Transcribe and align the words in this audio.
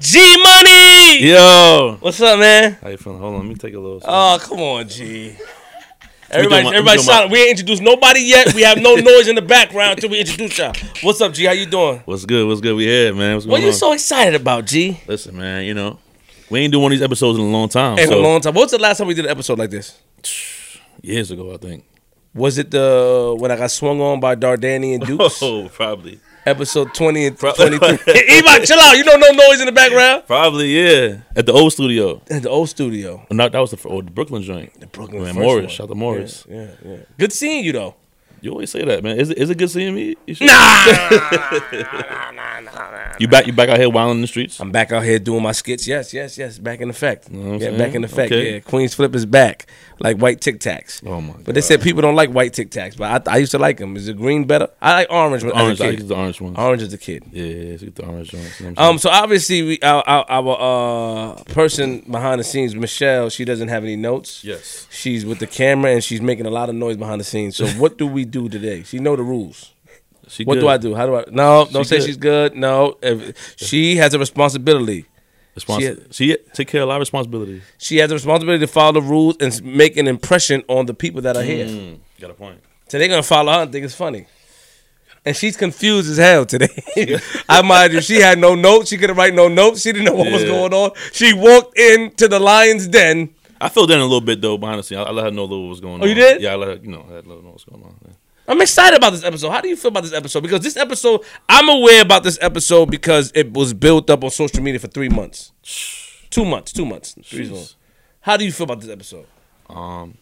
G 0.00 0.18
Money. 0.42 1.24
Yo, 1.26 1.96
What's 2.00 2.20
up, 2.20 2.38
man? 2.38 2.78
how 2.80 2.88
you 2.90 2.96
feeling? 2.96 3.18
Hold 3.18 3.34
on, 3.34 3.40
let 3.40 3.48
me 3.48 3.54
take 3.56 3.74
a 3.74 3.80
little. 3.80 4.00
Oh, 4.04 4.38
come 4.40 4.60
on, 4.60 4.88
G. 4.88 5.34
Everybody, 6.30 6.64
my- 6.64 6.70
everybody, 6.70 7.00
do 7.00 7.06
my- 7.06 7.26
We 7.26 7.40
ain't 7.40 7.50
introduced 7.50 7.82
nobody 7.82 8.20
yet. 8.20 8.54
We 8.54 8.62
have 8.62 8.78
no 8.78 8.94
noise 8.96 9.26
in 9.28 9.34
the 9.34 9.42
background 9.42 9.92
until 9.92 10.10
we 10.10 10.20
introduce 10.20 10.58
y'all. 10.58 10.72
What's 11.02 11.20
up, 11.20 11.32
G? 11.32 11.44
How 11.46 11.52
you 11.52 11.66
doing? 11.66 12.02
What's 12.04 12.24
good? 12.26 12.46
What's 12.46 12.60
good? 12.60 12.76
We 12.76 12.84
here, 12.84 13.12
man. 13.14 13.34
What's 13.36 13.46
What 13.46 13.60
you 13.60 13.68
on? 13.68 13.72
so 13.72 13.92
excited 13.92 14.34
about, 14.40 14.66
G? 14.66 15.00
Listen, 15.08 15.36
man. 15.36 15.64
You 15.64 15.74
know, 15.74 15.98
we 16.50 16.60
ain't 16.60 16.70
doing 16.72 16.82
one 16.82 16.92
of 16.92 16.98
these 16.98 17.04
episodes 17.04 17.38
in 17.38 17.44
a 17.44 17.48
long 17.48 17.68
time. 17.68 17.98
In 17.98 18.08
so 18.08 18.18
a 18.18 18.22
long 18.22 18.40
time. 18.40 18.54
What's 18.54 18.72
the 18.72 18.78
last 18.78 18.98
time 18.98 19.06
we 19.08 19.14
did 19.14 19.24
an 19.24 19.30
episode 19.32 19.58
like 19.58 19.70
this? 19.70 19.98
years 21.02 21.30
ago, 21.32 21.52
I 21.54 21.56
think. 21.56 21.84
Was 22.34 22.58
it 22.58 22.70
the 22.70 23.34
when 23.36 23.50
I 23.50 23.56
got 23.56 23.70
swung 23.72 24.00
on 24.00 24.20
by 24.20 24.36
Dardani 24.36 24.94
and 24.94 25.04
Dukes? 25.06 25.42
Oh, 25.42 25.68
probably. 25.70 26.20
Episode 26.48 26.94
twenty 26.94 27.26
and 27.26 27.38
twenty 27.38 27.78
three. 27.78 27.88
Eva, 27.90 28.60
chill 28.66 28.80
out. 28.80 28.96
You 28.96 29.04
don't 29.04 29.20
know 29.20 29.30
noise 29.48 29.60
in 29.60 29.66
the 29.66 29.72
background. 29.72 30.24
Probably, 30.26 30.68
yeah. 30.78 31.18
At 31.36 31.46
the 31.46 31.52
old 31.52 31.72
studio. 31.72 32.22
At 32.30 32.42
the 32.42 32.48
old 32.50 32.68
studio. 32.68 33.26
No, 33.30 33.48
that 33.48 33.58
was 33.58 33.70
the, 33.72 33.76
fr- 33.76 33.88
oh, 33.90 34.00
the 34.02 34.10
Brooklyn 34.10 34.42
joint. 34.42 34.78
The 34.80 34.86
Brooklyn 34.86 35.22
Man, 35.24 35.34
Morris. 35.34 35.64
one. 35.64 35.68
Shout 35.68 35.84
out 35.84 35.88
to 35.90 35.94
Morris. 35.94 36.46
Yeah, 36.48 36.56
yeah, 36.84 36.90
yeah. 36.90 36.96
Good 37.18 37.32
seeing 37.32 37.64
you 37.64 37.72
though. 37.72 37.94
You 38.40 38.50
always 38.52 38.70
say 38.70 38.84
that, 38.84 39.02
man. 39.02 39.18
Is 39.18 39.30
it, 39.30 39.38
is 39.38 39.50
it 39.50 39.58
good 39.58 39.70
seeing 39.70 39.94
me? 39.94 40.16
You, 40.26 40.34
sure? 40.34 40.46
Nah. 40.46 40.52
nah, 42.32 42.60
nah, 42.60 43.14
you 43.18 43.26
back? 43.28 43.46
You 43.46 43.52
back 43.52 43.68
out 43.68 43.78
here 43.78 43.90
wilding 43.90 44.16
in 44.16 44.20
the 44.22 44.26
streets? 44.28 44.60
I'm 44.60 44.70
back 44.70 44.92
out 44.92 45.02
here 45.04 45.18
doing 45.18 45.42
my 45.42 45.52
skits. 45.52 45.86
Yes, 45.86 46.12
yes, 46.14 46.38
yes. 46.38 46.58
Back 46.58 46.80
in 46.80 46.88
effect. 46.90 47.30
know 47.30 47.52
yeah, 47.54 47.58
saying? 47.58 47.78
back 47.78 47.94
in 47.94 48.04
effect. 48.04 48.32
Okay. 48.32 48.54
Yeah, 48.54 48.60
Queens 48.60 48.94
Flip 48.94 49.14
is 49.14 49.26
back, 49.26 49.66
like 49.98 50.18
white 50.18 50.40
Tic 50.40 50.60
Tacs. 50.60 51.04
Oh 51.06 51.20
my 51.20 51.34
But 51.44 51.54
they 51.54 51.60
said 51.60 51.82
people 51.82 52.02
don't 52.02 52.14
like 52.14 52.30
white 52.30 52.52
Tic 52.52 52.70
Tacs, 52.70 52.96
but 52.96 53.26
I, 53.28 53.32
I 53.34 53.36
used 53.38 53.50
to 53.52 53.58
like 53.58 53.78
them. 53.78 53.96
Is 53.96 54.06
the 54.06 54.12
green 54.14 54.44
better? 54.44 54.68
I 54.80 54.92
like 54.92 55.08
orange. 55.10 55.42
when- 55.42 55.52
Orange. 55.52 55.72
As 55.72 55.80
I 55.80 55.86
a 55.86 55.90
use 55.92 56.00
kid. 56.00 56.08
the 56.08 56.14
orange 56.16 56.40
ones. 56.40 56.56
Orange 56.58 56.82
is 56.82 56.90
the 56.90 56.98
kid. 56.98 57.24
Yeah, 57.32 57.44
yeah, 57.44 57.76
yeah. 57.80 57.90
The 57.94 58.04
orange 58.06 58.32
ones. 58.32 58.60
You 58.60 58.70
know 58.70 58.82
Um. 58.82 58.98
So 58.98 59.10
obviously, 59.10 59.62
we 59.62 59.78
our 59.80 60.02
our, 60.06 60.24
our 60.28 60.58
uh, 61.38 61.42
person 61.52 62.00
behind 62.08 62.38
the 62.40 62.44
scenes, 62.44 62.74
Michelle. 62.76 63.30
She 63.30 63.44
doesn't 63.44 63.68
have 63.68 63.82
any 63.82 63.96
notes. 63.96 64.44
yes. 64.44 64.86
She's 64.90 65.24
with 65.24 65.38
the 65.38 65.46
camera 65.46 65.90
and 65.92 66.02
she's 66.02 66.20
making 66.20 66.46
a 66.46 66.50
lot 66.50 66.68
of 66.68 66.74
noise 66.74 66.96
behind 66.96 67.20
the 67.20 67.24
scenes. 67.24 67.56
So 67.56 67.66
what 67.80 67.98
do 67.98 68.06
we 68.06 68.24
do 68.30 68.48
today? 68.48 68.82
She 68.82 68.98
know 68.98 69.16
the 69.16 69.22
rules. 69.22 69.72
She 70.28 70.44
What 70.44 70.54
good. 70.54 70.60
do 70.60 70.68
I 70.68 70.76
do? 70.76 70.94
How 70.94 71.06
do 71.06 71.16
I? 71.16 71.24
No, 71.30 71.66
don't 71.70 71.84
She 71.84 71.88
say 71.88 71.96
good. 71.98 72.06
she's 72.06 72.16
good. 72.16 72.54
No, 72.54 72.98
if, 73.02 73.54
she 73.56 73.96
has 73.96 74.12
a 74.14 74.18
responsibility. 74.18 75.06
Responsi- 75.56 76.12
she, 76.14 76.36
take 76.52 76.68
care 76.68 76.82
of 76.82 76.86
a 76.86 76.88
lot 76.90 76.96
of 76.96 77.00
responsibilities. 77.00 77.62
She 77.78 77.96
has 77.96 78.10
a 78.10 78.14
responsibility 78.14 78.60
to 78.64 78.70
follow 78.70 78.92
the 78.92 79.02
rules 79.02 79.36
and 79.40 79.60
make 79.64 79.96
an 79.96 80.06
impression 80.06 80.62
on 80.68 80.86
the 80.86 80.94
people 80.94 81.22
that 81.22 81.36
are 81.36 81.42
here. 81.42 81.66
Mm, 81.66 81.98
got 82.20 82.30
a 82.30 82.34
point. 82.34 82.60
So 82.88 82.98
they're 82.98 83.08
gonna 83.08 83.22
follow 83.22 83.52
her 83.52 83.62
and 83.62 83.72
think 83.72 83.84
it's 83.84 83.94
funny. 83.94 84.26
And 85.24 85.36
she's 85.36 85.56
confused 85.56 86.08
as 86.10 86.16
hell 86.18 86.46
today. 86.46 86.68
I 87.48 87.62
mind 87.62 87.92
you, 87.92 88.00
she 88.00 88.16
had 88.20 88.38
no 88.38 88.54
notes. 88.54 88.88
She 88.90 88.96
couldn't 88.96 89.16
write 89.16 89.34
no 89.34 89.48
notes. 89.48 89.82
She 89.82 89.92
didn't 89.92 90.06
know 90.06 90.14
what 90.14 90.30
was 90.30 90.44
going 90.44 90.72
on. 90.72 90.92
She 91.12 91.32
walked 91.34 91.76
into 91.78 92.28
the 92.28 92.38
lion's 92.38 92.86
den. 92.86 93.30
I 93.60 93.68
filled 93.68 93.90
in 93.90 93.98
a 93.98 94.04
little 94.04 94.20
bit 94.20 94.40
though 94.40 94.56
behind 94.56 94.82
the. 94.82 94.96
I, 94.96 95.02
I 95.02 95.10
let 95.10 95.24
her 95.24 95.30
know 95.32 95.42
a 95.42 95.44
little 95.44 95.62
what 95.64 95.70
was 95.70 95.80
going 95.80 95.94
on. 95.96 96.02
Oh, 96.04 96.06
you 96.06 96.14
did? 96.14 96.40
Yeah, 96.40 96.52
I 96.52 96.56
let 96.56 96.68
her, 96.68 96.74
you 96.76 96.88
know, 96.90 97.04
I 97.10 97.14
let 97.14 97.24
her 97.24 97.42
know 97.42 97.50
what's 97.50 97.64
going 97.64 97.82
on. 97.82 97.96
Yeah. 98.06 98.12
I'm 98.48 98.60
excited 98.62 98.96
about 98.96 99.10
this 99.10 99.24
episode. 99.24 99.50
How 99.50 99.60
do 99.60 99.68
you 99.68 99.76
feel 99.76 99.90
about 99.90 100.04
this 100.04 100.14
episode? 100.14 100.40
Because 100.42 100.62
this 100.62 100.78
episode, 100.78 101.22
I'm 101.50 101.68
aware 101.68 102.00
about 102.00 102.22
this 102.22 102.38
episode 102.40 102.90
because 102.90 103.30
it 103.34 103.52
was 103.52 103.74
built 103.74 104.08
up 104.08 104.24
on 104.24 104.30
social 104.30 104.62
media 104.62 104.78
for 104.80 104.88
three 104.88 105.10
months, 105.10 105.52
two 106.30 106.46
months, 106.46 106.72
two 106.72 106.86
months, 106.86 107.14
three 107.24 107.46
Jeez. 107.46 107.50
months. 107.50 107.76
How 108.22 108.38
do 108.38 108.46
you 108.46 108.52
feel 108.52 108.64
about 108.64 108.80
this 108.80 108.88
episode? 108.90 109.26
Um, 109.68 110.16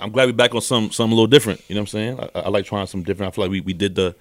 I'm 0.00 0.10
glad 0.10 0.24
we're 0.26 0.32
back 0.32 0.54
on 0.54 0.62
some 0.62 0.90
something 0.90 1.12
a 1.12 1.14
little 1.14 1.26
different. 1.26 1.62
You 1.68 1.74
know 1.74 1.82
what 1.82 1.92
I'm 1.94 2.18
saying? 2.18 2.20
I, 2.34 2.40
I 2.40 2.48
like 2.48 2.64
trying 2.64 2.86
something 2.86 3.04
different. 3.04 3.30
I 3.30 3.34
feel 3.34 3.44
like 3.44 3.50
we, 3.52 3.60
we 3.60 3.74
did 3.74 3.94
the, 3.94 4.16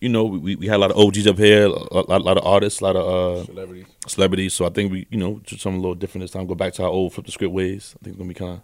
you 0.00 0.08
know, 0.08 0.24
we, 0.24 0.56
we 0.56 0.66
had 0.66 0.76
a 0.76 0.78
lot 0.78 0.90
of 0.90 0.96
OGs 0.98 1.28
up 1.28 1.38
here, 1.38 1.66
a 1.66 1.68
lot, 1.68 2.08
a 2.08 2.18
lot 2.18 2.36
of 2.36 2.44
artists, 2.44 2.80
a 2.80 2.84
lot 2.84 2.96
of 2.96 3.06
uh, 3.06 3.44
Celebrities. 3.44 3.86
celebrities. 4.08 4.54
So 4.54 4.66
I 4.66 4.70
think 4.70 4.90
we, 4.90 5.06
you 5.10 5.18
know, 5.18 5.40
just 5.44 5.62
something 5.62 5.78
a 5.78 5.82
little 5.82 5.94
different 5.94 6.24
this 6.24 6.32
time. 6.32 6.48
Go 6.48 6.56
back 6.56 6.72
to 6.74 6.82
our 6.82 6.88
old 6.90 7.14
flip 7.14 7.26
the 7.26 7.32
script 7.32 7.54
ways. 7.54 7.94
I 7.94 8.04
think 8.04 8.14
it's 8.14 8.18
gonna 8.18 8.28
be 8.28 8.34
kind 8.34 8.52
of 8.54 8.60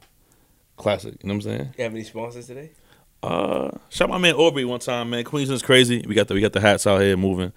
classic. 0.77 1.15
You 1.23 1.29
know 1.29 1.35
what 1.35 1.47
I'm 1.47 1.53
saying? 1.53 1.75
You 1.79 1.85
have 1.85 1.93
any 1.95 2.03
sponsors 2.03 2.49
today? 2.49 2.73
Uh, 3.23 3.71
shout 3.89 4.09
my 4.09 4.19
man 4.19 4.35
Aubrey 4.35 4.65
one 4.65 4.81
time, 4.81 5.11
man. 5.11 5.25
Queensland's 5.25 5.63
crazy. 5.63 6.05
We 6.07 6.15
got 6.15 6.29
the 6.29 6.35
we 6.35 6.41
got 6.41 6.53
the 6.53 6.61
hats 6.61 6.87
out 6.87 7.01
here 7.01 7.17
moving. 7.17 7.53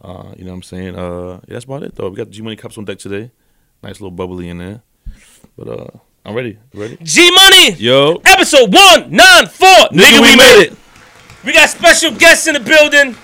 Uh, 0.00 0.32
you 0.36 0.44
know 0.44 0.50
what 0.50 0.56
I'm 0.56 0.62
saying? 0.62 0.96
Uh, 0.98 1.32
yeah, 1.46 1.54
that's 1.54 1.64
about 1.66 1.82
it 1.82 1.94
though. 1.94 2.08
We 2.08 2.16
got 2.16 2.26
the 2.26 2.32
G 2.32 2.42
Money 2.42 2.56
cups 2.56 2.78
on 2.78 2.84
deck 2.84 2.98
today. 2.98 3.30
Nice 3.82 4.00
little 4.00 4.10
bubbly 4.10 4.48
in 4.48 4.58
there. 4.58 4.82
But 5.56 5.68
uh, 5.68 5.98
I'm 6.24 6.34
ready. 6.34 6.58
You 6.72 6.80
ready? 6.80 6.96
G 7.02 7.30
Money, 7.30 7.72
Yo, 7.74 8.20
episode 8.24 8.72
one 8.72 9.10
nine 9.10 9.46
four. 9.48 9.68
nigga, 9.92 10.20
we 10.20 10.36
made 10.36 10.66
it. 10.70 10.76
We 11.44 11.52
got 11.52 11.68
special 11.68 12.12
guests 12.12 12.46
in 12.46 12.54
the 12.54 12.60
building. 12.60 13.14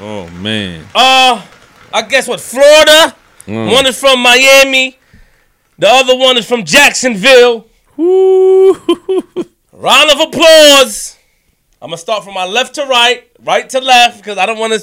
Oh 0.00 0.28
man. 0.30 0.84
Uh, 0.94 1.44
I 1.92 2.02
guess 2.02 2.28
what? 2.28 2.40
Florida. 2.40 3.16
Mm. 3.46 3.72
One 3.72 3.86
is 3.86 3.98
from 3.98 4.20
Miami. 4.22 4.98
The 5.78 5.88
other 5.88 6.16
one 6.16 6.36
is 6.36 6.46
from 6.46 6.64
Jacksonville. 6.64 7.66
Woo. 7.96 8.74
Round 9.78 10.10
of 10.10 10.18
applause. 10.28 11.16
I'm 11.80 11.90
gonna 11.90 11.98
start 11.98 12.24
from 12.24 12.34
my 12.34 12.44
left 12.44 12.74
to 12.74 12.86
right, 12.86 13.30
right 13.44 13.70
to 13.70 13.80
left, 13.80 14.16
because 14.18 14.36
I 14.36 14.44
don't 14.44 14.58
want 14.58 14.72
to 14.72 14.80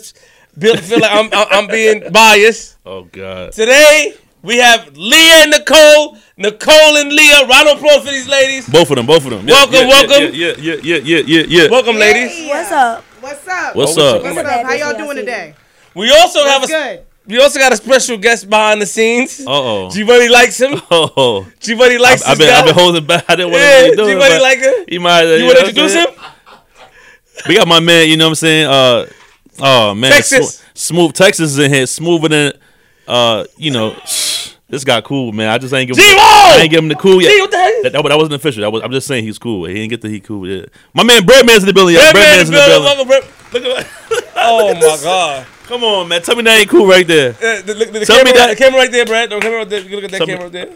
feel, 0.58 0.78
feel 0.78 1.02
like 1.02 1.12
I'm, 1.12 1.30
I'm 1.34 1.48
I'm 1.52 1.68
being 1.68 2.10
biased. 2.14 2.78
oh 2.86 3.04
God. 3.04 3.52
Today 3.52 4.14
we 4.42 4.56
have 4.56 4.96
Leah 4.96 5.44
and 5.44 5.52
Nicole, 5.52 6.18
Nicole 6.38 6.96
and 6.96 7.12
Leah. 7.12 7.46
Round 7.46 7.68
of 7.68 7.78
applause 7.80 8.06
for 8.06 8.12
these 8.12 8.30
ladies. 8.30 8.70
Both 8.70 8.90
of 8.90 8.96
them. 8.96 9.06
Both 9.06 9.26
of 9.26 9.32
them. 9.32 9.46
Yeah, 9.46 9.56
Welcome, 9.56 9.74
yeah, 9.74 9.88
welcome. 9.90 10.34
Yeah, 10.34 10.54
yeah, 10.58 10.76
yeah, 10.82 10.96
yeah, 11.04 11.24
yeah, 11.26 11.44
yeah. 11.46 11.70
Welcome, 11.70 11.98
ladies. 11.98 12.48
What's 12.48 12.72
up? 12.72 13.04
What's 13.20 13.48
up? 13.50 13.76
What's 13.76 13.98
up? 13.98 14.24
What's 14.24 14.36
What's 14.38 14.48
up? 14.48 14.60
up? 14.60 14.66
How 14.66 14.74
y'all 14.76 14.98
doing 14.98 15.18
today? 15.18 15.56
We 15.94 16.10
also 16.12 16.46
have 16.46 16.64
a 16.64 16.68
good? 16.68 17.06
We 17.28 17.40
also 17.40 17.60
got 17.60 17.74
a 17.74 17.78
special 17.78 18.18
guest 18.18 18.50
behind 18.50 18.82
the 18.82 18.86
scenes. 18.86 19.42
Uh 19.42 19.46
oh. 19.48 19.92
G 19.92 20.04
Money 20.04 20.30
likes 20.30 20.60
him. 20.60 20.80
Oh. 20.92 21.48
G 21.60 21.76
Money 21.76 21.98
likes 21.98 22.24
I've 22.24 22.38
been 22.38 22.48
guy. 22.48 22.60
I've 22.60 22.66
been 22.66 22.76
holding 22.76 23.06
back. 23.06 23.26
I 23.28 23.36
didn't 23.36 23.52
want 23.52 23.64
yeah, 23.64 23.82
to 23.82 23.90
G 23.90 23.96
do 23.96 24.08
it. 24.08 24.18
Money 24.18 24.36
but 24.36 24.42
like 24.42 24.60
him. 24.60 24.74
He 24.88 25.00
might. 25.00 25.24
You 25.24 25.46
want 25.46 25.60
to 25.60 25.68
introduce 25.68 25.94
him? 25.94 26.08
We 27.48 27.56
got 27.56 27.68
my 27.68 27.80
man. 27.80 28.10
You 28.10 28.18
know 28.18 28.26
what 28.26 28.30
I'm 28.30 28.36
saying? 28.36 28.68
Uh, 28.68 29.06
oh 29.60 29.94
man, 29.94 30.12
Texas. 30.12 30.62
Smo- 30.62 30.78
smooth 30.78 31.14
Texas 31.14 31.52
is 31.52 31.60
in 31.60 31.72
here, 31.74 31.86
smoother 31.86 32.30
than 32.30 32.54
uh, 33.08 33.46
you 33.58 33.72
know. 33.72 33.96
This 34.68 34.84
guy 34.84 35.00
cool, 35.02 35.32
man. 35.32 35.50
I 35.50 35.60
just 35.60 35.72
ain't 35.76 35.88
give 35.88 35.96
him. 35.96 36.04
G-Wo! 36.04 36.20
I 36.20 36.58
ain't 36.62 36.72
give 36.72 36.80
him 36.80 36.88
the 36.90 36.96
cool 36.96 37.22
yet. 37.22 37.30
G, 37.30 37.40
what 37.40 37.52
the 37.52 37.58
hell? 37.58 37.84
That, 37.84 37.94
that, 37.94 38.04
that 38.04 38.18
wasn't 38.18 38.34
official. 38.34 38.62
That 38.62 38.72
was, 38.72 38.82
I'm 38.82 38.92
just 38.92 39.06
saying 39.06 39.24
he's 39.24 39.38
cool. 39.38 39.66
He 39.66 39.76
didn't 39.76 39.92
get 39.92 40.02
the 40.02 40.10
he 40.10 40.20
cool. 40.20 40.50
Yeah. 40.50 40.66
My 40.92 41.04
man 41.04 41.24
Breadman's 41.24 41.62
in 41.62 41.68
the 41.68 41.74
building. 41.74 41.96
Yeah, 41.96 42.12
Breadman 42.12 42.14
Breadman's 42.14 42.50
in 42.50 42.56
the 42.56 42.62
building. 42.66 43.08
Welcome, 43.08 43.08
Bread- 43.08 43.54
Look 43.54 43.78
at 43.78 43.88
Oh 44.38 44.74
my 44.74 45.04
God. 45.04 45.48
Come 45.68 45.84
on, 45.84 46.08
man. 46.08 46.22
Tell 46.22 46.36
me 46.36 46.44
that 46.44 46.60
ain't 46.60 46.70
cool 46.70 46.88
right 46.88 47.08
there. 47.08 47.32
Uh, 47.32 47.62
the, 47.62 47.74
the, 47.74 47.86
the 48.00 48.06
Tell 48.06 48.18
camera, 48.18 48.26
me 48.26 48.32
that- 48.38 48.50
the 48.52 48.56
camera 48.56 48.80
right 48.80 48.92
there, 48.92 49.06
Brad. 49.06 49.30
The 49.30 49.40
camera 49.40 49.58
right 49.60 49.70
there. 49.70 49.80
You 49.82 49.86
can 49.90 49.96
look 49.96 50.04
at 50.06 50.12
that 50.12 50.18
Tell 50.20 50.28
camera 50.28 50.44
right 50.44 50.52
there. 50.52 50.70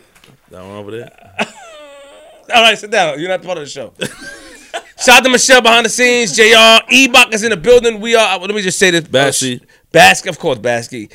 That 0.51 0.63
one 0.65 0.75
over 0.77 0.91
there. 0.91 1.35
All 2.55 2.63
right, 2.63 2.77
sit 2.77 2.89
down. 2.89 3.19
You're 3.19 3.29
not 3.29 3.43
part 3.43 3.59
of 3.59 3.65
the 3.65 3.69
show. 3.69 3.93
Shout 4.99 5.19
out 5.19 5.23
to 5.23 5.29
Michelle 5.29 5.61
behind 5.61 5.85
the 5.85 5.89
scenes. 5.89 6.35
Jr. 6.35 6.41
Ebach 6.91 7.33
is 7.33 7.43
in 7.43 7.51
the 7.51 7.57
building. 7.57 8.01
We 8.01 8.15
are. 8.15 8.37
Let 8.39 8.49
me 8.49 8.61
just 8.61 8.79
say 8.79 8.89
this. 8.91 9.07
Basky. 9.07 9.61
Basky, 9.91 10.27
of 10.29 10.39
course, 10.39 10.57
Basky. 10.59 11.09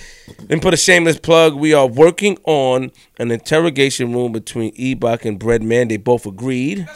And 0.49 0.63
put 0.63 0.73
a 0.73 0.77
shameless 0.77 1.19
plug. 1.19 1.55
We 1.55 1.75
are 1.75 1.87
working 1.87 2.39
on 2.45 2.93
an 3.19 3.31
interrogation 3.31 4.13
room 4.13 4.33
between 4.33 4.73
Ebach 4.77 5.25
and 5.27 5.39
Breadman. 5.39 5.89
They 5.91 5.97
both 5.99 6.25
agreed. 6.27 6.89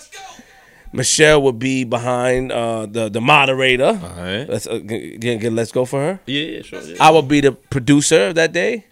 Michelle 0.93 1.43
will 1.43 1.53
be 1.53 1.84
behind 1.84 2.50
uh, 2.53 2.87
the 2.87 3.09
the 3.09 3.21
moderator. 3.21 3.87
All 4.03 4.22
right. 4.22 4.49
Let's 4.49 4.66
uh, 4.66 4.78
g- 4.78 5.19
g- 5.19 5.38
g- 5.38 5.50
let's 5.50 5.72
go 5.72 5.84
for 5.84 6.00
her. 6.00 6.21
Yeah, 6.26 6.43
yeah, 6.43 6.62
sure. 6.62 6.81
Yeah. 6.81 6.97
I 7.00 7.10
will 7.10 7.22
be 7.22 7.41
the 7.41 7.53
producer 7.53 8.28
of 8.28 8.34
that 8.37 8.53
day. 8.53 8.87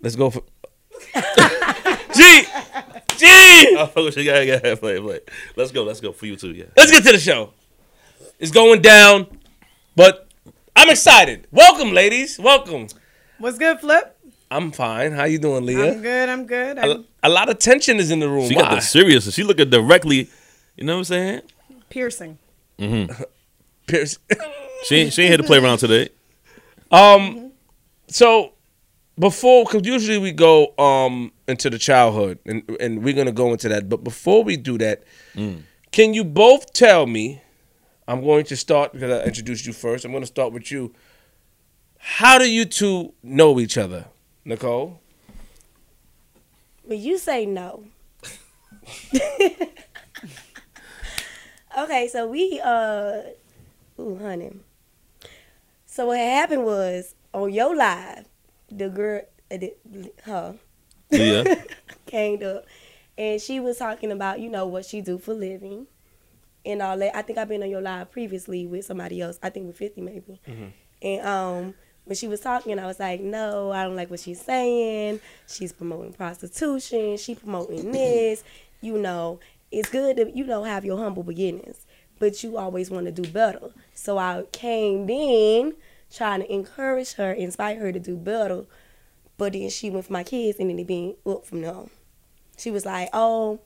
Let's 0.00 0.16
go 0.16 0.30
for 0.30 0.40
G 2.14 2.42
G. 3.16 3.26
I 3.26 3.90
fuck 3.92 3.96
with 3.96 4.16
you. 4.16 4.22
Yeah, 4.24 4.40
yeah, 4.40 4.74
play, 4.76 5.00
play. 5.00 5.20
Let's 5.56 5.70
go. 5.72 5.84
Let's 5.84 6.00
go 6.00 6.12
for 6.12 6.26
you 6.26 6.36
too. 6.36 6.52
Yeah. 6.52 6.64
Let's 6.76 6.90
get 6.90 7.04
to 7.04 7.12
the 7.12 7.18
show. 7.18 7.52
It's 8.38 8.52
going 8.52 8.80
down, 8.82 9.26
but 9.96 10.28
I'm 10.76 10.88
excited. 10.90 11.46
Welcome, 11.50 11.92
ladies. 11.92 12.38
Welcome. 12.38 12.86
What's 13.38 13.58
good, 13.58 13.80
Flip? 13.80 14.14
I'm 14.50 14.72
fine. 14.72 15.12
How 15.12 15.24
you 15.24 15.38
doing, 15.38 15.66
Leah? 15.66 15.92
I'm 15.92 16.02
good. 16.02 16.28
I'm 16.28 16.46
good. 16.46 16.78
A, 16.78 16.82
I'm 16.82 17.04
a 17.22 17.28
lot 17.28 17.48
of 17.50 17.58
tension 17.58 17.98
is 17.98 18.10
in 18.10 18.18
the 18.20 18.28
room. 18.28 18.48
She 18.48 18.54
Why? 18.54 18.62
got 18.62 18.74
the 18.76 18.80
seriousness. 18.80 19.34
She 19.34 19.42
looking 19.42 19.68
directly. 19.70 20.30
You 20.78 20.84
know 20.84 20.94
what 20.94 20.98
I'm 21.00 21.04
saying? 21.04 21.40
piercing. 21.90 22.38
Pierce. 23.86 24.18
She 24.84 24.94
ain't, 24.96 25.12
she 25.12 25.22
ain't 25.22 25.28
here 25.30 25.36
to 25.38 25.42
play 25.42 25.58
around 25.58 25.78
today. 25.78 26.08
um. 26.92 27.50
So 28.06 28.52
before, 29.18 29.64
because 29.64 29.84
usually 29.86 30.18
we 30.18 30.30
go 30.32 30.72
um 30.78 31.32
into 31.48 31.68
the 31.68 31.78
childhood, 31.78 32.38
and 32.46 32.62
and 32.80 33.02
we're 33.02 33.14
gonna 33.14 33.32
go 33.32 33.50
into 33.52 33.68
that. 33.70 33.88
But 33.88 34.04
before 34.04 34.44
we 34.44 34.56
do 34.56 34.78
that, 34.78 35.02
Mm. 35.34 35.62
can 35.90 36.14
you 36.14 36.24
both 36.24 36.72
tell 36.72 37.06
me? 37.06 37.42
I'm 38.06 38.22
going 38.22 38.44
to 38.46 38.56
start 38.56 38.92
because 38.92 39.10
I 39.10 39.24
introduced 39.24 39.66
you 39.66 39.72
first. 39.74 40.04
I'm 40.04 40.12
going 40.12 40.22
to 40.22 40.26
start 40.26 40.52
with 40.52 40.70
you. 40.70 40.94
How 41.98 42.38
do 42.38 42.48
you 42.50 42.64
two 42.64 43.12
know 43.22 43.58
each 43.60 43.76
other, 43.76 44.06
Nicole? 44.46 45.00
When 46.84 46.98
you 47.00 47.18
say 47.18 47.44
no. 47.44 47.84
okay, 51.76 52.08
so 52.08 52.26
we 52.28 52.60
uh 52.64 53.22
ooh 53.98 54.18
honey. 54.20 54.52
So 55.86 56.06
what 56.06 56.18
happened 56.18 56.64
was 56.64 57.14
on 57.34 57.52
your 57.52 57.74
live, 57.74 58.26
the 58.70 58.88
girl 58.88 59.22
uh, 59.50 59.56
the- 59.56 60.12
her 60.24 60.54
Yeah. 61.10 61.62
came 62.06 62.42
up, 62.44 62.64
and 63.16 63.40
she 63.40 63.60
was 63.60 63.78
talking 63.78 64.12
about 64.12 64.40
you 64.40 64.48
know 64.48 64.66
what 64.66 64.84
she 64.84 65.00
do 65.00 65.18
for 65.18 65.34
living, 65.34 65.86
and 66.64 66.82
all 66.82 66.96
that. 66.98 67.16
I 67.16 67.22
think 67.22 67.38
I've 67.38 67.48
been 67.48 67.62
on 67.62 67.70
your 67.70 67.80
live 67.82 68.10
previously 68.10 68.66
with 68.66 68.84
somebody 68.84 69.20
else. 69.20 69.38
I 69.42 69.50
think 69.50 69.66
with 69.66 69.76
Fifty 69.76 70.00
maybe, 70.00 70.40
Mhm. 70.46 70.72
and 71.02 71.26
um. 71.26 71.74
When 72.04 72.16
she 72.16 72.26
was 72.26 72.40
talking, 72.40 72.78
I 72.78 72.86
was 72.86 72.98
like, 72.98 73.20
"No, 73.20 73.70
I 73.70 73.84
don't 73.84 73.94
like 73.94 74.08
what 74.10 74.20
she's 74.20 74.40
saying. 74.40 75.20
She's 75.46 75.74
promoting 75.74 76.14
prostitution. 76.14 77.18
She 77.18 77.34
promoting 77.34 77.92
this. 77.92 78.42
You 78.80 78.96
know, 78.96 79.40
it's 79.70 79.90
good 79.90 80.16
to 80.16 80.30
you 80.34 80.44
know 80.44 80.64
have 80.64 80.84
your 80.84 80.98
humble 80.98 81.22
beginnings, 81.22 81.86
but 82.18 82.42
you 82.42 82.56
always 82.56 82.90
want 82.90 83.06
to 83.06 83.12
do 83.12 83.28
better. 83.30 83.70
So 83.94 84.18
I 84.18 84.44
came 84.52 85.08
in 85.08 85.74
trying 86.12 86.40
to 86.40 86.52
encourage 86.52 87.14
her, 87.14 87.32
inspire 87.32 87.78
her 87.80 87.92
to 87.92 88.00
do 88.00 88.16
better. 88.16 88.64
But 89.36 89.52
then 89.52 89.70
she 89.70 89.90
went 89.90 90.06
for 90.06 90.12
my 90.12 90.24
kids, 90.24 90.58
and 90.58 90.68
then 90.70 90.78
it 90.78 90.86
being 90.86 91.14
up 91.26 91.46
from 91.46 91.60
them. 91.62 91.90
She 92.56 92.70
was 92.70 92.84
like, 92.84 93.08
"Oh, 93.12 93.60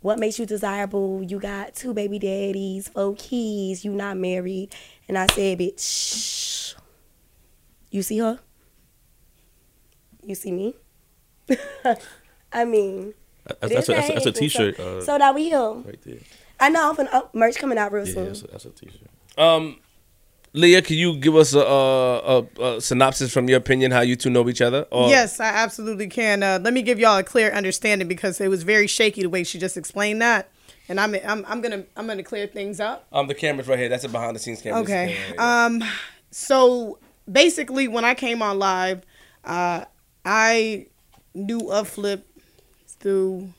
what 0.00 0.18
makes 0.18 0.38
you 0.38 0.46
desirable? 0.46 1.22
You 1.22 1.40
got 1.40 1.74
two 1.74 1.94
baby 1.94 2.18
daddies, 2.18 2.88
four 2.88 3.14
kids. 3.14 3.84
You 3.84 3.92
not 3.92 4.16
married." 4.16 4.74
And 5.08 5.16
I 5.16 5.26
said, 5.28 5.58
"Bitch. 5.58 6.74
You 7.90 8.02
see 8.02 8.18
her? 8.18 8.38
You 10.22 10.34
see 10.34 10.52
me? 10.52 10.74
I 12.52 12.64
mean, 12.66 13.14
That's, 13.48 13.60
this 13.60 13.86
that's, 13.86 13.88
a, 13.88 13.92
that's, 13.92 14.08
a, 14.08 14.12
ain't 14.12 14.14
that's 14.14 14.26
a 14.26 14.28
it. 14.28 14.34
So- 14.34 14.40
t-shirt. 14.40 14.80
Uh, 14.80 15.00
So 15.04 15.16
now 15.16 15.32
we 15.32 15.44
here. 15.48 15.58
right 15.60 15.98
there. 16.04 16.18
I 16.60 16.68
know 16.70 16.90
I'm 16.90 16.96
finna, 16.96 17.08
oh, 17.12 17.28
merch 17.32 17.56
coming 17.56 17.78
out 17.78 17.92
real 17.92 18.06
Yeah, 18.06 18.14
soon. 18.14 18.24
that's 18.26 18.42
a, 18.42 18.46
that's 18.48 18.64
a 18.64 18.70
t-shirt. 18.70 19.08
Um, 19.38 19.78
Leah, 20.54 20.82
can 20.82 20.96
you 20.96 21.16
give 21.16 21.36
us 21.36 21.54
a, 21.54 21.60
a, 21.60 22.38
a, 22.58 22.62
a 22.76 22.80
synopsis 22.80 23.32
from 23.32 23.48
your 23.48 23.58
opinion 23.58 23.90
how 23.92 24.00
you 24.00 24.16
two 24.16 24.30
know 24.30 24.48
each 24.48 24.60
other? 24.62 24.86
Or- 24.90 25.08
Yes, 25.08 25.38
I 25.40 25.46
absolutely 25.48 26.08
can. 26.08 26.42
Uh, 26.42 26.58
let 26.62 26.72
me 26.72 26.82
give 26.82 26.98
y'all 26.98 27.18
a 27.18 27.22
clear 27.22 27.50
understanding 27.52 28.08
because 28.08 28.40
it 28.40 28.48
was 28.48 28.62
very 28.64 28.86
shaky 28.86 29.22
the 29.22 29.28
way 29.28 29.44
she 29.44 29.58
just 29.58 29.76
explained 29.76 30.20
that, 30.22 30.48
and 30.88 30.98
I'm 30.98 31.14
I'm, 31.24 31.44
I'm 31.46 31.60
gonna 31.60 31.84
I'm 31.96 32.06
gonna 32.06 32.22
clear 32.24 32.46
things 32.46 32.80
up. 32.80 33.06
Um, 33.12 33.26
the 33.28 33.34
camera's 33.34 33.68
right 33.68 33.78
here. 33.78 33.88
That's 33.90 34.04
a 34.04 34.08
behind 34.08 34.34
the 34.34 34.40
scenes 34.40 34.62
camera. 34.62 34.80
Okay. 34.80 35.16
Camera 35.16 35.36
right 35.38 35.66
Um. 35.66 35.84
So 36.30 36.98
basically, 37.30 37.86
when 37.86 38.04
I 38.04 38.14
came 38.14 38.42
on 38.42 38.58
live, 38.58 39.02
uh, 39.44 39.84
I 40.24 40.86
knew 41.34 41.70
of 41.70 41.88
Flip 41.88 42.26
through 43.00 43.52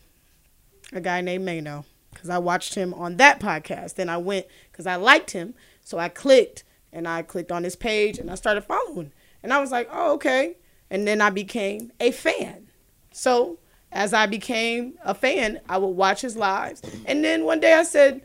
a 0.94 1.02
guy 1.02 1.22
named 1.22 1.46
Mano 1.46 1.86
because 2.12 2.30
I 2.30 2.38
watched 2.38 2.76
him 2.76 2.94
on 2.94 3.18
that 3.18 3.40
podcast. 3.40 3.96
Then 3.96 4.10
I 4.10 4.18
went 4.18 4.46
because 4.72 4.88
I 4.88 4.96
liked 4.96 5.32
him, 5.32 5.54
so 5.84 5.98
I 5.98 6.10
clicked 6.10 6.64
and 6.92 7.08
I 7.08 7.22
clicked 7.22 7.52
on 7.52 7.64
his 7.64 7.76
page 7.76 8.18
and 8.18 8.32
I 8.32 8.36
started 8.36 8.62
following, 8.62 9.12
and 9.44 9.54
I 9.54 9.60
was 9.60 9.72
like, 9.72 9.88
oh 9.92 10.14
okay, 10.14 10.58
and 10.90 11.08
then 11.08 11.22
I 11.22 11.30
became 11.30 11.92
a 12.00 12.12
fan. 12.12 12.70
So 13.12 13.60
as 13.92 14.14
I 14.14 14.26
became 14.26 14.98
a 15.04 15.14
fan, 15.16 15.62
I 15.68 15.78
would 15.78 15.88
watch 15.90 16.22
his 16.22 16.36
lives, 16.36 16.82
and 17.06 17.24
then 17.24 17.46
one 17.46 17.60
day 17.60 17.74
I 17.74 17.84
said, 17.84 18.22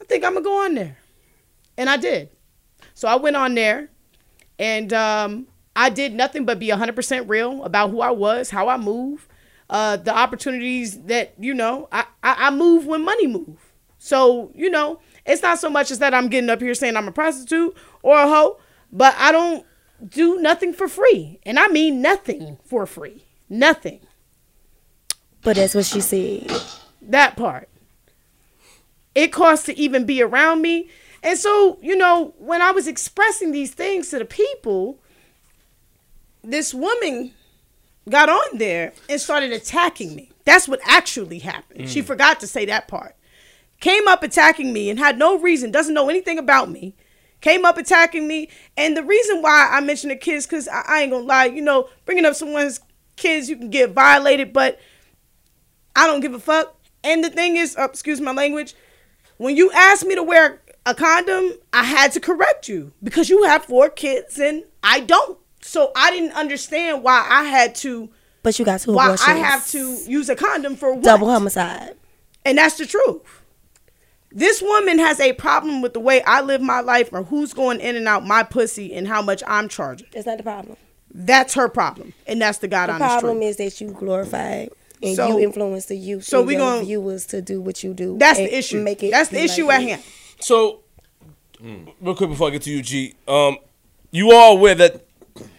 I 0.00 0.04
think 0.04 0.24
I'm 0.24 0.34
gonna 0.34 0.44
go 0.44 0.64
on 0.64 0.74
there. 0.74 0.98
And 1.76 1.90
I 1.90 1.96
did. 1.96 2.30
So 2.94 3.08
I 3.08 3.16
went 3.16 3.36
on 3.36 3.54
there 3.54 3.88
and 4.58 4.92
um, 4.92 5.46
I 5.74 5.90
did 5.90 6.14
nothing 6.14 6.44
but 6.44 6.58
be 6.58 6.68
100% 6.68 7.28
real 7.28 7.64
about 7.64 7.90
who 7.90 8.00
I 8.00 8.10
was, 8.10 8.50
how 8.50 8.68
I 8.68 8.76
move, 8.76 9.28
uh, 9.70 9.96
the 9.96 10.14
opportunities 10.14 11.02
that, 11.04 11.34
you 11.38 11.54
know, 11.54 11.88
I, 11.90 12.06
I, 12.22 12.46
I 12.46 12.50
move 12.50 12.86
when 12.86 13.04
money 13.04 13.26
move. 13.26 13.72
So, 13.98 14.52
you 14.54 14.68
know, 14.68 15.00
it's 15.24 15.42
not 15.42 15.58
so 15.58 15.70
much 15.70 15.90
as 15.90 15.98
that 16.00 16.12
I'm 16.12 16.28
getting 16.28 16.50
up 16.50 16.60
here 16.60 16.74
saying 16.74 16.96
I'm 16.96 17.08
a 17.08 17.12
prostitute 17.12 17.74
or 18.02 18.18
a 18.18 18.28
hoe, 18.28 18.58
but 18.92 19.14
I 19.18 19.32
don't 19.32 19.64
do 20.06 20.40
nothing 20.40 20.72
for 20.72 20.88
free. 20.88 21.38
And 21.44 21.58
I 21.58 21.68
mean 21.68 22.02
nothing 22.02 22.58
for 22.64 22.86
free. 22.86 23.24
Nothing. 23.48 24.00
But 25.42 25.56
that's 25.56 25.74
what 25.74 25.86
she 25.86 26.00
said. 26.00 26.50
That 27.00 27.36
part. 27.36 27.68
It 29.14 29.28
costs 29.28 29.66
to 29.66 29.78
even 29.78 30.04
be 30.04 30.22
around 30.22 30.60
me. 30.62 30.88
And 31.22 31.38
so, 31.38 31.78
you 31.80 31.96
know, 31.96 32.34
when 32.38 32.60
I 32.60 32.72
was 32.72 32.86
expressing 32.86 33.52
these 33.52 33.72
things 33.72 34.10
to 34.10 34.18
the 34.18 34.24
people, 34.24 34.98
this 36.42 36.74
woman 36.74 37.32
got 38.08 38.28
on 38.28 38.58
there 38.58 38.92
and 39.08 39.20
started 39.20 39.52
attacking 39.52 40.14
me. 40.14 40.30
That's 40.44 40.68
what 40.68 40.80
actually 40.84 41.38
happened. 41.38 41.88
She 41.88 42.02
forgot 42.02 42.40
to 42.40 42.46
say 42.46 42.66
that 42.66 42.88
part. 42.88 43.16
Came 43.80 44.06
up 44.08 44.22
attacking 44.22 44.72
me 44.72 44.90
and 44.90 44.98
had 44.98 45.18
no 45.18 45.38
reason, 45.38 45.70
doesn't 45.70 45.94
know 45.94 46.08
anything 46.08 46.38
about 46.38 46.70
me. 46.70 46.94
Came 47.40 47.64
up 47.64 47.76
attacking 47.76 48.26
me. 48.26 48.48
And 48.76 48.96
the 48.96 49.02
reason 49.02 49.42
why 49.42 49.68
I 49.70 49.80
mentioned 49.80 50.10
the 50.10 50.16
kids, 50.16 50.46
because 50.46 50.68
I, 50.68 50.82
I 50.86 51.02
ain't 51.02 51.12
gonna 51.12 51.24
lie, 51.24 51.46
you 51.46 51.62
know, 51.62 51.88
bringing 52.04 52.24
up 52.24 52.34
someone's 52.34 52.80
kids, 53.16 53.48
you 53.48 53.56
can 53.56 53.70
get 53.70 53.92
violated, 53.92 54.52
but 54.52 54.78
I 55.96 56.06
don't 56.06 56.20
give 56.20 56.34
a 56.34 56.38
fuck. 56.38 56.76
And 57.02 57.22
the 57.22 57.30
thing 57.30 57.56
is, 57.56 57.76
uh, 57.76 57.84
excuse 57.84 58.20
my 58.20 58.32
language, 58.32 58.74
when 59.36 59.56
you 59.56 59.70
asked 59.72 60.06
me 60.06 60.14
to 60.14 60.22
wear 60.22 60.62
a 60.86 60.94
condom, 60.94 61.52
I 61.72 61.84
had 61.84 62.12
to 62.12 62.20
correct 62.20 62.68
you 62.68 62.92
because 63.02 63.28
you 63.28 63.42
have 63.44 63.64
four 63.64 63.90
kids 63.90 64.38
and 64.38 64.64
I 64.82 65.00
don't. 65.00 65.38
So 65.66 65.90
I 65.96 66.10
didn't 66.10 66.32
understand 66.32 67.02
why 67.02 67.26
I 67.28 67.44
had 67.44 67.74
to, 67.76 68.10
But 68.42 68.58
you 68.58 68.64
got 68.66 68.80
two 68.80 68.92
why 68.92 69.06
abortions. 69.06 69.28
I 69.28 69.34
have 69.36 69.66
to 69.68 69.96
use 70.06 70.28
a 70.28 70.36
condom 70.36 70.76
for 70.76 70.92
what? 70.94 71.02
double 71.02 71.28
homicide. 71.30 71.94
And 72.44 72.58
that's 72.58 72.76
the 72.76 72.84
truth. 72.84 73.22
This 74.30 74.60
woman 74.60 74.98
has 74.98 75.20
a 75.20 75.32
problem 75.32 75.80
with 75.80 75.94
the 75.94 76.00
way 76.00 76.20
I 76.24 76.42
live 76.42 76.60
my 76.60 76.80
life 76.80 77.08
or 77.12 77.22
who's 77.22 77.54
going 77.54 77.80
in 77.80 77.96
and 77.96 78.06
out 78.06 78.26
my 78.26 78.42
pussy 78.42 78.92
and 78.94 79.08
how 79.08 79.22
much 79.22 79.42
I'm 79.46 79.68
charging. 79.68 80.06
That's 80.12 80.26
not 80.26 80.36
the 80.36 80.42
problem. 80.42 80.76
That's 81.12 81.54
her 81.54 81.68
problem. 81.68 82.12
And 82.26 82.42
that's 82.42 82.58
the 82.58 82.68
God 82.68 82.88
The 82.88 82.94
honest 82.94 83.20
problem 83.20 83.38
truth. 83.38 83.50
is 83.50 83.56
that 83.56 83.80
you 83.80 83.90
glorify 83.92 84.66
and 85.02 85.16
So- 85.16 85.28
you 85.28 85.38
influence 85.44 85.86
the 85.86 85.96
youth. 85.96 86.24
so 86.24 86.42
we 86.42 86.54
your 86.56 86.62
gon- 86.62 86.84
viewers 86.84 87.24
to 87.26 87.40
do 87.40 87.60
what 87.60 87.82
you 87.82 87.94
do. 87.94 88.18
That's 88.18 88.38
the 88.38 88.54
issue. 88.58 88.82
Make 88.82 89.02
it 89.02 89.12
That's 89.12 89.30
the 89.30 89.36
be 89.38 89.44
issue 89.44 89.66
like 89.66 89.76
at 89.82 89.88
hand. 89.88 90.02
So, 90.40 90.80
real 91.60 92.14
quick 92.14 92.28
before 92.28 92.48
I 92.48 92.50
get 92.50 92.62
to 92.62 92.70
you, 92.70 92.82
G, 92.82 93.14
um, 93.28 93.56
you 94.10 94.30
are 94.32 94.50
aware 94.52 94.74
that 94.74 95.03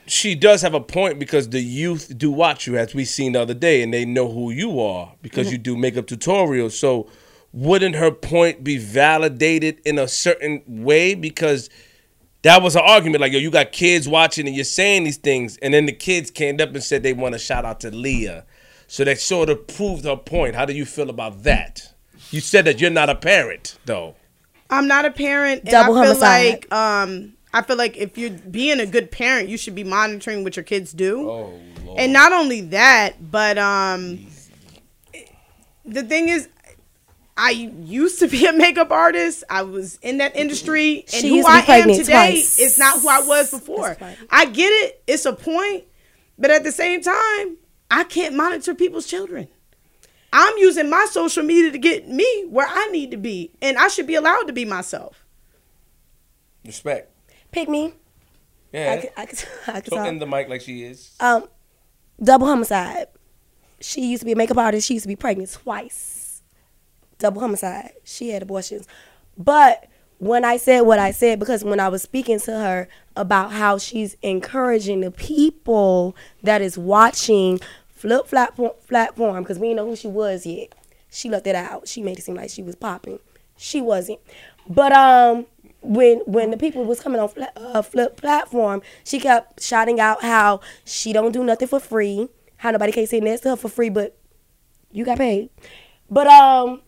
she 0.08 0.36
does 0.36 0.62
have 0.62 0.74
a 0.74 0.80
point 0.80 1.20
because 1.20 1.50
the 1.50 1.62
youth 1.62 2.18
do 2.18 2.32
watch 2.32 2.68
you, 2.68 2.78
as 2.78 2.94
we 2.94 3.06
seen 3.06 3.34
the 3.34 3.42
other 3.42 3.54
day, 3.54 3.82
and 3.82 3.94
they 3.94 4.06
know 4.06 4.32
who 4.32 4.52
you 4.52 4.80
are 4.80 5.14
because 5.22 5.52
you 5.52 5.58
do 5.58 5.76
makeup 5.76 6.06
tutorials. 6.06 6.72
So, 6.72 7.10
wouldn't 7.54 7.96
her 7.96 8.12
point 8.12 8.64
be 8.64 8.78
validated 8.78 9.80
in 9.86 9.98
a 9.98 10.08
certain 10.08 10.62
way? 10.68 11.16
Because 11.16 11.70
that 12.42 12.62
was 12.62 12.76
an 12.76 12.84
argument, 12.86 13.22
like, 13.22 13.32
yo, 13.32 13.40
you 13.40 13.50
got 13.50 13.72
kids 13.72 14.08
watching 14.08 14.46
and 14.46 14.56
you're 14.56 14.66
saying 14.66 15.04
these 15.06 15.18
things, 15.18 15.58
and 15.58 15.74
then 15.74 15.86
the 15.86 15.92
kids 15.94 16.30
came 16.30 16.60
up 16.62 16.70
and 16.70 16.84
said 16.84 17.02
they 17.02 17.14
want 17.14 17.34
to 17.34 17.40
shout 17.40 17.66
out 17.66 17.80
to 17.80 17.90
Leah. 17.90 18.46
So 18.88 19.04
that 19.04 19.20
sort 19.20 19.50
of 19.50 19.66
proved 19.68 20.06
her 20.06 20.16
point. 20.16 20.56
How 20.56 20.66
do 20.66 20.74
you 20.74 20.86
feel 20.86 21.10
about 21.10 21.44
that? 21.44 21.94
You 22.30 22.42
said 22.42 22.66
that 22.66 22.80
you're 22.80 22.92
not 22.92 23.10
a 23.10 23.16
parent, 23.16 23.78
though. 23.86 24.16
I'm 24.70 24.88
not 24.88 25.06
a 25.06 25.12
parent, 25.12 25.62
and 25.62 25.70
Double 25.72 25.98
I 25.98 26.06
feel 26.06 26.14
homicide. 26.16 26.52
like 26.52 26.74
um, 26.74 27.34
I 27.56 27.62
feel 27.62 27.78
like 27.78 27.96
if 27.96 28.18
you're 28.18 28.32
being 28.32 28.82
a 28.82 28.86
good 28.86 29.12
parent, 29.12 29.48
you 29.48 29.58
should 29.58 29.76
be 29.76 29.86
monitoring 29.86 30.44
what 30.44 30.58
your 30.58 30.64
kids 30.64 30.92
do. 30.92 31.30
Oh, 31.30 31.60
Lord. 31.86 32.00
And 32.02 32.12
not 32.12 32.34
only 32.34 32.60
that, 32.60 33.32
but 33.32 33.58
um, 33.58 34.28
the 35.86 36.04
thing 36.04 36.28
is, 36.28 36.50
I 37.38 37.52
used 37.52 38.20
to 38.20 38.28
be 38.28 38.46
a 38.46 38.52
makeup 38.52 38.92
artist. 38.92 39.46
I 39.50 39.62
was 39.62 39.98
in 40.02 40.18
that 40.18 40.36
industry, 40.36 41.06
and 41.14 41.22
She 41.22 41.30
who 41.30 41.36
used 41.36 41.48
to 41.48 41.66
be 41.66 41.72
I 41.72 41.78
am 41.78 41.88
today 41.94 42.34
twice. 42.34 42.60
is 42.60 42.78
not 42.78 43.00
who 43.00 43.08
I 43.08 43.22
was 43.26 43.52
before. 43.52 43.96
I 44.30 44.46
get 44.48 44.68
it; 44.68 45.02
it's 45.08 45.26
a 45.26 45.32
point, 45.32 45.86
but 46.38 46.52
at 46.52 46.66
the 46.66 46.74
same 46.74 47.02
time, 47.02 47.56
I 47.90 48.04
can't 48.04 48.36
monitor 48.36 48.76
people's 48.76 49.08
children. 49.08 49.48
I'm 50.34 50.58
using 50.58 50.90
my 50.90 51.08
social 51.10 51.44
media 51.44 51.72
to 51.72 51.78
get 51.78 52.10
me 52.10 52.48
where 52.50 52.68
I 52.70 52.88
need 52.88 53.12
to 53.12 53.18
be, 53.18 53.52
and 53.62 53.78
I 53.78 53.88
should 53.88 54.08
be 54.08 54.16
allowed 54.16 54.44
to 54.48 54.54
be 54.54 54.66
myself. 54.66 55.24
Respect. 56.66 57.15
Pick 57.56 57.70
me. 57.70 57.94
Yeah. 58.74 58.92
I 58.92 58.98
could, 58.98 59.10
I 59.16 59.26
could, 59.26 59.40
I 59.68 59.80
could 59.80 59.90
Talk 59.92 60.00
talk. 60.00 60.08
in 60.10 60.20
the 60.20 60.28
mic 60.28 60.50
like 60.50 60.60
she 60.60 60.84
is. 60.84 61.16
Um, 61.22 61.46
double 62.22 62.48
homicide. 62.48 63.08
She 63.80 64.08
used 64.08 64.20
to 64.22 64.26
be 64.26 64.34
a 64.34 64.36
makeup 64.36 64.58
artist. 64.58 64.86
She 64.86 64.96
used 64.96 65.06
to 65.06 65.08
be 65.08 65.16
pregnant 65.16 65.54
twice. 65.54 66.42
Double 67.18 67.40
homicide. 67.40 67.92
She 68.04 68.32
had 68.32 68.42
abortions. 68.42 68.90
But 69.38 69.88
when 70.18 70.44
I 70.44 70.58
said 70.58 70.82
what 70.82 71.00
I 71.00 71.12
said, 71.12 71.40
because 71.40 71.64
when 71.64 71.80
I 71.80 71.88
was 71.88 72.02
speaking 72.02 72.42
to 72.42 72.52
her 72.52 72.90
about 73.16 73.54
how 73.54 73.78
she's 73.78 74.18
encouraging 74.22 75.00
the 75.00 75.12
people 75.12 76.14
that 76.44 76.62
is 76.62 76.78
watching 76.78 77.62
Flip 77.88 78.28
Platform, 78.28 78.72
platform 78.90 79.44
because 79.44 79.60
we 79.60 79.68
didn't 79.68 79.78
know 79.78 79.86
who 79.86 79.96
she 79.96 80.10
was 80.10 80.46
yet. 80.46 80.76
She 81.10 81.30
left 81.30 81.48
it 81.48 81.56
out. 81.56 81.88
She 81.88 82.02
made 82.02 82.20
it 82.20 82.24
seem 82.24 82.36
like 82.36 82.50
she 82.50 82.64
was 82.64 82.76
popping. 82.76 83.20
She 83.56 83.80
wasn't. 83.80 84.20
But 84.68 84.92
um, 84.92 85.46
when 85.94 86.20
when 86.26 86.52
the 86.52 86.58
people 86.58 86.84
was 86.84 87.00
coming 87.00 87.20
on 87.20 87.30
Fla- 87.30 87.52
uh, 87.56 87.82
Flip 87.82 88.18
platform, 88.18 88.82
she 89.04 89.20
kept 89.20 89.62
shouting 89.62 90.00
out 90.00 90.24
how 90.24 90.62
she 90.84 91.14
don't 91.14 91.32
do 91.32 91.44
nothing 91.44 91.68
for 91.68 91.80
free. 91.80 92.30
How 92.58 92.72
nobody 92.72 92.92
can 92.92 93.06
say 93.08 93.20
next 93.20 93.42
to 93.42 93.50
her 93.50 93.56
for 93.56 93.70
free, 93.70 93.90
but 93.90 94.18
you 94.92 95.06
got 95.06 95.18
paid. 95.18 95.50
But 96.10 96.28
um, 96.28 96.82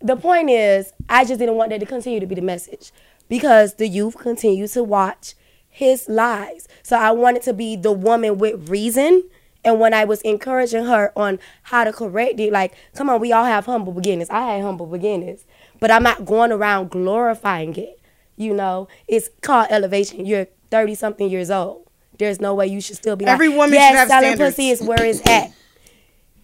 the 0.00 0.16
point 0.16 0.50
is, 0.50 0.92
I 1.08 1.24
just 1.24 1.38
didn't 1.38 1.56
want 1.56 1.70
that 1.70 1.80
to 1.80 1.86
continue 1.86 2.20
to 2.20 2.26
be 2.26 2.34
the 2.34 2.42
message 2.42 2.92
because 3.28 3.74
the 3.74 3.86
youth 3.86 4.18
continue 4.18 4.66
to 4.68 4.82
watch 4.82 5.34
his 5.68 6.08
lies. 6.08 6.68
So 6.82 6.96
I 6.96 7.12
wanted 7.12 7.42
to 7.42 7.52
be 7.52 7.76
the 7.76 7.92
woman 7.92 8.38
with 8.38 8.68
reason. 8.68 9.24
And 9.64 9.78
when 9.78 9.94
I 9.94 10.04
was 10.04 10.20
encouraging 10.22 10.84
her 10.84 11.12
on 11.16 11.38
how 11.62 11.84
to 11.84 11.92
correct 11.92 12.40
it, 12.40 12.52
like, 12.52 12.74
come 12.94 13.08
on, 13.08 13.20
we 13.20 13.32
all 13.32 13.44
have 13.44 13.66
humble 13.66 13.92
beginnings. 13.92 14.28
I 14.28 14.54
had 14.54 14.62
humble 14.62 14.86
beginnings, 14.86 15.44
but 15.78 15.90
I'm 15.90 16.02
not 16.02 16.24
going 16.24 16.52
around 16.52 16.90
glorifying 16.90 17.76
it. 17.76 18.01
You 18.36 18.54
know, 18.54 18.88
it's 19.08 19.28
called 19.40 19.68
elevation. 19.70 20.26
You're 20.26 20.46
30 20.70 20.94
something 20.94 21.28
years 21.30 21.50
old. 21.50 21.86
There's 22.18 22.40
no 22.40 22.54
way 22.54 22.66
you 22.66 22.80
should 22.80 22.96
still 22.96 23.16
be 23.16 23.24
Every 23.26 23.48
like, 23.48 23.56
woman 23.56 23.74
yes, 23.74 23.90
should 23.90 23.98
have 23.98 24.08
selling 24.08 24.36
standards." 24.36 24.56
pussy 24.56 24.70
is 24.70 24.82
where 24.82 25.04
it's 25.04 25.20
at. 25.28 25.52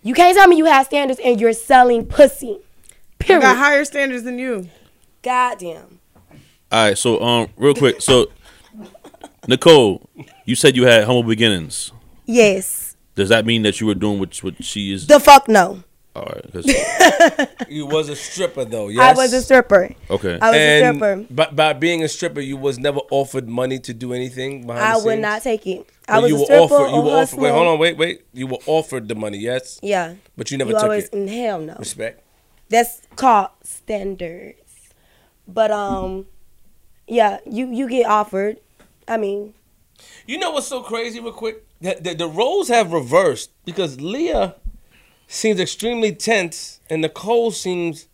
You 0.03 0.15
can't 0.15 0.37
tell 0.37 0.47
me 0.49 0.57
you 0.57 0.65
have 0.67 0.87
standards 0.87 1.21
and 1.23 1.41
you're 1.41 1.53
selling 1.53 2.07
pussy. 2.07 2.59
Period. 3.19 3.45
I 3.45 3.53
got 3.53 3.57
higher 3.59 3.85
standards 3.85 4.23
than 4.25 4.39
you. 4.39 4.69
Goddamn. 5.23 5.99
All 6.71 6.89
right, 6.89 6.99
so 6.99 7.21
um, 7.23 7.49
real 7.57 7.75
quick, 7.75 8.01
so 8.01 8.31
Nicole, 9.47 10.09
you 10.45 10.55
said 10.55 10.77
you 10.77 10.85
had 10.85 11.05
humble 11.05 11.23
beginnings. 11.23 11.93
Yes. 12.27 12.97
Does 13.15 13.31
that 13.31 13.47
mean 13.47 13.63
that 13.63 13.81
you 13.81 13.87
were 13.87 13.95
doing 13.95 14.19
what 14.21 14.37
what 14.45 14.63
she 14.63 14.93
is? 14.93 15.07
The 15.07 15.19
fuck 15.19 15.49
no. 15.49 15.83
All 16.19 16.25
right, 16.25 16.53
'cause- 16.53 17.47
You 17.69 17.87
was 17.87 18.09
a 18.09 18.17
stripper 18.17 18.65
though, 18.65 18.89
yes. 18.89 19.01
I 19.01 19.13
was 19.21 19.33
a 19.33 19.41
stripper. 19.43 19.91
okay. 20.11 20.39
I 20.41 20.51
was 20.51 20.57
a 20.57 20.61
and 20.61 20.97
stripper. 20.97 21.27
by, 21.31 21.51
by 21.51 21.73
being 21.75 22.03
a 22.03 22.09
stripper, 22.09 22.41
you 22.41 22.57
was 22.57 22.79
never 22.79 23.01
offered 23.11 23.49
money 23.49 23.79
to 23.81 23.95
do 23.95 24.13
anything 24.13 24.67
behind 24.67 24.85
I 24.85 24.99
the 24.99 25.05
would 25.07 25.19
not 25.21 25.43
take 25.43 25.67
it. 25.67 25.87
I 26.09 26.15
But 26.17 26.23
was 26.23 26.31
you 26.31 26.37
a 26.37 26.41
were 26.41 26.45
stripper 26.47 26.63
offered. 26.75 26.89
You 26.89 26.97
or 26.97 27.03
were 27.05 27.11
offered. 27.23 27.39
Wait, 27.41 27.51
hold 27.53 27.67
on. 27.69 27.79
Wait, 27.79 27.97
wait. 27.97 28.25
You 28.33 28.47
were 28.49 28.59
offered 28.67 29.09
the 29.09 29.15
money, 29.15 29.39
yes, 29.39 29.79
Yeah. 29.83 30.15
but 30.37 30.51
you 30.51 30.59
never 30.59 30.71
you 30.71 30.77
took 30.77 30.85
always 30.85 31.09
it. 31.13 31.29
hell 31.29 31.61
no. 31.61 31.77
Respect. 31.79 32.23
That's 32.71 33.03
called 33.17 33.51
standards. 33.63 34.91
But 35.47 35.71
um, 35.71 36.27
yeah, 37.07 37.39
you 37.49 37.71
you 37.73 37.89
get 37.89 38.07
offered. 38.07 38.59
I 39.07 39.17
mean, 39.17 39.55
You 40.27 40.39
know 40.39 40.51
what's 40.51 40.67
so 40.67 40.83
crazy, 40.83 41.21
real 41.21 41.33
quick? 41.33 41.65
The, 41.81 41.97
the, 42.01 42.15
the 42.15 42.27
roles 42.29 42.69
have 42.69 42.93
reversed 42.93 43.51
because 43.65 44.01
Leah 44.01 44.57
seems 45.29 45.61
extremely 45.61 46.13
tense 46.13 46.81
and 46.91 47.03
Nicole 47.03 47.53
seems 47.53 48.09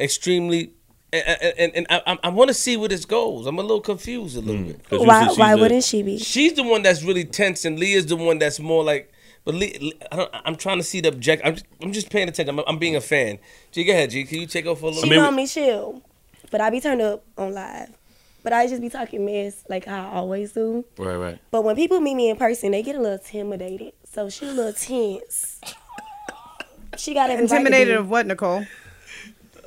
extremely. 0.00 0.72
And, 1.12 1.54
and, 1.58 1.72
and 1.76 1.86
I, 1.90 2.02
I- 2.06 2.18
I 2.24 2.28
want 2.30 2.48
to 2.48 2.54
see 2.54 2.76
where 2.76 2.88
this 2.88 3.04
goes. 3.04 3.46
I'm 3.46 3.58
a 3.58 3.62
little 3.62 3.80
confused 3.80 4.36
a 4.36 4.40
little 4.40 4.62
Mm. 4.62 4.66
bit. 4.68 4.88
'Cause 4.88 5.06
why 5.06 5.26
why 5.36 5.54
the- 5.54 5.60
wouldn't 5.62 5.84
she 5.84 6.02
be? 6.02 6.18
She's 6.18 6.54
the 6.54 6.64
one 6.64 6.82
that's 6.82 7.02
really 7.04 7.24
tense, 7.24 7.64
and 7.64 7.78
Leah's 7.78 8.06
the 8.06 8.16
one 8.16 8.38
that's 8.38 8.58
more 8.58 8.82
like. 8.82 9.12
But 9.44 9.54
Leah, 9.56 9.92
I 10.10 10.16
don't, 10.16 10.30
I'm 10.44 10.56
trying 10.56 10.78
to 10.78 10.82
see 10.82 11.00
the 11.02 11.08
object. 11.08 11.42
I'm 11.44 11.54
just, 11.54 11.66
I'm 11.82 11.92
just 11.92 12.10
paying 12.10 12.28
attention. 12.28 12.58
I'm, 12.58 12.64
I'm 12.66 12.78
being 12.78 12.96
a 12.96 13.00
fan. 13.00 13.38
G, 13.72 13.84
go 13.84 13.92
ahead, 13.92 14.10
G. 14.10 14.24
Can 14.24 14.40
you 14.40 14.46
take 14.46 14.64
over 14.66 14.80
for 14.80 14.86
a 14.86 14.88
little? 14.88 15.02
She 15.04 15.10
mean, 15.10 15.20
normally 15.20 15.46
chill, 15.46 16.02
but 16.50 16.60
I 16.62 16.70
be 16.70 16.80
turned 16.80 17.02
up 17.02 17.22
on 17.38 17.52
live. 17.54 17.90
But 18.42 18.52
I 18.52 18.66
just 18.66 18.80
be 18.82 18.88
talking 18.88 19.24
mess 19.24 19.62
like 19.68 19.86
I 19.86 20.06
always 20.14 20.52
do. 20.52 20.84
Right, 20.98 21.16
right. 21.16 21.38
But 21.50 21.62
when 21.62 21.76
people 21.76 22.00
meet 22.00 22.14
me 22.14 22.28
in 22.30 22.36
person, 22.36 22.72
they 22.72 22.82
get 22.82 22.96
a 22.96 22.98
little 23.00 23.18
intimidated. 23.18 23.92
So 24.12 24.28
she 24.30 24.46
a 24.46 24.52
little 24.52 24.72
tense. 24.72 25.60
She 26.98 27.14
got 27.14 27.30
every 27.30 27.44
right 27.44 27.48
to 27.48 27.56
Intimidated 27.56 27.96
of 27.96 28.10
what, 28.10 28.26
Nicole? 28.26 28.64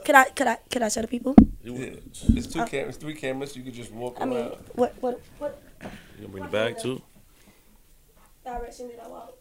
Could 0.06 0.16
I 0.16 0.24
could 0.30 0.48
I 0.48 0.56
could 0.70 0.82
I 0.82 0.90
show 0.90 1.02
the 1.02 1.08
people? 1.08 1.36
It's 1.64 2.48
two 2.48 2.66
cameras, 2.66 2.96
three 2.98 3.14
cameras. 3.14 3.56
You 3.58 3.64
could 3.64 3.74
just 3.74 3.92
walk 3.92 4.18
I 4.22 4.26
mean, 4.26 4.52
what 4.76 4.96
what 5.02 5.20
what 5.38 5.62
You 5.82 5.90
gonna 6.22 6.30
bring 6.30 6.44
the 6.44 6.50
bag 6.50 6.78
too? 6.80 7.02
direction 8.46 8.88
did 8.88 9.00
I 9.00 9.08
walk? 9.10 9.34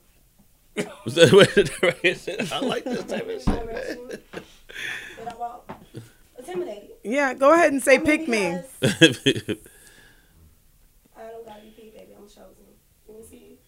Was 1.04 1.14
that 1.14 1.32
what 1.32 1.54
the 1.54 1.64
direction? 1.64 2.48
I 2.52 2.58
like 2.60 2.82
this 2.84 3.04
type 3.04 3.28
of 3.28 3.42
shit. 3.42 3.44
Direction 3.44 4.08
did 4.08 5.28
I 5.28 5.34
walk? 5.36 5.70
Intimidated. 6.36 6.90
Yeah, 7.04 7.32
go 7.34 7.54
ahead 7.54 7.72
and 7.72 7.80
say 7.82 7.94
I 7.94 7.98
mean, 7.98 8.06
pick 8.06 8.28
me. 8.28 8.58
because 8.80 9.02
I 11.16 11.22
don't 11.30 11.46
gotta 11.46 11.62
be 11.62 11.70
picked, 11.70 11.94
baby. 11.96 12.12
I'm 12.18 12.26
chosen. 12.26 12.66
Let 13.06 13.18
me 13.18 13.24
see. 13.24 13.58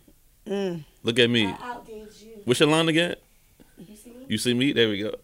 Mm. 0.47 0.85
Look 1.05 1.19
at 1.21 1.31
me. 1.31 1.47
I 1.47 1.57
outdid 1.63 2.09
you. 2.21 2.41
What's 2.45 2.59
your 2.59 2.69
line 2.69 2.89
again? 2.89 3.15
You 4.29 4.39
see 4.39 4.55
me? 4.55 4.67
You 4.67 4.73
see 4.73 4.73
me? 4.73 4.73
There 4.75 4.89
we 4.89 4.99
go. 5.03 5.15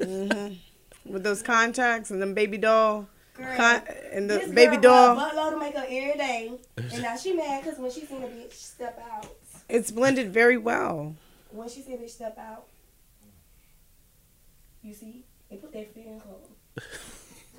Mm-hmm. 0.00 1.12
With 1.12 1.22
those 1.24 1.42
contacts 1.42 2.10
and 2.10 2.22
them 2.22 2.32
baby 2.34 2.56
doll. 2.58 3.08
Girl, 3.34 3.56
Con- 3.56 3.82
and 4.12 4.28
the 4.30 4.38
this 4.38 4.50
baby 4.50 4.76
girl 4.76 4.82
doll. 4.82 5.14
bought 5.16 5.32
buttload 5.34 5.52
of 5.54 5.58
makeup 5.60 5.84
every 5.88 6.16
day, 6.18 6.52
and 6.76 7.02
now 7.02 7.16
she 7.16 7.32
mad 7.32 7.62
because 7.64 7.78
when 7.78 7.90
she 7.90 8.04
seen 8.04 8.22
a 8.22 8.26
bitch 8.26 8.52
step 8.52 9.02
out, 9.12 9.26
It's 9.68 9.90
blended 9.90 10.32
very 10.32 10.56
well. 10.58 11.14
when 11.50 11.68
she 11.68 11.80
see 11.82 11.94
a 11.94 11.96
bitch 11.98 12.10
step 12.10 12.36
out, 12.38 12.64
you 14.82 14.94
see, 14.94 15.24
they 15.50 15.56
put 15.56 15.72
their 15.72 15.84
fear 15.86 16.04
in 16.06 16.20
her. 16.20 16.82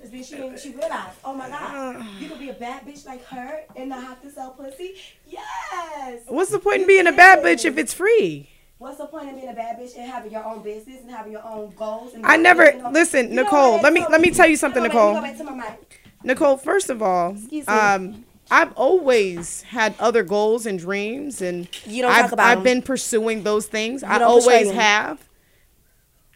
Cause 0.01 0.09
then 0.09 0.23
she 0.23 0.35
didn't- 0.35 0.59
she 0.59 0.69
realized, 0.71 1.17
oh 1.23 1.33
my 1.33 1.47
god, 1.49 2.03
you 2.19 2.27
could 2.29 2.39
be 2.39 2.49
a 2.49 2.53
bad 2.53 2.85
bitch 2.85 3.05
like 3.05 3.23
her 3.25 3.61
and 3.75 3.89
not 3.89 4.03
have 4.03 4.21
to 4.23 4.31
sell 4.31 4.51
pussy. 4.51 4.95
Yes. 5.27 6.21
What's 6.27 6.51
the 6.51 6.59
point 6.59 6.81
in 6.81 6.87
being 6.87 7.07
a 7.07 7.11
bad 7.11 7.43
bitch 7.43 7.65
if 7.65 7.77
it's 7.77 7.93
free? 7.93 8.49
What's 8.81 8.97
the 8.97 9.05
point 9.05 9.29
in 9.29 9.35
being 9.35 9.47
a 9.47 9.53
bad 9.53 9.77
bitch 9.79 9.95
and 9.95 10.09
having 10.09 10.31
your 10.31 10.43
own 10.43 10.63
business 10.63 11.01
and 11.01 11.11
having 11.11 11.31
your 11.31 11.45
own 11.45 11.71
goals? 11.77 12.15
And 12.15 12.25
I 12.25 12.35
never- 12.35 12.71
You 12.71 12.81
know- 12.81 12.89
listen, 12.89 13.29
You 13.29 13.35
know 13.35 13.43
Nicole, 13.43 13.73
what? 13.73 13.83
let 13.83 13.93
me- 13.93 14.01
So- 14.01 14.07
let 14.09 14.21
me 14.21 14.31
tell 14.31 14.47
you 14.47 14.55
something, 14.55 14.81
Nicole. 14.81 15.13
let 15.13 15.21
me 15.21 15.29
Go 15.29 15.35
back 15.35 15.37
to 15.37 15.43
my 15.43 15.69
mic. 15.69 16.01
Nicole, 16.23 16.57
first 16.57 16.89
of 16.89 16.99
all, 17.03 17.35
um, 17.67 18.25
I've 18.49 18.73
always 18.73 19.61
had 19.69 19.93
other 19.99 20.23
goals 20.23 20.65
and 20.65 20.79
dreams, 20.79 21.43
and 21.43 21.67
You 21.85 22.01
don't 22.01 22.11
I've, 22.11 22.21
talk 22.23 22.31
about 22.31 22.47
I've 22.47 22.57
'em. 22.57 22.63
been 22.63 22.81
pursuing 22.81 23.43
those 23.43 23.67
things. 23.67 24.03
I 24.03 24.17
don't 24.17 24.29
portray 24.31 24.53
always 24.55 24.69
'em. 24.69 24.75
have. 24.77 25.19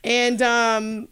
And 0.03 0.39
um, 0.43 1.07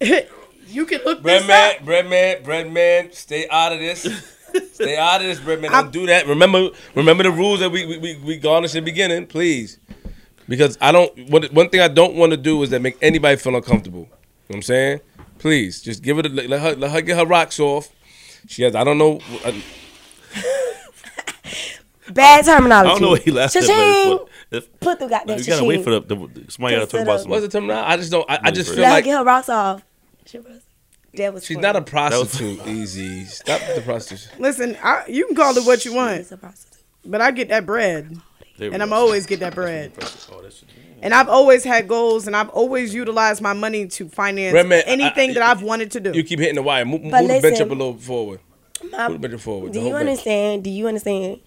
you 0.00 0.86
can 0.86 1.02
look 1.04 1.20
Bread 1.22 1.42
this 1.42 1.48
man, 1.48 1.76
up. 1.76 1.84
bread 1.84 2.08
man, 2.08 2.42
bread 2.44 2.72
man, 2.72 3.12
stay 3.12 3.46
out 3.50 3.74
of 3.74 3.78
this. 3.78 4.06
stay 4.72 4.96
out 4.96 5.20
of 5.20 5.26
this, 5.26 5.38
bread 5.38 5.60
man. 5.60 5.70
Don't 5.70 5.92
do 5.92 6.06
that. 6.06 6.26
Remember, 6.26 6.70
remember 6.94 7.24
the 7.24 7.30
rules 7.30 7.60
that 7.60 7.68
we 7.70 7.84
we, 7.84 7.98
we, 7.98 8.16
we 8.24 8.36
garnished 8.38 8.74
in 8.74 8.84
the 8.84 8.90
beginning, 8.90 9.26
please. 9.26 9.78
Because 10.48 10.78
I 10.80 10.92
don't. 10.92 11.28
One, 11.30 11.42
one 11.52 11.68
thing 11.68 11.80
I 11.80 11.88
don't 11.88 12.14
want 12.14 12.30
to 12.32 12.36
do 12.36 12.62
is 12.62 12.70
that 12.70 12.80
make 12.80 12.96
anybody 13.02 13.36
feel 13.36 13.54
uncomfortable. 13.54 14.00
You 14.00 14.06
know 14.06 14.10
what 14.48 14.56
I'm 14.56 14.62
saying? 14.62 15.00
Please, 15.38 15.82
just 15.82 16.02
give 16.02 16.18
it. 16.18 16.26
A, 16.26 16.28
let 16.30 16.60
her 16.60 16.74
let 16.74 16.90
her 16.90 17.00
get 17.02 17.18
her 17.18 17.26
rocks 17.26 17.60
off. 17.60 17.88
She 18.46 18.62
has. 18.62 18.74
I 18.74 18.82
don't 18.84 18.98
know. 18.98 19.20
uh, 19.44 19.52
Bad 22.10 22.44
terminology. 22.46 22.88
I 22.88 22.92
don't 22.92 23.02
know 23.02 23.10
what 23.10 23.22
he 23.22 23.30
laughing 23.30 23.62
at. 23.62 23.66
Cha-ching. 23.68 24.16
but 24.50 24.56
if- 24.56 24.80
Put 24.80 24.98
the 24.98 25.08
goddamn 25.08 25.38
You 25.38 25.44
gotta 25.44 25.64
wait 25.64 25.84
for 25.84 25.90
the, 25.90 26.00
the 26.00 26.44
somebody 26.50 26.76
gotta 26.76 26.86
talk 26.86 27.00
about 27.02 27.12
Consider- 27.16 27.30
What's 27.30 27.42
the 27.42 27.48
term 27.50 27.66
now? 27.66 27.84
I 27.86 27.96
just 27.98 28.10
don't. 28.10 28.30
I, 28.30 28.38
I 28.44 28.50
just 28.50 28.70
feel 28.70 28.80
Let 28.80 28.88
her 28.88 28.94
like 28.94 29.04
get 29.04 29.18
her 29.18 29.24
rocks 29.24 29.48
off. 29.50 29.82
She 30.24 30.38
was- 30.38 30.62
she's 31.14 31.48
funny. 31.48 31.60
not 31.60 31.76
a 31.76 31.82
prostitute. 31.82 32.66
Easy. 32.66 33.24
Stop 33.26 33.60
the 33.74 33.82
prostitution. 33.82 34.30
Listen, 34.38 34.76
I, 34.82 35.04
you 35.08 35.26
can 35.26 35.36
call 35.36 35.56
it 35.56 35.66
what 35.66 35.84
you 35.84 35.92
want, 35.94 36.18
She's 36.18 36.32
a 36.32 36.36
prostitute. 36.38 36.82
but 37.04 37.20
I 37.20 37.30
get 37.30 37.48
that 37.48 37.66
bread, 37.66 38.16
There 38.58 38.70
and 38.72 38.82
I'm 38.82 38.90
go. 38.90 38.96
always 38.96 39.24
get 39.26 39.40
that 39.40 39.54
bread. 39.60 39.92
Oh, 40.30 40.42
And 41.00 41.14
I've 41.14 41.28
always 41.28 41.64
had 41.64 41.88
goals, 41.88 42.26
and 42.26 42.36
I've 42.36 42.48
always 42.50 42.92
utilized 42.92 43.40
my 43.40 43.52
money 43.54 43.86
to 43.86 44.08
finance 44.08 44.52
Red 44.52 44.66
man, 44.66 44.82
anything 44.86 45.30
I- 45.30 45.34
that 45.34 45.42
I've 45.44 45.62
wanted 45.62 45.92
to 45.92 46.00
do. 46.00 46.12
You 46.12 46.24
keep 46.24 46.38
hitting 46.40 46.56
the 46.56 46.62
wire. 46.62 46.84
Move, 46.84 47.02
move 47.02 47.12
But 47.12 47.22
the 47.22 47.40
bench 47.40 47.60
up 47.60 47.68
a 47.68 47.74
little 47.74 47.94
forward. 47.96 48.40
My- 48.92 49.08
Move 49.08 49.22
the 49.22 49.28
bench 49.28 49.40
forward. 49.42 49.72
Do 49.72 49.78
you 49.78 49.84
whole 49.86 49.92
bench. 49.94 50.08
understand? 50.08 50.64
Do 50.64 50.70
you 50.70 50.86
understand? 50.88 51.40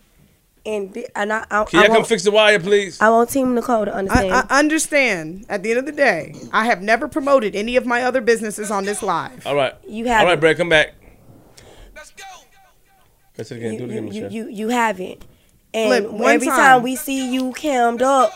And 0.66 0.94
th- 0.94 1.08
and 1.16 1.34
I, 1.34 1.44
I, 1.50 1.64
Can 1.66 1.84
y'all 1.84 1.96
come 1.96 2.04
fix 2.06 2.24
the 2.24 2.30
wire, 2.32 2.60
please? 2.60 3.02
I 3.02 3.10
want 3.10 3.30
Team 3.32 3.56
Nicole 3.56 3.84
to 3.86 3.94
understand. 3.94 4.32
I 4.32 4.60
understand. 4.60 5.46
At 5.50 5.64
the 5.64 5.72
end 5.72 5.80
of 5.80 5.86
the 5.88 5.92
day, 5.92 6.36
I 6.54 6.66
have 6.66 6.82
never 6.84 7.08
promoted 7.08 7.56
any 7.56 7.76
of 7.78 7.86
my 7.88 8.04
other 8.04 8.22
businesses 8.22 8.70
on 8.70 8.86
this 8.86 9.02
live. 9.02 9.46
All 9.48 9.56
right. 9.56 9.74
You 9.88 10.06
haven't. 10.06 10.28
right, 10.28 10.40
Brad, 10.40 10.58
come 10.58 10.70
back. 10.70 10.94
Let's 13.38 13.50
do 13.50 13.56
it 13.56 13.58
again. 13.60 13.74
you, 13.74 13.78
Do 13.80 13.84
it 13.86 13.90
again, 13.90 14.04
you, 14.08 14.10
Michelle. 14.24 14.32
you, 14.32 14.48
you 14.50 14.70
haven't. 14.70 15.26
And 15.74 16.22
every 16.22 16.48
time. 16.48 16.58
time. 16.58 16.84
we 16.84 16.96
see 16.96 17.34
you 17.34 17.54
cammed 17.54 18.02
up, 18.02 18.32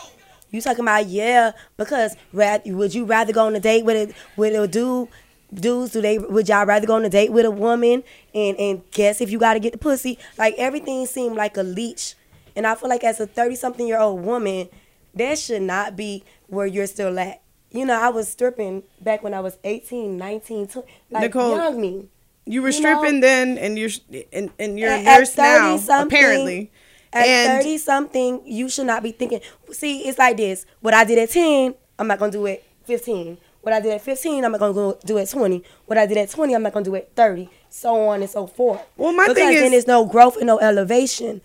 you 0.50 0.60
talking 0.60 0.80
about 0.84 1.06
yeah, 1.06 1.52
because 1.76 2.16
rad, 2.32 2.62
would 2.66 2.94
you 2.94 3.04
rather 3.04 3.32
go 3.32 3.46
on 3.46 3.54
a 3.54 3.60
date 3.60 3.84
with 3.84 4.10
a 4.10 4.14
with 4.36 4.54
a 4.54 4.66
dude? 4.66 5.08
Dudes, 5.54 5.92
do 5.92 6.00
they 6.02 6.18
would 6.18 6.48
y'all 6.48 6.66
rather 6.66 6.86
go 6.86 6.96
on 6.96 7.04
a 7.04 7.08
date 7.10 7.30
with 7.30 7.44
a 7.44 7.50
woman 7.50 8.02
and 8.34 8.56
and 8.58 8.82
guess 8.90 9.20
if 9.20 9.30
you 9.30 9.38
got 9.38 9.54
to 9.54 9.60
get 9.60 9.72
the 9.72 9.78
pussy? 9.78 10.18
Like 10.36 10.54
everything 10.58 11.06
seemed 11.06 11.36
like 11.36 11.56
a 11.56 11.62
leech, 11.62 12.14
and 12.56 12.66
I 12.66 12.74
feel 12.74 12.88
like 12.88 13.04
as 13.04 13.20
a 13.20 13.26
thirty 13.26 13.54
something 13.54 13.86
year 13.86 13.98
old 14.00 14.22
woman, 14.24 14.68
that 15.14 15.38
should 15.38 15.62
not 15.62 15.94
be 15.94 16.24
where 16.48 16.66
you're 16.66 16.86
still 16.88 17.16
at. 17.18 17.42
You 17.70 17.84
know, 17.86 18.00
I 18.00 18.08
was 18.08 18.26
stripping 18.28 18.82
back 19.00 19.22
when 19.22 19.34
I 19.34 19.40
was 19.40 19.58
18, 19.64 20.16
19, 20.16 20.68
20, 20.68 20.88
like 21.10 21.22
Nicole, 21.22 21.56
young 21.56 21.80
me. 21.80 22.08
You 22.44 22.62
were 22.62 22.70
You 22.70 22.80
know- 22.80 22.98
stripping 23.00 23.20
then, 23.20 23.58
and 23.58 23.78
you're 23.78 23.90
and, 24.32 24.50
and 24.58 24.78
you're 24.78 24.88
At- 24.90 25.04
at 25.06 25.18
nurse 25.18 25.36
now, 25.36 25.76
30-something, 25.76 26.06
apparently. 26.06 26.70
At 27.12 27.26
and 27.26 27.62
30 27.62 27.78
something, 27.78 28.42
you 28.44 28.68
should 28.68 28.86
not 28.86 29.02
be 29.02 29.12
thinking. 29.12 29.40
See, 29.72 30.00
it's 30.08 30.18
like 30.18 30.36
this. 30.36 30.66
What 30.80 30.94
I 30.94 31.04
did 31.04 31.18
at 31.18 31.30
10, 31.30 31.74
I'm 31.98 32.06
not 32.08 32.18
going 32.18 32.30
to 32.32 32.38
do 32.38 32.46
it 32.46 32.64
15. 32.84 33.38
What 33.62 33.72
I 33.72 33.80
did 33.80 33.92
at 33.92 34.00
15, 34.02 34.44
I'm 34.44 34.52
not 34.52 34.58
going 34.60 34.74
to 34.74 35.06
do 35.06 35.18
at 35.18 35.28
20. 35.28 35.62
What 35.86 35.98
I 35.98 36.06
did 36.06 36.18
at 36.18 36.30
20, 36.30 36.54
I'm 36.54 36.62
not 36.62 36.72
going 36.72 36.84
to 36.84 36.90
do 36.90 36.94
it 36.94 37.10
30. 37.16 37.48
So 37.70 38.08
on 38.08 38.20
and 38.20 38.30
so 38.30 38.46
forth. 38.46 38.80
Well, 38.96 39.12
my 39.12 39.26
because 39.28 39.36
thing 39.36 39.54
then 39.54 39.64
is- 39.64 39.70
there's 39.72 39.86
no 39.86 40.04
growth 40.04 40.36
and 40.36 40.46
no 40.46 40.58
elevation. 40.60 41.40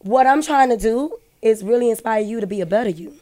What 0.00 0.26
I'm 0.26 0.42
trying 0.42 0.68
to 0.70 0.76
do 0.76 1.16
is 1.42 1.62
really 1.64 1.90
inspire 1.90 2.20
you 2.20 2.40
to 2.40 2.46
be 2.46 2.60
a 2.60 2.66
better 2.66 2.90
you. 2.90 3.14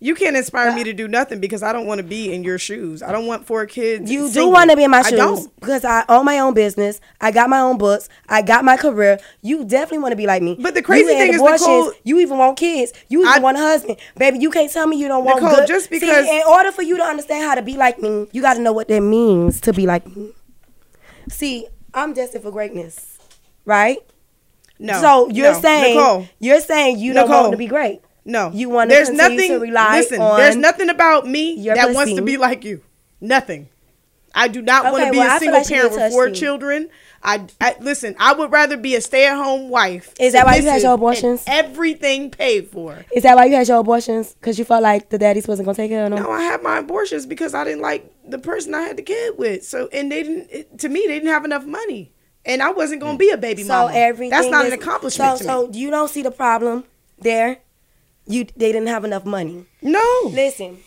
You 0.00 0.14
can't 0.14 0.36
inspire 0.36 0.72
me 0.72 0.84
to 0.84 0.92
do 0.92 1.08
nothing 1.08 1.40
because 1.40 1.64
I 1.64 1.72
don't 1.72 1.84
want 1.86 1.98
to 1.98 2.04
be 2.04 2.32
in 2.32 2.44
your 2.44 2.56
shoes. 2.56 3.02
I 3.02 3.10
don't 3.10 3.26
want 3.26 3.46
four 3.46 3.66
kids. 3.66 4.08
You 4.08 4.30
do 4.30 4.48
want 4.48 4.70
to 4.70 4.76
be 4.76 4.84
in 4.84 4.92
my 4.92 4.98
I 5.00 5.02
shoes 5.02 5.18
don't. 5.18 5.56
because 5.60 5.84
I 5.84 6.04
own 6.08 6.24
my 6.24 6.38
own 6.38 6.54
business. 6.54 7.00
I 7.20 7.32
got 7.32 7.50
my 7.50 7.58
own 7.58 7.78
books. 7.78 8.08
I 8.28 8.42
got 8.42 8.64
my 8.64 8.76
career. 8.76 9.18
You 9.42 9.64
definitely 9.64 9.98
want 9.98 10.12
to 10.12 10.16
be 10.16 10.26
like 10.26 10.40
me. 10.40 10.56
But 10.60 10.74
the 10.74 10.82
crazy 10.82 11.06
thing 11.08 11.34
is. 11.34 11.42
Nicole- 11.42 11.92
you 12.04 12.20
even 12.20 12.38
want 12.38 12.56
kids. 12.56 12.92
You 13.08 13.22
even 13.22 13.32
I- 13.32 13.38
want 13.40 13.56
a 13.56 13.60
husband, 13.60 13.96
baby. 14.16 14.38
You 14.38 14.50
can't 14.50 14.70
tell 14.70 14.86
me 14.86 14.96
you 14.98 15.08
don't 15.08 15.24
want 15.24 15.42
Nicole, 15.42 15.56
good. 15.56 15.66
just 15.66 15.88
See, 15.88 15.98
because- 15.98 16.26
in 16.26 16.42
order 16.48 16.70
for 16.70 16.82
you 16.82 16.96
to 16.96 17.02
understand 17.02 17.44
how 17.44 17.56
to 17.56 17.62
be 17.62 17.76
like 17.76 18.00
me, 18.00 18.28
you 18.30 18.40
got 18.40 18.54
to 18.54 18.60
know 18.60 18.72
what 18.72 18.86
that 18.86 19.00
means 19.00 19.60
to 19.62 19.72
be 19.72 19.84
like 19.86 20.06
me. 20.16 20.30
See, 21.28 21.66
I'm 21.92 22.12
destined 22.12 22.44
for 22.44 22.52
greatness, 22.52 23.18
right? 23.64 23.98
No. 24.78 25.00
So 25.00 25.28
you're 25.30 25.54
no. 25.54 25.60
saying 25.60 25.96
Nicole. 25.96 26.28
you're 26.38 26.60
saying 26.60 26.98
you 27.00 27.12
don't 27.14 27.28
want 27.28 27.50
to 27.50 27.56
be 27.58 27.66
great. 27.66 28.00
No, 28.28 28.50
You 28.52 28.68
wanna 28.68 28.90
There's 28.90 29.08
nothing. 29.08 29.48
to 29.48 29.58
rely 29.58 30.00
listen, 30.00 30.20
on 30.20 30.38
there's 30.38 30.54
nothing 30.54 30.90
about 30.90 31.26
me 31.26 31.64
that 31.64 31.94
wants 31.94 32.12
to 32.14 32.22
be 32.22 32.36
like 32.36 32.62
you. 32.62 32.82
Nothing. 33.20 33.68
I 34.34 34.48
do 34.48 34.60
not 34.60 34.92
want 34.92 35.06
to 35.06 35.10
be 35.10 35.18
well, 35.18 35.36
a 35.36 35.38
single 35.38 35.58
like 35.58 35.68
parent 35.68 35.92
with 35.92 36.12
four 36.12 36.30
children. 36.30 36.90
I, 37.22 37.46
I 37.60 37.76
listen. 37.80 38.14
I 38.20 38.34
would 38.34 38.52
rather 38.52 38.76
be 38.76 38.94
a 38.94 39.00
stay-at-home 39.00 39.70
wife. 39.70 40.14
Is 40.20 40.34
that 40.34 40.44
why 40.44 40.56
you 40.56 40.68
had 40.68 40.82
your 40.82 40.92
abortions? 40.92 41.42
Everything 41.46 42.30
paid 42.30 42.68
for. 42.68 43.04
Is 43.12 43.22
that 43.22 43.34
why 43.34 43.46
you 43.46 43.56
had 43.56 43.66
your 43.66 43.78
abortions? 43.78 44.34
Because 44.34 44.58
you 44.58 44.64
felt 44.66 44.82
like 44.82 45.08
the 45.08 45.18
daddies 45.18 45.48
wasn't 45.48 45.64
gonna 45.64 45.76
take 45.76 45.90
care 45.90 46.04
of 46.04 46.10
them. 46.10 46.22
No, 46.22 46.30
I 46.30 46.42
had 46.42 46.62
my 46.62 46.78
abortions 46.78 47.24
because 47.24 47.54
I 47.54 47.64
didn't 47.64 47.80
like 47.80 48.12
the 48.28 48.38
person 48.38 48.74
I 48.74 48.82
had 48.82 48.98
the 48.98 49.02
kid 49.02 49.38
with. 49.38 49.64
So, 49.64 49.88
and 49.92 50.12
they 50.12 50.22
didn't. 50.22 50.48
It, 50.50 50.78
to 50.80 50.88
me, 50.90 51.04
they 51.06 51.14
didn't 51.14 51.30
have 51.30 51.46
enough 51.46 51.64
money, 51.64 52.12
and 52.44 52.62
I 52.62 52.70
wasn't 52.70 53.00
going 53.00 53.18
to 53.18 53.24
mm. 53.24 53.26
be 53.26 53.30
a 53.30 53.38
baby 53.38 53.62
So 53.62 53.68
mama. 53.68 53.94
everything 53.94 54.30
That's 54.30 54.48
not 54.48 54.66
an 54.66 54.74
accomplishment 54.74 55.38
So, 55.38 55.44
so 55.44 55.70
you 55.72 55.90
don't 55.90 56.10
see 56.10 56.22
the 56.22 56.30
problem 56.30 56.84
there. 57.18 57.58
You 58.28 58.44
they 58.56 58.72
didn't 58.72 58.88
have 58.88 59.04
enough 59.04 59.24
money. 59.24 59.64
No, 59.82 60.00
Listen, 60.32 60.78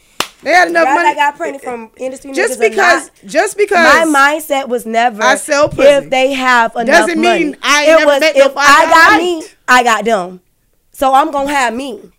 they 0.43 0.51
had 0.51 0.67
enough 0.69 0.85
money. 0.85 1.03
that 1.09 1.15
got 1.15 1.35
pregnant 1.37 1.63
from 1.63 1.91
industry 1.97 2.33
just 2.33 2.59
because, 2.59 2.77
not- 3.07 3.11
just 3.25 3.57
because 3.57 3.83
my 3.83 4.05
mindset 4.39 4.67
was 4.67 4.85
never 4.85 5.23
I 5.23 5.35
sell 5.35 5.67
pussy. 5.69 5.83
if 5.87 6.09
they 6.09 6.33
have 6.33 6.75
enough 6.75 7.07
Doesn't 7.07 7.21
money. 7.21 7.43
mean 7.45 7.57
I 7.63 7.83
it 7.85 7.87
never 7.87 8.05
was 8.05 8.19
met 8.19 8.35
if 8.35 8.43
nobody 8.47 8.59
I 8.59 8.85
I 8.85 8.89
got 8.89 9.09
liked. 9.11 9.23
me, 9.23 9.43
I 9.67 9.83
got 9.83 10.05
them. 10.05 10.41
So 10.91 11.13
I'm 11.13 11.31
gonna 11.31 11.49
have 11.49 11.73
me. 11.73 12.11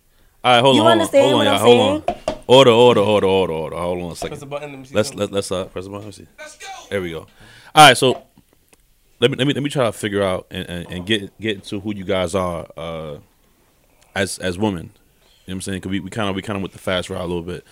All 0.45 0.55
right, 0.55 0.61
hold 0.61 0.75
You 0.77 0.83
on, 0.83 0.87
hold 0.89 0.93
understand 0.93 1.25
on, 1.25 1.31
hold 1.31 1.39
what 1.39 1.47
on, 1.47 1.55
I'm 1.55 1.61
y'all, 1.61 2.05
hold 2.05 2.27
on. 2.29 2.35
Order, 2.49 2.71
order, 2.73 3.01
order, 3.01 3.27
order, 3.29 3.53
order. 3.53 3.77
Hold 3.77 4.03
on 4.03 4.11
a 4.13 4.17
second. 4.17 4.29
Press 4.31 4.41
the 4.41 4.47
button. 4.47 4.71
Let 4.71 4.79
me 4.81 4.85
see 4.87 4.95
Let's 4.97 5.09
something. 5.11 5.21
let, 5.27 5.33
let's 5.33 5.53
uh 5.53 5.65
press 5.67 5.85
the 5.85 5.91
button. 5.91 6.07
Let 6.09 6.19
me 6.19 6.25
see. 6.25 6.27
There 6.91 7.01
we 7.01 7.11
go. 7.11 7.21
All 7.75 7.89
right, 7.89 7.97
so 7.97 8.23
let 9.21 9.31
me 9.31 9.37
let 9.37 9.47
me 9.47 9.55
let 9.55 9.63
me 9.63 9.71
try 9.71 9.85
to 9.85 9.93
figure 9.93 10.23
out 10.23 10.49
and, 10.51 10.69
and, 10.69 10.91
and 10.91 11.07
get 11.07 11.39
get 11.41 11.55
into 11.57 11.79
who 11.81 11.95
you 11.95 12.05
guys 12.05 12.35
are 12.35 12.67
uh 12.77 13.19
as 14.17 14.39
as 14.39 14.59
women. 14.59 14.91
You 15.45 15.53
know 15.53 15.57
what 15.57 15.57
I'm 15.57 15.61
saying? 15.63 15.81
Cause 15.83 15.91
we 15.91 16.01
kind 16.11 16.29
of 16.29 16.37
we 16.37 16.43
kind 16.43 16.57
of 16.57 16.63
went 16.63 16.73
the 16.73 16.79
fast 16.79 17.11
route 17.11 17.21
a 17.21 17.27
little 17.27 17.43
bit. 17.43 17.65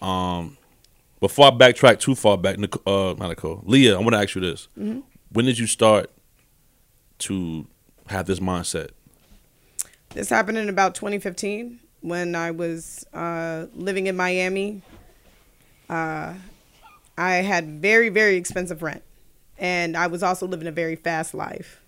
Um, 0.00 0.56
before 1.20 1.46
I 1.46 1.50
backtrack 1.50 1.98
too 1.98 2.14
far 2.14 2.38
back, 2.38 2.58
Nic- 2.58 2.86
uh, 2.86 3.14
not 3.18 3.28
Nicole, 3.28 3.62
Leah, 3.64 3.96
I 3.96 3.98
want 3.98 4.12
to 4.12 4.18
ask 4.18 4.34
you 4.34 4.40
this: 4.40 4.68
When 4.74 5.44
did 5.44 5.58
you 5.58 5.66
start 5.66 6.10
to 7.20 7.66
have 8.06 8.26
this 8.26 8.38
mindset? 8.38 8.90
This 10.10 10.30
happened 10.30 10.58
in 10.58 10.68
about 10.68 10.94
2015 10.94 11.80
when 12.00 12.34
I 12.34 12.50
was 12.50 13.04
uh, 13.12 13.66
living 13.74 14.06
in 14.06 14.16
Miami. 14.16 14.82
Uh, 15.88 16.34
I 17.16 17.32
had 17.36 17.82
very, 17.82 18.08
very 18.08 18.36
expensive 18.36 18.82
rent. 18.82 19.02
And 19.58 19.96
I 19.96 20.06
was 20.06 20.22
also 20.22 20.46
living 20.46 20.68
a 20.68 20.72
very 20.72 20.94
fast 20.94 21.34
life. 21.34 21.82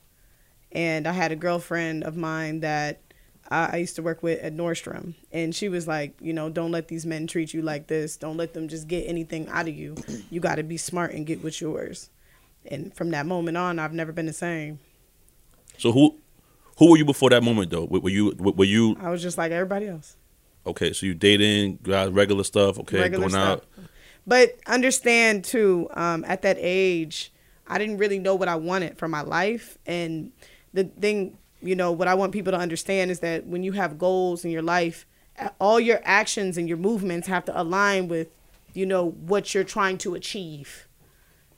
And 0.73 1.07
I 1.07 1.13
had 1.13 1.31
a 1.33 1.37
girlfriend 1.37 2.03
of 2.05 2.17
mine 2.17 2.61
that 2.61 3.01
uh, 3.50 3.69
I 3.73 3.78
used 3.78 3.97
to 3.97 4.02
work 4.02 4.23
with 4.23 4.40
at 4.40 4.54
Nordstrom. 4.54 5.14
And 5.33 5.54
she 5.54 5.69
was 5.69 5.88
like, 5.88 6.14
you 6.21 6.33
know, 6.33 6.49
don't 6.49 6.71
let 6.71 6.88
these 6.88 7.04
men 7.04 7.26
treat 7.26 7.52
you 7.52 7.62
like 7.62 7.88
this. 7.88 8.16
Don't 8.16 8.37
let 8.37 8.54
them 8.54 8.69
just 8.69 8.87
get 8.87 9.02
anything 9.09 9.49
out 9.49 9.69
of 9.69 9.75
you. 9.75 9.97
You 10.30 10.40
got 10.40 10.57
to 10.57 10.62
be 10.62 10.76
smart 10.76 11.12
and 11.12 11.26
get 11.26 11.42
what's 11.42 11.61
yours. 11.61 12.11
And 12.64 12.95
from 12.95 13.11
that 13.11 13.26
moment 13.26 13.57
on, 13.57 13.78
I've 13.78 13.92
never 13.92 14.12
been 14.12 14.26
the 14.26 14.33
same. 14.33 14.78
So 15.78 15.92
who 15.92 16.19
who 16.78 16.90
were 16.90 16.97
you 16.97 17.04
before 17.04 17.30
that 17.30 17.42
moment 17.42 17.71
though? 17.71 17.85
Were 17.85 18.11
you 18.11 18.35
were 18.38 18.64
you 18.64 18.97
I 19.00 19.11
was 19.11 19.23
just 19.23 19.38
like 19.38 19.50
everybody 19.50 19.88
else. 19.88 20.16
okay? 20.66 20.92
So 20.92 21.07
you 21.07 21.14
dating, 21.14 21.78
got 21.83 22.12
regular 22.12 22.45
stuff, 22.45 22.78
okay, 22.80 23.00
regular 23.00 23.28
going 23.28 23.40
out. 23.40 23.64
But 24.26 24.58
understand 24.67 25.45
too, 25.45 25.89
um, 25.95 26.25
at 26.25 26.43
that 26.43 26.56
age, 26.60 27.32
I 27.67 27.78
didn't 27.78 27.99
really 27.99 28.19
know 28.19 28.34
what 28.34 28.49
I 28.49 28.56
wanted 28.56 28.99
for 28.99 29.08
my 29.08 29.23
life. 29.23 29.78
And 29.86 30.32
the 30.73 30.84
thing, 30.84 31.39
you 31.63 31.77
know, 31.77 31.93
what 31.93 32.09
I 32.09 32.15
want 32.15 32.33
people 32.33 32.53
to 32.53 32.59
understand 32.59 33.11
is 33.11 33.21
that 33.21 33.47
when 33.47 33.63
you 33.63 33.73
have 33.73 33.99
goals 33.99 34.45
in 34.45 34.51
your 34.51 34.63
life, 34.63 35.07
all 35.61 35.81
your 35.81 36.01
actions 36.05 36.59
and 36.59 36.69
your 36.69 36.77
movements 36.77 37.29
have 37.29 37.45
to 37.47 37.61
align 37.61 38.09
with, 38.09 38.29
you 38.75 38.87
know, 38.87 39.11
what 39.11 39.55
you're 39.55 39.65
trying 39.65 39.99
to 39.99 40.15
achieve. 40.15 40.87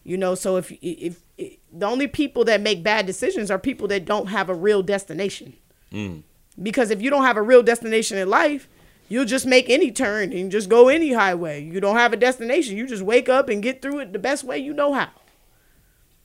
You 0.04 0.16
know, 0.16 0.34
so 0.34 0.56
if 0.56 0.72
if, 0.82 1.20
if 1.38 1.56
the 1.72 1.86
only 1.86 2.08
people 2.08 2.44
that 2.44 2.60
make 2.60 2.82
bad 2.82 3.06
decisions 3.06 3.50
are 3.50 3.58
people 3.58 3.88
that 3.88 4.04
don't 4.04 4.26
have 4.26 4.48
a 4.48 4.54
real 4.54 4.82
destination. 4.82 5.54
Mm. 5.92 6.22
Because 6.60 6.90
if 6.90 7.00
you 7.00 7.10
don't 7.10 7.24
have 7.24 7.36
a 7.36 7.42
real 7.42 7.62
destination 7.62 8.18
in 8.18 8.28
life, 8.28 8.68
you'll 9.08 9.24
just 9.24 9.46
make 9.46 9.70
any 9.70 9.90
turn 9.90 10.32
and 10.32 10.50
just 10.50 10.68
go 10.68 10.88
any 10.88 11.12
highway. 11.12 11.62
You 11.62 11.80
don't 11.80 11.96
have 11.96 12.12
a 12.12 12.16
destination. 12.16 12.76
You 12.76 12.86
just 12.86 13.02
wake 13.02 13.28
up 13.28 13.48
and 13.48 13.62
get 13.62 13.80
through 13.80 14.00
it 14.00 14.12
the 14.12 14.18
best 14.18 14.44
way 14.44 14.58
you 14.58 14.74
know 14.74 14.92
how. 14.92 15.10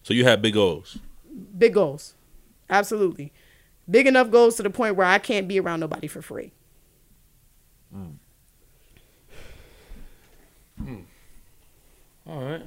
So 0.03 0.13
you 0.13 0.25
have 0.25 0.41
big 0.41 0.55
goals. 0.55 0.97
Big 1.57 1.73
goals. 1.73 2.15
Absolutely. 2.69 3.31
Big 3.89 4.05
enough 4.07 4.29
goals 4.31 4.55
to 4.57 4.63
the 4.63 4.69
point 4.69 4.95
where 4.95 5.07
I 5.07 5.17
can't 5.19 5.47
be 5.47 5.59
around 5.59 5.79
nobody 5.79 6.07
for 6.07 6.21
free. 6.21 6.51
Hmm. 7.93 8.05
Hmm. 10.77 10.95
All 12.27 12.41
right. 12.43 12.61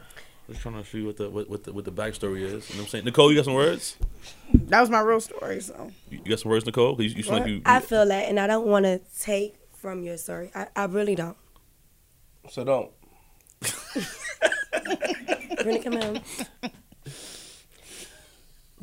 Just 0.49 0.63
trying 0.63 0.83
to 0.83 0.89
see 0.89 1.03
what 1.05 1.17
the 1.17 1.29
what, 1.31 1.49
what 1.49 1.63
the 1.65 1.73
what 1.73 1.85
the 1.85 1.93
backstory 1.93 2.41
is. 2.43 2.69
You 2.71 2.77
know 2.77 2.81
what 2.81 2.81
I'm 2.81 2.87
saying? 2.89 3.05
Nicole, 3.05 3.31
you 3.31 3.37
got 3.37 3.45
some 3.45 3.55
words? 3.55 3.97
That 4.53 4.81
was 4.81 4.91
my 4.91 5.01
real 5.01 5.21
story. 5.21 5.61
So 5.61 5.93
You 6.11 6.19
you 6.25 6.31
got 6.31 6.41
some 6.41 6.51
words, 6.51 6.67
Nicole? 6.67 6.97
'Cause 6.97 7.05
You, 7.05 7.11
you 7.11 7.23
seem 7.23 7.35
like 7.35 7.47
you. 7.47 7.63
I 7.65 7.79
feel 7.81 8.05
that, 8.07 8.29
and 8.29 8.41
I 8.41 8.47
don't 8.49 8.67
want 8.67 8.85
to 8.87 9.01
take 9.21 9.55
from 9.77 10.03
your 10.03 10.17
story. 10.17 10.51
I, 10.55 10.67
I 10.75 10.85
really 10.87 11.15
don't. 11.15 11.37
So 12.51 12.65
don't. 12.65 12.91
Really 15.65 15.81
come 15.81 15.93
in. 15.93 16.23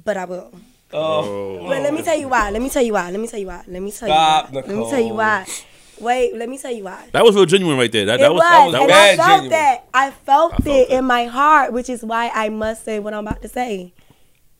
But 0.05 0.15
I 0.15 0.25
will. 0.25 0.53
Oh. 0.93 1.67
But 1.67 1.81
let 1.81 1.93
me 1.93 2.01
tell 2.01 2.17
you 2.17 2.29
why. 2.29 2.49
Let 2.49 2.61
me 2.61 2.69
tell 2.69 2.81
you 2.83 2.93
why. 2.93 3.11
Let 3.11 3.19
me 3.19 3.27
tell 3.27 3.39
you 3.39 3.47
why. 3.47 3.63
Let 3.67 3.81
me 3.81 3.91
tell 3.91 4.07
Stop, 4.07 4.49
you 4.49 4.55
why. 4.55 4.61
Let 4.61 4.67
me 4.77 4.89
tell 4.89 4.99
you 4.99 5.13
why. 5.13 5.39
wait. 5.47 5.65
Wait, 5.99 6.35
let 6.35 6.47
me 6.47 6.57
tell 6.59 6.71
you 6.71 6.83
why. 6.83 7.07
that 7.11 7.23
was 7.23 7.35
real 7.35 7.45
genuine 7.45 7.77
right 7.77 7.91
there. 7.91 8.05
That, 8.05 8.19
it 8.19 8.23
that 8.23 8.31
was, 8.31 8.39
was, 8.41 8.71
that 8.71 8.81
and 8.81 8.87
was, 8.87 8.91
I 8.91 9.15
bad 9.15 9.17
felt 9.17 9.29
genuine. 9.29 9.49
that. 9.49 9.87
I 9.93 10.11
felt, 10.11 10.53
I 10.53 10.57
felt 10.57 10.67
it 10.67 10.89
it. 10.91 10.97
in 10.97 11.05
my 11.05 11.25
heart, 11.25 11.73
which 11.73 11.89
is 11.89 12.03
why 12.03 12.29
I 12.33 12.49
must 12.49 12.85
say 12.85 12.99
what 12.99 13.13
I'm 13.13 13.25
about 13.27 13.41
to 13.41 13.47
say. 13.47 13.93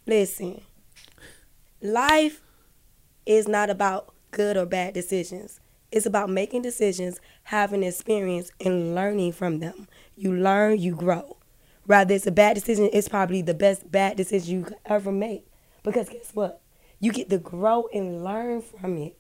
Listen, 0.08 0.62
life 1.82 2.42
is 3.26 3.48
not 3.48 3.70
about 3.70 4.14
good 4.32 4.58
or 4.58 4.66
bad 4.66 4.94
decisions. 4.96 5.60
It's 5.92 6.06
about 6.06 6.30
making 6.30 6.64
decisions, 6.64 7.22
having 7.44 7.84
experience, 7.84 8.52
and 8.64 8.96
learning 8.96 9.34
from 9.34 9.60
them. 9.60 9.88
You 10.16 10.36
learn, 10.36 10.80
you 10.80 10.96
grow. 10.96 11.38
Rather, 11.86 12.16
it's 12.16 12.28
a 12.28 12.32
bad 12.32 12.56
decision, 12.56 12.90
it's 12.92 13.08
probably 13.08 13.42
the 13.42 13.54
best 13.54 13.90
bad 13.92 14.18
decision 14.18 14.60
you 14.60 14.66
could 14.66 14.78
ever 14.86 15.12
make. 15.12 15.46
Because 15.88 16.10
guess 16.10 16.32
what? 16.34 16.60
You 17.00 17.14
get 17.14 17.30
to 17.30 17.38
grow 17.38 17.88
and 17.94 18.22
learn 18.22 18.62
from 18.62 18.98
it. 18.98 19.18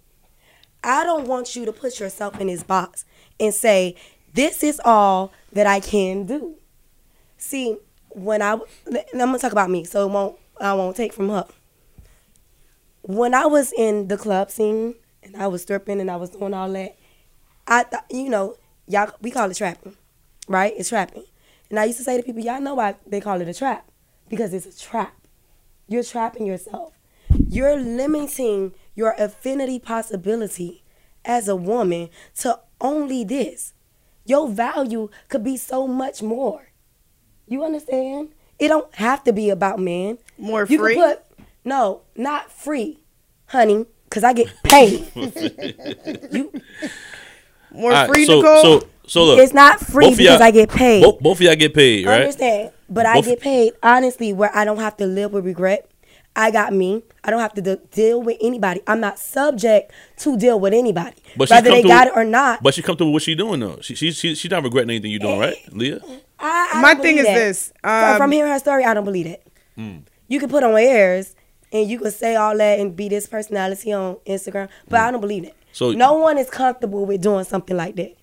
I 0.83 1.05
don't 1.05 1.25
want 1.25 1.55
you 1.55 1.63
to 1.65 1.71
put 1.71 1.97
yourself 1.97 2.39
in 2.41 2.47
this 2.47 2.61
box 2.61 3.05
and 3.39 3.53
say, 3.53 3.95
this 4.33 4.63
is 4.63 4.81
all 4.83 5.31
that 5.53 5.65
I 5.65 5.79
can 5.79 6.25
do. 6.25 6.55
See, 7.37 7.77
when 8.09 8.41
I, 8.41 8.59
and 8.85 8.97
I'm 9.13 9.29
gonna 9.29 9.39
talk 9.39 9.53
about 9.53 9.69
me, 9.69 9.85
so 9.85 10.07
it 10.07 10.11
won't, 10.11 10.37
I 10.59 10.73
won't 10.73 10.97
take 10.97 11.13
from 11.13 11.29
her. 11.29 11.47
When 13.01 13.33
I 13.33 13.45
was 13.45 13.71
in 13.71 14.09
the 14.09 14.17
club 14.17 14.51
scene 14.51 14.95
and 15.23 15.37
I 15.37 15.47
was 15.47 15.61
stripping 15.61 16.01
and 16.01 16.11
I 16.11 16.17
was 16.17 16.31
doing 16.31 16.53
all 16.53 16.69
that, 16.73 16.97
I 17.65 17.83
thought, 17.83 18.05
you 18.11 18.29
know, 18.29 18.57
y'all, 18.87 19.11
we 19.21 19.31
call 19.31 19.49
it 19.49 19.55
trapping, 19.55 19.95
right? 20.49 20.73
It's 20.75 20.89
trapping. 20.89 21.23
And 21.69 21.79
I 21.79 21.85
used 21.85 21.99
to 21.99 22.03
say 22.03 22.17
to 22.17 22.23
people, 22.23 22.41
y'all 22.41 22.59
know 22.59 22.75
why 22.75 22.95
they 23.05 23.21
call 23.21 23.39
it 23.39 23.47
a 23.47 23.53
trap? 23.53 23.89
Because 24.27 24.53
it's 24.53 24.65
a 24.65 24.77
trap. 24.77 25.13
You're 25.87 26.03
trapping 26.03 26.45
yourself. 26.45 26.93
You're 27.49 27.77
limiting 27.77 28.73
your 28.95 29.15
affinity 29.17 29.79
possibility 29.79 30.83
as 31.25 31.47
a 31.47 31.55
woman 31.55 32.09
to 32.39 32.59
only 32.81 33.23
this. 33.23 33.73
Your 34.25 34.49
value 34.49 35.09
could 35.29 35.43
be 35.43 35.55
so 35.57 35.87
much 35.87 36.21
more. 36.21 36.69
You 37.47 37.63
understand? 37.63 38.29
It 38.59 38.67
don't 38.67 38.93
have 38.95 39.23
to 39.25 39.33
be 39.33 39.49
about 39.49 39.79
men. 39.79 40.17
More 40.37 40.65
you 40.65 40.77
free? 40.79 40.95
Put, 40.95 41.23
no, 41.63 42.01
not 42.15 42.51
free, 42.51 42.99
honey, 43.47 43.85
because 44.05 44.23
I 44.23 44.33
get 44.33 44.51
paid. 44.63 45.07
you, 46.31 46.51
more 47.71 47.91
All 47.91 47.97
right, 47.97 48.09
free, 48.09 48.25
so, 48.25 48.41
Nicole. 48.41 48.61
So, 48.81 48.87
so 49.05 49.25
look. 49.25 49.39
it's 49.39 49.53
not 49.53 49.79
free 49.79 50.09
because 50.09 50.19
y'all- 50.19 50.43
I 50.43 50.51
get 50.51 50.69
paid. 50.69 51.03
Both, 51.03 51.19
both 51.19 51.37
of 51.37 51.41
y'all 51.41 51.55
get 51.55 51.73
paid, 51.73 52.05
I 52.07 52.11
right? 52.11 52.21
understand, 52.21 52.71
but 52.89 53.05
I 53.05 53.21
get 53.21 53.39
paid 53.39 53.73
honestly 53.83 54.33
where 54.33 54.51
I 54.55 54.65
don't 54.65 54.79
have 54.79 54.97
to 54.97 55.05
live 55.05 55.33
with 55.33 55.45
regret. 55.45 55.89
I 56.35 56.51
got 56.51 56.71
me. 56.71 57.01
I 57.23 57.31
don't 57.31 57.39
have 57.39 57.53
to 57.55 57.61
de- 57.63 57.77
deal 57.91 58.21
with 58.21 58.37
anybody. 58.41 58.81
I'm 58.85 58.99
not 58.99 59.17
subject 59.17 59.91
to 60.17 60.37
deal 60.37 60.59
with 60.59 60.71
anybody, 60.71 61.15
But 61.35 61.47
she's 61.47 61.55
whether 61.55 61.71
they 61.71 61.81
got 61.81 62.05
it 62.07 62.13
comfortable- 62.13 62.19
or 62.19 62.23
not. 62.25 62.61
But 62.61 62.75
she 62.75 62.83
comfortable 62.83 63.11
with 63.11 63.15
what 63.15 63.23
she 63.23 63.33
doing 63.33 63.59
though. 63.59 63.79
She 63.81 63.95
she 63.95 64.11
she 64.11 64.35
she's 64.35 64.51
not 64.51 64.63
regretting 64.63 64.91
anything 64.91 65.09
you're 65.09 65.19
doing, 65.19 65.39
right, 65.39 65.55
Leah? 65.71 65.99
I, 66.39 66.71
I 66.75 66.81
My 66.81 66.93
thing 66.93 67.17
is 67.17 67.25
that. 67.25 67.33
this, 67.33 67.73
From- 67.81 67.91
um, 68.11 68.17
from 68.17 68.31
hearing 68.31 68.51
her 68.51 68.59
story, 68.59 68.83
I 68.85 68.93
don't 68.93 69.05
believe 69.05 69.25
that. 69.25 69.41
Mm. 69.79 70.03
You 70.27 70.39
can 70.39 70.49
put 70.49 70.63
on 70.63 70.77
airs 70.77 71.35
and 71.71 71.89
you 71.89 71.97
can 71.99 72.11
say 72.11 72.35
all 72.35 72.55
that 72.55 72.79
and 72.79 72.95
be 72.95 73.09
this 73.09 73.25
personality 73.27 73.91
on 73.91 74.17
Instagram, 74.27 74.69
but 74.87 74.99
I 74.99 75.09
don't 75.09 75.21
believe 75.21 75.43
that. 75.45 75.53
Mm. 75.53 75.75
So- 75.75 75.91
no 75.93 76.13
one 76.13 76.37
is 76.37 76.51
comfortable 76.51 77.05
with 77.07 77.19
doing 77.21 77.45
something 77.45 77.75
like 77.75 77.95
that. 77.95 78.15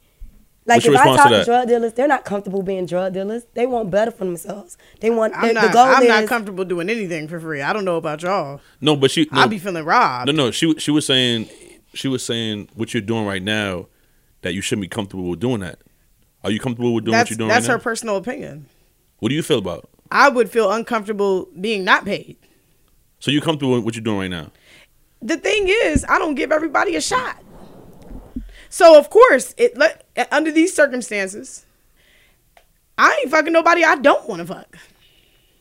Like 0.67 0.77
What's 0.77 0.87
your 0.87 0.95
if 0.95 1.01
I 1.01 1.05
response 1.05 1.23
to 1.23 1.29
talk 1.29 1.39
to, 1.41 1.45
drug 1.45 1.69
dealers, 1.69 1.93
they're 1.93 2.09
not 2.09 2.25
comfortable 2.25 2.63
being 2.63 2.87
drug 2.87 3.13
dealers. 3.13 3.45
They 3.53 3.67
want 3.67 3.91
better 3.91 4.11
for 4.11 4.25
themselves. 4.25 4.79
They 5.01 5.11
want 5.11 5.35
I'm 5.37 5.49
the, 5.49 5.53
not. 5.55 5.63
the 5.67 5.73
goal 5.73 5.85
I'm 5.85 6.03
is 6.03 6.09
not 6.09 6.27
comfortable 6.27 6.65
doing 6.65 6.89
anything 6.89 7.29
for 7.29 7.39
free. 7.39 7.61
I 7.61 7.75
don't 7.75 7.85
know 7.85 7.97
about 7.97 8.23
y'all. 8.23 8.61
No, 8.81 8.97
but 8.97 9.11
she. 9.11 9.29
No, 9.31 9.43
I'll 9.43 9.49
be 9.49 9.59
feeling 9.59 9.85
robbed. 9.85 10.27
no, 10.29 10.33
no. 10.33 10.51
She 10.51 10.75
she 10.79 10.91
was 10.91 11.05
saying 11.05 11.51
she 11.93 12.09
was 12.09 12.25
saying 12.25 12.71
what 12.75 12.95
you're 12.95 13.03
doing 13.03 13.27
right 13.27 13.43
now 13.43 13.89
that 14.41 14.55
you 14.55 14.63
shouldn't 14.63 14.83
be 14.83 14.89
comfortable 14.89 15.29
with 15.29 15.41
doing 15.41 15.61
that. 15.61 15.81
Are 16.43 16.51
you 16.51 16.61
comfortable 16.61 16.95
with 16.95 17.05
doing 17.05 17.13
that's 17.13 17.27
what 17.27 17.31
you're 17.31 17.39
doing 17.39 17.49
that's 17.49 17.67
right 17.67 17.73
her 17.73 17.79
now? 17.79 17.83
personal 17.83 18.17
opinion. 18.17 18.67
what 19.19 19.29
do 19.29 19.35
you 19.35 19.43
feel 19.43 19.59
about? 19.59 19.89
I 20.11 20.31
would 20.31 20.51
feel 20.51 20.73
uncomfortable 20.73 21.49
being 21.61 21.85
not 21.85 22.05
paid. 22.05 22.37
So 23.19 23.31
you 23.31 23.41
comfortable 23.41 23.75
with 23.75 23.85
what 23.85 23.95
you're 23.97 24.05
doing 24.05 24.19
right 24.19 24.31
now? 24.31 24.51
The 25.23 25.37
thing 25.39 25.67
is, 25.69 26.05
I 26.09 26.19
don't 26.19 26.35
give 26.35 26.53
everybody 26.53 26.97
a 26.97 27.01
shot. 27.01 27.43
So 28.75 28.99
of 28.99 29.09
course, 29.09 29.55
it 29.57 29.79
let 29.79 30.05
under 30.33 30.51
these 30.51 30.75
circumstances, 30.75 31.65
I 32.99 33.17
ain't 33.21 33.31
fucking 33.31 33.53
nobody 33.53 33.85
I 33.85 33.95
don't 33.95 34.29
want 34.29 34.41
to 34.41 34.53
fuck. 34.53 34.77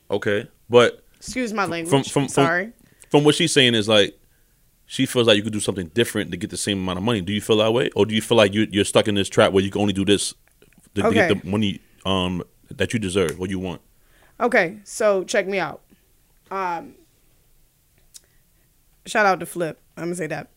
Okay, 0.10 0.48
but 0.68 1.04
Excuse 1.18 1.54
my 1.54 1.66
language. 1.66 1.92
from 1.92 2.04
from 2.12 2.28
sorry. 2.28 2.72
from, 2.72 2.74
from 3.12 3.24
what 3.24 3.36
she's 3.36 3.54
saying 3.54 3.76
is 3.76 3.88
like 3.88 4.18
she 4.88 5.06
feels 5.06 5.28
like 5.28 5.38
you 5.38 5.44
could 5.44 5.54
do 5.54 5.60
something 5.60 5.90
different 5.90 6.32
to 6.32 6.38
get 6.38 6.50
the 6.50 6.58
same 6.58 6.80
amount 6.80 6.98
of 6.98 7.04
money. 7.04 7.22
Do 7.22 7.34
you 7.34 7.40
feel 7.40 7.58
that 7.58 7.72
way, 7.72 7.92
or 7.96 8.08
do 8.08 8.16
you 8.16 8.22
feel 8.22 8.36
like 8.36 8.52
you 8.56 8.66
you're 8.72 8.84
stuck 8.84 9.08
in 9.08 9.14
this 9.14 9.30
trap 9.30 9.52
where 9.52 9.64
you 9.64 9.70
can 9.70 9.82
only 9.82 9.94
do 9.94 10.04
this 10.04 10.34
to, 10.96 11.04
to 11.04 11.12
get 11.12 11.30
the 11.30 11.48
money 11.48 11.82
um 12.08 12.42
that 12.72 12.94
you 12.94 13.00
deserve, 13.00 13.38
what 13.38 13.52
you 13.52 13.60
want? 13.60 13.82
Okay, 14.40 14.80
so 14.86 15.24
check 15.24 15.46
me 15.46 15.60
out. 15.60 15.82
Um, 16.50 16.96
shout 19.06 19.28
out 19.28 19.40
to 19.40 19.46
Flip. 19.46 19.80
I'm 19.98 20.06
gonna 20.06 20.16
say 20.16 20.26
that. 20.26 20.50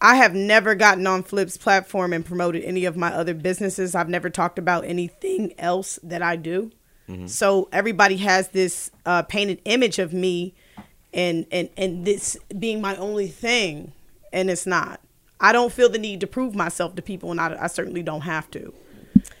I 0.00 0.16
have 0.16 0.34
never 0.34 0.74
gotten 0.74 1.06
on 1.06 1.22
Flip's 1.24 1.56
platform 1.56 2.12
and 2.12 2.24
promoted 2.24 2.62
any 2.64 2.84
of 2.84 2.96
my 2.96 3.12
other 3.12 3.34
businesses. 3.34 3.94
I've 3.94 4.08
never 4.08 4.30
talked 4.30 4.58
about 4.58 4.84
anything 4.84 5.54
else 5.58 5.98
that 6.02 6.22
I 6.22 6.36
do. 6.36 6.70
So 7.24 7.70
everybody 7.72 8.18
has 8.18 8.48
this 8.48 8.90
uh, 9.06 9.22
painted 9.22 9.62
image 9.64 9.98
of 9.98 10.12
me, 10.12 10.54
and 11.14 11.46
and 11.50 11.70
and 11.74 12.04
this 12.04 12.36
being 12.58 12.82
my 12.82 12.96
only 12.96 13.28
thing, 13.28 13.92
and 14.30 14.50
it's 14.50 14.66
not. 14.66 15.00
I 15.40 15.52
don't 15.52 15.72
feel 15.72 15.88
the 15.88 15.98
need 15.98 16.20
to 16.20 16.26
prove 16.26 16.54
myself 16.54 16.96
to 16.96 17.02
people, 17.02 17.30
and 17.30 17.40
I, 17.40 17.56
I 17.64 17.66
certainly 17.68 18.02
don't 18.02 18.20
have 18.20 18.50
to. 18.50 18.74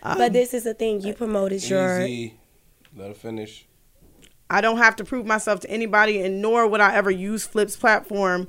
But 0.02 0.32
this 0.32 0.54
is 0.54 0.64
the 0.64 0.72
thing 0.72 1.02
you 1.02 1.12
promoted 1.12 1.68
your 1.68 2.00
Easy. 2.06 2.38
Let 2.96 3.08
her 3.08 3.14
finish. 3.14 3.66
I 4.48 4.62
don't 4.62 4.78
have 4.78 4.96
to 4.96 5.04
prove 5.04 5.26
myself 5.26 5.60
to 5.60 5.70
anybody, 5.70 6.22
and 6.22 6.40
nor 6.40 6.66
would 6.66 6.80
I 6.80 6.94
ever 6.94 7.10
use 7.10 7.46
Flip's 7.46 7.76
platform 7.76 8.48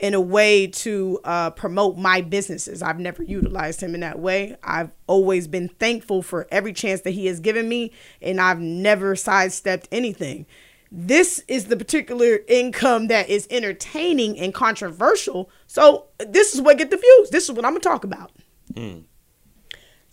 in 0.00 0.14
a 0.14 0.20
way 0.20 0.66
to 0.66 1.20
uh, 1.24 1.50
promote 1.50 1.98
my 1.98 2.22
businesses. 2.22 2.82
I've 2.82 2.98
never 2.98 3.22
utilized 3.22 3.82
him 3.82 3.94
in 3.94 4.00
that 4.00 4.18
way. 4.18 4.56
I've 4.64 4.90
always 5.06 5.46
been 5.46 5.68
thankful 5.68 6.22
for 6.22 6.48
every 6.50 6.72
chance 6.72 7.02
that 7.02 7.10
he 7.10 7.26
has 7.26 7.38
given 7.38 7.68
me, 7.68 7.92
and 8.22 8.40
I've 8.40 8.60
never 8.60 9.14
sidestepped 9.14 9.88
anything. 9.92 10.46
This 10.90 11.44
is 11.46 11.66
the 11.66 11.76
particular 11.76 12.40
income 12.48 13.08
that 13.08 13.28
is 13.28 13.46
entertaining 13.50 14.38
and 14.40 14.52
controversial. 14.52 15.50
So 15.66 16.06
this 16.18 16.54
is 16.54 16.62
what 16.62 16.78
get 16.78 16.90
the 16.90 16.96
views. 16.96 17.30
This 17.30 17.44
is 17.44 17.52
what 17.52 17.64
I'm 17.64 17.72
gonna 17.72 17.80
talk 17.80 18.02
about. 18.02 18.32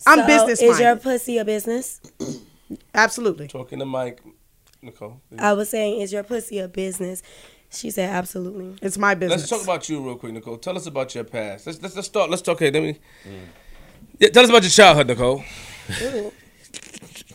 I'm 0.06 0.20
So, 0.20 0.26
business 0.26 0.62
Is 0.62 0.78
your 0.78 0.96
pussy 0.96 1.38
a 1.38 1.44
business? 1.44 2.00
Absolutely. 2.94 3.48
Talking 3.48 3.78
to 3.78 3.86
Mike, 3.86 4.22
Nicole. 4.82 5.20
I 5.38 5.54
was 5.54 5.70
saying, 5.70 6.00
is 6.00 6.12
your 6.12 6.22
pussy 6.22 6.58
a 6.58 6.68
business? 6.68 7.22
She 7.70 7.90
said, 7.90 8.10
absolutely. 8.10 8.78
It's 8.80 8.96
my 8.96 9.14
business. 9.14 9.42
Let's 9.42 9.50
talk 9.50 9.62
about 9.62 9.88
you 9.88 10.02
real 10.02 10.16
quick, 10.16 10.32
Nicole. 10.32 10.56
Tell 10.56 10.76
us 10.76 10.86
about 10.86 11.14
your 11.14 11.24
past. 11.24 11.66
Let's 11.66 11.82
let's, 11.82 11.94
let's 11.94 12.08
start. 12.08 12.30
Let's 12.30 12.42
talk. 12.42 12.56
Okay, 12.56 12.70
let 12.70 12.82
me. 12.82 12.98
Yeah, 14.18 14.28
tell 14.30 14.44
us 14.44 14.50
about 14.50 14.62
your 14.62 14.70
childhood, 14.70 15.08
Nicole. 15.08 15.44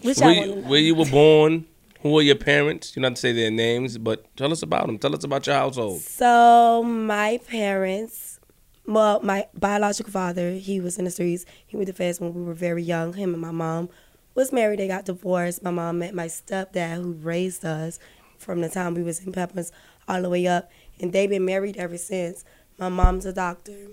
Which 0.01 0.17
Where 0.17 0.31
you, 0.31 0.53
where 0.63 0.79
you 0.79 0.95
were 0.95 1.05
born. 1.05 1.65
Who 2.01 2.11
were 2.11 2.21
your 2.21 2.35
parents? 2.35 2.95
You 2.95 3.01
don't 3.01 3.11
have 3.11 3.15
to 3.15 3.21
say 3.21 3.31
their 3.31 3.49
names, 3.51 3.97
but 3.97 4.35
tell 4.35 4.51
us 4.51 4.61
about 4.61 4.87
them. 4.87 4.97
Tell 4.97 5.15
us 5.15 5.23
about 5.23 5.47
your 5.47 5.55
household. 5.55 6.01
So 6.01 6.83
my 6.83 7.39
parents, 7.47 8.41
well, 8.85 9.21
my 9.21 9.47
biological 9.53 10.11
father, 10.11 10.51
he 10.51 10.81
was 10.81 10.97
in 10.97 11.05
the 11.05 11.11
streets. 11.11 11.45
He 11.65 11.77
went 11.77 11.87
to 11.87 11.93
feds 11.93 12.19
when 12.19 12.33
we 12.33 12.43
were 12.43 12.53
very 12.53 12.83
young. 12.83 13.13
Him 13.13 13.33
and 13.33 13.41
my 13.41 13.51
mom 13.51 13.87
was 14.35 14.51
married. 14.51 14.79
They 14.79 14.89
got 14.89 15.05
divorced. 15.05 15.63
My 15.63 15.71
mom 15.71 15.99
met 15.99 16.13
my 16.13 16.25
stepdad, 16.25 16.95
who 16.95 17.13
raised 17.13 17.63
us 17.63 17.99
from 18.37 18.59
the 18.59 18.67
time 18.67 18.95
we 18.95 19.03
was 19.03 19.25
in 19.25 19.31
Pampers 19.31 19.71
all 20.07 20.21
the 20.21 20.29
way 20.29 20.47
up, 20.47 20.71
and 20.99 21.11
they've 21.13 21.29
been 21.29 21.45
married 21.45 21.77
ever 21.77 21.97
since. 21.97 22.43
My 22.77 22.89
mom's 22.89 23.25
a 23.25 23.33
doctor. 23.33 23.87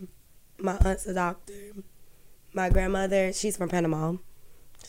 My 0.58 0.76
aunt's 0.84 1.06
a 1.06 1.14
doctor. 1.14 1.72
My 2.52 2.68
grandmother, 2.70 3.32
she's 3.32 3.56
from 3.56 3.68
Panama. 3.68 4.14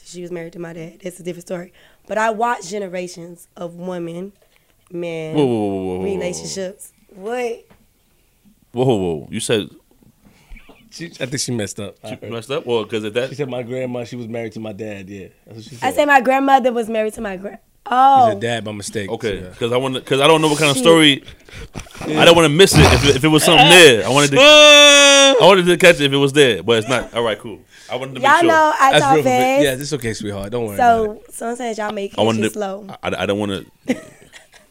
She 0.03 0.21
was 0.21 0.31
married 0.31 0.53
to 0.53 0.59
my 0.59 0.73
dad. 0.73 0.99
That's 1.03 1.19
a 1.19 1.23
different 1.23 1.45
story. 1.47 1.73
But 2.07 2.17
I 2.17 2.29
watched 2.31 2.69
generations 2.69 3.47
of 3.55 3.75
women, 3.75 4.33
men, 4.89 5.35
Whoa, 5.35 5.45
whoa, 5.45 5.97
whoa, 5.97 6.03
relationships. 6.03 6.91
What? 7.13 7.65
Whoa, 8.71 8.85
whoa, 8.85 8.95
whoa! 8.95 9.27
You 9.29 9.39
said 9.41 9.69
She, 10.91 11.07
I 11.07 11.25
think 11.25 11.39
she 11.39 11.51
messed 11.51 11.79
up. 11.79 11.97
you 12.03 12.29
messed 12.31 12.49
up, 12.51 12.65
well, 12.65 12.83
because 12.83 13.03
of 13.03 13.13
She 13.13 13.19
that. 13.19 13.35
said 13.35 13.49
my 13.49 13.63
grandma. 13.63 14.05
She 14.05 14.15
was 14.15 14.27
married 14.27 14.53
to 14.53 14.59
my 14.61 14.71
dad. 14.73 15.09
Yeah, 15.09 15.27
that's 15.45 15.57
what 15.57 15.63
she 15.65 15.75
said. 15.75 15.87
I 15.87 15.91
said 15.93 16.05
my 16.05 16.21
grandmother 16.21 16.71
was 16.71 16.89
married 16.89 17.13
to 17.15 17.21
my 17.21 17.35
grand. 17.37 17.59
She 17.87 17.93
Oh, 17.93 18.29
said 18.29 18.39
dad 18.39 18.63
by 18.63 18.71
mistake. 18.71 19.09
Okay, 19.09 19.41
Yeah. 19.41 19.49
because 19.49 19.71
I 19.71 19.77
want 19.77 19.95
to, 19.95 19.99
because 20.01 20.21
I 20.21 20.27
don't 20.27 20.41
know 20.41 20.47
what 20.49 20.59
kind 20.59 20.71
of 20.71 20.77
story. 20.77 21.23
I 22.01 22.23
don't 22.25 22.35
want 22.35 22.45
to 22.45 22.49
miss 22.55 22.73
it 22.77 22.81
if, 22.93 23.15
if 23.17 23.23
it 23.23 23.27
was 23.27 23.43
something 23.43 23.67
there. 23.67 24.05
I 24.05 24.09
wanted 24.09 24.31
to. 24.31 24.37
I 24.41 25.37
wanted 25.41 25.65
to 25.65 25.77
catch 25.77 25.95
it 25.95 26.03
if 26.05 26.13
it 26.13 26.17
was 26.17 26.31
there, 26.33 26.61
but 26.63 26.77
it's 26.79 26.87
not. 26.87 27.13
All 27.13 27.23
right, 27.23 27.37
cool. 27.39 27.59
I 27.89 27.95
wanted 27.95 28.13
to 28.15 28.19
make 28.21 28.29
y'all 28.29 28.39
sure. 28.39 28.47
know 28.47 28.73
I 28.79 28.91
That's 28.91 29.03
talk 29.03 29.15
real. 29.15 29.23
fast. 29.23 29.63
Yeah, 29.63 29.73
it's 29.73 29.93
okay, 29.93 30.13
sweetheart. 30.13 30.51
Don't 30.51 30.65
worry. 30.67 30.75
about 30.75 31.17
it. 31.17 31.33
so 31.33 31.55
sometimes 31.55 31.77
y'all 31.79 31.91
make 31.91 32.17
I 32.17 32.21
wanted 32.21 32.41
it 32.45 32.49
to. 32.49 32.53
slow. 32.53 32.87
I, 33.03 33.23
I 33.23 33.25
don't 33.25 33.39
want 33.39 33.67
to. 33.87 34.01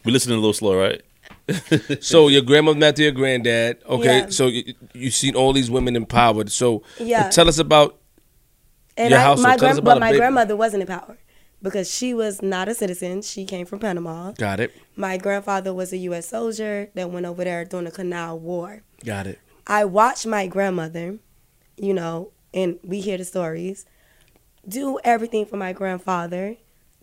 We 0.05 0.11
listening 0.11 0.37
a 0.37 0.39
little 0.39 0.53
slow, 0.53 0.75
right? 0.79 1.01
So 2.01 2.29
your 2.29 2.41
grandmother 2.43 2.79
met 2.79 2.95
to 2.95 3.03
your 3.03 3.11
granddad. 3.11 3.79
Okay, 3.87 4.19
Yeah. 4.19 4.29
so 4.29 4.47
you 4.47 4.73
you 4.93 5.11
seen 5.11 5.35
all 5.35 5.51
these 5.53 5.69
women 5.69 5.95
empowered. 5.97 6.49
So 6.51 6.83
Yeah. 6.97 7.29
tell 7.29 7.47
us 7.49 7.59
about 7.59 7.99
And 8.97 9.11
Your 9.11 9.19
I, 9.19 9.23
household, 9.23 9.43
my 9.47 9.49
tell 9.49 9.53
us 9.55 9.59
grand, 9.59 9.79
about 9.79 9.93
but 9.95 9.99
my 9.99 10.09
baby. 10.09 10.19
grandmother 10.19 10.55
wasn't 10.55 10.81
in 10.81 10.87
power 10.87 11.17
because 11.61 11.91
she 11.93 12.13
was 12.13 12.41
not 12.41 12.67
a 12.67 12.73
citizen. 12.75 13.21
She 13.21 13.45
came 13.45 13.65
from 13.65 13.79
Panama. 13.79 14.31
got 14.31 14.59
it, 14.59 14.73
My 14.95 15.17
grandfather 15.17 15.73
was 15.73 15.93
a 15.93 15.97
U.S. 15.97 16.27
soldier 16.29 16.89
that 16.95 17.09
went 17.09 17.25
over 17.25 17.43
there 17.43 17.65
during 17.65 17.85
the 17.85 17.91
Canal 17.91 18.39
War. 18.39 18.83
got 19.05 19.27
it. 19.27 19.39
I 19.67 19.85
watched 19.85 20.25
my 20.25 20.47
grandmother, 20.47 21.19
you 21.77 21.93
know, 21.93 22.31
and 22.53 22.79
we 22.83 22.99
hear 22.99 23.17
the 23.17 23.25
stories, 23.25 23.85
do 24.67 24.99
everything 25.03 25.45
for 25.45 25.57
my 25.57 25.71
grandfather, 25.73 26.57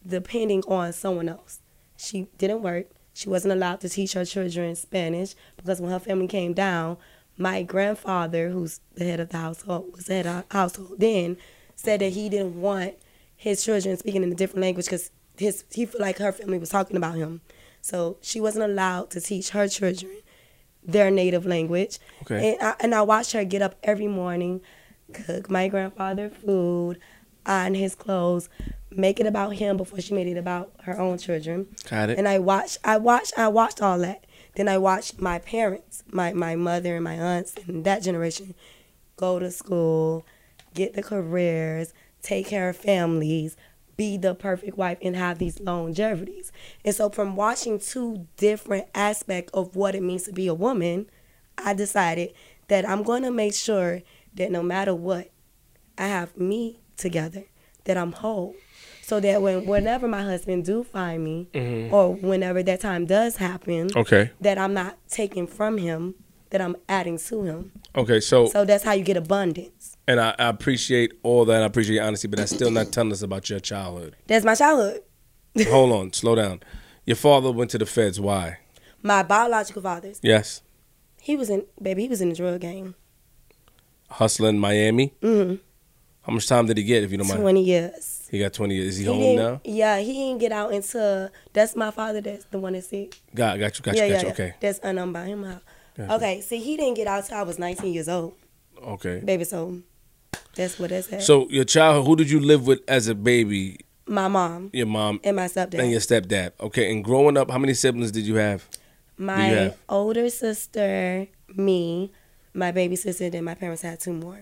depending 0.06 0.62
on 0.68 0.92
someone 0.92 1.28
else. 1.28 1.60
She 1.96 2.28
didn't 2.36 2.62
work. 2.62 2.86
She 3.14 3.28
wasn't 3.28 3.52
allowed 3.54 3.80
to 3.80 3.88
teach 3.88 4.12
her 4.12 4.24
children 4.24 4.74
Spanish 4.76 5.34
because 5.56 5.80
when 5.80 5.90
her 5.90 5.98
family 5.98 6.28
came 6.28 6.52
down, 6.52 6.98
my 7.36 7.62
grandfather, 7.62 8.50
who's 8.50 8.80
the 8.94 9.04
head 9.04 9.20
of 9.20 9.30
the 9.30 9.38
household, 9.38 9.92
was 9.94 10.04
the 10.06 10.14
head 10.14 10.26
of 10.26 10.44
the 10.48 10.54
household 10.56 10.96
then, 10.98 11.36
said 11.74 12.00
that 12.00 12.10
he 12.12 12.28
didn't 12.28 12.60
want 12.60 12.94
his 13.38 13.64
children 13.64 13.96
speaking 13.96 14.22
in 14.22 14.32
a 14.32 14.34
different 14.34 14.62
language 14.62 14.86
because 14.86 15.10
his 15.38 15.64
he 15.70 15.86
felt 15.86 16.02
like 16.02 16.18
her 16.18 16.32
family 16.32 16.58
was 16.58 16.68
talking 16.68 16.96
about 16.96 17.14
him. 17.14 17.40
So 17.80 18.18
she 18.20 18.40
wasn't 18.40 18.64
allowed 18.64 19.10
to 19.10 19.20
teach 19.20 19.50
her 19.50 19.68
children 19.68 20.10
their 20.82 21.10
native 21.10 21.46
language. 21.46 21.98
Okay. 22.22 22.54
And 22.54 22.62
I, 22.62 22.74
and 22.80 22.94
I 22.94 23.02
watched 23.02 23.32
her 23.32 23.44
get 23.44 23.62
up 23.62 23.76
every 23.84 24.08
morning, 24.08 24.60
cook 25.12 25.48
my 25.48 25.68
grandfather 25.68 26.28
food, 26.28 26.98
iron 27.46 27.74
his 27.74 27.94
clothes, 27.94 28.48
make 28.90 29.20
it 29.20 29.26
about 29.26 29.54
him 29.54 29.76
before 29.76 30.00
she 30.00 30.14
made 30.14 30.26
it 30.26 30.36
about 30.36 30.72
her 30.82 30.98
own 30.98 31.18
children. 31.18 31.68
Got 31.88 32.10
it. 32.10 32.18
And 32.18 32.26
I 32.26 32.40
watched, 32.40 32.78
I 32.84 32.96
watched, 32.96 33.38
I 33.38 33.46
watched 33.48 33.80
all 33.80 34.00
that. 34.00 34.24
Then 34.56 34.66
I 34.68 34.78
watched 34.78 35.20
my 35.20 35.38
parents, 35.38 36.02
my 36.10 36.32
my 36.32 36.56
mother 36.56 36.96
and 36.96 37.04
my 37.04 37.14
aunts 37.14 37.54
and 37.68 37.84
that 37.84 38.02
generation, 38.02 38.54
go 39.16 39.38
to 39.38 39.52
school, 39.52 40.26
get 40.74 40.94
the 40.94 41.02
careers, 41.02 41.92
take 42.22 42.46
care 42.46 42.68
of 42.68 42.76
families, 42.76 43.56
be 43.96 44.16
the 44.16 44.34
perfect 44.34 44.76
wife, 44.78 44.98
and 45.02 45.16
have 45.16 45.38
these 45.38 45.58
longevities. 45.58 46.52
And 46.84 46.94
so, 46.94 47.10
from 47.10 47.34
watching 47.36 47.78
two 47.80 48.26
different 48.36 48.86
aspects 48.94 49.50
of 49.52 49.74
what 49.76 49.94
it 49.94 50.02
means 50.02 50.22
to 50.24 50.32
be 50.32 50.46
a 50.46 50.54
woman, 50.54 51.06
I 51.56 51.74
decided 51.74 52.32
that 52.68 52.88
I'm 52.88 53.02
going 53.02 53.22
to 53.24 53.30
make 53.30 53.54
sure 53.54 54.02
that 54.34 54.52
no 54.52 54.62
matter 54.62 54.94
what, 54.94 55.30
I 55.96 56.06
have 56.06 56.36
me 56.36 56.80
together, 56.96 57.44
that 57.84 57.96
I'm 57.96 58.12
whole. 58.12 58.54
So 59.02 59.18
that 59.20 59.40
when 59.42 59.64
whenever 59.66 60.06
my 60.06 60.22
husband 60.22 60.64
do 60.66 60.84
find 60.84 61.24
me, 61.24 61.48
Mm-hmm. 61.54 61.92
or 61.94 62.14
whenever 62.14 62.62
that 62.62 62.80
time 62.80 63.06
does 63.06 63.36
happen, 63.36 63.88
Okay. 63.96 64.30
that 64.40 64.58
I'm 64.58 64.74
not 64.74 64.96
taking 65.08 65.46
from 65.46 65.78
him, 65.78 66.14
that 66.50 66.60
I'm 66.60 66.76
adding 66.88 67.18
to 67.18 67.42
him. 67.42 67.72
Okay. 67.96 68.20
So, 68.20 68.46
So 68.46 68.64
that's 68.64 68.84
how 68.84 68.92
you 68.92 69.02
get 69.02 69.16
abundance. 69.16 69.96
And 70.08 70.18
I, 70.20 70.34
I 70.38 70.48
appreciate 70.48 71.12
all 71.22 71.44
that. 71.44 71.62
I 71.62 71.66
appreciate 71.66 71.96
your 71.96 72.04
honesty, 72.04 72.26
but 72.26 72.38
that's 72.38 72.52
still 72.52 72.70
not 72.72 72.90
telling 72.90 73.12
us 73.12 73.22
about 73.22 73.48
your 73.48 73.60
childhood. 73.60 74.16
That's 74.26 74.44
my 74.44 74.56
childhood. 74.56 75.02
Hold 75.68 75.92
on. 75.92 76.12
Slow 76.12 76.34
down. 76.34 76.60
Your 77.04 77.16
father 77.16 77.52
went 77.52 77.70
to 77.72 77.78
the 77.78 77.86
feds. 77.86 78.18
Why? 78.20 78.58
My 79.02 79.22
biological 79.22 79.82
father's. 79.82 80.18
Yes. 80.22 80.62
He 81.20 81.36
was 81.36 81.48
in 81.50 81.64
baby. 81.80 82.02
He 82.02 82.08
was 82.08 82.20
in 82.20 82.30
the 82.30 82.34
drug 82.34 82.60
game. 82.60 82.94
Hustling 84.10 84.58
Miami. 84.58 85.12
hmm 85.22 85.54
How 86.22 86.32
much 86.32 86.46
time 86.48 86.66
did 86.66 86.76
he 86.78 86.82
get, 86.84 87.04
if 87.04 87.12
you 87.12 87.18
don't 87.18 87.28
mind? 87.28 87.40
Twenty 87.40 87.62
years. 87.62 88.26
He 88.30 88.38
got 88.38 88.52
20 88.52 88.74
years. 88.74 88.88
Is 88.88 88.96
he, 88.98 89.04
He 89.04 89.10
home 89.10 89.36
now? 89.36 89.60
Yeah, 89.64 89.98
he 90.00 90.12
didn't 90.12 90.40
get 90.40 90.52
out 90.52 90.72
until 90.72 91.30
that's 91.54 91.74
my 91.74 91.90
father. 91.90 92.20
That's 92.20 92.44
the 92.44 92.58
one 92.58 92.74
that's 92.74 92.88
sick. 92.88 93.18
Got, 93.34 93.58
got 93.58 93.78
you, 93.78 93.82
got 93.82 93.94
you, 93.94 94.00
got 94.02 94.08
yeah, 94.10 94.20
you. 94.20 94.26
yeah. 94.26 94.32
Okay. 94.32 94.54
That's 94.60 94.80
unknown 94.82 95.12
by 95.12 95.24
him 95.24 95.44
out. 95.44 95.62
Gotcha. 95.96 96.14
Okay, 96.14 96.40
see, 96.42 96.58
he 96.58 96.76
didn't 96.76 96.94
get 96.94 97.06
out 97.06 97.24
till 97.24 97.38
I 97.38 97.42
was 97.42 97.58
19 97.58 97.92
years 97.92 98.08
old, 98.08 98.34
Okay. 98.82 99.20
baby. 99.24 99.44
So 99.44 99.80
that's 100.58 100.78
what 100.78 100.92
at. 100.92 101.22
So, 101.22 101.48
your 101.48 101.64
childhood, 101.64 102.06
who 102.06 102.16
did 102.16 102.30
you 102.30 102.40
live 102.40 102.66
with 102.66 102.80
as 102.86 103.08
a 103.08 103.14
baby? 103.14 103.78
my 104.10 104.26
mom 104.26 104.70
Your 104.72 104.86
mom 104.86 105.20
and 105.22 105.36
my 105.36 105.44
stepdad. 105.48 105.78
and 105.80 105.90
your 105.90 106.00
stepdad. 106.00 106.52
Okay. 106.60 106.90
And 106.90 107.04
growing 107.04 107.36
up, 107.36 107.50
how 107.50 107.58
many 107.58 107.74
siblings 107.74 108.10
did 108.10 108.24
you 108.26 108.36
have? 108.36 108.66
my 109.18 109.42
have? 109.44 109.76
older 109.88 110.30
sister, 110.30 111.26
me, 111.54 112.10
my 112.54 112.70
baby 112.72 112.96
sister, 112.96 113.28
then 113.30 113.44
my 113.44 113.54
parents 113.54 113.82
had 113.82 114.00
two 114.00 114.12
more. 114.14 114.40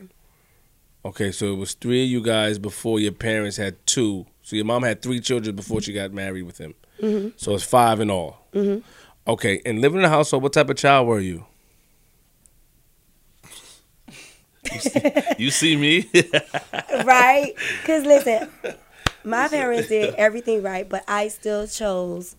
Okay, 1.05 1.31
so 1.33 1.53
it 1.53 1.57
was 1.57 1.75
three 1.75 2.03
of 2.05 2.09
you 2.11 2.21
guys 2.23 2.59
before 2.59 2.99
your 3.01 3.13
parents 3.13 3.57
had 3.57 3.75
two. 3.87 4.27
So 4.43 4.55
your 4.57 4.65
mom 4.65 4.83
had 4.85 5.03
three 5.03 5.19
children 5.21 5.55
before 5.57 5.81
she 5.81 5.93
got 5.93 6.13
married 6.13 6.43
with 6.43 6.59
him. 6.59 6.75
Mhm. 7.03 7.33
So 7.37 7.55
it's 7.55 7.65
five 7.65 8.01
in 8.01 8.11
all. 8.11 8.47
Mhm. 8.55 8.83
Okay, 9.29 9.61
and 9.67 9.81
living 9.81 9.99
in 9.99 10.05
a 10.05 10.09
household, 10.09 10.43
what 10.45 10.53
type 10.53 10.71
of 10.71 10.77
child 10.77 11.09
were 11.09 11.21
you? 11.21 11.45
You 15.39 15.51
see 15.51 15.77
me? 15.77 16.09
right? 17.05 17.53
Because 17.81 18.05
listen, 18.05 18.49
my 19.25 19.49
parents 19.49 19.89
did 19.89 20.15
everything 20.15 20.63
right, 20.63 20.89
but 20.89 21.05
I 21.09 21.29
still 21.29 21.67
chose. 21.67 22.37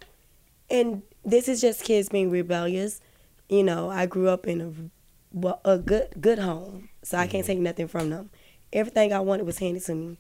And 0.70 1.04
this 1.24 1.48
is 1.48 1.62
just 1.62 1.84
kids 1.84 2.10
being 2.10 2.30
rebellious. 2.30 3.02
You 3.50 3.64
know, 3.64 3.90
I 3.90 4.06
grew 4.06 4.30
up 4.30 4.48
in 4.48 4.62
a 4.62 4.72
a 5.66 5.78
good 5.78 6.10
good 6.20 6.40
home, 6.40 6.90
so 7.04 7.18
I 7.18 7.28
can't 7.28 7.44
mm-hmm. 7.44 7.54
take 7.54 7.60
nothing 7.60 7.88
from 7.88 8.10
them. 8.10 8.30
Everything 8.74 9.14
I 9.14 9.20
wanted 9.20 9.46
was 9.46 9.60
handed 9.60 9.84
to 9.84 9.96
me. 9.96 10.18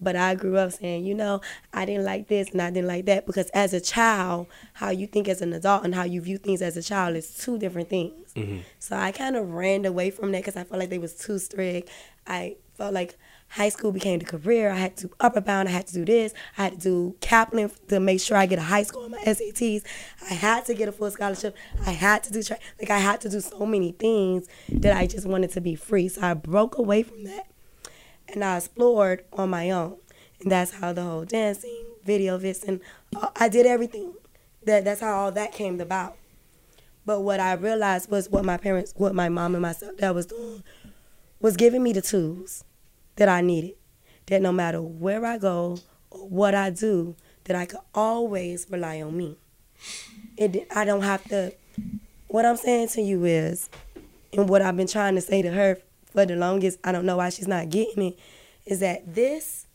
But 0.00 0.16
I 0.16 0.34
grew 0.34 0.56
up 0.56 0.72
saying, 0.72 1.04
you 1.04 1.14
know, 1.14 1.40
I 1.72 1.84
didn't 1.84 2.04
like 2.04 2.28
this 2.28 2.50
and 2.50 2.62
I 2.62 2.70
didn't 2.70 2.88
like 2.88 3.06
that 3.06 3.26
because 3.26 3.50
as 3.50 3.74
a 3.74 3.80
child, 3.80 4.46
how 4.74 4.90
you 4.90 5.06
think 5.06 5.28
as 5.28 5.42
an 5.42 5.52
adult 5.52 5.84
and 5.84 5.94
how 5.94 6.04
you 6.04 6.20
view 6.20 6.38
things 6.38 6.62
as 6.62 6.76
a 6.76 6.82
child 6.82 7.16
is 7.16 7.34
two 7.34 7.58
different 7.58 7.88
things. 7.90 8.32
Mm-hmm. 8.34 8.60
So 8.78 8.96
I 8.96 9.12
kind 9.12 9.36
of 9.36 9.50
ran 9.50 9.84
away 9.84 10.10
from 10.10 10.32
that 10.32 10.38
because 10.38 10.56
I 10.56 10.64
felt 10.64 10.80
like 10.80 10.90
they 10.90 10.98
was 10.98 11.14
too 11.14 11.38
strict. 11.38 11.90
I 12.26 12.56
felt 12.74 12.94
like 12.94 13.18
high 13.50 13.68
school 13.68 13.92
became 13.92 14.18
the 14.20 14.24
career. 14.24 14.70
I 14.70 14.76
had 14.76 14.96
to 14.98 15.10
upper 15.20 15.40
bound. 15.40 15.68
I 15.68 15.72
had 15.72 15.86
to 15.88 15.94
do 15.94 16.04
this. 16.04 16.32
I 16.56 16.64
had 16.64 16.72
to 16.74 16.78
do 16.78 17.16
Kaplan 17.20 17.70
to 17.88 18.00
make 18.00 18.20
sure 18.20 18.36
I 18.36 18.46
get 18.46 18.58
a 18.58 18.62
high 18.62 18.84
score 18.84 19.04
on 19.04 19.10
my 19.10 19.18
SATs. 19.18 19.82
I 20.30 20.34
had 20.34 20.64
to 20.66 20.74
get 20.74 20.88
a 20.88 20.92
full 20.92 21.10
scholarship. 21.10 21.56
I 21.86 21.90
had 21.90 22.22
to 22.24 22.32
do 22.32 22.42
tra- 22.42 22.58
like 22.78 22.90
I 22.90 22.98
had 22.98 23.20
to 23.22 23.28
do 23.28 23.40
so 23.40 23.66
many 23.66 23.92
things 23.92 24.48
that 24.68 24.96
I 24.96 25.06
just 25.06 25.26
wanted 25.26 25.50
to 25.52 25.60
be 25.60 25.74
free. 25.74 26.08
So 26.08 26.22
I 26.22 26.34
broke 26.34 26.78
away 26.78 27.02
from 27.02 27.24
that 27.24 27.48
and 28.32 28.44
I 28.44 28.56
explored 28.56 29.24
on 29.32 29.50
my 29.50 29.70
own. 29.70 29.96
And 30.40 30.50
that's 30.50 30.72
how 30.72 30.92
the 30.92 31.02
whole 31.02 31.24
dancing, 31.24 31.84
video 32.04 32.38
vixen, 32.38 32.80
I 33.36 33.48
did 33.48 33.66
everything. 33.66 34.14
That 34.64 34.84
that's 34.84 35.00
how 35.00 35.14
all 35.14 35.32
that 35.32 35.52
came 35.52 35.80
about. 35.80 36.16
But 37.06 37.20
what 37.20 37.40
I 37.40 37.54
realized 37.54 38.10
was 38.10 38.28
what 38.28 38.44
my 38.44 38.56
parents, 38.56 38.92
what 38.96 39.14
my 39.14 39.28
mom 39.28 39.54
and 39.54 39.62
myself 39.62 39.96
that 39.98 40.14
was 40.14 40.26
doing, 40.26 40.62
was 41.40 41.56
giving 41.56 41.82
me 41.82 41.92
the 41.92 42.02
tools 42.02 42.64
that 43.16 43.28
I 43.28 43.40
needed. 43.40 43.74
That 44.26 44.42
no 44.42 44.52
matter 44.52 44.80
where 44.80 45.24
I 45.24 45.38
go 45.38 45.78
or 46.10 46.28
what 46.28 46.54
I 46.54 46.70
do, 46.70 47.16
that 47.44 47.56
I 47.56 47.66
could 47.66 47.80
always 47.94 48.66
rely 48.70 49.00
on 49.02 49.16
me. 49.16 49.36
It 50.36 50.66
I 50.74 50.84
don't 50.84 51.02
have 51.02 51.24
to. 51.24 51.52
What 52.28 52.44
I'm 52.44 52.56
saying 52.56 52.88
to 52.88 53.02
you 53.02 53.24
is, 53.24 53.68
and 54.32 54.48
what 54.48 54.62
I've 54.62 54.76
been 54.76 54.86
trying 54.86 55.16
to 55.16 55.20
say 55.20 55.42
to 55.42 55.50
her 55.50 55.78
for 56.12 56.26
the 56.26 56.36
longest, 56.36 56.78
I 56.84 56.92
don't 56.92 57.04
know 57.06 57.16
why 57.16 57.30
she's 57.30 57.48
not 57.48 57.70
getting 57.70 58.02
it, 58.02 58.18
is 58.66 58.80
that 58.80 59.14
this 59.14 59.66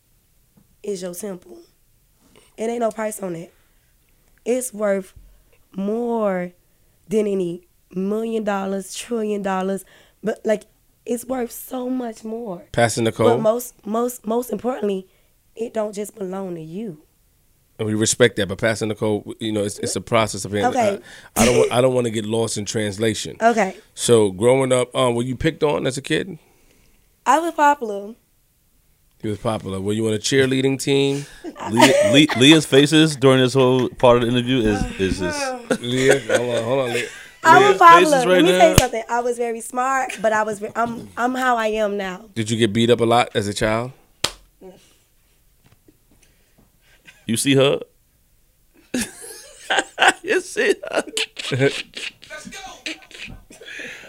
is 0.83 1.01
your 1.01 1.13
temple. 1.13 1.59
It 2.57 2.69
ain't 2.69 2.79
no 2.79 2.91
price 2.91 3.21
on 3.21 3.35
it. 3.35 3.53
It's 4.45 4.73
worth 4.73 5.13
more 5.75 6.51
than 7.07 7.27
any 7.27 7.67
million 7.93 8.43
dollars, 8.43 8.95
trillion 8.95 9.41
dollars, 9.41 9.85
but 10.23 10.39
like 10.45 10.63
it's 11.05 11.25
worth 11.25 11.51
so 11.51 11.89
much 11.89 12.23
more. 12.23 12.63
Pastor 12.71 13.01
But 13.35 13.41
most 13.41 13.85
most 13.85 14.25
most 14.25 14.51
importantly, 14.51 15.07
it 15.55 15.73
don't 15.73 15.93
just 15.93 16.15
belong 16.15 16.55
to 16.55 16.61
you. 16.61 17.01
And 17.79 17.87
we 17.87 17.93
respect 17.93 18.35
that. 18.37 18.47
But 18.47 18.57
passing 18.59 18.89
the 18.89 18.95
code, 18.95 19.23
you 19.39 19.51
know, 19.51 19.63
it's, 19.63 19.79
it's 19.79 19.95
a 19.95 20.01
process 20.01 20.45
of. 20.45 20.53
Okay. 20.53 20.99
I, 21.35 21.41
I 21.41 21.45
don't. 21.45 21.57
Want, 21.57 21.71
I 21.71 21.81
don't 21.81 21.93
want 21.93 22.05
to 22.05 22.11
get 22.11 22.25
lost 22.25 22.57
in 22.57 22.65
translation. 22.65 23.37
Okay. 23.41 23.75
So 23.93 24.31
growing 24.31 24.71
up, 24.71 24.95
um, 24.95 25.15
were 25.15 25.23
you 25.23 25.35
picked 25.35 25.63
on 25.63 25.85
as 25.87 25.97
a 25.97 26.01
kid? 26.01 26.37
I 27.25 27.39
was 27.39 27.53
popular. 27.53 28.15
He 29.21 29.29
was 29.29 29.39
popular. 29.39 29.81
Were 29.81 29.93
you 29.93 30.07
on 30.07 30.13
a 30.13 30.17
cheerleading 30.19 30.79
team? 30.79 31.25
Leah, 31.71 32.11
Le- 32.13 32.39
Leah's 32.39 32.65
faces 32.65 33.15
during 33.15 33.39
this 33.39 33.55
whole 33.55 33.89
part 33.89 34.17
of 34.17 34.21
the 34.23 34.27
interview 34.29 34.59
is 34.59 34.83
is 34.99 35.19
just 35.19 35.81
Leah, 35.81 36.19
hold 36.37 36.55
on, 36.57 36.63
hold 36.63 36.79
on, 36.81 36.93
Leah. 36.93 37.07
I 37.43 37.69
was 37.69 37.77
popular. 37.77 38.11
faces 38.11 38.25
right 38.25 38.35
Let 38.35 38.45
me 38.45 38.51
now. 38.51 38.57
tell 38.59 38.69
you 38.71 38.77
something. 38.77 39.03
I 39.09 39.19
was 39.21 39.37
very 39.37 39.61
smart, 39.61 40.17
but 40.21 40.31
I 40.33 40.43
was 40.43 40.63
I'm 40.75 41.09
I'm 41.17 41.33
how 41.35 41.57
I 41.57 41.67
am 41.67 41.97
now. 41.97 42.25
Did 42.35 42.49
you 42.51 42.57
get 42.57 42.71
beat 42.73 42.89
up 42.91 43.01
a 43.01 43.05
lot 43.05 43.29
as 43.35 43.47
a 43.47 43.53
child? 43.53 43.91
You 47.25 47.37
see 47.37 47.55
her. 47.55 47.79
you 50.23 50.41
see 50.41 50.75
her. 50.91 51.03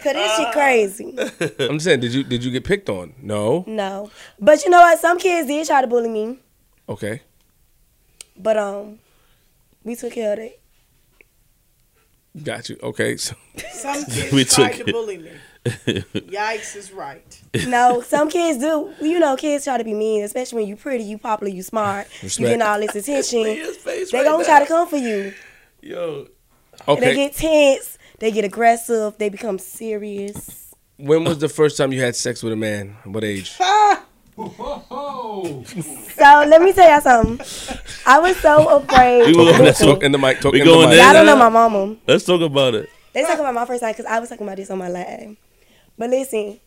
Cause 0.03 0.13
this 0.13 0.37
shit 0.37 0.51
crazy. 0.53 1.17
I'm 1.69 1.79
saying, 1.79 1.99
did 2.01 2.13
you 2.13 2.23
did 2.23 2.43
you 2.43 2.51
get 2.51 2.63
picked 2.63 2.89
on? 2.89 3.13
No. 3.21 3.63
No, 3.67 4.09
but 4.39 4.63
you 4.63 4.69
know 4.69 4.79
what? 4.79 4.99
Some 4.99 5.17
kids 5.19 5.47
did 5.47 5.65
try 5.67 5.81
to 5.81 5.87
bully 5.87 6.09
me, 6.09 6.37
Okay. 6.87 7.21
but 8.37 8.57
um, 8.57 8.99
we 9.83 9.95
took 9.95 10.13
care 10.13 10.33
of 10.33 10.39
it. 10.39 10.61
Got 12.43 12.69
you. 12.69 12.77
Okay. 12.83 13.17
So 13.17 13.35
Some 13.71 14.03
We 14.31 14.43
kids 14.43 14.55
tried 14.55 14.73
took 14.73 14.85
to 14.85 14.89
it. 14.89 14.93
bully 14.93 15.17
me. 15.17 15.31
Yikes 16.31 16.75
is 16.75 16.91
right. 16.91 17.41
No, 17.67 18.01
some 18.01 18.29
kids 18.29 18.59
do. 18.59 18.93
You 19.01 19.19
know, 19.19 19.35
kids 19.35 19.63
try 19.63 19.77
to 19.77 19.83
be 19.83 19.93
mean, 19.93 20.23
especially 20.23 20.61
when 20.61 20.67
you 20.69 20.75
pretty, 20.75 21.03
you 21.03 21.17
popular, 21.17 21.51
you 21.51 21.63
smart, 21.63 22.07
you 22.21 22.27
Respect. 22.27 22.47
getting 22.47 22.61
all 22.61 22.79
this 22.79 22.95
attention. 22.95 23.43
They 23.43 23.61
right 24.13 24.25
gonna 24.25 24.37
now. 24.37 24.43
try 24.43 24.59
to 24.59 24.65
come 24.65 24.87
for 24.87 24.97
you. 24.97 25.33
Yo, 25.81 26.27
okay. 26.87 26.99
They 27.01 27.15
get 27.15 27.33
tense. 27.33 27.97
They 28.19 28.31
get 28.31 28.45
aggressive. 28.45 29.17
They 29.17 29.29
become 29.29 29.57
serious. 29.59 30.73
when 30.97 31.23
was 31.23 31.39
the 31.39 31.49
first 31.49 31.77
time 31.77 31.91
you 31.91 32.01
had 32.01 32.15
sex 32.15 32.41
with 32.43 32.53
a 32.53 32.55
man? 32.55 32.95
What 33.05 33.23
age? 33.23 33.57
So 34.37 36.23
let 36.47 36.61
me 36.61 36.71
tell 36.73 36.87
y'all 36.89 37.01
something. 37.01 37.39
I 38.05 38.19
was 38.19 38.37
so 38.37 38.67
afraid. 38.77 39.27
We 39.27 39.33
will- 39.33 39.51
Talk, 39.51 39.61
Listen, 39.61 39.87
talk 39.87 40.03
in 40.03 40.11
the 40.11 40.17
mic. 40.19 40.39
Talk 40.39 40.53
We 40.53 40.61
in 40.61 40.67
the 40.67 40.73
mic. 40.77 40.89
there? 40.89 41.03
y'all 41.03 41.13
don't 41.13 41.25
know 41.25 41.35
my 41.35 41.49
mama. 41.49 41.95
let's 42.07 42.23
talk 42.23 42.41
about 42.41 42.75
it. 42.75 42.89
Let's 43.15 43.27
talk 43.29 43.39
about 43.39 43.53
my 43.55 43.65
first 43.65 43.81
time 43.81 43.91
because 43.93 44.05
I 44.05 44.19
was 44.19 44.29
talking 44.29 44.45
about 44.45 44.57
this 44.57 44.69
on 44.69 44.77
my 44.77 44.89
live. 44.89 45.35
But 45.97 46.09
listen, 46.09 46.59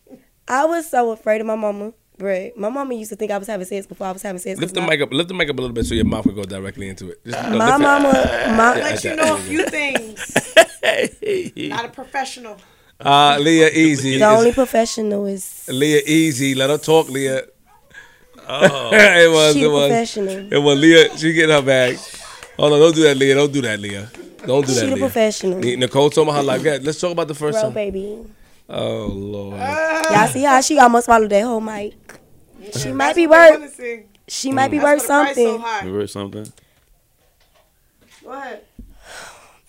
I 0.47 0.65
was 0.65 0.89
so 0.89 1.11
afraid 1.11 1.41
of 1.41 1.47
my 1.47 1.55
mama. 1.55 1.93
Bruh, 2.17 2.55
my 2.55 2.69
mama 2.69 2.93
used 2.93 3.09
to 3.09 3.15
think 3.15 3.31
I 3.31 3.37
was 3.37 3.47
having 3.47 3.65
sex 3.65 3.87
before 3.87 4.05
I 4.07 4.11
was 4.11 4.21
having 4.21 4.39
sex. 4.39 4.59
Lift 4.59 4.75
the 4.75 4.81
my, 4.81 4.89
mic 4.89 5.01
up. 5.01 5.11
Lift 5.11 5.29
the 5.29 5.33
mic 5.33 5.49
up 5.49 5.57
a 5.57 5.61
little 5.61 5.73
bit 5.73 5.85
so 5.85 5.95
your 5.95 6.05
mouth 6.05 6.23
can 6.23 6.35
go 6.35 6.43
directly 6.43 6.87
into 6.89 7.09
it. 7.09 7.25
Just, 7.25 7.41
no, 7.49 7.57
My 7.57 7.65
lift 7.77 7.79
it. 7.79 7.83
mama, 7.83 8.57
my, 8.57 8.73
let 8.75 9.03
you 9.03 9.15
know 9.15 9.35
a 9.35 9.39
few 9.39 9.65
things. 9.65 10.37
Not 11.69 11.85
a 11.85 11.89
professional. 11.89 12.57
Uh, 12.99 13.37
Leah, 13.39 13.69
easy. 13.71 14.19
the 14.19 14.25
only 14.25 14.51
professional 14.53 15.25
is 15.25 15.67
Leah, 15.71 16.01
easy. 16.05 16.53
Let 16.53 16.69
her 16.69 16.77
talk, 16.77 17.09
Leah. 17.09 17.43
Oh, 18.47 18.89
it 18.93 19.31
was. 19.31 19.53
she 19.55 19.63
It 19.63 19.67
was. 19.67 19.87
professional. 19.87 20.53
It 20.53 20.57
was 20.59 20.79
Leah. 20.79 21.17
She 21.17 21.33
get 21.33 21.49
her 21.49 21.61
bag. 21.63 21.97
Hold 22.57 22.73
on. 22.73 22.79
Don't 22.79 22.95
do 22.95 23.03
that, 23.03 23.17
Leah. 23.17 23.35
Don't 23.35 23.51
do 23.51 23.61
that, 23.61 23.79
Leah. 23.79 24.11
Don't 24.45 24.65
do 24.67 24.73
She 24.73 24.79
that, 24.81 24.85
the 24.87 24.95
Leah. 24.95 24.97
professional. 25.05 25.59
Nicole 25.59 26.09
told 26.11 26.27
me 26.27 26.33
her 26.33 26.43
life. 26.43 26.63
Yeah, 26.63 26.77
let's 26.81 26.99
talk 26.99 27.11
about 27.13 27.27
the 27.27 27.33
first 27.35 27.55
Bro, 27.55 27.63
time. 27.63 27.73
baby. 27.73 28.19
Oh 28.73 29.07
Lord. 29.07 29.59
Ah. 29.59 30.13
Y'all 30.23 30.27
see 30.31 30.43
how 30.43 30.61
she 30.61 30.79
almost 30.79 31.05
swallowed 31.05 31.29
that 31.31 31.43
whole 31.43 31.59
mic. 31.61 31.93
She 32.77 32.91
might 32.93 33.15
be 33.15 33.27
worth. 33.27 33.59
wanna. 33.59 33.99
She 34.27 34.51
might 34.51 34.71
be 34.71 34.77
That's 34.79 35.01
worth 35.03 35.09
why 35.09 35.33
the 35.33 35.33
price 35.33 35.35
so 35.35 35.43
something. 35.57 35.59
high. 35.61 35.85
you 35.85 35.93
heard 35.93 36.09
something? 36.09 36.53
Go 38.23 38.31
ahead. 38.31 38.61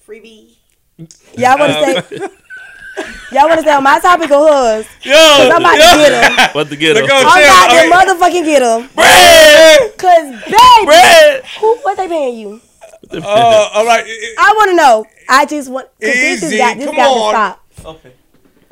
Freebie. 0.07 0.55
Y'all 1.37 1.59
want 1.59 1.73
to 1.73 2.03
say? 2.09 2.19
Y'all 3.33 3.49
want 3.49 3.59
to 3.61 3.65
say 3.67 3.73
on 3.73 3.83
my 3.83 3.99
topic 3.99 4.31
or 4.31 4.47
hers? 4.47 4.87
Yo, 5.03 5.13
Cause 5.15 5.51
I'm 5.51 5.61
about 5.63 5.73
to 5.73 5.79
get 5.79 6.13
him. 6.39 6.49
What 6.55 6.69
to 6.69 6.77
get 6.77 6.95
Look 6.95 7.05
him? 7.05 7.11
I'm 7.17 7.43
about 7.43 7.67
to 7.71 7.79
okay. 7.79 7.91
motherfucking 7.91 8.45
get 8.45 8.63
him. 8.63 8.89
Bread! 8.95 9.99
Cause 9.99 10.31
baby, 10.45 10.85
Bread! 10.87 11.45
who, 11.61 11.77
what 11.79 11.97
they 11.97 12.07
paying 12.09 12.39
you? 12.39 12.61
Oh, 13.15 13.71
all 13.75 13.87
right. 13.87 14.05
It- 14.07 14.39
I 14.39 14.53
want 14.57 14.71
to 14.71 14.77
know. 14.77 15.07
I 15.29 15.47
just 15.47 15.71
want. 15.71 15.87
Cause 15.89 16.13
this 16.13 16.43
Easy, 16.45 16.59
has 16.59 16.69
got 16.71 16.77
this 16.77 16.87
come 16.87 16.95
got 16.97 17.11
on. 17.11 17.33
to 17.57 17.81
stop. 17.81 17.87
Okay. 17.97 18.13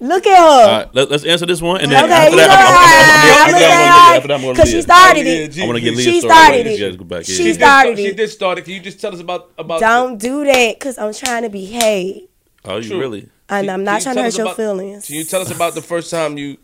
Look 0.00 0.26
at 0.26 0.38
her. 0.38 0.44
All 0.44 0.78
right, 0.78 0.94
let, 0.94 1.12
us 1.12 1.24
answer 1.24 1.44
this 1.44 1.60
one, 1.60 1.80
and 1.82 1.92
then 1.92 2.04
Okay, 2.04 2.12
after 2.14 2.30
you 2.30 2.36
that, 2.38 2.48
know 2.48 2.54
I'm- 2.54 2.66
I'm- 2.66 2.80
I'm- 2.80 3.54
I'm 3.54 3.54
I'm- 3.54 3.54
I'm- 3.54 3.54
I'm- 3.54 3.70
I'm- 3.70 4.00
gonna 4.00 4.16
after 4.16 4.28
that, 4.28 4.34
I'm 4.34 4.40
say 4.40 4.44
gonna 4.46 4.54
because 4.54 4.70
she 4.70 4.82
started 4.82 5.26
it. 5.26 5.58
I 5.60 5.66
want 5.66 5.76
to 5.76 5.80
get 5.84 5.90
She 5.90 5.96
Leah's 6.10 6.18
story. 6.22 6.34
started 6.34 6.66
it. 6.66 6.80
guys 6.80 6.96
go 6.96 7.04
back. 7.04 7.24
She. 7.26 7.32
She 7.34 7.42
did, 7.44 7.54
started 7.56 7.96
she 7.98 8.12
did 8.12 8.30
start 8.30 8.58
it. 8.58 8.64
Can 8.64 8.72
you 8.74 8.80
just 8.80 9.00
tell 9.00 9.12
us 9.12 9.20
about 9.20 9.50
about? 9.58 9.80
Don't 9.80 10.16
do 10.18 10.44
that, 10.46 10.80
cause 10.80 10.96
I'm 10.96 11.12
trying 11.12 11.42
to 11.42 11.50
behave, 11.50 12.28
Oh, 12.64 12.76
you 12.78 12.88
True. 12.88 12.98
really? 12.98 13.28
and 13.50 13.66
Can- 13.66 13.70
I'm 13.74 13.84
not 13.84 14.00
trying 14.00 14.16
to 14.16 14.22
hurt 14.22 14.36
your 14.38 14.46
about- 14.46 14.56
feelings. 14.56 15.06
Can 15.06 15.16
you 15.16 15.24
tell 15.24 15.42
us 15.42 15.50
about 15.50 15.74
the 15.74 15.82
first 15.82 16.10
time 16.10 16.38
you, 16.38 16.56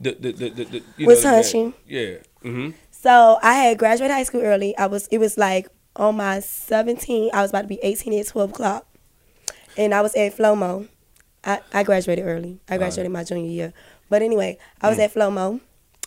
the 0.00 0.16
the 0.20 0.32
the, 0.32 0.48
the, 0.50 0.64
the 0.64 0.82
you 0.98 1.06
Was 1.06 1.24
know, 1.24 1.30
hunching. 1.30 1.74
Yeah. 1.88 2.14
Mm-hmm. 2.44 2.70
So 2.92 3.38
I 3.42 3.54
had 3.54 3.78
graduated 3.78 4.14
high 4.14 4.22
school 4.22 4.42
early. 4.42 4.76
I 4.78 4.86
was 4.86 5.08
it 5.08 5.18
was 5.18 5.36
like 5.36 5.68
on 5.96 6.16
my 6.16 6.38
17. 6.38 7.30
I 7.34 7.42
was 7.42 7.50
about 7.50 7.62
to 7.62 7.66
be 7.68 7.80
18 7.82 8.12
at 8.20 8.28
12 8.28 8.50
o'clock, 8.50 8.86
and 9.76 9.92
I 9.92 10.00
was 10.00 10.14
at 10.14 10.36
Flomo. 10.36 10.86
I, 11.44 11.60
I 11.72 11.82
graduated 11.82 12.24
early. 12.26 12.60
I 12.68 12.78
graduated 12.78 13.12
my 13.12 13.24
junior 13.24 13.50
year. 13.50 13.72
But 14.08 14.22
anyway, 14.22 14.58
I 14.80 14.88
was 14.88 14.98
mm. 14.98 15.04
at 15.04 15.14
Flomo, 15.14 15.60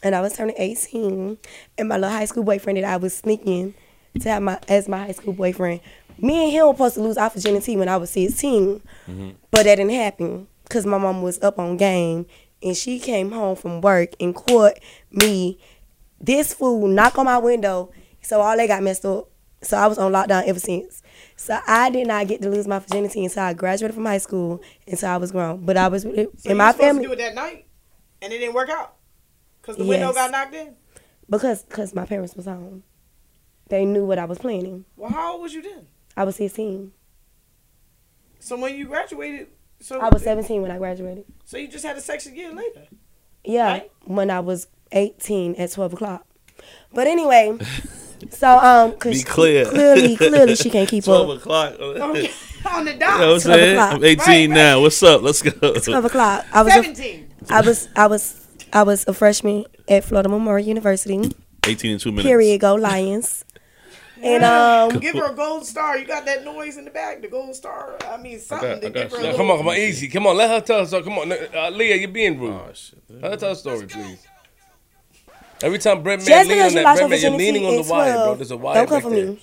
and 0.03 0.15
I 0.15 0.21
was 0.21 0.33
turning 0.33 0.55
18, 0.57 1.37
and 1.77 1.89
my 1.89 1.95
little 1.95 2.09
high 2.15 2.25
school 2.25 2.43
boyfriend 2.43 2.77
that 2.77 2.85
I 2.85 2.97
was 2.97 3.15
sneaking 3.15 3.73
to 4.19 4.29
have 4.29 4.43
my 4.43 4.59
as 4.67 4.87
my 4.87 5.05
high 5.05 5.11
school 5.11 5.33
boyfriend. 5.33 5.81
Me 6.17 6.43
and 6.43 6.51
him 6.51 6.67
were 6.67 6.73
supposed 6.73 6.95
to 6.95 7.01
lose 7.01 7.17
our 7.17 7.29
virginity 7.29 7.77
when 7.77 7.87
I 7.87 7.97
was 7.97 8.09
16, 8.11 8.81
mm-hmm. 9.07 9.29
but 9.49 9.63
that 9.63 9.75
didn't 9.75 9.91
happen 9.91 10.47
because 10.63 10.85
my 10.85 10.97
mom 10.97 11.21
was 11.21 11.41
up 11.41 11.57
on 11.59 11.77
game, 11.77 12.25
and 12.61 12.75
she 12.75 12.99
came 12.99 13.31
home 13.31 13.55
from 13.55 13.81
work 13.81 14.09
and 14.19 14.35
caught 14.35 14.77
me 15.11 15.59
this 16.19 16.53
fool 16.53 16.87
knock 16.87 17.17
on 17.17 17.25
my 17.25 17.37
window, 17.37 17.91
so 18.21 18.41
all 18.41 18.55
they 18.55 18.67
got 18.67 18.83
messed 18.83 19.05
up. 19.05 19.29
So 19.63 19.77
I 19.77 19.87
was 19.87 19.99
on 19.99 20.11
lockdown 20.11 20.47
ever 20.47 20.59
since. 20.59 21.03
So 21.41 21.60
I 21.65 21.89
did 21.89 22.06
not 22.08 22.27
get 22.27 22.39
to 22.43 22.49
lose 22.51 22.67
my 22.67 22.77
virginity 22.77 23.25
until 23.25 23.41
I 23.41 23.54
graduated 23.54 23.95
from 23.95 24.06
high 24.06 24.19
school 24.19 24.62
until 24.86 25.10
I 25.10 25.17
was 25.17 25.32
grown. 25.32 25.65
But 25.65 25.75
I 25.75 25.88
was 25.88 26.04
So 26.04 26.27
in 26.45 26.56
my 26.58 26.71
family 26.71 27.04
do 27.04 27.13
it 27.13 27.17
that 27.17 27.34
night, 27.34 27.65
and 28.21 28.32
it 28.32 28.38
didn't 28.38 28.54
work 28.54 28.69
out 28.69 28.93
because 29.60 29.75
the 29.75 29.84
window 29.86 30.13
got 30.13 30.30
knocked 30.30 30.54
in. 30.54 30.75
because 31.27 31.65
cause 31.67 31.95
my 31.95 32.06
parents 32.06 32.36
was 32.36 32.45
home. 32.45 32.84
They 33.69 33.86
knew 33.86 34.06
what 34.06 34.19
I 34.19 34.25
was 34.25 34.38
planning. 34.38 34.86
Well, 34.95 35.10
how 35.10 35.32
old 35.34 35.41
was 35.41 35.54
you 35.56 35.63
then? 35.63 35.88
I 36.15 36.25
was 36.25 36.36
16. 36.36 36.91
So 38.39 38.56
when 38.58 38.75
you 38.75 38.86
graduated, 38.86 39.47
so 39.80 39.99
I 39.99 40.10
was 40.10 40.21
17 40.23 40.62
when 40.62 40.69
I 40.69 40.77
graduated. 40.77 41.25
So 41.45 41.58
you 41.58 41.67
just 41.67 41.84
had 41.84 41.97
a 41.97 42.01
sex 42.01 42.27
again 42.27 42.56
later. 42.56 42.86
Yeah, 43.43 43.65
Right. 43.67 43.91
when 44.06 44.30
I 44.30 44.41
was 44.41 44.67
18 44.91 45.56
at 45.56 45.71
12 45.71 45.93
o'clock. 45.93 46.27
But 46.93 47.08
anyway, 47.08 47.58
so 48.29 48.57
um, 48.57 48.91
cause 48.97 49.17
Be 49.17 49.23
clear. 49.23 49.65
clearly, 49.65 50.15
clearly 50.15 50.55
she 50.55 50.69
can't 50.69 50.88
keep 50.93 51.03
Twelve 51.03 51.29
up. 51.29 51.38
o'clock. 51.38 51.73
You 51.79 51.93
know 51.95 52.10
Okay. 52.12 52.31
On 52.63 52.86
the 52.86 52.91
what 52.91 52.99
dot. 52.99 53.21
I'm 53.21 53.39
saying? 53.39 53.71
o'clock. 53.75 53.93
I'm 53.95 54.03
18 54.03 54.17
Right, 54.19 54.27
right. 54.27 54.49
now. 54.49 54.81
What's 54.81 55.01
up? 55.01 55.21
Let's 55.23 55.41
go. 55.41 55.51
12 55.73 56.05
o'clock. 56.05 56.45
I 56.53 56.62
was 56.62 56.71
a, 56.73 56.75
Seventeen. 56.75 57.34
I 57.49 57.62
was 57.62 57.88
I 57.95 58.05
was 58.07 58.47
I 58.71 58.84
was 58.84 59.07
a 59.07 59.13
freshman 59.13 59.65
at 59.89 60.03
Florida 60.03 60.29
Memorial 60.29 60.67
University. 60.67 61.19
18 61.65 61.91
in 61.91 61.97
two 61.97 62.12
minutes. 62.12 62.27
Period. 62.27 62.62
Go 62.62 62.75
Lions. 62.75 63.45
And 64.23 64.43
um, 64.43 64.99
Give 64.99 65.15
her 65.15 65.31
a 65.31 65.36
gold 65.36 65.65
star. 65.65 65.97
You 65.97 66.05
got 66.05 66.25
that 66.25 66.45
noise 66.45 66.77
in 66.77 66.86
the 66.86 66.91
back. 66.91 67.23
The 67.23 67.27
gold 67.27 67.55
star. 67.55 67.97
I 68.07 68.17
mean 68.17 68.39
something 68.39 68.69
got- 68.69 68.77
I 68.77 68.79
to 68.81 68.89
got 68.91 69.10
give 69.10 69.19
her. 69.19 69.31
A 69.31 69.36
come 69.36 69.49
on, 69.49 69.57
come 69.57 69.67
on, 69.69 69.75
easy. 69.77 70.07
Come 70.10 70.27
on, 70.27 70.38
let 70.38 70.51
her 70.51 70.62
tell 70.62 70.81
us. 70.81 70.91
Come 70.91 71.17
on, 71.17 71.31
uh, 71.31 71.69
Leah, 71.71 71.95
you're 71.95 72.07
being 72.07 72.39
rude. 72.39 72.53
Oh, 72.53 72.69
shit. 72.71 72.99
Let 73.10 73.31
her 73.31 73.38
tell 73.38 73.51
a 73.53 73.55
story, 73.55 73.88
please. 73.88 74.23
Every 75.63 75.78
time 75.80 76.02
Brett 76.04 76.19
man 76.19 76.28
just 76.28 76.50
lean 76.50 76.58
because 76.58 76.71
on 76.74 76.78
you 76.78 76.84
that, 76.84 76.84
lost 76.84 77.00
your 77.00 77.10
Brett 77.10 77.21
man, 77.21 77.32
you're 77.32 77.39
leaning 77.39 77.65
on 77.65 77.76
the 77.86 77.91
wire, 77.91 78.13
bro. 78.13 78.36
There's 78.36 78.52
a 78.52 78.58
wire 78.58 78.76
don't 78.76 78.88
come 78.88 78.95
back 78.97 79.04
for 79.04 79.10
there. 79.10 79.26
me. 79.28 79.39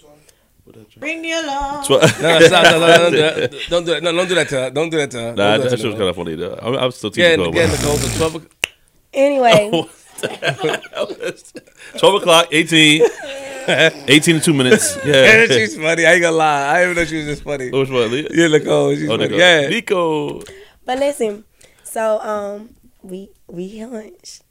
Bring 0.99 1.23
the 1.23 1.33
alarm. 1.33 1.85
Tw- 1.85 1.91
No, 1.91 1.97
no, 2.39 2.41
stop, 2.47 2.65
no, 2.65 2.79
no, 2.79 2.87
no, 2.87 2.97
don't 2.99 3.11
do 3.13 3.17
that. 3.19 3.51
Don't 3.71 3.85
do 3.87 3.91
that. 3.95 4.03
No, 4.03 4.13
don't 4.13 4.29
do 4.29 4.35
that 4.35 4.49
to 4.51 4.55
her. 4.57 4.71
Don't 4.71 4.91
do 4.91 4.97
that 4.99 5.11
to 5.13 5.19
her. 5.19 5.35
Nah, 5.35 5.57
Don't 5.57 5.57
do 5.57 5.63
that 5.63 5.71
that 5.71 5.79
shit 5.79 5.87
was 5.87 5.95
kind 5.95 6.09
of 6.11 6.17
funny 6.17 6.35
though. 6.35 6.59
I'm, 6.61 6.75
I'm 6.75 6.91
still 6.91 7.11
Yeah, 7.15 7.29
teaching 7.37 7.47
and 7.47 7.55
again, 7.55 7.71
the 7.71 7.83
goals 7.83 8.05
are 8.05 8.17
12 8.19 8.35
o'clock. 8.35 8.53
anyway, 9.15 9.71
Oh, 10.95 11.07
12 11.99 12.15
o'clock, 12.23 12.49
18. 12.51 13.03
18 13.69 14.37
in 14.37 14.41
two 14.43 14.53
minutes. 14.55 14.97
Yeah, 15.05 15.45
Yeah. 15.45 15.47
she's 15.47 15.77
funny. 15.77 16.05
I 16.07 16.13
ain't 16.15 16.23
gonna 16.23 16.37
lie. 16.37 16.71
I 16.71 16.81
didn't 16.81 16.91
even 16.91 17.03
know 17.03 17.05
she 17.09 17.17
was 17.19 17.27
this 17.27 17.41
funny. 17.41 17.71
Which 17.71 17.91
one, 17.91 18.11
Leah? 18.11 18.29
Yeah, 18.31 18.49
Nicole. 18.49 18.95
She's 18.95 19.05
Oh, 19.09 19.13
funny. 19.17 19.25
Nico. 19.29 19.37
Yeah. 19.37 19.69
Nico. 19.69 20.43
but 20.85 20.99
listen. 20.99 21.45
So 21.85 22.19
um, 22.21 22.75
we 23.03 23.31
we 23.47 23.79
hunched. 23.79 24.43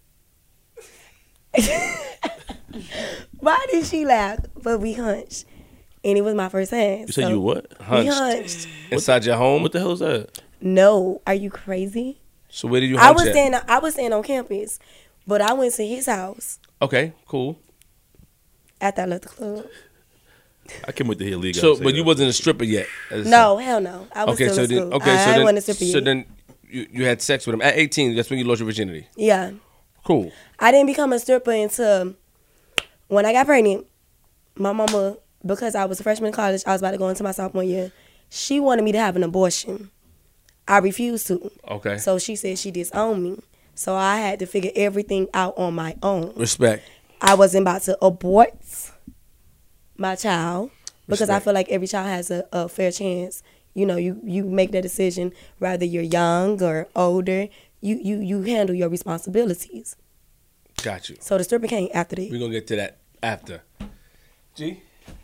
Why 3.39 3.65
did 3.71 3.85
she 3.85 4.05
laugh? 4.05 4.39
But 4.61 4.79
we 4.81 4.93
hunched, 4.93 5.45
and 6.03 6.17
it 6.17 6.21
was 6.21 6.35
my 6.35 6.49
first 6.49 6.71
time. 6.71 7.01
You 7.01 7.07
said 7.07 7.13
so 7.25 7.29
you 7.29 7.39
what? 7.39 7.67
We 7.79 7.85
Hunched. 7.85 8.13
hunched. 8.13 8.67
Inside 8.91 9.25
your 9.25 9.35
home. 9.37 9.61
What 9.63 9.71
the 9.71 9.79
hell 9.79 9.91
is 9.93 9.99
that? 9.99 10.41
No, 10.59 11.21
are 11.27 11.33
you 11.33 11.49
crazy? 11.49 12.19
So 12.49 12.67
where 12.67 12.81
did 12.81 12.89
you 12.89 12.97
I 12.97 13.11
was 13.11 13.25
at? 13.25 13.31
staying. 13.33 13.53
I 13.67 13.79
was 13.79 13.93
staying 13.93 14.13
on 14.13 14.23
campus, 14.23 14.79
but 15.25 15.41
I 15.41 15.53
went 15.53 15.73
to 15.75 15.85
his 15.87 16.05
house 16.07 16.59
Okay, 16.81 17.13
cool. 17.27 17.59
after 18.81 19.01
I 19.03 19.05
left 19.05 19.23
the 19.23 19.29
club. 19.29 19.65
I 20.85 20.91
can't 20.91 21.07
wait 21.07 21.17
to 21.19 21.23
hear 21.25 21.53
So, 21.53 21.77
but 21.77 21.93
you 21.93 22.01
that. 22.01 22.03
wasn't 22.07 22.29
a 22.29 22.33
stripper 22.33 22.65
yet. 22.65 22.87
as 23.09 23.25
a- 23.25 23.29
No, 23.29 23.57
hell 23.57 23.79
no. 23.79 24.05
I 24.13 24.25
was 24.25 24.33
Okay, 24.35 24.49
still 24.49 24.55
so 24.55 24.63
in 24.63 24.69
then, 24.69 24.77
school. 24.79 24.93
okay, 24.95 25.11
I, 25.13 25.15
so 25.17 25.21
I 25.21 25.25
then, 25.25 25.35
ain't 25.35 25.43
want 25.45 25.57
to 25.57 25.61
strip 25.61 25.77
so 25.77 25.85
yet. 25.85 26.03
then 26.03 26.25
you, 26.69 26.87
you 26.91 27.05
had 27.05 27.21
sex 27.21 27.47
with 27.47 27.53
him 27.53 27.61
at 27.61 27.77
18. 27.77 28.15
That's 28.15 28.29
when 28.29 28.37
you 28.39 28.45
lost 28.45 28.59
your 28.59 28.65
virginity. 28.65 29.07
Yeah, 29.15 29.51
Cool. 30.07 30.31
I 30.57 30.71
didn't 30.71 30.87
become 30.87 31.11
a 31.11 31.19
stripper 31.19 31.51
until 31.51 32.15
when 33.09 33.25
I 33.25 33.33
got 33.33 33.45
pregnant. 33.45 33.85
My 34.55 34.71
mama, 34.71 35.17
because 35.45 35.75
I 35.75 35.83
was 35.83 35.99
a 35.99 36.03
freshman 36.03 36.29
in 36.29 36.33
college, 36.33 36.63
I 36.65 36.71
was 36.71 36.81
about 36.81 36.91
to 36.91 36.97
go 36.97 37.09
into 37.09 37.23
my 37.23 37.33
sophomore 37.33 37.61
year. 37.61 37.91
She 38.29 38.61
wanted 38.61 38.83
me 38.83 38.93
to 38.93 38.99
have 38.99 39.17
an 39.17 39.23
abortion. 39.23 39.91
I 40.65 40.77
refused 40.77 41.27
to. 41.27 41.51
Okay. 41.69 41.97
So 41.97 42.19
she 42.19 42.37
said 42.37 42.57
she 42.57 42.71
disowned 42.71 43.21
me. 43.21 43.41
So 43.75 43.95
I 43.95 44.15
had 44.15 44.39
to 44.39 44.45
figure 44.45 44.71
everything 44.77 45.27
out 45.33 45.57
on 45.57 45.75
my 45.75 45.97
own. 46.01 46.31
Respect. 46.37 46.87
I 47.19 47.35
wasn't 47.35 47.63
about 47.63 47.81
to 47.83 47.97
abort 48.01 48.53
my 49.97 50.15
child 50.15 50.71
because 51.09 51.29
I 51.29 51.41
feel 51.41 51.53
like 51.53 51.67
every 51.67 51.87
child 51.87 52.07
has 52.07 52.31
a, 52.31 52.47
a 52.53 52.69
fair 52.69 52.93
chance. 52.93 53.43
You 53.73 53.85
know, 53.85 53.97
you, 53.97 54.21
you 54.23 54.45
make 54.45 54.71
that 54.71 54.83
decision 54.83 55.33
whether 55.59 55.83
you're 55.83 56.01
young 56.01 56.63
or 56.63 56.87
older. 56.95 57.49
You, 57.81 57.95
you 58.01 58.19
you 58.19 58.41
handle 58.41 58.75
your 58.75 58.89
responsibilities. 58.89 59.95
Got 60.81 61.09
you. 61.09 61.17
So 61.19 61.37
the 61.37 61.43
stripper 61.43 61.67
came 61.67 61.89
after 61.93 62.15
that. 62.15 62.29
We're 62.31 62.39
gonna 62.39 62.51
get 62.51 62.67
to 62.67 62.75
that 62.77 62.97
after. 63.21 63.61
G. 64.55 64.81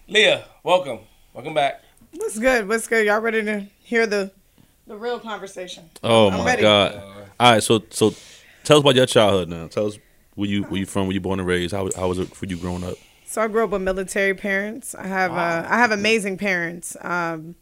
Leah, 0.08 0.46
welcome. 0.64 1.00
Welcome 1.34 1.54
back. 1.54 1.82
What's 2.16 2.38
good? 2.38 2.68
What's 2.68 2.88
good? 2.88 3.06
Y'all 3.08 3.20
ready 3.22 3.44
to 3.44 3.62
hear 3.84 4.06
the 4.06 4.32
the 4.86 4.96
real 4.96 5.20
conversation? 5.20 5.90
Oh 6.04 6.30
I'm 6.30 6.40
my 6.40 6.46
ready. 6.46 6.62
god! 6.62 7.02
All 7.40 7.54
right, 7.54 7.64
so 7.64 7.82
so 7.90 8.14
tell 8.64 8.78
us 8.78 8.82
about 8.82 8.96
your 8.96 9.06
childhood 9.08 9.50
now. 9.50 9.68
Tell 9.68 9.88
us 9.88 9.98
where 10.36 10.48
you 10.48 10.64
where 10.64 10.80
you 10.80 10.86
from, 10.86 11.08
where 11.08 11.14
you 11.14 11.22
born 11.22 11.40
and 11.40 11.48
raised. 11.48 11.74
How 11.74 11.90
how 11.96 12.08
was 12.08 12.20
it 12.20 12.36
for 12.36 12.46
you 12.46 12.58
growing 12.58 12.84
up? 12.84 12.96
So 13.26 13.42
I 13.42 13.48
grew 13.48 13.64
up 13.64 13.72
with 13.72 13.82
military 13.82 14.36
parents. 14.36 14.94
I 14.94 15.08
have 15.08 15.32
uh, 15.32 15.68
I 15.68 15.78
have 15.80 15.92
amazing 15.92 16.38
parents. 16.38 16.96
Um, 17.02 17.56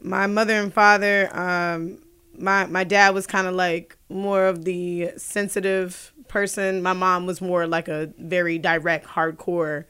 my 0.00 0.26
mother 0.26 0.54
and 0.54 0.72
father. 0.72 1.28
Um, 1.36 1.98
my 2.38 2.66
my 2.66 2.84
dad 2.84 3.14
was 3.14 3.26
kind 3.26 3.46
of 3.46 3.54
like 3.54 3.96
more 4.08 4.46
of 4.46 4.64
the 4.64 5.10
sensitive 5.16 6.12
person. 6.28 6.82
My 6.82 6.92
mom 6.92 7.26
was 7.26 7.40
more 7.40 7.66
like 7.66 7.88
a 7.88 8.12
very 8.18 8.58
direct, 8.58 9.06
hardcore, 9.06 9.84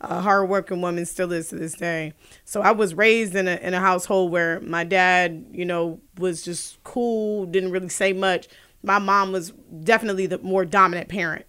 uh, 0.00 0.20
hardworking 0.20 0.80
woman. 0.80 1.06
Still 1.06 1.32
is 1.32 1.48
to 1.48 1.56
this 1.56 1.74
day. 1.74 2.12
So 2.44 2.60
I 2.62 2.72
was 2.72 2.94
raised 2.94 3.34
in 3.34 3.48
a 3.48 3.56
in 3.56 3.74
a 3.74 3.80
household 3.80 4.32
where 4.32 4.60
my 4.60 4.84
dad, 4.84 5.46
you 5.52 5.64
know, 5.64 6.00
was 6.18 6.42
just 6.44 6.82
cool, 6.84 7.46
didn't 7.46 7.70
really 7.70 7.88
say 7.88 8.12
much. 8.12 8.48
My 8.82 8.98
mom 8.98 9.32
was 9.32 9.52
definitely 9.82 10.26
the 10.26 10.38
more 10.38 10.64
dominant 10.64 11.08
parent 11.08 11.46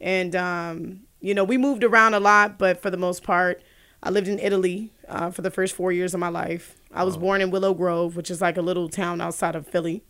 and 0.00 0.34
um, 0.36 1.00
you 1.20 1.34
know 1.34 1.44
we 1.44 1.56
moved 1.56 1.84
around 1.84 2.14
a 2.14 2.20
lot 2.20 2.58
but 2.58 2.80
for 2.82 2.90
the 2.90 2.96
most 2.96 3.22
part 3.22 3.62
i 4.02 4.10
lived 4.10 4.28
in 4.28 4.38
italy 4.38 4.92
uh, 5.08 5.30
for 5.30 5.42
the 5.42 5.50
first 5.50 5.74
four 5.74 5.92
years 5.92 6.14
of 6.14 6.20
my 6.20 6.28
life. 6.28 6.76
I 6.92 7.04
was 7.04 7.16
born 7.16 7.40
in 7.40 7.50
willow 7.50 7.74
grove 7.74 8.16
which 8.16 8.30
is 8.30 8.40
like 8.40 8.56
a 8.56 8.62
little 8.62 8.88
town 8.88 9.20
outside 9.20 9.54
of 9.54 9.66
philly. 9.66 10.02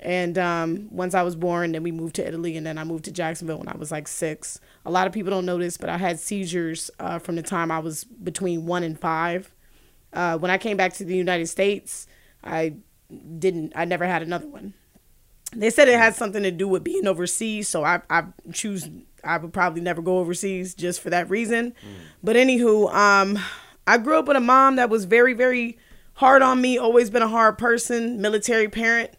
And 0.00 0.36
um, 0.36 0.88
once 0.90 1.14
i 1.14 1.22
was 1.22 1.36
born 1.36 1.72
then 1.72 1.82
we 1.82 1.92
moved 1.92 2.16
to 2.16 2.26
italy 2.26 2.56
and 2.56 2.66
then 2.66 2.76
i 2.78 2.84
moved 2.84 3.04
to 3.04 3.12
jacksonville 3.12 3.58
when 3.58 3.68
i 3.68 3.76
was 3.76 3.90
like 3.90 4.08
six. 4.08 4.60
A 4.84 4.90
lot 4.90 5.06
of 5.06 5.12
people 5.12 5.30
don't 5.30 5.46
know 5.46 5.58
this 5.58 5.76
but 5.76 5.88
i 5.88 5.96
had 5.98 6.18
seizures 6.20 6.90
uh, 6.98 7.18
from 7.18 7.36
the 7.36 7.42
time 7.42 7.70
i 7.70 7.78
was 7.78 8.04
between 8.04 8.66
one 8.66 8.82
and 8.82 8.98
five. 8.98 9.54
Uh, 10.12 10.36
when 10.38 10.50
i 10.50 10.58
came 10.58 10.76
back 10.76 10.92
to 10.94 11.04
the 11.04 11.16
united 11.16 11.46
states 11.46 12.06
i 12.42 12.74
didn't 13.38 13.72
i 13.76 13.84
never 13.84 14.04
had 14.06 14.22
another 14.22 14.46
one. 14.46 14.74
They 15.56 15.70
said 15.70 15.88
it 15.88 15.96
had 15.98 16.16
something 16.16 16.42
to 16.42 16.50
do 16.50 16.66
with 16.66 16.82
being 16.82 17.06
overseas, 17.06 17.68
so 17.68 17.84
I 17.84 18.00
I 18.10 18.24
choose 18.52 18.88
I 19.22 19.38
would 19.38 19.52
probably 19.52 19.80
never 19.80 20.02
go 20.02 20.18
overseas 20.18 20.74
just 20.74 21.00
for 21.00 21.10
that 21.10 21.30
reason. 21.30 21.74
But 22.22 22.36
anywho, 22.36 22.92
um, 22.92 23.38
I 23.86 23.98
grew 23.98 24.18
up 24.18 24.26
with 24.26 24.36
a 24.36 24.40
mom 24.40 24.76
that 24.76 24.90
was 24.90 25.04
very 25.04 25.32
very 25.32 25.78
hard 26.14 26.42
on 26.42 26.60
me. 26.60 26.78
Always 26.78 27.10
been 27.10 27.22
a 27.22 27.28
hard 27.28 27.58
person, 27.58 28.20
military 28.20 28.68
parent. 28.68 29.10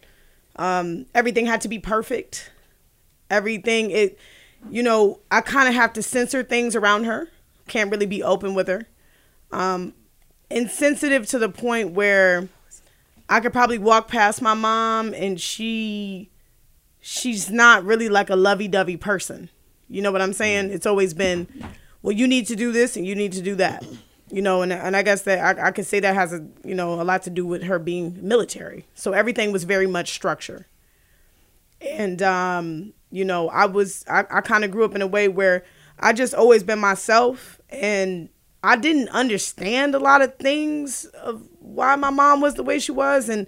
Um, 0.56 1.06
everything 1.14 1.46
had 1.46 1.62
to 1.62 1.68
be 1.68 1.80
perfect. 1.80 2.52
Everything 3.30 3.92
it, 3.92 4.18
you 4.70 4.82
know, 4.82 5.20
I 5.30 5.42
kind 5.42 5.68
of 5.68 5.76
have 5.76 5.94
to 5.94 6.04
censor 6.04 6.44
things 6.44 6.76
around 6.76 7.06
her. 7.06 7.30
Can't 7.68 7.92
really 7.92 8.06
be 8.06 8.24
open 8.24 8.54
with 8.54 8.68
her. 8.68 8.88
Um, 9.52 9.94
insensitive 10.50 11.28
to 11.28 11.40
the 11.40 11.50
point 11.50 11.92
where 11.92 12.48
I 13.28 13.40
could 13.40 13.54
probably 13.54 13.78
walk 13.78 14.08
past 14.08 14.42
my 14.42 14.54
mom 14.54 15.14
and 15.14 15.40
she 15.42 16.30
she's 17.02 17.52
not 17.52 17.84
really 17.84 18.10
like 18.10 18.30
a 18.30 18.36
lovey-dovey 18.36 18.98
person. 18.98 19.50
You 19.90 20.02
know 20.02 20.12
what 20.12 20.22
I'm 20.22 20.34
saying? 20.34 20.72
It's 20.72 20.86
always 20.86 21.14
been, 21.14 21.48
well, 22.02 22.14
you 22.14 22.28
need 22.28 22.48
to 22.48 22.56
do 22.56 22.72
this 22.72 22.96
and 22.96 23.06
you 23.06 23.16
need 23.16 23.32
to 23.34 23.42
do 23.42 23.54
that. 23.56 23.86
You 24.32 24.42
know, 24.42 24.62
and 24.62 24.74
and 24.74 24.96
I 24.96 25.04
guess 25.04 25.22
that 25.24 25.60
I, 25.60 25.68
I 25.68 25.72
could 25.72 25.86
say 25.86 26.00
that 26.00 26.16
has 26.16 26.34
a 26.34 26.46
you 26.64 26.76
know 26.76 27.00
a 27.00 27.04
lot 27.04 27.24
to 27.24 27.30
do 27.30 27.46
with 27.46 27.64
her 27.64 27.78
being 27.80 28.18
military. 28.28 28.86
So 28.96 29.14
everything 29.14 29.52
was 29.52 29.64
very 29.66 29.88
much 29.88 30.12
structure. 30.14 30.68
And 31.80 32.22
um, 32.22 32.94
you 33.12 33.26
know, 33.26 33.50
I 33.50 33.66
was 33.66 34.04
I, 34.10 34.26
I 34.32 34.42
kind 34.42 34.64
of 34.64 34.72
grew 34.72 34.84
up 34.84 34.96
in 34.96 35.02
a 35.02 35.08
way 35.08 35.28
where 35.28 35.64
I 36.00 36.14
just 36.14 36.34
always 36.34 36.64
been 36.64 36.80
myself 36.80 37.60
and 37.70 38.30
I 38.64 38.78
didn't 38.78 39.10
understand 39.10 39.94
a 39.94 40.00
lot 40.00 40.22
of 40.24 40.38
things 40.38 41.06
of 41.06 41.48
why 41.60 41.96
my 41.96 42.10
mom 42.10 42.42
was 42.42 42.56
the 42.56 42.64
way 42.64 42.80
she 42.80 42.92
was 42.92 43.30
and 43.30 43.46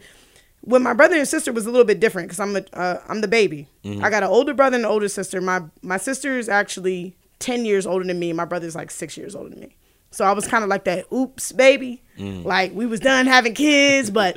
when 0.61 0.83
my 0.83 0.93
brother 0.93 1.15
and 1.15 1.27
sister 1.27 1.53
was 1.53 1.65
a 1.65 1.71
little 1.71 1.85
bit 1.85 1.99
different 1.99 2.27
because 2.27 2.39
I'm 2.39 2.55
a 2.55 2.63
uh, 2.73 3.01
I'm 3.07 3.21
the 3.21 3.27
baby. 3.27 3.67
I 4.03 4.09
got 4.09 4.21
an 4.23 4.29
older 4.29 4.53
brother 4.53 4.75
and 4.75 4.85
an 4.85 4.91
older 4.91 5.07
sister. 5.07 5.41
My 5.41 5.63
my 5.81 5.97
sister 5.97 6.37
is 6.37 6.49
actually 6.49 7.15
ten 7.39 7.65
years 7.65 7.87
older 7.87 8.05
than 8.05 8.19
me. 8.19 8.33
My 8.33 8.45
brother's 8.45 8.75
like 8.75 8.91
six 8.91 9.17
years 9.17 9.33
older 9.33 9.49
than 9.49 9.61
me. 9.61 9.76
So 10.17 10.25
I 10.25 10.31
was 10.31 10.47
kind 10.47 10.63
of 10.63 10.69
like 10.71 10.85
that. 10.85 11.05
Oops, 11.13 11.51
baby. 11.51 12.01
Like 12.17 12.73
we 12.73 12.87
was 12.87 12.99
done 12.99 13.27
having 13.27 13.53
kids, 13.53 14.09
but 14.09 14.35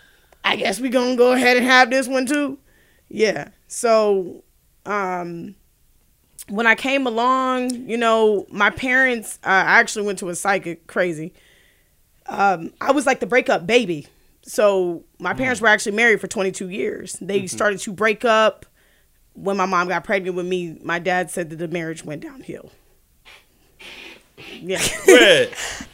I 0.44 0.56
guess 0.56 0.78
we 0.78 0.90
gonna 0.90 1.16
go 1.16 1.32
ahead 1.32 1.56
and 1.56 1.64
have 1.64 1.88
this 1.88 2.06
one 2.06 2.26
too. 2.26 2.58
Yeah. 3.08 3.48
So 3.66 4.44
um 4.84 5.54
when 6.50 6.66
I 6.66 6.74
came 6.74 7.06
along, 7.06 7.70
you 7.88 7.96
know, 7.96 8.44
my 8.50 8.68
parents, 8.68 9.38
uh, 9.42 9.48
I 9.48 9.80
actually 9.80 10.04
went 10.04 10.18
to 10.18 10.28
a 10.28 10.34
psychic, 10.34 10.86
crazy. 10.86 11.32
Um, 12.26 12.74
I 12.82 12.92
was 12.92 13.06
like 13.06 13.20
the 13.20 13.26
breakup 13.26 13.66
baby. 13.66 14.08
So 14.42 15.02
my 15.18 15.32
parents 15.32 15.62
were 15.62 15.68
actually 15.68 15.96
married 15.96 16.20
for 16.20 16.26
22 16.26 16.68
years. 16.68 17.16
They 17.22 17.46
started 17.46 17.78
to 17.80 17.92
break 17.94 18.26
up 18.26 18.66
when 19.32 19.56
my 19.56 19.64
mom 19.64 19.88
got 19.88 20.04
pregnant 20.04 20.36
with 20.36 20.44
me. 20.44 20.76
My 20.82 20.98
dad 20.98 21.30
said 21.30 21.48
that 21.48 21.56
the 21.56 21.68
marriage 21.68 22.04
went 22.04 22.20
downhill. 22.20 22.70
Yeah, 24.60 24.78
Fred, 24.78 25.50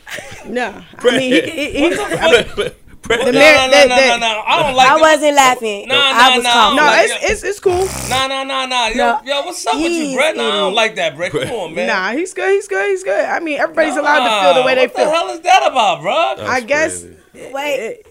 no, 0.47 0.83
I 0.99 1.11
mean, 1.19 1.21
he, 1.21 1.41
he, 1.51 1.71
he, 1.73 1.85
I 1.99 2.31
mean, 2.31 2.45
Fred, 2.45 2.75
Fred, 3.03 3.27
The 3.27 3.33
No, 3.33 3.41
mar- 3.41 3.57
no, 3.59 3.67
no, 3.67 3.71
that- 3.71 3.89
no, 3.89 3.97
that- 3.97 4.21
no, 4.21 4.29
no. 4.29 4.43
I 4.47 4.63
don't 4.63 4.75
like 4.77 4.91
I 4.91 4.97
it. 4.97 5.01
wasn't 5.01 5.37
laughing. 5.37 5.89
No, 5.89 5.95
I 5.99 6.31
no, 6.31 6.37
was 6.37 6.45
no. 6.45 6.51
calm. 6.51 6.77
no, 6.77 6.83
like- 6.83 7.11
it's, 7.11 7.31
it's 7.31 7.43
it's 7.45 7.61
cool. 7.61 7.87
No, 8.09 8.27
no, 8.29 8.45
no, 8.45 8.67
no. 8.67 8.87
Yo, 8.89 8.95
No. 8.97 9.21
yo, 9.25 9.43
what's 9.47 9.67
up 9.67 9.75
with 9.75 9.83
you, 9.85 9.89
He's 9.91 10.17
Brett? 10.17 10.37
No, 10.37 10.43
I 10.43 10.51
don't 10.51 10.57
idiot. 10.63 10.75
like 10.75 10.95
that, 10.97 11.17
Brett. 11.17 11.33
Come 11.33 11.43
on, 11.51 11.75
man. 11.75 11.87
Nah, 11.89 12.13
he's 12.13 12.33
good. 12.35 12.51
He's 12.53 12.69
good. 12.69 12.89
He's 12.91 13.05
good. 13.05 13.25
I 13.25 13.41
mean, 13.41 13.59
everybody's 13.59 13.97
allowed 13.97 14.25
to 14.25 14.43
feel 14.45 14.55
the 14.63 14.67
way 14.67 14.75
they 14.75 14.89
feel. 14.89 15.07
what 15.07 15.11
the 15.13 15.17
hell 15.17 15.31
is 15.31 15.41
that 15.41 15.69
about, 15.71 16.01
bro? 16.03 16.47
I 16.47 16.61
guess, 16.61 17.03
crazy. 17.33 17.53
Wait. 17.53 18.03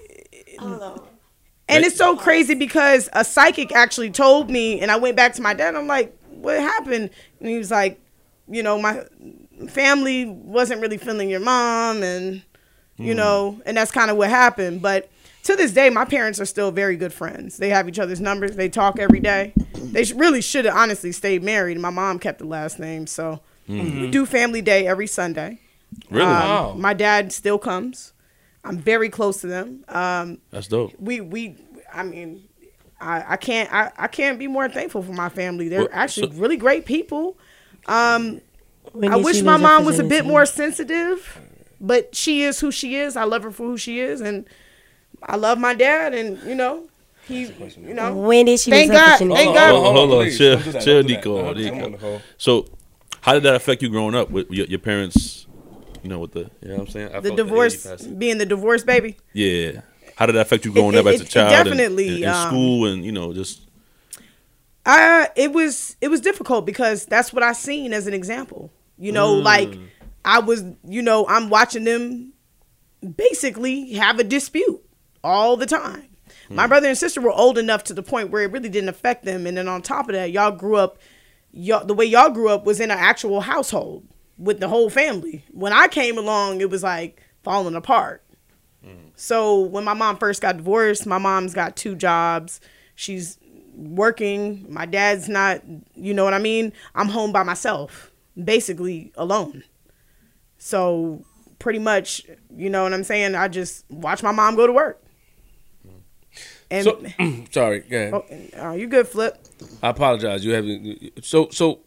Hold 0.60 0.82
on. 0.82 1.02
and 1.70 1.84
it's 1.86 1.96
so 1.98 2.16
crazy 2.16 2.56
because 2.56 3.10
a 3.14 3.24
psychic 3.26 3.72
actually 3.74 4.10
told 4.12 4.50
me, 4.50 4.80
and 4.82 4.90
I 4.92 4.98
went 4.98 5.16
back 5.16 5.34
to 5.34 5.42
my 5.42 5.54
dad. 5.54 5.76
I'm 5.76 5.86
like, 5.88 6.16
"What 6.30 6.60
happened?" 6.60 7.10
And 7.40 7.50
he 7.50 7.58
was 7.58 7.70
like, 7.72 8.00
"You 8.50 8.64
know, 8.64 8.80
my 8.82 9.04
family 9.70 10.26
wasn't 10.26 10.82
really 10.82 10.98
feeling 10.98 11.30
your 11.30 11.40
mom, 11.40 12.04
and 12.04 12.42
you 12.98 13.14
know, 13.14 13.62
and 13.66 13.78
that's 13.78 13.92
kind 13.92 14.12
of 14.12 14.18
what 14.18 14.30
happened." 14.30 14.82
But 14.82 15.10
to 15.44 15.56
this 15.56 15.72
day, 15.72 15.90
my 15.90 16.06
parents 16.06 16.40
are 16.40 16.46
still 16.46 16.72
very 16.72 16.96
good 16.98 17.14
friends. 17.14 17.58
They 17.58 17.70
have 17.70 17.88
each 17.88 18.00
other's 18.00 18.20
numbers. 18.22 18.56
They 18.56 18.70
talk 18.70 19.00
every 19.00 19.20
day. 19.20 19.54
They 19.76 20.04
really 20.16 20.42
should 20.42 20.66
have 20.66 20.76
honestly 20.76 21.12
stayed 21.12 21.44
married. 21.44 21.80
My 21.80 21.90
mom 21.90 22.20
kept 22.20 22.40
the 22.40 22.46
last 22.46 22.80
name, 22.80 23.08
so 23.08 23.42
we 23.68 24.10
do 24.12 24.26
family 24.26 24.62
day 24.62 24.88
every 24.88 25.08
Sunday. 25.08 25.60
Really? 26.10 26.26
Um, 26.26 26.32
Wow. 26.32 26.74
My 26.78 26.94
dad 26.94 27.32
still 27.32 27.58
comes. 27.58 28.14
I'm 28.64 28.78
very 28.78 29.10
close 29.10 29.40
to 29.42 29.48
them. 29.48 29.86
Um, 29.88 30.40
That's 30.52 30.68
dope. 30.68 30.94
we 31.00 31.22
we 31.22 31.56
I 31.94 32.04
mean 32.04 32.44
I, 33.00 33.34
I 33.34 33.38
can't 33.38 33.72
I, 33.74 33.92
I 33.98 34.08
can't 34.08 34.38
be 34.38 34.48
more 34.48 34.68
thankful 34.68 35.02
for 35.02 35.14
my 35.14 35.30
family. 35.30 35.70
They're 35.70 35.82
Well, 35.82 35.90
actually 35.94 36.32
so- 36.34 36.38
really 36.42 36.58
great 36.58 36.86
people. 36.86 37.38
Um 37.88 38.42
When 38.94 39.12
I 39.14 39.18
wish 39.18 39.42
my 39.42 39.58
mom 39.58 39.86
was 39.86 40.00
a 40.00 40.04
bit 40.04 40.26
more 40.26 40.46
sensitive, 40.46 41.40
but 41.80 42.16
she 42.16 42.42
is 42.44 42.60
who 42.60 42.72
she 42.72 42.96
is. 42.96 43.16
I 43.16 43.24
love 43.24 43.44
her 43.44 43.52
for 43.52 43.64
who 43.64 43.78
she 43.78 44.00
is 44.00 44.22
and 44.22 44.46
I 45.24 45.36
love 45.36 45.58
my 45.60 45.74
dad 45.74 46.14
and 46.14 46.42
you 46.44 46.56
know 46.56 46.88
he 47.28 47.46
you 47.46 47.94
know 47.94 48.16
When 48.16 48.46
did 48.46 48.60
she 48.60 48.72
Thank 48.72 48.92
God- 48.92 49.18
thank 49.20 49.32
Hold 49.32 49.56
God- 49.56 49.76
on, 49.76 49.82
hold 49.84 49.88
on, 49.88 49.96
Hold 49.96 50.12
on, 50.14 50.24
please. 50.26 50.38
chill- 50.38 50.56
Don't 50.56 50.64
do 50.66 50.72
that, 50.72 50.84
chill, 50.84 50.94
don't 51.04 51.08
do 51.08 51.14
that. 51.14 51.18
Nico, 51.18 51.54
Nico. 51.54 51.70
hold 51.80 51.94
on, 51.94 52.00
hold 52.00 52.14
on. 52.16 52.22
So, 52.38 52.66
how 53.22 53.34
did 53.34 53.44
that 53.44 53.56
affect 53.56 53.82
you 53.82 53.90
growing 53.90 54.16
up 54.16 54.30
with 54.32 54.50
your, 54.52 54.66
your 54.68 54.80
parents? 54.80 55.46
You 56.04 56.10
know, 56.10 56.20
with 56.20 56.32
the 56.32 56.50
you 56.62 56.70
know 56.70 56.76
what 56.76 56.82
I'm 56.82 56.88
saying. 56.88 57.10
I 57.14 57.20
the 57.20 57.32
divorce 57.36 57.86
age 57.86 57.92
passing. 58.00 58.18
being 58.20 58.38
the 58.38 58.46
divorce 58.46 58.84
baby. 58.84 59.18
Yeah. 59.34 59.82
How 60.16 60.26
did 60.26 60.34
that 60.34 60.42
affect 60.42 60.64
you 60.66 60.72
growing 60.72 60.94
It- 60.96 61.00
up 61.00 61.06
as 61.08 61.14
a 61.20 61.24
it- 61.24 61.28
it 61.28 61.30
child? 61.30 61.54
and- 61.54 61.66
definitely, 61.78 62.08
in, 62.18 62.24
in 62.24 62.30
um, 62.30 62.48
school 62.48 62.86
and 62.88 63.04
you 63.04 63.12
know 63.12 63.34
just 63.34 63.62
I 64.86 65.30
it 65.36 65.52
was 65.52 65.96
it 66.00 66.08
was 66.08 66.22
difficult 66.22 66.66
because 66.66 67.06
that's 67.06 67.34
what 67.34 67.44
I 67.44 67.52
seen 67.54 67.92
as 67.94 68.08
an 68.08 68.14
example. 68.14 68.72
You 68.98 69.12
know, 69.12 69.34
like 69.34 69.70
mm. 69.70 69.88
I 70.26 70.40
was, 70.40 70.64
you 70.84 71.02
know, 71.02 71.28
I'm 71.28 71.50
watching 71.50 71.84
them 71.84 72.34
basically 73.16 73.94
have 73.94 74.20
a 74.20 74.24
dispute 74.24 74.84
all 75.24 75.58
the 75.58 75.66
time. 75.66 76.08
My 76.50 76.64
hmm. 76.64 76.70
brother 76.70 76.88
and 76.88 76.98
sister 76.98 77.22
were 77.22 77.32
old 77.32 77.58
enough 77.58 77.84
to 77.86 77.94
the 77.94 78.04
point 78.04 78.32
where 78.32 78.44
it 78.44 78.52
really 78.52 78.70
didn't 78.70 78.90
affect 78.90 79.26
them, 79.26 79.46
and 79.46 79.58
then 79.58 79.68
on 79.68 79.82
top 79.82 80.08
of 80.08 80.14
that, 80.14 80.32
y'all 80.32 80.52
grew 80.52 80.78
up. 80.78 80.98
Y'all, 81.52 81.86
the 81.86 81.94
way 81.94 82.06
y'all 82.06 82.30
grew 82.30 82.50
up 82.50 82.66
was 82.66 82.80
in 82.80 82.92
an 82.92 82.98
actual 82.98 83.42
household 83.42 84.08
with 84.38 84.60
the 84.60 84.68
whole 84.68 84.90
family. 84.90 85.44
When 85.52 85.74
I 85.74 85.88
came 85.88 86.18
along, 86.18 86.62
it 86.62 86.70
was 86.70 86.84
like 86.84 87.22
falling 87.44 87.76
apart. 87.76 88.24
Hmm. 88.84 89.10
So 89.16 89.62
when 89.62 89.84
my 89.84 89.94
mom 89.94 90.18
first 90.18 90.42
got 90.42 90.58
divorced, 90.58 91.06
my 91.06 91.18
mom's 91.18 91.54
got 91.54 91.76
two 91.76 91.96
jobs. 91.96 92.62
She's 92.96 93.40
working. 93.74 94.66
My 94.70 94.86
dad's 94.86 95.30
not, 95.30 95.62
you 95.96 96.14
know 96.14 96.24
what 96.24 96.34
I 96.34 96.40
mean? 96.40 96.74
I'm 96.96 97.10
home 97.10 97.32
by 97.32 97.44
myself, 97.44 98.12
basically 98.44 99.12
alone. 99.16 99.64
So 100.58 101.24
pretty 101.60 101.80
much, 101.80 102.24
you 102.56 102.70
know 102.70 102.84
what 102.84 102.94
I'm 102.94 103.04
saying? 103.04 103.36
I 103.36 103.48
just 103.48 103.86
watch 103.90 104.24
my 104.24 104.32
mom 104.32 104.56
go 104.56 104.68
to 104.68 104.74
work. 104.74 105.04
And 106.70 106.84
So, 106.84 107.04
sorry, 107.52 107.80
go 107.82 107.98
ahead. 107.98 108.14
oh, 108.58 108.70
uh, 108.70 108.72
you 108.74 108.88
good, 108.88 109.08
Flip? 109.08 109.38
I 109.82 109.90
apologize. 109.90 110.44
You 110.44 110.54
have 110.54 111.24
so 111.24 111.50
so. 111.50 111.80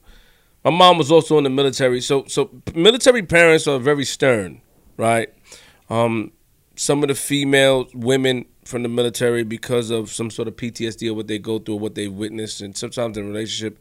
My 0.65 0.71
mom 0.71 0.99
was 0.99 1.11
also 1.11 1.39
in 1.39 1.45
the 1.45 1.51
military. 1.51 2.01
So 2.01 2.25
so 2.27 2.51
military 2.75 3.23
parents 3.23 3.67
are 3.67 3.79
very 3.79 4.05
stern, 4.05 4.61
right? 4.97 5.33
Um, 5.91 6.33
some 6.77 7.03
of 7.03 7.09
the 7.09 7.15
female 7.15 7.89
women 7.93 8.47
from 8.65 8.83
the 8.83 8.89
military, 8.89 9.43
because 9.43 9.91
of 9.91 10.11
some 10.11 10.31
sort 10.31 10.49
of 10.49 10.57
PTSD 10.57 11.11
or 11.11 11.15
what 11.15 11.27
they 11.27 11.39
go 11.39 11.59
through, 11.59 11.75
or 11.75 11.81
what 11.81 11.95
they 11.95 12.09
witnessed, 12.09 12.61
and 12.63 12.77
sometimes 12.77 13.19
in 13.19 13.27
relationship, 13.27 13.79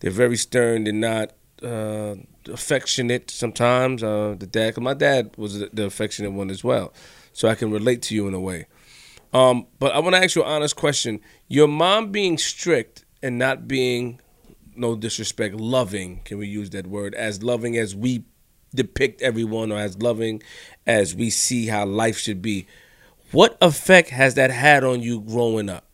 they're 0.00 0.10
very 0.10 0.36
stern. 0.36 0.84
They're 0.84 0.92
not 0.92 1.32
uh, 1.64 2.16
affectionate. 2.52 3.30
Sometimes 3.30 4.02
uh, 4.02 4.34
the 4.38 4.46
dad, 4.46 4.74
'cause 4.74 4.82
my 4.82 4.94
dad 4.94 5.30
was 5.36 5.60
the, 5.60 5.84
affectionate 5.84 6.32
one 6.32 6.50
as 6.50 6.62
well, 6.64 6.92
so 7.32 7.48
I 7.48 7.54
can 7.54 7.70
relate 7.70 8.02
to 8.02 8.14
you 8.14 8.26
in 8.28 8.34
a 8.34 8.40
way. 8.40 8.66
Um, 9.32 9.66
but 9.78 9.94
I 9.94 9.98
want 10.00 10.14
to 10.14 10.22
ask 10.22 10.36
you 10.36 10.42
an 10.42 10.50
honest 10.50 10.76
question. 10.76 11.20
Your 11.48 11.68
mom 11.68 12.12
being 12.12 12.36
strict 12.36 13.04
and 13.22 13.38
not 13.38 13.66
being, 13.66 14.20
no 14.76 14.94
disrespect, 14.94 15.54
loving, 15.54 16.20
can 16.24 16.38
we 16.38 16.46
use 16.46 16.70
that 16.70 16.86
word, 16.86 17.14
as 17.14 17.42
loving 17.42 17.76
as 17.76 17.94
we 17.96 18.24
depict 18.74 19.22
everyone 19.22 19.70
or 19.70 19.78
as 19.78 20.00
loving 20.02 20.42
as 20.86 21.14
we 21.14 21.30
see 21.30 21.66
how 21.66 21.84
life 21.84 22.18
should 22.18 22.42
be. 22.42 22.66
What 23.30 23.56
effect 23.60 24.10
has 24.10 24.34
that 24.34 24.50
had 24.50 24.84
on 24.84 25.02
you 25.02 25.20
growing 25.20 25.68
up? 25.68 25.84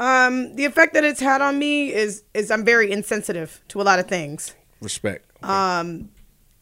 Um, 0.00 0.56
the 0.56 0.64
effect 0.64 0.94
that 0.94 1.04
it's 1.04 1.20
had 1.20 1.42
on 1.42 1.58
me 1.58 1.92
is 1.92 2.24
is 2.32 2.50
I'm 2.50 2.64
very 2.64 2.90
insensitive 2.90 3.62
to 3.68 3.82
a 3.82 3.84
lot 3.84 3.98
of 3.98 4.08
things. 4.08 4.54
Respect. 4.80 5.30
Um, 5.44 6.08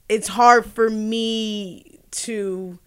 it's 0.08 0.26
hard 0.26 0.66
for 0.66 0.90
me 0.90 2.00
to 2.10 2.78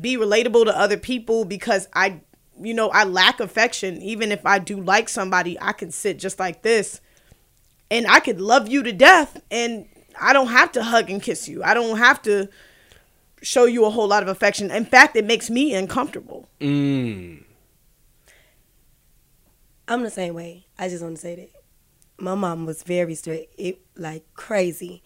be 0.00 0.16
relatable 0.16 0.64
to 0.64 0.76
other 0.76 0.96
people 0.96 1.44
because 1.44 1.86
I, 1.92 2.22
you 2.58 2.72
know, 2.72 2.88
I 2.88 3.04
lack 3.04 3.40
affection. 3.40 4.00
Even 4.00 4.32
if 4.32 4.44
I 4.46 4.58
do 4.58 4.80
like 4.80 5.10
somebody, 5.10 5.58
I 5.60 5.72
can 5.72 5.90
sit 5.90 6.18
just 6.18 6.38
like 6.38 6.62
this 6.62 7.02
and 7.90 8.06
I 8.06 8.20
could 8.20 8.40
love 8.40 8.68
you 8.68 8.82
to 8.82 8.92
death 8.92 9.40
and 9.50 9.86
I 10.18 10.32
don't 10.32 10.48
have 10.48 10.72
to 10.72 10.82
hug 10.82 11.10
and 11.10 11.22
kiss 11.22 11.46
you. 11.46 11.62
I 11.62 11.74
don't 11.74 11.98
have 11.98 12.22
to 12.22 12.48
show 13.42 13.66
you 13.66 13.84
a 13.84 13.90
whole 13.90 14.08
lot 14.08 14.22
of 14.22 14.28
affection. 14.30 14.70
In 14.70 14.86
fact, 14.86 15.14
it 15.14 15.26
makes 15.26 15.50
me 15.50 15.74
uncomfortable. 15.74 16.48
Mm. 16.60 17.43
I'm 19.88 20.02
the 20.02 20.10
same 20.10 20.34
way. 20.34 20.66
I 20.78 20.88
just 20.88 21.02
want 21.02 21.16
to 21.16 21.20
say 21.20 21.34
that 21.36 21.50
my 22.18 22.34
mom 22.34 22.64
was 22.66 22.82
very 22.82 23.14
strict, 23.14 23.54
it 23.58 23.80
like 23.96 24.24
crazy, 24.34 25.02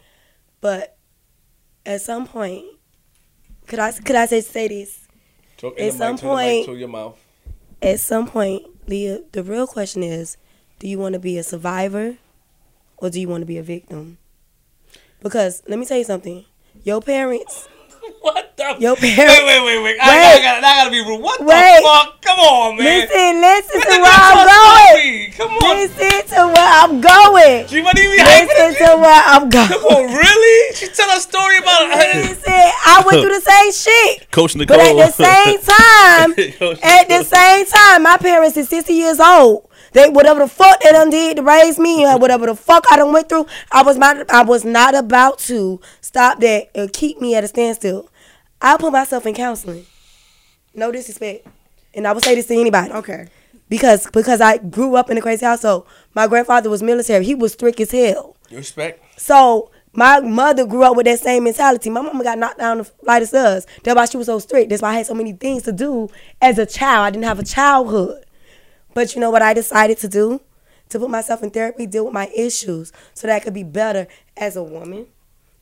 but 0.61 0.97
at 1.87 2.01
some 2.03 2.26
point, 2.26 2.64
could 3.66 3.79
I 3.79 3.93
could 3.93 4.16
I 4.16 4.26
say 4.26 4.41
say 4.41 4.68
this? 4.68 5.07
Talk 5.57 5.79
At 5.79 5.95
some 5.95 6.18
point- 6.18 6.66
to 6.66 6.74
your 6.76 6.89
mouth. 6.89 7.18
At 7.83 8.01
some 8.01 8.26
point, 8.26 8.62
Leah, 8.89 9.20
the 9.33 9.43
real 9.43 9.66
question 9.66 10.03
is, 10.03 10.37
do 10.79 10.89
you 10.89 10.99
want 10.99 11.12
to 11.14 11.18
be 11.18 11.39
a 11.39 11.43
survivor 11.43 12.16
or 12.97 13.11
do 13.11 13.20
you 13.20 13.29
want 13.29 13.43
to 13.43 13.47
be 13.47 13.59
a 13.59 13.62
victim? 13.62 14.18
Because 15.22 15.62
let 15.68 15.79
me 15.79 15.85
tell 15.87 15.99
you 15.99 16.05
something. 16.05 16.45
Your 16.85 17.01
parents, 17.01 17.68
What 18.20 18.56
the? 18.56 18.76
your 18.78 18.94
Wait, 19.00 19.14
parents. 19.14 19.40
wait, 19.46 19.64
wait, 19.64 19.82
wait. 19.82 19.96
I, 20.00 20.09
Wait. 20.09 20.20
I, 20.20 20.42
gotta, 20.42 20.66
I 20.66 20.74
gotta 20.84 20.90
be 20.90 21.00
rude. 21.00 21.22
What 21.22 21.40
Wait. 21.40 21.80
the 21.80 21.82
fuck? 21.86 22.20
Come 22.22 22.38
on, 22.40 22.76
man. 22.76 22.84
Listen, 22.84 23.40
listen 23.40 23.80
to 23.80 23.88
Listen 23.88 24.02
where 24.02 24.18
I'm 24.18 24.44
going. 24.44 24.92
going. 24.92 25.32
Come 25.32 25.52
on. 25.56 25.76
Listen 25.78 26.28
to 26.28 26.40
where 26.52 26.70
I'm 26.82 27.00
going. 27.00 27.66
G 27.68 27.82
Money, 27.82 28.02
you 28.02 28.11
be 28.11 28.18
hyping 28.18 28.48
Listen 28.48 28.86
to 28.86 28.96
where 29.00 29.22
I'm 29.24 29.48
going. 29.48 29.68
Come 29.68 29.84
on, 29.84 30.02
really? 30.12 30.74
She 30.74 30.88
tell 30.88 31.09
a 31.16 31.20
story 31.20 31.59
about 31.59 31.88
Listen, 31.88 32.42
I 32.52 33.02
went 33.06 33.22
through 33.22 33.34
the 33.34 33.40
same 33.40 33.72
shit. 33.72 34.30
Coach 34.30 34.56
Nicole. 34.56 34.76
But 34.76 34.86
at 34.86 34.96
the 34.96 35.24
same 35.24 35.59
time, 35.72 36.30
at 36.82 37.09
the 37.09 37.22
same 37.24 37.66
time, 37.66 38.02
my 38.02 38.16
parents 38.18 38.56
is 38.56 38.68
60 38.68 38.92
years 38.92 39.20
old. 39.20 39.68
They 39.99 40.09
whatever 40.11 40.38
the 40.38 40.49
fuck 40.49 40.80
they 40.80 40.92
done 40.92 41.11
did 41.11 41.38
to 41.38 41.42
raise 41.42 41.76
me, 41.76 42.07
or 42.07 42.18
whatever 42.18 42.46
the 42.46 42.55
fuck 42.55 42.84
I 42.88 42.96
done 42.96 43.12
went 43.12 43.28
through, 43.28 43.46
I 43.72 43.82
was 43.82 43.96
not 43.96 44.30
I 44.30 44.44
was 44.44 44.64
not 44.64 44.94
about 44.94 45.40
to 45.40 45.80
stop 46.01 46.38
that 46.38 46.70
and 46.72 46.92
keep 46.92 47.20
me 47.20 47.34
at 47.34 47.42
a 47.42 47.49
standstill. 47.49 48.09
I 48.62 48.76
put 48.76 48.92
myself 48.92 49.26
in 49.26 49.34
counseling. 49.34 49.86
No 50.72 50.92
disrespect. 50.92 51.49
And 51.94 52.07
I 52.07 52.12
would 52.12 52.22
say 52.22 52.36
this 52.36 52.46
to 52.46 52.55
anybody. 52.55 52.92
Okay. 52.92 53.26
Because 53.68 54.09
because 54.12 54.40
I 54.40 54.59
grew 54.59 54.94
up 54.94 55.11
in 55.11 55.18
a 55.18 55.20
crazy 55.20 55.44
household. 55.44 55.84
My 56.14 56.28
grandfather 56.28 56.70
was 56.70 56.80
military. 56.80 57.24
He 57.24 57.34
was 57.34 57.55
strict 57.55 57.80
as 57.80 57.90
hell. 57.90 58.36
Respect. 58.53 59.03
So 59.20 59.72
my 59.92 60.20
mother 60.20 60.64
grew 60.64 60.84
up 60.84 60.96
with 60.96 61.07
that 61.07 61.18
same 61.18 61.42
mentality. 61.42 61.90
My 61.90 62.03
mama 62.03 62.22
got 62.22 62.38
knocked 62.38 62.59
down 62.59 62.78
the 62.78 62.84
flight 62.84 63.22
of 63.22 63.28
stairs. 63.28 63.66
That's 63.82 63.96
why 63.96 64.05
she 64.05 64.16
was 64.16 64.26
so 64.26 64.38
strict. 64.38 64.70
That's 64.70 64.80
why 64.80 64.90
I 64.90 64.99
had 64.99 65.07
so 65.07 65.14
many 65.14 65.32
things 65.32 65.64
to 65.64 65.72
do 65.72 66.09
as 66.40 66.57
a 66.57 66.66
child. 66.66 67.07
I 67.07 67.11
didn't 67.11 67.24
have 67.24 67.40
a 67.40 67.44
childhood. 67.44 68.24
But 68.95 69.14
you 69.14 69.20
know 69.20 69.30
what 69.30 69.43
I 69.43 69.55
decided 69.55 69.99
to 69.99 70.09
do? 70.09 70.41
To 70.91 70.99
put 70.99 71.11
myself 71.11 71.43
in 71.43 71.51
therapy, 71.51 71.86
deal 71.86 72.05
with 72.07 72.14
my 72.14 72.28
issues, 72.34 72.93
so 73.12 73.26
that 73.26 73.36
I 73.36 73.41
could 73.41 73.53
be 73.53 73.62
better 73.62 74.07
as 74.39 74.57
a 74.57 74.62
woman, 74.62 75.07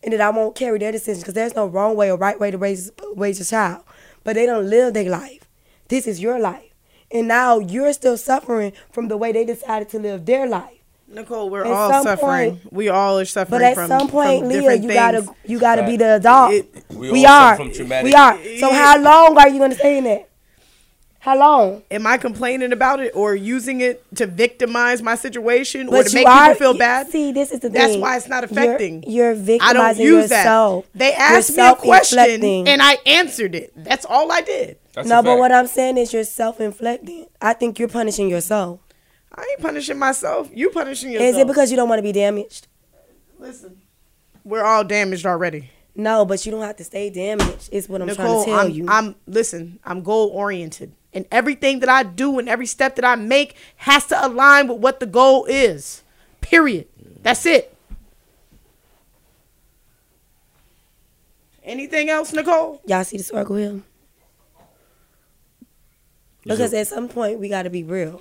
and 0.04 0.12
that 0.12 0.20
I 0.20 0.30
won't 0.30 0.54
carry 0.54 0.78
their 0.78 0.92
decisions. 0.92 1.22
Because 1.24 1.34
there's 1.34 1.56
no 1.56 1.66
wrong 1.66 1.96
way 1.96 2.10
or 2.12 2.16
right 2.16 2.38
way 2.38 2.50
to 2.52 2.58
raise 2.58 2.92
raise 3.16 3.40
a 3.40 3.44
child. 3.44 3.82
But 4.22 4.34
they 4.34 4.46
don't 4.46 4.70
live 4.70 4.94
their 4.94 5.10
life. 5.10 5.40
This 5.88 6.06
is 6.06 6.20
your 6.20 6.38
life, 6.38 6.70
and 7.10 7.26
now 7.28 7.58
you're 7.58 7.92
still 7.92 8.16
suffering 8.16 8.72
from 8.92 9.08
the 9.08 9.16
way 9.16 9.32
they 9.32 9.44
decided 9.44 9.88
to 9.90 9.98
live 9.98 10.26
their 10.26 10.46
life. 10.48 10.70
Nicole, 11.08 11.50
we're 11.50 11.64
At 11.64 11.72
all 11.72 11.90
some 11.90 12.02
suffering. 12.04 12.50
point- 12.58 12.72
we 12.72 12.88
all 12.88 13.18
are 13.18 13.24
suffering 13.24 13.60
But 13.60 13.64
at 13.64 13.74
from 13.76 13.86
some 13.88 14.08
point, 14.08 14.40
from 14.40 14.48
Leah, 14.48 14.74
you 14.74 14.80
things. 14.82 14.94
gotta 14.94 15.26
you 15.44 15.58
gotta 15.60 15.82
be 15.84 15.96
the 15.96 16.16
adult. 16.16 16.52
It- 16.52 16.84
We 16.90 17.10
we 17.12 17.26
all 17.26 17.32
are. 17.32 17.56
from 17.56 17.72
traumatic- 17.72 18.04
We 18.04 18.14
are. 18.14 18.38
So 18.60 18.72
how 18.72 18.98
long 19.00 19.36
are 19.38 19.48
you 19.48 19.58
gonna 19.58 19.74
stay 19.74 19.98
in 19.98 20.04
that? 20.04 20.28
How 21.18 21.36
long? 21.36 21.82
Am 21.90 22.06
I 22.06 22.18
complaining 22.18 22.72
about 22.72 23.00
it 23.00 23.10
or 23.16 23.34
using 23.34 23.80
it 23.80 24.04
to 24.16 24.26
victimize 24.26 25.02
my 25.02 25.16
situation 25.16 25.88
or 25.88 26.04
to 26.04 26.08
you 26.08 26.14
make 26.14 26.26
are- 26.28 26.48
people 26.54 26.58
feel 26.72 26.78
bad? 26.78 27.08
See, 27.08 27.32
this 27.32 27.50
is 27.50 27.60
the 27.60 27.68
That's 27.68 27.92
thing. 27.94 28.00
why 28.00 28.16
it's 28.16 28.28
not 28.28 28.48
You're- 28.48 28.62
affecting. 28.62 29.04
You're, 29.10 29.30
I 29.32 29.34
victimizing 29.34 29.76
don't 30.06 30.14
use 30.14 30.30
yourself. 30.30 30.86
that. 30.92 30.98
They 30.98 31.12
asked 31.14 31.56
me 31.56 31.66
a 31.66 31.74
question 31.74 32.44
and 32.68 32.80
I 32.80 32.98
answered 33.06 33.54
it. 33.56 33.72
That's 33.76 34.04
all 34.04 34.30
I 34.30 34.40
did. 34.40 34.78
That's 34.94 35.08
no, 35.08 35.22
but 35.22 35.38
what 35.38 35.50
I'm 35.52 35.66
saying 35.66 35.98
is 35.98 36.12
you're 36.12 36.24
self-inflicting. 36.24 37.26
I 37.42 37.54
think 37.54 37.78
you're 37.78 37.88
punishing 37.88 38.28
yourself. 38.30 38.80
I 39.34 39.42
ain't 39.50 39.60
punishing 39.60 39.98
myself. 39.98 40.48
You 40.54 40.70
punishing 40.70 41.10
yourself. 41.12 41.28
Is 41.30 41.36
it 41.38 41.46
because 41.46 41.70
you 41.70 41.76
don't 41.76 41.88
want 41.88 41.98
to 41.98 42.02
be 42.04 42.12
damaged? 42.12 42.68
listen? 43.38 43.82
We're 44.44 44.64
all 44.64 44.84
damaged 44.84 45.26
already. 45.26 45.70
No, 45.94 46.24
but 46.24 46.44
you 46.46 46.52
don't 46.52 46.62
have 46.62 46.76
to 46.76 46.84
stay 46.84 47.10
damaged. 47.10 47.68
Is 47.72 47.88
what 47.88 48.00
I'm 48.00 48.06
Nicole, 48.06 48.44
trying 48.44 48.44
to 48.44 48.50
tell 48.50 48.66
I'm, 48.66 48.70
you. 48.70 48.86
I'm 48.88 49.14
listen. 49.26 49.78
I'm 49.84 50.02
goal 50.02 50.28
oriented, 50.28 50.92
and 51.16 51.24
everything 51.32 51.80
that 51.80 51.88
I 51.88 52.02
do 52.02 52.38
and 52.38 52.46
every 52.46 52.66
step 52.66 52.94
that 52.96 53.04
I 53.04 53.16
make 53.16 53.56
has 53.76 54.04
to 54.08 54.26
align 54.26 54.68
with 54.68 54.78
what 54.78 55.00
the 55.00 55.06
goal 55.06 55.46
is. 55.46 56.02
Period. 56.42 56.86
That's 57.22 57.46
it. 57.46 57.74
Anything 61.64 62.10
else, 62.10 62.34
Nicole? 62.34 62.82
Y'all 62.84 63.02
see 63.02 63.16
the 63.16 63.22
circle 63.24 63.56
here? 63.56 63.80
Because 66.44 66.74
at 66.74 66.86
some 66.86 67.08
point 67.08 67.40
we 67.40 67.48
got 67.48 67.62
to 67.62 67.70
be 67.70 67.82
real. 67.82 68.20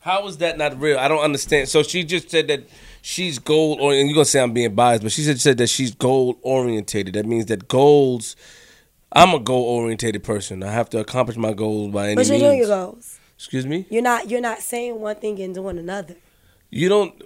How 0.00 0.26
is 0.26 0.38
that 0.38 0.58
not 0.58 0.78
real? 0.78 0.98
I 0.98 1.06
don't 1.06 1.22
understand. 1.22 1.68
So 1.68 1.84
she 1.84 2.02
just 2.02 2.28
said 2.28 2.48
that 2.48 2.68
she's 3.02 3.38
goal 3.38 3.78
oriented. 3.80 4.00
And 4.00 4.08
you're 4.10 4.16
gonna 4.16 4.24
say 4.26 4.40
I'm 4.42 4.52
being 4.52 4.74
biased, 4.74 5.04
but 5.04 5.12
she 5.12 5.22
said, 5.22 5.40
said 5.40 5.58
that 5.58 5.68
she's 5.68 5.94
goal 5.94 6.38
orientated. 6.42 7.14
That 7.14 7.24
means 7.24 7.46
that 7.46 7.68
goals. 7.68 8.34
I'm 9.14 9.32
a 9.34 9.38
goal 9.38 9.62
oriented 9.64 10.22
person. 10.24 10.62
I 10.62 10.72
have 10.72 10.90
to 10.90 10.98
accomplish 10.98 11.36
my 11.36 11.52
goals 11.52 11.92
by 11.92 12.06
any 12.08 12.16
means. 12.16 12.28
But 12.28 12.38
you're 12.38 12.50
means. 12.50 12.66
doing 12.66 12.68
your 12.70 12.86
goals. 12.86 13.18
Excuse 13.36 13.66
me. 13.66 13.86
You're 13.90 14.02
not. 14.02 14.30
You're 14.30 14.40
not 14.40 14.60
saying 14.60 15.00
one 15.00 15.16
thing 15.16 15.40
and 15.40 15.54
doing 15.54 15.78
another. 15.78 16.16
You 16.70 16.88
don't. 16.88 17.22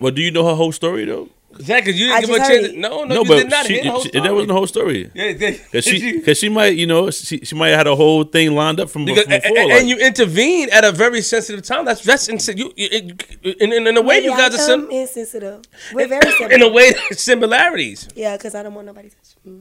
Well, 0.00 0.12
do 0.12 0.22
you 0.22 0.30
know 0.30 0.46
her 0.46 0.54
whole 0.54 0.72
story 0.72 1.04
though? 1.04 1.28
Zach, 1.60 1.84
'cause 1.84 1.94
you 1.94 2.08
didn't 2.08 2.20
give 2.22 2.30
just 2.30 2.40
her 2.50 2.56
a 2.56 2.60
chance. 2.62 2.72
it. 2.72 2.78
No, 2.78 3.04
no, 3.04 3.22
you 3.22 3.24
did 3.26 3.48
not 3.48 3.64
she, 3.64 3.74
hear 3.80 4.00
she- 4.00 4.10
that 4.10 4.32
wasn't 4.32 4.48
the 4.48 4.54
whole 4.54 4.66
story. 4.66 5.08
Yeah, 5.14 5.52
Cause 5.70 5.84
she, 5.84 6.20
cause 6.26 6.36
she 6.36 6.48
might, 6.48 6.76
you 6.76 6.84
know, 6.84 7.12
she, 7.12 7.38
she 7.44 7.54
might 7.54 7.68
have 7.68 7.78
had 7.78 7.86
a 7.86 7.94
whole 7.94 8.24
thing 8.24 8.56
lined 8.56 8.80
up 8.80 8.90
from, 8.90 9.04
Because, 9.04 9.22
from 9.22 9.34
and, 9.34 9.42
before. 9.44 9.58
and- 9.58 9.68
like- 9.70 9.80
and 9.82 9.88
you 9.88 9.96
intervene 9.98 10.68
at 10.72 10.82
a 10.84 10.90
very 10.90 11.22
sensitive 11.22 11.62
time. 11.62 11.84
That's 11.84 12.02
that's 12.02 12.26
insane. 12.28 12.58
You, 12.58 12.72
you, 12.76 13.14
in, 13.60 13.72
in, 13.72 13.86
in 13.86 13.96
a 13.96 14.02
way, 14.02 14.16
Maybe 14.16 14.26
you 14.26 14.32
I 14.32 14.48
guys 14.48 14.54
are 14.54 14.66
come 14.66 14.80
sim- 14.82 14.90
insensitive. 14.90 15.62
We're 15.92 16.08
very 16.08 16.28
in 16.54 16.60
a 16.62 16.68
way 16.68 16.90
there's 16.90 17.20
similarities. 17.30 18.08
Yeah, 18.16 18.36
because 18.36 18.56
I 18.56 18.64
don't 18.64 18.74
want 18.74 18.88
nobody 18.88 19.10
to 19.10 19.14
touch 19.16 19.36
me. 19.44 19.60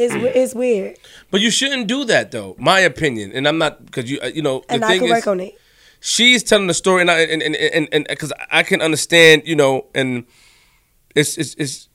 It's 0.00 0.14
it's 0.14 0.54
weird, 0.54 0.96
But 1.30 1.40
you 1.40 1.50
shouldn't 1.50 1.86
do 1.86 2.04
that, 2.06 2.30
though. 2.30 2.56
My 2.58 2.80
opinion, 2.80 3.32
and 3.34 3.46
I'm 3.46 3.58
not 3.58 3.84
because 3.84 4.10
you 4.10 4.18
uh, 4.22 4.26
you 4.26 4.42
know 4.42 4.64
the 4.68 4.74
and 4.74 4.84
I 4.84 4.96
can 4.98 5.04
is 5.04 5.10
work 5.10 5.26
on 5.26 5.40
it. 5.40 5.54
she's 6.00 6.42
telling 6.42 6.66
the 6.66 6.74
story, 6.74 7.02
and 7.02 7.10
I 7.10 7.20
and 7.20 7.42
and 7.42 7.54
and 7.56 7.88
and 7.92 8.06
because 8.08 8.32
I 8.50 8.62
can 8.62 8.80
understand, 8.80 9.42
you 9.44 9.56
know, 9.56 9.86
and 9.94 10.24
it's 11.14 11.36
it's 11.38 11.54
it's. 11.54 11.86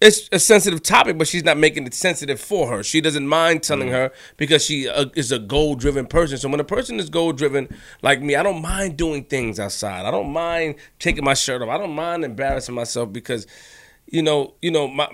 It's 0.00 0.28
a 0.30 0.38
sensitive 0.38 0.80
topic, 0.84 1.18
but 1.18 1.26
she's 1.26 1.42
not 1.42 1.56
making 1.58 1.84
it 1.84 1.92
sensitive 1.92 2.40
for 2.40 2.68
her. 2.70 2.84
She 2.84 3.00
doesn't 3.00 3.26
mind 3.26 3.64
telling 3.64 3.88
her 3.88 4.12
because 4.36 4.64
she 4.64 4.88
uh, 4.88 5.06
is 5.16 5.32
a 5.32 5.40
goal 5.40 5.74
driven 5.74 6.06
person. 6.06 6.38
So 6.38 6.48
when 6.48 6.60
a 6.60 6.64
person 6.64 7.00
is 7.00 7.10
goal 7.10 7.32
driven 7.32 7.66
like 8.00 8.22
me, 8.22 8.36
I 8.36 8.44
don't 8.44 8.62
mind 8.62 8.96
doing 8.96 9.24
things 9.24 9.58
outside. 9.58 10.06
I 10.06 10.12
don't 10.12 10.30
mind 10.32 10.76
taking 11.00 11.24
my 11.24 11.34
shirt 11.34 11.62
off. 11.62 11.68
I 11.68 11.78
don't 11.78 11.96
mind 11.96 12.24
embarrassing 12.24 12.76
myself 12.76 13.12
because, 13.12 13.48
you 14.06 14.22
know, 14.22 14.54
you 14.62 14.70
know 14.70 14.86
my. 14.86 15.08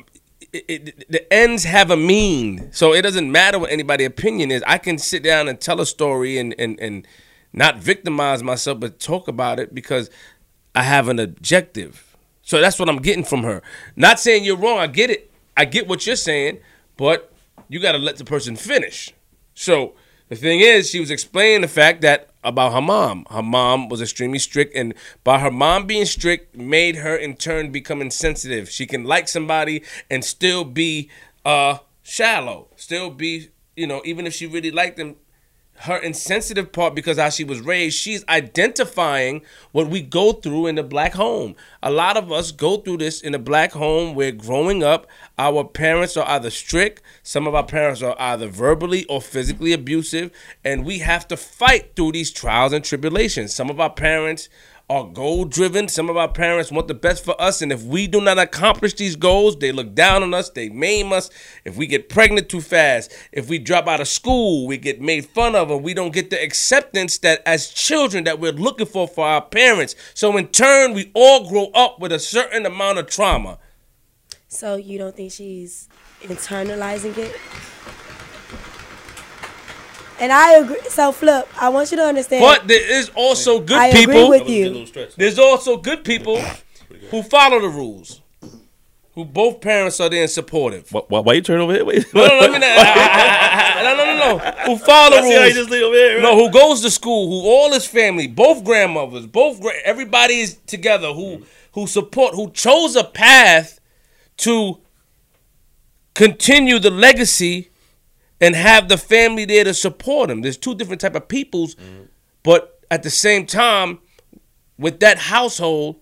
It, 0.55 0.64
it, 0.68 1.11
the 1.11 1.32
ends 1.32 1.64
have 1.64 1.90
a 1.90 1.96
mean, 1.96 2.70
so 2.72 2.94
it 2.94 3.02
doesn't 3.02 3.30
matter 3.30 3.59
what 3.59 3.72
anybody's 3.72 4.07
opinion 4.07 4.52
is. 4.52 4.62
I 4.68 4.78
can 4.78 4.98
sit 4.98 5.24
down 5.24 5.48
and 5.48 5.61
tell 5.61 5.80
a 5.80 5.86
story 5.86 6.38
and 6.38 6.55
and 6.59 6.78
and 6.78 7.09
not 7.52 7.78
victimize 7.78 8.40
myself, 8.44 8.78
but 8.78 9.00
talk 9.00 9.26
about 9.26 9.59
it 9.59 9.74
because 9.74 10.11
I 10.72 10.84
have 10.84 11.09
an 11.09 11.18
objective. 11.18 12.16
So 12.42 12.61
that's 12.61 12.78
what 12.78 12.88
I'm 12.88 12.98
getting 13.02 13.24
from 13.24 13.42
her. 13.42 13.62
Not 13.96 14.20
saying 14.20 14.44
you're 14.44 14.57
wrong. 14.57 14.78
I 14.78 14.86
get 14.86 15.11
it. 15.11 15.30
I 15.57 15.64
get 15.64 15.88
what 15.88 16.07
you're 16.07 16.14
saying, 16.14 16.61
but 16.96 17.32
you 17.68 17.80
got 17.80 17.92
to 17.92 17.98
let 17.98 18.16
the 18.18 18.24
person 18.24 18.55
finish. 18.55 19.12
So 19.55 19.94
the 20.41 20.49
thing 20.49 20.61
is, 20.61 20.91
she 20.91 21.01
was 21.01 21.11
explaining 21.11 21.61
the 21.62 21.68
fact 21.68 22.01
that 22.03 22.30
about 22.43 22.72
her 22.72 22.80
mom. 22.80 23.26
Her 23.30 23.43
mom 23.43 23.89
was 23.89 24.03
extremely 24.03 24.39
strict, 24.39 24.74
and 24.76 24.95
by 25.24 25.39
her 25.39 25.51
mom 25.51 25.87
being 25.87 26.05
strict, 26.05 26.55
made 26.57 26.97
her 26.97 27.16
in 27.16 27.37
turn 27.37 27.72
become 27.72 28.01
insensitive. 28.01 28.68
She 28.70 28.87
can 28.87 29.05
like 29.05 29.28
somebody 29.28 29.82
and 30.11 30.24
still 30.24 30.64
be 30.64 31.11
uh 31.45 31.78
shallow, 32.03 32.68
still 32.76 33.11
be 33.11 33.49
you 33.76 33.87
know 33.87 34.03
even 34.05 34.26
if 34.26 34.35
she 34.35 34.47
really 34.47 34.70
liked 34.70 34.97
them, 34.97 35.16
her 35.81 35.97
insensitive 35.97 36.72
part 36.72 36.95
because 36.95 37.18
how 37.18 37.29
she 37.29 37.45
was 37.45 37.61
raised, 37.61 37.99
she's 37.99 38.25
identifying 38.29 39.43
what 39.72 39.89
we 39.89 40.01
go 40.01 40.33
through 40.33 40.66
in 40.66 40.77
the 40.77 40.83
black 40.83 41.14
home. 41.14 41.57
A 41.83 41.91
lot 41.91 42.16
of 42.16 42.31
us 42.31 42.53
go 42.53 42.79
through 42.79 42.99
this 42.99 43.20
in 43.20 43.35
a 43.35 43.39
black 43.39 43.72
home 43.72 44.14
where 44.14 44.33
growing 44.33 44.83
up, 44.83 45.07
our 45.37 45.64
parents 45.64 46.16
are 46.16 46.27
either 46.29 46.51
strict, 46.51 47.03
some 47.22 47.47
of 47.47 47.55
our 47.55 47.66
parents 47.66 48.03
are 48.03 48.16
either 48.18 48.47
verbally 48.47 49.05
or 49.07 49.20
physically 49.20 49.72
abusive, 49.72 50.31
and 50.64 50.85
we 50.85 51.01
have 51.01 51.27
to 51.29 51.37
fight 51.37 51.97
through 51.97 52.12
these 52.12 52.31
trials 52.31 52.72
and 52.72 52.85
tribulations. 52.85 53.55
Some 53.55 53.68
of 53.68 53.81
our 53.81 53.91
parents 53.91 54.49
are 54.95 55.05
goal 55.05 55.45
driven. 55.45 55.88
Some 55.88 56.09
of 56.09 56.16
our 56.16 56.28
parents 56.28 56.70
want 56.70 56.86
the 56.86 56.95
best 56.95 57.24
for 57.24 57.40
us, 57.40 57.61
and 57.61 57.72
if 57.72 57.82
we 57.82 58.07
do 58.07 58.20
not 58.20 58.38
accomplish 58.38 58.95
these 58.95 59.16
goals, 59.16 59.59
they 59.59 59.72
look 59.72 59.92
down 59.92 60.22
on 60.22 60.32
us, 60.32 60.51
they 60.51 60.68
maim 60.68 61.12
us. 61.12 61.30
If 61.64 61.76
we 61.76 61.88
get 61.88 62.09
pregnant 62.09 62.49
too 62.49 62.61
fast, 62.61 63.12
if 63.32 63.49
we 63.49 63.59
drop 63.59 63.88
out 63.88 64.01
of 64.01 64.07
school, 64.07 64.68
we 64.68 64.78
get 64.78 65.01
made 65.01 65.26
fun 65.26 65.57
of, 65.57 65.70
and 65.70 65.82
we 65.82 65.95
don't 65.95 66.12
get 66.12 66.30
the 66.30 66.40
acceptance 66.40 67.18
that 67.18 67.42
as 67.45 67.70
children 67.70 68.22
that 68.24 68.38
we're 68.38 68.53
looking 68.53 68.86
for 68.86 69.09
for 69.09 69.26
our 69.26 69.42
parents. 69.42 69.97
So 70.14 70.36
in 70.36 70.49
turn, 70.49 70.95
we 70.95 71.11
all 71.12 71.49
grow 71.49 71.70
up 71.74 71.99
with 71.99 72.12
a 72.12 72.20
certain 72.20 72.64
amount 72.64 72.99
of 72.99 73.09
trauma. 73.09 73.59
So 74.47 74.76
you 74.76 74.99
don't 74.99 75.16
think 75.16 75.32
she's 75.32 75.88
internalizing 76.22 77.18
it? 77.18 77.34
And 80.21 80.33
I 80.33 80.55
agree. 80.59 80.77
So 80.89 81.12
flip. 81.12 81.49
I 81.61 81.69
want 81.71 81.91
you 81.91 81.97
to 81.99 82.05
understand. 82.05 82.41
But 82.43 82.69
there 82.69 82.99
is 82.99 83.11
also 83.15 83.61
good 83.61 83.77
I 83.77 83.87
agree 83.89 84.07
people. 84.07 84.29
with 84.29 84.47
That 84.47 84.49
was 84.49 84.97
you. 84.97 85.07
There's 85.17 85.39
also 85.39 85.77
good 85.77 86.05
people 86.05 86.41
who 87.11 87.23
follow 87.23 87.61
the 87.61 87.69
rules. 87.69 88.21
who 89.15 89.25
both 89.25 89.61
parents 89.61 90.01
are 90.01 90.09
there 90.09 90.23
and 90.23 90.31
supportive. 90.31 90.91
Why, 90.93 91.03
why, 91.09 91.21
why 91.21 91.33
you 91.35 91.41
turn 91.43 91.61
over 91.61 91.73
here? 91.73 91.85
Wait, 91.85 92.05
No, 92.12 92.27
no, 92.27 92.41
no, 92.41 92.47
I 92.47 92.49
mean, 92.49 92.62
I- 92.65 92.67
I- 92.67 93.81
I- 93.81 93.83
no, 93.85 93.97
no, 93.97 94.05
no, 94.05 94.17
no. 94.39 94.51
Who 94.67 94.77
follow 94.85 95.19
I 95.19 95.21
see 95.23 95.33
how 95.35 95.39
you 95.39 95.41
rules. 95.45 95.55
just 95.55 95.71
lean 95.71 95.83
over 95.85 95.95
here. 95.95 96.21
No, 96.21 96.35
who 96.37 96.51
goes 96.51 96.81
to 96.83 96.91
school, 96.91 97.29
who 97.29 97.49
all 97.49 97.73
his 97.73 97.87
family, 97.87 98.27
both 98.27 98.65
grandmothers, 98.65 99.27
both 99.27 99.61
gra- 99.61 99.73
everybody 99.85 100.41
is 100.41 100.57
together, 100.67 101.12
who 101.12 101.43
who 101.73 101.87
support, 101.89 102.35
who 102.35 102.51
chose 102.53 102.95
a 102.97 103.05
path 103.05 103.81
to 104.39 104.79
continue 106.15 106.79
the 106.79 106.91
legacy 106.91 107.71
and 108.45 108.55
have 108.55 108.88
the 108.88 108.99
family 108.99 109.47
there 109.47 109.64
to 109.64 109.72
support 109.72 110.28
him. 110.28 110.42
There's 110.42 110.59
two 110.59 110.74
different 110.74 111.01
type 111.01 111.14
of 111.14 111.28
peoples, 111.28 111.76
but 112.42 112.78
at 112.90 113.03
the 113.03 113.09
same 113.09 113.47
time, 113.47 114.01
with 114.78 115.01
that 115.01 115.18
household 115.18 115.97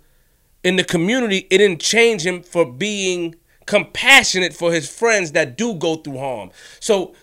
in 0.65 0.75
the 0.75 0.83
community, 0.83 1.47
it 1.51 1.59
didn't 1.59 1.81
change 1.81 2.27
him 2.27 2.43
for 2.43 2.65
being 2.71 3.37
compassionate 3.67 4.53
for 4.53 4.73
his 4.73 4.91
friends 4.91 5.33
that 5.33 5.57
do 5.57 5.75
go 5.75 5.95
through 5.97 6.19
harm. 6.19 6.51
So 6.81 7.15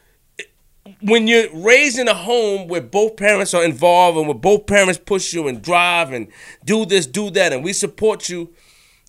when 1.02 1.28
you're 1.28 1.54
raised 1.54 2.00
in 2.00 2.08
a 2.08 2.14
home 2.14 2.70
where 2.70 2.82
both 2.82 3.18
parents 3.18 3.54
are 3.54 3.64
involved 3.66 4.18
and 4.18 4.26
where 4.26 4.38
both 4.38 4.68
parents 4.68 5.00
push 5.06 5.34
you 5.34 5.50
and 5.50 5.62
drive 5.62 6.14
and 6.14 6.30
do 6.64 6.86
this, 6.86 7.06
do 7.06 7.30
that, 7.32 7.52
and 7.52 7.62
we 7.62 7.74
support 7.74 8.30
you, 8.30 8.54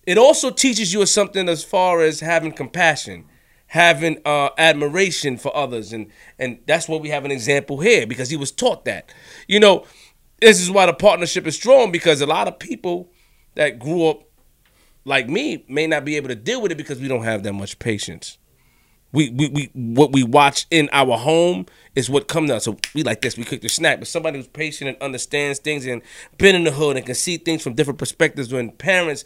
it 0.05 0.17
also 0.17 0.49
teaches 0.49 0.93
you 0.93 1.05
something 1.05 1.47
as 1.47 1.63
far 1.63 2.01
as 2.01 2.19
having 2.19 2.51
compassion, 2.51 3.23
having 3.71 4.17
uh, 4.25 4.49
admiration 4.57 5.37
for 5.37 5.55
others, 5.55 5.93
and 5.93 6.07
and 6.37 6.59
that's 6.67 6.89
what 6.89 7.01
we 7.01 7.09
have 7.09 7.25
an 7.25 7.31
example 7.31 7.79
here 7.79 8.05
because 8.05 8.29
he 8.29 8.37
was 8.37 8.51
taught 8.51 8.85
that. 8.85 9.13
You 9.47 9.59
know, 9.59 9.85
this 10.41 10.59
is 10.59 10.69
why 10.69 10.85
the 10.85 10.93
partnership 10.93 11.47
is 11.47 11.55
strong 11.55 11.91
because 11.91 12.21
a 12.21 12.25
lot 12.25 12.47
of 12.47 12.59
people 12.59 13.11
that 13.55 13.79
grew 13.79 14.07
up 14.07 14.23
like 15.05 15.29
me 15.29 15.65
may 15.67 15.87
not 15.87 16.05
be 16.05 16.17
able 16.17 16.27
to 16.27 16.35
deal 16.35 16.61
with 16.61 16.71
it 16.71 16.75
because 16.75 16.99
we 16.99 17.07
don't 17.07 17.23
have 17.23 17.43
that 17.43 17.53
much 17.53 17.79
patience 17.79 18.37
we, 19.13 19.29
we, 19.29 19.49
we 19.49 19.69
what 19.73 20.11
we 20.11 20.23
watch 20.23 20.65
in 20.71 20.89
our 20.91 21.17
home 21.17 21.65
is 21.95 22.09
what 22.09 22.27
comes 22.27 22.49
out. 22.49 22.63
So 22.63 22.77
we 22.93 23.03
like 23.03 23.21
this, 23.21 23.37
we 23.37 23.43
cook 23.43 23.61
the 23.61 23.67
snack. 23.69 23.99
But 23.99 24.07
somebody 24.07 24.37
who's 24.37 24.47
patient 24.47 24.89
and 24.89 25.01
understands 25.01 25.59
things 25.59 25.85
and 25.85 26.01
been 26.37 26.55
in 26.55 26.63
the 26.63 26.71
hood 26.71 26.97
and 26.97 27.05
can 27.05 27.15
see 27.15 27.37
things 27.37 27.61
from 27.61 27.73
different 27.73 27.99
perspectives. 27.99 28.53
When 28.53 28.71
parents, 28.71 29.25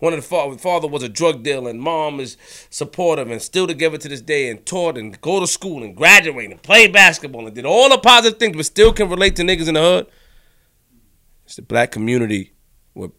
one 0.00 0.12
of 0.12 0.18
the 0.18 0.26
father, 0.26 0.58
father 0.58 0.88
was 0.88 1.02
a 1.02 1.08
drug 1.08 1.42
dealer 1.42 1.70
and 1.70 1.80
mom 1.80 2.20
is 2.20 2.36
supportive 2.70 3.30
and 3.30 3.40
still 3.40 3.66
together 3.66 3.98
to 3.98 4.08
this 4.08 4.20
day 4.20 4.50
and 4.50 4.64
taught 4.66 4.98
and 4.98 5.20
go 5.20 5.40
to 5.40 5.46
school 5.46 5.82
and 5.84 5.94
graduate 5.94 6.50
and 6.50 6.62
play 6.62 6.88
basketball 6.88 7.46
and 7.46 7.54
did 7.54 7.64
all 7.64 7.88
the 7.88 7.98
positive 7.98 8.38
things, 8.38 8.56
but 8.56 8.66
still 8.66 8.92
can 8.92 9.08
relate 9.08 9.36
to 9.36 9.42
niggas 9.42 9.68
in 9.68 9.74
the 9.74 9.80
hood. 9.80 10.06
It's 11.44 11.56
the 11.56 11.62
black 11.62 11.90
community 11.92 12.52
where 12.94 13.10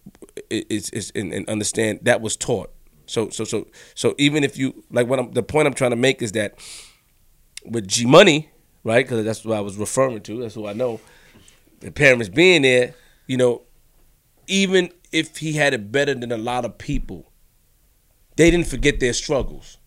is 0.50 0.90
is 0.90 1.12
and, 1.16 1.32
and 1.34 1.48
understand 1.48 2.00
that 2.04 2.22
was 2.22 2.36
taught. 2.36 2.72
So 3.06 3.30
so 3.30 3.44
so 3.44 3.68
so 3.94 4.16
even 4.18 4.44
if 4.44 4.58
you 4.58 4.84
like 4.90 5.08
what 5.08 5.20
I'm 5.20 5.32
the 5.32 5.44
point 5.44 5.68
I'm 5.68 5.74
trying 5.74 5.92
to 5.92 5.98
make 5.98 6.22
is 6.22 6.32
that 6.34 6.56
with 7.66 7.88
G 7.88 8.06
Money, 8.06 8.50
right? 8.84 9.06
Because 9.06 9.24
that's 9.26 9.46
what 9.46 9.58
I 9.58 9.62
was 9.62 9.78
referring 9.78 10.22
to. 10.22 10.42
That's 10.42 10.56
who 10.56 10.68
I 10.68 10.74
know. 10.74 11.00
The 11.82 11.92
parents 11.92 12.30
being 12.30 12.62
there, 12.62 12.96
you 13.28 13.38
know, 13.38 13.64
even 14.48 14.92
if 15.12 15.38
he 15.38 15.53
had 15.53 15.74
it 15.74 15.91
better 15.91 16.14
than 16.14 16.32
a 16.32 16.38
lot 16.38 16.66
of 16.66 16.78
people, 16.78 17.32
they 18.36 18.49
didn't 18.49 18.68
forget 18.68 18.99
their 18.99 19.14
struggles. 19.14 19.78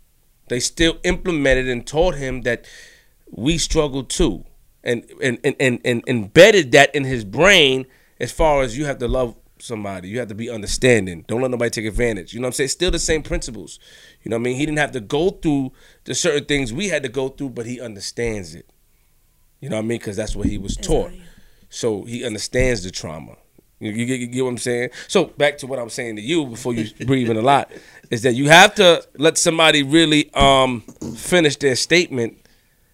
They 0.48 0.60
still 0.60 0.98
implemented 1.04 1.68
and 1.68 1.86
taught 1.86 2.16
him 2.16 2.42
that 2.42 2.66
we 3.30 3.58
struggle 3.58 4.04
too, 4.04 4.44
and 4.82 5.04
and 5.22 5.38
and 5.42 5.56
and, 5.58 5.80
and 5.84 6.02
embedded 6.06 6.72
that 6.72 6.94
in 6.94 7.04
his 7.04 7.24
brain 7.24 7.86
as 8.20 8.30
far 8.30 8.62
as 8.62 8.76
you 8.76 8.84
have 8.84 8.98
to 8.98 9.08
love 9.08 9.36
somebody. 9.58 10.08
You 10.08 10.18
have 10.18 10.28
to 10.28 10.34
be 10.34 10.50
understanding. 10.50 11.24
Don't 11.26 11.40
let 11.40 11.50
nobody 11.50 11.70
take 11.70 11.86
advantage. 11.86 12.34
You 12.34 12.40
know 12.40 12.46
what 12.46 12.48
I'm 12.48 12.52
saying? 12.54 12.68
Still 12.68 12.90
the 12.90 12.98
same 12.98 13.22
principles. 13.22 13.78
You 14.22 14.30
know 14.30 14.36
what 14.36 14.42
I 14.42 14.44
mean? 14.44 14.56
He 14.56 14.66
didn't 14.66 14.78
have 14.78 14.92
to 14.92 15.00
go 15.00 15.30
through 15.30 15.72
the 16.04 16.14
certain 16.14 16.44
things 16.44 16.72
we 16.72 16.88
had 16.88 17.02
to 17.02 17.08
go 17.08 17.28
through, 17.28 17.50
but 17.50 17.66
he 17.66 17.80
understands 17.80 18.54
it. 18.54 18.68
You 19.60 19.70
know 19.70 19.76
what 19.76 19.84
I 19.84 19.88
mean? 19.88 19.98
Because 19.98 20.16
that's 20.16 20.36
what 20.36 20.46
he 20.46 20.58
was 20.58 20.76
taught. 20.76 21.12
So 21.70 22.04
he 22.04 22.24
understands 22.24 22.82
the 22.82 22.90
trauma. 22.90 23.36
You, 23.80 24.06
get- 24.06 24.20
you 24.20 24.26
get 24.28 24.42
what 24.42 24.50
I'm 24.50 24.58
saying? 24.58 24.90
So 25.08 25.26
back 25.26 25.58
to 25.58 25.66
what 25.66 25.78
I'm 25.78 25.90
saying 25.90 26.16
to 26.16 26.22
you 26.22 26.46
before 26.46 26.72
you 26.74 26.88
breathing 27.06 27.36
a 27.36 27.42
lot 27.42 27.70
is 28.10 28.22
that 28.22 28.34
you 28.34 28.48
have 28.48 28.74
to 28.76 29.06
let 29.18 29.36
somebody 29.38 29.82
really 29.82 30.32
um, 30.34 30.80
finish 31.16 31.56
their 31.56 31.74
statement, 31.76 32.38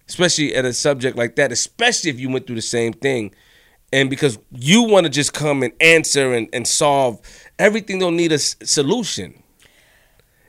especially 0.09 0.55
at 0.55 0.65
a 0.65 0.73
subject 0.73 1.17
like 1.17 1.35
that, 1.35 1.51
especially 1.51 2.09
if 2.09 2.19
you 2.19 2.29
went 2.29 2.47
through 2.47 2.55
the 2.57 2.61
same 2.61 2.93
thing. 2.93 3.33
And 3.93 4.09
because 4.09 4.39
you 4.51 4.83
want 4.83 5.05
to 5.05 5.09
just 5.09 5.33
come 5.33 5.63
and 5.63 5.73
answer 5.81 6.33
and, 6.33 6.47
and 6.53 6.65
solve 6.67 7.19
everything 7.59 7.99
don't 7.99 8.15
need 8.15 8.31
a 8.31 8.35
s- 8.35 8.55
solution. 8.63 9.43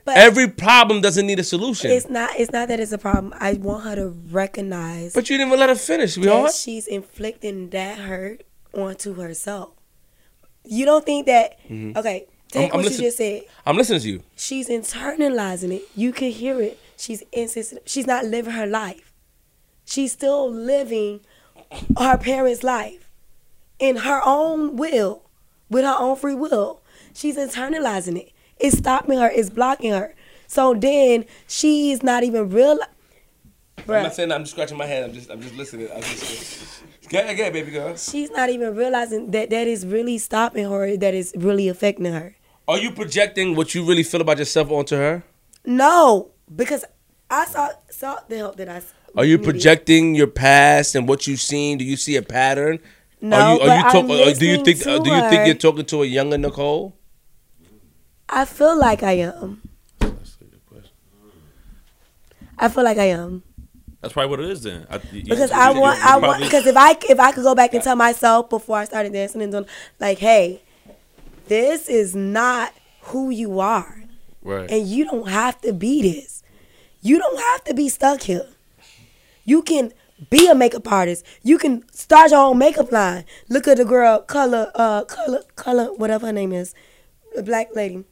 But 0.05 0.17
Every 0.17 0.49
problem 0.49 0.99
doesn't 1.01 1.25
need 1.25 1.39
a 1.39 1.43
solution. 1.43 1.91
it's 1.91 2.09
not. 2.09 2.31
It's 2.37 2.51
not 2.51 2.67
that 2.69 2.79
it's 2.79 2.91
a 2.91 2.97
problem. 2.97 3.33
I 3.39 3.53
want 3.53 3.83
her 3.85 3.95
to 3.95 4.09
recognize 4.31 5.13
But 5.13 5.29
you 5.29 5.37
didn't 5.37 5.47
even 5.49 5.59
let 5.59 5.69
her 5.69 5.75
finish, 5.75 6.15
that 6.15 6.27
all 6.27 6.49
she's 6.49 6.87
inflicting 6.87 7.69
that 7.69 7.99
hurt 7.99 8.43
onto 8.73 9.13
herself. 9.15 9.72
You 10.65 10.85
don't 10.85 11.05
think 11.05 11.25
that? 11.27 11.59
Mm-hmm. 11.69 11.97
Okay, 11.97 12.27
take 12.49 12.61
I'm- 12.63 12.71
I'm 12.71 12.77
what 12.77 12.85
listen- 12.85 13.01
you 13.03 13.07
just 13.07 13.17
said. 13.17 13.41
I'm 13.65 13.77
listening 13.77 13.99
to 14.01 14.09
you. 14.09 14.23
She's 14.35 14.69
internalizing 14.69 15.71
it. 15.73 15.83
You 15.95 16.11
can 16.11 16.31
hear 16.31 16.61
it. 16.61 16.79
She's 16.97 17.23
insistent. 17.31 17.81
She's 17.85 18.07
not 18.07 18.25
living 18.25 18.53
her 18.53 18.65
life. 18.67 19.11
She's 19.85 20.11
still 20.13 20.49
living 20.49 21.19
her 21.97 22.17
parents' 22.17 22.63
life 22.63 23.09
in 23.79 23.97
her 23.97 24.21
own 24.23 24.77
will, 24.77 25.23
with 25.69 25.83
her 25.83 25.95
own 25.97 26.15
free 26.15 26.35
will. 26.35 26.81
She's 27.13 27.35
internalizing 27.35 28.17
it. 28.17 28.31
It's 28.57 28.77
stopping 28.77 29.19
her. 29.19 29.29
It's 29.29 29.49
blocking 29.49 29.91
her. 29.91 30.15
So 30.47 30.73
then 30.73 31.25
she's 31.47 32.01
not 32.03 32.23
even 32.23 32.49
real. 32.49 32.79
I'm 33.79 34.03
not 34.03 34.13
saying 34.15 34.29
that, 34.29 34.35
I'm 34.35 34.43
just 34.43 34.51
scratching 34.53 34.77
my 34.77 34.85
head. 34.85 35.03
I'm 35.03 35.13
just 35.13 35.29
I'm 35.29 35.41
just 35.41 35.55
listening. 35.55 35.89
I'm 35.93 36.01
just 36.03 36.83
get 37.09 37.35
get 37.35 37.53
baby 37.53 37.71
girl. 37.71 37.95
she's 37.95 38.29
not 38.31 38.49
even 38.49 38.75
realizing 38.75 39.31
that 39.31 39.49
that 39.49 39.67
is 39.67 39.85
really 39.85 40.17
stopping 40.17 40.69
her. 40.69 40.95
That 40.97 41.13
is 41.13 41.33
really 41.37 41.67
affecting 41.69 42.11
her. 42.11 42.35
Are 42.67 42.77
you 42.77 42.91
projecting 42.91 43.55
what 43.55 43.75
you 43.75 43.85
really 43.85 44.03
feel 44.03 44.21
about 44.21 44.37
yourself 44.39 44.71
onto 44.71 44.95
her? 44.95 45.23
No, 45.65 46.31
because 46.53 46.85
I 47.29 47.45
saw 47.45 47.69
saw 47.89 48.19
the 48.27 48.37
help 48.37 48.55
that 48.57 48.69
I. 48.69 48.77
s- 48.77 48.93
Are 49.15 49.25
you 49.25 49.37
needed. 49.37 49.49
projecting 49.51 50.15
your 50.15 50.27
past 50.27 50.95
and 50.95 51.07
what 51.07 51.27
you've 51.27 51.41
seen? 51.41 51.77
Do 51.77 51.85
you 51.85 51.97
see 51.97 52.15
a 52.15 52.21
pattern? 52.21 52.79
No, 53.21 53.37
are 53.37 53.53
you, 53.53 53.59
but 53.59 53.69
I'm 53.69 53.91
talk- 53.91 54.03
uh, 54.05 54.07
do 54.07 54.45
you 54.45 54.57
listening 54.57 54.65
think 54.65 54.87
uh, 54.87 54.99
do 54.99 55.09
you 55.11 55.21
think 55.29 55.45
you're 55.45 55.55
talking 55.55 55.85
to 55.85 56.03
a 56.03 56.05
younger 56.05 56.37
Nicole? 56.37 56.95
I 58.29 58.45
feel 58.45 58.77
like 58.79 59.03
I 59.03 59.13
am. 59.31 59.61
I 62.57 62.67
feel 62.69 62.83
like 62.83 62.97
I 62.97 63.05
am 63.09 63.43
That's 64.03 64.13
probably 64.13 64.29
what 64.31 64.41
it 64.41 64.49
is 64.51 64.61
then. 64.63 64.85
I, 64.89 64.99
you- 65.13 65.23
because 65.23 65.49
you- 65.49 65.55
I 65.57 65.71
want 65.71 65.97
you 65.97 66.05
I 66.05 66.17
want 66.17 66.43
because 66.43 66.67
if 66.67 66.75
I 66.77 66.91
if 67.09 67.19
I 67.19 67.31
could 67.31 67.43
go 67.43 67.55
back 67.55 67.73
and 67.73 67.81
tell 67.81 67.95
myself 67.95 68.49
before 68.49 68.77
I 68.77 68.83
started 68.85 69.13
dancing 69.13 69.41
and 69.41 69.51
doing 69.51 69.65
like, 69.99 70.19
hey, 70.19 70.61
this 71.47 71.87
is 71.87 72.13
not 72.13 72.73
who 73.03 73.29
you 73.29 73.59
are, 73.61 74.03
right. 74.43 74.69
and 74.69 74.85
you 74.87 75.05
don't 75.05 75.29
have 75.29 75.59
to 75.61 75.71
be 75.73 76.01
this. 76.01 76.43
You 77.01 77.17
don't 77.17 77.39
have 77.39 77.63
to 77.63 77.73
be 77.73 77.87
stuck 77.89 78.21
here. 78.21 78.45
You 79.45 79.61
can 79.61 79.93
be 80.29 80.47
a 80.49 80.55
makeup 80.55 80.89
artist. 80.91 81.25
You 81.41 81.57
can 81.57 81.83
start 81.91 82.31
your 82.31 82.39
own 82.41 82.57
makeup 82.57 82.91
line. 82.91 83.23
Look 83.49 83.67
at 83.67 83.77
the 83.77 83.85
girl, 83.85 84.19
color, 84.19 84.71
uh, 84.75 85.03
color, 85.05 85.43
color, 85.55 85.85
whatever 85.95 86.27
her 86.27 86.33
name 86.33 86.51
is, 86.53 86.73
the 87.35 87.43
black 87.43 87.69
lady. 87.75 88.03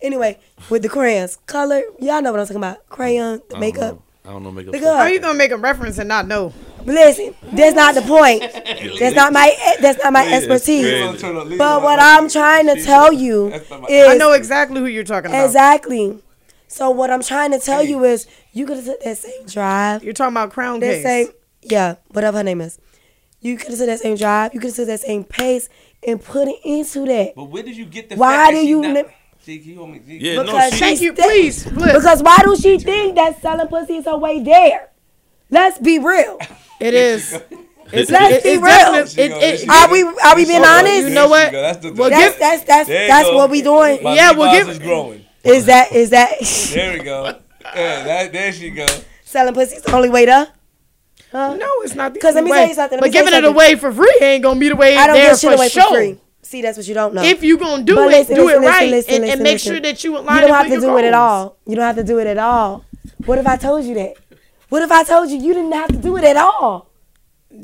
Anyway, 0.00 0.38
with 0.68 0.82
the 0.82 0.88
crayons, 0.88 1.38
color. 1.46 1.82
Y'all 2.00 2.22
know 2.22 2.30
what 2.32 2.40
I'm 2.40 2.46
talking 2.46 2.56
about. 2.56 2.88
Crayon 2.88 3.34
I 3.34 3.42
don't 3.50 3.60
makeup. 3.60 3.94
know. 3.96 4.02
I 4.30 4.32
don't 4.34 4.44
know 4.44 4.52
makeup. 4.52 4.72
Look 4.72 4.82
stuff. 4.82 4.96
How 4.96 5.06
up. 5.06 5.12
you 5.12 5.18
gonna 5.20 5.34
make 5.34 5.50
a 5.50 5.56
reference 5.56 5.98
and 5.98 6.08
not 6.08 6.28
know? 6.28 6.52
Listen, 6.86 7.34
that's 7.52 7.74
not 7.74 7.94
the 7.96 8.02
point. 8.02 8.42
Eh, 8.70 8.96
that's 9.00 9.16
not 9.16 9.32
my. 9.32 9.54
That's 9.80 10.02
not 10.02 10.12
my 10.12 10.32
expertise. 10.32 11.20
But 11.58 11.82
what 11.82 11.98
I'm 12.00 12.28
trying 12.28 12.66
to 12.74 12.80
tell 12.82 13.12
you 13.12 13.48
is 13.88 14.08
I 14.08 14.16
know 14.16 14.32
exactly 14.32 14.80
who 14.80 14.86
you're 14.86 15.02
talking 15.04 15.30
about. 15.32 15.44
exactly. 15.44 16.22
So 16.68 16.88
what 16.90 17.10
I'm 17.10 17.22
trying 17.22 17.50
to 17.50 17.58
tell 17.58 17.82
you 17.84 18.04
is, 18.04 18.28
you 18.52 18.64
could 18.66 18.76
have 18.76 18.86
took 18.86 19.00
that 19.02 19.18
same 19.18 19.44
drive. 19.46 20.04
You're 20.04 20.12
talking 20.12 20.34
about 20.34 20.52
Crown 20.52 20.78
that 20.80 20.86
Case. 20.86 21.02
same 21.02 21.28
yeah, 21.62 21.96
whatever 22.08 22.38
her 22.38 22.44
name 22.44 22.60
is. 22.60 22.78
You 23.40 23.56
could 23.56 23.70
have 23.70 23.78
took 23.78 23.86
that 23.88 23.98
same 24.00 24.16
drive. 24.16 24.54
You 24.54 24.60
could 24.60 24.68
have 24.68 24.76
took 24.76 24.86
that 24.86 25.00
same 25.00 25.24
pace 25.24 25.68
and 26.06 26.22
put 26.22 26.46
it 26.48 26.60
into 26.64 27.04
that. 27.06 27.34
But 27.34 27.44
where 27.44 27.64
did 27.64 27.76
you 27.76 27.84
get 27.86 28.08
the 28.08 28.16
Why 28.16 28.34
fact 28.36 28.52
that 28.52 28.56
do 28.58 28.62
she 28.62 28.68
you 28.68 28.80
not- 28.82 29.06
lim- 29.46 29.58
See, 29.58 29.58
he 29.58 29.74
told 29.74 29.90
me- 29.90 30.00
Yeah, 30.06 30.34
no, 30.36 30.42
Because 30.44 30.64
she, 30.70 30.76
she- 30.76 30.80
Thank 30.84 31.00
you, 31.00 31.14
Stay- 31.14 31.22
please. 31.22 31.64
Because 31.64 32.22
why 32.22 32.38
do 32.44 32.56
she 32.56 32.78
think 32.78 33.14
that 33.16 33.40
selling 33.40 33.66
pussy 33.68 33.96
is 33.96 34.04
her 34.04 34.16
way 34.16 34.42
there? 34.42 34.90
Let's 35.50 35.78
be 35.78 35.98
real. 35.98 36.38
it 36.80 36.94
is. 36.94 37.32
It's, 37.92 38.08
Let's 38.10 38.36
it- 38.36 38.42
be 38.44 38.48
it's 38.50 38.62
real. 38.62 38.92
definite- 38.92 39.18
it- 39.42 39.60
it- 39.62 39.68
Are 39.68 39.90
we 39.90 40.02
are 40.02 40.36
we 40.36 40.44
being 40.46 40.64
honest? 40.64 41.08
You 41.08 41.10
know 41.10 41.28
what? 41.28 41.50
That's 41.52 41.78
the, 41.78 41.92
Well, 41.92 42.10
That's 42.10 42.32
give- 42.32 42.38
that's 42.40 42.64
that's 42.64 42.88
There 42.88 43.08
that's 43.08 43.28
what 43.28 43.50
we 43.50 43.62
doing. 43.62 44.02
My 44.02 44.14
Yeah, 44.14 44.32
well, 44.32 44.52
Levi's 44.52 44.66
give- 44.66 44.82
is 44.82 44.88
growing. 44.88 45.24
Is 45.42 45.66
that 45.66 45.92
is 45.92 46.10
that 46.10 46.30
There 46.74 46.92
we 46.98 47.02
go. 47.04 47.34
Yeah, 47.74 48.04
that, 48.04 48.32
there 48.32 48.52
she 48.52 48.70
go. 48.70 48.86
selling 49.24 49.54
pussy 49.54 49.76
is 49.76 49.82
the 49.82 49.94
only 49.94 50.10
way 50.10 50.26
to? 50.26 50.52
Huh? 51.32 51.54
No, 51.56 51.66
it's 51.82 51.94
not. 51.94 52.12
Because 52.12 52.34
let 52.34 52.42
only 52.42 52.52
me 52.52 52.58
tell 52.58 52.68
you 52.68 52.74
something, 52.74 52.96
let 52.98 53.00
But 53.00 53.06
me 53.08 53.12
tell 53.12 53.24
giving 53.24 53.38
it 53.38 53.44
away 53.44 53.76
for 53.76 53.92
free 53.92 54.16
ain't 54.20 54.42
gonna 54.42 54.58
be 54.60 54.68
the 54.68 54.76
way 54.76 54.96
I 54.96 55.06
don't 55.06 55.14
there 55.16 55.30
give 55.30 55.38
shit 55.40 55.50
for 55.50 55.56
away 55.56 55.68
sure. 55.68 55.82
for 55.84 55.94
free. 55.94 56.18
See, 56.42 56.62
that's 56.62 56.76
what 56.78 56.86
you 56.88 56.94
don't 56.94 57.14
know. 57.14 57.22
If 57.22 57.42
you're 57.42 57.58
gonna 57.58 57.82
do 57.82 57.94
But 57.94 58.08
it, 58.08 58.28
listen, 58.28 58.34
do 58.36 58.44
listen, 58.46 58.62
it 58.62 58.66
listen, 58.66 58.80
right, 58.80 58.90
listen, 58.90 59.14
and, 59.14 59.22
listen, 59.22 59.32
and 59.34 59.42
make 59.42 59.52
listen. 59.54 59.72
sure 59.72 59.80
that 59.80 60.04
you 60.04 60.10
you 60.18 60.24
don't 60.24 60.48
have 60.50 60.66
to 60.66 60.72
your 60.72 60.80
do 60.80 60.96
it 60.98 61.04
at 61.04 61.14
all. 61.14 61.56
You 61.66 61.76
don't 61.76 61.84
have 61.84 61.96
to 61.96 62.04
do 62.04 62.18
it 62.18 62.26
at 62.26 62.38
all. 62.38 62.84
What 63.26 63.38
if 63.38 63.46
I 63.46 63.56
told 63.56 63.84
you 63.84 63.94
that? 63.94 64.14
What 64.68 64.82
if 64.82 64.90
I 64.90 65.04
told 65.04 65.30
you 65.30 65.36
you 65.38 65.52
didn't 65.54 65.72
have 65.72 65.90
to 65.90 65.96
do 65.98 66.16
it 66.16 66.24
at 66.24 66.36
all? 66.36 66.90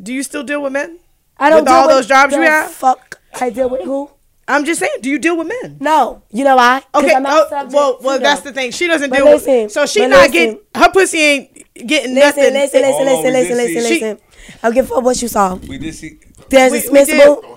Do 0.02 0.12
you 0.12 0.22
still 0.22 0.42
deal 0.42 0.62
with 0.62 0.72
men? 0.72 0.98
I 1.38 1.48
don't 1.50 1.60
With 1.60 1.66
deal 1.68 1.74
all 1.74 1.86
with 1.86 1.96
those 1.96 2.06
jobs 2.06 2.34
you 2.34 2.42
have? 2.42 2.70
Fuck, 2.70 3.20
I 3.40 3.50
deal 3.50 3.68
with 3.68 3.82
who? 3.84 4.10
I'm 4.48 4.64
just 4.64 4.78
saying. 4.78 4.98
Do 5.00 5.10
you 5.10 5.18
deal 5.18 5.36
with 5.36 5.48
men? 5.48 5.78
No, 5.80 6.22
you 6.30 6.44
know 6.44 6.56
why? 6.56 6.82
Okay. 6.94 7.12
I'm 7.14 7.22
not 7.22 7.48
oh, 7.50 7.66
well, 7.72 7.98
well, 8.00 8.14
them. 8.14 8.22
that's 8.22 8.42
the 8.42 8.52
thing. 8.52 8.70
She 8.70 8.86
doesn't 8.86 9.10
But 9.10 9.16
deal 9.16 9.24
listen, 9.26 9.62
with. 9.64 9.72
So 9.72 9.86
she 9.86 10.06
not 10.06 10.10
listen. 10.18 10.32
getting 10.32 10.58
her 10.74 10.88
pussy 10.90 11.18
ain't 11.18 11.54
getting 11.74 12.14
Listen, 12.14 12.14
nothing. 12.14 12.54
listen, 12.54 12.80
listen, 12.82 12.82
Hold 12.82 13.08
on, 13.08 13.32
listen, 13.32 13.32
listen, 13.32 13.56
listen, 13.56 13.82
listen. 13.82 14.18
I'll 14.62 14.72
give 14.72 14.84
a 14.86 14.94
fuck 14.94 15.02
what 15.04 15.20
you 15.20 15.28
saw. 15.28 15.54
We 15.56 15.78
did 15.78 15.94
see. 15.94 16.18
There's 16.48 16.70
We- 16.72 16.86
a 16.86 16.90
we 16.92 16.98
dismissible. 17.00 17.55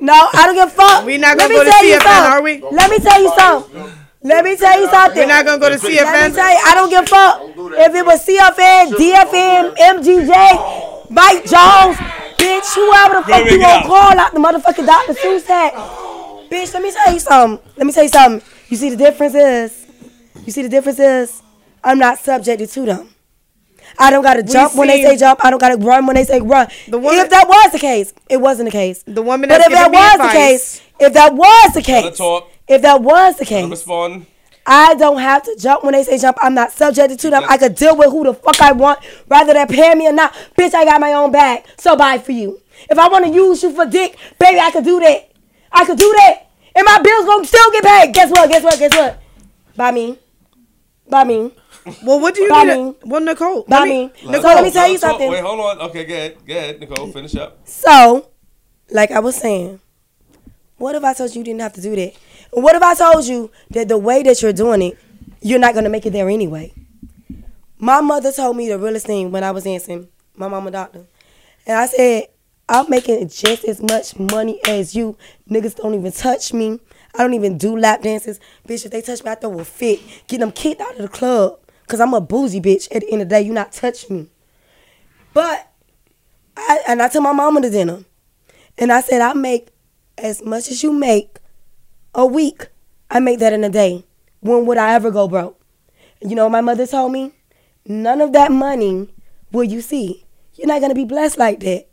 No, 0.00 0.14
I 0.32 0.46
don't 0.46 0.54
give 0.54 0.68
a 0.68 0.70
fuck. 0.70 1.04
We're 1.04 1.18
not 1.18 1.36
Let 1.36 1.48
gonna 1.48 1.48
me 1.50 1.54
go 1.56 1.64
to 1.64 1.70
tell 1.70 1.84
you 1.84 1.94
CFN, 1.98 2.02
something. 2.02 2.32
are 2.32 2.42
we? 2.42 2.60
Let 2.72 2.90
me 2.90 2.98
tell 2.98 3.20
you 3.22 3.32
something. 3.36 3.92
Let 4.22 4.44
me 4.44 4.56
tell 4.56 4.80
you 4.80 4.88
something. 4.90 5.18
We're 5.18 5.26
not 5.28 5.44
gonna 5.46 5.58
go 5.60 5.68
to 5.68 5.76
Let 5.76 5.82
me 5.82 5.96
CFN. 5.98 6.34
tell 6.34 6.50
you, 6.50 6.60
I 6.64 6.74
don't 6.74 6.90
give 6.90 7.04
a 7.04 7.06
fuck. 7.06 7.40
If 7.78 7.94
it 7.94 8.04
was 8.06 8.24
CFN, 8.26 8.92
DFM, 8.96 9.76
MGJ, 9.76 11.10
Mike 11.10 11.44
Jones, 11.44 11.96
bitch, 12.36 12.68
whoever 12.74 13.14
the 13.20 13.22
fuck 13.28 13.44
you 13.50 13.56
it 13.56 13.60
gonna 13.60 13.86
call 13.86 14.18
out 14.18 14.32
the 14.32 14.38
motherfucking 14.40 14.86
Dr. 14.86 15.14
Seuss 15.14 15.46
hat. 15.46 15.74
Bitch, 16.50 16.72
let 16.74 16.82
me 16.82 16.92
tell 16.92 17.12
you 17.12 17.20
something. 17.20 17.70
Let 17.76 17.86
me 17.86 17.92
tell 17.92 18.02
you 18.02 18.08
something. 18.08 18.42
You 18.68 18.76
see 18.76 18.90
the 18.90 18.96
difference 18.96 19.34
is, 19.34 19.86
you 20.46 20.52
see 20.52 20.62
the 20.62 20.68
difference 20.68 20.98
is, 20.98 21.42
I'm 21.84 21.98
not 21.98 22.18
subjected 22.18 22.68
to 22.70 22.84
them. 22.86 23.08
I 23.98 24.10
don't 24.10 24.22
gotta 24.22 24.42
jump 24.42 24.74
when 24.74 24.88
they 24.88 25.02
say 25.02 25.16
jump. 25.16 25.40
I 25.44 25.50
don't 25.50 25.58
gotta 25.60 25.76
run 25.76 26.06
when 26.06 26.16
they 26.16 26.24
say 26.24 26.40
run. 26.40 26.68
The 26.88 26.98
woman- 26.98 27.20
if 27.20 27.30
that 27.30 27.48
was 27.48 27.72
the 27.72 27.78
case, 27.78 28.12
it 28.28 28.38
wasn't 28.40 28.66
the 28.66 28.72
case. 28.72 29.02
The 29.06 29.22
woman 29.22 29.48
But 29.48 29.60
if 29.60 29.72
that 29.72 29.90
was 29.92 30.14
advice- 30.14 30.32
the 30.32 30.38
case, 30.38 30.80
if 31.00 31.12
that 31.14 31.34
was 31.34 31.72
the 31.74 31.82
case, 31.82 32.16
talk. 32.16 32.48
if 32.68 32.82
that 32.82 33.02
was 33.02 33.36
the 33.36 33.44
case, 33.44 33.68
respond. 33.68 34.26
I 34.66 34.94
don't 34.94 35.18
have 35.18 35.42
to 35.44 35.56
jump 35.58 35.82
when 35.84 35.92
they 35.94 36.04
say 36.04 36.18
jump. 36.18 36.36
I'm 36.40 36.54
not 36.54 36.70
subjected 36.72 37.18
to 37.20 37.30
them. 37.30 37.44
I 37.48 37.56
could 37.56 37.74
deal 37.74 37.96
with 37.96 38.10
who 38.10 38.24
the 38.24 38.34
fuck 38.34 38.60
I 38.60 38.72
want, 38.72 39.00
rather 39.28 39.52
than 39.54 39.66
pay 39.66 39.94
me 39.94 40.06
or 40.06 40.12
not. 40.12 40.32
Bitch, 40.56 40.74
I 40.74 40.84
got 40.84 41.00
my 41.00 41.12
own 41.14 41.32
bag, 41.32 41.64
so 41.78 41.96
bye 41.96 42.18
for 42.18 42.32
you. 42.32 42.60
If 42.88 42.98
I 42.98 43.08
want 43.08 43.24
to 43.24 43.30
use 43.32 43.62
you 43.62 43.72
for 43.72 43.86
dick, 43.86 44.16
baby, 44.38 44.60
I 44.60 44.70
could 44.70 44.84
do 44.84 45.00
that. 45.00 45.28
I 45.72 45.84
could 45.84 45.98
do 45.98 46.12
that, 46.18 46.46
and 46.76 46.84
my 46.84 46.98
bills 47.00 47.24
gonna 47.24 47.44
still 47.46 47.70
get 47.72 47.84
paid. 47.84 48.14
Guess 48.14 48.30
what? 48.30 48.48
Guess 48.50 48.62
what? 48.62 48.78
Guess 48.78 48.96
what? 48.96 49.18
By 49.76 49.90
me. 49.92 50.18
By 51.08 51.24
me. 51.24 51.52
Well, 52.04 52.20
what 52.20 52.34
do 52.34 52.42
you 52.42 52.48
By 52.50 52.64
need? 52.64 52.74
me. 52.76 52.88
a- 53.02 53.06
Well, 53.06 53.20
Nicole. 53.20 53.62
By 53.64 53.78
let 53.80 53.88
me. 53.88 54.12
Let 54.24 54.36
her 54.36 54.42
So 54.42 54.48
let 54.54 54.64
me 54.64 54.70
tell 54.70 54.88
you 54.88 54.98
talk. 54.98 55.10
something. 55.10 55.30
Wait, 55.30 55.40
hold 55.40 55.60
on. 55.60 55.78
Okay, 55.88 56.04
good, 56.04 56.36
good. 56.46 56.80
Nicole. 56.80 57.10
Finish 57.12 57.34
up. 57.36 57.58
So, 57.66 58.28
like 58.90 59.10
I 59.10 59.18
was 59.20 59.36
saying, 59.36 59.80
what 60.76 60.94
if 60.94 61.04
I 61.04 61.14
told 61.14 61.34
you 61.34 61.40
you 61.40 61.44
didn't 61.44 61.60
have 61.60 61.72
to 61.74 61.80
do 61.80 61.94
that? 61.96 62.14
What 62.52 62.74
if 62.76 62.82
I 62.82 62.94
told 62.94 63.24
you 63.26 63.50
that 63.70 63.88
the 63.88 63.98
way 63.98 64.22
that 64.24 64.42
you're 64.42 64.52
doing 64.52 64.82
it, 64.82 64.98
you're 65.40 65.58
not 65.58 65.74
gonna 65.74 65.88
make 65.88 66.04
it 66.06 66.10
there 66.10 66.28
anyway? 66.28 66.72
My 67.78 68.00
mother 68.00 68.30
told 68.32 68.56
me 68.56 68.68
the 68.68 68.78
realest 68.78 69.06
thing 69.06 69.30
when 69.30 69.42
I 69.44 69.50
was 69.52 69.64
dancing. 69.64 70.08
My 70.36 70.48
mama 70.48 70.70
doctor, 70.70 71.04
and 71.66 71.76
I 71.78 71.86
said, 71.86 72.24
I'm 72.68 72.88
making 72.88 73.28
just 73.28 73.64
as 73.64 73.82
much 73.82 74.18
money 74.18 74.60
as 74.66 74.94
you. 74.94 75.16
Niggas 75.50 75.76
don't 75.76 75.94
even 75.94 76.12
touch 76.12 76.52
me. 76.52 76.78
I 77.14 77.18
don't 77.18 77.34
even 77.34 77.58
do 77.58 77.76
lap 77.76 78.02
dances. 78.02 78.38
Bitch, 78.66 78.84
if 78.84 78.90
they 78.92 79.02
touch 79.02 79.24
me, 79.24 79.30
I 79.30 79.34
throw 79.34 79.58
a 79.58 79.64
fit. 79.64 80.00
Get 80.28 80.40
them 80.40 80.52
kicked 80.52 80.80
out 80.80 80.92
of 80.92 80.98
the 81.02 81.08
club. 81.08 81.58
Cause 81.90 81.98
I'm 81.98 82.14
a 82.14 82.20
boozy 82.20 82.60
bitch. 82.60 82.86
At 82.94 83.00
the 83.00 83.10
end 83.10 83.22
of 83.22 83.28
the 83.28 83.34
day, 83.34 83.42
you 83.42 83.52
not 83.52 83.72
touch 83.72 84.08
me. 84.08 84.28
But 85.34 85.72
I 86.56 86.78
and 86.86 87.02
I 87.02 87.08
took 87.08 87.20
my 87.20 87.32
mama 87.32 87.60
to 87.62 87.68
dinner. 87.68 88.04
And 88.78 88.92
I 88.92 89.00
said, 89.00 89.20
I 89.20 89.32
make 89.32 89.70
as 90.16 90.40
much 90.44 90.70
as 90.70 90.84
you 90.84 90.92
make 90.92 91.38
a 92.14 92.24
week. 92.24 92.68
I 93.10 93.18
make 93.18 93.40
that 93.40 93.52
in 93.52 93.64
a 93.64 93.68
day. 93.68 94.04
When 94.38 94.66
would 94.66 94.78
I 94.78 94.94
ever 94.94 95.10
go 95.10 95.26
broke? 95.26 95.60
You 96.20 96.36
know 96.36 96.48
my 96.48 96.60
mother 96.60 96.86
told 96.86 97.10
me? 97.10 97.32
None 97.84 98.20
of 98.20 98.32
that 98.34 98.52
money 98.52 99.12
will 99.50 99.64
you 99.64 99.80
see. 99.80 100.24
You're 100.54 100.68
not 100.68 100.80
gonna 100.80 100.94
be 100.94 101.04
blessed 101.04 101.38
like 101.38 101.58
that. 101.58 101.88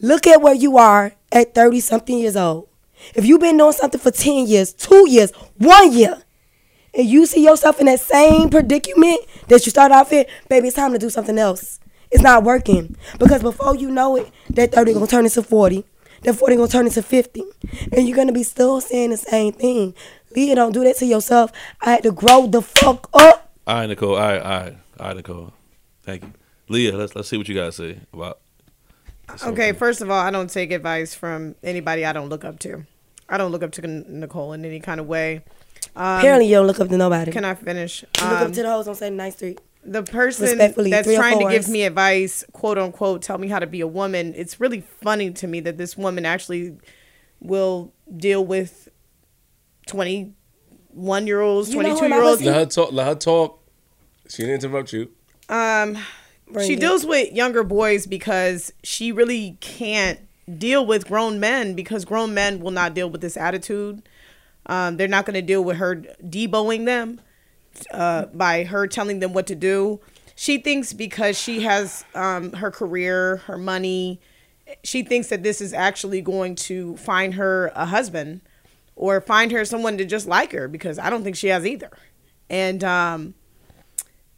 Look 0.00 0.26
at 0.26 0.40
where 0.40 0.54
you 0.54 0.78
are 0.78 1.12
at 1.30 1.54
30 1.54 1.80
something 1.80 2.18
years 2.18 2.34
old. 2.34 2.66
If 3.14 3.26
you've 3.26 3.42
been 3.42 3.58
doing 3.58 3.72
something 3.72 4.00
for 4.00 4.10
10 4.10 4.46
years, 4.46 4.72
two 4.72 5.06
years, 5.06 5.32
one 5.58 5.92
year, 5.92 6.22
and 6.94 7.08
you 7.08 7.26
see 7.26 7.44
yourself 7.44 7.80
in 7.80 7.86
that 7.86 8.00
same 8.00 8.50
predicament 8.50 9.20
that 9.48 9.64
you 9.66 9.70
started 9.70 9.94
off 9.94 10.12
in, 10.12 10.26
baby, 10.48 10.68
it's 10.68 10.76
time 10.76 10.92
to 10.92 10.98
do 10.98 11.10
something 11.10 11.38
else. 11.38 11.80
It's 12.10 12.22
not 12.22 12.42
working. 12.42 12.96
Because 13.18 13.42
before 13.42 13.76
you 13.76 13.90
know 13.90 14.16
it, 14.16 14.30
that 14.50 14.72
30 14.72 14.94
gonna 14.94 15.06
turn 15.06 15.24
into 15.24 15.42
40. 15.42 15.84
That 16.22 16.34
40 16.34 16.56
gonna 16.56 16.68
turn 16.68 16.86
into 16.86 17.02
50. 17.02 17.42
And 17.92 18.08
you're 18.08 18.16
gonna 18.16 18.32
be 18.32 18.42
still 18.42 18.80
saying 18.80 19.10
the 19.10 19.16
same 19.16 19.52
thing. 19.52 19.94
Leah, 20.34 20.54
don't 20.54 20.72
do 20.72 20.84
that 20.84 20.96
to 20.96 21.06
yourself. 21.06 21.52
I 21.80 21.92
had 21.92 22.02
to 22.02 22.12
grow 22.12 22.46
the 22.46 22.62
fuck 22.62 23.08
up. 23.14 23.52
All 23.66 23.76
right, 23.76 23.86
Nicole. 23.86 24.14
All 24.14 24.20
right, 24.20 24.40
all 24.40 24.48
right, 24.48 24.76
all 24.98 25.06
right, 25.06 25.16
Nicole. 25.16 25.52
Thank 26.02 26.22
you, 26.22 26.32
Leah. 26.68 26.96
Let's 26.96 27.14
let's 27.14 27.28
see 27.28 27.36
what 27.36 27.48
you 27.48 27.54
gotta 27.54 27.72
say 27.72 28.00
about. 28.12 28.40
Okay, 29.44 29.70
thing. 29.70 29.74
first 29.74 30.00
of 30.00 30.10
all, 30.10 30.18
I 30.18 30.30
don't 30.30 30.50
take 30.50 30.72
advice 30.72 31.14
from 31.14 31.54
anybody 31.62 32.04
I 32.04 32.12
don't 32.12 32.28
look 32.28 32.44
up 32.44 32.58
to. 32.60 32.84
I 33.28 33.38
don't 33.38 33.52
look 33.52 33.62
up 33.62 33.70
to 33.72 33.86
Nicole 33.86 34.52
in 34.52 34.64
any 34.64 34.80
kind 34.80 34.98
of 34.98 35.06
way. 35.06 35.42
Um, 35.96 36.18
Apparently, 36.18 36.46
you 36.48 36.54
don't 36.56 36.66
look 36.66 36.80
up 36.80 36.88
to 36.88 36.96
nobody. 36.96 37.32
can 37.32 37.44
I 37.44 37.54
finish? 37.54 38.02
you 38.02 38.08
look 38.24 38.32
Um, 38.40 38.46
up 38.48 38.52
to 38.52 38.62
the 38.62 38.68
hoes 38.70 38.86
on 38.88 38.94
79th 38.94 39.32
Street. 39.34 39.60
the 39.84 40.02
person 40.02 40.58
that's 40.58 40.74
trying 41.14 41.38
to 41.40 41.50
give 41.50 41.68
me 41.68 41.82
advice, 41.84 42.44
quote 42.52 42.78
unquote, 42.78 43.22
tell 43.22 43.38
me 43.38 43.48
how 43.48 43.58
to 43.58 43.66
be 43.66 43.80
a 43.80 43.86
woman. 43.86 44.34
It's 44.36 44.60
really 44.60 44.82
funny 45.02 45.30
to 45.32 45.46
me 45.46 45.60
that 45.60 45.78
this 45.78 45.96
woman 45.96 46.24
actually 46.26 46.76
will 47.40 47.92
deal 48.16 48.44
with 48.44 48.88
twenty-one 49.86 51.26
year 51.26 51.40
olds, 51.40 51.70
You 51.70 51.82
know 51.82 51.90
who 51.90 51.98
twenty-two 51.98 52.04
am 52.06 52.12
I 52.12 52.16
year 52.16 52.24
olds. 52.24 52.42
Let 52.42 52.54
her 52.56 52.66
talk. 52.66 52.92
Let 52.92 53.06
her 53.06 53.14
talk. 53.14 53.58
She 54.28 54.42
didn't 54.42 54.64
interrupt 54.64 54.92
you. 54.92 55.10
Um, 55.48 55.98
Bring 56.50 56.66
she 56.66 56.74
it. 56.74 56.80
deals 56.80 57.04
with 57.04 57.32
younger 57.32 57.64
boys 57.64 58.06
because 58.06 58.72
she 58.84 59.12
really 59.12 59.56
can't 59.60 60.20
deal 60.58 60.84
with 60.86 61.06
grown 61.08 61.40
men 61.40 61.74
because 61.74 62.04
grown 62.04 62.34
men 62.34 62.60
will 62.60 62.70
not 62.70 62.94
deal 62.94 63.08
with 63.10 63.20
this 63.20 63.36
attitude. 63.36 64.02
Um, 64.70 64.96
they're 64.96 65.08
not 65.08 65.26
going 65.26 65.34
to 65.34 65.42
deal 65.42 65.64
with 65.64 65.78
her 65.78 65.96
deboing 66.24 66.84
them 66.86 67.20
uh, 67.90 68.26
by 68.26 68.64
her 68.64 68.86
telling 68.86 69.18
them 69.18 69.32
what 69.32 69.46
to 69.48 69.56
do. 69.56 70.00
She 70.36 70.58
thinks 70.58 70.92
because 70.92 71.36
she 71.38 71.62
has 71.62 72.04
um, 72.14 72.52
her 72.52 72.70
career, 72.70 73.38
her 73.48 73.58
money, 73.58 74.20
she 74.84 75.02
thinks 75.02 75.26
that 75.28 75.42
this 75.42 75.60
is 75.60 75.72
actually 75.72 76.22
going 76.22 76.54
to 76.54 76.96
find 76.96 77.34
her 77.34 77.72
a 77.74 77.86
husband 77.86 78.42
or 78.94 79.20
find 79.20 79.50
her 79.50 79.64
someone 79.64 79.98
to 79.98 80.04
just 80.04 80.28
like 80.28 80.52
her 80.52 80.68
because 80.68 80.98
I 80.98 81.10
don't 81.10 81.24
think 81.24 81.34
she 81.36 81.48
has 81.48 81.66
either. 81.66 81.90
And 82.48 82.84
um, 82.84 83.34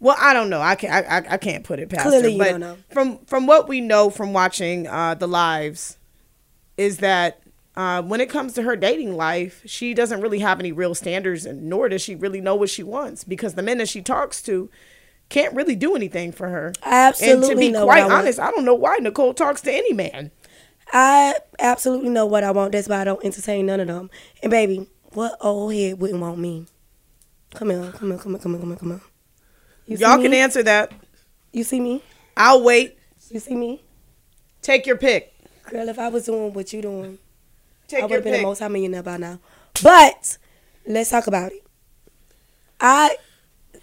well, 0.00 0.16
I 0.18 0.32
don't 0.32 0.48
know. 0.50 0.62
I 0.62 0.74
can't. 0.74 0.92
I, 0.92 1.18
I, 1.18 1.34
I 1.34 1.36
can't 1.36 1.62
put 1.62 1.78
it 1.78 1.90
past 1.90 2.08
Clearly 2.08 2.22
her. 2.24 2.28
you 2.30 2.38
But 2.38 2.50
don't 2.52 2.60
know. 2.60 2.76
from 2.90 3.18
from 3.26 3.46
what 3.46 3.68
we 3.68 3.80
know 3.82 4.08
from 4.10 4.32
watching 4.32 4.86
uh, 4.86 5.14
the 5.14 5.28
lives, 5.28 5.98
is 6.76 6.98
that 6.98 7.41
uh, 7.74 8.02
when 8.02 8.20
it 8.20 8.28
comes 8.28 8.52
to 8.54 8.62
her 8.62 8.76
dating 8.76 9.16
life, 9.16 9.62
she 9.64 9.94
doesn't 9.94 10.20
really 10.20 10.40
have 10.40 10.60
any 10.60 10.72
real 10.72 10.94
standards, 10.94 11.46
and 11.46 11.64
nor 11.64 11.88
does 11.88 12.02
she 12.02 12.14
really 12.14 12.40
know 12.40 12.54
what 12.54 12.70
she 12.70 12.82
wants 12.82 13.24
because 13.24 13.54
the 13.54 13.62
men 13.62 13.78
that 13.78 13.88
she 13.88 14.02
talks 14.02 14.42
to 14.42 14.70
can't 15.30 15.54
really 15.54 15.74
do 15.74 15.96
anything 15.96 16.32
for 16.32 16.48
her. 16.48 16.74
I 16.82 17.08
absolutely 17.08 17.48
and 17.66 17.74
to 17.74 17.80
be 17.80 17.84
quite 17.84 18.02
I 18.02 18.18
honest, 18.18 18.38
I 18.38 18.50
don't 18.50 18.66
know 18.66 18.74
why 18.74 18.98
Nicole 19.00 19.32
talks 19.32 19.62
to 19.62 19.72
any 19.72 19.94
man. 19.94 20.30
I 20.92 21.34
absolutely 21.58 22.10
know 22.10 22.26
what 22.26 22.44
I 22.44 22.50
want. 22.50 22.72
That's 22.72 22.88
why 22.88 23.00
I 23.00 23.04
don't 23.04 23.24
entertain 23.24 23.64
none 23.64 23.80
of 23.80 23.86
them. 23.86 24.10
And 24.42 24.50
baby, 24.50 24.86
what 25.12 25.38
old 25.40 25.72
head 25.72 25.98
wouldn't 25.98 26.20
want 26.20 26.38
me? 26.38 26.66
Come 27.54 27.70
on, 27.70 27.92
come 27.92 28.12
on, 28.12 28.18
come 28.18 28.34
on, 28.34 28.40
come 28.40 28.54
on, 28.54 28.60
come 28.60 28.72
on, 28.72 28.76
come 28.76 28.90
here. 28.90 29.00
You 29.86 29.96
Y'all 29.96 30.20
can 30.20 30.34
answer 30.34 30.62
that. 30.62 30.92
You 31.52 31.64
see 31.64 31.80
me? 31.80 32.02
I'll 32.36 32.62
wait. 32.62 32.98
You 33.30 33.40
see 33.40 33.54
me? 33.54 33.82
Take 34.60 34.86
your 34.86 34.96
pick. 34.96 35.34
Girl, 35.70 35.88
if 35.88 35.98
I 35.98 36.08
was 36.08 36.26
doing 36.26 36.52
what 36.52 36.72
you're 36.72 36.82
doing, 36.82 37.18
Take 37.92 38.04
I 38.04 38.06
would 38.06 38.14
have 38.14 38.24
been 38.24 38.32
a 38.32 38.36
pick. 38.38 38.46
multi-millionaire 38.46 39.02
by 39.02 39.18
now. 39.18 39.38
But 39.82 40.38
let's 40.86 41.10
talk 41.10 41.26
about 41.26 41.52
it. 41.52 41.62
I, 42.80 43.16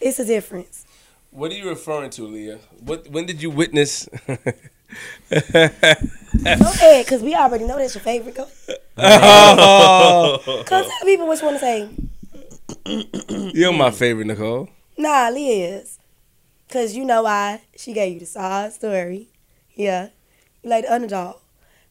it's 0.01 0.17
a 0.17 0.25
difference. 0.25 0.87
What 1.29 1.51
are 1.51 1.53
you 1.53 1.69
referring 1.69 2.09
to, 2.11 2.23
Leah? 2.23 2.57
What? 2.79 3.07
When 3.11 3.27
did 3.27 3.39
you 3.39 3.51
witness? 3.51 4.09
Go 4.27 4.35
ahead, 5.31 7.05
cause 7.05 7.21
we 7.21 7.35
already 7.35 7.65
know 7.65 7.77
that's 7.77 7.93
your 7.93 8.01
favorite. 8.01 8.33
Go. 8.33 8.47
Oh. 8.97 10.63
Cause 10.65 10.87
tell 10.87 11.05
people 11.05 11.27
what 11.27 11.39
you 11.39 11.45
want 11.47 11.59
to 11.59 11.87
say. 12.87 13.51
You're 13.53 13.71
my 13.73 13.91
favorite, 13.91 14.25
Nicole. 14.25 14.69
Nah, 14.97 15.29
Leah 15.29 15.81
is. 15.81 15.99
Cause 16.67 16.95
you 16.95 17.05
know 17.05 17.21
why 17.21 17.61
she 17.77 17.93
gave 17.93 18.13
you 18.15 18.21
the 18.21 18.25
side 18.25 18.73
story. 18.73 19.27
Yeah, 19.75 20.09
you 20.63 20.71
like 20.71 20.85
the 20.85 20.93
underdog. 20.93 21.35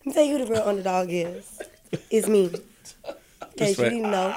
Let 0.00 0.06
me 0.06 0.12
tell 0.14 0.24
you 0.24 0.38
who 0.38 0.44
the 0.44 0.50
real 0.50 0.62
underdog 0.62 1.06
is. 1.10 1.60
It's 2.10 2.28
me. 2.28 2.44
In 3.58 3.66
case 3.66 3.78
you 3.78 3.84
didn't 3.90 4.10
know. 4.10 4.34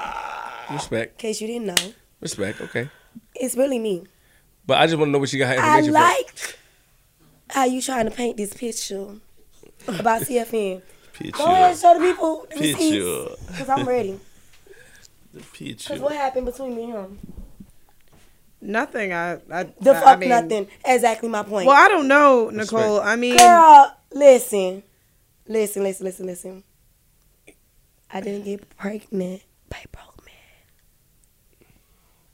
Respect. 0.70 1.12
In 1.12 1.18
case 1.18 1.40
you 1.40 1.46
didn't 1.46 1.66
know, 1.66 1.92
Respect. 2.20 2.60
Okay. 2.60 2.88
it's 3.34 3.56
really 3.56 3.78
me. 3.78 4.04
But 4.66 4.78
I 4.78 4.86
just 4.86 4.96
want 4.98 5.08
to 5.08 5.12
know 5.12 5.18
what 5.18 5.32
you 5.32 5.38
got 5.38 5.54
her 5.56 5.60
I 5.62 5.78
information 5.78 5.92
like 5.94 6.58
how 7.50 7.64
you 7.64 7.82
trying 7.82 8.06
to 8.06 8.10
paint 8.10 8.36
this 8.36 8.52
picture 8.54 9.14
about 9.86 10.22
CFN. 10.26 10.82
Go 11.32 11.44
ahead, 11.44 11.74
Picture. 11.74 11.80
show 11.80 11.98
the 11.98 12.00
people 12.00 12.46
the 12.50 12.56
Picture. 12.56 12.78
receipts. 12.78 13.46
Because 13.46 13.68
I'm 13.68 13.86
ready. 13.88 14.18
The 15.34 15.40
picture. 15.40 15.88
Because 15.94 16.00
what 16.02 16.12
happened 16.14 16.44
between 16.46 16.76
me 16.76 16.84
and 16.84 16.92
him? 16.92 17.18
Nothing. 18.60 19.12
I. 19.14 19.34
I 19.50 19.64
The 19.80 19.92
I 19.94 20.00
fuck 20.00 20.18
mean- 20.18 20.28
nothing. 20.28 20.68
Exactly 20.84 21.28
my 21.28 21.42
point. 21.42 21.66
Well, 21.66 21.76
I 21.76 21.88
don't 21.88 22.06
know, 22.06 22.50
Nicole. 22.50 23.00
I 23.00 23.16
mean, 23.16 23.36
Girl, 23.38 23.96
listen. 24.12 24.82
Listen, 25.48 25.82
listen, 25.84 26.04
listen, 26.06 26.26
listen. 26.26 26.64
I 28.12 28.20
didn't 28.20 28.44
get 28.44 28.76
pregnant 28.76 29.42
by 29.68 29.78
broke 29.90 30.24
man. 30.26 31.68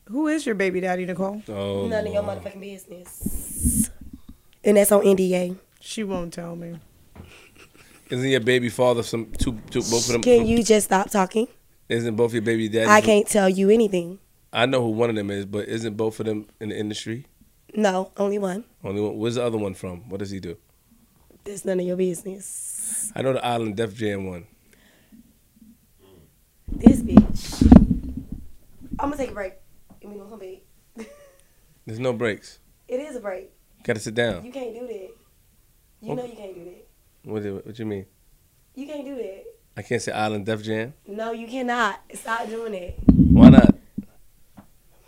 who 0.08 0.26
is 0.26 0.44
your 0.44 0.54
baby 0.54 0.80
daddy, 0.80 1.06
Nicole? 1.06 1.42
Oh, 1.48 1.86
None 1.86 2.06
of 2.06 2.12
your 2.12 2.22
motherfucking 2.22 2.60
business. 2.60 3.90
And 4.64 4.76
that's 4.76 4.90
on 4.90 5.02
NDA. 5.02 5.56
She 5.80 6.02
won't 6.02 6.32
tell 6.32 6.56
me. 6.56 6.78
Isn't 8.10 8.28
your 8.28 8.40
baby 8.40 8.70
father 8.70 9.02
some 9.02 9.30
two, 9.38 9.52
two 9.70 9.80
both 9.80 10.06
of 10.06 10.12
them? 10.12 10.22
Can 10.22 10.46
you 10.46 10.62
just 10.62 10.86
stop 10.86 11.10
talking? 11.10 11.46
Isn't 11.88 12.16
both 12.16 12.32
your 12.32 12.42
baby 12.42 12.68
daddies? 12.68 12.88
I 12.88 13.00
can't 13.00 13.26
tell 13.26 13.48
you 13.48 13.70
anything. 13.70 14.18
I 14.52 14.66
know 14.66 14.82
who 14.82 14.90
one 14.90 15.10
of 15.10 15.16
them 15.16 15.30
is, 15.30 15.46
but 15.46 15.68
isn't 15.68 15.96
both 15.96 16.18
of 16.20 16.26
them 16.26 16.46
in 16.60 16.70
the 16.70 16.78
industry? 16.78 17.26
No, 17.74 18.10
only 18.16 18.38
one. 18.38 18.64
Only 18.82 19.00
one. 19.02 19.18
Where's 19.18 19.34
the 19.36 19.44
other 19.44 19.58
one 19.58 19.74
from? 19.74 20.08
What 20.08 20.18
does 20.18 20.30
he 20.30 20.40
do? 20.40 20.56
That's 21.44 21.64
none 21.64 21.80
of 21.80 21.86
your 21.86 21.96
business. 21.96 23.12
I 23.14 23.22
know 23.22 23.34
the 23.34 23.44
Island 23.44 23.76
Def 23.76 23.94
Jam 23.94 24.26
one. 24.26 24.46
This 26.72 27.00
bitch. 27.00 27.72
I'm 29.00 29.10
gonna 29.10 29.16
take 29.16 29.30
a 29.30 29.34
break. 29.34 29.54
And 30.02 30.12
we 30.12 30.18
gonna 30.18 30.30
come 30.30 30.38
back. 30.38 31.06
There's 31.86 31.98
no 31.98 32.12
breaks. 32.12 32.58
It 32.86 33.00
is 33.00 33.16
a 33.16 33.20
break. 33.20 33.50
You 33.78 33.84
Gotta 33.84 34.00
sit 34.00 34.14
down. 34.14 34.44
You 34.44 34.52
can't 34.52 34.74
do 34.74 34.86
that. 34.86 35.10
You 36.00 36.14
know 36.14 36.24
you 36.24 36.36
can't 36.36 36.54
do 36.54 36.64
that. 36.64 36.88
What, 37.24 37.42
do- 37.42 37.60
what 37.64 37.78
you 37.78 37.86
mean? 37.86 38.06
You 38.74 38.86
can't 38.86 39.04
do 39.04 39.16
that. 39.16 39.44
I 39.76 39.82
can't 39.82 40.02
say 40.02 40.12
Island 40.12 40.46
Def 40.46 40.62
Jam. 40.62 40.94
No, 41.06 41.32
you 41.32 41.46
cannot. 41.46 42.00
Stop 42.14 42.48
doing 42.48 42.74
it. 42.74 42.98
Why 43.12 43.48
not? 43.50 43.74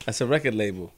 That's 0.04 0.20
a 0.20 0.26
record 0.26 0.54
label. 0.54 0.92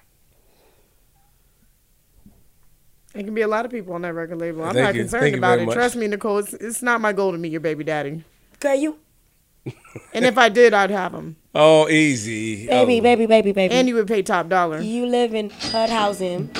It 3.15 3.25
can 3.25 3.35
be 3.35 3.43
a 3.43 3.49
lot 3.49 3.65
of 3.67 3.71
people 3.71 3.93
on 3.95 4.03
that 4.03 4.15
record 4.15 4.39
label. 4.39 4.65
I'm 4.65 4.73
Thank 4.73 4.85
not 4.87 4.95
you. 4.95 5.03
concerned 5.03 5.23
Thank 5.23 5.37
about 5.37 5.59
it. 5.59 5.67
much. 5.67 5.75
Trust 5.75 5.97
me, 5.97 6.07
Nicole. 6.07 6.39
It's, 6.39 6.55
it's 6.55 6.83
not 6.83 7.01
my 7.01 7.13
goal 7.13 7.33
to 7.33 7.39
meet 7.39 7.53
your 7.53 7.61
baby 7.61 7.85
daddy. 7.85 8.25
Girl, 8.61 8.75
you 8.75 8.99
And 10.15 10.25
if 10.25 10.37
I 10.39 10.49
did, 10.49 10.75
I'd 10.75 10.91
have 10.91 11.13
them. 11.13 11.37
Oh, 11.55 11.89
easy. 11.89 12.67
baby, 12.67 12.99
Oh. 12.99 13.03
baby, 13.03 13.27
baby, 13.27 13.53
baby. 13.53 13.75
And 13.75 13.87
you 13.89 13.95
would 13.97 14.07
pay 14.09 14.23
top 14.23 14.49
dollar. 14.49 14.81
you 14.81 15.07
live 15.07 15.35
in 15.35 15.51
HUD 15.51 15.91
housing. 15.91 16.51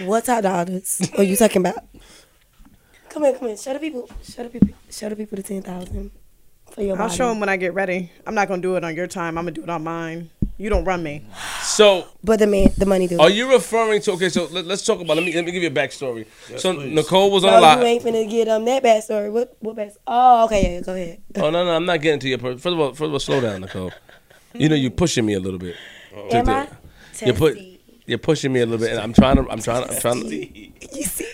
What 0.00 0.24
top 0.24 0.42
dollars 0.42 1.00
are 1.18 1.22
you 1.22 1.36
talking 1.36 1.62
about? 1.66 1.84
Come 3.08 3.24
in, 3.24 3.34
come 3.36 3.48
in. 3.48 3.56
Show 3.56 3.72
the 3.74 3.78
people. 3.78 4.08
Show 4.22 4.42
the 4.44 4.48
people. 4.48 4.68
Show 4.90 5.08
the 5.10 5.16
people 5.16 5.36
the 5.36 5.42
ten 5.42 5.62
thousand 5.62 6.10
for 6.70 6.80
your 6.82 6.92
I'll 6.96 7.08
body. 7.08 7.16
show 7.16 7.28
them 7.28 7.40
when 7.40 7.48
I 7.48 7.56
get 7.56 7.74
ready. 7.74 8.10
I'm 8.26 8.34
not 8.34 8.48
gonna 8.48 8.62
do 8.62 8.76
it 8.76 8.84
on 8.84 8.94
your 8.96 9.06
time. 9.06 9.36
I'm 9.38 9.44
gonna 9.44 9.50
do 9.52 9.62
it 9.62 9.68
on 9.70 9.84
mine. 9.84 10.30
You 10.56 10.70
don't 10.70 10.84
run 10.84 11.02
me. 11.02 11.24
So, 11.76 12.06
But 12.22 12.38
the 12.38 12.46
man, 12.46 12.68
the 12.76 12.84
money 12.86 13.06
do. 13.08 13.18
are 13.18 13.30
you 13.30 13.50
referring 13.50 14.02
to? 14.02 14.12
Okay, 14.12 14.28
so 14.28 14.44
let, 14.50 14.66
us 14.70 14.84
talk 14.84 15.00
about. 15.00 15.16
Let 15.16 15.24
me 15.24 15.32
let 15.34 15.44
me 15.44 15.52
give 15.52 15.62
you 15.62 15.70
a 15.70 15.72
backstory. 15.72 16.26
so 16.58 16.74
please. 16.74 16.94
Nicole 16.94 17.30
was 17.30 17.44
on 17.44 17.50
No, 17.50 17.56
a 17.56 17.60
you 17.60 17.66
lot. 17.66 17.82
ain't 17.82 18.02
finna 18.04 18.28
get 18.28 18.46
um 18.48 18.64
that 18.66 18.82
backstory. 18.82 19.32
What 19.32 19.56
what 19.60 19.76
back? 19.76 19.92
Oh, 20.06 20.44
okay, 20.44 20.74
yeah, 20.74 20.80
go 20.82 20.92
ahead. 20.94 21.22
Oh 21.36 21.50
no, 21.50 21.64
no, 21.64 21.70
I'm 21.70 21.86
not 21.86 22.00
getting 22.02 22.20
to 22.20 22.28
your. 22.28 22.38
Per- 22.38 22.52
first 22.58 22.66
of 22.66 22.78
all, 22.78 22.88
first 22.90 23.02
of 23.02 23.12
all, 23.12 23.18
slow 23.20 23.40
down, 23.40 23.62
Nicole. 23.62 23.90
You 24.54 24.68
know 24.68 24.74
you're 24.74 24.90
pushing 24.90 25.24
me 25.24 25.32
a 25.32 25.40
little 25.40 25.58
bit. 25.58 25.74
Am 26.30 26.48
I? 26.48 26.68
You 27.24 27.32
put- 27.32 27.54
Testy. 27.54 27.80
You're 28.04 28.18
pushing 28.18 28.52
me 28.52 28.60
a 28.60 28.66
little 28.66 28.84
bit, 28.84 28.90
and 28.92 29.00
I'm 29.00 29.12
trying 29.14 29.36
to. 29.36 29.50
I'm 29.50 29.60
trying 29.62 29.84
to. 29.86 29.94
I'm 29.94 30.00
trying 30.00 30.20
to. 30.28 30.36
You 30.36 31.04
see, 31.04 31.26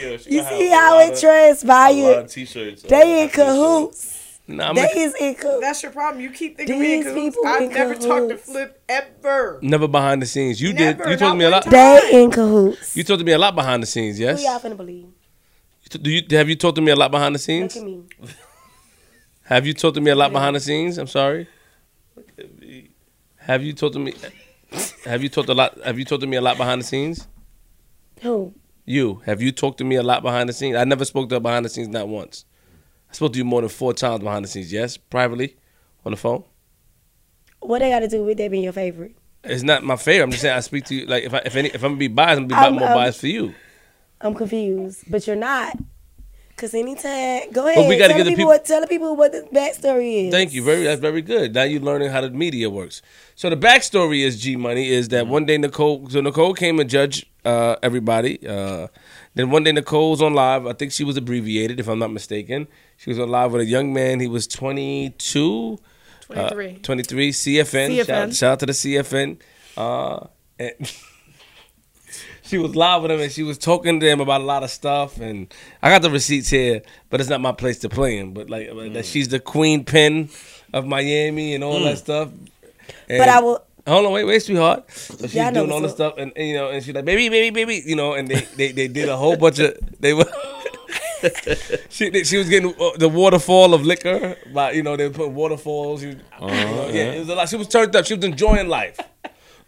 Yo, 0.00 0.10
you 0.12 0.18
see 0.18 0.68
how 0.68 0.98
it 0.98 1.12
of- 1.12 1.20
transpired. 1.20 1.94
A 1.96 2.06
lot 2.08 2.18
of 2.24 2.30
t-shirts. 2.32 2.84
uh, 2.84 2.88
They 2.88 3.22
in 3.22 3.28
after 3.28 3.44
cahoots. 3.44 4.15
Nah, 4.48 4.68
I'm 4.68 4.74
They 4.76 4.82
not- 4.82 4.96
is 4.96 5.14
in 5.20 5.34
cahoots. 5.34 5.60
That's 5.60 5.82
your 5.82 5.90
problem. 5.92 6.22
You 6.22 6.30
keep 6.30 6.56
thinking 6.56 6.78
we 6.78 6.94
in 6.94 7.02
cahoots. 7.02 7.36
people 7.36 7.46
I've 7.48 7.62
in 7.62 7.68
never 7.72 7.94
talked 7.96 8.28
to. 8.28 8.36
Flip 8.36 8.80
ever. 8.88 9.58
never 9.60 9.88
behind 9.88 10.22
the 10.22 10.26
scenes. 10.26 10.60
You 10.60 10.72
Never, 10.72 11.02
did. 11.04 11.10
You 11.10 11.16
told 11.16 11.30
not 11.32 11.36
me 11.38 11.44
a 11.46 11.50
lot. 11.50 11.62
time. 11.64 11.72
They 11.72 12.22
in 12.22 12.30
cahoots. 12.30 12.96
You 12.96 13.02
told 13.02 13.24
me 13.24 13.32
a 13.32 13.38
lot 13.38 13.54
behind 13.56 13.82
the 13.82 13.86
scenes. 13.86 14.20
Yes. 14.20 14.38
Who 14.40 14.46
y'all 14.48 14.60
finna 14.60 14.76
believe? 14.76 15.06
Do 15.90 16.10
you 16.10 16.22
have 16.30 16.48
you 16.48 16.54
talked 16.56 16.76
to 16.76 16.82
me 16.82 16.92
a 16.92 16.96
lot 16.96 17.10
behind 17.10 17.34
the 17.34 17.38
Look 17.38 17.42
scenes? 17.42 17.76
at 17.76 17.82
me. 17.84 18.02
Have 19.44 19.66
you 19.66 19.74
talked 19.74 19.94
to 19.96 20.00
me 20.00 20.10
a 20.10 20.14
lot 20.16 20.32
behind 20.32 20.54
the 20.56 20.60
scenes? 20.60 20.98
I'm 20.98 21.06
sorry. 21.06 21.48
Have 23.38 23.62
you 23.62 23.72
talked 23.72 23.94
to 23.94 24.00
me? 24.00 24.14
Have 25.04 25.22
you 25.22 25.28
talked 25.28 25.48
a 25.48 25.54
lot? 25.54 25.78
Have 25.84 25.98
you 25.98 26.04
talked 26.04 26.20
to 26.22 26.26
me 26.26 26.36
a 26.36 26.40
lot 26.40 26.56
behind 26.56 26.80
the 26.80 26.84
scenes? 26.84 27.28
Who? 28.22 28.54
You 28.84 29.22
have 29.26 29.40
you 29.42 29.52
talked 29.52 29.78
to 29.78 29.84
me 29.84 29.96
a 29.96 30.02
lot 30.02 30.22
behind 30.22 30.48
the 30.48 30.52
scenes? 30.52 30.76
I 30.76 30.84
never 30.84 31.04
spoke 31.04 31.28
to 31.30 31.36
her 31.36 31.40
behind 31.40 31.64
the 31.64 31.68
scenes, 31.68 31.88
not 31.88 32.08
once. 32.08 32.44
I 33.10 33.12
spoke 33.14 33.32
to 33.32 33.38
you 33.38 33.44
more 33.44 33.60
than 33.60 33.70
four 33.70 33.92
times 33.94 34.22
behind 34.22 34.44
the 34.44 34.48
scenes. 34.48 34.72
Yes, 34.72 34.96
privately, 34.96 35.56
on 36.04 36.12
the 36.12 36.16
phone. 36.16 36.44
What 37.60 37.80
they 37.80 37.90
got 37.90 38.00
to 38.00 38.08
do 38.08 38.24
with 38.24 38.38
that 38.38 38.50
being 38.50 38.64
your 38.64 38.72
favorite? 38.72 39.16
It's 39.44 39.62
not 39.62 39.84
my 39.84 39.96
favorite. 39.96 40.24
I'm 40.24 40.30
just 40.30 40.42
saying 40.42 40.56
I 40.56 40.60
speak 40.60 40.84
to 40.86 40.94
you 40.94 41.06
like 41.06 41.24
if 41.24 41.32
I, 41.34 41.38
if 41.44 41.54
any 41.56 41.68
if 41.68 41.76
I'm 41.84 41.90
gonna 41.92 41.96
be 41.98 42.08
biased, 42.08 42.40
I'm 42.40 42.48
gonna 42.48 42.60
be 42.62 42.64
I'm- 42.64 42.74
more 42.74 42.88
I'm- 42.88 42.96
biased 42.96 43.20
for 43.20 43.28
you. 43.28 43.54
I'm 44.20 44.34
confused, 44.34 45.04
but 45.10 45.26
you're 45.26 45.36
not. 45.36 45.76
Cause 46.56 46.72
anytime, 46.74 47.52
go 47.52 47.64
But 47.64 47.76
ahead. 47.76 47.88
we 47.88 47.98
gotta 47.98 48.14
tell 48.14 48.24
the 48.24 48.30
the 48.30 48.36
people 48.36 48.46
what 48.46 48.64
tell 48.64 48.80
the 48.80 48.86
people 48.86 49.14
what 49.14 49.30
the 49.30 49.46
backstory 49.54 50.28
is. 50.28 50.32
Thank 50.32 50.54
you. 50.54 50.62
Very 50.64 50.84
that's 50.84 51.02
very 51.02 51.20
good. 51.20 51.54
Now 51.54 51.64
you're 51.64 51.82
learning 51.82 52.08
how 52.10 52.22
the 52.22 52.30
media 52.30 52.70
works. 52.70 53.02
So 53.34 53.50
the 53.50 53.58
backstory 53.58 54.24
is 54.24 54.40
G 54.40 54.56
Money 54.56 54.88
is 54.88 55.08
that 55.08 55.26
one 55.26 55.44
day 55.44 55.58
Nicole 55.58 56.08
so 56.08 56.22
Nicole 56.22 56.54
came 56.54 56.80
and 56.80 56.88
judged 56.88 57.26
uh, 57.44 57.76
everybody. 57.82 58.44
Uh, 58.48 58.88
then 59.36 59.50
one 59.50 59.62
day 59.62 59.70
Nicole 59.72 60.10
was 60.10 60.20
on 60.20 60.34
live. 60.34 60.66
I 60.66 60.72
think 60.72 60.90
she 60.92 61.04
was 61.04 61.16
abbreviated, 61.16 61.78
if 61.78 61.86
I'm 61.88 61.98
not 62.00 62.10
mistaken. 62.10 62.66
She 62.96 63.10
was 63.10 63.18
on 63.20 63.28
live 63.30 63.52
with 63.52 63.62
a 63.62 63.66
young 63.66 63.92
man. 63.92 64.18
He 64.18 64.26
was 64.26 64.46
22. 64.48 65.78
23. 66.26 66.68
Uh, 66.70 66.78
23. 66.82 67.30
CFN. 67.30 67.90
CFN. 67.90 68.06
Shout, 68.06 68.34
shout 68.34 68.52
out 68.52 68.58
to 68.60 68.66
the 68.66 68.72
CFN. 68.72 69.38
Uh, 69.76 70.26
and 70.58 70.74
she 72.42 72.58
was 72.58 72.74
live 72.74 73.02
with 73.02 73.10
him 73.10 73.20
and 73.20 73.30
she 73.30 73.42
was 73.42 73.58
talking 73.58 74.00
to 74.00 74.08
him 74.08 74.20
about 74.20 74.40
a 74.40 74.44
lot 74.44 74.62
of 74.62 74.70
stuff. 74.70 75.20
And 75.20 75.52
I 75.82 75.90
got 75.90 76.02
the 76.02 76.10
receipts 76.10 76.48
here, 76.48 76.82
but 77.10 77.20
it's 77.20 77.28
not 77.30 77.40
my 77.40 77.52
place 77.52 77.78
to 77.80 77.88
play 77.88 78.16
him. 78.18 78.32
But 78.32 78.48
like 78.50 78.68
that 78.94 79.04
she's 79.04 79.28
the 79.28 79.40
queen 79.40 79.84
pin 79.84 80.30
of 80.72 80.86
Miami 80.86 81.54
and 81.54 81.62
all 81.62 81.80
that 81.84 81.98
stuff. 81.98 82.30
And- 83.08 83.18
But 83.18 83.28
I 83.28 83.40
will. 83.40 83.62
Hold 83.86 84.06
on, 84.06 84.12
wait, 84.12 84.24
wait, 84.24 84.42
sweetheart. 84.42 84.90
So 84.90 85.16
she's 85.18 85.34
Yeah, 85.34 85.50
doing 85.52 85.70
all 85.70 85.80
this 85.80 85.92
stuff, 85.92 86.14
and, 86.18 86.32
and, 86.36 86.48
you 86.48 86.54
know, 86.54 86.70
and 86.70 86.82
she's 86.84 86.92
like, 86.94 87.04
baby, 87.04 87.28
baby, 87.28 87.50
baby, 87.50 87.82
you 87.88 87.94
know, 87.96 88.14
and 88.14 88.26
they 88.28 88.40
they, 88.56 88.72
they 88.72 88.88
did 88.88 89.08
a 89.08 89.16
whole 89.16 89.36
bunch 89.36 89.58
of 89.60 89.76
they 90.00 90.12
were. 90.12 90.24
she 91.88 92.10
they- 92.10 92.24
she 92.24 92.36
was 92.36 92.48
getting 92.48 92.74
uh, 92.80 92.90
the 92.98 93.08
waterfall 93.08 93.74
of 93.74 93.82
liquor, 93.86 94.36
but 94.52 94.74
you 94.74 94.82
know 94.82 94.96
they 94.96 95.06
were 95.08 95.14
putting 95.14 95.34
waterfalls. 95.34 96.00
She, 96.00 96.06
was- 96.08 96.16
you 96.40 96.46
know, 96.46 96.88
yeah, 96.92 97.12
it 97.12 97.18
was 97.20 97.28
a 97.28 97.34
lot. 97.34 97.48
She 97.48 97.56
was 97.56 97.68
turned 97.68 97.94
up. 97.96 98.04
She 98.06 98.14
was 98.14 98.24
enjoying 98.24 98.68
life. 98.68 98.98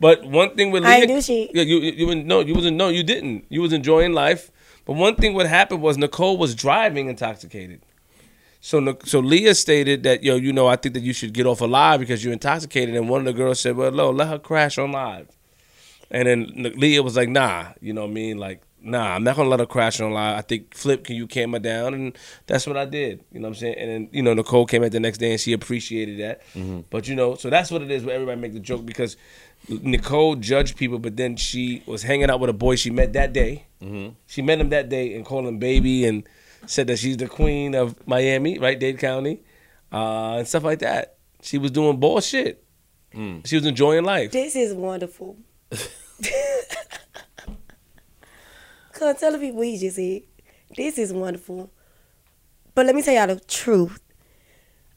But 0.01 0.25
one 0.25 0.55
thing 0.55 0.71
with 0.71 0.85
I 0.85 0.89
Leah, 0.97 0.99
ain't 1.01 1.09
do 1.09 1.21
shit. 1.23 1.51
Yeah, 1.55 1.63
you 1.63 1.79
you, 1.79 1.93
you 1.93 2.07
wouldn't- 2.07 2.27
no, 2.27 2.41
you 2.41 2.55
wasn't 2.55 2.77
no, 2.77 2.89
you 2.89 3.03
didn't. 3.03 3.45
You 3.49 3.63
was 3.63 3.73
enjoying 3.73 4.13
life. 4.13 4.51
But 4.85 4.95
one 4.95 5.17
thing 5.17 5.35
what 5.35 5.47
happened 5.47 5.83
was 5.83 5.97
Nicole 5.99 6.39
was 6.39 6.55
driving 6.55 7.09
intoxicated. 7.09 7.83
So 8.61 8.99
so 9.05 9.21
Leah 9.21 9.55
stated 9.55 10.03
that 10.03 10.23
yo, 10.23 10.37
you 10.37 10.53
know, 10.53 10.67
I 10.67 10.77
think 10.77 10.95
that 10.95 11.03
you 11.03 11.13
should 11.13 11.33
get 11.33 11.47
off 11.47 11.61
of 11.61 11.71
live 11.71 12.01
because 12.01 12.25
you're 12.25 12.33
intoxicated. 12.33 12.95
And 12.95 13.09
one 13.09 13.21
of 13.21 13.27
the 13.27 13.33
girls 13.33 13.61
said, 13.61 13.77
well, 13.77 13.91
no, 13.91 14.11
let 14.11 14.29
her 14.29 14.39
crash 14.39 14.79
on 14.79 14.93
live. 14.93 15.29
And 16.11 16.27
then 16.27 16.73
Leah 16.77 17.03
was 17.03 17.17
like, 17.17 17.29
nah, 17.29 17.73
you 17.81 17.93
know 17.93 18.03
what 18.03 18.11
I 18.11 18.15
mean? 18.15 18.39
Like, 18.39 18.63
nah, 18.83 19.15
I'm 19.15 19.25
not 19.25 19.37
gonna 19.37 19.49
let 19.49 19.61
her 19.61 19.67
crash 19.67 20.01
on 20.01 20.13
live. 20.13 20.39
I 20.39 20.41
think 20.41 20.75
Flip, 20.75 21.05
can 21.05 21.17
you 21.17 21.27
calm 21.27 21.53
her 21.53 21.59
down? 21.59 21.95
And 21.95 22.19
that's 22.47 22.67
what 22.67 22.77
I 22.77 22.85
did. 22.85 23.25
You 23.33 23.41
know 23.41 23.49
what 23.49 23.57
I'm 23.57 23.61
saying? 23.61 23.75
And 23.79 23.91
then, 23.91 24.09
you 24.13 24.23
know, 24.23 24.35
Nicole 24.35 24.67
came 24.67 24.83
at 24.85 24.93
the 24.93 25.01
next 25.01 25.19
day 25.19 25.33
and 25.33 25.41
she 25.41 25.53
appreciated 25.53 26.19
that. 26.21 26.43
Mm-hmm. 26.55 26.81
But 26.91 27.09
you 27.09 27.15
know, 27.15 27.35
so 27.35 27.51
that's 27.51 27.71
what 27.71 27.83
it 27.83 27.91
is 27.91 28.05
where 28.05 28.15
everybody 28.15 28.41
make 28.41 28.55
the 28.55 28.61
joke 28.61 28.87
because 28.87 29.17
Nicole 29.69 30.37
judged 30.37 30.77
people, 30.77 30.99
but 30.99 31.17
then 31.17 31.37
she 31.37 31.83
was 31.87 32.03
hanging 32.03 32.31
out 32.31 32.41
with 32.41 32.51
a 32.51 32.55
boy 32.55 32.77
she 32.77 32.91
met 32.91 33.13
that 33.13 33.33
day. 33.33 33.67
Mm-hmm. 33.83 34.15
She 34.27 34.43
met 34.43 34.61
him 34.61 34.71
that 34.71 34.89
day 34.89 35.15
and 35.15 35.25
called 35.25 35.47
him 35.47 35.59
baby 35.59 36.05
and 36.05 36.27
said 36.67 36.87
that 36.89 36.99
she's 36.99 37.17
the 37.17 37.29
queen 37.29 37.75
of 37.75 37.95
Miami, 38.07 38.59
right, 38.59 38.79
Dade 38.79 38.99
County, 38.99 39.43
uh, 39.93 40.37
and 40.39 40.49
stuff 40.49 40.65
like 40.65 40.81
that. 40.81 41.17
She 41.43 41.59
was 41.59 41.71
doing 41.71 41.99
bullshit. 41.99 42.65
She 43.13 43.57
was 43.57 43.67
enjoying 43.67 44.05
life. 44.05 44.33
This 44.33 44.55
is 44.55 44.75
wonderful. 44.75 45.37
Come 48.93 49.09
on, 49.09 49.17
tell 49.17 49.33
the 49.33 49.39
people 49.39 49.59
what 49.59 49.67
he 49.67 49.79
just 49.79 49.97
said. 49.97 50.23
This 50.77 50.99
is 50.99 51.13
wonderful. 51.13 51.71
But 52.75 52.87
let 52.87 52.95
me 52.95 53.03
tell 53.03 53.15
y'all 53.15 53.27
the 53.35 53.41
truth. 53.41 54.01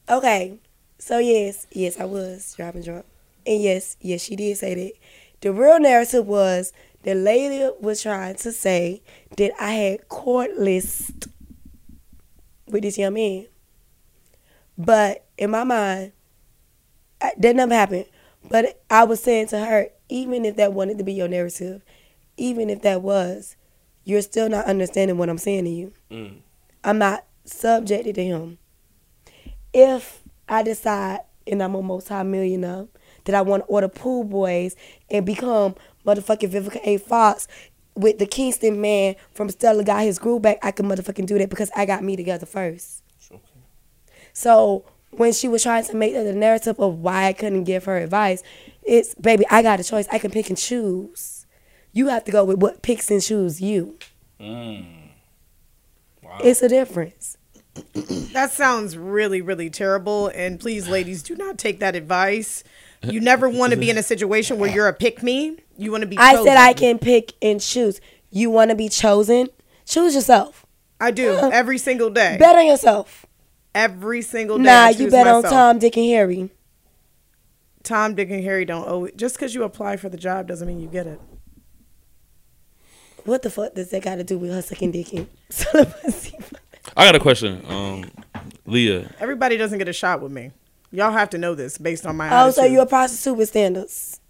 Okay, 0.08 0.58
so 0.98 1.18
yes, 1.18 1.66
yes, 1.72 1.98
I 1.98 2.04
was 2.04 2.54
driving 2.54 2.82
drunk. 2.82 3.06
And 3.46 3.60
yes, 3.60 3.96
yes, 4.00 4.22
she 4.22 4.36
did 4.36 4.56
say 4.58 4.74
that. 4.74 4.92
The 5.40 5.52
real 5.52 5.80
narrative 5.80 6.26
was 6.26 6.72
the 7.02 7.14
lady 7.14 7.68
was 7.80 8.02
trying 8.02 8.36
to 8.36 8.52
say 8.52 9.02
that 9.36 9.50
I 9.60 9.72
had 9.72 10.08
court 10.08 10.52
list 10.56 11.26
with 12.72 12.82
this 12.82 12.98
young 12.98 13.14
man. 13.14 13.46
But 14.76 15.26
in 15.38 15.50
my 15.50 15.64
mind, 15.64 16.12
that 17.20 17.56
never 17.56 17.74
happened. 17.74 18.06
But 18.48 18.82
I 18.90 19.04
was 19.04 19.22
saying 19.22 19.48
to 19.48 19.58
her, 19.58 19.88
even 20.08 20.44
if 20.44 20.56
that 20.56 20.72
wanted 20.72 20.98
to 20.98 21.04
be 21.04 21.12
your 21.12 21.28
narrative, 21.28 21.82
even 22.36 22.70
if 22.70 22.82
that 22.82 23.02
was, 23.02 23.56
you're 24.04 24.22
still 24.22 24.48
not 24.48 24.64
understanding 24.64 25.18
what 25.18 25.28
I'm 25.28 25.38
saying 25.38 25.64
to 25.64 25.70
you. 25.70 25.92
Mm. 26.10 26.38
I'm 26.82 26.98
not 26.98 27.24
subjected 27.44 28.16
to 28.16 28.24
him. 28.24 28.58
If 29.72 30.22
I 30.48 30.62
decide 30.62 31.20
and 31.46 31.62
I'm 31.62 31.74
a 31.74 31.82
multi-millionaire 31.82 32.86
that 33.24 33.34
I 33.34 33.42
want 33.42 33.64
to 33.64 33.66
order 33.66 33.88
pool 33.88 34.24
boys 34.24 34.76
and 35.10 35.24
become 35.24 35.74
motherfucking 36.06 36.50
Vivica 36.50 36.80
A. 36.84 36.98
Fox 36.98 37.46
with 37.94 38.18
the 38.18 38.26
Kingston 38.26 38.80
man 38.80 39.16
from 39.32 39.48
Stella 39.50 39.84
got 39.84 40.02
his 40.02 40.18
groove 40.18 40.42
back, 40.42 40.58
I 40.62 40.70
can 40.70 40.86
motherfucking 40.86 41.26
do 41.26 41.38
that 41.38 41.50
because 41.50 41.70
I 41.76 41.86
got 41.86 42.02
me 42.02 42.16
together 42.16 42.46
first. 42.46 43.02
So 44.32 44.84
when 45.10 45.32
she 45.32 45.48
was 45.48 45.62
trying 45.62 45.84
to 45.84 45.96
make 45.96 46.14
the 46.14 46.32
narrative 46.32 46.80
of 46.80 46.98
why 46.98 47.26
I 47.26 47.32
couldn't 47.32 47.64
give 47.64 47.84
her 47.84 47.98
advice, 47.98 48.42
it's 48.82 49.14
baby, 49.14 49.44
I 49.50 49.62
got 49.62 49.80
a 49.80 49.84
choice. 49.84 50.06
I 50.10 50.18
can 50.18 50.30
pick 50.30 50.48
and 50.48 50.58
choose. 50.58 51.46
You 51.92 52.08
have 52.08 52.24
to 52.24 52.32
go 52.32 52.44
with 52.44 52.58
what 52.58 52.82
picks 52.82 53.10
and 53.10 53.22
choose 53.22 53.60
you. 53.60 53.98
Mm. 54.40 55.10
It's 56.42 56.62
a 56.62 56.68
difference. 56.68 57.36
That 58.32 58.50
sounds 58.52 58.96
really, 58.96 59.42
really 59.42 59.68
terrible. 59.70 60.28
And 60.28 60.58
please, 60.58 60.88
ladies, 60.88 61.22
do 61.22 61.36
not 61.36 61.58
take 61.58 61.78
that 61.80 61.94
advice. 61.94 62.64
You 63.04 63.20
never 63.20 63.48
want 63.48 63.72
to 63.72 63.78
be 63.78 63.90
in 63.90 63.98
a 63.98 64.02
situation 64.02 64.58
where 64.58 64.70
you're 64.70 64.88
a 64.88 64.92
pick 64.92 65.22
me. 65.22 65.58
You 65.76 65.90
want 65.90 66.02
to 66.02 66.06
be. 66.06 66.16
I 66.18 66.42
said 66.44 66.56
I 66.56 66.72
can 66.72 66.98
pick 66.98 67.32
and 67.42 67.60
choose. 67.60 68.00
You 68.30 68.50
want 68.50 68.70
to 68.70 68.76
be 68.76 68.88
chosen? 68.88 69.48
Choose 69.84 70.14
yourself. 70.14 70.64
I 71.00 71.10
do 71.10 71.30
every 71.52 71.78
single 71.78 72.10
day. 72.10 72.36
Bet 72.38 72.56
on 72.56 72.66
yourself. 72.66 73.26
Every 73.74 74.22
single 74.22 74.58
day. 74.58 74.64
Nah, 74.64 74.84
I 74.84 74.90
you 74.90 74.96
choose 74.98 75.12
bet 75.12 75.26
on. 75.26 75.42
Tom, 75.42 75.78
Dick, 75.78 75.96
and 75.96 76.06
Harry. 76.06 76.50
Tom, 77.82 78.14
Dick, 78.14 78.30
and 78.30 78.44
Harry 78.44 78.64
don't 78.64 78.88
owe 78.88 79.06
it. 79.06 79.16
Just 79.16 79.34
because 79.34 79.54
you 79.54 79.64
apply 79.64 79.96
for 79.96 80.08
the 80.08 80.16
job 80.16 80.46
doesn't 80.46 80.68
mean 80.68 80.80
you 80.80 80.88
get 80.88 81.06
it. 81.06 81.20
What 83.24 83.42
the 83.42 83.50
fuck 83.50 83.74
does 83.74 83.90
that 83.90 84.02
got 84.02 84.16
to 84.16 84.24
do 84.24 84.38
with 84.38 84.50
her 84.50 84.62
sucking 84.62 84.92
dick 84.92 85.12
and? 85.12 85.28
I 86.96 87.04
got 87.04 87.14
a 87.14 87.20
question. 87.20 87.64
Um, 87.68 88.10
Leah, 88.66 89.10
Everybody 89.20 89.56
doesn't 89.56 89.78
get 89.78 89.88
a 89.88 89.92
shot 89.92 90.20
with 90.20 90.32
me. 90.32 90.50
Y'all 90.92 91.10
have 91.10 91.30
to 91.30 91.38
know 91.38 91.54
this 91.54 91.78
based 91.78 92.06
on 92.06 92.16
my 92.16 92.26
Oh, 92.28 92.50
so 92.50 92.60
attitude. 92.60 92.72
you 92.74 92.80
a 92.82 92.86
prostitute 92.86 93.38
with 93.38 93.48
standards? 93.48 94.20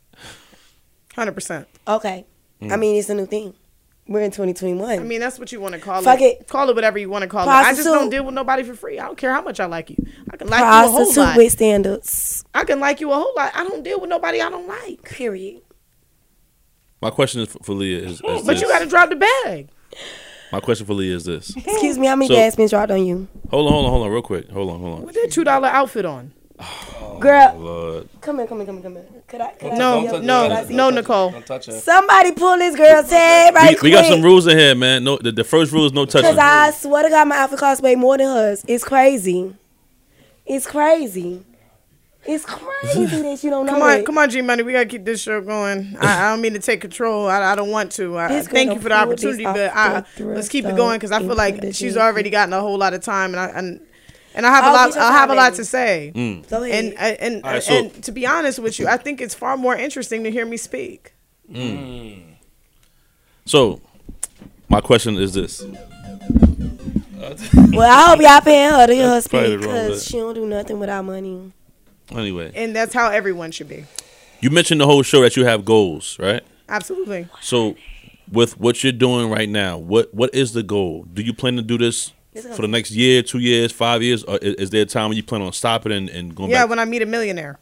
hundred 1.14 1.32
percent. 1.32 1.68
Okay. 1.86 2.24
I 2.62 2.64
mm. 2.64 2.78
mean, 2.78 2.96
it's 2.96 3.10
a 3.10 3.14
new 3.14 3.26
thing. 3.26 3.54
We're 4.08 4.20
in 4.22 4.30
2021. 4.30 4.88
I 4.90 4.98
mean, 4.98 5.20
that's 5.20 5.38
what 5.38 5.52
you 5.52 5.60
want 5.60 5.74
to 5.74 5.80
call 5.80 6.02
Fuck 6.02 6.20
it. 6.20 6.40
it. 6.40 6.48
Call 6.48 6.68
it 6.68 6.74
whatever 6.74 6.98
you 6.98 7.08
want 7.08 7.22
to 7.22 7.28
call 7.28 7.46
it. 7.46 7.50
I 7.50 7.72
just 7.72 7.84
don't 7.84 8.10
deal 8.10 8.24
with 8.24 8.34
nobody 8.34 8.62
for 8.62 8.74
free. 8.74 8.98
I 8.98 9.06
don't 9.06 9.16
care 9.18 9.32
how 9.32 9.42
much 9.42 9.60
I 9.60 9.66
like 9.66 9.90
you. 9.90 9.96
I 10.30 10.36
can 10.36 10.48
like 10.48 10.60
you 10.60 10.66
a 10.66 10.88
whole 10.88 10.96
prostitute 10.96 11.24
lot. 11.24 11.36
with 11.36 11.52
standards. 11.52 12.44
I 12.54 12.64
can 12.64 12.80
like 12.80 13.00
you 13.00 13.10
a 13.12 13.14
whole 13.14 13.32
lot. 13.36 13.52
I 13.54 13.62
don't 13.64 13.82
deal 13.84 14.00
with 14.00 14.10
nobody 14.10 14.40
I 14.40 14.50
don't 14.50 14.66
like. 14.66 15.02
Period. 15.04 15.62
my 17.00 17.10
question 17.10 17.42
is 17.42 17.48
for, 17.48 17.58
for 17.62 17.74
Leah 17.74 17.98
is, 17.98 18.12
is 18.14 18.20
But 18.22 18.42
this. 18.44 18.60
you 18.60 18.68
got 18.68 18.80
to 18.80 18.86
drop 18.86 19.08
the 19.10 19.16
bag. 19.16 19.68
my 20.50 20.58
question 20.60 20.84
for 20.84 20.94
Leah 20.94 21.14
is 21.16 21.24
this. 21.24 21.56
Excuse 21.56 21.96
me, 21.96 22.06
how 22.08 22.16
many 22.16 22.28
So- 22.28 22.34
gas 22.34 22.56
been 22.56 22.68
dropped 22.68 22.90
on 22.90 23.04
you? 23.06 23.28
Hold 23.50 23.66
on, 23.66 23.72
hold 23.72 23.84
on, 23.86 23.90
hold 23.92 24.06
on, 24.06 24.12
real 24.12 24.22
quick. 24.22 24.50
Hold 24.50 24.70
on, 24.70 24.80
hold 24.80 24.98
on. 24.98 25.06
With 25.06 25.14
that 25.14 25.28
two 25.30 25.44
dollar 25.44 25.68
outfit 25.68 26.04
on. 26.04 26.32
Girl, 27.20 27.52
oh, 27.54 27.58
Lord. 27.58 28.08
come 28.20 28.38
here, 28.38 28.46
come 28.46 28.58
here, 28.58 28.66
come 28.66 28.76
here, 28.76 28.82
come 28.82 28.94
here. 28.94 29.04
Could 29.28 29.40
I? 29.40 29.50
Could 29.52 29.72
I 29.72 29.76
No, 29.76 30.00
no, 30.00 30.48
could 30.48 30.52
I 30.52 30.64
no, 30.70 30.90
Nicole. 30.90 31.30
Don't 31.30 31.46
touch 31.46 31.66
her. 31.66 31.72
Somebody 31.72 32.32
pull 32.32 32.58
this 32.58 32.74
girl's 32.74 33.10
head 33.10 33.54
right 33.54 33.80
We, 33.80 33.90
we 33.90 33.94
got 33.94 34.06
some 34.06 34.22
rules 34.22 34.46
in 34.46 34.58
here, 34.58 34.74
man. 34.74 35.04
No, 35.04 35.18
the, 35.18 35.30
the 35.30 35.44
first 35.44 35.72
rule 35.72 35.86
is 35.86 35.92
no 35.92 36.04
touching. 36.04 36.30
Cause 36.30 36.38
I 36.38 36.72
swear 36.72 37.04
to 37.04 37.10
God, 37.10 37.28
my 37.28 37.36
outfit 37.36 37.60
costs 37.60 37.82
way 37.82 37.94
more 37.94 38.18
than 38.18 38.26
hers. 38.26 38.64
It's 38.66 38.82
crazy. 38.82 39.54
It's 40.44 40.66
crazy. 40.66 41.44
It's 42.24 42.44
crazy 42.44 43.22
that 43.22 43.42
you 43.42 43.50
don't 43.50 43.66
know 43.66 43.72
Come 43.72 43.82
on, 43.82 43.88
that. 43.88 44.06
come 44.06 44.18
on, 44.18 44.30
G 44.30 44.42
Money. 44.42 44.62
We 44.62 44.72
gotta 44.72 44.86
keep 44.86 45.04
this 45.04 45.22
show 45.22 45.40
going. 45.40 45.96
I, 46.00 46.26
I 46.26 46.30
don't 46.30 46.40
mean 46.40 46.54
to 46.54 46.60
take 46.60 46.80
control. 46.80 47.28
I, 47.28 47.52
I 47.52 47.54
don't 47.54 47.70
want 47.70 47.92
to. 47.92 48.18
I, 48.18 48.42
thank 48.42 48.72
you 48.72 48.80
for 48.80 48.88
the 48.88 48.96
opportunity, 48.96 49.44
but 49.44 49.72
I, 49.74 50.04
let's 50.18 50.48
keep 50.48 50.64
it 50.64 50.76
going 50.76 50.98
because 50.98 51.10
I 51.12 51.18
feel 51.20 51.34
like 51.34 51.74
she's 51.74 51.96
already 51.96 52.30
gotten 52.30 52.52
a 52.52 52.60
whole 52.60 52.78
lot 52.78 52.94
of 52.94 53.00
time, 53.00 53.34
and 53.34 53.40
I 53.40 53.46
and, 53.58 53.80
and 54.34 54.46
I 54.46 54.50
have 54.50 54.64
a 54.64 54.70
lot. 54.72 54.88
get 54.88 54.94
your 54.96 55.04
I 55.04 55.12
have 55.12 55.30
a 55.30 55.34
lot 55.34 55.54
to 55.54 55.64
say. 55.64 56.12
Mm. 56.14 56.52
And 56.52 56.94
and 56.94 56.96
and, 57.20 57.44
All 57.44 57.50
right, 57.52 57.62
so- 57.62 57.72
and 57.74 58.04
to 58.04 58.12
be 58.12 58.26
honest 58.26 58.58
with 58.58 58.78
you, 58.78 58.88
I 58.88 58.96
think 58.96 59.20
it's 59.20 59.34
far 59.34 59.56
more 59.56 59.76
interesting 59.76 60.24
to 60.24 60.30
hear 60.30 60.46
me 60.46 60.56
speak. 60.56 61.14
Mm. 61.50 61.56
Mm. 61.78 62.22
So, 63.44 63.80
my 64.68 64.80
question 64.80 65.16
is 65.16 65.34
this. 65.34 65.62
well, 67.72 67.90
I 67.90 68.10
hope 68.10 68.20
y'all 68.20 68.40
paying 68.40 68.72
her 68.72 68.86
to 68.86 68.94
hear 68.94 69.04
her 69.04 69.10
That's 69.14 69.28
probably 69.28 69.50
speak 69.52 69.60
because 69.60 70.04
she 70.04 70.18
don't 70.18 70.34
do 70.34 70.46
nothing 70.46 70.78
without 70.78 71.04
money. 71.04 71.52
Anyway, 72.10 72.52
And 72.54 72.74
that's 72.74 72.92
how 72.92 73.10
everyone 73.10 73.52
should 73.52 73.68
be. 73.68 73.84
you 74.40 74.50
mentioned 74.50 74.80
the 74.80 74.86
whole 74.86 75.02
show 75.02 75.22
that 75.22 75.36
you 75.36 75.44
have 75.44 75.64
goals, 75.64 76.18
right? 76.18 76.42
Absolutely. 76.68 77.28
So, 77.40 77.76
with 78.30 78.58
what 78.58 78.82
you're 78.82 78.92
doing 78.92 79.30
right 79.30 79.48
now, 79.48 79.78
what 79.78 80.12
what 80.14 80.34
is 80.34 80.52
the 80.52 80.62
goal? 80.62 81.04
Do 81.12 81.22
you 81.22 81.32
plan 81.34 81.56
to 81.56 81.62
do 81.62 81.76
this 81.78 82.12
for 82.34 82.62
the 82.62 82.68
next 82.68 82.90
year, 82.90 83.22
two 83.22 83.38
years, 83.38 83.72
five 83.72 84.02
years, 84.02 84.24
or 84.24 84.38
is, 84.38 84.54
is 84.54 84.70
there 84.70 84.82
a 84.82 84.86
time 84.86 85.08
when 85.10 85.16
you 85.16 85.22
plan 85.22 85.42
on 85.42 85.52
stopping 85.52 85.92
and, 85.92 86.08
and 86.08 86.34
going 86.34 86.48
back 86.50 86.54
Yeah, 86.54 86.62
back? 86.62 86.70
when 86.70 86.78
I 86.78 86.84
meet 86.84 87.02
a 87.02 87.06
millionaire. 87.06 87.58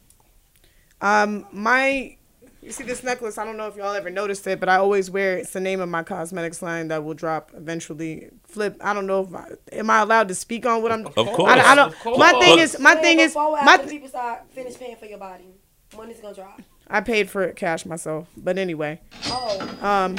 Um, 1.00 1.46
my 1.52 2.16
you 2.62 2.72
see 2.72 2.84
this 2.84 3.02
necklace. 3.02 3.38
I 3.38 3.44
don't 3.44 3.56
know 3.56 3.68
if 3.68 3.76
y'all 3.76 3.94
ever 3.94 4.10
noticed 4.10 4.46
it, 4.46 4.60
but 4.60 4.68
I 4.68 4.76
always 4.76 5.10
wear 5.10 5.38
it. 5.38 5.40
It's 5.42 5.52
the 5.54 5.60
name 5.60 5.80
of 5.80 5.88
my 5.88 6.02
cosmetics 6.02 6.60
line 6.60 6.88
that 6.88 7.02
will 7.02 7.14
drop 7.14 7.52
eventually. 7.56 8.28
Flip. 8.44 8.76
I 8.82 8.92
don't 8.92 9.06
know 9.06 9.22
if 9.22 9.34
I, 9.34 9.48
am 9.72 9.88
I 9.88 10.00
allowed 10.00 10.28
to 10.28 10.34
speak 10.34 10.66
on 10.66 10.82
what 10.82 10.92
I'm. 10.92 11.06
Of 11.06 11.14
course. 11.14 11.50
I, 11.50 11.72
I 11.72 11.74
don't. 11.74 11.88
Of 11.88 11.98
course. 12.00 12.18
My 12.18 12.32
thing 12.32 12.58
is. 12.58 12.78
My 12.78 12.94
thing 12.96 13.18
is. 13.18 13.34
My 13.34 13.76
th- 13.78 13.88
people 13.88 14.08
start 14.08 14.42
finish 14.52 14.76
paying 14.76 14.96
for 14.96 15.06
your 15.06 15.18
body, 15.18 15.46
when 15.94 16.10
is 16.10 16.18
it 16.18 16.22
gonna 16.22 16.34
drop? 16.34 16.60
I 16.86 17.00
paid 17.00 17.30
for 17.30 17.42
it 17.44 17.56
cash 17.56 17.86
myself, 17.86 18.28
but 18.36 18.58
anyway, 18.58 19.00
Oh 19.26 19.78
um, 19.80 20.16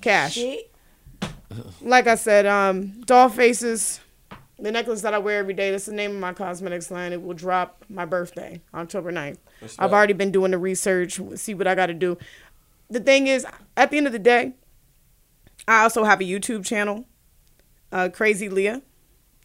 cash. 0.00 0.34
shit! 0.34 0.71
Like 1.80 2.06
I 2.06 2.14
said, 2.14 2.46
um, 2.46 3.00
doll 3.02 3.28
faces, 3.28 4.00
the 4.58 4.70
necklace 4.70 5.02
that 5.02 5.14
I 5.14 5.18
wear 5.18 5.38
every 5.38 5.54
day. 5.54 5.70
That's 5.70 5.86
the 5.86 5.92
name 5.92 6.12
of 6.12 6.20
my 6.20 6.32
cosmetics 6.32 6.90
line. 6.90 7.12
It 7.12 7.22
will 7.22 7.34
drop 7.34 7.84
my 7.88 8.04
birthday, 8.04 8.60
October 8.74 9.12
9th. 9.12 9.38
I've 9.78 9.92
already 9.92 10.12
been 10.12 10.30
doing 10.30 10.52
the 10.52 10.58
research, 10.58 11.20
see 11.34 11.54
what 11.54 11.66
I 11.66 11.74
got 11.74 11.86
to 11.86 11.94
do. 11.94 12.18
The 12.90 13.00
thing 13.00 13.26
is, 13.26 13.46
at 13.76 13.90
the 13.90 13.96
end 13.96 14.06
of 14.06 14.12
the 14.12 14.18
day, 14.18 14.54
I 15.66 15.82
also 15.82 16.04
have 16.04 16.20
a 16.20 16.24
YouTube 16.24 16.64
channel, 16.64 17.06
uh, 17.90 18.08
Crazy 18.12 18.48
Leah, 18.48 18.82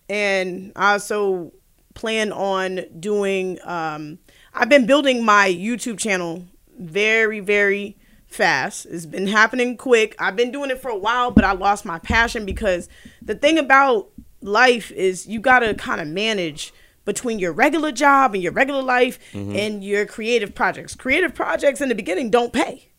and 0.10 0.72
I 0.76 0.94
also 0.94 1.54
plan 1.94 2.32
on 2.32 2.82
doing. 3.00 3.60
Um, 3.64 4.20
I've 4.54 4.70
been 4.70 4.86
building 4.86 5.24
my 5.24 5.50
YouTube 5.50 6.00
channel 6.00 6.46
very, 6.78 7.40
very 7.40 7.97
fast. 8.28 8.86
It's 8.86 9.06
been 9.06 9.28
happening 9.28 9.78
quick. 9.78 10.16
I've 10.20 10.36
been 10.36 10.52
doing 10.52 10.70
it 10.70 10.82
for 10.82 10.90
a 10.90 10.98
while, 10.98 11.32
but 11.32 11.44
I 11.44 11.54
lost 11.54 11.86
my 11.86 12.00
passion 12.00 12.46
because 12.46 12.90
the 13.22 13.36
thing 13.36 13.58
about 13.58 14.10
life 14.42 14.92
is 14.92 15.28
you 15.28 15.40
got 15.40 15.60
to 15.60 15.74
kind 15.74 16.02
of 16.02 16.08
manage 16.08 16.74
between 17.06 17.40
your 17.40 17.54
regular 17.54 17.92
job 17.92 18.34
and 18.34 18.44
your 18.44 18.52
regular 18.52 18.84
life 18.84 19.18
mm-hmm. 19.32 19.56
and 19.56 19.84
your 19.84 20.06
creative 20.06 20.54
projects. 20.54 20.94
Creative 20.94 21.34
projects 21.34 21.82
in 21.82 21.90
the 21.90 21.96
beginning 21.96 22.30
don't 22.30 22.52
pay. 22.52 22.90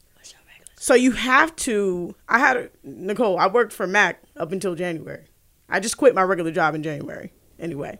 So 0.80 0.94
you 0.94 1.12
have 1.12 1.54
to. 1.56 2.14
I 2.28 2.38
had 2.38 2.56
a, 2.56 2.70
Nicole. 2.84 3.38
I 3.38 3.48
worked 3.48 3.72
for 3.72 3.86
Mac 3.86 4.22
up 4.36 4.52
until 4.52 4.74
January. 4.74 5.26
I 5.68 5.80
just 5.80 5.96
quit 5.96 6.14
my 6.14 6.22
regular 6.22 6.52
job 6.52 6.74
in 6.74 6.82
January. 6.82 7.32
Anyway, 7.58 7.98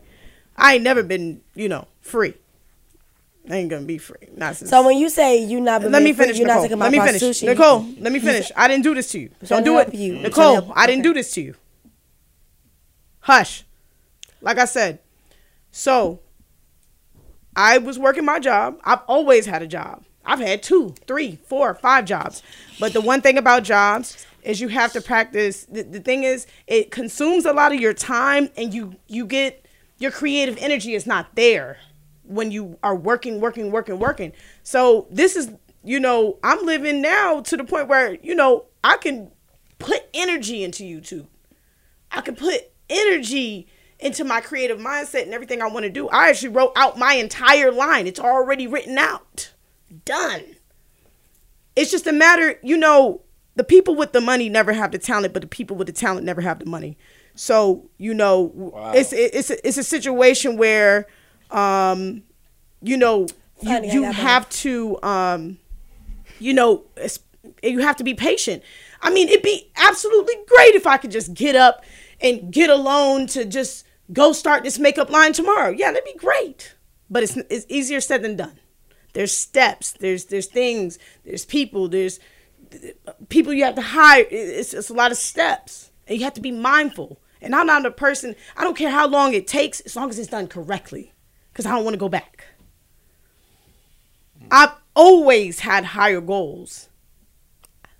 I 0.55 0.75
ain't 0.75 0.83
never 0.83 1.03
been, 1.03 1.41
you 1.55 1.69
know, 1.69 1.87
free. 2.01 2.33
I 3.49 3.55
ain't 3.55 3.69
gonna 3.69 3.85
be 3.85 3.97
free. 3.97 4.27
Not 4.35 4.57
since. 4.57 4.69
So 4.69 4.85
when 4.85 4.97
you 4.97 5.09
say 5.09 5.43
you 5.43 5.59
not, 5.59 5.81
let 5.81 6.03
me 6.03 6.13
finish, 6.13 6.37
you're 6.37 6.47
not 6.47 6.61
Nicole. 6.61 6.63
taking 6.63 6.79
Let 6.79 6.91
me 6.91 6.99
finish, 6.99 7.11
prostitution. 7.11 7.47
Nicole. 7.47 7.85
Let 7.99 8.13
me 8.13 8.19
finish. 8.19 8.51
I 8.55 8.67
didn't 8.67 8.83
do 8.83 8.93
this 8.93 9.11
to 9.11 9.19
you. 9.19 9.31
Don't 9.45 9.63
do 9.63 9.79
it, 9.79 9.93
you. 9.93 10.17
I'm 10.17 10.31
trying 10.31 10.55
to 10.55 10.61
Nicole. 10.61 10.73
I 10.75 10.85
didn't 10.85 11.03
do 11.03 11.13
this 11.13 11.33
to 11.33 11.41
you. 11.41 11.55
Hush. 13.21 13.63
Like 14.41 14.59
I 14.59 14.65
said, 14.65 14.99
so 15.71 16.19
I 17.55 17.79
was 17.79 17.97
working 17.97 18.23
my 18.23 18.39
job. 18.39 18.79
I've 18.83 19.01
always 19.07 19.47
had 19.47 19.63
a 19.63 19.67
job. 19.67 20.05
I've 20.23 20.39
had 20.39 20.61
two, 20.61 20.93
three, 21.07 21.39
four, 21.47 21.73
five 21.73 22.05
jobs. 22.05 22.43
But 22.79 22.93
the 22.93 23.01
one 23.01 23.21
thing 23.21 23.37
about 23.37 23.63
jobs 23.63 24.27
is 24.43 24.61
you 24.61 24.67
have 24.67 24.93
to 24.93 25.01
practice. 25.01 25.65
The, 25.65 25.81
the 25.81 25.99
thing 25.99 26.23
is, 26.23 26.45
it 26.67 26.91
consumes 26.91 27.45
a 27.45 27.53
lot 27.53 27.73
of 27.73 27.79
your 27.79 27.93
time, 27.93 28.49
and 28.55 28.73
you 28.73 28.95
you 29.07 29.25
get 29.25 29.65
your 29.97 30.11
creative 30.11 30.55
energy 30.59 30.93
is 30.93 31.07
not 31.07 31.35
there 31.35 31.79
when 32.29 32.51
you 32.51 32.77
are 32.83 32.95
working, 32.95 33.41
working, 33.41 33.71
working, 33.71 33.99
working. 33.99 34.33
So 34.63 35.07
this 35.09 35.35
is, 35.35 35.51
you 35.83 35.99
know, 35.99 36.37
I'm 36.43 36.65
living 36.65 37.01
now 37.01 37.41
to 37.41 37.57
the 37.57 37.63
point 37.63 37.87
where 37.87 38.15
you 38.21 38.35
know 38.35 38.65
I 38.83 38.97
can 38.97 39.31
put 39.79 40.07
energy 40.13 40.63
into 40.63 40.83
YouTube. 40.83 41.27
I 42.11 42.21
can 42.21 42.35
put 42.35 42.71
energy 42.89 43.67
into 43.99 44.23
my 44.23 44.41
creative 44.41 44.79
mindset 44.79 45.23
and 45.23 45.33
everything 45.33 45.61
I 45.61 45.67
want 45.67 45.83
to 45.83 45.89
do. 45.89 46.07
I 46.09 46.29
actually 46.29 46.49
wrote 46.49 46.71
out 46.75 46.97
my 46.97 47.13
entire 47.13 47.71
line. 47.71 48.07
It's 48.07 48.19
already 48.19 48.67
written 48.67 48.97
out. 48.97 49.53
Done. 50.05 50.55
It's 51.75 51.91
just 51.91 52.07
a 52.07 52.13
matter, 52.13 52.59
you 52.63 52.77
know, 52.77 53.21
the 53.55 53.63
people 53.63 53.95
with 53.95 54.13
the 54.13 54.21
money 54.21 54.47
never 54.47 54.71
have 54.73 54.91
the 54.91 54.97
talent, 54.97 55.33
but 55.33 55.41
the 55.41 55.47
people 55.47 55.75
with 55.75 55.87
the 55.87 55.93
talent 55.93 56.25
never 56.25 56.41
have 56.41 56.59
the 56.59 56.65
money. 56.65 56.97
So, 57.35 57.89
you 57.97 58.13
know, 58.13 58.73
it's 58.95 59.13
it's 59.13 59.49
a, 59.49 59.67
it's 59.67 59.77
a 59.77 59.83
situation 59.83 60.57
where 60.57 61.07
um 61.51 62.23
you 62.81 62.97
know, 62.97 63.27
you, 63.61 63.69
Funny, 63.69 63.91
you 63.91 64.01
that. 64.01 64.15
have 64.15 64.49
to 64.49 65.01
um 65.03 65.57
you 66.39 66.53
know, 66.53 66.85
you 67.61 67.79
have 67.79 67.97
to 67.97 68.03
be 68.03 68.13
patient. 68.13 68.63
I 69.01 69.09
mean, 69.09 69.27
it'd 69.27 69.43
be 69.43 69.71
absolutely 69.75 70.35
great 70.47 70.75
if 70.75 70.87
I 70.87 70.97
could 70.97 71.11
just 71.11 71.33
get 71.33 71.55
up 71.55 71.83
and 72.21 72.51
get 72.51 72.69
alone 72.69 73.27
to 73.27 73.45
just 73.45 73.85
go 74.11 74.31
start 74.33 74.63
this 74.63 74.79
makeup 74.79 75.09
line 75.09 75.33
tomorrow. 75.33 75.69
Yeah, 75.69 75.91
that'd 75.91 76.05
be 76.05 76.17
great. 76.17 76.75
But 77.09 77.23
it's 77.23 77.37
it's 77.49 77.65
easier 77.69 78.01
said 78.01 78.21
than 78.21 78.35
done. 78.35 78.59
There's 79.13 79.35
steps. 79.35 79.93
There's 79.93 80.25
there's 80.25 80.45
things. 80.47 80.99
There's 81.25 81.45
people. 81.45 81.87
There's 81.87 82.19
people 83.29 83.53
you 83.53 83.63
have 83.63 83.75
to 83.75 83.81
hire. 83.81 84.25
It's, 84.29 84.73
it's 84.73 84.89
a 84.89 84.93
lot 84.93 85.11
of 85.11 85.17
steps, 85.17 85.91
and 86.07 86.17
you 86.17 86.23
have 86.23 86.35
to 86.35 86.41
be 86.41 86.51
mindful. 86.51 87.19
And 87.41 87.55
I'm 87.55 87.67
not 87.67 87.85
a 87.85 87.91
person. 87.91 88.35
I 88.57 88.63
don't 88.63 88.77
care 88.77 88.91
how 88.91 89.07
long 89.07 89.33
it 89.33 89.47
takes, 89.47 89.79
as 89.81 89.95
long 89.95 90.09
as 90.09 90.19
it's 90.19 90.29
done 90.29 90.47
correctly, 90.47 91.13
because 91.51 91.65
I 91.65 91.71
don't 91.71 91.83
want 91.83 91.93
to 91.93 91.99
go 91.99 92.09
back. 92.09 92.45
I've 94.51 94.71
always 94.95 95.59
had 95.59 95.85
higher 95.85 96.21
goals. 96.21 96.89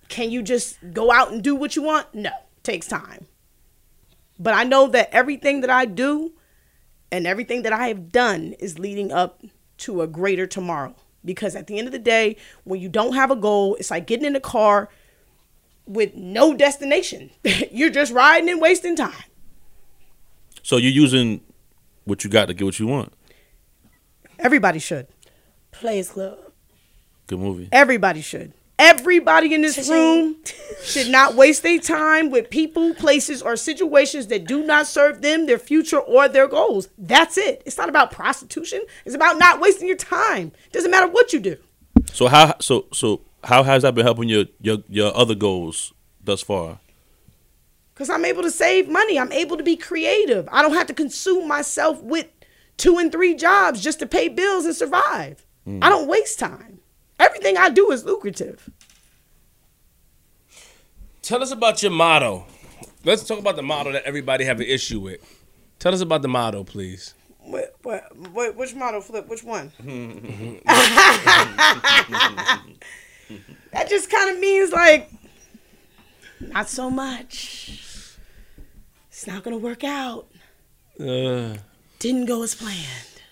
Can 0.08 0.30
you 0.30 0.42
just 0.42 0.78
go 0.92 1.12
out 1.12 1.32
and 1.32 1.42
do 1.42 1.54
what 1.54 1.76
you 1.76 1.82
want? 1.82 2.12
No, 2.14 2.32
takes 2.62 2.86
time. 2.86 3.26
But 4.38 4.54
I 4.54 4.64
know 4.64 4.88
that 4.88 5.10
everything 5.12 5.60
that 5.60 5.70
I 5.70 5.84
do 5.84 6.32
and 7.12 7.26
everything 7.26 7.62
that 7.62 7.72
I 7.72 7.88
have 7.88 8.10
done 8.10 8.54
is 8.58 8.78
leading 8.78 9.12
up 9.12 9.42
to 9.78 10.02
a 10.02 10.06
greater 10.06 10.46
tomorrow. 10.46 10.94
Because 11.24 11.54
at 11.54 11.66
the 11.66 11.78
end 11.78 11.86
of 11.86 11.92
the 11.92 11.98
day, 11.98 12.36
when 12.64 12.80
you 12.80 12.88
don't 12.88 13.14
have 13.14 13.30
a 13.30 13.36
goal, 13.36 13.74
it's 13.76 13.90
like 13.90 14.06
getting 14.06 14.24
in 14.24 14.34
a 14.34 14.40
car 14.40 14.88
with 15.86 16.14
no 16.14 16.54
destination. 16.54 17.30
You're 17.70 17.90
just 17.90 18.12
riding 18.12 18.48
and 18.48 18.60
wasting 18.60 18.96
time. 18.96 19.24
So 20.62 20.76
you're 20.76 20.92
using 20.92 21.40
what 22.04 22.22
you 22.22 22.28
got 22.28 22.46
to 22.46 22.54
get 22.54 22.64
what 22.64 22.78
you 22.78 22.86
want. 22.86 23.14
Everybody 24.40 24.78
should. 24.78 25.06
Players 25.70 26.10
Club. 26.10 26.38
Good 27.26 27.38
movie. 27.38 27.68
Everybody 27.70 28.22
should. 28.22 28.54
Everybody 28.78 29.54
in 29.54 29.60
this 29.60 29.90
room 29.90 30.36
should 30.82 31.10
not 31.10 31.34
waste 31.34 31.62
their 31.62 31.78
time 31.78 32.30
with 32.30 32.48
people, 32.48 32.94
places, 32.94 33.42
or 33.42 33.54
situations 33.54 34.28
that 34.28 34.46
do 34.46 34.64
not 34.64 34.86
serve 34.86 35.20
them, 35.20 35.44
their 35.44 35.58
future, 35.58 35.98
or 35.98 36.28
their 36.28 36.48
goals. 36.48 36.88
That's 36.96 37.36
it. 37.36 37.62
It's 37.66 37.76
not 37.76 37.90
about 37.90 38.10
prostitution. 38.10 38.80
It's 39.04 39.14
about 39.14 39.38
not 39.38 39.60
wasting 39.60 39.86
your 39.86 39.98
time. 39.98 40.52
Doesn't 40.72 40.90
matter 40.90 41.08
what 41.08 41.34
you 41.34 41.40
do. 41.40 41.58
So 42.12 42.28
how 42.28 42.58
so 42.60 42.86
so 42.94 43.20
how 43.44 43.62
has 43.62 43.82
that 43.82 43.94
been 43.94 44.06
helping 44.06 44.30
your 44.30 44.46
your 44.62 44.78
your 44.88 45.14
other 45.14 45.34
goals 45.34 45.92
thus 46.24 46.40
far? 46.40 46.80
Because 47.92 48.08
I'm 48.08 48.24
able 48.24 48.42
to 48.42 48.50
save 48.50 48.88
money. 48.88 49.18
I'm 49.18 49.30
able 49.32 49.58
to 49.58 49.62
be 49.62 49.76
creative. 49.76 50.48
I 50.50 50.62
don't 50.62 50.72
have 50.72 50.86
to 50.86 50.94
consume 50.94 51.46
myself 51.46 52.02
with 52.02 52.28
two 52.80 52.98
and 52.98 53.12
three 53.12 53.34
jobs 53.34 53.80
just 53.80 53.98
to 53.98 54.06
pay 54.06 54.28
bills 54.28 54.64
and 54.64 54.74
survive. 54.74 55.44
I 55.82 55.88
don't 55.88 56.08
waste 56.08 56.38
time. 56.40 56.80
Everything 57.20 57.56
I 57.56 57.68
do 57.68 57.92
is 57.92 58.04
lucrative. 58.04 58.68
Tell 61.22 61.42
us 61.42 61.52
about 61.52 61.82
your 61.82 61.92
motto. 61.92 62.46
Let's 63.04 63.22
talk 63.24 63.38
about 63.38 63.54
the 63.54 63.62
motto 63.62 63.92
that 63.92 64.02
everybody 64.04 64.44
have 64.46 64.58
an 64.58 64.66
issue 64.66 64.98
with. 64.98 65.20
Tell 65.78 65.94
us 65.94 66.00
about 66.00 66.22
the 66.22 66.28
motto, 66.28 66.64
please. 66.64 67.14
What, 67.38 67.74
what, 67.82 68.16
what, 68.32 68.56
which 68.56 68.74
motto 68.74 69.00
flip? 69.00 69.28
Which 69.28 69.44
one? 69.44 69.70
that 73.72 73.88
just 73.88 74.10
kind 74.10 74.30
of 74.30 74.40
means 74.40 74.72
like, 74.72 75.10
not 76.40 76.68
so 76.68 76.90
much. 76.90 78.16
It's 79.08 79.26
not 79.26 79.44
gonna 79.44 79.58
work 79.58 79.84
out. 79.84 80.26
Uh, 80.98 81.56
Didn't 82.00 82.26
go 82.26 82.42
as 82.42 82.54
planned. 82.56 83.22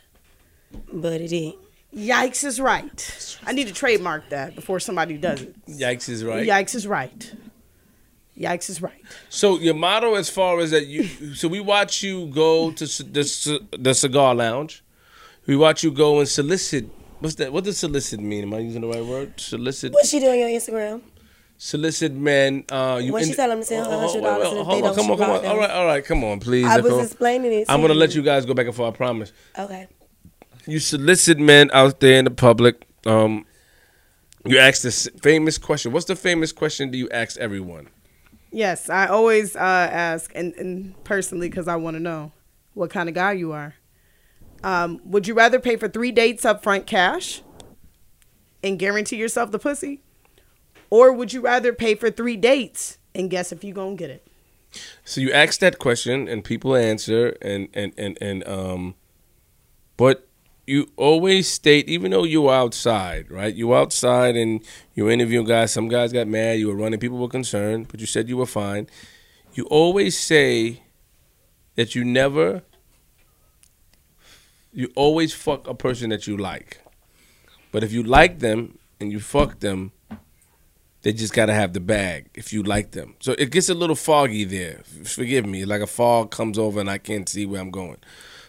But 0.92 1.20
it 1.20 1.28
did. 1.28 1.54
Yikes 1.96 2.44
is 2.44 2.60
right. 2.60 3.38
I 3.46 3.52
need 3.52 3.66
to 3.66 3.72
trademark 3.72 4.28
that 4.28 4.54
before 4.54 4.78
somebody 4.78 5.16
does 5.16 5.40
it. 5.42 5.66
yikes 5.66 6.08
is 6.08 6.22
right. 6.22 6.46
Yikes 6.46 6.74
is 6.74 6.86
right. 6.86 7.34
Yikes 8.38 8.68
is 8.68 8.80
right. 8.82 9.02
So 9.30 9.58
your 9.58 9.74
motto, 9.74 10.14
as 10.14 10.28
far 10.28 10.60
as 10.60 10.70
that, 10.70 10.86
you 10.86 11.04
so 11.34 11.48
we 11.48 11.60
watch 11.60 12.02
you 12.02 12.26
go 12.26 12.70
to 12.72 12.86
c- 12.86 13.04
the 13.04 13.66
the 13.76 13.94
cigar 13.94 14.34
lounge. 14.34 14.84
We 15.46 15.56
watch 15.56 15.82
you 15.82 15.90
go 15.90 16.18
and 16.20 16.28
solicit. 16.28 16.88
What's 17.20 17.36
that? 17.36 17.52
What 17.52 17.64
does 17.64 17.78
solicit 17.78 18.20
mean? 18.20 18.44
Am 18.44 18.54
I 18.54 18.58
using 18.58 18.82
the 18.82 18.86
right 18.86 19.04
word? 19.04 19.40
Solicit. 19.40 19.92
What's 19.92 20.10
she 20.10 20.20
doing 20.20 20.42
on 20.42 20.50
Instagram? 20.50 21.00
Solicit 21.60 22.12
men. 22.12 22.64
Uh, 22.70 23.00
you 23.02 23.12
When 23.12 23.24
she 23.24 23.30
in- 23.30 23.36
tell 23.36 23.48
them 23.48 23.58
to 23.58 23.64
send 23.64 23.84
her 23.84 23.92
Oh, 23.92 23.96
oh, 23.96 24.06
$100 24.08 24.14
wait, 24.14 24.22
wait, 24.22 24.24
and 24.52 24.58
if 24.60 24.66
hold 24.66 24.84
they 24.84 24.88
on, 24.88 24.94
don't, 24.94 24.94
come 24.96 25.10
on, 25.10 25.18
come 25.18 25.30
on. 25.30 25.42
them. 25.42 25.50
All 25.50 25.58
right, 25.58 25.70
all 25.70 25.86
right, 25.86 26.04
come 26.04 26.24
on, 26.24 26.38
please. 26.40 26.66
I 26.66 26.78
was 26.80 27.06
explaining 27.10 27.52
it. 27.52 27.66
I'm 27.68 27.80
gonna 27.80 27.94
let 27.94 28.14
you. 28.14 28.20
you 28.20 28.24
guys 28.24 28.46
go 28.46 28.54
back 28.54 28.66
and 28.66 28.74
forth. 28.74 28.94
I 28.94 28.96
promise. 28.96 29.32
Okay. 29.58 29.88
You 30.66 30.78
solicit 30.78 31.38
men 31.38 31.70
out 31.72 31.98
there 32.00 32.18
in 32.18 32.26
the 32.26 32.30
public. 32.30 32.86
Um, 33.06 33.44
you 34.44 34.58
ask 34.58 34.82
this 34.82 35.08
famous 35.20 35.58
question. 35.58 35.92
What's 35.92 36.06
the 36.06 36.14
famous 36.16 36.52
question 36.52 36.90
do 36.90 36.98
you 36.98 37.08
ask 37.10 37.36
everyone? 37.38 37.88
Yes, 38.52 38.88
I 38.88 39.06
always 39.06 39.56
uh, 39.56 39.58
ask, 39.58 40.30
and, 40.34 40.54
and 40.54 41.04
personally, 41.04 41.48
because 41.48 41.68
I 41.68 41.76
want 41.76 41.96
to 41.96 42.00
know 42.00 42.32
what 42.74 42.90
kind 42.90 43.08
of 43.08 43.14
guy 43.14 43.32
you 43.32 43.52
are. 43.52 43.74
Um, 44.62 45.00
would 45.04 45.26
you 45.26 45.34
rather 45.34 45.58
pay 45.58 45.76
for 45.76 45.88
three 45.88 46.12
dates 46.12 46.44
up 46.44 46.62
front 46.62 46.86
cash 46.86 47.42
and 48.62 48.78
guarantee 48.78 49.16
yourself 49.16 49.50
the 49.50 49.58
pussy? 49.58 50.02
Or 50.90 51.12
would 51.12 51.32
you 51.32 51.40
rather 51.40 51.72
pay 51.72 51.94
for 51.94 52.10
three 52.10 52.36
dates 52.36 52.98
and 53.14 53.30
guess 53.30 53.52
if 53.52 53.62
you're 53.62 53.74
going 53.74 53.96
to 53.96 53.98
get 53.98 54.10
it? 54.10 54.26
So 55.04 55.20
you 55.20 55.32
ask 55.32 55.60
that 55.60 55.78
question, 55.78 56.28
and 56.28 56.44
people 56.44 56.76
answer, 56.76 57.36
and 57.40 57.68
and 57.72 57.92
and 57.96 58.18
and 58.20 58.46
um, 58.46 58.94
but 59.96 60.28
you 60.66 60.90
always 60.96 61.48
state, 61.48 61.88
even 61.88 62.10
though 62.10 62.24
you 62.24 62.42
were 62.42 62.54
outside, 62.54 63.30
right? 63.30 63.54
You 63.54 63.68
were 63.68 63.78
outside 63.78 64.36
and 64.36 64.62
you 64.94 65.04
were 65.04 65.10
interviewing 65.10 65.46
guys. 65.46 65.72
Some 65.72 65.88
guys 65.88 66.12
got 66.12 66.26
mad. 66.26 66.58
You 66.58 66.68
were 66.68 66.76
running. 66.76 67.00
People 67.00 67.16
were 67.16 67.28
concerned, 67.28 67.88
but 67.88 68.00
you 68.00 68.06
said 68.06 68.28
you 68.28 68.36
were 68.36 68.46
fine. 68.46 68.86
You 69.54 69.64
always 69.64 70.18
say 70.18 70.82
that 71.76 71.94
you 71.94 72.04
never. 72.04 72.62
You 74.70 74.92
always 74.94 75.32
fuck 75.32 75.66
a 75.66 75.74
person 75.74 76.10
that 76.10 76.26
you 76.26 76.36
like, 76.36 76.82
but 77.72 77.82
if 77.82 77.90
you 77.90 78.02
like 78.02 78.40
them 78.40 78.78
and 79.00 79.10
you 79.10 79.18
fuck 79.18 79.60
them, 79.60 79.92
they 81.02 81.12
just 81.12 81.32
gotta 81.32 81.54
have 81.54 81.72
the 81.72 81.80
bag 81.80 82.28
if 82.34 82.52
you 82.52 82.62
like 82.62 82.90
them. 82.92 83.14
So 83.20 83.32
it 83.32 83.50
gets 83.50 83.68
a 83.68 83.74
little 83.74 83.96
foggy 83.96 84.44
there. 84.44 84.82
Forgive 85.04 85.46
me, 85.46 85.64
like 85.64 85.80
a 85.80 85.86
fog 85.86 86.30
comes 86.30 86.58
over 86.58 86.80
and 86.80 86.90
I 86.90 86.98
can't 86.98 87.28
see 87.28 87.46
where 87.46 87.60
I'm 87.60 87.70
going. 87.70 87.98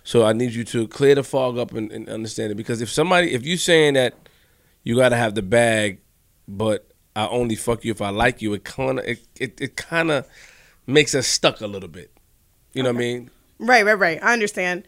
So 0.04 0.26
I 0.26 0.34
need 0.34 0.54
you 0.54 0.64
to 0.66 0.88
clear 0.88 1.16
the 1.16 1.24
fog 1.24 1.58
up 1.58 1.74
and, 1.74 1.91
and 1.91 2.10
understand 2.10 2.52
it. 2.52 2.56
Because 2.56 2.82
if 2.82 2.89
somebody, 2.89 3.34
if 3.34 3.45
you're 3.45 3.58
saying 3.58 3.93
that 3.93 4.16
you 4.84 4.95
gotta 4.95 5.16
have 5.16 5.36
the 5.36 5.41
bag, 5.41 6.00
but 6.47 6.91
I 7.16 7.28
only 7.28 7.56
fuck 7.56 7.84
you 7.86 7.91
if 7.91 8.02
I 8.02 8.10
like 8.10 8.41
you, 8.41 8.54
it 8.54 8.64
kind 8.64 9.00
of 9.00 9.06
it, 9.06 9.20
it, 9.39 9.62
it 9.62 9.76
kind 9.76 10.10
of 10.10 10.28
makes 10.88 11.14
us 11.14 11.28
stuck 11.28 11.62
a 11.62 11.68
little 11.68 11.89
bit. 11.89 12.12
You 12.74 12.84
know 12.84 12.89
what 12.89 12.95
I 12.95 13.00
mean? 13.00 13.30
Right, 13.60 13.86
right, 13.86 14.00
right. 14.00 14.20
I 14.24 14.34
understand. 14.34 14.88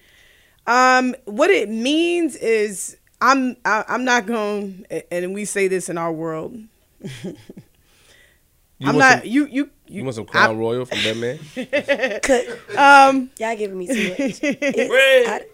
Um, 0.66 1.16
what 1.26 1.49
it 1.49 1.70
means 1.70 2.36
is 2.36 2.97
I'm 3.22 3.57
I, 3.66 3.84
I'm 3.88 4.03
not 4.05 4.26
going, 4.26 4.86
and 5.12 5.34
we 5.34 5.45
say 5.45 5.68
this 5.68 5.89
in 5.89 5.97
our 5.97 6.12
world. 6.12 6.57
You 7.04 8.88
I'm 8.89 8.95
want 8.95 8.97
not 8.97 9.20
Some, 9.20 9.28
you 9.32 9.45
you 9.47 9.70
you 9.88 10.04
want 10.04 10.16
some 10.16 10.26
Crown 10.26 10.58
Royal 10.58 10.86
from 10.86 10.97
Batman? 11.04 11.38
Cut. 12.24 12.78
um. 12.78 13.30
Y'all 13.39 13.56
giving 13.56 13.78
me 13.78 13.88
too 13.88 14.10
much. 14.10 14.39
It- 14.41 15.47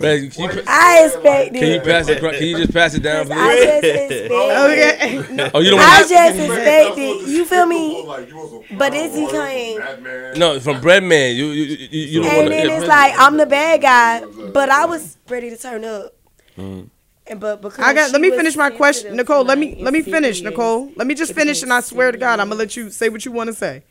Man, 0.00 0.30
can, 0.30 0.50
you, 0.50 0.62
I 0.66 1.04
expect 1.06 1.54
can 1.54 1.66
you 1.72 1.80
pass 1.80 2.08
it? 2.08 2.18
Can 2.20 2.42
you 2.46 2.56
just 2.58 2.72
pass 2.72 2.94
it 2.94 3.02
down? 3.02 3.30
I 3.32 3.34
Please? 3.34 3.64
just 3.64 3.84
expect 3.84 4.12
it. 4.12 4.30
Okay. 5.38 5.50
Oh, 5.54 5.60
you 5.60 5.70
don't 5.70 5.78
want. 5.78 5.88
I 5.90 5.98
want 6.00 6.08
just 6.08 6.38
expect 6.38 6.98
it. 6.98 7.28
You 7.28 7.44
feel 7.44 7.66
me? 7.66 8.04
Like, 8.06 8.28
you 8.28 8.36
want 8.36 8.50
some 8.68 8.78
But 8.78 8.92
Crown 8.92 9.04
is 9.04 9.14
he 9.14 9.24
Royal, 9.24 9.32
kind? 9.32 9.78
Batman? 9.78 10.38
no 10.38 10.60
from 10.60 10.80
Breadman. 10.80 11.36
You 11.36 11.46
you 11.46 11.64
you, 11.64 11.88
you 12.06 12.22
don't 12.22 12.28
want 12.36 12.38
And 12.44 12.52
then 12.52 12.66
to. 12.68 12.72
it's 12.76 12.86
like 12.86 13.14
I'm 13.18 13.36
the 13.38 13.46
bad 13.46 13.82
guy, 13.82 14.24
but 14.52 14.68
I 14.70 14.84
was 14.86 15.16
ready 15.28 15.50
to 15.50 15.56
turn 15.56 15.84
up. 15.84 16.14
Mm. 16.56 16.88
And 17.30 17.38
but 17.40 17.60
because 17.60 17.78
I 17.84 17.92
got. 17.92 18.12
Let 18.12 18.20
me 18.20 18.30
finish 18.30 18.56
my 18.56 18.70
question, 18.70 19.16
Nicole. 19.16 19.44
Let 19.44 19.58
me 19.58 19.76
let 19.82 19.92
me 19.92 20.02
finish, 20.02 20.40
Nicole. 20.40 20.90
Let 20.96 21.06
me 21.06 21.14
just 21.14 21.34
finish, 21.34 21.62
and 21.62 21.72
I 21.72 21.80
swear 21.80 22.10
to 22.10 22.18
God, 22.18 22.40
I'm 22.40 22.48
gonna 22.48 22.58
let 22.58 22.76
you 22.76 22.90
say 22.90 23.08
what 23.08 23.24
you 23.24 23.32
want 23.32 23.48
to 23.48 23.54
say. 23.54 23.82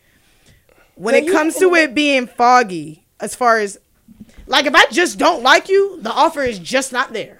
When 0.95 1.13
But 1.13 1.23
it 1.23 1.31
comes 1.31 1.53
to 1.55 1.69
to- 1.69 1.75
it 1.75 1.93
being 1.93 2.25
foggy, 2.25 3.05
as 3.19 3.35
far 3.35 3.59
as 3.59 3.79
like 4.47 4.65
if 4.65 4.73
I 4.73 4.85
just 4.87 5.19
don't 5.19 5.43
like 5.43 5.69
you, 5.69 6.01
the 6.01 6.11
offer 6.11 6.41
is 6.41 6.57
just 6.57 6.91
not 6.91 7.13
there. 7.13 7.37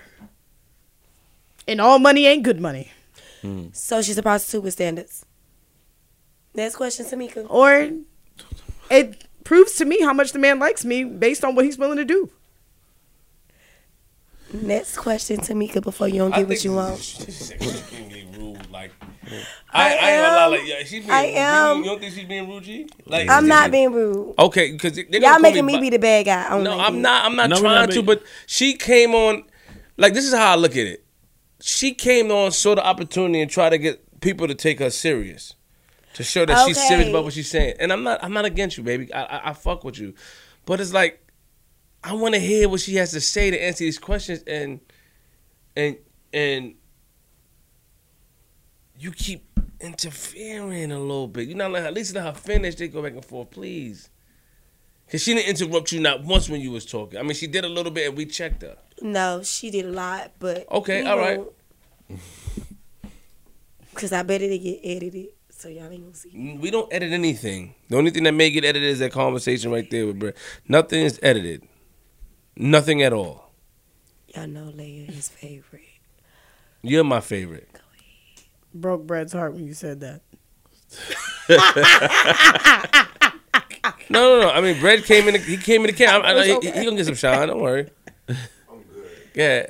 And 1.68 1.82
all 1.82 2.00
money 2.00 2.28
ain't 2.28 2.44
good 2.44 2.62
money. 2.62 2.92
Hmm. 3.42 3.68
So 3.74 4.02
she's 4.02 4.18
a 4.18 4.24
prostitute 4.24 4.64
with 4.64 4.74
standards. 4.74 5.26
Next 6.54 6.76
question, 6.76 7.06
Tamika. 7.06 7.46
Or 7.50 7.92
it 8.90 9.26
proves 9.44 9.74
to 9.76 9.86
me 9.86 10.02
how 10.02 10.14
much 10.14 10.32
the 10.32 10.40
man 10.40 10.60
likes 10.60 10.86
me 10.86 11.04
based 11.04 11.44
on 11.44 11.56
what 11.56 11.66
he's 11.66 11.78
willing 11.78 11.98
to 11.98 12.06
do. 12.06 12.30
Next 14.54 14.98
question, 14.98 15.38
Tamika. 15.40 15.82
Before 15.84 16.08
you 16.08 16.20
don't 16.20 16.34
get 16.34 16.48
what 16.48 16.64
you 16.64 16.74
want. 16.74 17.00
She's 17.00 17.52
being 17.52 18.32
rude, 18.32 18.72
like 18.72 18.92
I, 19.74 19.90
I, 19.90 19.90
ain't 19.90 20.24
gonna 20.24 20.36
lie, 20.38 20.46
like 20.48 20.62
yeah, 20.66 20.80
she's 20.80 20.92
being 21.06 21.12
I 21.12 21.26
rude. 21.26 21.36
am. 21.36 21.78
You 21.80 21.84
don't 21.86 22.00
think 22.00 22.14
she's 22.14 22.28
being 22.28 22.48
rude, 22.50 22.64
G? 22.64 22.88
Like 23.06 23.30
I'm 23.30 23.48
not 23.48 23.72
being 23.72 23.92
rude. 23.92 24.36
okay 24.40 24.72
because 24.72 24.98
Y'all 24.98 25.22
call 25.22 25.40
making 25.40 25.66
me 25.66 25.76
bi- 25.76 25.82
be 25.82 25.90
the 25.90 26.00
bad 26.00 26.26
guy. 26.26 26.46
I 26.46 26.50
don't 26.52 26.64
No, 26.64 26.78
like 26.78 26.88
I'm 26.88 27.02
not. 27.02 27.26
I'm 27.26 27.36
not 27.36 27.50
No, 27.50 27.60
trying 27.60 27.88
not 27.88 27.92
to. 27.92 28.02
But 28.04 28.24
she 28.46 28.74
came 28.76 29.14
on. 29.14 29.44
Like 29.98 30.14
this 30.14 30.26
is 30.26 30.34
how 30.34 30.54
I 30.54 30.56
look 30.56 30.72
at 30.72 30.86
it. 30.88 31.04
She 31.60 31.94
came 31.94 32.32
on, 32.32 32.52
saw 32.52 32.76
the 32.76 32.86
opportunity, 32.86 33.42
and 33.42 33.52
try 33.52 33.70
to 33.70 33.78
get 33.78 34.22
people 34.22 34.48
to 34.48 34.56
take 34.56 34.80
her 34.80 34.90
serious, 34.92 35.56
to 36.14 36.24
show 36.24 36.46
that 36.46 36.66
she's 36.68 36.88
serious 36.88 37.10
about 37.10 37.26
what 37.26 37.34
she's 37.34 37.50
saying. 37.50 37.76
And 37.80 37.92
I'm 37.92 38.04
not. 38.04 38.24
I'm 38.24 38.32
not 38.32 38.46
against 38.46 38.78
you, 38.78 38.84
baby. 38.84 39.12
I, 39.14 39.24
I, 39.24 39.50
I 39.50 39.54
fuck 39.54 39.84
with 39.84 40.00
you, 40.00 40.14
but 40.66 40.80
it's 40.80 40.94
like 40.94 41.22
I 42.04 42.14
want 42.14 42.36
to 42.36 42.40
hear 42.40 42.70
what 42.70 42.80
she 42.80 42.96
has 42.96 43.12
to 43.12 43.22
say 43.22 43.52
to 43.52 43.62
answer 43.62 43.84
these 43.84 44.00
questions, 44.00 44.44
and 44.48 44.80
and 45.76 45.98
and 46.34 46.76
you 49.00 49.12
keep 49.12 49.46
interfering 49.80 50.92
a 50.92 51.00
little 51.00 51.28
bit. 51.28 51.48
You're 51.48 51.58
not 51.58 51.72
her, 51.72 51.78
at 51.88 51.94
least 51.94 52.16
let 52.16 52.24
her 52.24 52.34
finish. 52.34 52.76
They 52.76 52.88
go 52.88 53.02
back 53.02 53.14
and 53.14 53.26
forth, 53.26 53.52
please. 53.52 54.10
Cause 55.10 55.22
she 55.22 55.34
didn't 55.34 55.48
interrupt 55.48 55.94
you 55.94 56.02
not 56.02 56.24
once 56.26 56.50
when 56.50 56.60
you 56.60 56.72
was 56.72 56.86
talking. 56.86 57.18
I 57.18 57.24
mean, 57.24 57.34
she 57.34 57.48
did 57.48 57.64
a 57.64 57.70
little 57.70 57.92
bit, 57.92 58.08
and 58.10 58.18
we 58.18 58.26
checked 58.26 58.62
her. 58.64 58.76
No, 59.02 59.42
she 59.42 59.70
did 59.70 59.86
a 59.86 59.92
lot, 59.92 60.34
but 60.38 60.70
Okay, 60.70 61.06
all 61.06 61.18
right. 61.18 61.42
Cause 63.94 64.12
I 64.12 64.24
bet 64.24 64.42
it 64.42 64.58
get 64.60 64.80
edited, 64.84 65.28
so 65.50 65.70
y'all 65.70 65.90
ain't 65.90 66.04
gonna 66.04 66.14
see. 66.14 66.30
Mm, 66.30 66.60
we 66.60 66.70
don't 66.72 66.92
edit 66.94 67.12
anything. 67.14 67.74
The 67.90 67.98
only 67.98 68.12
thing 68.12 68.24
that 68.24 68.34
may 68.34 68.52
get 68.52 68.64
edited 68.66 68.90
is 68.90 69.00
that 69.00 69.12
conversation 69.12 69.72
right 69.72 69.90
there 69.90 70.08
with 70.08 70.20
Brett. 70.20 70.36
Nothing 70.68 71.04
is 71.04 71.20
edited. 71.24 71.67
Nothing 72.58 73.04
at 73.04 73.14
all. 73.14 73.52
Y'all 74.34 74.48
know 74.48 74.72
Leia 74.76 75.10
is 75.16 75.30
favorite. 75.30 75.84
You're 76.82 77.04
my 77.04 77.20
favorite. 77.20 77.70
Broke 78.74 79.06
Brad's 79.06 79.34
heart 79.34 79.54
when 79.54 79.66
you 79.66 79.74
said 79.74 80.02
that. 80.02 80.22
No, 84.10 84.40
no, 84.40 84.42
no. 84.44 84.50
I 84.52 84.62
mean, 84.62 84.80
Brett 84.80 85.04
came 85.04 85.28
in. 85.28 85.34
The, 85.34 85.40
he 85.40 85.58
came 85.58 85.82
in 85.82 85.88
the 85.88 85.94
camp. 85.94 86.24
I, 86.24 86.34
I, 86.34 86.46
he, 86.46 86.54
he 86.72 86.86
gonna 86.86 86.96
get 86.96 87.06
some 87.06 87.16
shine. 87.16 87.48
Don't 87.50 87.60
worry. 87.62 87.90
I'm 88.30 88.36
good. 88.94 89.12
Yeah. 89.36 89.66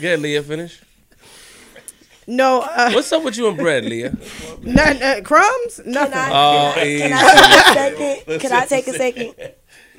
Yeah, 0.00 0.14
Leah, 0.16 0.42
finish. 0.42 0.80
No, 2.26 2.60
uh, 2.60 2.90
What's 2.92 3.10
up 3.12 3.24
with 3.24 3.36
you 3.38 3.48
and 3.48 3.56
Brett, 3.56 3.84
Leah? 3.84 4.14
none, 4.62 5.02
uh, 5.02 5.20
crumbs, 5.24 5.80
Can 5.82 5.92
nothing. 5.92 6.14
I, 6.14 6.28
Oh, 6.30 6.72
can, 6.74 7.12
I, 7.12 7.18
can 7.18 7.22
I 7.22 7.34
take 7.34 7.66
a 7.66 7.72
second? 7.74 8.40
Can 8.40 8.52
I 8.52 8.66
take 8.66 8.86
a 8.86 8.92
second? 8.92 9.34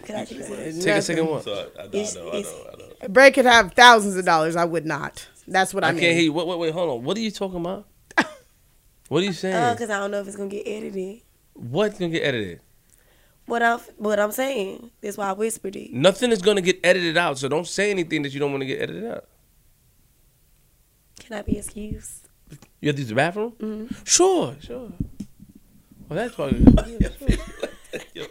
Can 0.04 0.16
I 0.16 0.26
take 0.26 0.40
a 0.40 0.44
second? 0.44 0.82
Take 0.82 0.96
a 0.96 1.02
second 1.02 1.28
one. 1.28 1.42
So, 1.44 1.54
I, 1.54 1.82
I, 1.82 1.84
know, 1.86 1.90
It's- 1.94 2.16
I 2.16 2.20
know, 2.20 2.26
I 2.30 2.36
it's- 2.38 2.54
know, 2.54 2.70
I 2.72 2.78
know. 3.08 3.10
Brad 3.10 3.34
could 3.34 3.46
have 3.46 3.74
thousands 3.74 4.16
of 4.16 4.26
dollars. 4.26 4.56
I 4.56 4.66
would 4.66 4.86
not. 4.86 5.28
That's 5.48 5.74
what 5.74 5.84
I, 5.84 5.90
I 5.90 5.92
mean. 5.92 6.02
can't 6.02 6.14
hear 6.16 6.24
you. 6.24 6.34
Wait, 6.34 6.48
wait, 6.48 6.58
wait. 6.60 6.74
Hold 6.74 6.90
on. 6.90 7.04
What 7.04 7.18
are 7.18 7.22
you 7.22 7.32
talking 7.32 7.58
about? 7.60 7.86
What 9.10 9.22
are 9.22 9.26
you 9.26 9.34
saying? 9.34 9.56
Uh, 9.56 9.76
cause 9.78 9.90
I 9.90 10.00
don't 10.00 10.10
know 10.12 10.22
if 10.22 10.28
it's 10.28 10.38
gonna 10.38 10.50
get 10.50 10.64
edited. 10.66 11.22
What's 11.54 12.00
gonna 12.00 12.12
get 12.12 12.22
edited? 12.24 12.62
What 13.46 13.62
I'm 13.62 13.80
what 13.98 14.20
I'm 14.20 14.32
saying. 14.32 14.90
That's 15.02 15.18
why 15.18 15.28
I 15.30 15.34
whispered 15.34 15.76
it. 15.76 15.92
Nothing 15.94 16.32
is 16.32 16.42
gonna 16.42 16.62
get 16.62 16.80
edited 16.84 17.18
out. 17.18 17.38
So 17.38 17.48
don't 17.50 17.68
say 17.68 17.92
anything 17.92 18.24
that 18.24 18.34
you 18.34 18.40
don't 18.40 18.52
want 18.52 18.62
to 18.62 18.66
get 18.66 18.82
edited 18.82 19.06
out. 19.06 19.26
Can 21.20 21.38
I 21.38 21.42
be 21.42 21.58
excused? 21.58 22.30
You 22.80 22.88
have 22.90 22.96
to 22.96 23.02
use 23.02 23.10
the 23.10 23.16
bathroom? 23.16 23.52
Mm-hmm. 23.60 23.94
Sure, 24.06 24.56
sure. 24.62 24.92
Well, 26.10 26.18
that's 26.18 26.34
probably. 26.36 26.60
Yeah, 27.00 27.10
sure, 28.16 28.26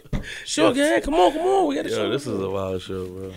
sure 0.45 0.73
yeah, 0.73 0.99
come 0.99 1.13
on, 1.15 1.31
come 1.33 1.41
on. 1.41 1.67
We 1.67 1.75
got 1.75 1.83
to 1.83 1.89
Yo, 1.89 1.95
show. 1.95 2.09
this 2.09 2.27
is 2.27 2.39
a 2.39 2.49
wild 2.49 2.81
show, 2.81 3.05
bro. 3.07 3.33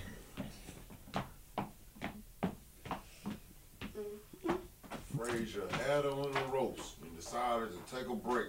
Raise 5.16 5.54
your 5.54 5.68
head 5.68 6.04
on 6.06 6.32
the 6.32 6.40
ropes 6.52 6.94
and 7.02 7.16
decided 7.16 7.68
to 7.70 7.94
take 7.94 8.08
a 8.08 8.14
break. 8.14 8.48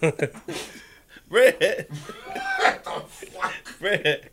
Red. 1.28 1.56
Red. 3.80 4.30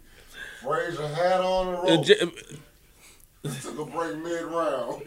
Raise 0.65 0.93
your 0.97 1.07
hat 1.09 1.41
on 1.41 1.71
the 1.73 1.77
Uh, 1.79 1.95
ropes. 1.95 2.07
J- 2.07 2.31
Took 3.61 3.79
a 3.79 3.85
break 3.85 4.17
mid 4.19 4.43
round. 4.43 5.03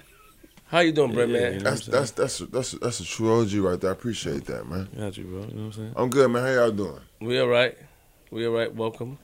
How 0.68 0.80
you 0.80 0.92
doing, 0.92 1.12
Brett, 1.12 1.28
Yeah, 1.28 1.40
man? 1.40 1.52
you 1.54 1.58
know 1.60 1.70
That's 1.70 1.86
what 1.86 1.94
I'm 1.94 2.00
that's 2.00 2.10
that's 2.12 2.40
a, 2.40 2.46
that's 2.46 2.72
a, 2.74 2.78
that's 2.80 3.00
a 3.00 3.04
true 3.04 3.40
OG 3.40 3.52
right 3.54 3.80
there. 3.80 3.90
I 3.90 3.92
appreciate 3.92 4.44
that, 4.46 4.66
man. 4.68 4.88
Got 4.96 5.16
you, 5.16 5.24
bro. 5.24 5.40
You 5.42 5.46
know 5.46 5.46
what 5.46 5.62
I'm 5.66 5.72
saying? 5.72 5.92
I'm 5.96 6.10
good, 6.10 6.30
man. 6.30 6.42
How 6.42 6.48
y'all 6.52 6.70
doing? 6.72 7.00
We 7.20 7.38
all 7.38 7.46
right. 7.48 7.76
We 8.30 8.46
all 8.46 8.52
right. 8.52 8.74
Welcome. 8.74 9.18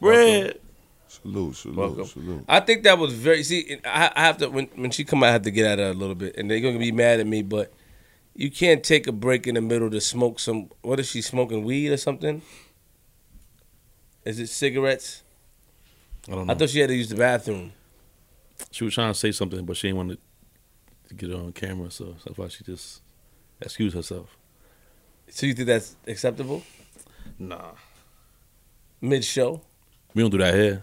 Red. 0.00 0.60
Salute, 1.06 1.54
salute, 1.54 1.76
Welcome. 1.76 2.04
salute. 2.06 2.44
I 2.48 2.58
think 2.58 2.82
that 2.82 2.98
was 2.98 3.12
very. 3.12 3.44
See, 3.44 3.78
I, 3.84 4.10
I 4.16 4.20
have 4.22 4.38
to 4.38 4.48
when 4.50 4.66
when 4.74 4.90
she 4.90 5.04
come 5.04 5.22
out, 5.22 5.28
I 5.28 5.32
have 5.32 5.42
to 5.42 5.52
get 5.52 5.64
at 5.66 5.78
her 5.78 5.90
a 5.90 5.94
little 5.94 6.16
bit, 6.16 6.36
and 6.36 6.50
they're 6.50 6.58
gonna 6.60 6.78
be 6.80 6.90
mad 6.90 7.20
at 7.20 7.26
me. 7.26 7.42
But 7.42 7.72
you 8.34 8.50
can't 8.50 8.82
take 8.82 9.06
a 9.06 9.12
break 9.12 9.46
in 9.46 9.54
the 9.54 9.60
middle 9.60 9.88
to 9.90 10.00
smoke 10.00 10.40
some. 10.40 10.70
What 10.82 10.98
is 10.98 11.08
she 11.08 11.22
smoking? 11.22 11.62
Weed 11.64 11.90
or 11.90 11.96
something? 11.98 12.42
Is 14.24 14.40
it 14.40 14.48
cigarettes? 14.48 15.22
I 16.26 16.32
don't 16.32 16.46
know. 16.48 16.52
I 16.52 16.56
thought 16.56 16.70
she 16.70 16.80
had 16.80 16.88
to 16.88 16.96
use 16.96 17.10
the 17.10 17.16
bathroom. 17.16 17.72
she 18.72 18.82
was 18.82 18.94
trying 18.94 19.12
to 19.12 19.18
say 19.18 19.30
something, 19.30 19.64
but 19.64 19.76
she 19.76 19.88
didn't 19.88 19.98
want 19.98 20.10
to 20.12 20.18
get 21.16 21.30
it 21.30 21.36
on 21.36 21.52
camera, 21.52 21.90
so 21.90 22.16
that's 22.24 22.38
why 22.38 22.48
she 22.48 22.64
just 22.64 23.02
excused 23.60 23.94
herself. 23.96 24.36
So 25.28 25.46
you 25.46 25.54
think 25.54 25.66
that's 25.66 25.96
acceptable? 26.06 26.62
Nah. 27.38 27.72
Mid 29.00 29.24
show, 29.24 29.60
We 30.14 30.22
don't 30.22 30.30
do 30.30 30.38
that 30.38 30.54
here. 30.54 30.82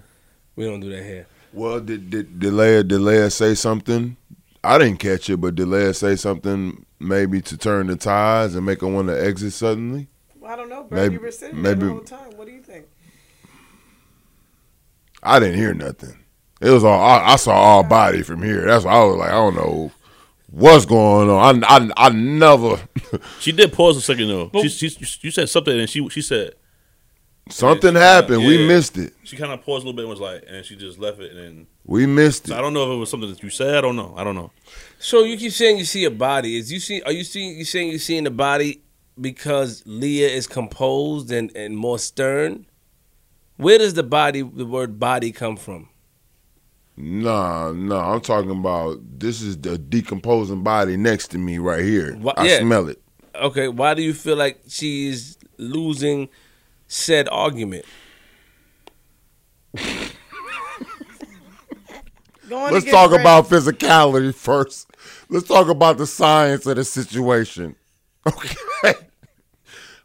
we 0.55 0.65
don't 0.65 0.79
do 0.79 0.89
that 0.89 1.03
here. 1.03 1.27
Well, 1.53 1.79
did 1.79 2.09
did 2.09 2.39
did 2.39 2.53
Leia, 2.53 2.87
did 2.87 3.01
Leia 3.01 3.31
say 3.31 3.55
something? 3.55 4.15
I 4.63 4.77
didn't 4.77 4.99
catch 4.99 5.29
it, 5.29 5.37
but 5.37 5.55
did 5.55 5.67
Leia 5.67 5.95
say 5.95 6.15
something 6.15 6.85
maybe 6.99 7.41
to 7.41 7.57
turn 7.57 7.87
the 7.87 7.95
tides 7.95 8.55
and 8.55 8.65
make 8.65 8.81
her 8.81 8.87
want 8.87 9.07
to 9.07 9.19
exit 9.25 9.53
suddenly? 9.53 10.07
Well, 10.39 10.51
I 10.51 10.55
don't 10.55 10.69
know, 10.69 10.83
Brad. 10.83 11.05
You 11.05 11.11
You 11.13 11.19
were 11.19 11.25
were 11.25 11.31
sitting 11.31 11.61
there 11.63 11.75
the 11.75 11.85
maybe- 11.85 11.91
whole 11.93 12.03
time. 12.03 12.37
What 12.37 12.45
do 12.47 12.53
you 12.53 12.61
think? 12.61 12.85
I 15.23 15.39
didn't 15.39 15.57
hear 15.57 15.73
nothing. 15.73 16.17
It 16.61 16.69
was 16.69 16.83
all 16.83 16.99
I, 16.99 17.33
I 17.33 17.35
saw 17.37 17.53
all 17.53 17.83
body 17.83 18.21
from 18.23 18.41
here. 18.43 18.65
That's 18.65 18.85
why 18.85 18.93
I 18.93 19.03
was 19.03 19.17
like, 19.17 19.29
I 19.29 19.33
don't 19.33 19.55
know 19.55 19.91
what's 20.51 20.85
going 20.85 21.29
on. 21.29 21.63
I 21.63 21.67
I, 21.77 21.89
I 21.97 22.09
never 22.09 22.79
She 23.39 23.51
did 23.51 23.73
pause 23.73 23.97
a 23.97 24.01
second 24.01 24.27
though. 24.27 24.51
She, 24.61 24.69
she, 24.89 25.05
you 25.21 25.31
said 25.31 25.49
something, 25.49 25.79
and 25.79 25.89
she 25.89 26.07
she 26.09 26.21
said 26.21 26.53
something 27.49 27.95
Yeah, 27.95 27.99
happened. 28.01 28.45
We 28.45 28.59
yeah. 28.61 28.67
missed 28.67 28.97
it. 28.97 29.13
she 29.23 29.35
kind 29.35 29.51
of 29.51 29.61
paused 29.63 29.83
a 29.83 29.87
little 29.89 29.93
bit 29.95 30.01
and 30.03 30.09
was 30.09 30.19
like, 30.19 30.43
and 30.47 30.65
she 30.65 30.75
just 30.75 30.99
left 30.99 31.19
it, 31.19 31.31
and 31.31 31.39
then 31.39 31.67
We 31.85 32.05
missed 32.05 32.47
so 32.47 32.57
I 32.57 32.61
don't 32.61 32.73
know 32.73 32.83
if 32.91 32.95
it 32.95 32.99
was 32.99 33.09
something 33.09 33.29
that 33.29 33.41
you 33.43 33.49
said. 33.49 33.75
I 33.75 33.81
don't 33.81 33.95
know. 33.95 34.13
I 34.17 34.23
don't 34.23 34.35
know. 34.35 34.51
So 34.99 35.23
you 35.23 35.37
keep 35.37 35.51
saying 35.51 35.77
you 35.77 35.85
see 35.85 36.05
a 36.05 36.11
body. 36.11 36.57
Is 36.57 36.71
you 36.71 36.79
see? 36.79 37.01
Are 37.01 37.11
you 37.11 37.23
seeing? 37.23 37.57
You 37.57 37.65
saying 37.65 37.89
you 37.89 37.97
seeing 37.99 38.23
the 38.23 38.31
body 38.31 38.81
because 39.19 39.83
Leah 39.85 40.29
is 40.29 40.47
composed 40.47 41.31
and 41.31 41.53
and 41.55 41.75
more 41.75 41.97
stern? 41.99 42.65
Where 43.57 43.77
does 43.77 43.93
the 43.93 44.03
body, 44.03 44.41
the 44.41 44.65
word 44.65 44.99
body, 44.99 45.31
come 45.31 45.55
from? 45.55 45.89
Nah, 46.97 47.71
nah. 47.71 48.13
I'm 48.13 48.21
talking 48.21 48.51
about 48.51 48.99
this 49.19 49.41
is 49.41 49.57
the 49.57 49.77
decomposing 49.77 50.63
body 50.63 50.97
next 50.97 51.29
to 51.29 51.37
me 51.37 51.57
right 51.57 51.83
here. 51.83 52.15
Wha- 52.17 52.33
I 52.37 52.47
yeah. 52.47 52.59
smell 52.59 52.89
it. 52.89 53.01
Okay, 53.35 53.67
why 53.69 53.93
do 53.93 54.01
you 54.01 54.13
feel 54.13 54.35
like 54.35 54.61
she's 54.67 55.37
losing 55.57 56.29
said 56.87 57.27
argument? 57.29 57.85
Going 62.49 62.73
Let's 62.73 62.91
talk 62.91 63.11
Brad- 63.11 63.21
about 63.21 63.47
physicality 63.47 64.35
first. 64.35 64.89
Let's 65.29 65.47
talk 65.47 65.69
about 65.69 65.97
the 65.97 66.05
science 66.05 66.65
of 66.65 66.75
the 66.75 66.83
situation. 66.83 67.75
Okay. 68.27 68.55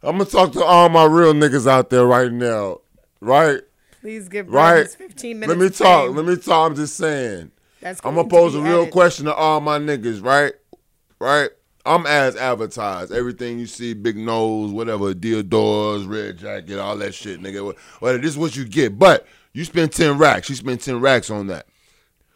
I'm 0.01 0.17
gonna 0.17 0.25
talk 0.25 0.51
to 0.53 0.63
all 0.63 0.89
my 0.89 1.03
real 1.05 1.33
niggas 1.33 1.67
out 1.67 1.89
there 1.91 2.05
right 2.05 2.31
now. 2.31 2.79
Right? 3.19 3.61
Please 4.01 4.27
give 4.29 4.47
Brad 4.47 4.73
Right. 4.75 4.85
his 4.85 4.95
15 4.95 5.39
minutes. 5.39 5.49
Let 5.49 5.59
me 5.59 5.65
of 5.67 5.77
talk. 5.77 6.07
fame. 6.07 6.15
Let 6.15 6.25
me 6.25 6.35
talk. 6.37 6.69
I'm 6.71 6.75
just 6.75 6.95
saying. 6.97 7.51
That's 7.81 7.99
I'm 8.03 8.15
going 8.15 8.27
gonna 8.27 8.41
pose 8.43 8.53
to 8.53 8.59
a 8.59 8.61
real 8.61 8.81
added. 8.81 8.91
question 8.91 9.25
to 9.25 9.33
all 9.33 9.59
my 9.61 9.79
niggas, 9.79 10.23
right? 10.23 10.53
Right? 11.19 11.49
I'm 11.85 12.05
as 12.05 12.35
advertised. 12.35 13.13
Everything 13.13 13.59
you 13.59 13.65
see, 13.65 13.93
big 13.93 14.17
nose, 14.17 14.71
whatever, 14.71 15.13
doors, 15.13 16.05
red 16.05 16.37
jacket, 16.37 16.79
all 16.79 16.97
that 16.97 17.13
shit, 17.13 17.41
nigga. 17.41 17.63
What- 17.63 17.77
Well, 18.01 18.17
this 18.17 18.31
is 18.31 18.37
what 18.37 18.55
you 18.55 18.65
get. 18.65 18.99
But 18.99 19.25
you 19.53 19.63
spend 19.63 19.93
10 19.93 20.17
racks. 20.17 20.49
You 20.49 20.55
spend 20.55 20.81
10 20.81 20.99
racks 20.99 21.29
on 21.29 21.47
that. 21.47 21.65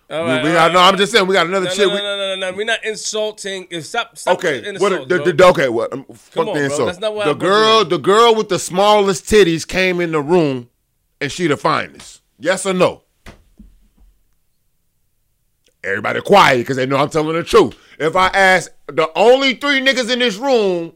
All 0.10 0.24
We- 0.26 0.30
right, 0.32 0.44
we 0.44 0.50
all 0.50 0.56
got, 0.56 0.64
right, 0.68 0.74
no, 0.74 0.80
I'm 0.80 0.98
just 0.98 1.12
saying 1.12 1.26
we 1.28 1.34
got 1.34 1.48
another 1.48 1.66
No, 1.68 1.72
shit. 1.72 1.88
no, 1.88 1.94
we- 1.94 2.00
no, 2.02 2.18
no, 2.18 2.36
no, 2.36 2.52
no. 2.52 2.58
We're 2.58 2.66
not 2.66 2.84
insulting. 2.84 3.68
Stop, 3.82 4.18
stop 4.18 4.38
Okay, 4.38 4.62
with 4.62 4.82
what 4.82 4.92
insult, 4.94 5.10
the, 5.10 5.34
the, 5.34 5.46
okay, 5.48 5.70
what? 5.70 5.92
um, 5.94 6.06
Fuck 6.14 6.48
on, 6.48 6.58
the 6.62 6.68
bro. 6.70 6.86
That's 6.86 7.00
not 7.00 7.14
what 7.16 7.26
the 7.26 7.32
I'm 7.32 7.38
girl, 7.40 7.86
the 7.86 7.98
girl 7.98 8.36
with 8.36 8.50
the 8.50 8.60
smallest 8.60 9.26
titties 9.26 9.66
came 9.68 10.00
in 10.02 10.12
the 10.12 10.22
room, 10.22 10.68
and 11.22 11.32
she 11.32 11.48
the 11.48 11.56
finest. 11.56 12.22
Yes 12.40 12.66
or 12.66 12.74
no? 12.74 13.04
Everybody 15.84 16.22
quiet 16.22 16.58
because 16.60 16.76
they 16.78 16.86
know 16.86 16.98
I'm 16.98 17.10
telling 17.10 17.36
the 17.36 17.44
truth. 17.44 17.78
If 18.00 18.16
I 18.16 18.28
ask 18.28 18.72
the 18.88 19.10
only 19.16 19.56
three 19.56 19.82
niggas 19.82 20.12
in 20.12 20.20
this 20.20 20.38
room, 20.38 20.94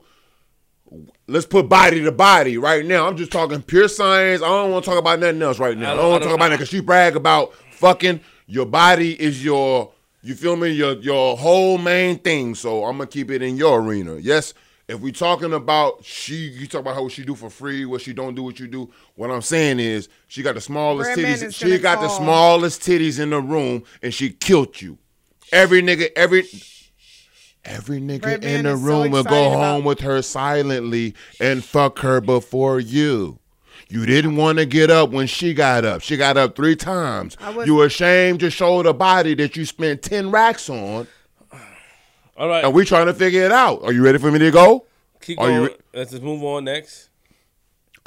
let's 1.27 1.45
put 1.47 1.68
body 1.69 2.03
to 2.03 2.11
body 2.11 2.57
right 2.57 2.85
now. 2.85 3.07
I'm 3.07 3.18
just 3.18 3.31
talking 3.31 3.61
pure 3.64 3.88
science. 3.88 4.43
I 4.43 4.47
don't 4.47 4.72
want 4.72 4.85
to 4.85 4.91
talk 4.91 4.99
about 4.99 5.19
nothing 5.19 5.41
else 5.41 5.57
right 5.57 5.77
now. 5.77 5.93
I 5.93 5.95
don't, 5.95 6.03
don't- 6.03 6.11
want 6.11 6.23
to 6.23 6.30
talk 6.30 6.35
about 6.38 6.52
it 6.52 6.56
because 6.56 6.69
she 6.69 6.81
brag 6.81 7.15
about 7.15 7.53
fucking. 7.72 8.19
Your 8.47 8.68
body 8.68 9.19
is 9.19 9.43
your, 9.43 9.91
you 10.22 10.35
feel 10.35 10.56
me? 10.56 10.69
Your 10.69 10.93
your 10.93 11.35
whole 11.35 11.80
main 11.80 12.19
thing. 12.19 12.53
So 12.53 12.85
I'm 12.85 12.97
gonna 12.97 13.07
keep 13.07 13.31
it 13.31 13.41
in 13.41 13.57
your 13.57 13.81
arena. 13.81 14.18
Yes. 14.18 14.53
If 14.88 14.99
we 14.99 15.12
talking 15.12 15.53
about 15.53 16.06
she, 16.06 16.36
you 16.36 16.68
talk 16.68 16.82
about 16.82 16.94
how 16.95 17.03
what 17.03 17.12
she 17.12 17.26
do 17.26 17.34
for 17.34 17.49
free, 17.49 17.86
what 17.86 18.02
she 18.02 18.14
don't 18.14 18.36
do, 18.36 18.44
what 18.44 18.60
you 18.60 18.68
do. 18.68 18.91
What 19.16 19.32
I'm 19.32 19.41
saying 19.41 19.80
is, 19.80 20.10
she 20.28 20.44
got 20.44 20.53
the 20.56 20.62
smallest 20.62 21.10
titties. 21.12 21.56
She 21.56 21.80
got 21.80 22.02
the 22.02 22.10
smallest 22.10 22.82
titties 22.82 23.20
in 23.20 23.32
the 23.32 23.41
room, 23.41 23.84
and 24.03 24.14
she 24.14 24.30
killed 24.30 24.80
you. 24.82 24.99
Every 25.52 25.82
nigga, 25.82 26.10
every 26.16 26.44
every 27.64 27.99
nigga 27.99 28.44
in 28.44 28.64
the 28.66 28.74
is 28.74 28.80
so 28.82 28.86
room 28.86 29.12
will 29.12 29.24
go 29.24 29.49
home 29.49 29.78
about- 29.82 29.84
with 29.86 29.99
her 30.02 30.22
silently 30.22 31.16
and 31.40 31.64
fuck 31.64 31.99
her 31.99 32.22
before 32.22 32.80
you. 32.80 33.40
You 33.90 34.06
didn't 34.06 34.36
want 34.36 34.57
to 34.60 34.66
get 34.66 34.90
up 34.90 35.12
when 35.12 35.28
she 35.28 35.53
got 35.53 35.86
up. 35.86 36.02
She 36.02 36.18
got 36.18 36.38
up 36.38 36.56
three 36.56 36.76
times. 36.76 37.38
You 37.66 37.82
ashamed 37.82 38.40
to 38.40 38.49
show 38.49 38.82
the 38.84 38.94
body 38.94 39.36
that 39.36 39.56
you 39.56 39.66
spent 39.66 40.02
10 40.02 40.32
racks 40.32 40.70
on. 40.70 41.07
All 42.38 42.48
right, 42.49 42.64
And 42.66 42.74
we 42.74 42.84
trying 42.86 43.06
to 43.06 43.14
figure 43.14 43.44
it 43.44 43.52
out. 43.52 43.84
Are 43.84 43.94
you 43.94 44.03
ready 44.03 44.18
for 44.18 44.32
me 44.32 44.40
to 44.40 44.52
go? 44.52 44.86
keep 45.22 45.40
are 45.40 45.49
you 45.52 45.66
re- 45.68 45.76
Let's 45.94 46.12
just 46.12 46.22
move 46.24 46.44
on 46.44 46.66
next. 46.66 47.10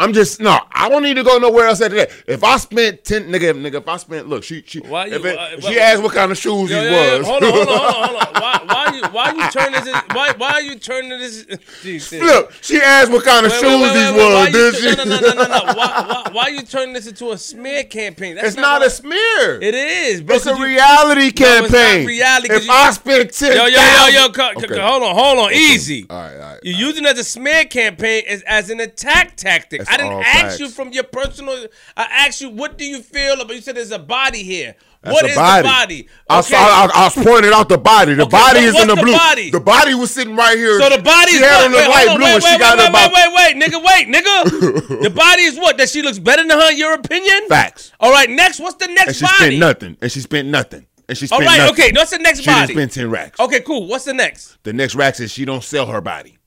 I'm 0.01 0.13
just 0.13 0.41
no. 0.41 0.57
I 0.73 0.89
don't 0.89 1.03
need 1.03 1.15
to 1.15 1.25
go 1.25 1.39
nowhere 1.39 1.67
else 1.67 1.81
after 1.81 1.97
that. 1.97 2.11
If 2.29 2.45
I 2.45 2.57
spent 2.59 3.05
ten, 3.05 3.25
nigga, 3.33 3.53
nigga, 3.53 3.75
if 3.77 3.89
I 3.89 3.97
spent, 3.97 4.29
look, 4.29 4.45
she, 4.45 4.63
she, 4.65 4.79
Why 4.79 5.07
you- 5.07 5.17
if 5.17 5.25
it- 5.25 5.37
why- 5.37 5.57
she 5.59 5.77
why- 5.77 5.83
asked 5.83 6.03
what 6.03 6.13
kind 6.15 6.31
of 6.31 6.39
shoes 6.39 6.71
Yo, 6.71 6.81
these 6.81 6.91
yo, 6.93 7.05
yo, 7.05 7.19
was. 7.19 7.27
Hold 7.27 7.43
on, 7.43 7.51
hold 7.51 7.69
on, 7.69 7.77
hold 7.77 7.87
on, 7.87 7.95
hold 7.95 8.17
on. 8.17 8.29
Why, 8.39 8.61
why 8.67 8.95
you, 8.97 9.03
why 9.09 9.33
you 9.33 9.51
turn 9.51 9.73
this? 9.73 9.87
Why, 10.13 10.33
why 10.39 10.51
are 10.53 10.61
you 10.63 10.77
turning 10.77 11.11
this? 11.11 11.45
Jeez. 11.83 12.19
Look, 12.21 12.53
she 12.63 12.81
asked 12.81 13.11
what 13.11 13.25
kind 13.25 13.45
of 13.47 13.53
Wait, 13.53 13.61
shoes 13.61 13.71
wait, 13.71 13.83
wait, 13.83 13.93
these 13.95 14.13
wait, 14.13 14.19
why 14.35 14.45
was. 14.45 14.53
Did 14.53 14.75
she? 14.77 14.97
No, 14.97 15.05
no, 15.05 15.21
no, 15.21 15.33
no, 15.35 15.43
no. 15.49 15.65
Why, 15.75 15.75
why, 16.25 16.31
why 16.33 16.49
you 16.49 16.63
turning 16.63 16.95
this 16.95 17.07
into 17.09 17.33
a 17.33 17.39
smear 17.39 17.85
campaign? 17.85 18.37
That's 18.37 18.49
It's 18.49 18.57
not 18.57 18.81
what- 18.81 18.87
a 18.87 18.91
smear. 18.91 19.61
It 19.61 19.75
is, 19.75 20.23
bro. 20.23 20.37
It's 20.37 20.47
a 20.47 20.51
'cause 20.51 20.59
you- 20.61 20.65
reality 20.65 21.21
No, 21.21 21.27
it's 21.27 21.41
not 21.41 21.71
campaign. 21.71 22.07
reality, 22.07 22.55
If 22.55 22.65
you- 22.67 22.71
I 22.73 22.91
spent 22.93 23.33
ten, 23.35 23.57
Yo, 23.57 23.67
yo, 23.67 23.81
yo, 23.81 24.07
yo, 24.23 24.29
co- 24.31 24.53
co- 24.55 24.81
hold 24.81 25.03
on, 25.03 25.15
hold 25.15 25.39
on, 25.41 25.53
easy. 25.53 26.07
All 26.09 26.17
right, 26.17 26.35
all 26.35 26.41
right. 26.41 26.61
You're 26.63 26.79
using 26.79 27.05
it 27.05 27.11
as 27.11 27.19
a 27.19 27.25
smear 27.25 27.65
campaign 27.65 28.23
as, 28.29 28.43
as 28.43 28.71
an 28.71 28.81
attack 28.81 29.37
tactic. 29.37 29.88
That's 29.89 29.95
I 29.95 29.97
didn't 29.97 30.13
all 30.13 30.21
ask 30.23 30.41
facts. 30.43 30.61
you 30.61 30.69
from 30.69 30.93
your 30.93 31.05
personal. 31.05 31.67
I 31.97 32.05
asked 32.27 32.41
you, 32.41 32.51
what 32.51 32.79
do 32.79 32.85
you 32.85 33.03
feel 33.03 33.41
about? 33.41 33.55
You 33.55 33.61
said 33.63 33.77
there's 33.77 33.91
a 33.93 33.99
body 33.99 34.43
here. 34.43 34.75
That's 35.03 35.15
What 35.15 35.27
is 35.27 35.37
body. 35.37 35.63
the 35.63 35.69
body? 35.69 36.09
I, 36.29 36.39
Okay. 36.41 36.49
saw, 36.49 36.57
I, 36.59 36.91
I 36.95 37.05
was 37.05 37.15
pointing 37.25 37.53
out 37.53 37.69
the 37.69 37.79
body. 37.79 38.15
The 38.15 38.23
Okay, 38.25 38.31
body 38.31 38.61
is 38.61 38.75
in 38.81 38.89
the 38.89 38.95
the 38.97 39.03
blue. 39.03 39.13
body? 39.13 39.51
The 39.51 39.61
body 39.61 39.95
was 39.95 40.11
sitting 40.11 40.35
right 40.37 40.57
here. 40.59 40.81
So 40.81 40.89
the 40.97 41.03
body 41.03 41.31
she 41.33 41.37
is 41.39 41.43
had 41.45 41.57
what? 41.57 41.65
on 41.67 41.71
the 41.73 41.79
Wait, 41.79 41.89
light 41.89 42.09
on, 42.09 42.17
blue, 42.17 42.25
wait, 42.27 42.35
and 42.35 42.43
she 42.43 42.51
wait, 42.51 42.59
got 42.61 42.79
wait, 42.79 42.89
about 42.89 43.13
wait, 43.13 43.33
wait, 43.35 43.57
wait, 43.57 43.73
nigga, 43.73 43.85
wait, 43.85 44.09
nigga. 44.09 45.03
the 45.03 45.11
body 45.11 45.43
is 45.43 45.57
what? 45.57 45.79
That 45.79 45.89
she 45.89 46.03
looks 46.03 46.19
better 46.19 46.43
than 46.47 46.59
her 46.59 46.73
your 46.73 46.95
opinion? 46.95 47.49
facts. 47.49 47.93
All 48.01 48.11
right, 48.11 48.29
next. 48.29 48.59
What's 48.61 48.75
the 48.77 48.89
next 48.93 49.07
And 49.07 49.17
she 49.17 49.25
body? 49.25 49.35
spent 49.37 49.59
nothing. 49.59 49.97
And 50.03 50.11
she 50.13 50.21
spent 50.21 50.49
nothing. 50.49 50.87
And 51.09 51.17
she 51.17 51.27
spent 51.29 51.47
right, 51.47 51.59
nothing. 51.59 51.73
okay. 51.75 51.93
What's 51.95 52.11
the 52.11 52.19
next 52.19 52.45
body? 52.45 52.59
She 52.59 52.61
body? 52.67 52.75
spend 52.75 52.93
ten 52.93 53.11
racks. 53.11 53.39
Okay, 53.41 53.61
cool. 53.61 53.87
What's 53.87 54.05
the 54.05 54.15
next? 54.15 54.59
The 54.65 54.73
next 54.73 54.95
rack 54.97 55.15
says 55.15 55.33
she 55.33 55.45
don't 55.45 55.63
sell 55.65 55.87
her 55.87 56.01
body. 56.01 56.38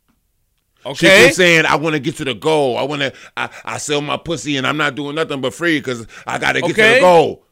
She 0.84 0.90
Okay. 1.08 1.26
keeps 1.26 1.38
saying, 1.38 1.66
"I 1.66 1.76
want 1.76 1.94
to 1.94 2.00
get 2.00 2.18
to 2.18 2.26
the 2.26 2.34
goal. 2.34 2.78
I 2.78 2.84
want 2.84 3.02
to. 3.02 3.14
I, 3.38 3.50
I 3.64 3.78
sell 3.78 4.02
my 4.02 4.18
pussy, 4.18 4.58
and 4.58 4.66
I'm 4.66 4.78
not 4.78 4.96
doing 4.96 5.16
nothing 5.16 5.42
but 5.42 5.54
free 5.54 5.80
because 5.80 6.08
I 6.26 6.38
got 6.40 6.54
to 6.54 6.62
get 6.62 6.76
to 6.76 6.82
the 6.96 7.00
goal." 7.00 7.46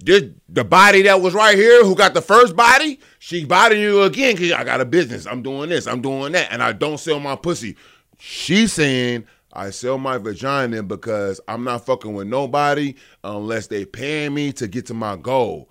This, 0.00 0.24
the 0.50 0.64
body 0.64 1.02
that 1.02 1.22
was 1.22 1.32
right 1.32 1.56
here, 1.56 1.82
who 1.84 1.94
got 1.94 2.12
the 2.12 2.20
first 2.20 2.54
body, 2.54 3.00
she 3.18 3.44
bodying 3.46 3.80
you 3.80 4.02
again 4.02 4.34
because 4.34 4.52
I 4.52 4.64
got 4.64 4.80
a 4.82 4.84
business. 4.84 5.26
I'm 5.26 5.42
doing 5.42 5.70
this. 5.70 5.86
I'm 5.86 6.02
doing 6.02 6.32
that, 6.32 6.48
and 6.52 6.62
I 6.62 6.72
don't 6.72 6.98
sell 6.98 7.20
my 7.20 7.36
pussy. 7.36 7.76
She's 8.18 8.72
saying. 8.72 9.24
I 9.54 9.68
sell 9.68 9.98
my 9.98 10.16
vagina 10.16 10.82
because 10.82 11.38
I'm 11.46 11.62
not 11.62 11.84
fucking 11.84 12.14
with 12.14 12.26
nobody 12.26 12.94
unless 13.22 13.66
they 13.66 13.84
paying 13.84 14.32
me 14.32 14.50
to 14.54 14.66
get 14.66 14.86
to 14.86 14.94
my 14.94 15.16
goal. 15.16 15.68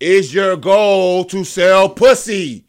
Is 0.00 0.34
your 0.34 0.54
goal 0.58 1.24
to 1.24 1.42
sell 1.42 1.88
pussy? 1.88 2.66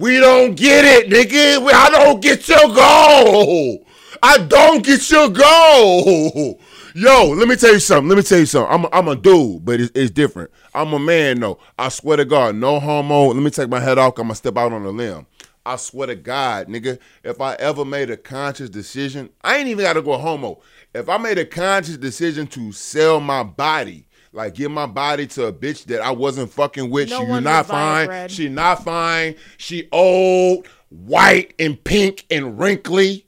We 0.00 0.18
don't 0.18 0.54
get 0.54 0.86
it, 0.86 1.10
nigga. 1.10 1.70
I 1.70 1.90
don't 1.90 2.22
get 2.22 2.48
your 2.48 2.74
goal. 2.74 3.86
I 4.22 4.38
don't 4.38 4.82
get 4.82 5.10
your 5.10 5.28
goal. 5.28 6.58
Yo, 6.94 7.28
let 7.36 7.46
me 7.46 7.54
tell 7.54 7.74
you 7.74 7.80
something. 7.80 8.08
Let 8.08 8.16
me 8.16 8.22
tell 8.22 8.38
you 8.38 8.46
something. 8.46 8.72
I'm 8.72 8.84
a, 8.86 8.88
I'm 8.94 9.08
a 9.08 9.14
dude, 9.14 9.62
but 9.62 9.78
it's, 9.78 9.92
it's 9.94 10.10
different. 10.10 10.52
I'm 10.74 10.94
a 10.94 10.98
man, 10.98 11.40
though. 11.40 11.58
I 11.78 11.90
swear 11.90 12.16
to 12.16 12.24
God, 12.24 12.54
no 12.54 12.80
homo. 12.80 13.26
Let 13.26 13.42
me 13.42 13.50
take 13.50 13.68
my 13.68 13.78
head 13.78 13.98
off. 13.98 14.16
I'm 14.16 14.24
gonna 14.24 14.36
step 14.36 14.56
out 14.56 14.72
on 14.72 14.86
a 14.86 14.88
limb. 14.88 15.26
I 15.66 15.76
swear 15.76 16.06
to 16.06 16.16
God, 16.16 16.68
nigga, 16.68 16.98
if 17.22 17.38
I 17.42 17.52
ever 17.56 17.84
made 17.84 18.08
a 18.08 18.16
conscious 18.16 18.70
decision, 18.70 19.28
I 19.44 19.58
ain't 19.58 19.68
even 19.68 19.84
gotta 19.84 20.00
go 20.00 20.16
homo. 20.16 20.62
If 20.94 21.10
I 21.10 21.18
made 21.18 21.36
a 21.36 21.44
conscious 21.44 21.98
decision 21.98 22.46
to 22.46 22.72
sell 22.72 23.20
my 23.20 23.42
body, 23.42 24.06
like 24.32 24.54
give 24.54 24.70
my 24.70 24.86
body 24.86 25.26
to 25.28 25.46
a 25.46 25.52
bitch 25.52 25.84
that 25.86 26.00
I 26.00 26.10
wasn't 26.10 26.52
fucking 26.52 26.90
with, 26.90 27.10
No 27.10 27.20
she 27.20 27.26
not 27.26 27.66
would 27.66 27.72
buy 27.72 28.02
it, 28.02 28.06
fine. 28.06 28.28
She 28.28 28.48
not 28.48 28.84
fine. 28.84 29.34
She 29.56 29.88
old, 29.90 30.68
white, 30.88 31.54
and 31.58 31.82
pink 31.82 32.26
and 32.30 32.58
wrinkly, 32.58 33.26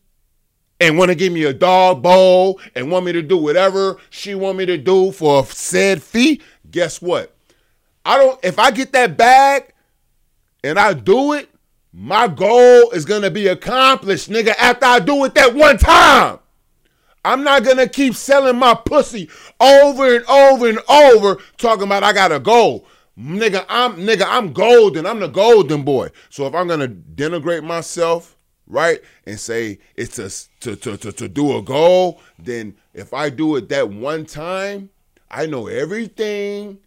and 0.80 0.98
want 0.98 1.10
to 1.10 1.14
give 1.14 1.32
me 1.32 1.44
a 1.44 1.52
dog 1.52 2.02
bowl 2.02 2.60
and 2.74 2.90
want 2.90 3.04
me 3.04 3.12
to 3.12 3.22
do 3.22 3.36
whatever 3.36 3.98
she 4.10 4.34
want 4.34 4.58
me 4.58 4.66
to 4.66 4.76
do 4.76 5.12
for 5.12 5.42
a 5.42 5.46
said 5.46 6.02
fee. 6.02 6.40
Guess 6.70 7.00
what? 7.00 7.34
I 8.04 8.18
don't. 8.18 8.38
If 8.42 8.58
I 8.58 8.70
get 8.70 8.92
that 8.92 9.16
bag 9.16 9.72
and 10.64 10.78
I 10.78 10.92
do 10.94 11.34
it, 11.34 11.48
my 11.92 12.26
goal 12.26 12.90
is 12.90 13.04
gonna 13.04 13.30
be 13.30 13.48
accomplished, 13.48 14.30
nigga. 14.30 14.54
After 14.58 14.86
I 14.86 14.98
do 14.98 15.24
it 15.24 15.34
that 15.34 15.54
one 15.54 15.78
time. 15.78 16.38
I'm 17.24 17.44
not 17.44 17.64
gonna 17.64 17.88
keep 17.88 18.14
selling 18.14 18.56
my 18.56 18.74
pussy 18.74 19.28
over 19.60 20.16
and 20.16 20.24
over 20.26 20.68
and 20.68 20.80
over, 20.88 21.38
talking 21.56 21.84
about 21.84 22.02
I 22.02 22.12
got 22.12 22.32
a 22.32 22.40
goal. 22.40 22.86
Nigga, 23.18 23.64
I'm 23.68 23.96
nigga, 23.96 24.24
I'm 24.26 24.52
golden. 24.52 25.06
I'm 25.06 25.20
the 25.20 25.28
golden 25.28 25.82
boy. 25.82 26.10
So 26.30 26.46
if 26.46 26.54
I'm 26.54 26.66
gonna 26.66 26.88
denigrate 26.88 27.62
myself, 27.62 28.36
right, 28.66 29.00
and 29.26 29.38
say 29.38 29.78
it's 29.96 30.18
a, 30.18 30.30
to, 30.60 30.76
to, 30.76 30.96
to, 30.96 31.12
to 31.12 31.28
do 31.28 31.56
a 31.56 31.62
goal, 31.62 32.20
then 32.38 32.74
if 32.94 33.12
I 33.14 33.30
do 33.30 33.56
it 33.56 33.68
that 33.68 33.90
one 33.90 34.24
time, 34.24 34.90
I 35.30 35.46
know 35.46 35.66
everything 35.66 36.78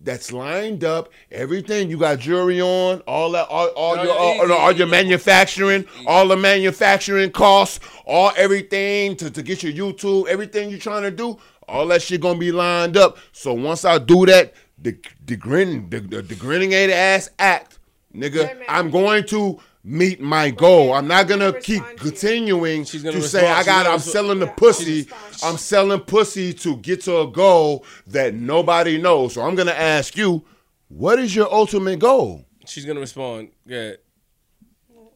that's 0.00 0.32
lined 0.32 0.84
up, 0.84 1.10
everything 1.30 1.90
you 1.90 1.98
got 1.98 2.18
jewelry 2.20 2.60
on, 2.60 3.00
all 3.00 3.32
that, 3.32 3.48
all, 3.48 3.68
all 3.68 3.96
No, 3.96 4.02
your, 4.04 4.16
all, 4.16 4.52
all 4.52 4.72
your 4.72 4.86
manufacturing, 4.86 5.84
all 6.06 6.28
the 6.28 6.36
manufacturing 6.36 7.30
costs, 7.32 7.80
all 8.06 8.32
everything 8.36 9.16
to, 9.16 9.30
to 9.30 9.42
get 9.42 9.62
your 9.62 9.72
YouTube, 9.72 10.28
everything 10.28 10.70
you're 10.70 10.78
trying 10.78 11.02
to 11.02 11.10
do, 11.10 11.38
all 11.68 11.86
that 11.88 12.02
shit 12.02 12.20
gonna 12.20 12.38
be 12.38 12.52
lined 12.52 12.96
up. 12.96 13.18
So 13.32 13.52
once 13.54 13.84
I 13.84 13.98
do 13.98 14.24
that, 14.26 14.54
the 14.80 14.96
the 15.26 15.36
grin, 15.36 15.90
the, 15.90 16.00
the, 16.00 16.22
the 16.22 16.34
grinning 16.36 16.74
ass 16.74 17.30
act, 17.38 17.78
nigga. 18.14 18.64
I'm 18.68 18.90
going 18.90 19.24
to 19.26 19.60
meet 19.84 20.20
my 20.20 20.50
goal. 20.50 20.92
I'm 20.92 21.06
not 21.08 21.28
gonna 21.28 21.50
gonna 21.52 21.60
keep 21.60 21.80
respond 21.82 21.98
to 21.98 22.04
you. 22.04 22.10
continuing 22.10 22.84
She's 22.84 23.02
to 23.02 23.10
gonna 23.12 23.22
say 23.22 23.46
I 23.48 23.64
got. 23.64 23.86
I'm 23.86 23.98
selling 24.00 24.38
the 24.40 24.46
pussy. 24.48 25.08
I'm 25.42 25.56
selling 25.56 26.00
pussy 26.00 26.52
to 26.54 26.76
get 26.78 27.02
to 27.02 27.20
a 27.20 27.26
goal 27.30 27.84
that 28.08 28.34
nobody 28.34 29.00
knows. 29.00 29.34
So 29.34 29.42
I'm 29.42 29.54
gonna 29.54 29.70
ask 29.72 30.16
you, 30.16 30.44
what 30.88 31.18
is 31.18 31.34
your 31.34 31.52
ultimate 31.52 31.98
goal? 31.98 32.44
She's 32.66 32.84
gonna 32.84 33.00
respond. 33.00 33.50
Yeah. 33.66 33.92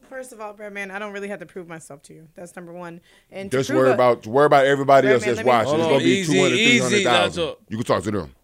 First 0.09 0.31
of 0.31 0.39
all, 0.39 0.53
Breadman, 0.53 0.91
I 0.91 0.99
don't 0.99 1.11
really 1.11 1.27
have 1.29 1.39
to 1.39 1.45
prove 1.47 1.67
myself 1.67 2.03
to 2.03 2.13
you. 2.13 2.27
That's 2.35 2.55
number 2.55 2.71
one. 2.71 3.01
And 3.31 3.49
Just 3.49 3.71
worry 3.71 3.89
a- 3.89 3.93
about 3.93 4.27
worry 4.27 4.45
about 4.45 4.65
everybody 4.65 5.07
Right, 5.07 5.13
else 5.15 5.25
that's 5.25 5.43
watching. 5.43 5.73
It's 5.79 5.83
gonna 5.87 5.97
be 5.99 6.03
easy, 6.05 6.33
200, 6.33 6.55
300,000. 6.55 7.55
You 7.69 7.77
can 7.77 7.85
talk 7.85 8.03
to 8.03 8.11
them. 8.11 8.35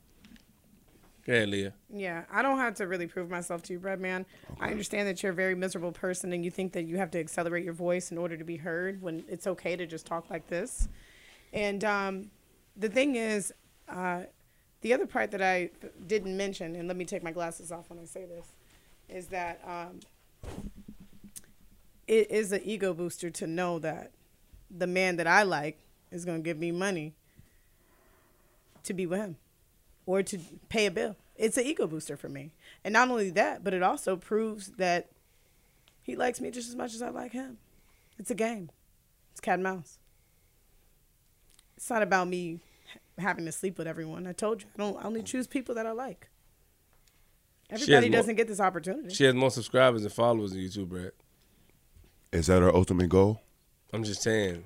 Go 1.29 1.35
ahead, 1.35 1.49
Leah. 1.49 1.73
Yeah, 1.93 2.23
I 2.31 2.41
don't 2.41 2.57
have 2.57 2.73
to 2.77 2.87
really 2.87 3.05
prove 3.05 3.29
myself 3.29 3.61
to 3.63 3.73
you, 3.73 3.79
Breadman. 3.79 4.25
I 4.59 4.71
understand 4.71 5.07
that 5.07 5.21
you're 5.21 5.31
a 5.31 5.35
very 5.35 5.53
miserable 5.53 5.91
person 5.91 6.33
and 6.33 6.43
you 6.43 6.49
think 6.49 6.73
that 6.73 6.85
you 6.85 6.97
have 6.97 7.11
to 7.11 7.19
accelerate 7.19 7.63
your 7.63 7.75
voice 7.75 8.09
in 8.11 8.17
order 8.17 8.35
to 8.35 8.43
be 8.43 8.57
heard 8.57 8.99
when 8.99 9.23
it's 9.27 9.45
okay 9.45 9.75
to 9.75 9.85
just 9.85 10.07
talk 10.07 10.31
like 10.31 10.47
this. 10.47 10.87
And 11.53 11.83
um, 11.83 12.31
the 12.75 12.89
thing 12.89 13.15
is, 13.15 13.53
uh, 13.87 14.21
the 14.81 14.91
other 14.91 15.05
part 15.05 15.29
that 15.29 15.41
I 15.43 15.69
didn't 16.07 16.35
mention, 16.35 16.75
and 16.75 16.87
let 16.87 16.97
me 16.97 17.05
take 17.05 17.21
my 17.21 17.31
glasses 17.31 17.71
off 17.71 17.91
when 17.91 17.99
I 17.99 18.05
say 18.05 18.25
this, 18.25 18.47
is 19.07 19.27
that 19.27 19.61
um, 19.67 19.99
it 22.07 22.31
is 22.31 22.51
an 22.53 22.61
ego 22.65 22.91
booster 22.91 23.29
to 23.29 23.45
know 23.45 23.77
that 23.77 24.13
the 24.75 24.87
man 24.87 25.17
that 25.17 25.27
I 25.27 25.43
like 25.43 25.77
is 26.09 26.25
going 26.25 26.39
to 26.39 26.43
give 26.43 26.57
me 26.57 26.71
money 26.71 27.13
to 28.81 28.95
be 28.95 29.05
with 29.05 29.19
him 29.19 29.35
or 30.09 30.23
to 30.23 30.39
pay 30.69 30.87
a 30.87 30.91
bill. 30.91 31.15
It's 31.35 31.55
an 31.55 31.65
ego 31.65 31.85
booster 31.85 32.17
for 32.17 32.29
me. 32.29 32.55
And 32.83 32.93
not 32.93 33.09
only 33.09 33.29
that, 33.29 33.63
but 33.63 33.75
it 33.75 33.83
also 33.83 34.15
proves 34.15 34.69
that 34.77 35.11
he 36.01 36.15
likes 36.15 36.41
me 36.41 36.49
just 36.49 36.67
as 36.67 36.75
much 36.75 36.95
as 36.95 37.03
I 37.03 37.09
like 37.09 37.31
him. 37.31 37.59
It's 38.17 38.31
a 38.31 38.35
game. 38.35 38.71
It's 39.31 39.39
cat 39.39 39.53
and 39.55 39.63
mouse. 39.63 39.99
It's 41.77 41.91
not 41.91 42.01
about 42.01 42.27
me 42.27 42.59
having 43.19 43.45
to 43.45 43.51
sleep 43.51 43.77
with 43.77 43.85
everyone. 43.85 44.25
I 44.25 44.31
told 44.31 44.63
you, 44.63 44.67
I 44.73 44.79
don't 44.79 44.97
I 44.97 45.05
only 45.05 45.21
choose 45.21 45.45
people 45.45 45.75
that 45.75 45.85
I 45.85 45.91
like. 45.91 46.27
Everybody 47.69 48.09
doesn't 48.09 48.35
get 48.35 48.47
this 48.47 48.59
opportunity. 48.59 49.13
She 49.13 49.25
has 49.25 49.35
more 49.35 49.51
subscribers 49.51 50.01
and 50.01 50.11
followers 50.11 50.53
than 50.53 50.61
you 50.61 50.69
too, 50.69 50.87
Brad. 50.87 51.11
Is 52.31 52.47
that 52.47 52.63
her 52.63 52.75
ultimate 52.75 53.09
goal? 53.09 53.41
I'm 53.93 54.03
just 54.03 54.23
saying. 54.23 54.65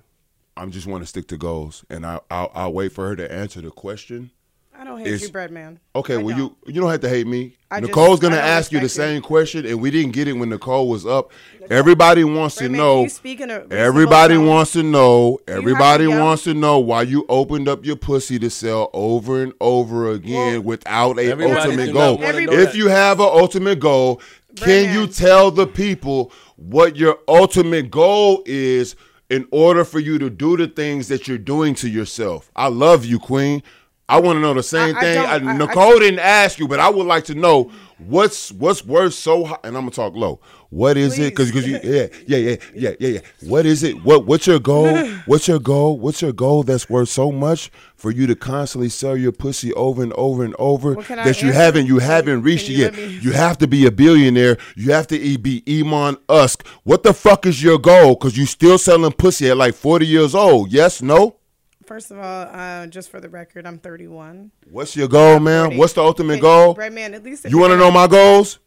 I'm 0.56 0.72
just 0.72 0.88
want 0.88 1.04
to 1.04 1.08
stick 1.08 1.28
to 1.28 1.38
goals, 1.38 1.84
and 1.90 2.06
I, 2.06 2.22
I'll, 2.32 2.50
I'll 2.54 2.74
wait 2.74 2.94
for 2.94 3.10
her 3.10 3.18
to 3.18 3.30
answer 3.30 3.60
the 3.60 3.72
question. 3.72 4.32
I 4.78 4.84
don't 4.86 4.98
hate 4.98 5.08
It's- 5.08 5.22
you, 5.22 5.30
bread 5.30 5.52
man. 5.52 5.80
Okay, 5.96 6.16
I 6.16 6.18
well 6.18 6.36
don't. 6.38 6.56
you 6.66 6.74
you 6.74 6.82
don't 6.82 6.90
have 6.92 7.00
to 7.02 7.10
hate 7.10 7.28
me. 7.28 7.56
I 7.72 7.80
just- 7.80 7.90
Nicole's 7.90 8.20
gonna 8.20 8.36
ask 8.38 8.72
you 8.72 8.80
the 8.80 8.84
respect 8.86 9.10
you. 9.10 9.14
same 9.16 9.22
question, 9.22 9.66
and 9.66 9.80
we 9.80 9.92
didn't 9.92 10.12
get 10.14 10.28
it 10.28 10.34
when 10.34 10.50
Nicole 10.50 10.90
was 10.90 11.06
up. 11.06 11.32
Everybody 11.70 12.24
wants 12.24 12.56
to 12.56 12.64
man, 12.70 12.74
know. 12.74 12.96
can 12.96 13.04
you 13.04 13.10
speak 13.10 13.40
in 13.40 13.50
a 13.50 13.54
reasonable 13.60 13.78
Everybody 13.78 14.34
tone? 14.36 14.48
wants 14.48 14.72
to 14.74 14.84
know. 14.84 15.30
you 15.32 15.38
to 15.48 15.54
Everybody 15.54 16.08
wants 16.08 16.44
to 16.44 16.54
know 16.54 16.80
why 16.80 17.04
you 17.04 17.26
opened 17.30 17.68
up 17.70 17.86
your 17.86 17.96
pussy 17.96 18.40
to 18.40 18.50
sell 18.50 18.90
over 18.94 19.42
and 19.44 19.54
over 19.62 20.10
again 20.12 20.54
Well, 20.56 20.62
without 20.64 21.20
a 21.20 21.32
ultimate 21.32 21.94
goal. 21.94 22.16
wanna 22.16 22.28
Everybody- 22.28 22.58
know 22.58 22.64
If 22.64 22.76
you 22.76 22.88
have 22.90 23.20
an 23.20 23.30
ultimate 23.32 23.80
goal, 23.80 24.22
can 24.56 24.66
Brandon. 24.66 24.94
you 25.02 25.08
tell 25.08 25.52
the 25.52 25.68
people 25.68 26.32
what 26.58 26.96
your 26.98 27.18
ultimate 27.28 27.90
goal 27.90 28.44
is 28.46 28.96
in 29.30 29.48
order 29.52 29.84
for 29.84 30.00
you 30.00 30.20
to 30.20 30.30
do 30.30 30.58
the 30.58 30.68
things 30.68 31.08
that 31.08 31.28
you're 31.28 31.38
doing 31.38 31.74
to 31.76 31.90
yourself. 31.90 32.52
I 32.56 32.68
love 32.68 33.06
you, 33.06 33.18
Queen. 33.20 33.64
I 34.10 34.20
want 34.20 34.38
to 34.38 34.42
know 34.42 34.54
the 34.54 34.64
same 34.64 34.96
I- 34.98 35.00
thing. 35.00 35.18
I, 35.18 35.36
I- 35.36 35.58
Nicole 35.58 36.00
didn't 36.00 36.20
ask 36.20 36.60
you, 36.60 36.68
but 36.68 36.80
I 36.80 36.90
would 36.90 37.08
like 37.08 37.24
to 37.26 37.36
know 37.36 37.72
what's 37.98 38.52
what's 38.52 38.84
worth 38.86 39.14
so 39.14 39.46
high. 39.46 39.58
And 39.64 39.76
I'm 39.78 39.84
gonna 39.84 39.92
talk 39.92 40.14
low. 40.16 40.40
What 40.70 40.98
is 40.98 41.20
it? 41.20 41.30
Because 41.32 41.52
because 41.52 41.68
you 41.68 41.80
yeah 41.84 42.08
yeah 42.28 42.38
yeah 42.38 42.56
yeah 42.76 42.90
yeah 43.00 43.08
yeah. 43.10 43.20
What 43.48 43.66
is 43.66 43.84
it? 43.84 44.04
What 44.04 44.26
what's 44.26 44.46
your 44.48 44.60
goal? 44.60 44.94
What's 45.26 45.48
your 45.48 45.60
goal? 45.60 46.00
What's 46.00 46.22
your 46.22 46.34
goal 46.34 46.64
that's 46.64 46.90
worth 46.90 47.08
so 47.10 47.32
much 47.32 47.72
for 47.96 48.12
you 48.12 48.28
to 48.28 48.36
constantly 48.36 48.90
sell 48.90 49.16
your 49.16 49.32
pussy 49.32 49.72
over 49.74 50.04
and 50.04 50.12
over 50.14 50.44
and 50.44 50.54
over 50.60 50.96
Well, 50.96 51.06
that 51.08 51.42
you 51.42 51.54
haven't 51.54 51.86
you 51.86 52.00
haven't 52.00 52.42
reached 52.42 52.66
can 52.66 52.76
it 52.76 52.78
yet? 52.80 52.96
me- 52.96 53.20
You 53.22 53.32
have 53.32 53.58
to 53.60 53.68
be 53.68 53.86
a 53.86 53.92
billionaire. 53.92 54.58
You 54.76 54.92
have 54.92 55.08
to 55.08 55.38
be 55.38 55.64
Elon 55.66 56.18
Musk. 56.28 56.68
What 56.84 57.04
the 57.04 57.14
fuck 57.14 57.46
is 57.46 57.64
your 57.64 57.78
goal? 57.80 58.16
Because 58.16 58.36
you 58.38 58.46
still 58.48 58.78
selling 58.78 59.12
pussy 59.14 59.50
at 59.50 59.56
like 59.58 59.76
40 59.76 60.06
years 60.06 60.36
old. 60.36 60.74
Yes, 60.74 61.02
no? 61.02 61.38
First 61.86 62.12
of 62.12 62.18
all, 62.20 62.48
uh, 62.50 62.88
just 62.88 63.10
for 63.10 63.20
the 63.20 63.30
record, 63.30 63.66
I'm 63.66 63.78
31. 63.78 64.52
What's 64.70 64.96
your 64.96 65.08
goal, 65.08 65.40
man? 65.40 65.78
What's 65.78 65.94
the 65.94 66.02
ultimate 66.04 66.36
Hey, 66.36 66.42
goal? 66.42 66.74
Brad 66.74 66.94
man, 66.94 67.14
at 67.14 67.24
least 67.24 67.46
You 67.50 67.58
want 67.58 67.72
to 67.72 67.78
know 67.78 67.92
my 67.92 68.08
goals? 68.08 68.60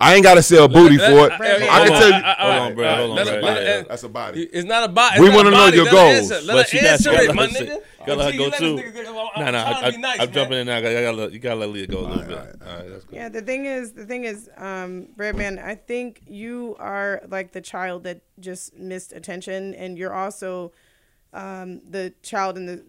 I 0.00 0.14
ain't 0.16 0.24
got 0.24 0.34
to 0.34 0.42
sell 0.42 0.66
booty 0.68 0.98
for 0.98 1.04
it. 1.04 1.10
Let- 1.40 1.40
I 1.40 1.46
let- 1.46 1.60
can 1.60 1.68
hold 1.68 1.88
tell 1.88 2.12
on, 2.12 2.20
you. 2.20 2.26
uh, 2.26 2.34
Hold 2.36 2.50
on, 2.52 2.58
alright, 2.60 2.76
Brad, 2.76 2.86
alright, 2.90 2.98
hold 3.06 3.10
on, 3.10 3.16
let- 3.16 3.26
Brad. 3.26 3.42
let- 3.44 3.62
Yeah, 3.64 3.74
let- 3.76 3.88
That's 3.88 4.02
a 4.02 4.08
body. 4.08 4.42
It's 4.52 4.66
not 4.66 4.84
about. 4.90 5.18
We 5.18 5.30
wanna 5.30 5.50
know 5.52 5.66
your 5.68 5.84
goals. 5.90 6.30
answer. 6.30 6.40
Let 6.46 6.54
But 6.54 6.70
her 6.70 6.78
she 6.78 6.86
answer 6.86 7.10
it, 7.12 7.34
my 7.34 7.46
nigga. 7.46 7.52
say- 7.56 7.80
gotta 8.04 8.14
let 8.16 8.32
her 8.34 8.38
go 8.38 8.50
too. 8.50 8.76
this 8.76 8.84
nigga- 8.86 9.06
I'm- 9.36 9.52
Nah, 9.52 9.62
I'm 9.62 10.00
nah, 10.00 10.12
I'm 10.18 10.32
jumping 10.32 10.58
in 10.58 10.66
now. 10.66 10.76
I 10.76 10.80
gotta, 10.82 11.32
you 11.32 11.38
gotta 11.38 11.60
let 11.60 11.68
Leah 11.70 11.86
go 11.86 12.00
a 12.00 12.06
little 12.08 12.22
bit. 12.24 12.32
All 12.38 12.44
right, 12.76 12.88
that's 12.90 13.04
cool. 13.04 13.14
Yeah, 13.18 13.28
the 13.30 13.40
thing 13.40 13.66
is, 13.66 13.92
the 13.92 14.04
thing 14.04 14.24
is, 14.24 14.50
um, 14.56 15.08
Breadman, 15.16 15.64
I 15.64 15.76
think 15.76 16.22
you 16.26 16.76
are 16.78 17.22
like 17.28 17.52
the 17.52 17.60
child 17.60 18.02
that 18.04 18.20
just 18.40 18.76
missed 18.76 19.12
attention, 19.12 19.74
and 19.74 19.96
you're 19.96 20.12
also 20.12 20.72
um, 21.34 21.80
the 21.88 22.14
child 22.22 22.56
in 22.56 22.66
the, 22.66 22.82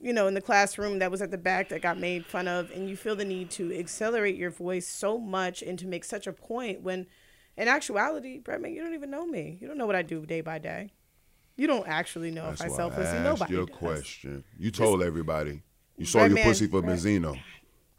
you 0.00 0.12
know, 0.12 0.26
in 0.28 0.34
the 0.34 0.40
classroom 0.40 1.00
that 1.00 1.10
was 1.10 1.20
at 1.20 1.30
the 1.30 1.36
back 1.38 1.68
that 1.70 1.82
got 1.82 1.98
made 1.98 2.24
fun 2.24 2.48
of, 2.48 2.70
and 2.70 2.88
you 2.88 2.96
feel 2.96 3.16
the 3.16 3.24
need 3.24 3.50
to 3.50 3.76
accelerate 3.78 4.36
your 4.36 4.50
voice 4.50 4.86
so 4.86 5.18
much 5.18 5.60
and 5.62 5.78
to 5.80 5.86
make 5.86 6.04
such 6.04 6.26
a 6.26 6.32
point 6.32 6.82
when, 6.82 7.06
in 7.56 7.68
actuality, 7.68 8.40
Breadman, 8.40 8.72
you 8.72 8.80
don't 8.82 8.94
even 8.94 9.10
know 9.10 9.26
me. 9.26 9.58
You 9.60 9.66
don't 9.68 9.76
know 9.76 9.86
what 9.86 9.96
I 9.96 10.02
do 10.02 10.24
day 10.24 10.40
by 10.40 10.58
day. 10.58 10.92
You 11.56 11.66
don't 11.66 11.88
actually 11.88 12.30
know 12.30 12.46
That's 12.46 12.60
if 12.60 12.72
I 12.72 12.76
sell 12.76 12.86
I 12.92 12.94
pussy. 12.94 13.08
asked 13.08 13.24
Nobody 13.24 13.54
your 13.54 13.66
does. 13.66 13.76
question. 13.76 14.44
You 14.56 14.70
told 14.70 15.02
everybody. 15.02 15.62
You 15.96 16.06
saw 16.06 16.20
your 16.20 16.30
man, 16.30 16.44
pussy 16.44 16.68
for 16.68 16.80
Brad- 16.80 16.98
Benzino. 16.98 17.36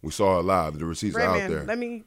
We 0.02 0.12
saw 0.12 0.40
it 0.40 0.44
live. 0.46 0.80
The 0.80 0.86
receipts 0.86 1.18
are 1.18 1.22
out 1.22 1.50
there. 1.50 1.66
let 1.66 1.78
me. 1.78 2.04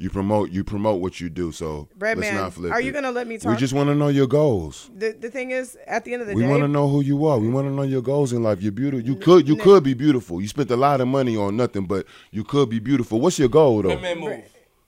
You 0.00 0.10
promote 0.10 0.50
you 0.50 0.64
promote 0.64 1.00
what 1.00 1.20
you 1.20 1.30
do. 1.30 1.52
So 1.52 1.88
let's 2.00 2.18
Breadman, 2.20 2.34
not 2.34 2.54
flip 2.54 2.72
are 2.72 2.80
you 2.80 2.90
it. 2.90 2.92
gonna 2.92 3.12
let 3.12 3.26
me 3.28 3.38
talk? 3.38 3.52
We 3.52 3.56
just 3.58 3.72
want 3.72 3.88
to 3.88 3.94
know 3.94 4.08
your 4.08 4.26
goals. 4.26 4.90
the 4.96 5.12
the 5.12 5.30
thing 5.30 5.52
is, 5.52 5.76
at 5.86 6.04
the 6.04 6.12
end 6.12 6.22
of 6.22 6.28
the 6.28 6.34
We 6.34 6.42
day, 6.42 6.46
we 6.48 6.50
want 6.52 6.64
to 6.64 6.68
know 6.68 6.88
who 6.88 7.02
you 7.02 7.24
are. 7.26 7.38
We 7.38 7.48
want 7.48 7.68
to 7.68 7.72
know 7.72 7.82
your 7.82 8.02
goals 8.02 8.32
in 8.32 8.42
life. 8.42 8.60
You're 8.60 8.72
beautiful. 8.72 9.06
You 9.06 9.14
could 9.16 9.46
you 9.46 9.54
could 9.56 9.84
be 9.84 9.94
beautiful. 9.94 10.40
You 10.40 10.48
spent 10.48 10.70
a 10.72 10.76
lot 10.76 11.00
of 11.00 11.06
money 11.06 11.36
on 11.36 11.56
nothing, 11.56 11.86
but 11.86 12.06
you 12.32 12.42
could 12.42 12.68
be 12.68 12.80
beautiful. 12.80 13.20
What's 13.20 13.38
your 13.38 13.48
goal 13.48 13.82
though? 13.82 13.90
Let 13.90 14.02
man 14.02 14.18
move. 14.18 14.42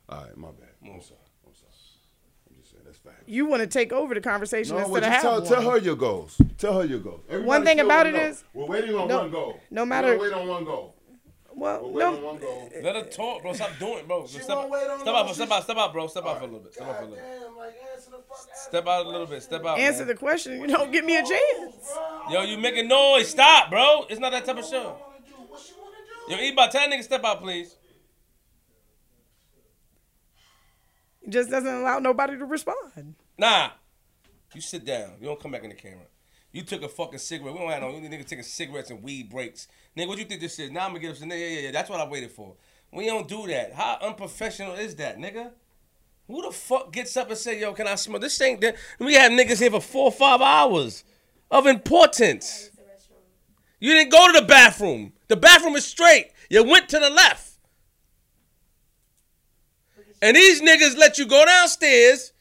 All 0.09 0.22
right, 0.24 0.36
my 0.36 0.48
bad. 0.48 0.68
I'm 0.84 1.00
sorry. 1.00 1.20
I'm 1.46 1.54
sorry. 1.54 1.72
I'm 2.50 2.56
just 2.60 2.70
saying 2.72 2.82
that's 2.84 2.98
fine. 2.98 3.12
you 3.26 3.46
want 3.46 3.60
to 3.62 3.68
take 3.68 3.92
over 3.92 4.14
the 4.14 4.20
conversation 4.20 4.74
No, 4.76 4.82
instead 4.82 4.96
of 4.98 5.02
just 5.04 5.12
have 5.12 5.22
tell, 5.22 5.42
tell 5.62 5.70
her 5.70 5.78
your 5.78 5.94
goals. 5.96 6.40
Tell 6.59 6.80
her 6.80 6.84
your 6.84 6.98
goals. 6.98 7.20
Everybody 7.28 7.46
One 7.46 7.64
thing 7.64 7.78
about 7.80 8.06
wanna 8.06 8.09
it 8.09 8.12
know. 8.20 8.28
is- 8.28 8.44
we're 8.52 8.66
waiting 8.66 8.94
on 8.96 9.06
no- 9.09 9.18
one 9.18 9.30
goal. 9.30 9.60
no 9.70 9.82
We're 9.82 9.86
matter- 9.86 10.18
wait 10.18 10.32
on 10.32 10.48
one 10.48 10.64
goal. 10.64 10.91
Well, 11.54 11.90
We're 11.90 12.00
no, 12.00 12.12
one. 12.16 12.40
Let 12.82 12.96
her 12.96 13.04
talk, 13.04 13.42
bro. 13.42 13.52
Stop 13.52 13.78
doing 13.78 13.98
it, 13.98 14.08
bro. 14.08 14.26
She 14.26 14.38
Step, 14.38 14.56
won't 14.56 14.70
wait 14.70 14.86
on 14.88 15.00
step 15.00 15.14
out, 15.14 15.24
she's- 15.26 15.36
step 15.36 15.50
out, 15.50 15.62
step 15.64 15.76
out, 15.76 15.92
bro. 15.92 16.06
Step 16.06 16.24
out 16.26 16.38
for 16.38 16.44
a 16.44 16.46
little 16.46 16.60
bit. 16.60 16.74
Step 16.74 16.86
out 16.88 16.96
for 16.98 17.04
a 17.04 17.06
little 17.08 17.16
bit. 17.24 17.40
Damn, 17.40 17.56
like 17.56 17.74
answer 17.94 18.10
the 18.10 18.16
fuck. 18.28 18.48
Step 18.54 18.86
out 18.86 19.06
a 19.06 19.08
little 19.08 19.26
bit. 19.26 19.42
Step 19.42 19.64
out. 19.64 19.78
answer 19.78 20.00
man. 20.00 20.08
the 20.08 20.14
question. 20.14 20.60
You 20.60 20.66
don't 20.66 20.90
give 20.92 21.04
me 21.04 21.16
a 21.16 21.22
chance. 21.22 21.94
Yo, 22.30 22.42
you 22.42 22.56
making 22.58 22.88
noise. 22.88 23.28
Stop, 23.28 23.70
bro. 23.70 24.06
It's 24.08 24.20
not 24.20 24.32
that 24.32 24.44
type 24.44 24.56
of 24.58 24.64
show. 24.64 24.96
What 25.48 25.60
she 25.60 25.72
wanna? 26.28 26.42
Yo, 26.42 26.52
Eba, 26.52 26.70
tell 26.70 26.88
that 26.88 26.90
nigga 26.90 27.02
step 27.02 27.24
out, 27.24 27.40
please. 27.40 27.76
It 31.22 31.30
just 31.30 31.50
doesn't 31.50 31.72
allow 31.72 31.98
nobody 31.98 32.36
to 32.38 32.44
respond. 32.44 33.14
Nah. 33.38 33.70
You 34.54 34.60
sit 34.60 34.84
down. 34.84 35.12
You 35.20 35.26
don't 35.26 35.40
come 35.40 35.52
back 35.52 35.62
in 35.64 35.70
the 35.70 35.76
camera. 35.76 36.06
You 36.52 36.62
took 36.62 36.82
a 36.82 36.88
fucking 36.88 37.18
cigarette. 37.18 37.54
We 37.54 37.60
don't 37.60 37.70
have 37.70 37.80
no 37.80 37.90
you 37.90 38.08
nigga 38.08 38.26
taking 38.26 38.44
cigarettes 38.44 38.90
and 38.90 39.02
weed 39.02 39.30
breaks. 39.30 39.68
Nigga, 39.96 40.08
what 40.08 40.18
you 40.18 40.24
think 40.24 40.40
this 40.40 40.58
is? 40.58 40.70
Now 40.70 40.84
I'm 40.84 40.90
gonna 40.90 41.00
get 41.00 41.10
up. 41.10 41.28
Yeah, 41.28 41.34
yeah, 41.34 41.60
yeah. 41.60 41.70
That's 41.70 41.88
what 41.88 42.00
I 42.00 42.06
waited 42.06 42.30
for. 42.30 42.54
We 42.92 43.06
don't 43.06 43.26
do 43.26 43.46
that. 43.46 43.72
How 43.72 43.98
unprofessional 44.02 44.74
is 44.74 44.94
that, 44.96 45.18
nigga? 45.18 45.50
Who 46.26 46.42
the 46.42 46.50
fuck 46.52 46.92
gets 46.92 47.16
up 47.16 47.30
and 47.30 47.38
say, 47.38 47.60
yo, 47.60 47.72
can 47.72 47.86
I 47.86 47.94
smoke? 47.94 48.20
This 48.20 48.40
ain't 48.40 48.60
that. 48.60 48.76
We 48.98 49.14
have 49.14 49.32
niggas 49.32 49.60
here 49.60 49.70
for 49.70 49.80
four 49.80 50.04
or 50.04 50.12
five 50.12 50.40
hours 50.40 51.04
of 51.50 51.66
importance. 51.66 52.70
You 53.80 53.94
didn't 53.94 54.12
go 54.12 54.32
to 54.32 54.40
the 54.40 54.46
bathroom. 54.46 55.12
The 55.28 55.36
bathroom 55.36 55.74
is 55.74 55.84
straight. 55.84 56.32
You 56.48 56.62
went 56.62 56.88
to 56.90 56.98
the 56.98 57.10
left. 57.10 57.52
And 60.22 60.36
these 60.36 60.62
niggas 60.62 60.96
let 60.96 61.18
you 61.18 61.26
go 61.26 61.44
downstairs. 61.44 62.32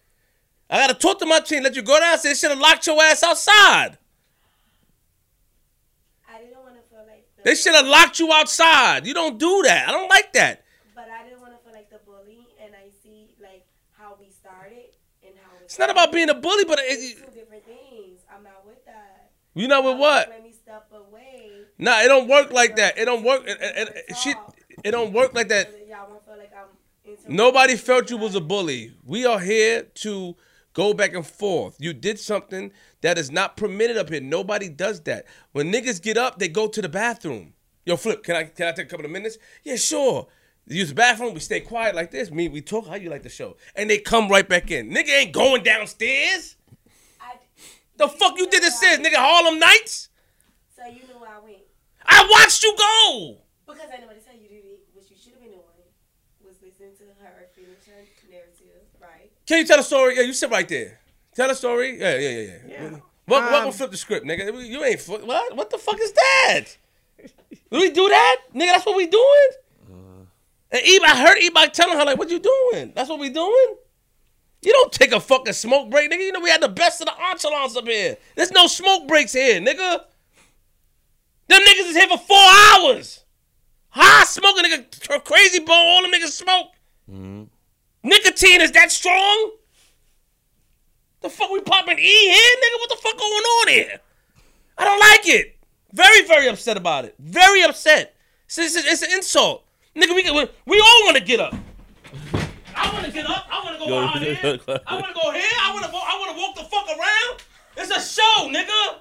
I 0.69 0.77
gotta 0.77 0.93
talk 0.93 1.17
to 1.19 1.25
my 1.25 1.39
team. 1.39 1.63
Let 1.63 1.75
you 1.75 1.81
go 1.81 1.99
downstairs. 1.99 2.39
Should 2.39 2.51
have 2.51 2.59
locked 2.59 2.85
your 2.85 3.01
ass 3.01 3.23
outside. 3.23 3.97
I 6.29 6.38
didn't 6.38 6.61
want 6.63 6.75
to 6.75 6.81
feel 6.89 7.05
like 7.07 7.25
the, 7.30 7.30
They 7.43 7.55
should 7.55 7.73
have 7.73 7.88
locked 7.88 8.19
you 8.19 8.31
outside. 8.31 9.05
You 9.07 9.13
don't 9.13 9.38
do 9.39 9.63
that. 9.63 9.88
I 9.89 9.91
don't 9.91 10.09
like 10.09 10.34
that. 10.34 10.63
but 10.95 11.07
I 11.09 11.23
didn't 11.23 11.41
want 11.41 11.53
to 11.57 11.63
feel 11.63 11.73
like 11.73 11.89
the 11.89 11.99
bully, 12.05 12.47
and 12.63 12.73
I 12.76 12.89
see 13.03 13.35
like 13.41 13.65
how 13.93 14.18
we 14.19 14.30
started 14.30 14.95
and 15.26 15.34
how 15.41 15.51
It's 15.63 15.80
not 15.80 15.89
about 15.89 16.11
being 16.11 16.30
a 16.30 16.35
bully, 16.35 16.65
but 16.65 16.80
it, 16.81 17.18
two 17.18 17.39
different 17.39 17.65
things. 17.65 18.22
I'm 18.34 18.43
not 18.43 18.65
with 18.65 18.85
that. 18.85 19.31
you 19.55 19.68
know 19.68 19.81
with 19.81 19.97
what? 19.99 20.30
Let 20.30 20.43
me 20.43 20.51
step 20.51 20.88
away. 20.91 21.51
Nah, 21.77 22.01
it 22.01 22.07
don't 22.07 22.27
work 22.27 22.51
like 22.51 22.76
that. 22.76 22.97
It 22.97 23.05
don't 23.05 23.23
work. 23.23 23.43
It, 23.47 23.57
it, 23.59 24.05
it, 24.09 24.18
shit, 24.18 24.38
it 24.84 24.91
don't 24.91 25.13
work 25.13 25.34
like 25.34 25.47
that. 25.49 25.72
Y'all 25.89 26.09
won't 26.09 26.26
feel 26.26 26.38
like 26.38 26.51
I'm. 26.55 26.68
Nobody 27.27 27.76
felt 27.76 28.09
you 28.09 28.18
was 28.18 28.35
a 28.35 28.41
bully. 28.41 28.93
We 29.03 29.26
are 29.26 29.39
here 29.39 29.84
to 29.95 30.35
go 30.73 30.93
back 30.93 31.14
and 31.14 31.26
forth. 31.26 31.76
You 31.80 31.93
did 31.93 32.19
something 32.19 32.72
that 33.02 33.18
is 33.18 33.31
not 33.31 33.57
permitted 33.57 33.98
up 33.98 34.10
here. 34.10 34.22
Nobody 34.22 34.69
does 34.69 35.02
that. 35.02 35.26
When 35.52 35.72
niggas 35.72 36.02
get 36.02 36.18
up, 36.18 36.39
they 36.39 36.48
go 36.48 36.68
to 36.68 36.81
the 36.81 36.89
bathroom. 36.89 37.53
Yo, 37.85 37.98
Flip, 37.98 38.23
can 38.23 38.35
I 38.35 38.43
can 38.45 38.68
I 38.68 38.72
take 38.72 38.85
a 38.88 38.89
couple 38.89 39.06
of 39.06 39.11
minutes? 39.11 39.38
Yeah, 39.64 39.76
sure. 39.76 40.27
You 40.68 40.77
use 40.77 40.89
the 40.89 40.95
bathroom, 40.95 41.34
we 41.34 41.39
stay 41.39 41.60
quiet 41.60 41.95
like 41.95 42.11
this. 42.11 42.30
Me, 42.30 42.48
we 42.48 42.61
talk 42.61 42.88
how 42.88 42.95
you 42.95 43.10
like 43.10 43.23
the 43.23 43.30
show. 43.30 43.57
And 43.76 43.89
they 43.89 43.98
come 43.98 44.30
right 44.30 44.48
back 44.48 44.69
in. 44.69 44.91
Nigga 44.91 45.10
ain't 45.10 45.34
going 45.34 45.64
downstairs. 45.64 46.56
I, 47.19 47.35
The 47.98 48.07
fuck 48.07 48.38
you 48.38 48.48
did 48.48 48.61
this 48.61 48.77
stairs, 48.77 48.99
nigga 48.99 49.15
Harlem 49.15 49.57
Nights? 49.60 50.10
so 50.76 50.85
you 50.85 51.02
knew 51.07 51.26
I 51.27 51.39
went 51.43 51.57
I 52.06 52.27
watched 52.30 52.64
you 52.64 52.76
go. 52.77 53.38
because 53.68 53.89
I 53.91 53.98
know 54.02 54.07
what 54.07 54.19
to 54.19 54.23
tell 54.26 54.35
you. 54.35 54.48
Did 54.48 54.65
it, 54.65 54.80
what 54.93 55.10
you 55.10 55.18
should 55.18 55.34
have 55.34 55.41
been 55.41 55.52
doing 55.52 55.81
was 56.45 56.56
listening 56.61 56.93
to 56.98 57.06
her 57.23 57.49
finish 57.56 57.85
her 57.88 58.02
narrative, 58.30 58.85
right? 59.02 59.31
Can 59.52 59.57
you 59.60 59.65
tell 59.65 59.82
a 59.82 59.84
story? 59.84 60.15
Yeah, 60.15 60.22
you 60.22 60.32
sit 60.32 60.49
right 60.49 60.65
there. 60.65 60.98
Tell 61.36 61.49
a 61.52 61.56
story. 61.56 61.99
Yeah, 61.99 62.18
yeah, 62.18 62.30
yeah, 62.30 62.57
yeah. 62.69 62.90
What, 63.26 63.44
what 63.44 63.53
Um, 63.53 63.65
will 63.65 63.73
flip 63.73 63.91
the 63.91 63.98
script, 63.98 64.26
nigga? 64.26 64.65
You 64.65 64.82
ain't 64.82 65.06
what? 65.10 65.53
What 65.57 65.69
the 65.69 65.78
fuck 65.78 65.99
is 65.99 66.14
that? 66.14 66.64
Do 67.69 67.80
we 67.80 67.91
do 67.91 68.07
that, 68.07 68.38
nigga? 68.56 68.68
That's 68.68 68.86
what 68.86 68.95
we 68.95 69.07
doing. 69.07 69.49
And 70.72 70.82
Eba, 70.82 71.03
I 71.03 71.18
heard 71.18 71.38
Eba 71.40 71.69
telling 71.73 71.98
her 71.98 72.06
like, 72.06 72.18
"What 72.18 72.30
you 72.30 72.40
doing? 72.40 72.94
That's 72.95 73.10
what 73.10 73.19
we 73.19 73.28
doing." 73.28 73.76
You 74.61 74.72
don't 74.72 74.90
take 74.94 75.11
a 75.11 75.19
fucking 75.19 75.52
smoke 75.52 75.90
break, 75.91 76.10
nigga. 76.10 76.19
You 76.22 76.32
know 76.32 76.40
we 76.40 76.49
had 76.49 76.61
the 76.61 76.69
best 76.69 77.02
of 77.02 77.07
the 77.07 77.11
enchilades 77.11 77.76
up 77.76 77.86
here. 77.86 78.15
There's 78.38 78.52
no 78.52 78.68
smoke 78.68 79.06
breaks 79.06 79.34
here, 79.34 79.60
nigga. 79.60 80.06
Them 81.49 81.61
niggas 81.61 81.90
is 81.90 81.98
here 81.98 82.07
for 82.07 82.19
four 82.19 82.38
hours. 82.38 83.26
High 83.90 84.23
smoking, 84.23 84.64
nigga, 84.64 85.26
crazy 85.26 85.60
bone. 85.60 85.76
All 85.76 86.03
them 86.03 86.11
niggas 86.14 86.32
smoke. 86.32 86.68
Nicotine 88.03 88.61
is 88.61 88.72
that 88.72 88.91
strong? 88.91 89.52
The 91.22 91.30
fuck 91.30 91.52
we 91.52 91.61
popping 91.61 91.99
E 91.99 92.02
here, 92.02 92.56
nigga? 92.57 92.80
What 92.80 92.90
the 92.90 92.95
fuck 92.95 93.18
going 93.18 93.23
on 93.32 93.68
here? 93.68 93.99
I 94.78 94.86
don't 94.86 94.99
like 94.99 95.28
it. 95.28 95.57
Very, 95.94 96.26
very 96.26 96.48
upset 96.48 96.78
about 96.78 97.06
it. 97.06 97.15
Very 97.19 97.64
upset. 97.64 98.15
It's, 98.48 98.57
it's, 98.57 98.76
it's 98.76 99.02
an 99.03 99.11
insult, 99.14 99.65
nigga. 99.95 100.15
We 100.15 100.23
we, 100.32 100.49
we 100.65 100.80
all 100.80 101.06
want 101.06 101.18
to 101.18 101.23
get 101.23 101.40
up. 101.40 101.53
I 102.76 102.91
want 102.94 103.06
to 103.06 103.11
get 103.11 103.26
up. 103.26 103.45
I 103.52 103.64
want 103.64 103.80
to 103.80 103.88
go 103.88 103.99
out 103.99 104.18
here. 104.18 104.36
I 104.88 104.95
want 104.95 105.07
to 105.07 105.14
go 105.14 105.32
here. 105.32 105.56
I 105.61 105.72
want 105.73 105.86
to. 105.86 105.91
I 105.91 106.15
want 106.18 106.36
to 106.36 106.41
walk 106.41 106.56
the 106.56 106.64
fuck 106.64 106.88
around. 106.88 107.44
It's 107.78 107.91
a 107.91 108.02
show, 108.02 108.49
nigga. 108.49 108.99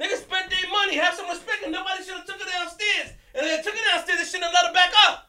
Niggas 0.00 0.22
spent 0.22 0.48
their 0.50 0.70
money. 0.70 0.96
Have 0.96 1.14
some 1.14 1.28
respect, 1.28 1.62
and 1.64 1.72
nobody 1.72 2.02
should 2.02 2.16
have 2.16 2.26
took 2.26 2.40
it 2.40 2.48
downstairs. 2.48 3.12
And 3.34 3.46
if 3.46 3.56
they 3.56 3.70
took 3.70 3.78
it 3.78 3.84
downstairs, 3.92 4.18
they 4.18 4.24
shouldn't 4.24 4.44
have 4.44 4.54
let 4.54 4.66
her 4.68 4.74
back 4.74 4.92
up. 5.06 5.27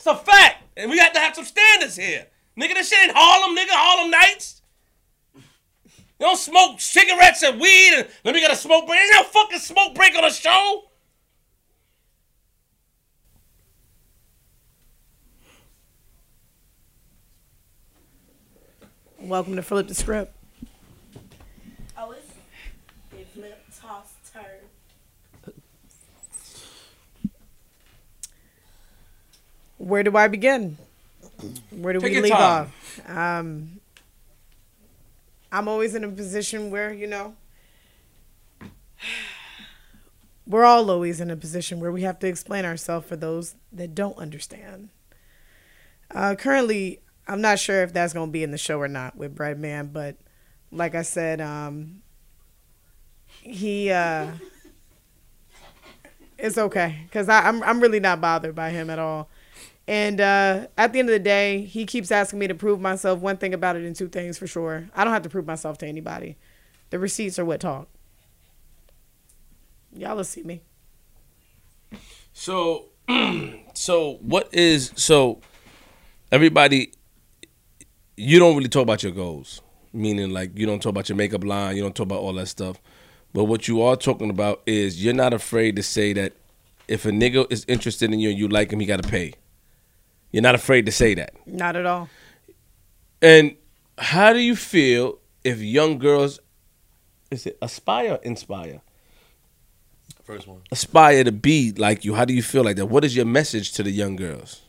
It's 0.00 0.06
a 0.06 0.16
fact. 0.16 0.62
And 0.78 0.90
we 0.90 0.96
got 0.96 1.12
to 1.12 1.20
have 1.20 1.34
some 1.34 1.44
standards 1.44 1.94
here. 1.94 2.26
Nigga, 2.58 2.72
this 2.72 2.88
shit 2.88 3.04
ain't 3.04 3.12
Harlem, 3.14 3.54
nigga. 3.54 3.68
Harlem 3.68 4.10
Nights. 4.10 4.62
You 5.34 5.42
don't 6.20 6.38
smoke 6.38 6.80
cigarettes 6.80 7.42
and 7.42 7.60
weed 7.60 7.92
and 7.98 8.08
let 8.24 8.34
me 8.34 8.40
get 8.40 8.50
a 8.50 8.56
smoke 8.56 8.86
break. 8.86 8.98
There's 8.98 9.10
no 9.12 9.24
fucking 9.24 9.58
smoke 9.58 9.94
break 9.94 10.16
on 10.16 10.24
a 10.24 10.30
show. 10.30 10.84
Welcome 19.18 19.56
to 19.56 19.62
Flip 19.62 19.86
the 19.86 19.94
Script. 19.94 20.34
toss 23.78 24.14
turn. 24.32 24.60
Where 29.80 30.02
do 30.02 30.14
I 30.14 30.28
begin? 30.28 30.76
Where 31.70 31.94
do 31.94 32.00
Take 32.00 32.12
we 32.12 32.20
leave 32.20 32.32
time. 32.32 32.42
off? 32.42 33.08
Um, 33.08 33.80
I'm 35.50 35.68
always 35.68 35.94
in 35.94 36.04
a 36.04 36.08
position 36.08 36.70
where 36.70 36.92
you 36.92 37.06
know 37.06 37.34
we're 40.46 40.66
all 40.66 40.90
always 40.90 41.18
in 41.18 41.30
a 41.30 41.36
position 41.36 41.80
where 41.80 41.90
we 41.90 42.02
have 42.02 42.18
to 42.18 42.26
explain 42.26 42.66
ourselves 42.66 43.08
for 43.08 43.16
those 43.16 43.54
that 43.72 43.94
don't 43.94 44.18
understand. 44.18 44.90
Uh, 46.10 46.34
currently, 46.34 47.00
I'm 47.26 47.40
not 47.40 47.58
sure 47.58 47.82
if 47.82 47.94
that's 47.94 48.12
going 48.12 48.28
to 48.28 48.32
be 48.32 48.42
in 48.42 48.50
the 48.50 48.58
show 48.58 48.78
or 48.78 48.88
not 48.88 49.16
with 49.16 49.34
Bread 49.34 49.58
Man, 49.58 49.86
but 49.94 50.16
like 50.70 50.94
I 50.94 51.02
said, 51.02 51.40
um, 51.40 52.02
he 53.26 53.90
uh, 53.90 54.26
it's 56.36 56.58
okay 56.58 56.98
because 57.04 57.30
I'm 57.30 57.62
I'm 57.62 57.80
really 57.80 58.00
not 58.00 58.20
bothered 58.20 58.54
by 58.54 58.68
him 58.68 58.90
at 58.90 58.98
all. 58.98 59.30
And 59.90 60.20
uh, 60.20 60.68
at 60.78 60.92
the 60.92 61.00
end 61.00 61.08
of 61.08 61.14
the 61.14 61.18
day, 61.18 61.62
he 61.62 61.84
keeps 61.84 62.12
asking 62.12 62.38
me 62.38 62.46
to 62.46 62.54
prove 62.54 62.80
myself. 62.80 63.18
One 63.18 63.36
thing 63.38 63.52
about 63.52 63.74
it, 63.74 63.82
and 63.82 63.96
two 63.96 64.06
things 64.06 64.38
for 64.38 64.46
sure. 64.46 64.88
I 64.94 65.02
don't 65.02 65.12
have 65.12 65.24
to 65.24 65.28
prove 65.28 65.48
myself 65.48 65.78
to 65.78 65.86
anybody. 65.88 66.36
The 66.90 67.00
receipts 67.00 67.40
are 67.40 67.44
what 67.44 67.58
talk. 67.58 67.88
Y'all 69.92 70.14
will 70.14 70.22
see 70.22 70.44
me. 70.44 70.60
So, 72.32 72.90
so 73.74 74.18
what 74.20 74.54
is 74.54 74.92
so? 74.94 75.40
Everybody, 76.30 76.92
you 78.16 78.38
don't 78.38 78.56
really 78.56 78.68
talk 78.68 78.84
about 78.84 79.02
your 79.02 79.10
goals. 79.10 79.60
Meaning, 79.92 80.30
like 80.30 80.56
you 80.56 80.66
don't 80.66 80.80
talk 80.80 80.90
about 80.90 81.08
your 81.08 81.16
makeup 81.16 81.42
line, 81.42 81.74
you 81.74 81.82
don't 81.82 81.96
talk 81.96 82.04
about 82.04 82.20
all 82.20 82.34
that 82.34 82.46
stuff. 82.46 82.80
But 83.32 83.46
what 83.46 83.66
you 83.66 83.82
are 83.82 83.96
talking 83.96 84.30
about 84.30 84.62
is 84.66 85.04
you're 85.04 85.14
not 85.14 85.34
afraid 85.34 85.74
to 85.74 85.82
say 85.82 86.12
that 86.12 86.34
if 86.86 87.06
a 87.06 87.10
nigga 87.10 87.50
is 87.50 87.64
interested 87.66 88.12
in 88.12 88.20
you 88.20 88.30
and 88.30 88.38
you 88.38 88.46
like 88.46 88.72
him, 88.72 88.78
he 88.78 88.86
got 88.86 89.02
to 89.02 89.08
pay. 89.08 89.34
You're 90.32 90.42
not 90.42 90.54
afraid 90.54 90.86
to 90.86 90.92
say 90.92 91.14
that. 91.14 91.32
Not 91.46 91.76
at 91.76 91.86
all. 91.86 92.08
And 93.20 93.56
how 93.98 94.32
do 94.32 94.38
you 94.38 94.56
feel 94.56 95.18
if 95.44 95.58
young 95.60 95.98
girls, 95.98 96.38
is 97.30 97.46
it 97.46 97.58
aspire 97.60 98.12
or 98.12 98.16
inspire? 98.22 98.80
First 100.24 100.46
one. 100.46 100.60
Aspire 100.70 101.24
to 101.24 101.32
be 101.32 101.72
like 101.72 102.04
you. 102.04 102.14
How 102.14 102.24
do 102.24 102.32
you 102.32 102.42
feel 102.42 102.62
like 102.64 102.76
that? 102.76 102.86
What 102.86 103.04
is 103.04 103.16
your 103.16 103.24
message 103.26 103.72
to 103.72 103.82
the 103.82 103.90
young 103.90 104.16
girls? 104.16 104.62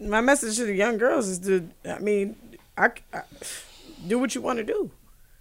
My 0.00 0.20
message 0.20 0.56
to 0.56 0.64
the 0.64 0.74
young 0.74 0.98
girls 0.98 1.28
is 1.28 1.38
to, 1.40 1.68
I 1.88 1.98
mean, 1.98 2.36
I, 2.76 2.90
I 3.12 3.22
do 4.06 4.18
what 4.18 4.34
you 4.34 4.40
want 4.40 4.58
to 4.58 4.64
do. 4.64 4.90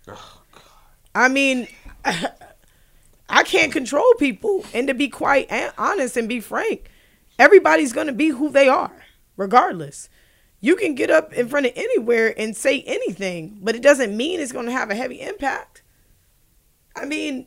Oh, 0.07 0.41
I 1.13 1.27
mean, 1.27 1.67
I 3.29 3.43
can't 3.43 3.71
control 3.71 4.05
people, 4.19 4.63
and 4.73 4.87
to 4.87 4.93
be 4.93 5.09
quite 5.09 5.51
a- 5.51 5.73
honest 5.77 6.17
and 6.17 6.29
be 6.29 6.39
frank, 6.39 6.89
everybody's 7.37 7.93
gonna 7.93 8.13
be 8.13 8.29
who 8.29 8.49
they 8.49 8.67
are, 8.67 8.91
regardless. 9.37 10.09
You 10.59 10.75
can 10.75 10.95
get 10.95 11.09
up 11.11 11.31
in 11.33 11.47
front 11.47 11.67
of 11.67 11.73
anywhere 11.75 12.33
and 12.37 12.57
say 12.57 12.81
anything, 12.81 13.59
but 13.61 13.75
it 13.75 13.81
doesn't 13.83 14.15
mean 14.17 14.39
it's 14.39 14.51
gonna 14.51 14.71
have 14.71 14.89
a 14.89 14.95
heavy 14.95 15.21
impact. 15.21 15.83
I 16.95 17.05
mean, 17.05 17.45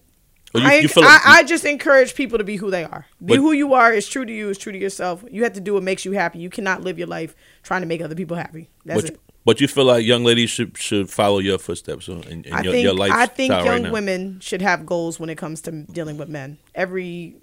Well, 0.55 0.63
you- 0.63 0.69
I, 0.69 0.75
you 0.77 0.89
like- 0.97 1.27
I, 1.27 1.39
I 1.39 1.43
just 1.43 1.65
encourage 1.65 2.15
people 2.15 2.39
to 2.39 2.45
be 2.45 2.57
who 2.57 2.71
they 2.71 2.85
are. 2.85 3.07
Be 3.25 3.35
who 3.37 3.51
you 3.53 3.75
are. 3.75 3.93
It's 3.93 4.09
true 4.09 4.25
to 4.25 4.33
you. 4.33 4.49
It's 4.49 4.59
true 4.61 4.73
to 4.73 4.79
yourself. 4.79 5.25
You 5.31 5.43
have 5.43 5.53
to 5.55 5.61
do 5.61 5.75
what 5.75 5.83
makes 5.83 6.05
you 6.05 6.13
happy. 6.13 6.39
You 6.39 6.51
cannot 6.51 6.83
live 6.83 6.99
your 6.99 7.09
life 7.09 7.35
trying 7.65 7.83
to 7.83 7.87
make 7.89 8.01
other 8.01 8.15
people 8.15 8.37
happy. 8.37 8.71
That's 8.85 9.03
But, 9.03 9.11
it. 9.11 9.21
but 9.45 9.61
you 9.61 9.67
feel 9.67 9.85
like 9.87 10.05
young 10.07 10.23
ladies 10.25 10.51
should 10.51 10.79
should 10.79 11.11
follow 11.11 11.39
your 11.41 11.59
footsteps 11.59 12.07
in, 12.07 12.23
in 12.25 12.53
I 12.53 12.63
your, 12.63 12.73
think 12.73 12.85
your 12.85 12.95
lifestyle 12.95 13.21
I 13.23 13.27
think 13.27 13.51
young 13.53 13.83
right 13.85 13.93
women 13.93 14.39
should 14.41 14.63
have 14.63 14.87
goals 14.87 15.19
when 15.19 15.31
it 15.31 15.37
comes 15.37 15.61
to 15.63 15.73
dealing 15.93 16.17
with 16.17 16.29
men. 16.29 16.59
Every 16.77 17.37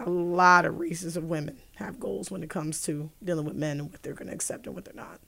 a 0.00 0.08
lot 0.10 0.64
of 0.64 0.78
races 0.80 1.16
of 1.16 1.24
women 1.24 1.58
have 1.80 1.98
goals 1.98 2.30
when 2.30 2.42
it 2.42 2.50
comes 2.50 2.82
to 2.82 3.10
dealing 3.24 3.44
with 3.44 3.56
men 3.56 3.80
and 3.80 3.90
what 3.90 4.02
they're 4.02 4.14
going 4.14 4.28
to 4.28 4.34
accept 4.34 4.66
and 4.66 4.74
what 4.74 4.84
they're 4.84 4.94
not. 4.94 5.20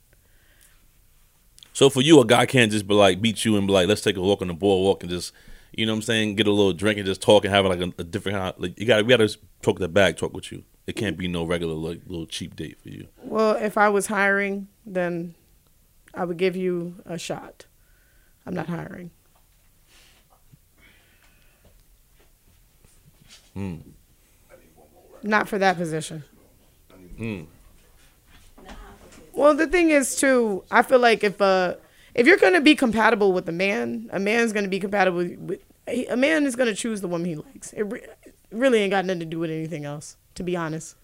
So 1.73 1.89
for 1.89 2.03
you, 2.03 2.21
a 2.21 2.27
guy 2.27 2.47
can't 2.47 2.71
just 2.71 2.87
be 2.87 2.95
like 2.95 3.21
beat 3.21 3.45
you 3.45 3.57
and 3.57 3.67
be 3.67 3.73
like, 3.73 3.89
let's 3.89 4.03
take 4.03 4.17
a 4.17 4.21
walk 4.21 4.43
on 4.43 4.49
the 4.49 4.55
boardwalk 4.55 5.03
and 5.03 5.11
just, 5.11 5.33
you 5.73 5.87
know 5.87 5.93
what 5.93 5.97
I'm 5.97 6.03
saying, 6.03 6.37
get 6.37 6.47
a 6.47 6.53
little 6.53 6.75
drink 6.75 6.99
and 6.99 7.07
just 7.07 7.23
talk 7.23 7.45
and 7.45 7.53
have 7.53 7.65
like 7.65 7.81
a, 7.81 7.93
a 7.99 8.05
different 8.05 8.39
kind. 8.39 8.55
Like 8.59 8.79
you 8.79 8.87
got 8.87 8.99
to 8.99 9.03
we 9.03 9.09
got 9.09 9.27
to 9.27 9.37
talk 9.63 9.79
that 9.79 9.95
bag 9.95 10.17
talk 10.17 10.35
with 10.35 10.53
you. 10.53 10.65
It 10.87 10.97
can't 10.97 11.17
be 11.17 11.29
no 11.29 11.45
regular 11.45 11.75
like 11.75 12.03
little 12.07 12.27
cheap 12.27 12.57
date 12.57 12.79
for 12.81 12.91
you. 12.91 13.09
Well, 13.23 13.57
if 13.57 13.79
I 13.79 13.89
was 13.89 14.09
hiring, 14.09 14.69
then 14.85 15.35
I 16.13 16.25
would 16.25 16.37
give 16.37 16.57
you 16.57 16.97
a 17.07 17.17
shot. 17.17 17.67
I'm 18.45 18.55
not 18.55 18.67
hiring. 18.67 19.11
Hmm. 23.55 23.77
Not 25.23 25.49
for 25.49 25.59
that 25.59 25.77
position. 25.77 26.25
Well, 29.33 29.55
the 29.55 29.67
thing 29.67 29.91
is 29.91 30.17
too, 30.17 30.65
I 30.71 30.83
feel 30.83 30.99
like 30.99 31.25
if 31.25 31.41
uh 31.41 31.75
if 32.15 32.27
you're 32.27 32.37
gonna 32.37 32.61
be 32.61 32.75
compatible 32.75 33.33
with 33.33 33.49
a 33.49 33.53
man, 33.53 34.09
a 34.13 34.19
man's 34.19 34.53
gonna 34.53 34.69
be 34.69 34.81
compatible 34.81 35.19
with 35.39 35.61
a 35.87 36.17
man 36.17 36.47
is 36.47 36.57
gonna 36.57 36.75
choose 36.75 37.01
the 37.01 37.09
woman 37.09 37.27
he 37.27 37.37
likes. 37.37 37.73
It, 37.73 37.83
re- 37.83 38.07
it 38.25 38.35
really 38.51 38.81
ain't 38.81 38.91
got 38.91 39.05
nothing 39.05 39.21
to 39.21 39.27
do 39.27 39.39
with 39.39 39.51
anything 39.51 39.85
else, 39.85 40.17
to 40.35 40.43
be 40.43 40.57
honest. 40.57 40.97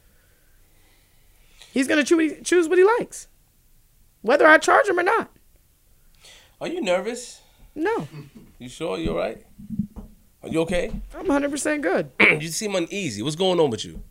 He's 1.72 1.89
gonna 1.89 2.05
choose 2.05 2.35
choose 2.44 2.68
what 2.68 2.78
he 2.78 2.85
likes, 2.85 3.28
whether 4.22 4.47
I 4.47 4.59
charge 4.59 4.86
him 4.89 4.98
or 4.98 5.02
not. 5.02 5.30
Are 6.60 6.68
you 6.68 6.80
nervous? 6.80 7.40
No, 7.74 8.09
You 8.59 8.68
sure 8.68 8.98
you're 8.98 9.16
right? 9.16 9.44
Are 10.43 10.48
you 10.48 10.60
okay? 10.62 10.89
I'm 11.14 11.26
100 11.26 11.51
percent 11.51 11.82
good. 11.82 12.10
you 12.20 12.48
seem 12.48 12.74
uneasy. 12.74 13.22
What's 13.22 13.36
going 13.36 13.60
on 13.60 13.70
with 13.70 13.85
you? 13.85 14.02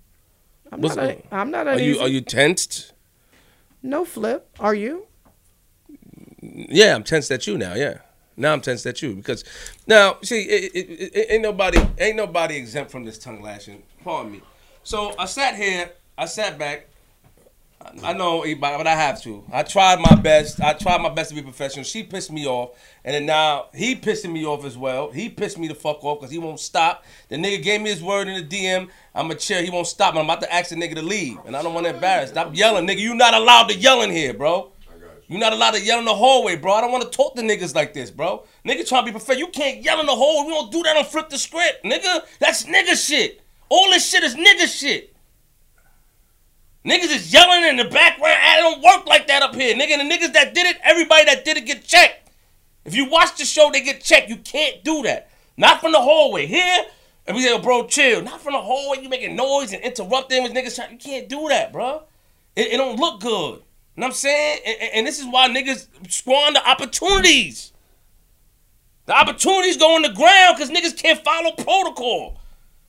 I'm 0.71 0.81
What's 0.81 0.95
not. 0.95 1.05
A, 1.05 1.23
I'm 1.31 1.51
not 1.51 1.67
Are 1.67 1.71
uneasy. 1.73 1.85
you 1.85 1.99
are 1.99 2.07
you 2.07 2.21
tensed? 2.21 2.93
No 3.81 4.05
flip. 4.05 4.49
Are 4.59 4.75
you? 4.75 5.05
Yeah, 6.41 6.95
I'm 6.95 7.03
tensed 7.03 7.31
at 7.31 7.47
you 7.47 7.57
now. 7.57 7.73
Yeah, 7.75 7.99
now 8.35 8.53
I'm 8.53 8.61
tensed 8.61 8.85
at 8.85 9.01
you 9.01 9.15
because 9.15 9.43
now 9.85 10.17
see, 10.23 10.41
it, 10.43 10.71
it, 10.75 11.11
it 11.15 11.27
ain't 11.29 11.41
nobody 11.43 11.79
ain't 11.99 12.17
nobody 12.17 12.55
exempt 12.57 12.91
from 12.91 13.05
this 13.05 13.17
tongue 13.17 13.41
lashing. 13.41 13.83
Pardon 14.03 14.31
me. 14.33 14.41
So 14.83 15.13
I 15.17 15.25
sat 15.25 15.55
here, 15.55 15.91
I 16.17 16.25
sat 16.25 16.57
back. 16.57 16.87
I- 18.03 18.13
know, 18.13 18.43
but 18.59 18.87
I 18.87 18.95
have 18.95 19.21
to. 19.23 19.43
I 19.51 19.63
tried 19.63 19.99
my 19.99 20.15
best. 20.15 20.59
I 20.59 20.73
tried 20.73 21.01
my 21.01 21.09
best 21.09 21.29
to 21.29 21.35
be 21.35 21.41
professional. 21.41 21.85
She 21.85 22.03
pissed 22.03 22.31
me 22.31 22.45
off, 22.45 22.71
and 23.05 23.13
then 23.15 23.25
now 23.25 23.67
he 23.73 23.95
pissing 23.95 24.31
me 24.31 24.45
off 24.45 24.65
as 24.65 24.77
well. 24.77 25.11
He 25.11 25.29
pissed 25.29 25.57
me 25.57 25.67
the 25.67 25.75
fuck 25.75 26.03
off 26.03 26.19
because 26.19 26.31
he 26.31 26.37
won't 26.37 26.59
stop. 26.59 27.05
The 27.29 27.35
nigga 27.35 27.63
gave 27.63 27.81
me 27.81 27.89
his 27.89 28.01
word 28.03 28.27
in 28.27 28.35
the 28.35 28.43
DM. 28.43 28.89
I'm 29.13 29.31
a 29.31 29.35
chair. 29.35 29.63
He 29.63 29.69
won't 29.69 29.87
stop. 29.87 30.15
I'm 30.15 30.25
about 30.25 30.41
to 30.41 30.53
ask 30.53 30.69
the 30.69 30.75
nigga 30.75 30.95
to 30.95 31.01
leave, 31.01 31.37
and 31.45 31.55
I 31.55 31.61
don't 31.61 31.73
want 31.73 31.85
to 31.85 31.93
embarrass. 31.93 32.31
Stop 32.31 32.55
yelling, 32.55 32.87
nigga. 32.87 32.99
You 32.99 33.15
not 33.15 33.33
allowed 33.33 33.69
to 33.69 33.75
yell 33.75 34.01
in 34.01 34.11
here, 34.11 34.33
bro. 34.33 34.71
You 35.29 35.37
not 35.37 35.51
allowed 35.51 35.71
to 35.71 35.81
yell 35.81 35.99
in 35.99 36.05
the 36.05 36.15
hallway, 36.15 36.55
bro. 36.55 36.73
I 36.73 36.81
don't 36.81 36.91
want 36.91 37.03
to 37.03 37.09
talk 37.09 37.35
to 37.35 37.41
niggas 37.41 37.75
like 37.75 37.93
this, 37.93 38.09
bro. 38.09 38.45
Nigga 38.65 38.87
trying 38.87 39.03
to 39.03 39.05
be 39.07 39.11
professional. 39.11 39.39
You 39.39 39.47
can't 39.47 39.83
yell 39.83 39.99
in 39.99 40.05
the 40.05 40.15
hallway. 40.15 40.47
We 40.47 40.53
don't 40.53 40.71
do 40.71 40.83
that 40.83 40.95
on 40.95 41.03
flip 41.03 41.29
the 41.29 41.37
script, 41.37 41.83
nigga. 41.83 42.21
That's 42.39 42.63
nigga 42.63 42.95
shit. 42.95 43.41
All 43.69 43.89
this 43.89 44.09
shit 44.09 44.23
is 44.23 44.35
nigga 44.35 44.67
shit. 44.67 45.13
Niggas 46.87 47.13
is 47.13 47.33
yelling 47.33 47.65
in 47.65 47.75
the 47.75 47.83
background. 47.85 48.37
I 48.41 48.57
don't 48.61 48.81
work 48.81 49.05
like 49.07 49.27
that 49.27 49.41
up 49.41 49.53
here, 49.55 49.75
nigga. 49.75 49.97
And 49.99 50.09
the 50.09 50.15
niggas 50.15 50.31
that 50.33 50.53
did 50.53 50.65
it, 50.65 50.77
everybody 50.83 51.25
that 51.25 51.43
did 51.43 51.57
it 51.57 51.65
get 51.65 51.83
checked. 51.83 52.29
If 52.85 52.95
you 52.95 53.09
watch 53.09 53.37
the 53.37 53.43
show, 53.43 53.69
they 53.73 53.81
get 53.81 54.01
checked. 54.01 54.29
You 54.29 54.37
can't 54.37 54.83
do 54.85 55.03
that. 55.03 55.29
Not 55.57 55.81
from 55.81 55.91
the 55.91 55.99
hallway. 55.99 56.45
Here, 56.45 56.85
and 57.25 57.35
we 57.35 57.43
say, 57.43 57.59
bro, 57.59 57.87
chill. 57.87 58.21
Not 58.21 58.39
from 58.39 58.53
the 58.53 58.61
hallway. 58.61 59.01
You 59.03 59.09
making 59.09 59.35
noise 59.35 59.73
and 59.73 59.83
interrupting 59.83 60.43
with 60.43 60.53
niggas. 60.53 60.91
You 60.91 60.97
can't 60.97 61.27
do 61.27 61.47
that, 61.49 61.73
bro. 61.73 62.03
It, 62.55 62.73
it 62.73 62.77
don't 62.77 62.97
look 62.97 63.19
good. 63.19 63.55
You 63.55 64.01
know 64.01 64.05
what 64.05 64.07
I'm 64.07 64.13
saying? 64.13 64.59
And, 64.65 64.77
and- 64.81 64.91
and 64.93 65.07
this 65.07 65.19
is 65.19 65.25
why 65.25 65.49
niggas 65.49 65.87
squander 66.09 66.61
opportunities. 66.65 67.73
The 69.07 69.13
opportunities 69.13 69.75
go 69.75 69.95
on 69.95 70.03
the 70.03 70.09
ground 70.13 70.55
because 70.57 70.69
niggas 70.69 70.97
can't 70.97 71.21
follow 71.23 71.51
protocol. 71.51 72.39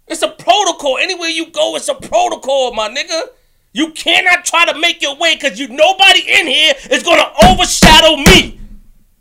It's 0.07 0.23
a 0.23 0.29
protocol. 0.29 0.99
Anywhere 0.99 1.29
you 1.31 1.51
go, 1.51 1.75
it's 1.75 1.89
a 1.89 1.95
protocol, 1.95 2.73
my 2.75 2.89
nigga. 2.89 3.23
You 3.73 3.93
cannot 3.93 4.45
try 4.45 4.65
to 4.67 4.79
make 4.79 5.03
your 5.03 5.17
way 5.17 5.35
because 5.35 5.59
you 5.59 5.69
nobody 5.69 6.21
in 6.21 6.47
here 6.47 6.75
is 6.91 7.03
gonna 7.03 7.31
overshadow 7.45 8.17
me. 8.17 8.59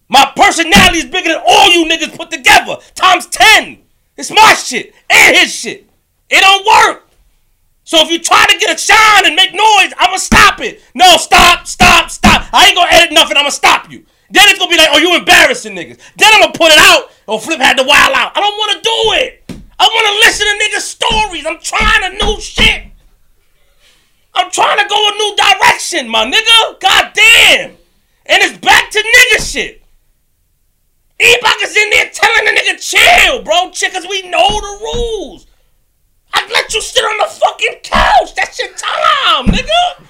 My 0.10 0.32
personality 0.36 1.00
is 1.00 1.06
bigger 1.06 1.30
than 1.30 1.44
all 1.46 1.70
you 1.70 1.86
niggas 1.86 2.16
put 2.16 2.32
together. 2.32 2.78
Times 2.96 3.28
10. 3.28 3.80
It's 4.16 4.32
my 4.32 4.54
shit 4.54 4.94
and 5.10 5.36
his 5.36 5.54
shit. 5.54 5.90
It 6.30 6.42
don't 6.42 6.66
work. 6.66 7.04
So 7.84 8.00
if 8.00 8.10
you 8.10 8.20
try 8.20 8.46
to 8.50 8.58
get 8.58 8.76
a 8.76 8.78
shine 8.78 9.26
and 9.26 9.36
make 9.36 9.54
noise, 9.54 9.94
I'ma 9.98 10.18
stop 10.18 10.60
it. 10.62 10.82
No, 10.94 11.18
stop, 11.18 11.68
stop, 11.68 12.10
stop. 12.10 12.48
I 12.52 12.68
ain't 12.68 12.76
gonna 12.76 12.92
edit 12.92 13.14
nothing, 13.14 13.38
I'ma 13.38 13.50
stop 13.50 13.92
you. 13.92 14.06
Then 14.30 14.44
it's 14.50 14.60
gonna 14.60 14.72
be 14.72 14.78
like, 14.78 14.90
oh, 14.92 14.98
you 14.98 15.16
embarrassing 15.16 15.76
niggas. 15.76 16.00
Then 16.18 16.34
I'm 16.34 16.42
gonna 16.42 16.54
put 16.54 16.72
it 16.72 16.80
out. 16.80 17.12
Oh, 17.28 17.38
Flip 17.38 17.60
had 17.60 17.78
to 17.78 17.84
wild 17.84 18.14
out. 18.14 18.36
I 18.36 18.40
don't 18.42 18.58
wanna 18.58 18.82
do 18.82 18.98
it. 19.24 19.44
I 19.80 19.88
wanna 19.88 20.20
listen 20.20 20.48
to 20.48 20.66
niggas' 20.66 20.82
stories. 20.82 21.46
I'm 21.46 21.60
trying 21.60 22.12
a 22.12 22.26
new 22.26 22.42
shit. 22.42 22.92
I'm 24.38 24.52
trying 24.52 24.78
to 24.78 24.88
go 24.88 24.96
a 24.96 25.12
new 25.18 25.36
direction, 25.36 26.08
my 26.10 26.26
nigga. 26.26 26.80
God 26.80 27.12
damn. 27.14 27.72
And 28.28 28.44
it's 28.44 28.58
back 28.60 28.92
to 28.92 29.00
nigga 29.00 29.52
shit. 29.52 29.82
E-Bach 31.20 31.56
is 31.64 31.76
in 31.76 31.90
there 31.90 32.10
telling 32.14 32.46
the 32.46 32.52
nigga 32.52 32.80
chill, 32.80 33.42
bro. 33.42 33.72
Chill, 33.72 33.90
we 34.08 34.30
know 34.30 34.48
the 34.48 34.80
rules. 34.82 35.48
I'd 36.34 36.52
let 36.52 36.72
you 36.74 36.82
sit 36.82 37.04
on 37.04 37.18
the 37.18 37.34
fucking 37.34 37.80
couch. 37.82 38.36
That's 38.36 38.60
your 38.60 38.70
time, 38.74 39.48
nigga. 39.48 40.07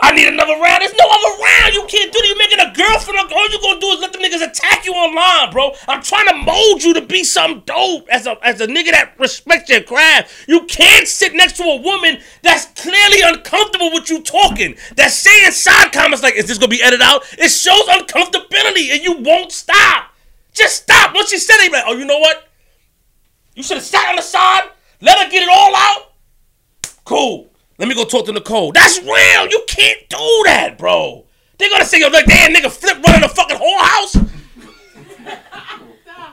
I 0.00 0.12
need 0.12 0.26
another 0.26 0.54
round. 0.54 0.82
There's 0.82 0.94
no 0.98 1.06
other 1.06 1.42
round. 1.42 1.74
You 1.74 1.86
can't 1.86 2.12
do 2.12 2.18
that. 2.18 2.26
You're 2.26 2.38
making 2.38 2.60
a 2.60 2.72
girlfriend. 2.74 3.32
All 3.32 3.50
you're 3.50 3.60
gonna 3.60 3.80
do 3.80 3.86
is 3.88 4.00
let 4.00 4.12
them 4.12 4.22
niggas 4.22 4.46
attack 4.46 4.84
you 4.84 4.92
online, 4.92 5.52
bro. 5.52 5.72
I'm 5.86 6.02
trying 6.02 6.26
to 6.28 6.34
mold 6.34 6.82
you 6.82 6.94
to 6.94 7.00
be 7.00 7.22
some 7.22 7.60
dope 7.60 8.08
as 8.08 8.26
a 8.26 8.36
as 8.42 8.60
a 8.60 8.66
nigga 8.66 8.90
that 8.90 9.14
respects 9.18 9.70
your 9.70 9.82
craft. 9.82 10.48
You 10.48 10.64
can't 10.64 11.06
sit 11.06 11.34
next 11.34 11.56
to 11.58 11.62
a 11.62 11.80
woman 11.80 12.18
that's 12.42 12.66
clearly 12.82 13.22
uncomfortable 13.22 13.92
with 13.92 14.10
you 14.10 14.22
talking. 14.22 14.76
That's 14.96 15.14
saying 15.14 15.52
side 15.52 15.92
comments 15.92 16.22
like, 16.22 16.34
"Is 16.34 16.46
this 16.46 16.58
gonna 16.58 16.68
be 16.68 16.82
edited 16.82 17.02
out?" 17.02 17.24
It 17.38 17.48
shows 17.48 17.86
uncomfortability, 17.86 18.92
and 18.92 19.02
you 19.02 19.18
won't 19.22 19.52
stop. 19.52 20.10
Just 20.52 20.82
stop. 20.82 21.14
Once 21.14 21.30
she 21.30 21.38
said 21.38 21.56
it, 21.60 21.72
like, 21.72 21.84
oh, 21.86 21.96
you 21.96 22.04
know 22.04 22.18
what? 22.18 22.48
You 23.54 23.62
should 23.62 23.76
have 23.76 23.86
sat 23.86 24.08
on 24.08 24.16
the 24.16 24.22
side, 24.22 24.70
let 25.00 25.18
her 25.18 25.30
get 25.30 25.42
it 25.42 25.48
all 25.48 25.74
out. 25.74 26.12
Cool. 27.04 27.50
Let 27.78 27.88
me 27.88 27.94
go 27.94 28.04
talk 28.04 28.26
to 28.26 28.32
Nicole. 28.32 28.72
That's 28.72 29.00
real. 29.00 29.48
You 29.48 29.64
can't 29.66 30.08
do 30.08 30.42
that, 30.46 30.76
bro. 30.78 31.24
They're 31.58 31.70
gonna 31.70 31.84
say, 31.84 32.00
yo, 32.00 32.08
look, 32.08 32.26
damn 32.26 32.52
nigga 32.52 32.70
flip 32.70 33.02
running 33.04 33.22
the 33.22 33.28
fucking 33.28 33.56
whole 33.56 33.78
house. 33.78 34.16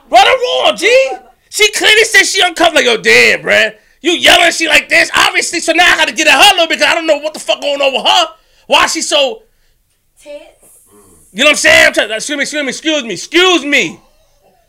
Run 0.09 0.27
her 0.27 0.63
wrong, 0.65 0.76
G. 0.76 1.11
She 1.49 1.72
clearly 1.72 2.03
said 2.03 2.23
she 2.23 2.41
uncomfortable. 2.41 2.85
Like, 2.85 2.85
yo, 2.85 3.01
damn, 3.01 3.41
bruh. 3.41 3.76
You 4.01 4.11
yelling 4.13 4.51
she 4.51 4.68
like 4.68 4.89
this. 4.89 5.11
Obviously, 5.15 5.59
so 5.59 5.73
now 5.73 5.85
I 5.93 5.95
gotta 5.95 6.13
get 6.13 6.27
at 6.27 6.34
her 6.34 6.51
a 6.51 6.53
little 6.53 6.68
bit 6.68 6.80
because 6.80 6.91
I 6.91 6.95
don't 6.95 7.07
know 7.07 7.18
what 7.18 7.34
the 7.34 7.39
fuck 7.39 7.61
going 7.61 7.81
on 7.81 7.93
with 7.93 8.05
her. 8.05 8.35
Why 8.68 8.88
she 8.88 9.01
so 9.01 9.43
Tits. 10.19 10.88
you 11.31 11.39
know 11.39 11.45
what 11.45 11.49
I'm 11.51 11.55
saying? 11.57 11.88
I'm 11.88 11.93
trying, 11.93 12.11
excuse 12.11 12.38
me, 12.38 12.41
excuse 12.43 12.63
me, 12.63 12.69
excuse 12.69 13.03
me, 13.03 13.13
excuse 13.13 13.65
me. 13.65 13.99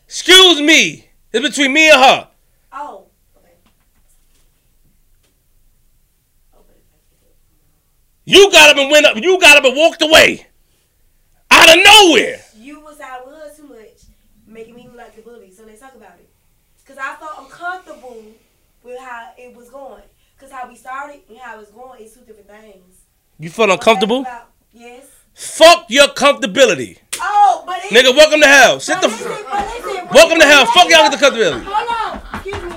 Excuse 0.07 0.61
me. 0.61 1.09
It's 1.33 1.49
between 1.49 1.73
me 1.73 1.91
and 1.91 1.99
her. 1.99 2.29
Oh. 2.73 3.07
Okay. 3.37 3.55
You 8.33 8.51
got 8.51 8.71
up 8.71 8.79
and 8.79 8.91
went 8.91 9.05
up. 9.05 9.17
You 9.17 9.39
got 9.39 9.59
up 9.59 9.65
and 9.65 9.77
walked 9.77 10.01
away. 10.01 10.47
Out 11.51 11.69
of 11.77 11.85
nowhere. 11.85 12.41
You 12.57 12.81
was 12.81 12.99
out 12.99 13.27
with 13.27 13.35
her 13.37 13.55
too 13.55 13.69
much, 13.69 14.05
making 14.47 14.75
me 14.75 14.85
look 14.87 14.97
like 14.97 15.15
the 15.15 15.21
bully. 15.21 15.51
So 15.53 15.65
let's 15.67 15.81
talk 15.81 15.95
about 15.95 16.15
it. 16.19 16.31
Cause 16.87 16.97
I 16.99 17.15
felt 17.17 17.33
uncomfortable 17.41 18.25
with 18.83 18.99
how 18.99 19.33
it 19.37 19.55
was 19.55 19.69
going. 19.69 20.03
Cause 20.41 20.51
how 20.51 20.67
we 20.67 20.77
started 20.77 21.21
and 21.29 21.37
how 21.39 21.61
it's 21.61 21.71
going 21.73 22.01
is 22.03 22.15
two 22.15 22.21
different 22.21 22.49
things. 22.49 23.01
You 23.39 23.51
felt 23.51 23.69
uncomfortable? 23.69 24.21
About- 24.23 24.49
Yes. 24.73 25.05
Fuck 25.35 25.85
your 25.91 26.07
comfortability. 26.09 26.97
Oh, 27.21 27.65
but 27.67 27.81
it, 27.85 27.91
Nigga, 27.93 28.17
welcome 28.17 28.41
to 28.41 28.47
hell. 28.47 28.81
Sit 28.81 28.99
the 29.03 29.09
listen, 29.09 29.31
f- 29.31 29.85
listen, 29.85 30.09
welcome 30.11 30.39
to 30.41 30.47
hell. 30.47 30.65
Fuck 30.65 30.89
y'all 30.89 31.03
with 31.11 31.21
the 31.21 31.27
comfortability. 31.27 31.63
Hold 31.65 32.23
on. 32.25 32.41
Excuse 32.41 32.63
me. 32.73 32.77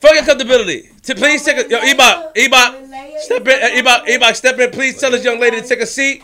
Fuck 0.00 0.14
your 0.14 0.22
comfortability. 0.22 1.02
T- 1.02 1.14
please 1.14 1.42
take 1.44 1.66
a 1.66 1.68
yo, 1.68 1.80
Ebot, 1.80 2.34
Ebot, 2.34 3.20
step 3.20 3.48
in, 3.48 3.48
uh, 3.48 3.82
Ebot, 3.82 4.06
Ebot, 4.06 4.34
step 4.36 4.58
in. 4.58 4.70
Please 4.70 4.98
tell 4.98 5.10
this 5.10 5.24
young 5.24 5.40
lady 5.40 5.60
to 5.60 5.66
take 5.66 5.80
a 5.80 5.86
seat. 5.86 6.22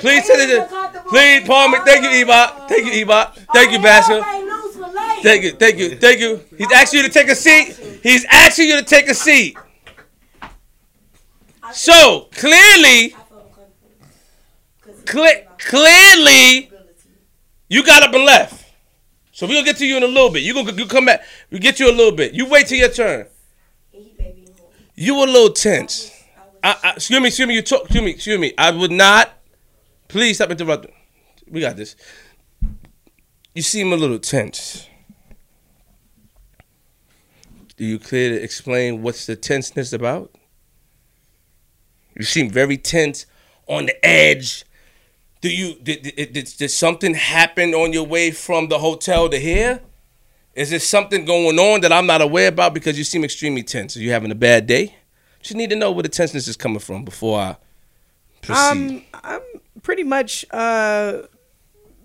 Please 0.00 0.26
tell 0.26 0.36
comfortable- 0.66 1.10
Please, 1.10 1.40
me. 1.42 1.78
Thank 1.84 2.02
you, 2.02 2.26
Ebot. 2.26 2.68
Thank 2.68 2.86
you, 2.86 3.06
Ebot. 3.06 3.32
Thank 3.52 3.72
you, 3.72 3.78
Basher. 3.78 4.22
Thank 5.22 5.42
you, 5.44 5.52
thank 5.52 5.78
you, 5.78 5.96
thank 5.96 6.20
you. 6.20 6.44
He's 6.58 6.70
asking 6.72 6.98
you 6.98 7.08
to 7.08 7.12
take 7.12 7.28
a 7.28 7.34
seat. 7.34 7.76
He's 8.02 8.24
asking 8.26 8.68
you 8.68 8.76
to 8.76 8.84
take 8.84 9.08
a 9.08 9.14
seat. 9.14 9.56
So 11.72 12.28
clearly, 12.32 13.16
about 15.06 15.58
clearly, 15.58 16.70
you 17.68 17.82
got 17.84 18.02
up 18.02 18.14
and 18.14 18.24
left. 18.24 18.65
So 19.36 19.46
we'll 19.46 19.64
get 19.64 19.76
to 19.76 19.86
you 19.86 19.98
in 19.98 20.02
a 20.02 20.06
little 20.06 20.30
bit. 20.30 20.44
You 20.44 20.54
gonna 20.54 20.72
you 20.72 20.86
come 20.86 21.04
back. 21.04 21.22
We 21.50 21.58
get 21.58 21.78
you 21.78 21.90
a 21.90 21.92
little 21.92 22.16
bit. 22.16 22.32
You 22.32 22.48
wait 22.48 22.68
till 22.68 22.78
your 22.78 22.88
turn. 22.88 23.26
You 24.94 25.22
a 25.22 25.26
little 25.26 25.52
tense. 25.52 26.10
I, 26.64 26.74
I, 26.82 26.92
excuse 26.92 27.20
me, 27.20 27.26
excuse 27.26 27.46
me. 27.46 27.54
You 27.54 27.60
talk. 27.60 27.82
Excuse 27.82 28.02
me, 28.02 28.10
excuse 28.12 28.38
me. 28.38 28.54
I 28.56 28.70
would 28.70 28.90
not. 28.90 29.30
Please 30.08 30.36
stop 30.36 30.50
interrupting. 30.50 30.94
We 31.50 31.60
got 31.60 31.76
this. 31.76 31.96
You 33.54 33.60
seem 33.60 33.92
a 33.92 33.96
little 33.96 34.18
tense. 34.18 34.88
Do 37.76 37.84
you 37.84 37.98
clear 37.98 38.30
to 38.30 38.42
explain 38.42 39.02
what's 39.02 39.26
the 39.26 39.36
tenseness 39.36 39.92
about? 39.92 40.34
You 42.14 42.24
seem 42.24 42.48
very 42.48 42.78
tense, 42.78 43.26
on 43.66 43.84
the 43.84 44.02
edge. 44.02 44.64
Do 45.46 45.54
you 45.54 45.76
did, 45.76 46.02
did, 46.02 46.32
did, 46.32 46.54
did 46.58 46.70
something 46.72 47.14
happen 47.14 47.72
on 47.72 47.92
your 47.92 48.04
way 48.04 48.32
from 48.32 48.66
the 48.66 48.80
hotel 48.80 49.28
to 49.28 49.38
here? 49.38 49.80
Is 50.56 50.70
there 50.70 50.80
something 50.80 51.24
going 51.24 51.56
on 51.60 51.82
that 51.82 51.92
I'm 51.92 52.08
not 52.08 52.20
aware 52.20 52.48
about 52.48 52.74
because 52.74 52.98
you 52.98 53.04
seem 53.04 53.22
extremely 53.22 53.62
tense? 53.62 53.96
Are 53.96 54.00
you 54.00 54.10
having 54.10 54.32
a 54.32 54.34
bad 54.34 54.66
day? 54.66 54.96
Just 55.40 55.54
need 55.54 55.70
to 55.70 55.76
know 55.76 55.92
where 55.92 56.02
the 56.02 56.08
tenseness 56.08 56.48
is 56.48 56.56
coming 56.56 56.80
from 56.80 57.04
before 57.04 57.38
I 57.38 57.56
proceed. 58.42 58.70
Um, 58.70 59.04
I'm 59.22 59.42
pretty 59.82 60.02
much 60.02 60.44
uh, 60.50 61.22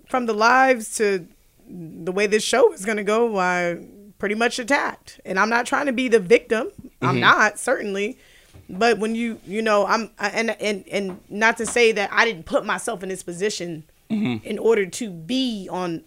from 0.06 0.26
the 0.26 0.34
lives 0.34 0.94
to 0.98 1.26
the 1.68 2.12
way 2.12 2.28
this 2.28 2.44
show 2.44 2.72
is 2.72 2.84
gonna 2.84 3.02
go. 3.02 3.38
I 3.38 3.84
pretty 4.20 4.36
much 4.36 4.60
attacked, 4.60 5.18
and 5.24 5.36
I'm 5.36 5.48
not 5.48 5.66
trying 5.66 5.86
to 5.86 5.92
be 5.92 6.06
the 6.06 6.20
victim. 6.20 6.70
I'm 7.00 7.18
not 7.18 7.58
certainly, 7.58 8.18
but 8.68 8.98
when 8.98 9.14
you 9.14 9.40
you 9.46 9.62
know 9.62 9.86
I'm 9.86 10.10
I- 10.18 10.30
and 10.30 10.50
and 10.60 10.84
and 10.90 11.20
not 11.28 11.56
to 11.58 11.66
say 11.66 11.92
that 11.92 12.10
I 12.12 12.24
didn't 12.24 12.44
put 12.44 12.64
myself 12.64 13.02
in 13.02 13.08
this 13.08 13.22
position 13.22 13.84
mm-hmm. 14.10 14.44
in 14.46 14.58
order 14.58 14.86
to 14.86 15.10
be 15.10 15.68
on 15.70 16.04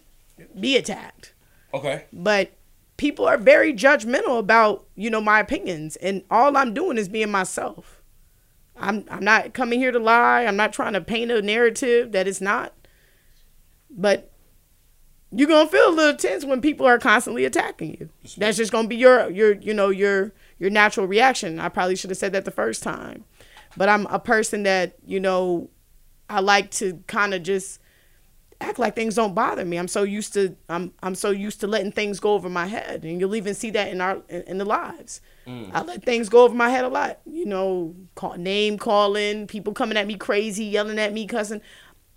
be 0.58 0.76
attacked. 0.76 1.32
Okay. 1.74 2.04
but 2.12 2.52
people 2.96 3.26
are 3.26 3.36
very 3.36 3.72
judgmental 3.72 4.38
about 4.38 4.86
you 4.94 5.10
know 5.10 5.20
my 5.20 5.40
opinions. 5.40 5.96
And 5.96 6.22
all 6.30 6.56
i'm 6.56 6.74
doing 6.74 6.98
is 6.98 7.08
being 7.08 7.30
myself. 7.30 8.00
I'm 8.76 9.04
i'm 9.10 9.24
not 9.24 9.54
coming 9.54 9.78
here 9.78 9.92
to 9.92 9.98
lie. 9.98 10.44
I'm 10.44 10.56
not 10.56 10.72
trying 10.72 10.94
to 10.94 11.00
paint 11.00 11.30
a 11.30 11.42
narrative 11.42 12.12
that 12.12 12.26
it's 12.26 12.40
not. 12.40 12.72
But 13.90 14.32
you're 15.32 15.48
gonna 15.48 15.68
feel 15.68 15.88
a 15.88 15.90
little 15.90 16.16
tense 16.16 16.44
when 16.44 16.60
people 16.60 16.86
are 16.86 16.98
constantly 16.98 17.44
attacking 17.44 17.96
you. 17.98 18.08
That's 18.36 18.56
just 18.56 18.72
gonna 18.72 18.88
be 18.88 18.96
your 18.96 19.30
your 19.30 19.54
you 19.54 19.74
know 19.74 19.90
your 19.90 20.32
your 20.58 20.70
natural 20.70 21.06
reaction 21.06 21.58
i 21.58 21.68
probably 21.68 21.96
should 21.96 22.10
have 22.10 22.18
said 22.18 22.32
that 22.32 22.44
the 22.44 22.50
first 22.50 22.82
time 22.82 23.24
but 23.76 23.88
i'm 23.88 24.06
a 24.06 24.18
person 24.18 24.62
that 24.62 24.96
you 25.04 25.20
know 25.20 25.68
i 26.28 26.40
like 26.40 26.70
to 26.70 27.02
kind 27.06 27.34
of 27.34 27.42
just 27.42 27.80
act 28.60 28.78
like 28.78 28.94
things 28.94 29.14
don't 29.14 29.34
bother 29.34 29.64
me. 29.64 29.76
I'm 29.76 29.88
so 29.88 30.02
used 30.02 30.32
to 30.34 30.56
I'm 30.68 30.92
I'm 31.02 31.14
so 31.14 31.30
used 31.30 31.60
to 31.60 31.66
letting 31.66 31.92
things 31.92 32.20
go 32.20 32.34
over 32.34 32.48
my 32.48 32.66
head, 32.66 33.04
and 33.04 33.20
you'll 33.20 33.36
even 33.36 33.54
see 33.54 33.70
that 33.70 33.88
in 33.88 34.00
our 34.00 34.22
in, 34.28 34.42
in 34.42 34.58
the 34.58 34.64
lives. 34.64 35.20
Mm. 35.46 35.70
I 35.72 35.82
let 35.82 36.04
things 36.04 36.28
go 36.28 36.44
over 36.44 36.54
my 36.54 36.70
head 36.70 36.84
a 36.84 36.88
lot. 36.88 37.20
You 37.26 37.46
know, 37.46 37.94
call, 38.14 38.36
name 38.36 38.78
calling, 38.78 39.46
people 39.46 39.72
coming 39.72 39.96
at 39.96 40.06
me 40.06 40.16
crazy, 40.16 40.64
yelling 40.64 40.98
at 40.98 41.12
me, 41.12 41.26
cussing. 41.26 41.60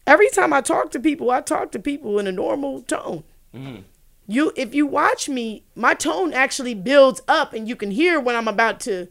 Every 0.08 0.30
time 0.30 0.54
I 0.54 0.62
talk 0.62 0.92
to 0.92 1.00
people, 1.00 1.30
I 1.30 1.42
talk 1.42 1.72
to 1.74 1.80
people 1.80 2.20
in 2.20 2.28
a 2.28 2.32
normal 2.32 2.82
tone. 2.82 3.24
Mm. 3.54 3.84
You, 4.32 4.54
if 4.56 4.76
you 4.76 4.86
watch 4.86 5.28
me, 5.28 5.64
my 5.74 5.96
tone 5.96 6.34
actually 6.34 6.76
builds 6.76 7.20
up, 7.28 7.52
and 7.52 7.68
you 7.68 7.76
can 7.76 7.90
hear 7.90 8.20
when 8.20 8.36
I'm 8.36 8.48
about 8.48 8.80
to 8.82 9.08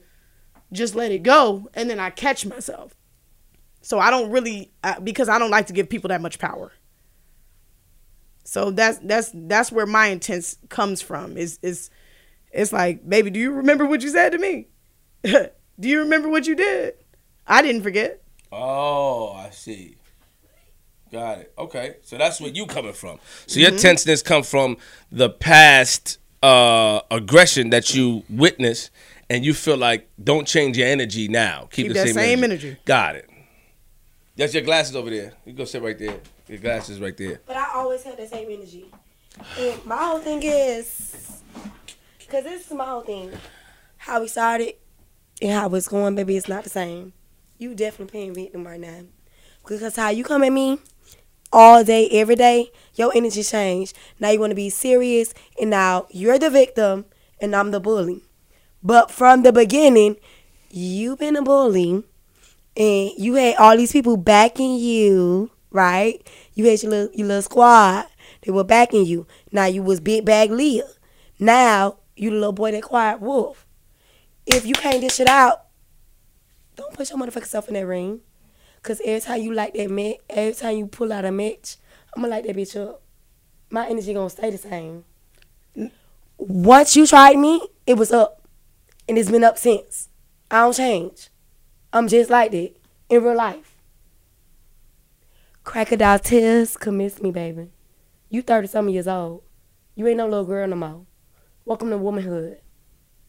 just 0.71 0.95
let 0.95 1.11
it 1.11 1.25
go, 1.25 1.69
and 1.75 1.91
then 1.91 1.99
I 1.99 2.11
catch 2.11 2.47
myself. 2.47 2.95
So 3.83 3.99
I 3.99 4.11
don't 4.11 4.31
really 4.31 4.71
uh, 4.85 5.01
because 5.01 5.29
I 5.29 5.41
don't 5.41 5.51
like 5.51 5.67
to 5.67 5.73
give 5.73 5.89
people 5.89 6.09
that 6.09 6.21
much 6.21 6.39
power. 6.39 6.71
So 8.45 8.71
that's 8.71 8.99
that's 8.99 9.33
that's 9.35 9.73
where 9.73 9.87
my 9.87 10.07
intent 10.07 10.57
comes 10.69 11.03
from. 11.03 11.37
Is 11.37 11.59
is 11.63 11.91
it's 12.53 12.73
like, 12.73 13.07
baby, 13.09 13.31
do 13.31 13.41
you 13.41 13.51
remember 13.53 13.87
what 13.87 14.03
you 14.03 14.11
said 14.11 14.31
to 14.31 14.39
me? 14.39 14.69
do 15.25 15.51
you 15.81 15.99
remember 15.99 16.29
what 16.29 16.47
you 16.47 16.55
did? 16.55 16.95
I 17.45 17.61
didn't 17.61 17.83
forget. 17.83 18.23
Oh, 18.53 19.33
I 19.33 19.51
see. 19.51 19.98
Got 21.11 21.39
it. 21.39 21.53
Okay. 21.59 21.97
So 22.03 22.19
that's 22.19 22.41
where 22.41 22.51
you 22.51 22.67
coming 22.67 22.93
from. 22.93 23.19
So 23.47 23.61
your 23.61 23.71
tenseness 23.71 24.23
come 24.23 24.43
from 24.43 24.77
the 25.11 25.31
past 25.31 26.19
uh, 26.43 27.01
aggression 27.11 27.71
that 27.71 27.95
you 27.95 28.25
witnessed, 28.29 28.91
and 29.31 29.45
you 29.45 29.55
feel 29.55 29.77
like 29.77 30.09
don't 30.23 30.47
change 30.47 30.77
your 30.77 30.89
energy 30.89 31.29
now. 31.29 31.69
Keep, 31.71 31.71
Keep 31.71 31.89
the 31.89 31.95
that 31.95 32.07
same, 32.07 32.15
same 32.15 32.45
energy. 32.45 32.69
energy. 32.69 32.81
Got 32.85 33.17
it. 33.17 33.31
That's 34.37 34.55
your 34.55 34.63
glasses 34.63 34.95
over 34.95 35.11
there. 35.11 35.33
You 35.45 35.53
go 35.53 35.65
sit 35.65 35.83
right 35.83 35.99
there. 35.99 36.17
Your 36.47 36.59
glasses 36.59 37.01
right 37.01 37.17
there. 37.17 37.41
But 37.45 37.57
I 37.57 37.71
always 37.75 38.03
had 38.05 38.17
the 38.17 38.27
same 38.27 38.49
energy. 38.51 38.87
And 39.59 39.85
my 39.85 39.97
whole 39.97 40.21
thing 40.21 40.41
is, 40.43 41.43
because 42.19 42.45
this 42.45 42.67
is 42.67 42.73
my 42.73 42.85
whole 42.85 43.01
thing. 43.03 43.33
How 43.97 44.21
we 44.21 44.29
started 44.29 44.75
and 45.43 45.53
how 45.53 45.75
it's 45.75 45.89
going, 45.89 46.15
baby, 46.15 46.37
it's 46.37 46.49
not 46.49 46.65
the 46.65 46.71
same. 46.71 47.13
You 47.59 47.75
definitely 47.75 48.13
paying 48.13 48.35
victim 48.35 48.67
right 48.67 48.81
now. 48.81 49.01
Because 49.67 49.97
how 49.97 50.11
you 50.11 50.25
come 50.25 50.45
at 50.45 50.53
me 50.53 50.79
all 51.53 51.85
day, 51.85 52.09
every 52.11 52.37
day, 52.37 52.71
your 52.95 53.13
energy 53.15 53.43
changed. 53.43 53.97
Now 54.21 54.31
you 54.31 54.41
want 54.41 54.51
to 54.51 54.57
be 54.57 54.71
serious, 54.71 55.35
and 55.61 55.71
now 55.71 56.07
you're 56.11 56.39
the 56.39 56.51
victim, 56.51 57.07
and 57.41 57.55
I'm 57.55 57.71
the 57.71 57.81
bully. 57.81 58.23
But 58.83 59.11
from 59.11 59.43
the 59.43 59.53
beginning, 59.53 60.17
you've 60.71 61.19
been 61.19 61.37
a 61.37 61.43
bully, 61.43 62.05
and 62.77 63.11
you 63.17 63.35
had 63.35 63.57
all 63.57 63.77
these 63.77 63.93
people 63.93 64.17
backing 64.17 64.77
you, 64.77 65.51
right? 65.71 66.27
You 66.55 66.67
had 66.67 66.83
your 66.83 66.91
little, 66.91 67.15
your 67.15 67.27
little 67.27 67.43
squad, 67.43 68.07
They 68.43 68.53
were 68.53 68.65
backing 68.65 69.05
you. 69.05 69.27
Now 69.53 69.67
you 69.67 69.83
was 69.83 70.01
big 70.01 70.25
bag 70.25 70.51
Leah. 70.51 70.89
Now 71.39 71.99
you 72.17 72.31
the 72.31 72.37
little 72.37 72.53
boy 72.53 72.73
that 72.73 72.83
quiet 72.83 73.21
wolf. 73.21 73.67
If 74.47 74.65
you 74.65 74.75
can't 74.75 75.01
dish 75.01 75.21
it 75.21 75.29
out, 75.29 75.67
don't 76.77 76.95
put 76.95 77.11
your 77.11 77.19
motherfucking 77.19 77.47
self 77.47 77.69
in 77.69 77.75
that 77.75 77.87
ring. 77.87 78.21
Cause 78.83 79.01
every 79.05 79.21
time 79.21 79.43
you 79.43 79.53
light 79.53 79.75
that 79.75 79.91
match, 79.91 80.17
every 80.31 80.55
time 80.55 80.77
you 80.77 80.87
pull 80.87 81.13
out 81.13 81.25
a 81.25 81.33
match, 81.33 81.77
I'm 82.15 82.23
gonna 82.23 82.35
light 82.35 82.47
that 82.47 82.57
bitch 82.57 82.81
up. 82.81 83.03
My 83.71 83.89
energy 83.89 84.15
gonna 84.15 84.31
stay 84.31 84.51
the 84.51 84.59
same. 84.59 85.05
Once 86.39 86.97
you 86.97 87.07
tried 87.07 87.37
me, 87.37 87.61
it 87.87 87.95
was 87.95 88.13
up. 88.13 88.47
And 89.09 89.19
it's 89.19 89.31
been 89.31 89.45
up 89.45 89.59
since. 89.59 90.09
I 90.51 90.61
don't 90.61 90.75
change. 90.75 91.29
I'm 91.93 92.09
just 92.09 92.31
like 92.31 92.53
that 92.53 92.75
in 93.09 93.23
real 93.23 93.37
life. 93.37 93.75
Crocodile 95.65 96.19
tears 96.19 96.77
convince 96.77 97.21
me, 97.21 97.31
baby. 97.31 97.71
You 98.31 98.43
30 98.43 98.69
something 98.69 98.95
years 98.95 99.09
old. 99.09 99.43
You 99.95 100.07
ain't 100.07 100.19
no 100.19 100.29
little 100.29 100.45
girl 100.45 100.67
no 100.69 100.77
more. 100.77 101.07
Welcome 101.65 101.91
to 101.91 101.99
womanhood. 101.99 102.59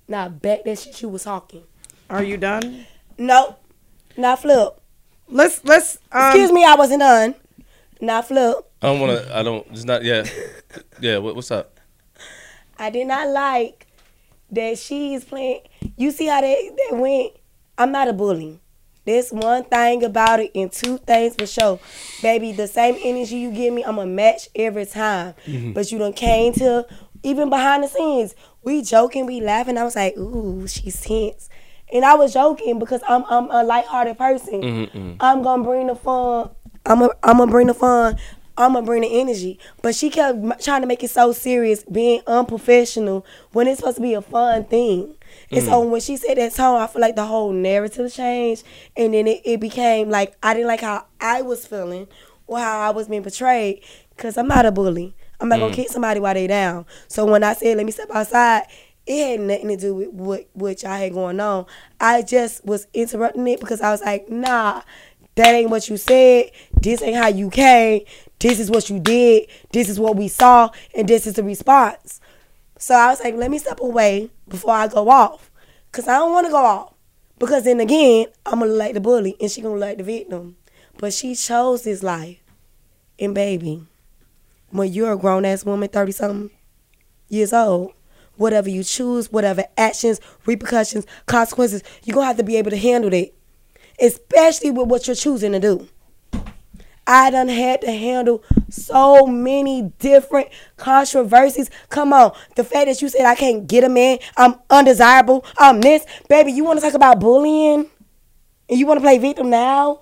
Now 0.08 0.30
back 0.30 0.64
that 0.64 0.80
shit 0.80 1.02
you 1.02 1.10
was 1.10 1.24
talking. 1.24 1.64
Are 2.10 2.24
you 2.24 2.38
done? 2.38 2.86
Nope. 3.18 3.62
Now 4.16 4.36
flip. 4.36 4.79
Let's 5.30 5.64
let's 5.64 5.98
um, 6.12 6.26
Excuse 6.28 6.52
me, 6.52 6.66
I 6.66 6.76
wasn't 6.76 7.02
done. 7.02 7.36
Now 8.02 8.22
flip. 8.22 8.58
I 8.82 8.88
don't 8.88 9.00
want 9.00 9.24
to. 9.24 9.38
I 9.38 9.44
don't. 9.44 9.68
It's 9.72 9.84
not. 9.86 10.04
Yeah. 10.04 10.24
Yeah. 11.02 11.18
What, 11.18 11.36
what's 11.36 11.50
up? 11.50 11.80
I 12.78 12.90
did 12.90 13.08
not 13.08 13.28
like 13.30 13.88
that 14.52 14.78
she's 14.78 15.24
playing. 15.24 15.62
You 15.98 16.12
see 16.12 16.28
how 16.28 16.42
they, 16.42 16.72
they 16.92 16.96
went? 16.98 17.34
I'm 17.78 17.92
not 17.92 18.08
a 18.08 18.14
bully. 18.14 18.60
There's 19.06 19.32
one 19.32 19.64
thing 19.64 20.04
about 20.04 20.40
it 20.40 20.52
and 20.54 20.72
two 20.72 20.98
things 21.00 21.36
for 21.36 21.48
sure. 21.48 21.80
Baby, 22.22 22.52
the 22.52 22.68
same 22.68 22.96
energy 23.04 23.38
you 23.38 23.52
give 23.52 23.74
me, 23.74 23.84
I'm 23.84 23.96
going 23.96 24.10
to 24.10 24.14
match 24.14 24.50
every 24.56 24.86
time. 24.86 25.34
But 25.74 25.92
you 25.92 25.98
done 25.98 26.14
came 26.14 26.54
to, 26.54 26.86
even 27.24 27.50
behind 27.50 27.84
the 27.84 27.88
scenes, 27.88 28.36
we 28.62 28.82
joking, 28.84 29.26
we 29.26 29.42
laughing. 29.42 29.78
I 29.78 29.84
was 29.84 29.96
like, 29.96 30.16
ooh, 30.18 30.68
she's 30.68 31.02
tense. 31.02 31.50
And 31.91 32.06
I 32.06 32.16
was 32.16 32.34
joking 32.34 32.80
because 32.80 33.02
I'm 33.07 33.24
I'm 33.30 33.49
a 33.49 33.64
lighthearted 33.64 34.18
person. 34.18 34.61
Mm-hmm, 34.61 34.98
mm-hmm. 34.98 35.14
I'm 35.20 35.41
gonna 35.41 35.64
bring 35.64 35.88
the 35.88 35.95
fun. 35.95 36.49
I'm 36.86 37.02
a, 37.02 37.10
I'm 37.24 37.38
gonna 37.38 37.52
bring 37.52 37.68
the 37.68 37.74
fun. 37.74 38.18
I'm 38.57 38.74
gonna 38.74 38.86
bring 38.86 39.02
the 39.02 39.20
energy. 39.20 39.57
But 39.82 39.95
she 39.95 40.10
kept 40.10 40.38
m- 40.38 40.53
trying 40.61 40.82
to 40.82 40.88
make 40.88 41.03
it 41.03 41.10
so 41.10 41.32
serious, 41.32 41.84
being 41.84 42.22
unprofessional 42.28 43.26
when 43.53 43.68
it's 43.68 43.80
supposed 43.80 43.98
to 43.98 44.02
be 44.02 44.14
a 44.14 44.22
fun 44.22 44.66
thing. 44.66 45.16
And 45.52 45.64
so 45.64 45.82
mm-hmm. 45.82 45.91
when 45.91 46.02
she 46.02 46.18
said 46.18 46.38
that 46.38 46.53
song, 46.53 46.80
I 46.80 46.88
feel 46.88 47.02
like 47.02 47.16
the 47.16 47.26
whole 47.26 47.52
narrative 47.52 48.14
changed, 48.14 48.64
and 48.98 49.14
then 49.14 49.28
it, 49.28 49.41
it 49.45 49.60
became 49.60 50.10
like 50.10 50.36
I 50.44 50.53
didn't 50.53 50.68
like 50.68 50.82
how 50.82 51.06
I 51.22 51.41
was 51.41 51.66
feeling 51.66 52.07
or 52.48 52.60
how 52.60 52.82
I 52.82 52.90
was 52.91 53.07
being 53.07 53.24
portrayed. 53.24 53.82
Cause 54.18 54.38
I'm 54.38 54.48
not 54.48 54.66
a 54.66 54.72
bully. 54.72 55.16
I'm 55.40 55.48
not 55.48 55.60
gonna 55.60 55.72
mm. 55.72 55.76
kick 55.76 55.90
somebody 55.90 56.20
while 56.20 56.34
they 56.34 56.48
down. 56.48 56.86
So 57.07 57.26
when 57.26 57.44
I 57.44 57.53
said 57.53 57.78
let 57.78 57.86
me 57.86 57.94
step 57.94 58.10
outside, 58.11 58.64
it 59.10 59.31
had 59.31 59.40
nothing 59.40 59.69
to 59.69 59.76
do 59.77 59.95
with 59.95 60.10
what 60.10 60.48
what 60.53 60.84
y'all 60.84 60.91
had 60.91 61.14
going 61.14 61.40
on. 61.40 61.65
I 61.99 62.22
just 62.22 62.64
was 62.64 62.86
interrupting 62.94 63.48
it 63.48 63.60
because 63.60 63.81
I 63.81 63.90
was 63.90 64.02
like, 64.02 64.30
nah, 64.30 64.84
that 65.34 65.48
ain't 65.48 65.72
what 65.72 65.90
you 65.90 65.98
said. 65.98 66.52
This 66.80 67.02
ain't 67.02 67.18
how 67.18 67.27
you 67.27 67.49
came. 67.49 68.03
This 68.38 68.60
is 68.60 68.69
what 68.69 68.88
you 68.88 68.99
did. 68.99 69.48
This 69.72 69.90
is 69.90 69.99
what 69.99 70.15
we 70.15 70.27
saw, 70.27 70.69
and 70.95 71.07
this 71.07 71.26
is 71.26 71.34
the 71.34 71.44
response. 71.44 72.22
So 72.77 72.94
I 72.94 73.10
was 73.10 73.19
like, 73.22 73.34
let 73.34 73.49
me 73.49 73.57
step 73.57 73.80
away 73.81 74.30
before 74.48 74.76
I 74.76 74.88
go 74.88 75.10
off, 75.10 75.49
cause 75.91 76.07
I 76.07 76.18
don't 76.18 76.31
want 76.31 76.45
to 76.45 76.52
go 76.52 76.64
off. 76.64 76.94
Because 77.40 77.64
then 77.64 77.80
again, 77.80 78.27
I'm 78.45 78.60
gonna 78.60 78.72
like 78.72 78.94
the 78.94 79.02
bully, 79.02 79.36
and 79.41 79.49
she 79.49 79.61
gonna 79.61 79.80
like 79.80 79.98
the 79.98 80.03
victim. 80.03 80.56
But 80.99 81.14
she 81.14 81.34
chose 81.34 81.81
this 81.81 82.03
life, 82.03 82.44
and 83.18 83.34
baby, 83.34 83.81
when 84.69 84.94
you're 84.94 85.14
a 85.14 85.18
grown 85.18 85.45
ass 85.45 85.65
woman, 85.65 85.90
thirty 85.90 86.11
something 86.11 86.52
years 87.27 87.53
old, 87.53 87.94
whatever 88.40 88.70
you 88.70 88.84
choose, 88.84 89.32
whatever 89.32 89.66
actions, 89.78 90.20
repercussions, 90.45 91.06
consequences, 91.26 91.84
you're 92.03 92.16
gonna 92.16 92.28
have 92.28 92.38
to 92.38 92.44
be 92.44 92.56
able 92.56 92.72
to 92.72 92.78
handle 92.78 93.10
that. 93.10 93.32
Especially 94.02 94.72
with 94.72 94.88
what 94.88 95.07
you're 95.07 95.16
choosing 95.16 95.52
to 95.52 95.60
do. 95.60 95.88
I 97.06 97.32
done 97.32 97.49
had 97.49 97.82
to 97.82 97.91
handle 97.91 98.44
so 98.70 99.26
many 99.26 99.91
different 99.99 100.49
controversies. 100.78 101.70
Come 101.90 102.14
on, 102.14 102.34
the 102.56 102.64
fact 102.64 102.86
that 102.86 103.02
you 103.02 103.10
said 103.10 103.26
I 103.26 103.36
can't 103.36 103.68
get 103.68 103.84
a 103.84 103.90
man, 103.90 104.20
I'm 104.38 104.56
undesirable, 104.70 105.44
I'm 105.57 105.82
this, 105.82 106.06
baby. 106.30 106.52
You 106.52 106.64
want 106.64 106.80
to 106.80 106.86
talk 106.86 106.94
about 106.94 107.20
bullying, 107.20 107.90
and 108.70 108.80
you 108.80 108.86
want 108.86 108.99
to 108.99 109.03
play 109.03 109.18
victim 109.18 109.49
now? 109.49 110.02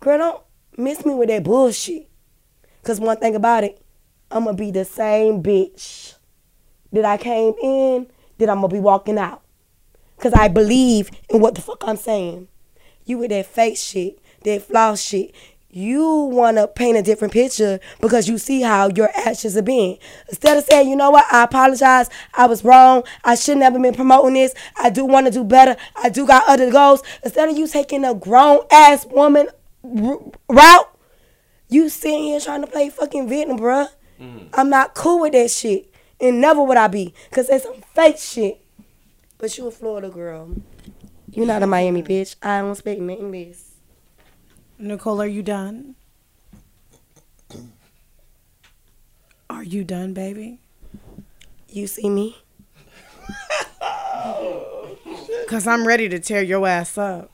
Girl, 0.00 0.18
don't 0.18 0.42
miss 0.78 1.04
me 1.04 1.14
with 1.14 1.28
that 1.28 1.42
bullshit. 1.42 2.08
Cause 2.84 3.00
one 3.00 3.16
thing 3.16 3.34
about 3.34 3.64
it, 3.64 3.82
I'm 4.30 4.44
gonna 4.44 4.56
be 4.56 4.70
the 4.70 4.84
same 4.84 5.42
bitch 5.42 6.13
that 6.94 7.04
I 7.04 7.16
came 7.16 7.54
in, 7.62 8.06
that 8.38 8.48
I'm 8.48 8.56
gonna 8.56 8.68
be 8.68 8.80
walking 8.80 9.18
out. 9.18 9.42
Cause 10.18 10.32
I 10.32 10.48
believe 10.48 11.10
in 11.28 11.40
what 11.40 11.54
the 11.54 11.60
fuck 11.60 11.82
I'm 11.86 11.96
saying. 11.96 12.48
You 13.04 13.18
with 13.18 13.30
that 13.30 13.46
fake 13.46 13.76
shit, 13.76 14.18
that 14.44 14.62
flaw 14.62 14.94
shit. 14.94 15.34
You 15.70 16.08
wanna 16.32 16.68
paint 16.68 16.96
a 16.96 17.02
different 17.02 17.32
picture 17.32 17.80
because 18.00 18.28
you 18.28 18.38
see 18.38 18.62
how 18.62 18.88
your 18.94 19.10
actions 19.14 19.54
have 19.54 19.64
been. 19.64 19.98
Instead 20.28 20.56
of 20.56 20.64
saying, 20.64 20.88
you 20.88 20.94
know 20.94 21.10
what, 21.10 21.26
I 21.32 21.42
apologize, 21.42 22.08
I 22.32 22.46
was 22.46 22.64
wrong, 22.64 23.02
I 23.24 23.34
should 23.34 23.58
never 23.58 23.74
have 23.74 23.82
been 23.82 23.94
promoting 23.94 24.34
this, 24.34 24.54
I 24.76 24.90
do 24.90 25.04
wanna 25.04 25.32
do 25.32 25.42
better, 25.42 25.76
I 25.96 26.10
do 26.10 26.26
got 26.26 26.44
other 26.48 26.70
goals. 26.70 27.02
Instead 27.24 27.48
of 27.48 27.58
you 27.58 27.66
taking 27.66 28.04
a 28.04 28.14
grown 28.14 28.60
ass 28.70 29.04
woman 29.06 29.48
r- 29.82 30.20
route, 30.48 30.98
you 31.68 31.88
sitting 31.88 32.22
here 32.22 32.40
trying 32.40 32.60
to 32.60 32.68
play 32.68 32.88
fucking 32.88 33.28
victim, 33.28 33.58
bruh. 33.58 33.88
Mm. 34.20 34.48
I'm 34.54 34.70
not 34.70 34.94
cool 34.94 35.22
with 35.22 35.32
that 35.32 35.50
shit. 35.50 35.92
And 36.24 36.40
never 36.40 36.62
would 36.62 36.78
I 36.78 36.88
be. 36.88 37.12
Cause 37.32 37.50
it's 37.50 37.64
some 37.64 37.82
fake 37.94 38.16
shit. 38.16 38.58
But 39.36 39.58
you 39.58 39.66
a 39.66 39.70
Florida 39.70 40.08
girl. 40.08 40.48
You 41.30 41.44
not 41.44 41.62
a 41.62 41.66
Miami 41.66 42.02
bitch. 42.02 42.36
I 42.42 42.60
don't 42.60 42.74
speak 42.76 42.98
nothing 42.98 43.30
less. 43.30 43.72
Nicole, 44.78 45.20
are 45.20 45.26
you 45.26 45.42
done? 45.42 45.96
Are 49.50 49.62
you 49.62 49.84
done, 49.84 50.14
baby? 50.14 50.60
You 51.68 51.86
see 51.86 52.08
me? 52.08 52.38
Cause 55.46 55.66
I'm 55.66 55.86
ready 55.86 56.08
to 56.08 56.18
tear 56.18 56.42
your 56.42 56.66
ass 56.66 56.96
up. 56.96 57.30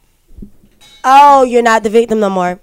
Oh, 1.05 1.45
you're 1.45 1.63
not 1.63 1.85
the 1.85 1.91
victim 1.91 2.19
no 2.19 2.29
more. 2.29 2.59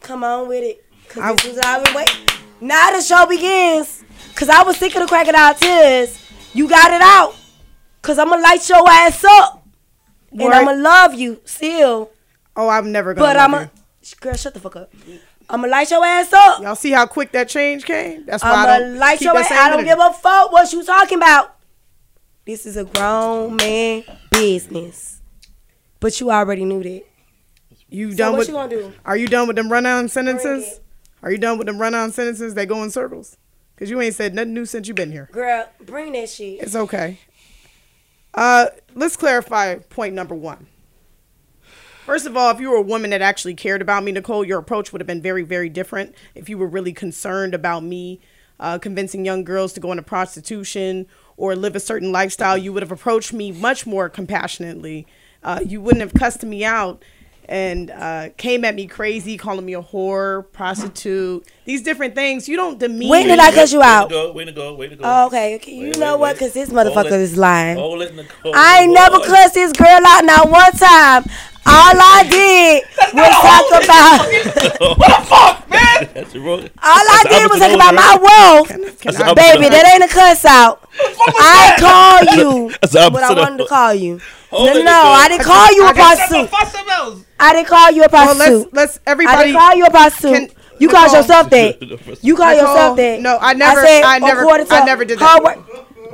Come 0.00 0.24
on 0.24 0.46
with 0.46 0.62
it. 0.62 0.84
Cause 1.08 1.22
I- 1.22 1.32
this 1.32 1.44
is 1.46 1.56
what 1.56 1.64
I've 1.64 1.84
been 1.84 1.94
waiting. 1.94 2.26
Now 2.60 2.90
the 2.90 3.00
show 3.00 3.24
begins. 3.24 3.99
Cause 4.34 4.48
I 4.48 4.62
was 4.62 4.76
sick 4.78 4.94
of 4.96 5.02
the 5.02 5.06
crocodile 5.08 5.54
tears. 5.54 6.18
You 6.54 6.68
got 6.68 6.90
it 6.92 7.02
out. 7.02 7.34
Cause 8.02 8.18
I'ma 8.18 8.36
light 8.36 8.66
your 8.68 8.88
ass 8.88 9.22
up. 9.24 9.66
And 10.32 10.42
I'ma 10.42 10.72
love 10.72 11.14
you 11.14 11.40
still. 11.44 12.10
Oh, 12.56 12.68
I'm 12.68 12.92
never 12.92 13.14
gonna. 13.14 13.26
But 13.26 13.36
I'ma 13.36 13.66
girl, 14.20 14.34
shut 14.34 14.54
the 14.54 14.60
fuck 14.60 14.76
up. 14.76 14.92
I'ma 15.48 15.66
light 15.66 15.90
your 15.90 16.04
ass 16.04 16.32
up. 16.32 16.62
Y'all 16.62 16.76
see 16.76 16.92
how 16.92 17.06
quick 17.06 17.32
that 17.32 17.48
change 17.48 17.84
came? 17.84 18.24
That's 18.26 18.42
why 18.42 18.50
I 18.50 18.54
I'ma 18.54 18.78
don't 18.78 18.98
light 18.98 19.18
keep 19.18 19.26
your 19.26 19.34
that 19.34 19.50
ass. 19.50 19.58
I 19.58 19.70
don't 19.70 19.84
give 19.84 19.98
a 19.98 20.12
fuck 20.12 20.52
what 20.52 20.72
you 20.72 20.84
talking 20.84 21.18
about. 21.18 21.56
This 22.46 22.64
is 22.66 22.76
a 22.76 22.84
grown 22.84 23.56
man 23.56 24.04
business. 24.30 25.20
But 25.98 26.18
you 26.20 26.30
already 26.30 26.64
knew 26.64 26.82
that. 26.82 27.02
You 27.88 28.12
So 28.12 28.16
done 28.16 28.32
what 28.32 28.38
with? 28.38 28.48
you 28.48 28.54
gonna 28.54 28.68
do? 28.70 28.92
Are 29.04 29.16
you 29.16 29.26
done 29.26 29.46
with 29.48 29.56
them 29.56 29.70
run-on 29.70 30.08
sentences? 30.08 30.80
Are 31.22 31.30
you 31.30 31.38
done 31.38 31.58
with 31.58 31.66
them 31.66 31.78
run-on 31.78 32.12
sentences? 32.12 32.54
They 32.54 32.64
go 32.64 32.82
in 32.82 32.90
circles. 32.90 33.36
Cause 33.80 33.88
you 33.88 33.98
ain't 34.02 34.14
said 34.14 34.34
nothing 34.34 34.52
new 34.52 34.66
since 34.66 34.86
you 34.88 34.92
been 34.92 35.10
here. 35.10 35.30
Girl, 35.32 35.66
bring 35.80 36.12
that 36.12 36.28
shit. 36.28 36.60
It's 36.60 36.76
okay. 36.76 37.18
Uh, 38.34 38.66
let's 38.94 39.16
clarify 39.16 39.76
point 39.76 40.14
number 40.14 40.34
one. 40.34 40.66
First 42.04 42.26
of 42.26 42.36
all, 42.36 42.50
if 42.50 42.60
you 42.60 42.70
were 42.70 42.76
a 42.76 42.82
woman 42.82 43.08
that 43.10 43.22
actually 43.22 43.54
cared 43.54 43.80
about 43.80 44.04
me, 44.04 44.12
Nicole, 44.12 44.44
your 44.44 44.58
approach 44.58 44.92
would 44.92 45.00
have 45.00 45.06
been 45.06 45.22
very, 45.22 45.44
very 45.44 45.70
different. 45.70 46.14
If 46.34 46.50
you 46.50 46.58
were 46.58 46.66
really 46.66 46.92
concerned 46.92 47.54
about 47.54 47.82
me 47.82 48.20
uh, 48.58 48.78
convincing 48.78 49.24
young 49.24 49.44
girls 49.44 49.72
to 49.72 49.80
go 49.80 49.90
into 49.92 50.02
prostitution 50.02 51.06
or 51.38 51.56
live 51.56 51.74
a 51.74 51.80
certain 51.80 52.12
lifestyle, 52.12 52.58
you 52.58 52.74
would 52.74 52.82
have 52.82 52.92
approached 52.92 53.32
me 53.32 53.50
much 53.50 53.86
more 53.86 54.10
compassionately. 54.10 55.06
Uh, 55.42 55.60
you 55.64 55.80
wouldn't 55.80 56.02
have 56.02 56.12
cussed 56.12 56.44
me 56.44 56.66
out 56.66 57.02
and 57.50 57.90
uh, 57.90 58.28
came 58.36 58.64
at 58.64 58.76
me 58.76 58.86
crazy, 58.86 59.36
calling 59.36 59.66
me 59.66 59.74
a 59.74 59.82
whore, 59.82 60.50
prostitute, 60.52 61.44
these 61.64 61.82
different 61.82 62.14
things. 62.14 62.48
You 62.48 62.56
don't 62.56 62.78
demean 62.78 63.08
When 63.10 63.26
did 63.26 63.38
me. 63.38 63.44
I 63.44 63.50
cuss 63.50 63.72
you 63.72 63.80
Way 63.80 63.84
to 63.84 63.90
out? 63.90 64.08
go, 64.10 64.32
way 64.32 64.44
to 64.44 64.52
go, 64.52 64.74
way 64.76 64.88
to 64.88 64.94
go. 64.96 65.02
Oh, 65.04 65.26
okay, 65.26 65.56
okay. 65.56 65.72
You 65.74 65.86
Wait, 65.88 65.98
know 65.98 66.12
wait, 66.14 66.20
what? 66.20 66.38
Cause 66.38 66.52
this 66.54 66.70
Hold 66.70 66.86
motherfucker 66.86 67.18
is 67.18 67.36
lying. 67.36 67.76
Hold 67.76 67.98
Nicole. 68.14 68.52
I 68.54 68.82
ain't 68.82 68.92
never 68.94 69.18
Boy. 69.18 69.26
cussed 69.26 69.54
this 69.54 69.72
girl 69.72 69.88
out 70.06 70.24
not 70.24 70.48
one 70.48 70.72
time. 70.72 71.24
All 71.66 71.92
I 71.94 72.24
did 72.30 72.84
was 73.12 73.34
talk 73.42 73.84
about. 73.84 74.98
what 74.98 75.20
the 75.20 75.26
fuck, 75.26 75.70
man? 75.70 76.08
That's 76.14 76.32
the 76.32 76.40
wrong- 76.40 76.62
All 76.62 76.68
I 76.82 77.24
did 77.28 77.50
was 77.50 77.58
talk 77.60 77.74
about 77.74 77.94
my 77.94 78.16
opposite 78.16 78.22
wealth. 78.22 79.00
Can 79.00 79.12
That's 79.12 79.20
I- 79.20 79.28
the 79.28 79.34
Baby, 79.34 79.68
that 79.68 79.92
ain't 79.94 80.04
a 80.10 80.14
cuss 80.14 80.44
out. 80.44 80.88
I 80.98 81.76
call 81.78 82.36
you 82.70 82.70
That's 82.80 82.92
the 82.92 83.10
what 83.10 83.22
I 83.24 83.34
wanted 83.34 83.58
to 83.58 83.66
call 83.66 83.92
you. 83.94 84.20
Hold 84.50 84.66
No, 84.66 84.74
no, 84.74 84.82
no. 84.82 84.90
I 84.92 85.28
didn't 85.28 85.44
call 85.44 85.66
you 85.74 85.84
a 85.88 85.94
just- 85.94 86.28
prostitute. 86.28 87.24
I 87.38 87.52
didn't 87.54 87.68
call 87.68 87.90
you 87.92 88.02
a 88.02 88.08
Well, 88.10 88.26
prostitute. 88.34 88.74
let's 88.74 88.74
let's 88.74 88.98
I 89.06 89.10
everybody. 89.12 89.44
didn't 89.52 89.60
call 89.60 89.74
you 89.76 89.84
a 89.86 89.90
prostitute. 89.90 90.34
Can- 90.50 90.56
You 90.80 90.88
called 90.88 91.04
Nicole. 91.12 91.20
yourself 91.20 91.50
that. 91.50 92.18
You 92.22 92.36
called 92.36 92.56
Nicole, 92.56 92.72
yourself 92.74 92.96
that. 92.96 93.20
no, 93.20 93.38
I 93.40 93.52
never- 93.54 93.80
I 93.86 94.18
never- 94.18 94.40
according 94.40 94.66
to 94.66 94.74
I 94.74 94.84
never 94.84 95.04
did 95.04 95.18
that. 95.18 95.24
hard 95.42 95.58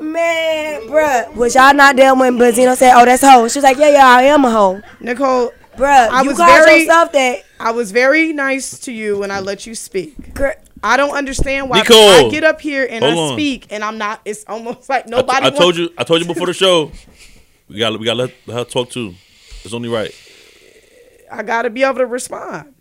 Man, 0.00 0.82
bruh, 0.88 1.34
was 1.34 1.54
y'all 1.54 1.72
not 1.74 1.96
there 1.96 2.14
when 2.14 2.36
Benzino 2.36 2.76
said, 2.76 2.92
"Oh, 2.94 3.04
that's 3.06 3.22
a 3.22 3.30
hoe"? 3.30 3.48
She 3.48 3.58
was 3.58 3.64
like, 3.64 3.78
"Yeah, 3.78 3.88
yeah, 3.90 4.06
I 4.06 4.22
am 4.24 4.44
a 4.44 4.50
hoe." 4.50 4.80
Nicole, 5.00 5.52
Bruh, 5.76 6.08
I 6.10 6.22
you 6.22 6.28
was 6.28 6.36
called 6.36 6.50
very- 6.50 6.80
yourself 6.80 7.12
that. 7.12 7.42
I 7.58 7.70
was 7.70 7.92
very 7.92 8.32
nice 8.34 8.78
to 8.80 8.92
you 8.92 9.18
when 9.18 9.30
I 9.30 9.40
let 9.40 9.66
you 9.66 9.74
speak. 9.74 10.34
Girl, 10.34 10.52
I 10.82 10.96
don't 10.98 11.14
understand 11.16 11.70
why 11.70 11.78
Nicole. 11.78 12.26
I 12.26 12.28
get 12.30 12.44
up 12.44 12.60
here 12.60 12.86
and 12.88 13.02
Hold 13.04 13.16
I 13.16 13.20
on. 13.20 13.32
speak 13.32 13.66
and 13.70 13.82
I'm 13.82 13.96
not. 13.98 14.20
It's 14.26 14.44
almost 14.46 14.88
like 14.90 15.06
I, 15.06 15.10
nobody. 15.10 15.46
I 15.46 15.50
told 15.50 15.76
you. 15.76 15.88
I 15.96 16.04
told 16.04 16.20
you 16.20 16.26
before 16.26 16.46
the 16.46 16.52
show. 16.54 16.92
We 17.68 17.78
got. 17.78 17.98
We 17.98 18.06
got 18.06 18.14
to 18.14 18.18
let 18.18 18.32
her 18.48 18.64
talk 18.64 18.90
too. 18.90 19.14
It's 19.64 19.74
only 19.74 19.88
right. 19.88 20.14
I 21.30 21.42
got 21.42 21.62
to 21.62 21.70
be 21.70 21.82
able 21.82 21.98
to 21.98 22.06
respond. 22.06 22.74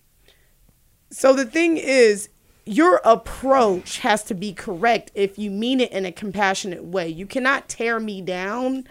So 1.09 1.33
the 1.33 1.45
thing 1.45 1.77
is, 1.77 2.29
your 2.65 3.01
approach 3.03 3.99
has 3.99 4.23
to 4.23 4.33
be 4.33 4.53
correct 4.53 5.11
if 5.15 5.37
you 5.37 5.49
mean 5.49 5.79
it 5.79 5.91
in 5.91 6.05
a 6.05 6.11
compassionate 6.11 6.83
way. 6.83 7.07
You 7.07 7.25
cannot 7.25 7.69
tear 7.69 7.99
me 7.99 8.21
down 8.21 8.87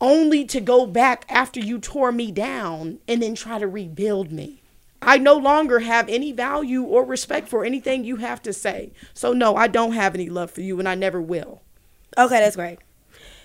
only 0.00 0.44
to 0.44 0.60
go 0.60 0.86
back 0.86 1.24
after 1.28 1.60
you 1.60 1.78
tore 1.78 2.12
me 2.12 2.30
down 2.30 2.98
and 3.08 3.22
then 3.22 3.34
try 3.34 3.58
to 3.58 3.66
rebuild 3.66 4.32
me. 4.32 4.62
I 5.00 5.18
no 5.18 5.36
longer 5.36 5.80
have 5.80 6.08
any 6.08 6.32
value 6.32 6.82
or 6.82 7.04
respect 7.04 7.48
for 7.48 7.64
anything 7.64 8.04
you 8.04 8.16
have 8.16 8.42
to 8.42 8.52
say. 8.52 8.92
So 9.12 9.32
no, 9.32 9.54
I 9.54 9.66
don't 9.66 9.92
have 9.92 10.14
any 10.14 10.28
love 10.28 10.50
for 10.50 10.62
you 10.62 10.78
and 10.78 10.88
I 10.88 10.94
never 10.94 11.20
will. 11.20 11.62
okay, 12.16 12.38
that's 12.38 12.56
great. 12.56 12.78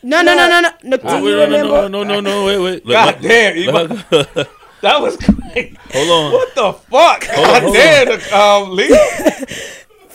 No, 0.01 0.21
no, 0.21 0.35
no, 0.35 0.47
no, 0.47 0.61
no. 0.61 0.69
Wait, 0.69 0.83
Nicole, 0.83 1.19
you 1.19 1.37
wait, 1.37 1.49
no, 1.49 1.87
no, 1.87 1.87
no, 1.87 2.03
no, 2.03 2.03
no, 2.03 2.19
no, 2.21 2.45
wait, 2.45 2.59
wait. 2.59 2.85
God 2.87 3.05
Let- 3.05 3.21
damn, 3.21 3.57
you 3.57 3.71
let 3.71 3.91
her- 3.91 4.47
That 4.81 5.01
was 5.01 5.17
great. 5.17 5.75
Hold 5.91 6.09
on. 6.09 6.31
What 6.31 6.55
the 6.55 6.71
fuck? 6.73 7.29
on, 7.29 7.35
God 7.35 7.63
hold 7.63 7.75
damn, 7.75 8.33
um, 8.33 8.75
Lee. 8.75 8.87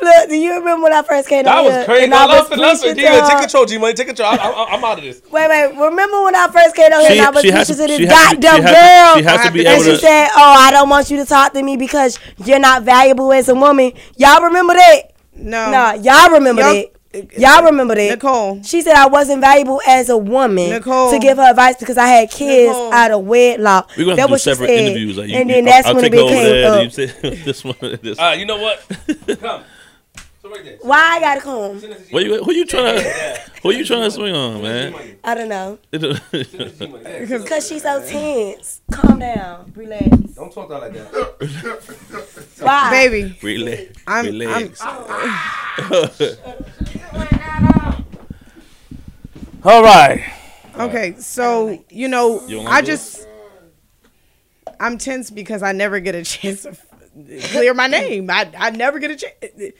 Look, 0.02 0.28
do 0.28 0.34
you 0.36 0.54
remember 0.58 0.82
when 0.84 0.92
I 0.92 1.02
first 1.02 1.28
came 1.28 1.44
That 1.44 1.58
on 1.58 1.64
was 1.64 1.74
here 1.74 1.84
crazy. 1.84 2.02
and 2.04 2.10
No, 2.10 2.16
I 2.18 2.26
was 2.26 2.50
listen, 2.50 2.58
listen. 2.58 2.94
preaching 2.94 3.12
G, 3.12 3.28
take 3.28 3.38
control, 3.40 3.64
G 3.66 3.78
Money. 3.78 3.94
Take 3.94 4.06
control. 4.08 4.28
I, 4.28 4.34
I, 4.36 4.74
I'm 4.74 4.84
out 4.84 4.98
of 4.98 5.04
this. 5.04 5.22
Wait, 5.30 5.48
wait. 5.48 5.68
Remember 5.76 6.22
when 6.24 6.34
I 6.34 6.48
first 6.48 6.74
came 6.74 6.92
on 6.92 7.00
here 7.00 7.12
and 7.12 7.20
I 7.20 7.30
was 7.30 7.42
she 7.42 7.50
has 7.50 7.68
preaching 7.68 7.86
to- 7.86 7.86
to 7.86 7.88
this 7.88 7.96
she 7.98 8.06
has 8.06 8.30
to 8.30 8.36
be- 8.36 8.42
goddamn 8.42 8.56
she 8.56 8.62
has 8.62 8.74
to- 8.74 8.74
girl? 8.74 9.16
she 9.16 9.22
has 9.22 9.46
to 9.46 9.52
be 9.52 9.66
and 9.66 9.68
able 9.68 9.84
she 9.84 9.96
said, 10.00 10.28
"Oh, 10.34 10.54
I 10.58 10.70
don't 10.72 10.88
want 10.90 11.10
you 11.10 11.16
to 11.18 11.24
talk 11.24 11.52
to 11.52 11.62
me 11.62 11.76
because 11.76 12.18
you're 12.44 12.58
not 12.58 12.82
valuable 12.82 13.32
as 13.32 13.48
a 13.48 13.54
woman." 13.54 13.92
Y'all 14.16 14.42
remember 14.42 14.74
that? 14.74 15.02
no. 15.36 15.70
Nah, 15.70 15.92
y'all 15.94 16.30
remember 16.30 16.62
Y'all- 16.62 16.72
that. 16.74 16.93
Y'all 17.38 17.64
remember 17.64 17.94
that. 17.94 18.10
Nicole. 18.10 18.62
She 18.62 18.82
said 18.82 18.94
I 18.96 19.06
wasn't 19.06 19.40
valuable 19.40 19.80
as 19.86 20.08
a 20.08 20.16
woman 20.16 20.70
Nicole. 20.70 21.10
to 21.12 21.18
give 21.18 21.36
her 21.38 21.44
advice 21.50 21.76
because 21.78 21.96
I 21.98 22.06
had 22.06 22.30
kids 22.30 22.68
Nicole. 22.68 22.92
out 22.92 23.10
of 23.12 23.24
wedlock. 23.24 23.90
We're 23.96 24.04
gonna 24.04 24.16
That 24.16 24.20
have 24.22 24.26
to 24.26 24.28
do 24.28 24.32
what 24.32 24.40
separate 24.40 24.66
said. 24.68 24.78
interviews. 24.86 25.16
Like 25.18 25.28
you, 25.28 25.36
and 25.36 25.48
you- 25.48 25.54
then 25.56 25.64
that's 25.64 25.86
I'll, 25.86 25.94
when 25.94 26.04
I'll 26.04 26.12
it 26.12 26.16
take 26.16 26.28
became 26.28 26.72
up. 26.72 26.82
You 26.84 26.90
say 26.90 27.06
this 27.44 27.64
one. 27.64 27.76
This. 28.02 28.18
Uh, 28.18 28.34
you 28.36 28.46
know 28.46 28.58
what? 28.60 28.80
Come. 29.40 29.62
So 30.42 30.50
right. 30.50 30.78
Why 30.82 30.98
I 30.98 31.20
gotta 31.20 31.40
come? 31.40 31.80
What 32.10 32.22
you, 32.22 32.44
who 32.44 32.52
you 32.52 32.66
trying 32.66 32.96
to? 33.02 33.40
Who 33.62 33.70
you 33.70 33.82
trying 33.82 34.02
to 34.02 34.10
swing 34.10 34.34
on, 34.36 34.60
man? 34.60 35.16
I 35.24 35.34
don't 35.34 35.48
know. 35.48 35.78
Cause 37.48 37.66
she's 37.66 37.82
so 37.82 38.04
tense. 38.06 38.82
Calm 38.92 39.20
down. 39.20 39.72
Relax. 39.74 40.06
Don't 40.34 40.52
talk 40.52 40.68
that 40.68 40.80
like 40.82 40.92
that. 40.92 42.58
Why? 42.60 42.90
Baby, 42.90 43.38
Relax. 43.42 43.92
I'm- 44.06 44.26
Relax. 44.26 44.82
All 49.64 49.82
right. 49.82 50.22
Okay, 50.78 51.14
so 51.18 51.82
you 51.88 52.08
know, 52.08 52.46
You 52.46 52.60
I 52.60 52.64
like 52.64 52.84
just 52.84 53.26
I'm 54.80 54.98
tense 54.98 55.30
because 55.30 55.62
I 55.62 55.72
never 55.72 56.00
get 56.00 56.14
a 56.14 56.22
chance 56.24 56.62
to 56.62 56.76
clear 57.50 57.72
my 57.74 57.86
name. 57.86 58.28
I 58.30 58.50
I 58.58 58.70
never 58.70 58.98
get 58.98 59.10
a 59.12 59.16
chance, 59.16 59.72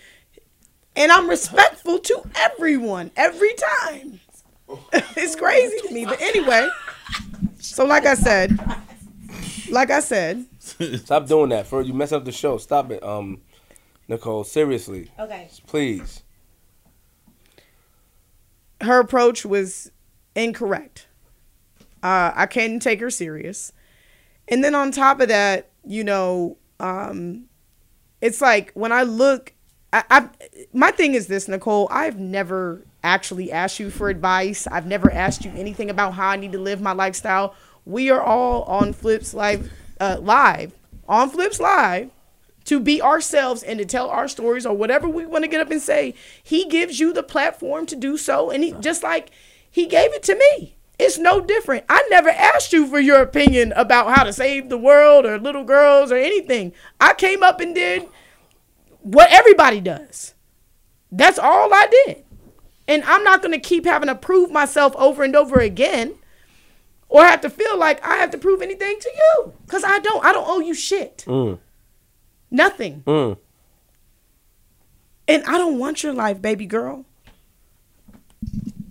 and 0.97 1.13
I'm 1.13 1.29
respectful 1.29 1.99
to 1.99 2.23
everyone 2.37 3.11
every 3.17 3.55
time. 3.55 4.21
it's 5.17 5.37
crazy 5.37 5.89
to 5.89 5.93
me, 5.95 6.05
but 6.07 6.21
anyway. 6.21 6.69
So 7.59 7.85
like 7.85 8.07
I 8.07 8.15
said, 8.15 8.59
like 9.71 9.91
I 9.91 10.01
said, 10.01 10.47
Stop 10.61 11.27
doing 11.27 11.51
that. 11.51 11.67
For 11.67 11.83
you 11.83 11.93
mess 11.93 12.13
up 12.13 12.25
the 12.25 12.33
show. 12.33 12.57
Stop 12.59 12.91
it. 12.91 13.03
Um, 13.03 13.43
Nicole. 14.09 14.45
Seriously, 14.45 15.11
Okay. 15.19 15.51
please. 15.67 16.23
Her 18.85 19.01
approach 19.01 19.45
was 19.45 19.91
incorrect. 20.35 21.07
Uh, 22.03 22.33
I 22.35 22.47
couldn't 22.47 22.81
take 22.81 23.01
her 23.01 23.11
serious. 23.11 23.73
And 24.49 24.63
then 24.63 24.75
on 24.75 24.93
top 24.93 25.21
of 25.21 25.29
that, 25.29 25.71
you 25.87 26.05
know, 26.05 26.59
um, 26.81 27.47
it's 28.21 28.41
like 28.41 28.73
when 28.75 28.93
I 28.93 29.03
look, 29.03 29.53
I, 29.93 30.05
I 30.11 30.29
my 30.73 30.91
thing 30.91 31.15
is 31.15 31.27
this, 31.29 31.49
Nicole. 31.49 31.89
I've 31.91 32.19
never 32.19 32.85
actually 33.03 33.53
asked 33.53 33.79
you 33.79 33.91
for 33.91 34.09
advice. 34.09 34.67
I've 34.67 34.87
never 34.87 35.11
asked 35.13 35.45
you 35.45 35.53
anything 35.55 35.91
about 35.91 36.15
how 36.15 36.29
I 36.29 36.37
need 36.37 36.53
to 36.53 36.59
live 36.59 36.81
my 36.81 36.93
lifestyle. 36.93 37.55
We 37.85 38.11
are 38.11 38.23
all 38.23 38.63
on 38.65 38.93
Flips 38.93 39.35
Live, 39.35 39.71
uh, 40.01 40.19
live 40.21 40.73
on 41.07 41.31
Flips 41.31 41.61
Live 41.61 42.11
to 42.65 42.81
be 42.81 43.01
ourselves 43.03 43.63
and 43.63 43.79
to 43.79 43.85
tell 43.85 44.09
our 44.09 44.29
stories 44.29 44.67
or 44.67 44.77
whatever 44.77 45.09
we 45.09 45.27
want 45.27 45.45
to 45.45 45.49
get 45.49 45.61
up 45.61 45.71
and 45.71 45.83
say. 45.83 46.15
He 46.43 46.65
gives 46.67 46.99
you 46.99 47.13
the 47.13 47.23
platform 47.23 47.87
to 47.87 47.97
do 47.97 48.17
so, 48.17 48.51
and 48.51 48.65
he 48.65 48.73
just 48.81 49.03
like 49.03 49.31
he 49.71 49.87
gave 49.87 50.13
it 50.13 50.23
to 50.25 50.35
me. 50.35 50.77
It's 50.99 51.19
no 51.19 51.41
different. 51.41 51.85
I 51.89 52.07
never 52.11 52.29
asked 52.29 52.73
you 52.73 52.87
for 52.87 53.01
your 53.01 53.21
opinion 53.21 53.73
about 53.75 54.17
how 54.17 54.23
to 54.23 54.33
save 54.33 54.69
the 54.69 54.79
world 54.79 55.27
or 55.27 55.39
little 55.39 55.65
girls 55.65 56.13
or 56.13 56.17
anything. 56.17 56.73
I 57.01 57.15
came 57.15 57.43
up 57.43 57.61
and 57.61 57.75
did 57.75 58.07
what 59.01 59.33
everybody 59.33 59.81
does. 59.81 60.35
That's 61.11 61.39
all 61.39 61.75
I 61.75 61.89
did. 62.07 62.25
And 62.87 63.03
I'm 63.05 63.25
not 63.25 63.43
going 63.43 63.53
to 63.53 63.59
keep 63.59 63.85
having 63.85 64.09
to 64.09 64.15
prove 64.15 64.51
myself 64.51 64.95
over 64.97 65.25
and 65.25 65.35
over 65.35 65.59
again 65.59 66.15
or 67.09 67.25
have 67.25 67.41
to 67.41 67.51
feel 67.51 67.77
like 67.77 68.05
I 68.05 68.17
have 68.17 68.31
to 68.31 68.39
prove 68.39 68.63
anything 68.63 68.97
to 69.01 69.11
you 69.11 69.53
cuz 69.67 69.83
I 69.85 69.99
don't. 69.99 70.25
I 70.25 70.33
don't 70.33 70.49
owe 70.49 70.61
you 70.61 70.75
shit. 70.75 71.25
Mm. 71.27 71.59
Nothing. 72.55 73.03
Mm. 73.05 73.37
And 75.27 75.43
I 75.45 75.59
don't 75.59 75.79
want 75.79 76.05
your 76.05 76.13
life, 76.13 76.41
baby 76.41 76.67
girl. 76.67 77.05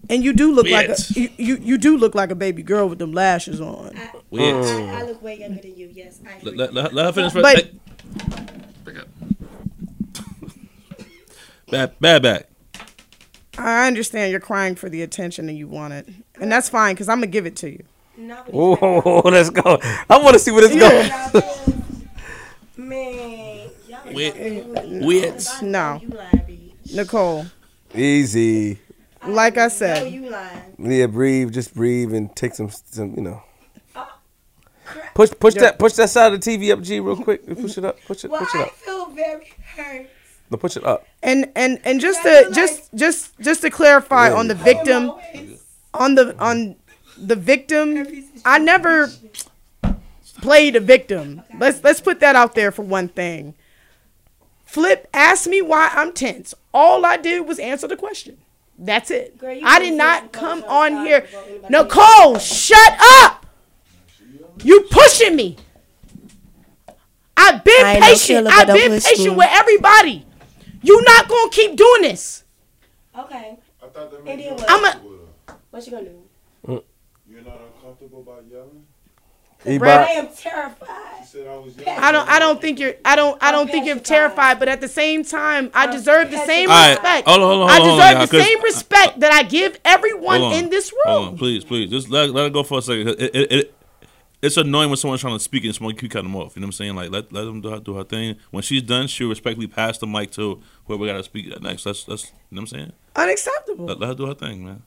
And 0.09 0.21
you 0.21 0.33
do 0.33 0.51
look 0.53 0.67
like 0.67 0.89
a 0.89 0.95
you, 1.13 1.29
you, 1.37 1.55
you 1.55 1.77
do 1.77 1.95
look 1.97 2.13
like 2.13 2.29
a 2.29 2.35
baby 2.35 2.61
girl 2.61 2.89
with 2.89 2.99
them 2.99 3.13
lashes 3.13 3.61
on. 3.61 3.97
Weird. 4.29 4.65
I, 4.65 4.99
I 4.99 5.03
look 5.03 5.21
way 5.21 5.39
younger 5.39 5.61
than 5.61 5.77
you. 5.77 5.89
Yes, 5.93 6.19
I 6.27 6.33
agree. 6.33 6.51
Let, 6.57 6.73
let, 6.73 6.93
let 6.93 7.05
her 7.05 7.11
finish. 7.13 7.33
But- 7.33 7.55
Hey. 7.55 7.71
Back 8.83 8.97
up. 8.97 9.07
Bad, 11.71 11.99
bad 11.99 12.21
back. 12.21 12.49
I 13.57 13.87
understand 13.87 14.29
you're 14.31 14.39
crying 14.41 14.75
for 14.75 14.89
the 14.89 15.01
attention 15.03 15.45
that 15.47 15.53
you 15.53 15.67
want 15.67 15.93
it, 15.93 16.07
and 16.39 16.51
that's 16.51 16.67
fine 16.69 16.93
because 16.95 17.07
I'm 17.07 17.17
gonna 17.19 17.27
give 17.27 17.45
it 17.45 17.55
to 17.57 17.69
you. 17.71 17.83
Oh, 18.51 19.21
let's 19.25 19.49
go. 19.49 19.79
I 20.09 20.17
want 20.21 20.33
to 20.33 20.39
see 20.39 20.51
where 20.51 20.67
this 20.67 20.75
goes. 20.77 21.73
Man, 22.77 23.52
y'all 24.13 24.73
Weird. 24.75 25.03
Weird. 25.05 25.43
No, 25.61 25.99
you 26.01 26.07
lying, 26.09 26.43
B. 26.47 26.73
Nicole. 26.93 27.45
Easy. 27.93 28.79
Like 29.25 29.57
I 29.57 29.63
No, 29.63 29.69
said, 29.69 30.11
you 30.11 30.29
lying. 30.29 30.75
Yeah, 30.79 31.05
breathe. 31.07 31.53
Just 31.53 31.73
breathe 31.73 32.13
and 32.13 32.35
take 32.35 32.53
some, 32.55 32.69
some 32.69 33.13
you 33.15 33.21
know. 33.21 33.41
Uh, 33.95 34.05
push, 35.15 35.31
push 35.39 35.53
that, 35.55 35.79
push 35.79 35.93
that 35.93 36.09
side 36.09 36.33
of 36.33 36.41
the 36.41 36.57
TV 36.57 36.73
up, 36.73 36.81
G, 36.81 36.99
real 36.99 37.15
quick. 37.15 37.45
Push 37.61 37.77
it 37.77 37.85
up, 37.85 37.97
push 38.05 38.25
it, 38.25 38.31
Well, 38.31 38.41
push 38.41 38.53
it 38.55 38.59
I 38.59 38.63
up. 38.63 38.71
feel 38.73 39.05
very 39.07 39.53
hurt. 39.75 40.07
No, 40.51 40.57
push 40.57 40.75
it 40.77 40.83
up. 40.83 41.05
and 41.23 41.49
and 41.55 41.79
and 41.85 42.01
just 42.01 42.21
to 42.23 42.45
you 42.49 42.53
just 42.53 42.93
just 42.93 43.39
just 43.39 43.61
to 43.61 43.69
clarify 43.69 44.31
on 44.31 44.47
the 44.49 44.55
victim, 44.55 45.11
on 45.93 46.15
the 46.15 46.35
on 46.37 46.75
the 47.17 47.35
victim, 47.35 48.05
I 48.45 48.59
never 48.59 49.09
played 50.41 50.75
a 50.75 50.79
victim. 50.81 51.41
Let's 51.57 51.83
let's 51.83 52.01
put 52.01 52.19
that 52.19 52.35
out 52.35 52.53
there 52.55 52.71
for 52.71 52.81
one 52.83 53.07
thing. 53.07 53.55
Flip 54.73 55.07
asked 55.13 55.45
me 55.47 55.61
why 55.61 55.91
I'm 55.93 56.13
tense. 56.13 56.55
All 56.73 57.05
I 57.05 57.15
did 57.17 57.47
was 57.47 57.59
answer 57.59 57.87
the 57.87 57.95
question. 57.95 58.39
That's 58.75 59.11
it. 59.11 59.37
Girl, 59.37 59.51
I 59.63 59.77
didn't 59.77 59.81
did 59.81 59.87
say 59.91 59.95
not 59.97 60.23
you 60.23 60.29
come 60.29 60.63
on 60.63 60.91
sorry 60.93 61.07
here. 61.07 61.17
about 61.29 61.47
anybody 61.47 61.77
Nicole, 61.77 62.39
shut 62.39 62.93
up. 63.21 63.45
You 64.63 64.81
pushing 64.89 65.35
me. 65.35 65.57
I've 67.37 67.63
been 67.63 67.85
I 67.85 67.91
ain't 67.91 67.99
no 67.99 68.07
patient. 68.07 68.47
I've 68.47 68.67
been 68.67 68.99
patient 68.99 69.29
me. 69.29 69.35
with 69.35 69.49
everybody. 69.51 70.25
You 70.81 71.03
not 71.03 71.27
gonna 71.27 71.51
keep 71.51 71.75
doing 71.75 72.01
this. 72.01 72.43
Okay, 73.15 73.59
I 73.79 73.87
thought 73.89 74.09
that 74.09 74.15
And 74.15 74.25
made 74.25 74.39
then 74.39 74.45
you 74.47 74.53
what? 74.55 74.65
I'm 74.71 74.85
a- 74.85 75.01
what 75.69 75.85
you 75.85 75.91
gonna 75.91 76.09
do? 76.09 76.83
You're 77.29 77.41
not 77.43 77.61
uncomfortable 77.75 78.21
about 78.21 78.43
yelling? 78.51 78.87
Brad, 79.79 80.07
I 80.09 80.11
am 80.13 80.29
terrified. 80.35 81.12
You 81.33 81.39
said 81.41 81.47
I 81.47 81.57
was 81.57 81.75
yelling. 81.77 82.03
I 82.03 82.11
don't. 82.11 82.29
I 82.29 82.39
don't 82.39 82.61
think 82.61 82.79
you're. 82.79 82.93
I 83.03 83.15
don't. 83.15 83.41
I 83.41 83.51
don't 83.51 83.69
think 83.69 83.85
you're 83.85 83.99
terrified. 83.99 84.59
But 84.59 84.67
at 84.67 84.81
the 84.81 84.87
same 84.87 85.23
time, 85.23 85.71
I 85.73 85.87
deserve 85.91 86.29
the 86.31 86.37
same 86.45 86.69
All 86.69 86.75
right, 86.75 86.91
respect. 86.91 87.27
hold 87.27 87.41
on, 87.41 87.47
hold 87.49 87.63
on, 87.63 87.69
I 87.69 87.77
hold 87.77 87.89
on, 87.89 87.97
deserve 87.97 88.11
y'all, 88.11 88.25
the 88.27 88.31
'cause- 88.31 88.45
same 88.47 88.61
respect 88.63 89.19
that 89.21 89.31
I 89.33 89.43
give 89.43 89.79
everyone 89.83 90.41
in 90.53 90.69
this 90.69 90.93
Hold 91.05 91.17
on, 91.17 91.29
room. 91.31 91.37
please, 91.37 91.63
please. 91.63 91.89
Just 91.89 92.09
let, 92.09 92.29
let 92.29 92.45
it 92.47 92.53
go 92.53 92.63
for 92.63 92.79
a 92.79 92.81
second. 92.81 93.07
It, 93.09 93.21
it, 93.35 93.51
it, 93.51 93.75
it's 94.41 94.57
annoying 94.57 94.89
when 94.89 94.97
someone's 94.97 95.21
trying 95.21 95.37
to 95.37 95.43
speak 95.43 95.63
and 95.63 95.73
someone 95.73 95.95
keep 95.95 96.11
cutting 96.11 96.29
them 96.29 96.35
off. 96.35 96.55
You 96.55 96.61
know 96.61 96.65
what 96.65 96.69
I'm 96.69 96.71
saying? 96.73 96.95
Like 96.95 97.09
let 97.11 97.31
let 97.33 97.45
them 97.45 97.61
do 97.61 97.69
her, 97.69 97.79
do 97.79 97.95
her 97.95 98.03
thing. 98.03 98.35
When 98.51 98.61
she's 98.61 98.83
done, 98.83 99.07
she'll 99.07 99.29
respectfully 99.29 99.67
pass 99.67 99.97
the 99.97 100.05
mic 100.07 100.31
to 100.31 100.61
whoever 100.85 101.05
got 101.05 101.13
to 101.13 101.23
speak 101.23 101.47
next. 101.61 101.83
That's 101.85 102.03
that's 102.03 102.25
you 102.25 102.31
know 102.57 102.61
what 102.61 102.73
I'm 102.73 102.77
saying. 102.79 102.91
Unacceptable. 103.15 103.85
Let, 103.85 103.99
let 103.99 104.07
her 104.09 104.15
do 104.15 104.25
her 104.27 104.33
thing, 104.35 104.65
man. 104.65 104.83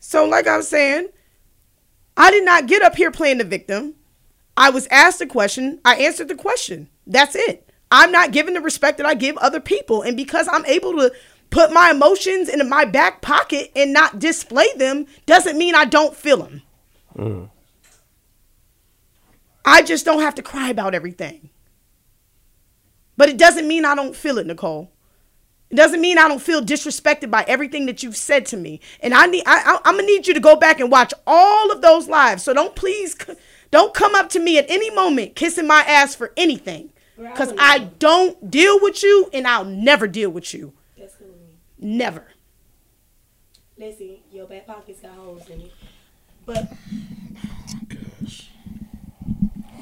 So, 0.00 0.26
like 0.26 0.46
I 0.46 0.56
was 0.56 0.68
saying, 0.68 1.08
I 2.16 2.30
did 2.30 2.44
not 2.44 2.66
get 2.66 2.82
up 2.82 2.96
here 2.96 3.10
playing 3.10 3.38
the 3.38 3.44
victim. 3.44 3.94
I 4.56 4.70
was 4.70 4.86
asked 4.90 5.20
a 5.20 5.26
question. 5.26 5.80
I 5.84 5.96
answered 5.96 6.28
the 6.28 6.34
question. 6.34 6.88
That's 7.06 7.34
it. 7.34 7.68
I'm 7.90 8.12
not 8.12 8.32
given 8.32 8.54
the 8.54 8.60
respect 8.60 8.98
that 8.98 9.06
I 9.06 9.14
give 9.14 9.36
other 9.38 9.60
people. 9.60 10.02
And 10.02 10.16
because 10.16 10.48
I'm 10.50 10.64
able 10.66 10.92
to 10.94 11.12
put 11.50 11.72
my 11.72 11.90
emotions 11.90 12.48
in 12.48 12.66
my 12.68 12.84
back 12.84 13.22
pocket 13.22 13.70
and 13.76 13.92
not 13.92 14.18
display 14.18 14.66
them, 14.76 15.06
doesn't 15.26 15.58
mean 15.58 15.74
I 15.74 15.84
don't 15.84 16.16
feel 16.16 16.38
them. 16.38 16.62
Mm. 17.16 17.50
I 19.64 19.82
just 19.82 20.04
don't 20.04 20.20
have 20.20 20.34
to 20.36 20.42
cry 20.42 20.68
about 20.68 20.94
everything. 20.94 21.50
But 23.16 23.28
it 23.28 23.38
doesn't 23.38 23.68
mean 23.68 23.84
I 23.84 23.94
don't 23.94 24.16
feel 24.16 24.38
it, 24.38 24.46
Nicole. 24.46 24.90
It 25.70 25.76
doesn't 25.76 26.00
mean 26.00 26.18
I 26.18 26.28
don't 26.28 26.42
feel 26.42 26.62
disrespected 26.62 27.30
by 27.30 27.44
everything 27.48 27.86
that 27.86 28.02
you've 28.02 28.16
said 28.16 28.46
to 28.46 28.56
me. 28.56 28.80
And 29.00 29.14
I 29.14 29.26
need 29.26 29.44
I, 29.46 29.60
I 29.60 29.78
I'm 29.84 29.96
gonna 29.96 30.06
need 30.06 30.26
you 30.26 30.34
to 30.34 30.40
go 30.40 30.56
back 30.56 30.80
and 30.80 30.90
watch 30.90 31.12
all 31.26 31.72
of 31.72 31.80
those 31.80 32.08
lives. 32.08 32.42
So 32.42 32.52
don't 32.52 32.76
please 32.76 33.16
don't 33.74 33.92
come 33.92 34.14
up 34.14 34.28
to 34.30 34.38
me 34.38 34.56
at 34.56 34.66
any 34.68 34.88
moment 34.90 35.34
kissing 35.34 35.66
my 35.66 35.82
ass 35.82 36.14
for 36.14 36.32
anything. 36.36 36.90
Cause 37.34 37.52
I 37.58 37.90
don't 37.98 38.50
deal 38.50 38.78
with 38.80 39.02
you 39.02 39.28
and 39.32 39.46
I'll 39.46 39.64
never 39.64 40.06
deal 40.06 40.30
with 40.30 40.54
you. 40.54 40.72
Never. 41.78 42.24
Listen, 43.76 44.18
your 44.32 44.46
back 44.46 44.66
pockets 44.66 45.00
got 45.00 45.12
holes 45.12 45.48
in 45.50 45.60
it. 45.62 45.72
But 46.46 46.72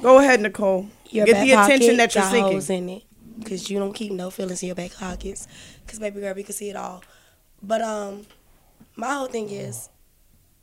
Go 0.01 0.19
ahead, 0.19 0.41
Nicole. 0.41 0.89
your 1.11 1.25
Get 1.25 1.33
back 1.33 1.45
the 1.45 1.51
attention 1.51 1.97
that 1.97 2.13
you're 2.15 2.23
got 2.23 2.31
seeking. 2.31 2.43
holes 2.51 2.69
in 2.69 2.89
it. 2.89 3.03
Cause 3.45 3.69
you 3.69 3.77
don't 3.79 3.93
keep 3.93 4.11
no 4.11 4.29
feelings 4.31 4.61
in 4.63 4.67
your 4.67 4.75
back 4.75 4.93
pockets. 4.95 5.47
Cause 5.87 5.99
baby 5.99 6.19
girl, 6.19 6.33
we 6.33 6.43
can 6.43 6.53
see 6.53 6.69
it 6.69 6.75
all. 6.75 7.03
But 7.61 7.81
um, 7.81 8.25
my 8.95 9.13
whole 9.13 9.27
thing 9.27 9.49
is 9.49 9.89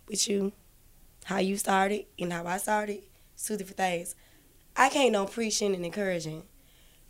with 0.09 0.29
you, 0.29 0.53
how 1.25 1.39
you 1.39 1.57
started 1.57 2.07
and 2.19 2.33
how 2.33 2.45
I 2.47 2.59
started, 2.59 3.03
two 3.45 3.57
different 3.57 3.77
things. 3.77 4.15
I 4.77 4.89
can't 4.89 5.13
no 5.13 5.27
preaching 5.27 5.75
and 5.75 5.85
encouraging. 5.85 6.45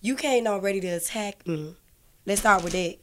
You 0.00 0.16
can't 0.16 0.44
no 0.44 0.58
ready 0.58 0.80
to 0.80 0.88
attack 0.88 1.46
me. 1.46 1.76
Let's 2.26 2.40
start 2.40 2.64
with 2.64 2.72
that. 2.72 2.96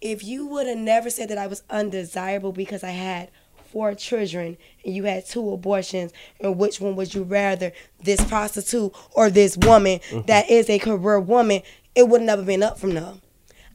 If 0.00 0.24
you 0.24 0.46
would 0.46 0.66
have 0.66 0.78
never 0.78 1.10
said 1.10 1.28
that 1.30 1.38
I 1.38 1.46
was 1.46 1.62
undesirable 1.70 2.52
because 2.52 2.82
I 2.82 2.90
had 2.90 3.30
four 3.70 3.94
children 3.94 4.58
and 4.84 4.94
you 4.94 5.04
had 5.04 5.26
two 5.26 5.52
abortions, 5.52 6.12
and 6.40 6.58
which 6.58 6.80
one 6.80 6.96
would 6.96 7.14
you 7.14 7.22
rather, 7.22 7.72
this 8.02 8.22
prostitute 8.24 8.92
or 9.12 9.30
this 9.30 9.56
woman 9.56 10.00
mm-hmm. 10.00 10.26
that 10.26 10.50
is 10.50 10.68
a 10.68 10.78
career 10.78 11.20
woman, 11.20 11.62
it 11.94 12.08
would 12.08 12.22
never 12.22 12.42
been 12.42 12.62
up 12.62 12.78
from 12.78 12.94
them. 12.94 13.22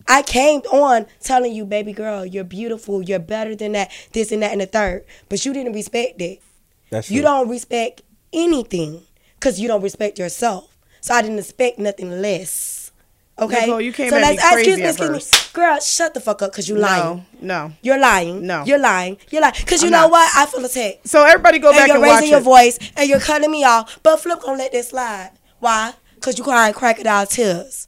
I 0.07 0.22
came 0.22 0.61
on 0.72 1.06
telling 1.19 1.53
you, 1.53 1.65
baby 1.65 1.91
girl, 1.91 2.26
you're 2.26 2.44
beautiful, 2.44 3.02
you're 3.02 3.19
better 3.19 3.56
than 3.56 3.73
that, 3.73 3.91
this 4.14 4.31
and 4.31 4.41
that 4.41 4.52
and 4.52 4.61
the 4.61 4.65
third. 4.65 5.06
But 5.27 5.45
you 5.45 5.53
didn't 5.53 5.73
respect 5.73 6.22
it. 6.22 6.41
That's 6.89 7.11
You 7.11 7.22
true. 7.22 7.30
don't 7.30 7.49
respect 7.49 8.03
anything 8.34 9.02
because 9.40 9.60
you 9.60 9.68
don't 9.68 9.82
respect 9.82 10.18
yourself. 10.20 10.76
So 11.02 11.14
I 11.14 11.22
didn't 11.22 11.40
expect 11.40 11.80
nothing 11.80 12.22
less. 12.22 12.91
Okay? 13.40 13.62
Nicole, 13.62 13.82
you 13.82 13.94
came 13.94 14.10
so 14.10 14.16
at 14.18 14.22
let's- 14.24 14.44
uh, 14.44 14.52
crazy 14.54 14.72
excuse 14.72 14.78
me, 14.80 14.84
excuse 14.90 15.10
me. 15.10 15.16
first. 15.20 15.54
Girl, 15.54 15.80
shut 15.80 16.14
the 16.16 16.20
fuck 16.20 16.41
up 16.41 16.52
because 16.52 16.68
you're 16.68 16.80
lying. 16.80 17.26
No, 17.41 17.68
no. 17.68 17.74
You're 17.84 17.99
lying. 17.99 18.45
No. 18.48 18.64
You're 18.66 18.80
lying. 18.80 19.18
You're 19.30 19.41
lying. 19.41 19.54
Because 19.60 19.82
you 19.84 19.88
I'm 19.90 19.91
know 19.91 20.02
not. 20.02 20.12
what? 20.12 20.32
I 20.36 20.45
feel 20.48 20.66
attacked. 20.66 21.08
So 21.08 21.24
everybody 21.24 21.60
go 21.60 21.68
And 21.70 21.78
back 21.78 21.88
you're 21.88 21.98
and 21.98 22.04
raising 22.04 22.16
watch 22.24 22.30
your 22.32 22.40
it. 22.40 22.44
voice 22.44 22.80
and 22.95 23.08
you're 23.08 23.20
cutting 23.20 23.52
me 23.52 23.64
off. 23.64 23.99
But 24.02 24.20
Flip 24.20 24.40
gonna 24.41 24.58
let 24.58 24.72
this 24.72 24.90
slide. 24.90 25.32
Why? 25.60 25.94
Because 26.16 26.38
you 26.40 26.44
crying 26.44 26.74
crocodile 26.74 27.28
tears. 27.28 27.88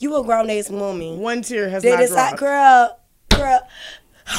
You 0.00 0.16
a 0.16 0.24
grown 0.24 0.50
ass 0.50 0.70
woman. 0.70 1.18
One 1.20 1.42
tear 1.42 1.68
has 1.68 1.82
They 1.84 1.90
not 1.90 2.00
decide, 2.00 2.36
dropped. 2.36 2.40
girl, 2.40 2.98
girl. 3.38 3.60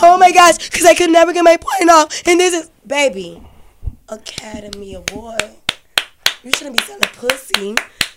Oh 0.02 0.18
my 0.18 0.32
gosh, 0.32 0.58
because 0.58 0.86
I 0.86 0.96
could 0.96 1.12
never 1.12 1.32
get 1.34 1.44
my 1.44 1.56
point 1.58 1.90
off. 1.92 2.22
And 2.28 2.40
this 2.40 2.54
is, 2.54 2.70
baby, 2.86 3.42
Academy 4.12 4.96
Award. 4.96 5.42
You 6.44 6.52
shouldn't 6.52 6.78
be 6.78 6.84
selling 6.84 7.02
pussy. 7.02 7.76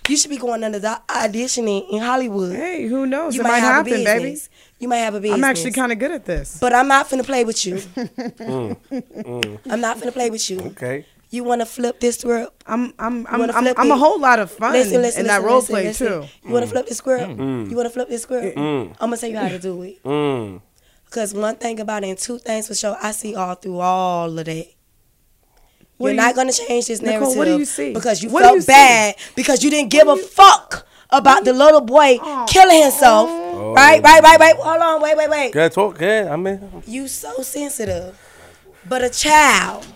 You 0.09 0.17
should 0.17 0.31
be 0.31 0.37
going 0.37 0.65
under 0.65 0.79
the 0.79 1.01
auditioning 1.09 1.89
in 1.91 2.01
Hollywood. 2.01 2.55
Hey, 2.57 2.87
who 2.87 3.07
knows? 3.07 3.35
you 3.35 3.41
it 3.41 3.45
might, 3.45 3.51
might 3.51 3.59
have 3.61 3.87
happen, 3.87 4.01
a 4.01 4.05
baby. 4.05 4.39
You 4.79 4.89
might 4.89 4.99
have 4.99 5.15
a 5.15 5.21
business. 5.21 5.39
I'm 5.39 5.45
actually 5.45 5.71
kind 5.73 5.93
of 5.93 5.99
good 5.99 6.11
at 6.11 6.25
this. 6.27 6.59
But 6.61 6.75
I'm 6.75 6.89
not 6.89 7.09
finna 7.09 7.25
play 7.25 7.45
with 7.45 7.65
you. 7.65 7.77
Mm, 9.25 9.59
I'm 9.71 9.81
not 9.81 9.97
finna 9.99 10.13
play 10.13 10.29
with 10.31 10.51
you. 10.51 10.61
Okay. 10.61 11.07
You 11.31 11.45
wanna 11.45 11.67
flip 11.67 12.01
this 12.01 12.19
script? 12.19 12.63
I'm 12.67 12.93
I'm 12.99 13.27
I'm 13.27 13.51
I'm, 13.51 13.75
I'm 13.77 13.91
a 13.91 13.97
whole 13.97 14.21
lot 14.21 14.39
of 14.39 14.51
fun 14.51 14.73
Listen, 14.73 15.01
listen, 15.03 15.23
in 15.23 15.27
that 15.29 15.39
listen, 15.43 15.47
role 15.47 15.59
listen, 15.61 15.73
play 15.73 15.85
listen. 15.85 16.07
too. 16.07 16.29
You 16.45 16.53
wanna 16.53 16.67
flip 16.67 16.87
the 16.87 16.95
script? 16.95 17.25
Mm. 17.31 17.71
You 17.71 17.77
wanna 17.77 17.91
flip 17.91 18.09
the 18.09 18.19
script? 18.19 18.59
I'm 18.59 18.93
gonna 18.99 19.17
tell 19.17 19.31
you 19.31 19.39
how 19.39 19.49
to 19.49 19.59
do 19.59 19.83
it. 19.83 20.03
Mm. 20.05 20.61
Cause 21.11 21.33
one 21.33 21.57
thing 21.57 21.81
about 21.81 22.05
it, 22.05 22.09
and 22.09 22.19
two 22.19 22.39
things 22.39 22.69
for 22.69 22.75
sure, 22.75 22.97
I 23.01 23.13
see 23.13 23.35
all 23.35 23.55
through 23.55 23.79
all 23.79 24.39
of 24.39 24.45
that. 24.45 24.67
What 25.97 26.09
You're 26.09 26.17
not 26.17 26.31
you- 26.31 26.35
gonna 26.35 26.53
change 26.53 26.87
this 26.87 27.01
Nicole, 27.01 27.21
narrative 27.21 27.37
what 27.39 27.45
do 27.45 27.59
you 27.59 27.65
see? 27.65 27.93
because 27.93 28.23
you 28.23 28.31
What 28.31 28.41
do 28.41 28.45
felt 28.47 28.55
you 28.57 28.61
see? 28.63 28.67
bad 28.67 29.15
because 29.37 29.63
you 29.63 29.71
didn't 29.71 29.91
give 29.91 30.09
a 30.09 30.17
fuck 30.17 30.87
about 31.11 31.45
the 31.45 31.53
little 31.53 31.81
boy 31.81 32.19
killing 32.49 32.83
himself. 32.83 33.29
Right, 33.77 34.03
right, 34.03 34.23
right, 34.23 34.39
right. 34.41 34.57
Hold 34.57 34.83
on, 34.83 35.01
wait, 35.03 35.17
wait, 35.17 35.31
wait. 35.31 35.53
Good 35.53 35.73
talk. 35.73 35.99
Good. 35.99 36.27
I 36.27 36.37
mean, 36.37 36.83
You 36.87 37.07
so 37.07 37.43
sensitive. 37.43 38.19
But 38.89 39.03
a 39.03 39.09
child, 39.11 39.87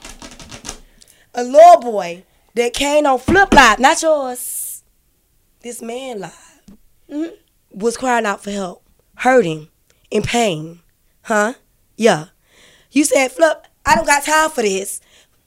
a 1.35 1.43
little 1.43 1.81
boy 1.81 2.25
that 2.55 2.73
came 2.75 3.07
on 3.07 3.19
flip 3.19 3.53
live, 3.53 3.79
not 3.79 4.01
yours, 4.03 4.83
this 5.61 5.83
man 5.83 6.21
live, 6.21 6.63
mhm, 7.11 7.33
was 7.73 7.97
crying 7.97 8.25
out 8.27 8.43
for 8.43 8.51
help, 8.51 8.83
hurting, 9.17 9.69
in 10.11 10.23
pain. 10.23 10.81
Huh? 11.23 11.55
Yeah. 11.97 12.27
You 12.91 13.05
said, 13.05 13.31
Flip, 13.33 13.67
I 13.85 13.95
don't 13.97 14.07
got 14.07 14.25
time 14.25 14.49
for 14.51 14.63
this. 14.63 15.01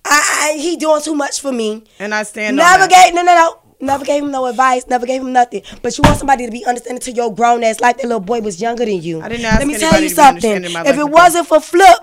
I, 0.05 0.51
I 0.53 0.57
he 0.57 0.77
doing 0.77 1.01
too 1.01 1.15
much 1.15 1.41
for 1.41 1.51
me. 1.51 1.83
And 1.99 2.13
I 2.13 2.23
stand 2.23 2.57
Never 2.57 2.87
gave 2.87 3.13
no 3.13 3.21
no 3.21 3.35
no. 3.35 3.57
Never 3.81 4.05
gave 4.05 4.23
him 4.23 4.29
no 4.31 4.45
advice. 4.45 4.85
Never 4.87 5.07
gave 5.07 5.21
him 5.21 5.33
nothing. 5.33 5.63
But 5.81 5.97
you 5.97 6.03
want 6.03 6.17
somebody 6.17 6.45
to 6.45 6.51
be 6.51 6.63
understanding 6.65 7.01
to 7.01 7.11
your 7.11 7.33
grown 7.33 7.63
ass 7.63 7.79
like 7.79 7.97
that 7.97 8.03
little 8.03 8.19
boy 8.19 8.39
was 8.41 8.61
younger 8.61 8.85
than 8.85 9.01
you. 9.01 9.21
I 9.21 9.29
didn't 9.29 9.45
ask 9.45 9.57
Let 9.59 9.67
me 9.67 9.77
tell 9.77 9.99
you 9.99 10.09
something. 10.09 10.27
understanding 10.51 10.65
in 10.65 10.73
my 10.73 10.87
If 10.87 10.97
it 10.97 11.09
wasn't 11.09 11.47
for 11.47 11.59
Flip, 11.59 11.97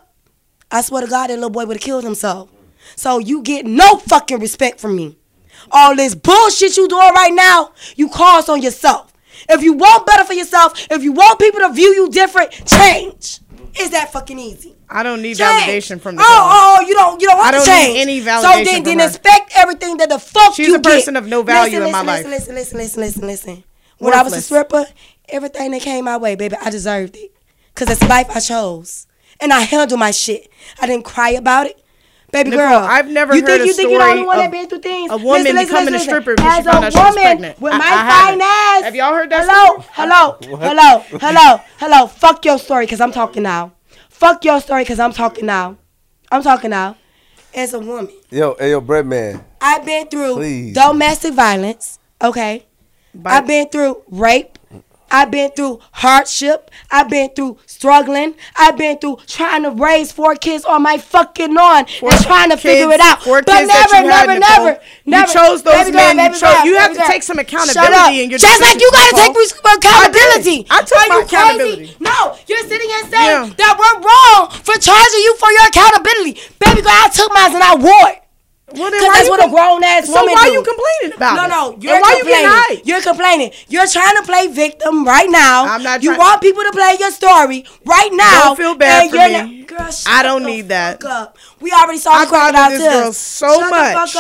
I 0.73 0.81
swear 0.83 1.03
to 1.03 1.09
God, 1.09 1.31
that 1.31 1.35
little 1.35 1.51
boy 1.51 1.67
would 1.67 1.77
have 1.77 1.83
killed 1.83 2.03
himself. 2.03 2.51
So 2.97 3.19
you 3.19 3.43
get 3.43 3.65
no 3.65 3.97
fucking 3.99 4.41
respect 4.41 4.81
from 4.81 4.97
me. 4.97 5.17
All 5.71 5.95
this 5.95 6.15
bullshit 6.15 6.77
you 6.77 6.89
doing 6.89 7.15
right 7.15 7.33
now, 7.33 7.73
you 7.97 8.09
cause 8.09 8.49
on 8.49 8.61
yourself. 8.61 9.13
If 9.49 9.63
you 9.63 9.75
want 9.75 10.05
better 10.07 10.25
for 10.25 10.33
yourself, 10.33 10.87
if 10.91 11.03
you 11.03 11.13
want 11.13 11.39
people 11.39 11.61
to 11.61 11.73
view 11.73 11.95
you 11.95 12.09
different, 12.11 12.51
change. 12.67 13.39
Is 13.81 13.91
that 13.91 14.13
fucking 14.13 14.39
easy? 14.39 14.75
I 14.89 15.03
don't 15.03 15.23
need 15.23 15.37
Change. 15.37 15.65
validation 15.65 16.01
from 16.01 16.17
the 16.17 16.23
oh, 16.23 16.27
girl. 16.27 16.85
oh, 16.85 16.87
you 16.89 16.95
don't, 16.95 17.21
you 17.21 17.29
don't 17.29 17.39
want 17.39 17.49
I 17.49 17.51
don't 17.53 17.65
to 17.65 17.71
need 17.71 17.77
change. 17.77 17.99
any 17.99 18.21
So 18.21 18.27
validation 18.27 18.65
then, 18.65 18.75
from 18.77 18.85
then 18.85 18.99
her. 19.01 19.07
expect 19.07 19.53
everything 19.55 19.97
that 19.99 20.09
the 20.09 20.19
fuck 20.19 20.59
you. 20.59 20.65
She's 20.65 20.69
you 20.69 20.77
a 20.77 20.81
person 20.81 21.15
get. 21.15 21.23
of 21.23 21.29
no 21.29 21.43
value 21.43 21.79
listen, 21.81 21.87
in 21.87 21.93
my 21.93 22.03
listen, 22.03 22.31
life. 22.31 22.39
Listen, 22.41 22.55
listen, 22.55 22.79
listen, 22.79 23.01
listen, 23.03 23.27
listen. 23.27 23.65
When 23.99 24.15
I 24.15 24.23
was 24.23 24.33
a 24.33 24.41
stripper, 24.41 24.87
everything 25.29 25.73
that 25.73 25.83
came 25.83 26.05
my 26.05 26.17
way, 26.17 26.35
baby, 26.37 26.57
I 26.63 26.71
deserved 26.71 27.17
it. 27.17 27.33
Cause 27.75 27.89
it's 27.91 28.03
life 28.09 28.29
I 28.35 28.41
chose, 28.41 29.07
and 29.41 29.53
I 29.53 29.61
handled 29.61 30.01
my 30.01 30.11
shit. 30.11 30.51
I 30.81 30.87
didn't 30.87 31.05
cry 31.05 31.31
about 31.31 31.67
it. 31.69 31.81
Baby 32.31 32.51
Nicole, 32.51 32.67
girl, 32.69 32.79
I've 32.81 33.09
never 33.09 33.35
you 33.35 33.41
heard 33.41 33.49
think 33.49 33.63
a 33.63 33.67
you 33.67 33.73
think 33.73 33.91
you're 33.91 34.01
the 34.01 34.11
only 34.11 34.23
one 34.23 34.37
of 34.39 34.43
that 34.45 34.51
been 34.51 34.69
through 34.69 34.81
things? 34.81 35.11
a 35.11 35.17
woman 35.17 35.43
Listen, 35.45 35.55
listen, 35.57 35.67
becoming 35.69 35.89
a 35.89 35.91
listen, 35.93 36.09
stripper 36.09 36.31
listen. 36.33 36.45
because 36.45 36.53
she 36.55 36.59
As 36.59 36.65
found 36.67 36.85
a 36.85 36.87
out 36.87 36.93
she 36.93 36.99
was 36.99 37.07
woman 37.07 37.23
pregnant. 37.25 37.61
With 37.61 37.73
I- 37.73 37.79
my 37.79 37.85
I 37.85 37.89
haven't. 37.89 38.41
fine 38.41 38.41
ass. 38.43 38.83
Have 38.85 38.95
y'all 38.97 39.15
heard 39.15 39.31
that 39.31 39.47
Hello, 39.49 39.83
story? 39.83 39.89
hello, 39.93 40.59
hello, 40.69 41.19
hello, 41.21 41.61
hello. 41.79 42.07
Fuck 42.07 42.45
your 42.45 42.59
story, 42.59 42.87
cause 42.87 43.01
I'm 43.01 43.13
talking 43.13 43.43
now. 43.45 43.73
Fuck 44.11 44.45
your 44.45 44.61
story, 44.61 44.85
cause 44.85 44.99
I'm 44.99 45.13
talking 45.13 45.47
now. 45.47 45.79
I'm 46.31 46.43
talking 46.43 46.71
now. 46.71 46.97
As 47.55 47.73
a 47.73 47.79
woman, 47.81 48.13
yo, 48.31 48.57
hey, 48.59 48.73
yo, 48.73 48.83
Breadman. 48.83 49.43
I've 49.63 49.87
been 49.87 50.07
through 50.09 50.35
Please. 50.35 50.75
domestic 50.75 51.33
violence. 51.33 51.99
Okay, 52.23 52.67
I've 53.25 53.47
been 53.47 53.69
through 53.71 54.03
rape. 54.11 54.59
I've 55.11 55.31
been 55.31 55.51
through 55.53 55.81
hardship. 55.93 56.71
I've 56.91 57.09
been 57.09 57.31
through 57.31 57.59
struggling. 57.67 58.35
I've 58.57 58.77
been 58.77 58.99
through 58.99 59.19
trying 59.27 59.63
to 59.65 59.71
raise 59.71 60.13
four 60.13 60.35
kids 60.37 60.65
on 60.65 60.83
my 60.83 60.99
fucking 60.99 61.55
lawn 61.55 61.87
and 62.03 62.21
trying 62.25 62.51
to 62.51 62.57
figure 62.57 62.91
it 62.93 63.01
out. 63.01 63.23
four 63.23 63.43
but 63.43 63.53
kids 63.59 63.69
that 63.69 63.89
never, 63.93 64.09
had, 64.11 64.27
never, 64.27 64.39
Nicole. 64.41 64.65
never, 64.67 64.81
You 65.05 65.11
never. 65.11 65.33
chose 65.33 65.63
those 65.63 65.75
Baby 65.75 65.91
girl, 65.97 66.15
men. 66.15 66.33
You 66.33 66.39
chose- 66.39 66.41
girl, 66.41 66.65
you 66.67 66.77
have 66.79 66.93
to 66.95 67.03
take 67.07 67.23
some 67.23 67.39
accountability 67.39 68.23
in 68.23 68.31
your 68.31 68.39
job. 68.39 68.51
Just 68.51 68.61
like 68.63 68.81
you 68.81 68.91
gotta 68.93 69.17
take 69.17 69.29
Nicole. 69.29 69.43
res- 69.43 69.77
accountability. 69.77 70.67
I 70.71 70.83
took 70.83 70.99
Are 70.99 71.09
my 71.09 71.15
you 71.17 71.23
accountability. 71.23 71.77
Crazy? 71.77 71.97
No, 72.01 72.37
you're 72.47 72.67
sitting 72.69 72.89
here 72.89 73.05
saying 73.11 73.45
Yeah. 73.49 73.51
that 73.57 73.73
we're 73.79 73.99
wrong 74.05 74.51
for 74.63 74.75
charging 74.79 75.21
you 75.21 75.37
for 75.37 75.51
your 75.53 75.67
accountability. 75.67 76.41
Baby 76.59 76.83
girl, 76.83 76.93
I 76.93 77.09
took 77.09 77.33
mine 77.33 77.55
and 77.55 77.63
I 77.63 77.75
wore 77.77 78.09
it. 78.11 78.23
Well, 78.73 78.91
then 78.91 79.03
why 79.03 79.15
that's 79.15 79.25
you 79.27 79.31
what 79.31 79.47
a 79.47 79.51
grown 79.51 79.83
ass 79.85 80.07
So 80.07 80.13
woman 80.13 80.35
why 80.35 80.45
do. 80.47 80.53
you 80.53 80.63
complaining 80.63 81.17
about 81.17 81.37
no, 81.37 81.45
it? 81.45 81.49
No, 81.49 81.73
And 81.73 81.83
you're 81.83 82.01
why 82.01 82.11
you 82.11 82.17
complaining. 82.25 82.51
getting 82.51 82.77
hyped? 82.77 82.87
You're 82.87 83.03
complaining. 83.03 83.51
You're 83.69 83.87
trying 83.87 84.17
to 84.17 84.23
play 84.25 84.47
victim 84.49 85.05
right 85.07 85.31
now. 85.31 85.65
I'm 85.67 85.83
not 85.83 86.03
You 86.03 86.17
want 86.19 86.43
people 86.43 86.63
to 86.65 86.73
play 86.73 86.97
your 87.01 87.11
story 87.11 87.65
right 87.87 88.11
now. 88.13 88.43
Don't 88.45 88.57
feel 88.57 88.75
bad 88.75 89.03
and 89.05 89.11
for 89.11 89.17
me. 89.17 89.61
Not, 89.61 89.69
girl, 89.69 89.91
I 90.07 90.23
don't 90.23 90.45
need 90.45 90.69
that. 90.69 91.03
Up. 91.05 91.39
We 91.61 91.73
already 91.73 91.99
saw 91.99 92.13
I 92.13 92.25
the 92.25 92.29
crocodile 92.31 92.71
this 92.71 92.83
girl 92.83 93.13
so 93.13 93.59
shut 93.59 93.71
much. 93.71 94.17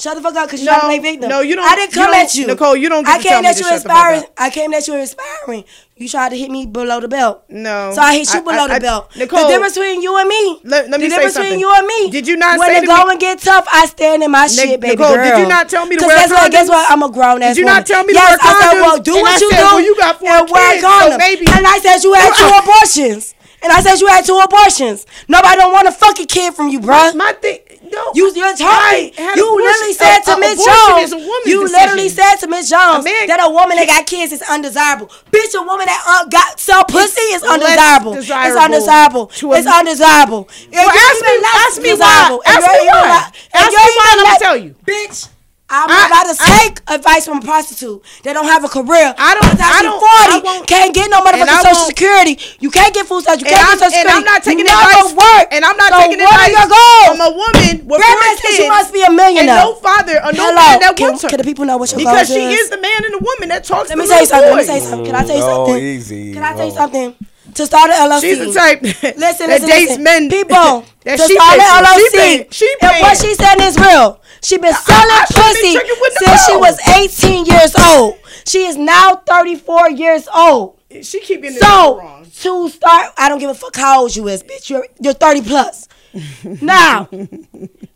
The. 0.00 0.08
Shut 0.08 0.16
the 0.16 0.22
fuck 0.22 0.34
up, 0.36 0.50
cause 0.50 0.60
you 0.60 0.66
No, 0.66 0.74
to 0.74 0.80
play 0.80 0.98
victim. 0.98 1.28
no, 1.28 1.40
you 1.40 1.56
don't- 1.56 1.68
I 1.68 1.76
didn't 1.76 1.92
come 1.92 2.14
at 2.14 2.34
you, 2.34 2.46
Nicole, 2.46 2.76
you 2.76 2.88
don't 2.88 3.04
get 3.04 3.14
I 3.14 3.18
to 3.18 3.22
came 3.28 3.44
at 3.44 3.56
to 3.56 3.64
you 3.64 3.72
inspiring. 3.74 4.24
I 4.38 4.50
came 4.50 4.74
at 4.74 4.86
you 4.88 4.94
inspiring. 4.96 5.64
You 5.96 6.08
tried 6.08 6.30
to 6.30 6.36
hit 6.38 6.50
me 6.50 6.64
below 6.64 6.98
the 7.00 7.08
belt. 7.08 7.42
No. 7.50 7.92
So 7.94 8.00
I 8.00 8.16
hit 8.16 8.32
you 8.32 8.40
below 8.40 8.64
I- 8.64 8.68
the 8.68 8.74
I- 8.74 8.78
belt. 8.78 9.10
Nicole, 9.16 9.42
the 9.42 9.48
difference 9.48 9.74
between 9.74 10.00
you 10.00 10.16
and 10.16 10.26
me. 10.28 10.60
Let- 10.64 10.88
let 10.88 10.98
me 11.00 11.08
the 11.08 11.14
difference 11.14 11.36
between 11.36 11.60
you 11.60 11.70
and 11.74 11.86
me. 11.86 12.10
Did 12.10 12.26
you 12.26 12.36
not 12.38 12.58
when 12.58 12.68
say 12.68 12.80
the 12.80 12.86
to 12.86 12.92
me- 12.92 12.98
going 13.04 13.18
get 13.18 13.40
tough, 13.40 13.66
I 13.70 13.84
stand 13.86 14.22
in 14.22 14.30
my 14.30 14.46
shit, 14.46 14.80
baby 14.80 14.96
Nicole, 14.96 15.14
girl. 15.14 15.24
did 15.28 15.38
you 15.38 15.46
not 15.46 15.68
tell 15.68 15.84
me 15.84 15.96
to 15.96 16.06
wear 16.06 16.16
guess 16.16 16.30
what? 16.30 16.50
Guess 16.50 16.66
condoms? 16.66 16.70
what? 16.70 16.90
I'm 16.90 17.02
a 17.02 17.10
grown 17.10 17.42
ass 17.42 17.50
Did 17.54 17.58
you 17.60 17.64
not 17.66 17.84
tell 17.84 18.02
me 18.04 18.14
to 18.14 18.18
yes, 18.18 18.30
wear 18.30 18.38
I 18.40 18.60
said, 18.72 18.80
well, 18.80 18.98
do 18.98 19.12
And 19.12 19.22
what 19.22 19.30
I 19.30 19.34
you 19.34 19.50
said, 19.50 19.56
do 19.58 19.62
well, 19.64 19.80
you 19.80 19.96
got 19.98 20.18
four 20.20 20.28
and 20.30 20.50
wear 20.50 20.70
kids, 20.72 20.82
so 20.82 20.88
condoms. 20.88 21.56
And 21.56 21.66
I 21.66 21.78
said 21.82 22.02
you 22.04 22.12
had 22.14 22.34
two 22.34 22.58
abortions. 22.70 23.34
And 23.62 23.70
I 23.70 23.82
said 23.82 24.00
you 24.00 24.06
had 24.06 24.24
two 24.24 24.38
abortions. 24.38 25.04
Nobody 25.28 25.56
don't 25.56 25.72
want 25.74 25.86
a 25.86 25.92
fucking 25.92 26.28
kid 26.28 26.54
from 26.54 26.68
you, 26.70 26.80
bruh. 26.80 27.14
My 27.14 27.32
thing. 27.34 27.58
No. 27.82 28.12
You, 28.14 28.30
you're 28.34 28.54
talking. 28.56 29.12
You 29.36 29.56
literally 29.56 29.94
said 29.94 30.20
to 30.28 30.38
Miss 30.38 30.60
Jones. 30.64 31.02
is 31.04 31.12
a 31.12 31.16
woman's 31.16 31.46
you 31.46 31.64
literally 31.64 32.08
said 32.08 32.36
to 32.36 32.46
Miss 32.46 32.68
Jones 32.68 33.04
that 33.04 33.40
a 33.40 33.48
woman 33.50 33.76
that 33.76 33.86
got 33.88 34.06
kids 34.06 34.32
is 34.32 34.42
undesirable. 34.42 35.08
Bitch, 35.32 35.54
a 35.56 35.62
woman 35.64 35.86
that 35.86 36.00
uh, 36.06 36.28
got 36.28 36.60
sell 36.60 36.84
pussy 36.84 37.20
is 37.32 37.42
undesirable. 37.42 38.14
It's 38.14 38.26
desirable 38.28 38.60
undesirable. 38.60 39.30
It's 39.32 39.66
undesirable. 39.66 40.48
Well, 40.72 40.88
ask 40.88 41.20
me- 41.24 41.40
ask 41.66 41.82
me 41.82 41.92
why. 41.94 42.38
Ask 42.46 42.66
me 42.68 42.88
why. 42.88 43.30
Ask 43.54 43.70
me 43.72 43.76
why, 43.96 44.08
and 44.12 44.20
I'ma 44.28 44.36
tell 44.38 44.56
you. 44.56 44.74
Bitch. 44.84 45.28
I'm 45.70 45.86
I- 45.88 46.06
about 46.10 46.26
to 46.26 46.36
I- 46.42 46.58
take 46.66 46.80
advice 46.90 47.24
from 47.26 47.38
a 47.38 47.40
prostitute 47.42 48.02
that 48.24 48.32
don't 48.34 48.44
have 48.50 48.64
a 48.64 48.68
career. 48.68 49.14
I 49.16 49.34
don't- 49.38 49.46
By 49.46 49.54
the 49.54 49.62
time 49.62 49.70
I 49.70 49.82
don't- 49.86 50.00
40, 50.02 50.34
I 50.34 50.38
won't- 50.42 50.66
can't 50.66 50.92
get 50.92 51.08
no 51.10 51.18
and 51.18 51.26
motherfucking 51.30 51.62
social 51.62 51.86
security. 51.86 52.34
You 52.58 52.70
can't 52.70 52.92
get 52.92 53.06
food 53.06 53.22
stamps. 53.22 53.42
You 53.42 53.48
can't 53.48 53.62
I'm, 53.62 53.78
get 53.78 53.86
social 53.92 54.00
and. 54.02 54.08
I'm 54.10 54.24
not 54.24 54.42
taking 54.42 54.66
you 54.66 54.74
advice. 54.74 55.12
work. 55.14 55.46
And 55.54 55.64
I'm 55.64 55.76
not 55.76 55.90
so 55.94 55.98
taking 56.02 56.18
what 56.20 56.34
advice 56.34 56.48
are 56.48 56.58
your 56.58 56.68
goals? 56.74 57.06
from 57.06 57.20
a 57.20 57.30
woman 57.30 57.74
with 57.86 58.02
four 58.02 58.18
said 58.22 58.36
kids 58.42 58.56
she 58.56 58.68
must 58.68 58.92
be 58.92 59.00
a 59.02 59.06
and 59.06 59.16
millionaire. 59.16 59.62
no 59.64 59.74
father 59.78 60.16
or 60.26 60.32
no 60.34 60.42
Hello, 60.42 60.54
man 60.58 60.80
that 60.80 60.96
can, 60.96 61.06
wants 61.14 61.22
her. 61.22 61.28
can 61.30 61.38
the 61.38 61.44
people 61.44 61.64
know 61.64 61.76
what 61.78 61.90
your 61.90 61.98
because 61.98 62.28
goals 62.28 62.38
she 62.38 62.44
is? 62.50 62.60
is 62.66 62.70
the 62.70 62.80
man 62.82 63.04
and 63.06 63.14
the 63.14 63.22
woman 63.22 63.48
that 63.54 63.62
talks 63.64 63.88
Let 63.90 63.94
to 63.94 64.02
me 64.02 64.04
the 64.06 64.10
tell 64.10 64.20
you 64.20 64.26
little 64.26 64.38
something. 64.42 64.50
Let 64.50 64.50
me 64.50 64.58
boys. 64.58 64.66
tell 64.66 64.76
you 64.76 64.90
something. 64.90 65.06
Can 65.06 65.14
I 65.14 65.24
tell 65.24 65.36
you 65.36 65.42
oh, 65.44 65.66
something? 65.66 65.82
easy. 65.84 66.32
Can 66.34 66.42
I 66.42 66.52
tell 66.54 66.66
you 66.66 66.72
Oh. 66.72 66.76
something? 66.76 67.16
To 67.54 67.66
start 67.66 67.90
an 67.90 68.10
LLC. 68.10 68.20
She's 68.20 68.38
the 68.38 68.52
type 68.52 68.82
Listen, 68.82 69.00
that 69.20 69.36
listen, 69.36 69.68
dates 69.68 69.88
listen. 69.90 70.02
men 70.04 70.28
People, 70.30 70.84
that 71.04 71.16
to 71.18 71.26
she 71.26 71.34
start 71.34 71.58
an. 71.58 71.84
She 71.98 72.18
LLC. 72.18 72.52
she 72.52 72.74
and 72.82 73.00
what 73.02 73.16
she 73.16 73.34
said 73.34 73.60
is 73.60 73.76
real. 73.78 74.20
She 74.42 74.56
been 74.58 74.72
selling 74.72 75.10
I 75.10 75.24
shouldn't 75.26 75.54
pussy 75.54 76.00
with 76.00 76.12
since 76.14 76.46
she 76.46 76.56
was 76.56 76.78
18 76.88 77.44
years 77.46 77.74
old. 77.76 78.18
She 78.46 78.64
is 78.66 78.76
now 78.76 79.16
34 79.26 79.90
years 79.90 80.28
old. 80.34 80.78
She 81.02 81.20
keep 81.20 81.42
getting 81.42 81.58
So 81.58 81.98
wrong. 81.98 82.24
to 82.24 82.68
start, 82.68 83.12
I 83.18 83.28
don't 83.28 83.38
give 83.38 83.50
a 83.50 83.54
fuck 83.54 83.76
how 83.76 84.02
old 84.02 84.16
you 84.16 84.26
is, 84.28 84.42
bitch. 84.42 84.70
You're 84.70 84.86
you're 85.00 85.12
30 85.14 85.42
plus. 85.42 85.88
now, 86.62 87.04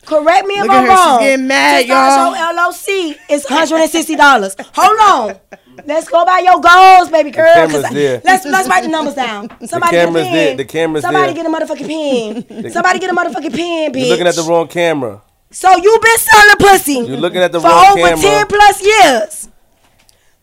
correct 0.06 0.46
me 0.46 0.54
if 0.54 0.70
I'm 0.70 0.86
her, 0.86 0.96
she's 0.96 1.18
getting 1.26 1.46
mad, 1.48 1.80
to 1.80 1.86
start 1.86 2.36
y'all. 2.36 2.54
your 2.54 2.72
LLC 2.72 3.16
is 3.28 3.44
160 3.44 4.14
dollars. 4.16 4.54
Hold 4.74 5.00
on. 5.00 5.40
Let's 5.86 6.08
go 6.08 6.24
by 6.24 6.38
your 6.40 6.60
goals, 6.60 7.10
baby 7.10 7.30
girl. 7.30 7.52
'cause 7.68 7.82
camera's 7.82 7.84
I-. 7.84 8.20
Let's 8.24 8.44
let's 8.46 8.68
write 8.68 8.82
the 8.84 8.88
numbers 8.88 9.14
down. 9.14 9.48
Somebody 9.66 9.96
camera's 9.96 10.24
get 10.24 10.30
a 10.30 10.32
pen. 10.32 10.32
there. 10.34 10.56
The 10.56 10.64
camera's 10.64 11.02
Somebody 11.02 11.32
there. 11.34 11.44
get 11.44 11.46
a 11.46 11.54
motherfucking 11.54 11.88
pen. 12.52 12.70
Somebody 12.76 12.98
get 12.98 13.10
a 13.10 13.14
motherfucking 13.14 13.54
pen, 13.54 13.92
bitch. 13.92 13.98
You're 14.00 14.08
looking 14.08 14.26
at 14.26 14.34
the 14.36 14.42
wrong 14.42 14.68
camera. 14.68 15.22
So 15.50 15.70
you 15.76 15.98
been 16.02 16.18
selling 16.18 16.56
pussy. 16.58 16.92
You're 16.94 17.16
looking 17.16 17.40
at 17.40 17.52
the 17.52 17.60
for 17.60 17.68
wrong 17.68 17.98
over 17.98 18.08
camera. 18.08 18.22
10 18.22 18.46
plus 18.48 18.82
years. 18.84 19.48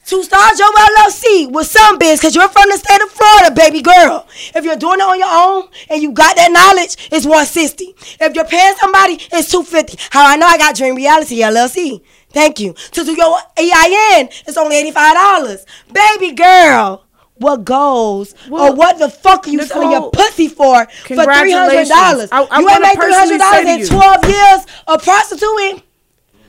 To 0.08 0.24
start 0.24 0.58
your 0.58 0.68
LLC 0.72 1.52
with 1.52 1.68
some 1.68 1.98
biz, 1.99 2.20
because 2.20 2.36
you're 2.36 2.48
from 2.49 2.70
the 2.70 2.78
state 2.78 3.02
of 3.02 3.10
Florida, 3.12 3.52
baby 3.53 3.82
girl. 3.82 4.28
If 4.56 4.66
you're 4.66 4.76
doing 4.76 4.99
it 4.99 5.03
on 5.03 5.18
your 5.20 5.30
own 5.30 5.70
and 5.90 6.02
you 6.02 6.12
got 6.12 6.36
that 6.38 6.52
knowledge, 6.52 6.98
it's 7.12 7.26
160. 7.26 7.94
If 8.20 8.36
you're 8.36 8.45
paying 8.45 8.74
somebody, 8.78 9.14
it's 9.32 9.49
250. 9.52 9.98
How 10.10 10.26
I 10.28 10.38
know 10.38 10.48
I 10.48 10.58
got 10.58 10.76
Dream 10.76 10.95
Reality 10.95 11.41
LLC. 11.41 12.02
Thank 12.34 12.60
you. 12.60 12.74
To 12.74 13.03
do 13.03 13.14
your 13.14 13.38
EIN, 13.58 14.30
it's 14.48 14.58
only 14.58 14.91
$85. 14.91 15.66
Baby 15.94 16.36
girl. 16.36 17.06
What 17.36 17.66
goes 17.66 18.36
Well, 18.49 18.72
or 18.72 18.76
what 18.76 18.99
the 18.99 19.10
fuck 19.10 19.48
are 19.48 19.49
you 19.49 19.64
selling 19.64 19.90
your 19.90 20.12
pussy 20.12 20.48
for 20.48 20.86
for 20.86 21.24
three 21.24 21.52
hundred 21.52 21.88
dollars? 21.88 22.30
You 22.32 22.70
ain't 22.70 22.82
made 22.84 22.94
three 22.94 23.14
hundred 23.14 23.40
dollars 23.40 23.66
in 23.66 23.88
twelve 23.88 24.24
years 24.26 24.66
of 24.86 25.02
prostituting. 25.02 25.82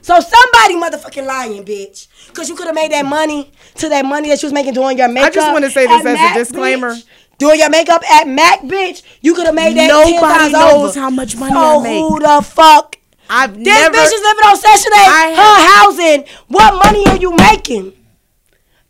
So 0.02 0.20
somebody 0.20 0.74
motherfucking 0.74 1.24
lying, 1.24 1.64
bitch. 1.64 2.09
Cause 2.34 2.50
you 2.50 2.56
could 2.56 2.66
have 2.66 2.74
made 2.74 2.92
that 2.92 3.06
money 3.06 3.52
to 3.76 3.88
that 3.88 4.04
money 4.04 4.28
that 4.28 4.42
you 4.42 4.46
was 4.48 4.52
making 4.52 4.74
doing 4.74 4.98
your 4.98 5.09
makeup. 5.09 5.30
I 5.30 5.34
just 5.34 5.52
wanna 5.52 5.70
say 5.70 5.86
this 5.86 6.00
as 6.00 6.04
a 6.04 6.12
Mac, 6.12 6.34
disclaimer. 6.34 6.94
bitch. 6.94 7.04
Doing 7.38 7.59
your 7.60 7.70
makeup 7.70 8.02
at 8.10 8.28
Mac, 8.28 8.60
bitch. 8.60 9.02
You 9.22 9.32
could 9.34 9.46
have 9.46 9.54
made 9.54 9.76
that. 9.76 9.88
Nobody 9.88 10.52
10,000 10.52 10.52
knows 10.52 10.90
over. 10.90 11.00
how 11.00 11.10
much 11.10 11.36
money 11.36 11.54
so 11.54 11.80
I 11.80 11.82
make. 11.82 12.02
who 12.02 12.20
the 12.20 12.42
fuck? 12.42 12.98
I've 13.30 13.54
This 13.56 13.64
never. 13.66 13.96
bitch 13.96 14.12
is 14.12 14.20
living 14.22 14.44
on 14.44 14.56
Section 14.56 14.92
8, 14.92 14.96
I 14.98 15.34
her 15.34 15.68
housing. 15.76 16.24
What 16.48 16.74
money 16.84 17.06
are 17.06 17.16
you 17.16 17.34
making? 17.36 17.92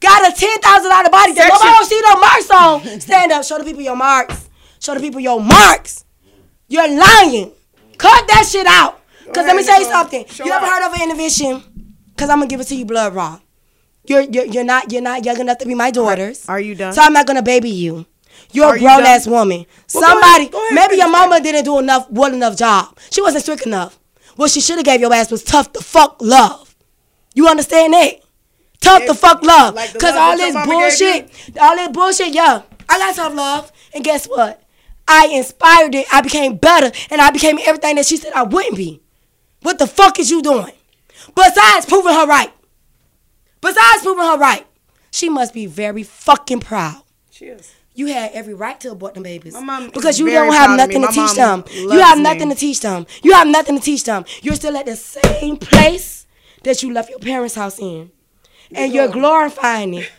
Got 0.01 0.33
a 0.33 0.39
ten 0.39 0.59
thousand 0.59 0.91
dollar 0.91 1.11
body 1.11 1.33
Section- 1.35 1.49
nobody 1.55 1.71
don't 1.71 1.87
see 1.87 2.01
no 2.05 2.17
marks 2.17 2.51
on. 2.51 3.01
Stand 3.01 3.33
up, 3.33 3.45
show 3.45 3.59
the 3.59 3.65
people 3.65 3.83
your 3.83 3.95
marks. 3.97 4.49
Show 4.81 4.95
the 4.95 5.01
people 5.01 5.21
your 5.21 5.41
marks. 5.41 6.05
You're 6.69 6.89
lying. 6.89 7.53
Cut 7.99 8.27
that 8.29 8.47
shit 8.51 8.67
out. 8.67 8.99
Cause 9.27 9.47
let 9.47 9.55
me 9.55 9.63
tell 9.63 9.79
you 9.81 9.87
something. 9.87 10.27
Show 10.27 10.45
you 10.45 10.51
ever 10.53 10.67
out. 10.67 10.73
heard 10.73 10.87
of 10.89 10.93
an 10.95 11.03
intervention? 11.03 11.63
Cause 12.17 12.29
I'm 12.29 12.39
gonna 12.39 12.49
give 12.49 12.61
it 12.61 12.65
to 12.65 12.75
you 12.75 12.85
blood 12.85 13.15
raw. 13.15 13.39
You're, 14.05 14.23
you're 14.23 14.47
you're 14.47 14.65
not 14.65 14.91
you're 14.91 15.01
not 15.03 15.25
young 15.25 15.39
enough 15.39 15.59
to 15.59 15.67
be 15.67 15.75
my 15.77 15.93
daughters. 15.93 16.49
Are 16.49 16.59
you 16.59 16.75
done? 16.75 16.93
So 16.93 17.01
I'm 17.03 17.13
not 17.13 17.27
gonna 17.29 17.43
baby 17.43 17.71
you. 17.71 18.05
You're 18.51 18.67
Are 18.67 18.75
a 18.75 18.79
grown 18.81 18.99
done? 18.99 19.07
ass 19.07 19.27
woman. 19.29 19.67
Well, 19.95 20.03
go 20.03 20.09
Somebody, 20.09 20.43
ahead. 20.45 20.51
Go 20.53 20.59
ahead, 20.67 20.75
maybe 20.75 20.97
your 20.97 21.09
mama 21.11 21.41
didn't 21.41 21.65
do 21.65 21.79
enough, 21.79 22.11
well 22.11 22.35
enough 22.35 22.57
job. 22.57 22.99
She 23.11 23.23
wasn't 23.23 23.45
strict 23.45 23.67
enough. 23.67 23.99
What 24.37 24.51
she 24.51 24.61
should 24.61 24.77
have 24.77 24.85
gave 24.85 25.01
your 25.01 25.13
ass 25.13 25.31
was 25.31 25.43
tough 25.45 25.73
to 25.73 25.83
fuck 25.83 26.17
love. 26.21 26.75
You 27.35 27.49
understand 27.49 27.93
that? 27.95 28.21
Tough 28.81 29.03
to 29.05 29.11
If- 29.13 29.19
fuck 29.19 29.43
love. 29.43 29.75
like 29.75 29.93
the 29.93 29.99
Cause 29.99 30.15
love 30.15 30.21
all 30.21 30.37
this 30.37 30.55
bullshit, 30.67 31.31
all 31.61 31.77
this 31.77 31.89
bullshit, 31.89 32.35
yeah. 32.35 32.63
I 32.89 32.99
got 32.99 33.15
tough 33.15 33.35
love. 33.35 33.73
And 33.95 34.03
guess 34.05 34.27
what? 34.27 34.63
I 35.07 35.27
inspired 35.29 35.95
it. 35.95 36.07
I 36.13 36.21
became 36.21 36.57
better. 36.57 36.91
And 37.11 37.21
I 37.21 37.31
became 37.31 37.59
everything 37.65 37.97
that 37.97 38.07
she 38.07 38.17
said 38.17 38.33
I 38.33 38.43
wouldn't 38.43 38.77
be. 38.77 39.03
What 39.63 39.79
the 39.79 39.87
fuck 39.87 40.19
is 40.19 40.31
you 40.31 40.43
doing? 40.43 40.73
Besides 41.35 41.87
proving 41.87 42.15
her 42.15 42.27
right. 42.27 42.53
Besides 43.61 44.03
proving 44.03 44.25
her 44.25 44.39
right. 44.39 44.67
She 45.11 45.29
must 45.29 45.53
be 45.55 45.67
very 45.67 46.03
fucking 46.03 46.61
proud. 46.61 47.03
Cheers. 47.31 47.73
You 47.95 48.07
had 48.07 48.31
every 48.33 48.55
right 48.55 48.81
to 48.81 48.91
abort 48.93 49.15
them 49.15 49.23
babies. 49.25 49.55
Because 49.93 50.19
you 50.19 50.31
don't 50.31 50.53
have 50.53 50.67
proud 50.77 50.81
of 50.81 50.89
me. 50.89 50.99
nothing 50.99 51.03
to 51.03 51.13
teach 51.13 51.35
them. 51.37 51.65
You 51.75 52.01
have 52.01 52.17
me. 52.19 52.25
nothing 52.25 52.49
to 52.49 52.55
teach 52.55 52.81
them. 52.81 53.07
You 53.23 53.33
have 53.35 53.47
nothing 53.47 53.79
to 53.79 53.85
teach 53.85 54.05
them. 54.05 54.25
You're 54.43 54.55
still 54.55 54.77
at 54.77 54.87
the 54.87 54.97
same 54.97 55.57
place 55.59 56.27
that 56.65 56.83
you 56.83 56.93
left 56.93 57.11
your 57.11 57.19
parents' 57.19 57.55
house 57.55 57.79
in. 57.79 58.11
And 58.75 58.93
you're 58.95 59.09
glorifying 59.09 59.95
it. 59.95 60.11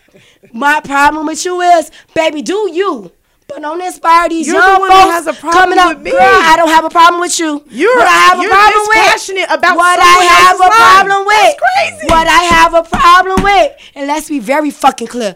My 0.54 0.80
problem 0.82 1.26
with 1.26 1.44
you 1.44 1.60
is, 1.62 1.90
baby, 2.14 2.44
do 2.44 2.70
you. 2.72 3.12
But 3.48 3.62
don't 3.62 3.82
inspire 3.82 4.30
these 4.30 4.48
You're 4.48 4.62
the 4.62 4.68
young 4.68 4.82
that 4.88 5.04
folks 5.04 5.14
has 5.14 5.28
a 5.28 5.34
problem 5.40 5.62
coming 5.64 5.80
up. 5.80 5.98
with 5.98 6.04
me. 6.04 6.12
Girl, 6.12 6.20
I 6.22 6.54
don't 6.56 6.70
have 6.70 6.86
a 6.86 6.90
problem 6.90 7.20
with 7.22 7.38
you. 7.40 7.64
You're- 7.70 7.95
what 7.98 8.08
I 8.08 8.12
have 8.12 8.40
a 8.40 8.48
problem 8.48 8.84
with. 8.88 8.98
dispassionate 8.98 9.50
about 9.52 9.76
what 9.78 10.00
I 10.00 10.24
have 10.24 10.56
a 10.56 10.60
life. 10.60 10.72
problem 10.72 11.26
with. 11.26 11.36
That's 11.41 11.60
crazy. 11.60 12.08
What 12.08 12.28
I 12.28 12.44
have 12.44 12.74
a 12.76 12.84
problem 12.84 13.44
with. 13.44 13.72
And 13.95 14.08
let's 14.08 14.30
be 14.30 14.40
very 14.40 14.70
fucking 14.70 15.08
clear. 15.08 15.36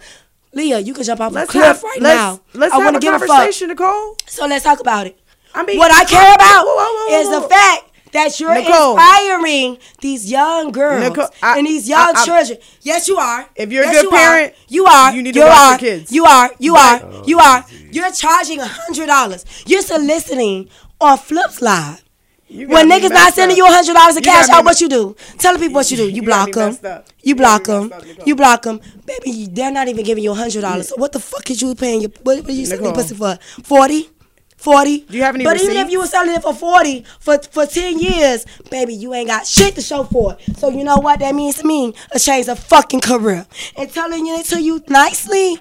Leah, 0.58 0.80
you 0.80 0.94
can 0.94 1.04
jump 1.04 1.22
off 1.22 1.32
Let's 1.34 1.50
a 1.50 1.52
cliff 1.54 1.66
have, 1.66 1.84
right 1.84 2.02
let's, 2.02 2.18
now. 2.18 2.42
Let's 2.54 2.74
I 2.74 2.80
have 2.82 2.96
a 2.96 3.00
give 3.00 3.14
a 3.14 3.20
fuck. 3.20 3.28
conversation, 3.30 3.70
Nicole. 3.70 4.18
So 4.28 4.46
let's 4.48 4.64
talk 4.66 4.80
about 4.80 5.08
it. 5.08 5.18
I 5.54 5.64
mean, 5.64 5.78
What 5.78 5.92
I 5.92 6.04
care 6.06 6.34
about 6.36 6.66
Whoa, 6.66 6.76
whoa, 6.76 7.10
whoa, 7.10 7.22
is 7.22 7.30
the 7.42 7.48
fact 7.50 7.84
that 8.14 8.40
you're 8.40 8.54
Nicole. 8.54 8.94
inspiring 8.98 9.78
these 10.02 10.30
young 10.32 10.72
girls 10.72 11.04
Nicole, 11.10 11.30
I- 11.42 11.58
and 11.58 11.68
these 11.68 11.88
young 11.90 12.16
I- 12.16 12.20
I- 12.22 12.26
children. 12.26 12.58
Yes, 12.82 13.08
you 13.08 13.18
are. 13.18 13.48
If 13.56 13.72
you're 13.72 13.84
a 13.88 13.92
good 13.92 14.04
you 14.04 14.10
parent, 14.12 14.54
are. 14.54 14.56
you 14.68 14.86
are. 14.86 15.14
you 15.14 15.22
need 15.24 15.34
to 15.34 15.40
you 15.40 15.46
watch 15.46 15.58
are. 15.58 15.70
your 15.72 15.78
kids. 15.80 16.12
You 16.12 16.26
are. 16.26 16.50
You 16.60 16.76
are. 16.76 17.02
You 17.26 17.40
are. 17.40 17.66
You're 17.92 18.12
charging 18.12 18.60
a 18.60 18.66
hundred 18.68 19.08
dollars. 19.08 19.46
You're 19.66 19.82
soliciting 19.82 20.70
on 21.02 21.18
Flips 21.18 21.62
Live. 21.62 22.04
When 22.50 22.90
niggas 22.90 23.10
not 23.10 23.34
sending 23.34 23.58
you 23.58 23.66
a 23.66 23.70
hundred 23.70 23.94
dollars 23.94 24.16
You 24.16 24.22
cash 24.22 24.50
out, 24.50 24.64
what 24.64 24.80
you 24.80 24.88
do? 24.88 25.16
Tell 25.38 25.54
the 25.54 25.60
people 25.60 25.76
what 25.76 25.92
you 25.92 25.98
do. 25.98 26.08
You, 26.08 26.16
You 26.16 26.22
block 26.24 26.52
them. 26.54 26.78
You 27.22 27.36
block 27.36 27.66
them. 27.66 27.90
messed 27.90 28.02
up, 28.02 28.08
Nicole. 28.08 28.26
You 28.28 28.36
block 28.36 28.62
them, 28.64 28.82
baby. 29.06 29.48
They're 29.52 29.72
not 29.72 29.88
even 29.90 30.06
giving 30.06 30.24
you 30.24 30.32
a 30.32 30.36
hundred 30.36 30.62
dollars. 30.62 30.90
So 30.90 30.96
what 30.98 31.12
the 31.12 31.20
fuck 31.20 31.50
is 31.52 31.62
you 31.62 31.76
paying 31.76 32.02
your? 32.02 32.12
What, 32.24 32.40
what 32.40 32.50
are 32.50 32.54
you 32.54 32.66
selling 32.66 32.94
pussy 32.94 33.16
for? 33.16 33.38
Forty. 33.64 34.10
40. 34.58 35.02
Do 35.02 35.18
you 35.18 35.24
have 35.24 35.36
any 35.36 35.44
But 35.44 35.62
even 35.62 35.78
if 35.78 35.92
you 35.92 36.00
were 36.00 36.08
selling 36.08 36.34
it 36.34 36.42
for 36.42 36.52
40 36.52 37.04
for, 37.20 37.38
for 37.44 37.68
10 37.68 38.00
years, 38.00 38.44
baby, 38.72 38.96
you 38.96 39.14
ain't 39.14 39.28
got 39.28 39.46
shit 39.46 39.76
to 39.76 39.82
show 39.82 40.04
for 40.04 40.34
it. 40.40 40.58
So 40.58 40.70
you 40.70 40.84
know 40.84 40.98
what 40.98 41.20
that 41.20 41.36
means 41.36 41.58
to 41.60 41.68
me? 41.68 41.94
A 42.12 42.18
change 42.18 42.48
of 42.48 42.58
fucking 42.58 43.02
career. 43.02 43.46
And 43.78 43.92
telling 43.92 44.26
it 44.26 44.46
to 44.48 44.60
you 44.60 44.82
nicely 44.90 45.60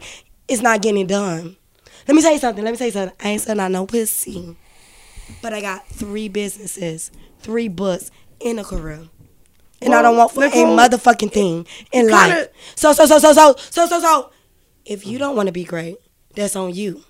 is 0.49 0.63
not 0.63 0.81
getting 0.81 1.07
done. 1.07 1.57
Let 2.09 2.15
me 2.15 2.23
tell 2.23 2.33
you 2.33 2.39
something. 2.39 2.65
Let 2.65 2.71
me 2.71 2.79
tell 2.79 2.87
you 2.87 2.93
something. 2.95 3.17
I 3.23 3.29
ain't 3.33 3.43
selling 3.43 3.61
out 3.61 3.71
no 3.71 3.85
pussy. 3.85 4.57
But 5.43 5.53
I 5.53 5.61
got 5.61 5.87
three 5.89 6.29
businesses, 6.29 7.11
three 7.41 7.69
books 7.69 8.11
in 8.41 8.59
a 8.59 8.65
career. 8.65 9.09
And 9.83 9.95
I 9.95 10.01
don't 10.03 10.17
want 10.17 10.33
for 10.33 10.41
Nicole, 10.41 10.79
a 10.79 10.89
motherfucking 10.89 11.33
thing 11.33 11.67
in 11.93 12.09
life. 12.09 12.33
kinda- 12.33 12.51
So, 12.77 12.93
so, 12.93 13.05
so, 13.07 13.19
so, 13.19 13.33
so, 13.33 13.55
so, 13.71 13.87
so, 13.87 14.01
so. 14.01 14.31
If 14.85 15.07
you 15.07 15.19
don't 15.19 15.37
want 15.37 15.49
to 15.49 15.53
be 15.53 15.65
great, 15.65 15.97
that's 16.35 16.57
on 16.57 16.73
you. 16.75 17.03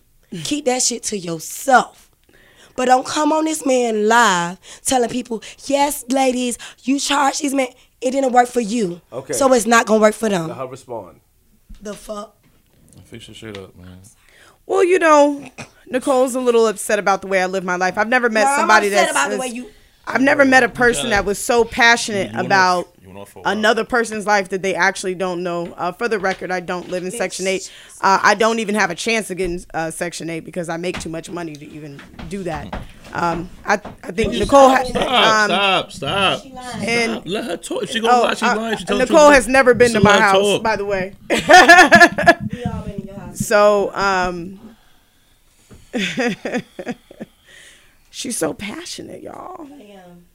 Keep 0.44 0.64
that 0.64 0.82
shit 0.82 1.02
to 1.04 1.16
yourself. 1.18 2.10
But 2.74 2.86
don't 2.86 3.06
come 3.06 3.32
on 3.32 3.44
this 3.44 3.64
man 3.64 4.08
live 4.08 4.58
telling 4.84 5.08
people, 5.10 5.42
yes, 5.66 6.04
ladies, 6.08 6.58
you 6.82 6.98
charge 6.98 7.38
these 7.40 7.54
men. 7.54 7.68
it 8.02 8.10
didn't 8.10 8.32
work 8.32 8.48
for 8.48 8.60
you. 8.60 9.00
Okay. 9.12 9.32
So 9.32 9.50
it's 9.54 9.66
not 9.66 9.86
gonna 9.86 10.00
work 10.00 10.14
for 10.14 10.28
them. 10.28 10.48
Let 10.48 10.56
her 10.58 10.66
respond. 10.66 11.20
The 11.80 11.94
fuck? 11.94 12.36
Fix 13.04 13.28
your 13.28 13.34
shit 13.34 13.56
up, 13.56 13.74
man. 13.76 14.00
Well, 14.66 14.84
you 14.84 14.98
know, 14.98 15.48
Nicole's 15.86 16.34
a 16.34 16.40
little 16.40 16.66
upset 16.66 16.98
about 16.98 17.20
the 17.22 17.28
way 17.28 17.40
I 17.40 17.46
live 17.46 17.64
my 17.64 17.76
life. 17.76 17.96
I've 17.98 18.08
never 18.08 18.28
met 18.28 18.44
Girl, 18.44 18.52
I'm 18.52 18.58
somebody 18.60 18.86
upset 18.88 19.06
that's. 19.06 19.10
about 19.12 19.30
the 19.30 19.38
way 19.38 19.46
you. 19.48 19.70
I've 20.08 20.20
never 20.20 20.44
met 20.44 20.62
a 20.62 20.68
person 20.68 21.10
that 21.10 21.24
was 21.24 21.36
so 21.36 21.64
passionate 21.64 22.32
about 22.32 22.86
off- 22.86 22.92
you 23.02 23.08
went 23.08 23.18
off 23.18 23.30
for 23.32 23.40
a 23.40 23.42
while. 23.42 23.52
another 23.58 23.84
person's 23.84 24.24
life 24.24 24.50
that 24.50 24.62
they 24.62 24.72
actually 24.74 25.16
don't 25.16 25.42
know. 25.42 25.72
Uh, 25.76 25.90
for 25.90 26.06
the 26.06 26.20
record, 26.20 26.52
I 26.52 26.60
don't 26.60 26.88
live 26.90 27.04
in 27.04 27.10
Section 27.10 27.48
8. 27.48 27.72
Uh, 28.00 28.20
I 28.22 28.36
don't 28.36 28.60
even 28.60 28.76
have 28.76 28.90
a 28.90 28.94
chance 28.94 29.30
of 29.32 29.36
getting 29.38 29.64
uh, 29.74 29.90
Section 29.90 30.30
8 30.30 30.40
because 30.40 30.68
I 30.68 30.76
make 30.76 31.00
too 31.00 31.08
much 31.08 31.28
money 31.28 31.54
to 31.56 31.66
even 31.66 32.00
do 32.28 32.44
that. 32.44 32.72
Um, 33.16 33.48
I, 33.64 33.80
I 34.02 34.10
think 34.12 34.34
Nicole 34.34 34.68
ha- 34.68 34.84
Stop, 34.84 35.10
um, 35.10 35.90
stop, 35.90 36.42
stop. 36.42 36.82
and 36.82 37.24
Let 37.24 37.44
her 37.44 37.56
talk. 37.56 37.84
If 37.84 37.90
she 37.90 38.00
gonna 38.00 38.12
oh, 38.12 38.22
lie, 38.24 38.34
she's 38.34 38.42
uh, 38.42 38.56
lying. 38.56 38.76
She 38.76 38.84
telling 38.84 38.98
the 38.98 39.04
Nicole 39.06 39.28
truth. 39.28 39.34
has 39.36 39.48
never 39.48 39.72
been 39.72 39.92
to 39.92 40.00
my 40.00 40.20
house, 40.20 40.42
talk. 40.42 40.62
by 40.62 40.76
the 40.76 40.84
way. 40.84 41.14
We 41.30 41.36
all 41.38 42.82
been 42.82 43.08
in 43.08 43.14
house. 43.14 43.38
So, 43.38 43.90
um, 43.94 44.76
she's 48.10 48.36
so 48.36 48.52
passionate, 48.52 49.22
y'all. 49.22 49.64
Damn. 49.64 50.26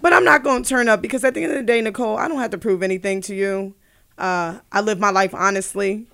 But 0.00 0.14
I'm 0.14 0.24
not 0.24 0.42
going 0.42 0.62
to 0.62 0.68
turn 0.68 0.88
up 0.88 1.02
because 1.02 1.24
at 1.24 1.34
the 1.34 1.42
end 1.42 1.52
of 1.52 1.58
the 1.58 1.64
day, 1.64 1.82
Nicole, 1.82 2.16
I 2.16 2.26
don't 2.26 2.38
have 2.38 2.52
to 2.52 2.58
prove 2.58 2.82
anything 2.82 3.20
to 3.22 3.34
you. 3.34 3.74
Uh, 4.16 4.60
I 4.72 4.80
live 4.80 4.98
my 4.98 5.10
life 5.10 5.34
honestly. 5.34 6.06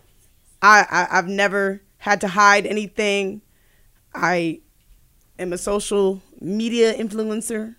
I, 0.61 0.87
I 0.91 1.19
I've 1.19 1.29
never 1.29 1.83
had 1.99 2.21
to 2.23 2.29
hide 2.29 2.67
anything. 2.67 3.43
I 4.13 4.59
am 5.43 5.53
a 5.53 5.59
social 5.59 6.23
media 6.41 6.95
influencer. 6.95 7.77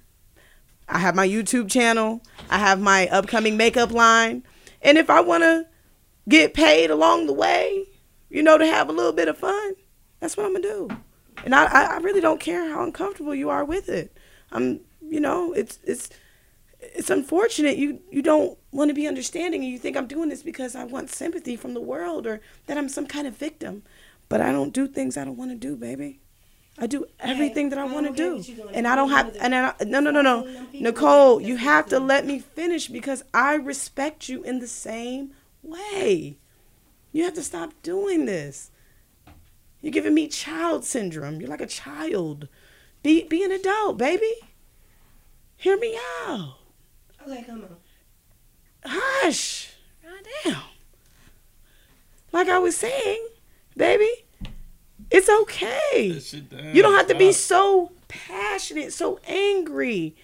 I 0.88 1.00
have 1.00 1.16
my 1.16 1.28
YouTube 1.28 1.72
channel. 1.72 2.22
I 2.50 2.60
have 2.60 2.80
my 2.80 3.08
upcoming 3.08 3.58
makeup 3.58 3.92
line. 3.92 4.44
And 4.82 4.98
if 4.98 5.10
I 5.10 5.22
want 5.22 5.44
to 5.44 5.66
get 6.30 6.54
paid 6.54 6.92
along 6.92 7.26
the 7.26 7.34
way, 7.34 7.86
you 8.30 8.44
know, 8.44 8.58
to 8.58 8.66
have 8.66 8.90
a 8.90 8.94
little 8.94 9.14
bit 9.14 9.28
of 9.28 9.38
fun, 9.38 9.74
that's 10.20 10.38
what 10.38 10.46
I'm 10.46 10.52
going 10.52 10.64
to 10.64 10.70
do. 10.70 10.98
And 11.46 11.56
I, 11.56 11.96
I, 11.96 11.98
really 11.98 12.22
don't 12.22 12.40
care 12.40 12.70
how 12.70 12.84
uncomfortable 12.84 13.36
you 13.36 13.50
are 13.50 13.66
with 13.66 13.90
it. 13.90 14.16
I'm, 14.52 14.82
you 15.02 15.20
know, 15.20 15.52
it's, 15.54 15.80
it's, 15.84 16.10
it's 16.80 17.10
unfortunate 17.10 17.78
you, 17.78 18.00
you 18.12 18.22
don't 18.22 18.58
want 18.72 18.90
to 18.90 18.94
be 18.94 19.08
understanding 19.08 19.64
and 19.64 19.72
you 19.72 19.78
think 19.78 19.98
I'm 19.98 20.08
doing 20.08 20.30
this 20.30 20.44
because 20.44 20.76
I 20.76 20.84
want 20.86 21.10
sympathy 21.10 21.56
from 21.56 21.74
the 21.74 21.82
world 21.82 22.26
or 22.26 22.42
that 22.68 22.78
I'm 22.78 22.88
some 22.88 23.08
kind 23.08 23.28
of 23.28 23.36
victim. 23.36 23.84
But 24.30 24.42
I 24.42 24.52
don't 24.52 24.74
do 24.74 24.88
things 24.88 25.18
I 25.18 25.26
don't 25.26 25.38
want 25.38 25.52
to 25.52 25.58
do, 25.58 25.76
baby. 25.76 26.20
I 26.78 26.88
do 26.88 27.06
everything 27.20 27.70
that 27.70 27.78
I 27.78 27.84
want 27.86 28.08
to 28.08 28.14
do, 28.14 28.38
what 28.38 28.48
you 28.48 28.56
doing. 28.56 28.76
and 28.76 28.88
I 28.88 28.96
don't 28.96 29.10
have. 29.10 29.36
And 29.40 29.54
I, 29.54 29.74
no, 29.86 30.00
no, 30.00 30.10
no, 30.10 30.22
no, 30.22 30.66
Nicole, 30.74 31.40
you 31.40 31.58
have 31.58 31.88
to 31.90 32.00
let 32.00 32.26
me 32.26 32.40
finish 32.40 32.88
because 32.88 33.24
I 33.34 33.56
respect 33.56 34.28
you 34.28 34.44
in 34.44 34.60
the 34.60 34.68
same 34.68 35.34
way. 35.62 36.38
You 37.12 37.24
have 37.26 37.36
to 37.36 37.44
stop 37.44 37.74
doing 37.84 38.26
this. 38.26 38.72
You're 39.82 39.92
giving 39.92 40.16
me 40.16 40.28
child 40.28 40.84
syndrome. 40.84 41.40
You're 41.40 41.50
like 41.50 41.62
a 41.62 41.68
child. 41.68 42.48
Be 43.04 43.24
be 43.26 43.44
an 43.44 43.52
adult, 43.52 43.98
baby. 43.98 44.34
Hear 45.58 45.78
me 45.78 45.98
out. 46.26 46.56
Okay, 47.28 47.44
come 47.44 47.62
on. 47.64 47.78
Hush. 48.86 49.74
God 50.02 50.28
damn. 50.44 50.62
Like 52.32 52.50
I 52.50 52.58
was 52.60 52.76
saying, 52.76 53.28
baby, 53.78 54.10
it's 55.14 55.30
okay. 55.30 56.20
You 56.74 56.82
don't 56.82 56.96
have 56.96 57.08
to 57.08 57.16
be 57.16 57.32
so 57.32 57.92
passionate, 58.08 58.94
so 58.94 59.20
angry 59.28 60.16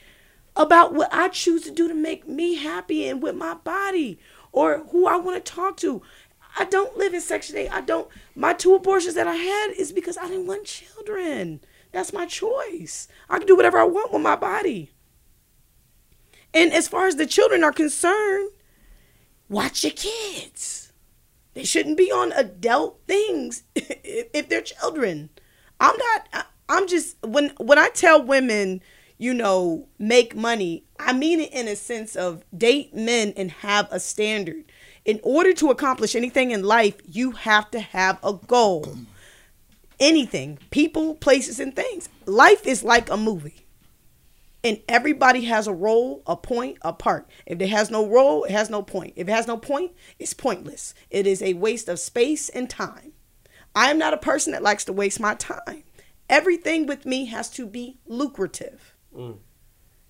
about 0.56 0.96
what 0.96 1.14
I 1.14 1.30
choose 1.30 1.62
to 1.64 1.72
do 1.72 1.88
to 1.88 1.94
make 1.94 2.28
me 2.28 2.56
happy 2.56 3.08
and 3.08 3.22
with 3.22 3.36
my 3.36 3.54
body 3.54 4.20
or 4.52 4.80
who 4.90 5.08
I 5.08 5.16
want 5.18 5.46
to 5.46 5.52
talk 5.52 5.78
to. 5.78 6.02
I 6.58 6.66
don't 6.66 6.98
live 6.98 7.14
in 7.14 7.22
Section 7.22 7.56
8. 7.58 7.70
I 7.72 7.82
don't. 7.82 8.08
My 8.34 8.54
two 8.54 8.74
abortions 8.74 9.14
that 9.14 9.28
I 9.28 9.36
had 9.36 9.72
is 9.78 9.92
because 9.92 10.18
I 10.18 10.28
didn't 10.28 10.48
want 10.48 10.66
children. 10.66 11.62
That's 11.92 12.12
my 12.12 12.26
choice. 12.26 13.08
I 13.30 13.38
can 13.38 13.48
do 13.48 13.56
whatever 13.56 13.78
I 13.78 13.84
want 13.84 14.12
with 14.12 14.24
my 14.24 14.36
body. 14.36 14.90
And 16.52 16.74
as 16.74 16.88
far 16.88 17.06
as 17.06 17.18
the 17.18 17.28
children 17.28 17.64
are 17.64 17.72
concerned, 17.72 18.50
watch 19.50 19.84
your 19.84 19.94
kids. 19.94 20.79
They 21.54 21.64
shouldn't 21.64 21.98
be 21.98 22.12
on 22.12 22.32
adult 22.34 23.02
things 23.08 23.64
if, 23.76 24.50
they're 24.50 24.62
children. 24.62 25.30
I'm 25.80 25.96
not. 25.98 26.48
I'm 26.68 26.88
just 26.88 27.18
when 27.24 27.50
when 27.58 27.80
I 27.80 27.90
tell 27.90 28.24
women, 28.24 28.82
you 29.18 29.34
know, 29.34 29.88
make 29.98 30.36
money. 30.36 30.84
I 31.00 31.14
mean 31.14 31.40
it 31.40 31.52
in 31.52 31.68
a 31.68 31.76
sense 31.76 32.16
of 32.16 32.44
date 32.56 32.94
men 32.94 33.34
and 33.36 33.52
have 33.52 33.88
a 33.92 34.00
standard. 34.00 34.66
In 35.06 35.20
order 35.24 35.54
to 35.54 35.72
accomplish 35.72 36.16
anything 36.16 36.52
in 36.52 36.64
life, 36.64 36.96
you 37.06 37.32
have 37.32 37.72
to 37.72 37.80
have 37.80 38.20
a 38.24 38.34
goal. 38.34 38.98
Anything, 40.00 40.60
people, 40.70 41.16
places, 41.16 41.60
and 41.60 41.76
things. 41.76 42.10
Life 42.26 42.68
is 42.68 42.84
like 42.84 43.10
a 43.10 43.18
movie 43.18 43.66
and 44.64 44.82
everybody 44.90 45.46
has 45.46 45.68
a 45.68 45.74
role, 45.74 46.22
a 46.28 46.36
point, 46.36 46.78
a 46.82 46.92
part. 46.92 47.30
If 47.46 47.62
it 47.62 47.70
has 47.70 47.90
no 47.90 48.06
role, 48.06 48.44
it 48.44 48.52
has 48.52 48.70
no 48.70 48.82
point. 48.82 49.14
If 49.16 49.28
it 49.28 49.32
has 49.32 49.48
no 49.48 49.58
point, 49.58 49.94
it's 50.18 50.34
pointless. 50.34 50.94
It 51.10 51.26
is 51.26 51.42
a 51.42 51.54
waste 51.54 51.88
of 51.88 52.00
space 52.00 52.50
and 52.50 52.70
time. 52.70 53.14
I 53.74 53.90
am 53.90 53.98
not 53.98 54.14
a 54.14 54.18
person 54.18 54.52
that 54.54 54.64
likes 54.64 54.84
to 54.86 54.94
waste 54.94 55.20
my 55.20 55.36
time. 55.36 55.84
Everything 56.30 56.86
with 56.86 57.06
me 57.06 57.26
has 57.26 57.50
to 57.52 57.66
be 57.66 58.00
lucrative. 58.06 58.94
Mm. 59.16 59.38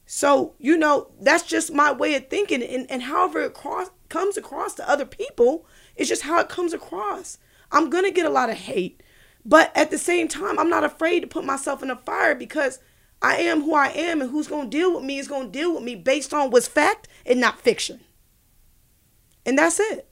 So, 0.05 0.55
you 0.57 0.75
know, 0.75 1.11
that's 1.21 1.43
just 1.43 1.71
my 1.71 1.91
way 1.91 2.15
of 2.15 2.29
thinking. 2.29 2.63
And, 2.63 2.89
and 2.89 3.03
however 3.03 3.41
it 3.41 3.53
cross, 3.53 3.91
comes 4.09 4.37
across 4.37 4.73
to 4.75 4.89
other 4.89 5.05
people, 5.05 5.67
it's 5.95 6.09
just 6.09 6.23
how 6.23 6.39
it 6.39 6.49
comes 6.49 6.73
across. 6.73 7.37
I'm 7.71 7.91
going 7.91 8.05
to 8.05 8.11
get 8.11 8.25
a 8.25 8.31
lot 8.31 8.49
of 8.49 8.57
hate. 8.57 9.03
But 9.45 9.71
at 9.75 9.91
the 9.91 9.97
same 9.99 10.27
time, 10.27 10.57
I'm 10.57 10.69
not 10.69 10.83
afraid 10.83 11.21
to 11.21 11.27
put 11.27 11.45
myself 11.45 11.83
in 11.83 11.91
a 11.91 11.95
fire 11.95 12.35
because 12.35 12.79
I 13.21 13.37
am 13.37 13.61
who 13.63 13.73
I 13.75 13.87
am, 13.87 14.21
and 14.21 14.31
who's 14.31 14.47
going 14.47 14.69
to 14.69 14.77
deal 14.77 14.95
with 14.95 15.03
me 15.03 15.19
is 15.19 15.27
going 15.27 15.51
to 15.51 15.57
deal 15.57 15.73
with 15.73 15.83
me 15.83 15.95
based 15.95 16.33
on 16.33 16.51
what's 16.51 16.67
fact 16.67 17.07
and 17.25 17.39
not 17.41 17.59
fiction. 17.59 17.99
And 19.45 19.57
that's 19.57 19.79
it. 19.79 20.09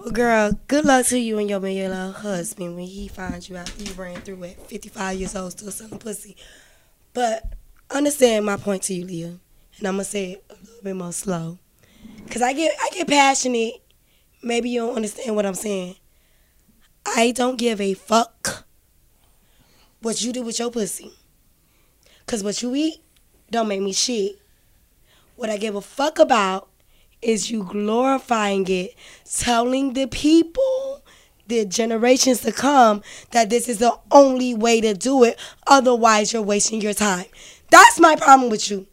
Well, 0.00 0.12
girl, 0.12 0.58
good 0.66 0.86
luck 0.86 1.06
to 1.06 1.18
you 1.18 1.38
and 1.38 1.50
your 1.50 1.60
dollar 1.60 2.12
husband 2.12 2.74
when 2.74 2.86
he 2.86 3.06
finds 3.08 3.50
you 3.50 3.56
after 3.56 3.82
you 3.84 3.92
ran 3.92 4.20
through 4.22 4.42
at 4.44 4.66
55 4.66 5.18
years 5.18 5.36
old 5.36 5.52
still 5.52 5.70
selling 5.70 5.98
pussy. 5.98 6.36
But 7.12 7.52
understand 7.90 8.46
my 8.46 8.56
point 8.56 8.84
to 8.84 8.94
you, 8.94 9.04
Leah, 9.04 9.38
and 9.78 9.86
I'm 9.86 9.94
gonna 9.94 10.04
say 10.04 10.32
it 10.32 10.44
a 10.48 10.54
little 10.54 10.82
bit 10.82 10.96
more 10.96 11.12
slow, 11.12 11.58
cause 12.30 12.40
I 12.40 12.54
get 12.54 12.72
I 12.80 12.88
get 12.94 13.08
passionate. 13.08 13.74
Maybe 14.42 14.70
you 14.70 14.80
don't 14.80 14.96
understand 14.96 15.36
what 15.36 15.44
I'm 15.44 15.52
saying. 15.52 15.96
I 17.06 17.32
don't 17.32 17.56
give 17.56 17.80
a 17.80 17.94
fuck 17.94 18.64
what 20.00 20.22
you 20.22 20.32
do 20.32 20.42
with 20.42 20.58
your 20.58 20.70
pussy, 20.70 21.12
cause 22.26 22.42
what 22.42 22.62
you 22.62 22.74
eat 22.74 23.02
don't 23.50 23.68
make 23.68 23.80
me 23.80 23.92
shit. 23.92 24.40
What 25.36 25.50
I 25.50 25.56
give 25.56 25.74
a 25.74 25.80
fuck 25.80 26.18
about 26.18 26.68
is 27.20 27.50
you 27.50 27.64
glorifying 27.64 28.66
it, 28.68 28.94
telling 29.30 29.92
the 29.94 30.06
people, 30.06 31.04
the 31.46 31.64
generations 31.64 32.40
to 32.42 32.52
come, 32.52 33.02
that 33.32 33.50
this 33.50 33.68
is 33.68 33.78
the 33.78 33.98
only 34.10 34.54
way 34.54 34.80
to 34.80 34.94
do 34.94 35.24
it. 35.24 35.38
Otherwise, 35.66 36.32
you're 36.32 36.42
wasting 36.42 36.80
your 36.80 36.94
time. 36.94 37.26
That's 37.70 37.98
my 37.98 38.16
problem 38.16 38.50
with 38.50 38.70
you. 38.70 38.86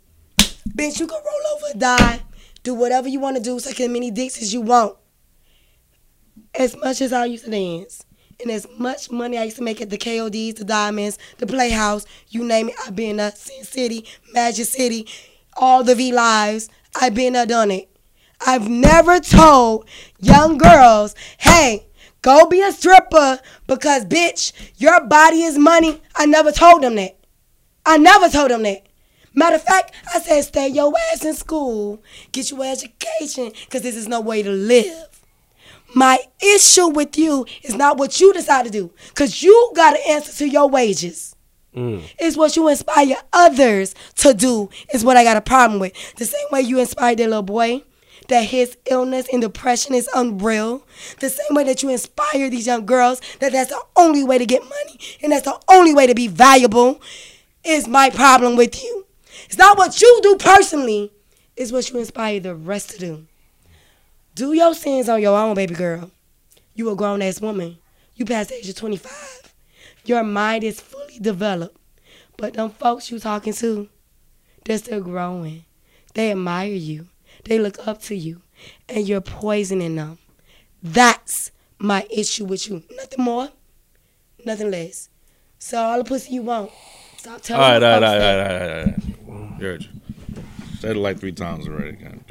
Bitch, 0.70 1.00
you 1.00 1.08
can 1.08 1.22
roll 1.24 1.56
over, 1.56 1.78
die, 1.78 2.22
do 2.64 2.74
whatever 2.74 3.08
you 3.08 3.20
want 3.20 3.38
to 3.38 3.44
do, 3.44 3.60
suck 3.60 3.80
as 3.80 3.90
many 3.90 4.12
dicks 4.12 4.42
as 4.42 4.54
you 4.54 4.62
want. 4.62 4.98
As 6.58 6.76
much 6.76 7.02
as 7.02 7.14
I 7.14 7.26
used 7.26 7.46
to 7.46 7.52
dance, 7.52 8.04
and 8.42 8.50
as 8.52 8.68
much 8.78 9.12
money 9.12 9.38
I 9.38 9.44
used 9.44 9.58
to 9.58 9.64
make 9.64 9.80
at 9.80 9.90
the 9.92 9.98
KODs, 9.98 10.56
the 10.56 10.66
Diamonds, 10.66 11.20
the 11.38 11.46
Playhouse, 11.46 12.06
you 12.30 12.44
name 12.44 12.70
it, 12.70 12.76
I've 12.86 12.96
been 12.96 13.18
to 13.18 13.32
Sin 13.32 13.64
City, 13.64 14.06
Magic 14.34 14.66
City, 14.66 15.08
all 15.56 15.84
the 15.84 15.94
V 15.94 16.12
Lives, 16.12 16.70
I've 17.00 17.14
been 17.14 17.34
there, 17.34 17.46
done 17.46 17.70
it. 17.72 17.90
I've 18.46 18.68
never 18.68 19.20
told 19.20 19.88
young 20.20 20.58
girls, 20.58 21.16
hey, 21.40 21.88
go 22.22 22.48
be 22.48 22.62
a 22.62 22.72
stripper 22.72 23.40
because, 23.68 24.06
bitch, 24.06 24.52
your 24.78 25.06
body 25.06 25.44
is 25.44 25.58
money. 25.58 26.02
I 26.16 26.26
never 26.26 26.52
told 26.52 26.84
them 26.84 26.96
that. 26.96 27.18
I 27.86 27.98
never 27.98 28.30
told 28.30 28.52
them 28.52 28.64
that. 28.64 28.88
Matter 29.34 29.58
of 29.58 29.64
fact, 29.64 29.94
I 30.14 30.20
said, 30.20 30.42
stay 30.42 30.68
your 30.70 30.92
ass 31.12 31.24
in 31.24 31.36
school, 31.36 32.02
get 32.32 32.50
your 32.50 32.66
education, 32.66 33.52
because 33.66 33.84
this 33.84 33.96
is 33.96 34.08
no 34.08 34.22
way 34.22 34.42
to 34.42 34.50
live. 34.50 35.16
My 35.95 36.19
issue 36.41 36.88
with 36.88 37.18
you 37.18 37.45
is 37.64 37.76
not 37.76 37.97
what 37.97 38.19
you 38.19 38.34
decide 38.34 38.65
to 38.65 38.72
do, 38.72 38.91
because 39.09 39.41
you 39.41 39.72
got 39.76 39.91
to 39.95 40.07
answer 40.09 40.34
to 40.39 40.49
your 40.49 40.69
wages. 40.69 41.35
Mm. 41.76 42.03
It's 42.19 42.35
what 42.35 42.55
you 42.55 42.68
inspire 42.68 43.15
others 43.31 43.95
to 44.15 44.34
do, 44.34 44.69
is 44.93 45.05
what 45.05 45.18
I 45.18 45.23
got 45.23 45.38
a 45.38 45.41
problem 45.41 45.80
with. 45.80 46.15
The 46.15 46.26
same 46.26 46.47
way 46.51 46.61
you 46.61 46.80
inspired 46.80 47.19
that 47.19 47.27
little 47.27 47.43
boy 47.43 47.84
that 48.27 48.43
his 48.43 48.77
illness 48.85 49.27
and 49.31 49.41
depression 49.41 49.93
is 49.95 50.09
unreal, 50.14 50.85
the 51.19 51.30
same 51.30 51.55
way 51.55 51.64
that 51.64 51.81
you 51.81 51.89
inspire 51.89 52.49
these 52.49 52.68
young 52.68 52.85
girls 52.85 53.22
that 53.39 53.51
that's 53.51 53.69
the 53.69 53.81
only 53.95 54.23
way 54.23 54.38
to 54.38 54.45
get 54.45 54.61
money 54.64 54.99
and 55.22 55.31
that's 55.31 55.45
the 55.45 55.57
only 55.69 55.93
way 55.93 56.07
to 56.07 56.15
be 56.15 56.27
valuable, 56.27 57.01
is 57.64 57.88
my 57.88 58.09
problem 58.09 58.55
with 58.55 58.84
you. 58.84 59.05
It's 59.45 59.57
not 59.57 59.77
what 59.77 60.01
you 60.01 60.19
do 60.23 60.35
personally, 60.38 61.11
it's 61.55 61.72
what 61.72 61.89
you 61.89 61.99
inspire 61.99 62.39
the 62.39 62.55
rest 62.55 62.91
to 62.91 62.99
do. 62.99 63.27
Do 64.38 64.53
your 64.53 64.76
sins 64.76 65.09
on 65.09 65.19
your 65.19 65.35
own, 65.35 65.55
baby 65.55 65.73
girl. 65.73 66.11
You 66.76 66.91
a 66.91 66.95
grown 66.95 67.23
ass 67.23 67.41
woman. 67.41 67.80
You 68.14 68.23
past 68.23 68.49
the 68.49 68.57
age 68.57 68.69
of 68.69 68.76
25. 68.76 69.51
Your 70.05 70.23
mind 70.23 70.64
is 70.64 70.80
fully 70.80 71.18
developed. 71.18 71.76
But 72.38 72.53
them 72.53 72.69
folks 72.69 73.09
you 73.09 73.18
talking 73.18 73.53
to, 73.53 73.89
they're 74.64 74.77
still 74.77 75.01
growing. 75.01 75.65
They 76.14 76.30
admire 76.30 76.69
you. 76.69 77.07
They 77.45 77.57
look 77.57 77.88
up 77.88 77.99
to 78.03 78.15
you. 78.15 78.43
And 78.88 79.07
you're 79.07 79.22
poisoning 79.22 79.95
them. 79.95 80.19
That's 80.84 81.49
my 81.80 82.05
issue 82.11 82.45
with 82.45 82.69
you. 82.69 82.84
Nothing 82.95 83.26
more, 83.26 83.49
nothing 84.45 84.69
less. 84.69 85.09
So 85.57 85.81
all 85.81 85.97
the 85.97 86.03
pussy 86.03 86.35
you 86.35 86.43
want. 86.43 86.69
Stop 87.18 87.41
telling 87.41 87.59
right, 87.59 87.81
all 87.81 87.99
me 87.99 88.05
right, 88.05 88.14
all 88.14 88.19
right, 88.19 88.39
all 88.39 88.43
right, 88.43 88.61
all 88.61 88.85
right. 88.85 88.95
all 89.30 89.49
right. 89.49 89.59
George, 89.59 89.89
said 90.77 90.95
it 90.95 90.99
like 90.99 91.19
three 91.19 91.31
times 91.31 91.68
already. 91.68 91.93
God 91.93 92.27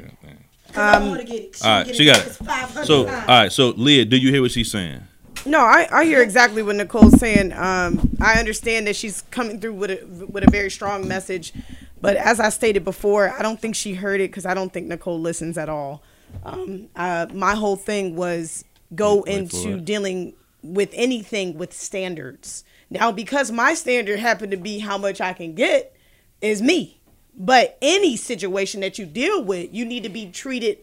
damn 0.77 1.01
thing. 1.01 1.07
I 1.07 1.09
wanna 1.09 1.23
get 1.23 1.43
it. 1.43 1.61
All 1.63 1.83
right, 1.83 1.95
she 1.95 2.05
got 2.05 2.25
It's 2.25 2.39
it. 2.41 2.85
So, 2.85 2.99
all 2.99 3.05
times. 3.05 3.27
right, 3.27 3.51
so 3.51 3.69
Leah, 3.69 4.05
do 4.05 4.17
you 4.17 4.31
hear 4.31 4.41
what 4.41 4.51
she's 4.51 4.71
saying? 4.71 5.01
No, 5.45 5.59
I, 5.59 5.87
I 5.91 6.05
hear 6.05 6.21
exactly 6.21 6.61
what 6.61 6.75
Nicole's 6.75 7.19
saying. 7.19 7.53
Um, 7.53 8.09
I 8.19 8.33
understand 8.39 8.87
that 8.87 8.95
she's 8.95 9.21
coming 9.31 9.59
through 9.61 9.73
with 9.73 9.91
a 9.91 10.25
with 10.27 10.43
a 10.45 10.51
very 10.51 10.69
strong 10.69 11.07
message, 11.07 11.53
but 12.01 12.15
as 12.17 12.39
I 12.39 12.49
stated 12.49 12.83
before, 12.83 13.29
I 13.37 13.41
don't 13.41 13.59
think 13.59 13.75
she 13.75 13.93
heard 13.93 14.19
it 14.19 14.29
because 14.31 14.45
I 14.45 14.53
don't 14.53 14.73
think 14.73 14.87
Nicole 14.87 15.19
listens 15.19 15.57
at 15.57 15.69
all. 15.69 16.01
Um, 16.43 16.89
uh, 16.95 17.27
my 17.33 17.55
whole 17.55 17.77
thing 17.77 18.15
was 18.15 18.65
go 18.93 19.17
Wait 19.17 19.25
for 19.25 19.57
into 19.59 19.79
dealing 19.79 20.33
with 20.63 20.89
anything 20.93 21.57
with 21.57 21.71
standards. 21.73 22.63
Now, 22.89 23.11
because 23.11 23.51
my 23.51 23.73
standard 23.73 24.19
happened 24.19 24.51
to 24.51 24.57
be 24.57 24.79
how 24.79 24.97
much 24.97 25.21
I 25.21 25.33
can 25.33 25.55
get, 25.55 25.95
is 26.41 26.61
me. 26.61 26.96
But 27.37 27.77
any 27.81 28.17
situation 28.17 28.81
that 28.81 28.97
you 28.97 29.05
deal 29.05 29.43
with, 29.43 29.71
you 29.71 29.85
need 29.85 30.03
to 30.03 30.09
be 30.09 30.31
treated, 30.31 30.79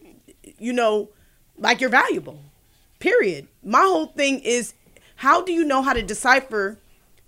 you 0.57 0.71
know, 0.71 1.09
like 1.57 1.81
you're 1.81 1.89
valuable. 1.89 2.39
Period. 2.99 3.47
My 3.61 3.81
whole 3.81 4.07
thing 4.07 4.39
is 4.39 4.73
how 5.17 5.41
do 5.41 5.51
you 5.51 5.65
know 5.65 5.81
how 5.81 5.93
to 5.93 6.01
decipher 6.01 6.79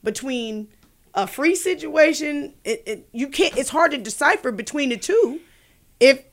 between 0.03 0.69
a 1.13 1.27
free 1.27 1.55
situation? 1.55 2.53
It, 2.63 2.83
it 2.85 3.09
you 3.11 3.27
can't 3.27 3.57
it's 3.57 3.69
hard 3.69 3.91
to 3.91 3.97
decipher 3.97 4.51
between 4.51 4.89
the 4.89 4.97
two 4.97 5.41
if 5.99 6.23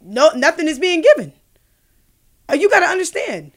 no 0.00 0.30
nothing 0.30 0.66
is 0.66 0.78
being 0.78 1.02
given. 1.02 1.32
Uh, 2.50 2.54
You 2.54 2.68
got 2.68 2.80
to 2.80 2.86
understand. 2.86 3.52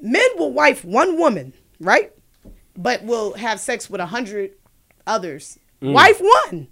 Men 0.00 0.26
will 0.36 0.52
wife 0.52 0.84
one 0.84 1.18
woman, 1.18 1.52
right? 1.78 2.12
But 2.76 3.04
will 3.04 3.34
have 3.34 3.60
sex 3.60 3.88
with 3.88 4.00
a 4.00 4.06
hundred 4.06 4.52
others. 5.06 5.58
Wife 5.80 6.20
one, 6.20 6.68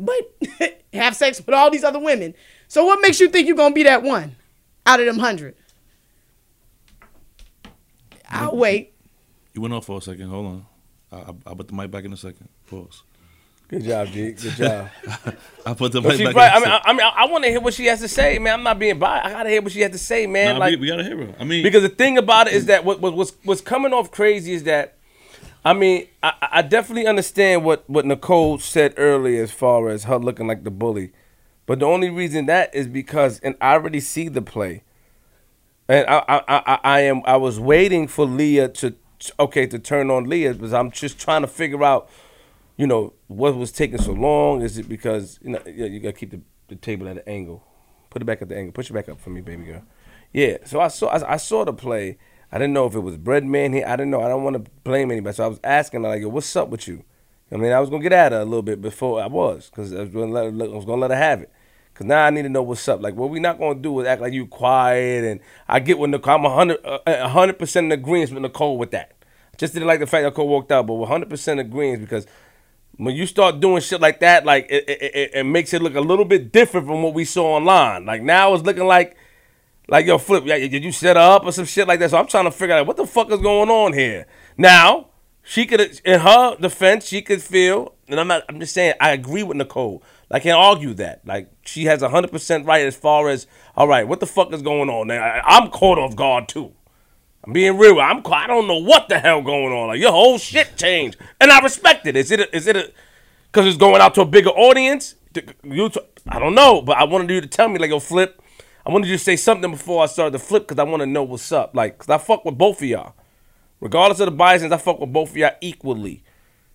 but 0.00 0.82
have 0.92 1.14
sex 1.14 1.38
with 1.38 1.54
all 1.54 1.70
these 1.70 1.84
other 1.84 1.98
women. 1.98 2.34
So 2.68 2.84
what 2.84 3.00
makes 3.00 3.20
you 3.20 3.28
think 3.28 3.46
you're 3.46 3.56
gonna 3.56 3.74
be 3.74 3.84
that 3.84 4.02
one 4.02 4.36
out 4.86 5.00
of 5.00 5.06
them 5.06 5.18
hundred? 5.18 5.54
I'll 8.28 8.56
wait. 8.56 8.94
You 9.54 9.60
went 9.60 9.74
off 9.74 9.86
for 9.86 9.98
a 9.98 10.02
second. 10.02 10.28
Hold 10.28 10.46
on. 10.46 10.66
I, 11.12 11.16
I, 11.16 11.34
I'll 11.46 11.56
put 11.56 11.68
the 11.68 11.74
mic 11.74 11.90
back 11.90 12.04
in 12.04 12.12
a 12.12 12.16
second. 12.16 12.48
Pause. 12.68 13.02
Good 13.70 13.84
job, 13.84 14.08
G. 14.08 14.32
Good 14.32 14.52
job. 14.54 14.88
I 15.66 15.74
put 15.74 15.92
the 15.92 16.00
mic 16.00 16.18
back 16.18 16.34
right. 16.34 16.52
I 16.52 16.56
in 16.56 16.62
a 16.62 16.66
mean, 16.66 16.70
I. 16.72 16.80
I 16.84 16.92
mean, 16.92 17.06
I, 17.16 17.26
want 17.26 17.44
to 17.44 17.50
hear 17.50 17.60
what 17.60 17.74
she 17.74 17.86
has 17.86 18.00
to 18.00 18.08
say, 18.08 18.38
man. 18.40 18.54
I'm 18.54 18.62
not 18.64 18.78
being 18.80 18.98
biased. 18.98 19.26
I 19.26 19.30
gotta 19.30 19.48
hear 19.48 19.62
what 19.62 19.70
she 19.70 19.80
has 19.82 19.92
to 19.92 19.98
say, 19.98 20.26
man. 20.26 20.54
Nah, 20.54 20.58
like, 20.60 20.70
we, 20.72 20.76
we 20.78 20.86
gotta 20.88 21.04
hear 21.04 21.16
her. 21.16 21.34
I 21.38 21.44
mean, 21.44 21.62
because 21.62 21.82
the 21.82 21.88
thing 21.88 22.18
about 22.18 22.48
it 22.48 22.54
is 22.54 22.66
that 22.66 22.84
what, 22.84 23.00
what 23.00 23.14
what's 23.14 23.32
what's 23.44 23.60
coming 23.60 23.92
off 23.92 24.10
crazy 24.10 24.54
is 24.54 24.64
that, 24.64 24.98
I 25.64 25.74
mean, 25.74 26.06
I, 26.22 26.32
I 26.40 26.62
definitely 26.62 27.06
understand 27.06 27.64
what 27.64 27.88
what 27.88 28.06
Nicole 28.06 28.58
said 28.58 28.94
earlier 28.96 29.42
as 29.42 29.50
far 29.50 29.88
as 29.90 30.04
her 30.04 30.18
looking 30.18 30.46
like 30.46 30.64
the 30.64 30.70
bully, 30.70 31.12
but 31.66 31.80
the 31.80 31.86
only 31.86 32.08
reason 32.08 32.46
that 32.46 32.74
is 32.74 32.86
because, 32.86 33.40
and 33.40 33.56
I 33.60 33.74
already 33.74 34.00
see 34.00 34.28
the 34.28 34.40
play, 34.42 34.84
and 35.88 36.06
I 36.08 36.24
I 36.28 36.42
I, 36.48 36.78
I 36.82 37.00
am 37.00 37.22
I 37.26 37.36
was 37.36 37.60
waiting 37.60 38.08
for 38.08 38.24
Leah 38.24 38.68
to 38.68 38.94
okay 39.38 39.66
to 39.66 39.78
turn 39.78 40.10
on 40.10 40.24
Leah 40.24 40.54
because 40.54 40.72
I'm 40.72 40.90
just 40.90 41.18
trying 41.20 41.42
to 41.42 41.48
figure 41.48 41.84
out, 41.84 42.08
you 42.78 42.86
know, 42.86 43.12
what 43.26 43.54
was 43.54 43.70
taking 43.70 43.98
so 43.98 44.12
long. 44.12 44.62
Is 44.62 44.78
it 44.78 44.88
because 44.88 45.38
you 45.42 45.50
know 45.50 45.60
you 45.66 46.00
gotta 46.00 46.14
keep 46.14 46.30
the, 46.30 46.40
the 46.68 46.76
table 46.76 47.06
at 47.06 47.18
an 47.18 47.22
angle, 47.26 47.62
put 48.08 48.22
it 48.22 48.24
back 48.24 48.40
at 48.40 48.48
the 48.48 48.56
angle, 48.56 48.72
push 48.72 48.88
it 48.88 48.94
back 48.94 49.10
up 49.10 49.20
for 49.20 49.28
me, 49.28 49.42
baby 49.42 49.64
girl. 49.64 49.82
Yeah, 50.32 50.58
so 50.64 50.80
I 50.80 50.88
saw 50.88 51.08
I, 51.08 51.34
I 51.34 51.36
saw 51.36 51.66
the 51.66 51.74
play. 51.74 52.16
I 52.52 52.58
didn't 52.58 52.74
know 52.74 52.86
if 52.86 52.94
it 52.94 53.00
was 53.00 53.16
Breadman 53.16 53.74
here. 53.74 53.84
I 53.86 53.96
didn't 53.96 54.10
know. 54.10 54.22
I 54.22 54.28
don't 54.28 54.42
want 54.42 54.64
to 54.64 54.70
blame 54.82 55.10
anybody. 55.10 55.34
So 55.34 55.44
I 55.44 55.48
was 55.48 55.60
asking 55.62 56.02
her 56.02 56.08
like, 56.08 56.24
"What's 56.24 56.54
up 56.56 56.68
with 56.68 56.88
you?" 56.88 57.04
I 57.52 57.56
mean, 57.56 57.72
I 57.72 57.80
was 57.80 57.90
gonna 57.90 58.02
get 58.02 58.12
at 58.12 58.32
her 58.32 58.40
a 58.40 58.44
little 58.44 58.62
bit 58.62 58.80
before 58.80 59.20
I 59.20 59.26
was, 59.26 59.70
cause 59.74 59.92
I 59.92 60.00
was 60.00 60.10
was 60.12 60.84
gonna 60.84 61.00
let 61.00 61.10
her 61.10 61.16
have 61.16 61.42
it. 61.42 61.52
Cause 61.94 62.06
now 62.06 62.24
I 62.24 62.30
need 62.30 62.42
to 62.42 62.48
know 62.48 62.62
what's 62.62 62.86
up. 62.88 63.02
Like, 63.02 63.14
what 63.14 63.28
we 63.28 63.40
not 63.40 63.58
gonna 63.58 63.78
do 63.78 64.00
is 64.00 64.06
act 64.06 64.22
like 64.22 64.32
you 64.32 64.46
quiet. 64.46 65.24
And 65.24 65.40
I 65.68 65.80
get 65.80 65.98
what 65.98 66.10
Nicole. 66.10 66.36
I'm 66.36 66.44
a 66.44 66.54
hundred, 66.54 66.78
uh, 66.84 66.98
uh, 67.06 67.16
a 67.20 67.28
hundred 67.28 67.58
percent 67.58 67.86
in 67.86 67.92
agreement 67.92 68.32
with 68.32 68.42
Nicole 68.42 68.78
with 68.78 68.90
that. 68.92 69.12
Just 69.58 69.74
didn't 69.74 69.88
like 69.88 70.00
the 70.00 70.06
fact 70.06 70.24
Nicole 70.24 70.48
walked 70.48 70.72
out, 70.72 70.86
but 70.86 70.94
100 70.94 71.28
percent 71.28 71.60
agreement 71.60 72.02
because 72.02 72.26
when 72.96 73.14
you 73.14 73.26
start 73.26 73.60
doing 73.60 73.82
shit 73.82 74.00
like 74.00 74.20
that, 74.20 74.44
like 74.44 74.66
it, 74.70 74.88
it, 74.88 75.02
it, 75.02 75.30
it 75.34 75.44
makes 75.44 75.74
it 75.74 75.82
look 75.82 75.94
a 75.94 76.00
little 76.00 76.24
bit 76.24 76.52
different 76.52 76.86
from 76.86 77.02
what 77.02 77.12
we 77.14 77.24
saw 77.24 77.56
online. 77.56 78.06
Like 78.06 78.22
now 78.22 78.54
it's 78.54 78.62
looking 78.62 78.86
like, 78.86 79.16
like 79.90 80.06
yo, 80.06 80.18
flip, 80.18 80.44
did 80.44 80.84
you 80.84 80.92
set 80.92 81.16
her 81.16 81.22
up 81.22 81.44
or 81.44 81.52
some 81.52 81.66
shit 81.66 81.86
like 81.86 81.98
that? 82.00 82.10
So 82.10 82.18
I'm 82.18 82.26
trying 82.26 82.44
to 82.44 82.50
figure 82.50 82.76
out 82.76 82.86
what 82.86 82.96
the 82.96 83.06
fuck 83.06 83.30
is 83.30 83.40
going 83.40 83.68
on 83.68 83.92
here. 83.92 84.26
Now 84.56 85.08
she 85.42 85.66
could, 85.66 86.00
in 86.04 86.20
her 86.20 86.56
defense, 86.56 87.06
she 87.06 87.22
could 87.22 87.42
feel, 87.42 87.94
and 88.08 88.20
I'm 88.20 88.28
not, 88.28 88.44
I'm 88.48 88.60
just 88.60 88.72
saying, 88.72 88.94
I 89.00 89.10
agree 89.10 89.42
with 89.42 89.56
Nicole. 89.56 90.02
I 90.30 90.38
can't 90.38 90.56
argue 90.56 90.94
that. 90.94 91.26
Like 91.26 91.50
she 91.64 91.86
has 91.86 92.02
100 92.02 92.30
percent 92.30 92.66
right 92.66 92.86
as 92.86 92.96
far 92.96 93.28
as, 93.28 93.48
all 93.76 93.88
right, 93.88 94.06
what 94.06 94.20
the 94.20 94.26
fuck 94.26 94.52
is 94.52 94.62
going 94.62 94.88
on? 94.88 95.08
Now, 95.08 95.42
I'm 95.44 95.70
caught 95.70 95.98
off 95.98 96.14
guard 96.14 96.48
too. 96.48 96.72
I'm 97.42 97.52
being 97.52 97.78
real. 97.78 98.00
I'm 98.00 98.22
I 98.26 98.46
don't 98.46 98.68
know 98.68 98.78
what 98.78 99.08
the 99.08 99.18
hell 99.18 99.42
going 99.42 99.72
on. 99.72 99.88
Like 99.88 99.98
your 99.98 100.12
whole 100.12 100.38
shit 100.38 100.76
changed, 100.76 101.16
and 101.40 101.50
I 101.50 101.60
respect 101.60 102.06
it. 102.06 102.14
Is 102.14 102.30
it 102.30 102.40
a, 102.40 102.56
is 102.56 102.66
it 102.66 102.76
a 102.76 102.92
because 103.50 103.66
it's 103.66 103.78
going 103.78 104.00
out 104.00 104.14
to 104.16 104.20
a 104.20 104.26
bigger 104.26 104.50
audience? 104.50 105.16
You 105.64 105.90
I 106.28 106.38
don't 106.38 106.54
know, 106.54 106.82
but 106.82 106.98
I 106.98 107.04
wanted 107.04 107.30
you 107.30 107.40
to 107.40 107.46
tell 107.46 107.68
me 107.68 107.78
like 107.78 107.90
yo 107.90 107.98
flip. 107.98 108.39
I 108.86 108.90
wanted 108.90 109.08
to 109.08 109.18
say 109.18 109.36
something 109.36 109.70
before 109.70 110.02
I 110.02 110.06
started 110.06 110.32
to 110.32 110.38
flip 110.38 110.66
because 110.66 110.80
I 110.80 110.84
want 110.84 111.00
to 111.00 111.06
know 111.06 111.22
what's 111.22 111.52
up. 111.52 111.74
Like, 111.74 111.98
cause 111.98 112.08
I 112.08 112.18
fuck 112.18 112.44
with 112.44 112.56
both 112.56 112.78
of 112.78 112.88
y'all, 112.88 113.14
regardless 113.80 114.20
of 114.20 114.26
the 114.26 114.32
biases. 114.32 114.72
I 114.72 114.78
fuck 114.78 115.00
with 115.00 115.12
both 115.12 115.30
of 115.30 115.36
y'all 115.36 115.52
equally. 115.60 116.10
You 116.12 116.18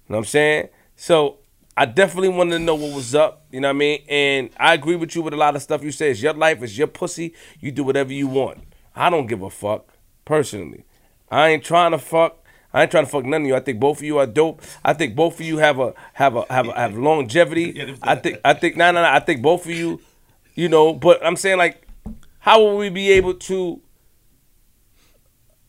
know 0.10 0.18
what 0.18 0.20
I'm 0.20 0.26
saying? 0.26 0.70
So 0.96 1.40
I 1.78 1.86
definitely 1.86 2.30
wanted 2.30 2.58
to 2.58 2.60
know 2.60 2.76
what 2.76 2.94
was 2.94 3.16
up. 3.16 3.46
You 3.52 3.60
know 3.60 3.70
what 3.70 3.76
I 3.76 3.80
mean? 3.80 4.04
And 4.08 4.50
I 4.58 4.74
agree 4.74 4.96
with 4.96 5.16
you 5.16 5.22
with 5.22 5.34
a 5.34 5.38
lot 5.38 5.56
of 5.56 5.62
stuff 5.62 5.84
you 5.84 5.92
say. 5.92 6.12
It's 6.12 6.22
your 6.22 6.34
life. 6.34 6.62
It's 6.62 6.78
your 6.78 6.88
pussy. 6.88 7.34
You 7.60 7.72
do 7.72 7.84
whatever 7.84 8.14
you 8.14 8.28
want. 8.28 8.64
I 8.96 9.10
don't 9.10 9.28
give 9.28 9.42
a 9.42 9.50
fuck 9.50 9.90
personally. 10.24 10.86
I 11.30 11.50
ain't 11.50 11.64
trying 11.64 11.92
to 11.92 11.98
fuck. 11.98 12.44
I 12.74 12.84
ain't 12.84 12.92
trying 12.92 13.06
to 13.06 13.12
fuck 13.12 13.26
none 13.26 13.42
of 13.42 13.48
you. 13.48 13.56
I 13.56 13.60
think 13.60 13.80
both 13.80 13.98
of 13.98 14.04
you 14.04 14.18
are 14.20 14.28
dope. 14.28 14.62
I 14.84 14.94
think 14.94 15.16
both 15.16 15.40
of 15.40 15.46
you 15.46 15.58
have 15.58 15.80
a 15.80 15.94
have 16.14 16.36
a 16.36 16.46
have 16.50 16.68
a, 16.68 16.74
have 16.74 16.98
longevity. 16.98 17.96
I 18.02 18.16
think 18.16 18.40
I 18.44 18.54
think 18.54 18.76
no 18.76 18.92
no 18.92 19.02
no. 19.02 19.10
I 19.10 19.20
think 19.20 19.42
both 19.42 19.66
of 19.66 19.72
you, 19.72 20.02
you 20.56 20.68
know. 20.70 20.94
But 20.94 21.26
I'm 21.26 21.38
saying 21.38 21.58
like, 21.58 21.85
how 22.46 22.62
will 22.62 22.78
we 22.78 22.90
be 22.90 23.10
able 23.10 23.34
to? 23.34 23.82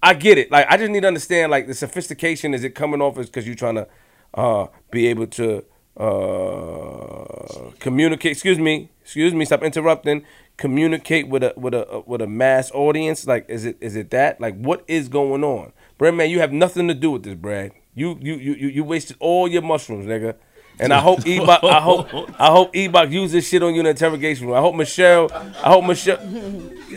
I 0.03 0.13
get 0.13 0.37
it. 0.37 0.51
Like 0.51 0.67
I 0.69 0.77
just 0.77 0.91
need 0.91 1.01
to 1.01 1.07
understand 1.09 1.51
like 1.51 1.67
the 1.67 1.73
sophistication. 1.73 2.53
Is 2.53 2.65
it 2.65 2.75
coming 2.75 3.01
off 3.01 3.17
as 3.17 3.27
because 3.27 3.47
you're 3.47 3.57
trying 3.57 3.77
to 3.77 3.89
uh, 4.35 4.67
be 4.91 5.07
able 5.07 5.27
to 5.29 5.65
uh, 5.97 7.71
communicate? 7.79 8.33
Excuse 8.33 8.59
me. 8.59 8.91
Excuse 9.01 9.33
me. 9.33 9.47
Stop 9.47 9.63
interrupting. 9.63 10.27
Communicate 10.59 11.29
with 11.29 11.43
a 11.43 11.55
with 11.57 11.73
a 11.73 12.03
with 12.05 12.21
a 12.21 12.27
mass 12.27 12.71
audience. 12.73 13.27
Like 13.27 13.49
is 13.49 13.65
it 13.65 13.79
is 13.81 13.97
it 13.97 14.11
that? 14.11 14.39
Like 14.39 14.61
what 14.61 14.85
is 14.87 15.09
going 15.09 15.45
on? 15.45 15.73
Breadman, 15.99 16.29
you 16.29 16.41
have 16.41 16.53
nothing 16.53 16.89
to 16.89 16.95
do 16.95 17.13
with 17.13 17.23
this, 17.23 17.37
Brad. 17.37 17.73
You 17.95 18.19
you 18.21 18.35
you, 18.35 18.53
you 18.53 18.85
wasted 18.85 19.17
all 19.19 19.49
your 19.49 19.63
mushrooms, 19.63 20.05
nigga. 20.05 20.35
And 20.79 20.93
I 20.93 21.01
hope 21.01 21.21
Ebok, 21.21 21.65
I 21.65 21.81
hope 21.81 22.09
I 22.39 22.51
hope 22.51 22.75
Ebok 22.75 23.11
uses 23.11 23.33
this 23.33 23.49
shit 23.49 23.63
on 23.63 23.73
you 23.75 23.81
in 23.81 23.85
the 23.85 23.91
interrogation 23.91 24.47
room. 24.47 24.57
I 24.57 24.61
hope 24.61 24.75
Michelle, 24.75 25.31
I 25.33 25.71
hope 25.71 25.85
Michelle, 25.85 26.19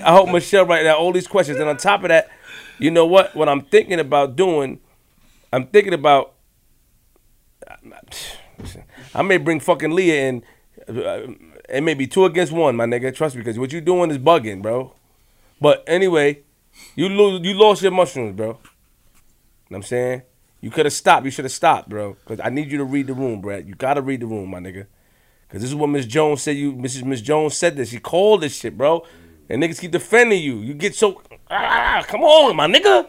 I 0.04 0.12
hope 0.14 0.30
Michelle 0.30 0.66
right 0.66 0.84
now 0.84 0.96
all 0.98 1.14
these 1.14 1.28
questions. 1.28 1.60
And 1.60 1.70
on 1.70 1.78
top 1.78 2.04
of 2.04 2.10
that, 2.10 2.30
you 2.78 2.92
know 2.92 3.06
what? 3.06 3.36
What 3.36 3.48
I'm 3.48 3.62
thinking 3.62 4.00
about 4.00 4.36
doing, 4.36 4.80
I'm 5.54 5.68
thinking 5.68 5.94
about. 5.94 6.34
I 9.16 9.22
may 9.22 9.38
bring 9.38 9.60
fucking 9.62 9.92
Leah 9.92 10.28
in. 10.30 10.44
uh, 10.90 11.28
It 11.70 11.82
may 11.82 11.94
be 11.94 12.08
two 12.08 12.26
against 12.26 12.52
one, 12.52 12.76
my 12.76 12.86
nigga. 12.86 13.14
Trust 13.16 13.36
me, 13.36 13.42
because 13.42 13.58
what 13.58 13.72
you 13.72 13.80
doing 13.80 14.12
is 14.12 14.18
bugging, 14.18 14.62
bro. 14.62 14.94
But 15.62 15.84
anyway, 15.88 16.42
you 16.96 17.08
lose, 17.10 17.42
you 17.46 17.54
lost 17.54 17.82
your 17.82 17.92
mushrooms, 17.92 18.36
bro. 18.36 18.48
You 18.48 18.54
Know 18.54 18.60
what 19.70 19.78
I'm 19.78 19.84
saying? 19.84 20.22
You 20.61 20.69
could 20.72 20.86
have 20.86 20.94
stopped. 20.94 21.26
You 21.26 21.31
should 21.31 21.45
have 21.45 21.52
stopped, 21.52 21.90
bro. 21.90 22.14
Because 22.26 22.40
I 22.44 22.49
need 22.49 22.72
you 22.72 22.77
to 22.80 22.84
read 22.84 23.07
the 23.07 23.14
room, 23.14 23.41
Brad. 23.41 23.68
You 23.68 23.76
gotta 23.76 24.02
read 24.02 24.19
the 24.22 24.26
room, 24.27 24.49
my 24.49 24.60
nigga. 24.60 24.88
Because 25.48 25.61
this 25.61 25.69
is 25.72 25.76
what 25.76 25.88
Miss 25.88 26.06
Jones 26.06 26.41
said. 26.41 26.57
You, 26.57 26.73
Mrs. 26.73 27.03
Miss 27.06 27.22
Jones 27.22 27.56
said 27.57 27.76
this. 27.76 27.90
She 27.90 27.99
called 27.99 28.41
this 28.41 28.56
shit, 28.57 28.77
bro. 28.77 29.06
and 29.49 29.64
niggas 29.64 29.80
keep 29.80 29.91
defending 29.91 30.41
you. 30.44 30.57
You 30.57 30.73
get 30.73 30.95
so 30.95 31.22
ah, 31.49 32.03
come 32.07 32.22
on, 32.22 32.56
my 32.56 32.68
nigga. 32.68 33.07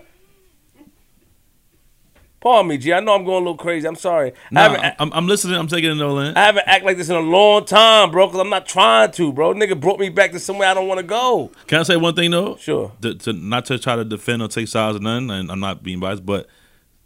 Pardon 2.40 2.68
me, 2.68 2.78
G. 2.78 2.94
I 2.94 3.01
know 3.01 3.14
I'm 3.14 3.24
going 3.24 3.36
a 3.43 3.51
little 3.51 3.56
crazy. 3.59 3.86
I'm 3.86 3.97
sorry. 3.97 4.31
I 4.32 4.35
Nah, 4.51 4.60
haven't, 4.62 4.94
I'm, 4.98 5.12
I'm 5.12 5.27
listening. 5.27 5.56
I'm 5.59 5.66
taking 5.66 5.90
it 5.90 6.01
all 6.02 6.18
in. 6.20 6.35
I 6.35 6.47
haven't 6.47 6.66
act 6.66 6.86
like 6.86 6.97
this 6.97 7.10
in 7.10 7.16
a 7.16 7.20
long 7.20 7.66
time, 7.66 8.10
bro. 8.10 8.31
Cause 8.31 8.40
I'm 8.40 8.48
not 8.48 8.64
trying 8.64 9.10
to, 9.12 9.31
bro. 9.31 9.52
Nigga 9.52 9.78
brought 9.78 9.98
me 10.01 10.09
back 10.09 10.32
to 10.32 10.40
somewhere 10.40 10.68
I 10.68 10.72
don't 10.72 10.89
want 10.89 11.01
to 11.01 11.06
go. 11.06 11.51
Can 11.66 11.81
I 11.81 11.82
say 11.82 11.97
one 11.98 12.14
thing 12.14 12.31
though? 12.31 12.56
Sure. 12.56 12.93
To, 13.02 13.14
to 13.14 13.35
not 13.35 13.66
to 13.66 13.78
try 13.78 13.94
to 13.97 14.06
defend 14.06 14.40
or 14.40 14.48
take 14.48 14.68
sides 14.68 14.97
or 14.97 15.01
nothing, 15.01 15.31
and 15.31 15.52
I'm 15.52 15.60
not 15.60 15.82
being 15.82 16.01
biased, 16.01 16.24
but 16.24 16.47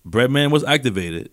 Breadman 0.06 0.50
was 0.50 0.64
activated. 0.64 1.30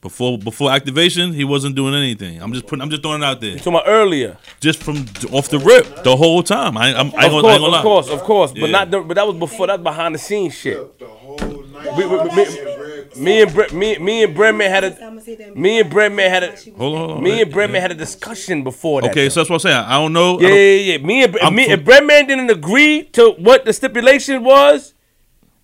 Before 0.00 0.36
before 0.36 0.70
activation, 0.70 1.32
he 1.32 1.44
wasn't 1.44 1.76
doing 1.76 1.94
anything. 1.94 2.42
I'm 2.42 2.52
just 2.52 2.66
putting. 2.66 2.82
I'm 2.82 2.90
just 2.90 3.00
throwing 3.00 3.22
it 3.22 3.24
out 3.24 3.40
there, 3.40 3.56
To 3.56 3.70
my 3.70 3.82
earlier. 3.86 4.36
just 4.60 4.82
from 4.82 5.06
off 5.32 5.48
the 5.48 5.58
rip, 5.58 6.02
the 6.04 6.14
whole 6.14 6.42
time. 6.42 6.76
I, 6.76 6.88
I'm, 6.94 6.94
I 6.94 7.00
Of 7.06 7.12
gonna, 7.12 7.24
I 7.24 7.28
course, 7.30 7.42
gonna 7.58 7.66
lie. 7.68 7.78
of 7.78 7.82
course, 7.82 8.08
of 8.10 8.20
course. 8.20 8.50
But 8.52 8.60
Yeah. 8.60 8.66
not. 8.66 8.90
The, 8.90 9.00
but 9.00 9.14
that 9.14 9.26
was 9.26 9.36
before. 9.36 9.66
That 9.68 9.78
was 9.78 9.82
behind 9.84 10.14
the 10.14 10.18
scenes 10.18 10.52
shit. 10.54 10.98
The 10.98 11.06
whole 11.06 11.38
night. 11.72 11.96
We- 11.96 12.04
we- 12.04 12.18
we- 12.18 13.20
Me 13.22 13.42
and 13.42 13.54
Bre- 13.54 13.72
me 13.74 13.96
me 13.98 14.24
and 14.24 14.36
Breadman 14.36 14.68
had 14.68 14.84
a 14.84 15.10
me 15.58 15.78
and 15.80 15.90
Breadman 15.90 16.28
had 16.28 16.42
a 16.42 16.48
Hold 16.76 16.94
on, 16.96 16.98
hold 16.98 17.10
on. 17.18 17.22
me 17.22 17.40
and 17.40 17.50
Breadman 17.52 17.80
had 17.80 17.92
a 17.92 17.94
discussion 17.94 18.62
before 18.64 19.00
that. 19.02 19.10
Okay, 19.12 19.28
so 19.30 19.40
that's 19.40 19.48
what 19.48 19.56
I'm 19.56 19.60
saying. 19.60 19.76
I 19.76 19.92
don't 19.94 20.12
know. 20.12 20.38
I 20.38 20.42
Yeah, 20.42 20.48
don't- 20.48 20.56
yeah, 20.58 20.74
yeah. 20.74 20.98
Me 20.98 21.22
and 21.22 21.38
I'm 21.40 21.54
me 21.54 21.64
from- 21.64 21.72
if 21.74 21.84
Breadman 21.84 22.26
didn't 22.28 22.50
agree 22.50 23.04
to 23.12 23.30
what 23.38 23.64
the 23.64 23.72
stipulation 23.72 24.42
was, 24.42 24.93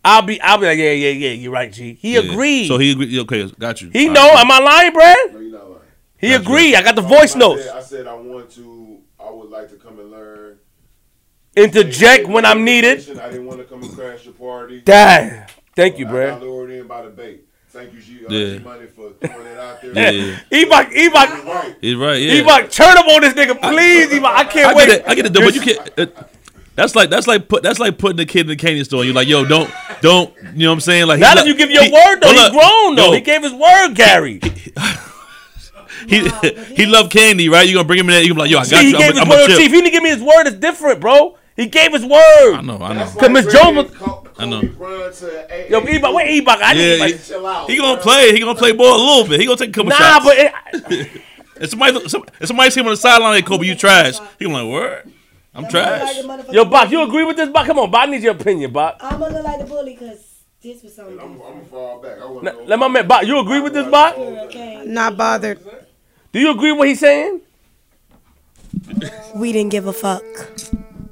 I'll 0.05 0.23
be 0.23 0.41
I'll 0.41 0.59
be 0.59 0.67
like, 0.67 0.79
yeah, 0.79 0.93
yeah, 0.93 1.11
yeah. 1.11 1.31
You're 1.31 1.53
right, 1.53 1.73
G. 1.73 1.95
He 1.95 2.15
yeah. 2.15 2.21
agreed. 2.21 2.69
So 2.69 2.79
he 2.79 2.93
agreed. 2.93 3.19
Okay, 3.21 3.51
got 3.59 3.81
you. 3.83 3.91
he 3.91 4.09
All 4.09 4.15
know. 4.15 4.29
right. 4.33 4.45
Am 4.45 4.51
I 4.51 4.59
lying, 4.59 4.93
Brad? 4.93 5.17
No, 5.33 5.39
you're 5.41 5.53
not 5.53 5.69
lying. 5.71 5.81
He 6.19 6.29
Gotcha. 6.31 6.43
agreed. 6.43 6.75
I 6.75 6.83
got 6.83 6.95
the 6.97 7.03
voice 7.03 7.35
I 7.37 7.39
notes. 7.39 7.65
Said, 7.65 7.77
I 7.77 7.81
said 7.83 8.07
I 8.07 8.15
want 8.15 8.51
to. 8.53 9.01
I 9.19 9.31
would 9.31 9.51
like 9.51 9.69
to 9.71 9.77
come 9.77 9.99
and 10.01 10.11
learn. 10.11 10.59
Interject 11.57 12.29
when 12.29 12.45
I'm 12.45 12.65
needed. 12.65 13.19
I 13.19 13.29
didn't 13.31 13.47
want 13.47 13.59
to 13.59 13.65
come 13.65 13.83
and 13.83 13.93
crash 13.93 14.25
your 14.25 14.35
party. 14.35 14.81
Damn. 14.83 15.47
Thank 15.75 15.99
you, 15.99 16.07
I 16.07 16.11
Brad. 16.11 16.29
got 16.35 16.43
lured 16.43 16.71
in 16.71 16.87
by 16.87 17.03
the 17.03 17.11
bait. 17.11 17.45
Thank 17.69 17.93
you, 17.93 18.01
G. 18.01 18.27
Uh, 18.27 18.33
Yeah. 18.33 18.59
G-Money, 18.59 18.87
for 18.87 19.13
throwing 19.13 19.47
it 19.47 19.59
out 19.59 19.81
there. 19.81 19.93
Yeah, 19.95 20.39
Ebok, 20.51 20.91
You're 20.93 21.11
Ebok, 21.11 21.45
right. 21.45 21.77
he's 21.81 21.95
right. 21.97 22.21
Yeah. 22.21 22.43
Ebok, 22.43 22.71
turn 22.73 22.97
up 22.99 23.07
on 23.07 23.21
this 23.21 23.35
nigga, 23.35 23.61
please, 23.61 24.09
Ebok. 24.11 24.25
I 24.25 24.45
can't 24.45 24.67
I 24.73 24.75
wait. 24.75 24.87
get 24.87 24.99
it. 25.01 25.05
I 25.09 25.15
get 25.15 25.27
it. 25.27 25.33
Though, 25.33 25.41
but 25.41 25.55
you 25.55 25.61
can't. 25.61 25.91
Uh, 25.99 26.07
that's 26.81 26.95
like 26.97 27.11
that's 27.11 27.27
like 27.27 27.47
put 27.49 27.63
that's 27.63 27.79
like 27.79 27.99
putting 27.99 28.17
the 28.17 28.25
kid 28.27 28.43
in 28.43 28.47
the 28.49 28.57
candy 28.57 28.83
store. 28.85 29.05
You're 29.05 29.15
like, 29.15 29.29
yo, 29.29 29.45
don't 29.45 29.71
don't. 30.01 30.35
You 30.55 30.61
know 30.65 30.71
what 30.71 30.75
I'm 30.75 30.81
saying? 30.81 31.07
Like, 31.07 31.21
Now 31.21 31.31
he 31.31 31.35
that 31.37 31.47
you 31.47 31.55
give 31.55 31.71
your 31.71 31.85
he- 31.85 31.93
word 31.93 32.21
though, 32.21 32.29
hold 32.29 32.39
he's 32.39 32.51
grown 32.51 32.95
though. 32.97 33.07
Yo, 33.09 33.13
He 33.13 33.21
gave 33.21 33.43
his 33.43 33.53
word, 33.53 33.95
Gary. 33.95 34.41
he 36.09 36.29
he 36.75 36.87
loved 36.87 37.13
candy, 37.13 37.49
right? 37.49 37.69
You 37.69 37.75
gonna 37.75 37.87
bring 37.87 37.99
him 38.01 38.07
in 38.09 38.13
there? 38.15 38.23
You 38.23 38.29
gonna 38.35 38.37
be 38.37 38.41
like, 38.43 38.51
yo, 38.51 38.59
I 38.59 38.61
got 38.63 38.67
See, 38.69 38.77
he 38.87 38.91
you. 38.93 38.99
gave 38.99 39.11
I'm, 39.11 39.13
his 39.17 39.21
I'm 39.23 39.29
word. 39.29 39.43
a 39.45 39.47
chip. 39.49 39.57
Chief, 39.59 39.71
he 39.73 39.81
didn't 39.83 39.93
give 39.93 40.03
me 40.03 40.09
his 40.11 40.23
word. 40.23 40.47
It's 40.47 40.57
different, 40.57 41.01
bro. 41.01 41.37
He 41.57 41.67
gave 41.67 41.93
his 41.93 42.05
word. 42.07 42.55
I 42.55 42.61
know, 42.63 42.79
I 42.79 42.95
know. 42.95 43.01
That's 43.01 43.15
Cause 43.17 43.29
Miss 43.31 43.45
bringing 43.45 43.75
Jones 43.75 43.91
was- 44.01 44.27
I 44.39 44.47
know. 44.47 44.61
Kobe 44.63 44.73
Bryant 44.79 45.15
to 45.17 45.67
a- 45.67 45.71
Yo, 45.71 45.79
a- 45.81 46.15
wait, 46.15 46.43
Ebok. 46.47 46.63
I 46.63 46.73
Yeah, 46.73 46.73
need 46.73 46.95
he- 46.95 46.99
like, 47.01 47.25
Chill 47.25 47.47
out. 47.47 47.69
He 47.69 47.77
gonna 47.77 47.95
bro. 47.97 48.03
play. 48.03 48.33
He 48.33 48.41
gonna 48.41 48.55
play 48.55 48.73
ball 48.73 48.97
a 48.97 49.03
little 49.05 49.29
bit. 49.29 49.41
He 49.41 49.47
gonna 49.47 49.59
take 49.59 49.69
a 49.69 49.73
couple 49.73 49.91
nah, 49.91 49.97
shots. 49.97 50.25
but 50.25 50.39
it, 50.39 51.11
if 51.61 51.71
somebody 51.71 51.99
if 51.99 52.47
somebody 52.49 52.71
see 52.71 52.81
him 52.81 52.87
on 52.87 52.93
the 52.93 52.97
sideline, 52.97 53.33
like 53.33 53.45
Kobe, 53.45 53.67
you 53.67 53.75
trash. 53.75 54.19
He 54.39 54.47
gonna 54.47 54.63
like, 54.65 54.73
word. 54.73 55.13
I'm 55.55 55.67
trash. 55.69 56.23
yo, 56.53 56.65
Bach, 56.65 56.91
you 56.91 57.03
agree 57.03 57.25
with 57.25 57.37
this, 57.37 57.49
Bach? 57.49 57.67
Come 57.67 57.79
on, 57.81 57.91
Bach. 57.91 58.07
I 58.07 58.11
need 58.11 58.23
your 58.23 58.33
opinion, 58.35 58.73
Bach. 58.73 58.97
I'm 59.01 59.19
gonna 59.19 59.35
look 59.35 59.45
like 59.45 59.59
the 59.59 59.65
bully 59.65 59.95
because 59.95 60.43
this 60.63 60.83
was 60.83 60.95
something. 60.95 61.19
I'm, 61.19 61.33
I'm 61.33 61.39
gonna 61.39 61.65
fall 61.65 62.01
back. 62.01 62.21
I 62.21 62.25
want 62.27 62.45
Let 62.45 62.69
let 62.69 62.79
my 62.79 62.89
man, 62.89 63.09
Bach. 63.09 63.27
You 63.27 63.39
agree 63.41 63.61
with 63.61 63.73
this, 63.73 63.91
Bach? 63.91 64.15
Oh, 64.17 64.45
okay. 64.47 64.85
Not 64.87 65.17
bothered. 65.17 65.59
Do 66.33 66.39
you 66.39 66.51
agree 66.53 66.71
with 66.71 66.79
what 66.79 66.89
he's 66.89 67.01
saying? 67.01 67.41
We 69.35 69.53
didn't 69.53 69.71
give 69.73 69.87
a 69.87 69.93
fuck. 69.93 70.23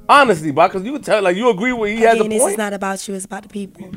Honestly, 0.07 0.51
Bach, 0.51 0.71
because 0.71 0.85
you 0.85 0.93
would 0.93 1.03
tell 1.03 1.21
like 1.21 1.35
you 1.35 1.49
agree 1.49 1.73
with 1.73 1.91
he 1.91 2.01
has 2.01 2.17
a 2.17 2.21
Again, 2.21 2.29
this 2.29 2.45
is 2.45 2.57
not 2.57 2.73
about 2.73 3.05
you. 3.07 3.15
It's 3.15 3.25
about 3.25 3.43
the 3.43 3.49
people. 3.49 3.91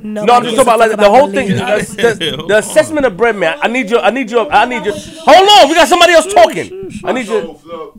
No, 0.00 0.22
I'm 0.22 0.42
just 0.42 0.56
talking 0.56 0.60
about 0.62 0.78
like 0.78 0.96
the 0.98 1.08
whole 1.08 1.28
thing. 1.30 1.48
The, 1.48 1.56
the- 2.18 2.44
the 2.48 2.58
assessment 2.58 3.06
of 3.06 3.16
bread, 3.16 3.36
man. 3.36 3.58
I 3.62 3.68
need 3.68 3.88
your. 3.90 4.00
I 4.00 4.10
need 4.10 4.30
your. 4.30 4.50
I 4.52 4.64
need 4.64 4.84
your. 4.84 4.94
Hold 4.96 5.48
on, 5.62 5.68
we 5.68 5.74
got 5.74 5.88
somebody 5.88 6.12
else 6.12 6.32
talking. 6.32 6.90
I 7.04 7.12
need 7.12 7.26
So, 7.26 7.60
your. 7.70 7.94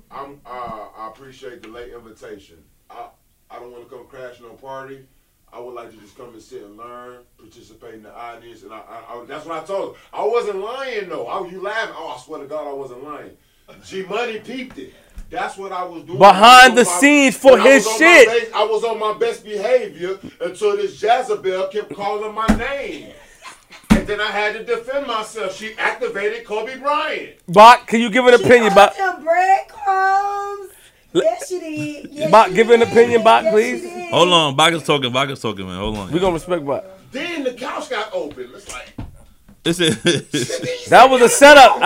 Look, 1.20 1.26
I'm, 1.28 1.28
I 1.28 1.28
appreciate 1.28 1.62
the 1.62 1.70
late 1.70 1.94
invitation. 1.94 2.58
I, 2.90 3.08
I 3.50 3.60
don't 3.60 3.72
want 3.72 3.90
to 3.90 3.96
come 3.96 4.08
crash 4.08 4.42
no 4.42 4.50
party. 4.50 5.00
I 5.54 5.60
would 5.60 5.74
like 5.74 5.92
to 5.92 5.98
just 5.98 6.18
come 6.18 6.34
and 6.34 6.42
sit 6.42 6.64
and 6.64 6.76
learn, 6.76 7.20
participate 7.38 7.94
in 7.96 8.04
the 8.04 8.14
audience, 8.14 8.64
and 8.64 8.74
I, 8.74 8.80
I, 8.80 9.22
I 9.22 9.26
that's 9.26 9.46
what 9.46 9.64
I 9.64 9.66
told. 9.66 9.96
Her. 9.96 10.02
I 10.14 10.26
wasn't 10.26 10.60
lying 10.60 11.08
though. 11.10 11.28
I, 11.28 11.48
you 11.48 11.62
laughing? 11.62 11.96
Oh, 11.98 12.16
I 12.18 12.22
swear 12.22 12.42
to 12.42 12.48
God, 12.48 12.68
I 12.70 12.74
wasn't 12.74 13.04
lying. 13.04 13.38
G 13.86 14.04
Money 14.04 14.40
peeped 14.40 14.78
it. 14.78 14.94
That's 15.30 15.58
what 15.58 15.72
I 15.72 15.84
was 15.84 16.04
doing. 16.04 16.20
Behind 16.20 16.76
was 16.76 16.86
the 16.86 16.92
my- 16.92 16.98
scenes 17.00 17.38
for 17.38 17.54
when 17.54 17.62
I 17.62 17.70
his 17.72 17.88
shit. 17.98 18.28
My 18.28 18.40
best, 18.40 18.54
I 18.54 18.64
was 18.66 18.84
on 18.84 19.00
my 19.00 19.14
best 19.18 19.46
behavior 19.46 20.20
until 20.42 20.78
this 20.78 21.02
Jezebel 21.02 21.68
kept 21.70 21.96
calling 21.96 22.36
my 22.36 22.48
name. 22.48 23.14
And 23.92 24.06
then 24.08 24.22
I 24.22 24.28
had 24.28 24.54
to 24.54 24.64
defend 24.64 25.08
myself. 25.08 25.56
She 25.56 25.74
activated 25.78 26.46
Kobe 26.46 26.78
Bryant. 26.78 27.38
Bach, 27.48 27.88
can 27.88 28.02
you 28.02 28.10
give 28.10 28.26
an 28.28 28.36
opinion, 28.36 28.74
Bach? 28.76 28.96
Them 28.96 29.24
breadcrumbs. 29.24 30.72
Yes, 31.24 31.48
she 31.50 31.60
did. 31.60 32.12
Yes, 32.12 32.32
Bach, 32.32 32.52
give 32.54 32.70
an 32.70 32.82
opinion, 32.82 33.24
Bach, 33.24 33.44
Yes, 33.44 33.54
please. 33.54 34.10
Hold 34.12 34.30
on, 34.30 34.56
Bach 34.56 34.74
is 34.74 34.84
talking. 34.84 35.12
Bach 35.12 35.30
is 35.30 35.40
talking, 35.40 35.66
man. 35.66 35.78
Hold 35.78 35.98
on. 35.98 36.12
We 36.12 36.20
gonna 36.20 36.34
respect 36.34 36.66
Bach. 36.66 36.84
Then 37.12 37.44
the 37.44 37.54
couch 37.54 37.90
got 37.90 38.14
open. 38.14 38.50
It's 38.54 38.72
like 38.72 38.94
This 39.64 39.80
is 39.80 40.02
That 40.90 41.10
was 41.10 41.22
a 41.22 41.30
setup. 41.30 41.78
I, 41.78 41.82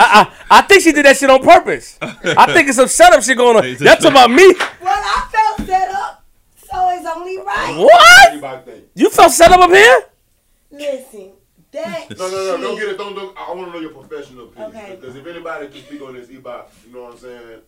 I 0.50 0.58
I 0.58 0.62
think 0.62 0.82
she 0.82 0.92
did 0.92 1.04
that 1.06 1.16
shit 1.16 1.30
on 1.30 1.42
purpose. 1.42 1.98
I 2.02 2.52
think 2.52 2.68
it's 2.68 2.76
some 2.76 2.88
setup 2.88 3.22
shit 3.22 3.36
going 3.36 3.56
on. 3.56 3.76
That's 3.78 4.04
about 4.04 4.30
me. 4.30 4.54
Well, 4.82 5.00
I 5.02 5.28
felt 5.30 5.68
set 5.68 5.88
up, 5.90 6.24
so 6.56 6.90
it's 6.90 7.06
only 7.06 7.38
right. 7.38 7.76
What? 7.78 8.32
anybody 8.32 8.70
think. 8.70 8.84
You 8.94 9.10
felt 9.10 9.32
set 9.32 9.50
up 9.52 9.60
up 9.60 9.70
here? 9.70 10.02
Listen, 10.72 11.32
that 11.72 12.18
No, 12.18 12.28
no, 12.28 12.56
no, 12.56 12.60
don't 12.60 12.78
get 12.78 12.88
it. 12.90 12.98
Don't, 12.98 13.14
don't. 13.14 13.36
I 13.38 13.52
want 13.52 13.68
to 13.68 13.72
know 13.72 13.80
your 13.80 13.90
professional 13.92 14.46
opinion. 14.46 14.70
Okay. 14.70 14.96
Because 15.00 15.16
if 15.16 15.26
anybody 15.26 15.68
can 15.68 15.82
speak 15.82 16.02
on 16.02 16.14
this, 16.14 16.28
Ebot, 16.28 16.64
you 16.86 16.94
know 16.94 17.02
what 17.04 17.12
I'm 17.12 17.18
saying? 17.18 17.60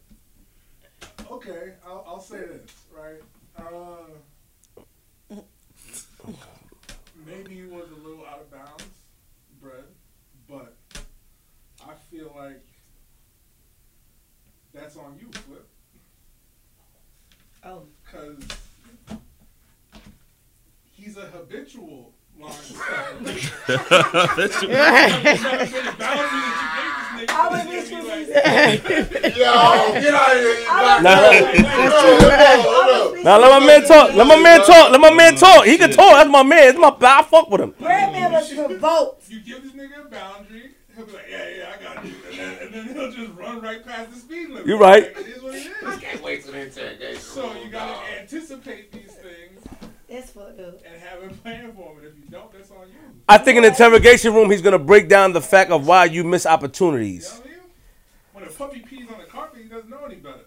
Okay, 1.30 1.72
I'll, 1.86 2.04
I'll 2.06 2.20
say 2.20 2.38
this, 2.38 2.70
right? 2.94 3.20
Uh, 3.56 5.36
maybe 7.26 7.54
he 7.54 7.62
was 7.64 7.90
a 7.90 8.06
little 8.06 8.24
out 8.26 8.40
of 8.40 8.50
bounds, 8.50 8.84
Brett, 9.60 9.86
but 10.48 10.76
I 11.84 11.94
feel 12.10 12.32
like 12.36 12.62
that's 14.72 14.96
on 14.96 15.18
you, 15.20 15.28
Flip. 15.32 15.66
Oh. 17.64 17.82
Because 18.04 18.38
he's 20.90 21.16
a 21.16 21.26
habitual 21.26 22.12
line 22.42 22.52
stepper. 22.52 23.32
I 27.28 27.48
was 27.48 27.62
Boundary 27.62 27.80
just 27.80 27.90
that 27.90 27.90
you 27.90 28.02
gave 28.02 28.28
this 28.28 29.08
nigga. 29.08 29.36
Yo, 29.36 29.52
get 30.00 30.14
out 30.14 30.32
of 30.32 30.38
here, 30.42 30.56
Ebot. 30.66 31.02
Nah, 31.02 31.16
Hold 31.92 32.50
up, 32.50 32.64
hold 32.64 33.16
up. 33.18 33.24
Now 33.24 33.38
let 33.38 33.60
my 33.60 33.66
man 33.66 33.82
talk. 33.86 34.14
Let 34.14 34.26
my 34.26 34.36
man 34.40 34.60
talk. 34.60 34.90
Let 34.90 35.00
my 35.00 35.12
man 35.14 35.36
talk. 35.36 35.64
He 35.64 35.78
can 35.78 35.90
talk. 35.90 36.12
That's 36.14 36.30
my 36.30 36.42
man. 36.42 36.68
It's 36.70 36.78
my. 36.78 36.96
I 37.00 37.22
fuck 37.22 37.48
with 37.50 37.60
him. 37.60 37.74
Redman 37.80 38.32
was 38.32 38.52
provoked. 38.52 39.30
You 39.30 39.40
give 39.40 39.62
this 39.62 39.72
nigga 39.72 40.06
a 40.06 40.08
boundary, 40.10 40.74
he'll 40.96 41.06
be 41.06 41.12
like, 41.12 41.26
yeah, 41.30 41.48
yeah, 41.56 41.74
I 41.78 41.82
got 41.82 42.04
you. 42.04 42.14
And 42.28 42.38
then, 42.38 42.58
and 42.60 42.74
then 42.74 42.94
he'll 42.94 43.12
just 43.12 43.32
run 43.38 43.60
right 43.60 43.84
past 43.86 44.10
the 44.12 44.18
speed 44.18 44.48
limit. 44.48 44.66
You 44.66 44.76
right. 44.76 45.14
Like, 45.14 45.26
it 45.26 45.36
is 45.36 45.42
what 45.42 45.54
it 45.54 45.58
is. 45.58 45.98
Can't 46.00 46.22
wait 46.22 46.42
till 46.42 46.52
the 46.52 46.60
interrogation. 46.60 47.20
So 47.20 47.52
you 47.62 47.70
gotta 47.70 47.98
anticipate 48.20 48.90
these 48.92 49.02
things 49.02 49.11
That's 50.12 50.30
fucked 50.30 50.60
up. 50.60 50.80
and 50.84 51.02
have 51.02 51.22
a 51.22 51.34
plan 51.34 51.72
for 51.72 51.94
them. 51.94 52.04
And 52.04 52.06
if 52.06 52.16
you 52.18 52.30
don't, 52.30 52.52
that's 52.52 52.70
on 52.70 52.88
you. 52.88 52.94
I 53.28 53.38
think 53.38 53.56
in 53.56 53.62
the 53.62 53.70
interrogation 53.70 54.34
room, 54.34 54.50
he's 54.50 54.60
gonna 54.62 54.78
break 54.78 55.08
down 55.08 55.32
the 55.32 55.40
fact 55.40 55.70
of 55.70 55.86
why 55.86 56.04
you 56.04 56.22
miss 56.24 56.44
You 56.44 56.50
know 56.50 56.54
opportunities. 56.54 57.30
what 57.32 57.46
I 57.46 57.48
mean? 57.50 57.58
When 58.32 58.44
a 58.44 58.48
puppy 58.48 58.80
pees 58.80 59.08
on 59.10 59.18
the 59.18 59.24
carpet, 59.26 59.62
he 59.62 59.68
doesn't 59.68 59.88
know 59.88 60.04
any 60.04 60.16
better. 60.16 60.40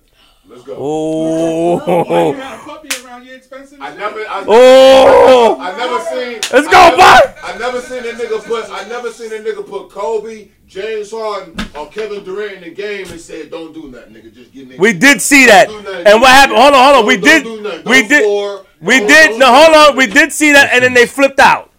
Let's 0.56 0.68
go. 0.68 0.76
Oh, 0.80 2.04
Why 2.06 2.28
you 2.28 2.34
had 2.36 2.56
a 2.56 2.64
puppy 2.64 2.88
around 3.06 3.26
your 3.26 3.36
expensive 3.36 3.78
I 3.82 3.94
never, 3.94 4.20
I, 4.22 4.46
oh. 4.48 5.58
I 5.60 5.76
never 5.76 6.00
seen. 6.06 6.40
Let's 6.50 6.68
go, 6.70 6.80
I 6.80 6.90
never, 6.92 6.98
Buck. 6.98 7.38
I 7.44 7.58
never 7.58 7.82
seen 7.82 8.00
a 8.00 8.14
nigga 8.18 8.42
put. 8.42 8.70
I 8.72 8.88
never 8.88 9.12
seen 9.12 9.34
a 9.34 9.44
nigga 9.44 9.68
put 9.68 9.90
Kobe, 9.90 10.48
James 10.66 11.12
Harden, 11.12 11.58
or 11.78 11.90
Kevin 11.90 12.24
Durant 12.24 12.54
in 12.54 12.62
the 12.64 12.70
game 12.72 13.06
and 13.12 13.20
said, 13.20 13.52
"Don't 13.52 13.74
do 13.74 13.90
nothing, 13.92 14.14
nigga. 14.14 14.34
Just 14.34 14.54
get 14.54 14.70
nigga." 14.70 14.80
We 14.80 14.94
did 14.94 15.22
see 15.22 15.46
that. 15.46 15.68
Don't. 15.68 15.86
And 15.86 16.22
what 16.22 16.30
happened? 16.30 16.58
Hold 16.58 16.74
on, 16.74 16.84
hold 16.86 16.96
on. 17.02 17.06
We 17.06 17.18
Don't- 17.18 17.24
did. 17.26 17.44
don't 17.44 17.84
do. 17.84 17.90
We 17.90 18.00
Don't 18.00 18.08
did. 18.10 18.24
score. 18.24 18.66
We 18.80 19.00
Don't- 19.00 19.08
did. 19.10 19.30
don't 19.32 19.40
No, 19.40 19.54
hold 19.54 19.76
on. 19.90 19.98
We 19.98 20.08
did 20.08 20.32
see 20.32 20.54
that, 20.54 20.72
and 20.72 20.86
then 20.86 20.94
they 20.94 21.06
flipped 21.06 21.42
out. 21.42 21.70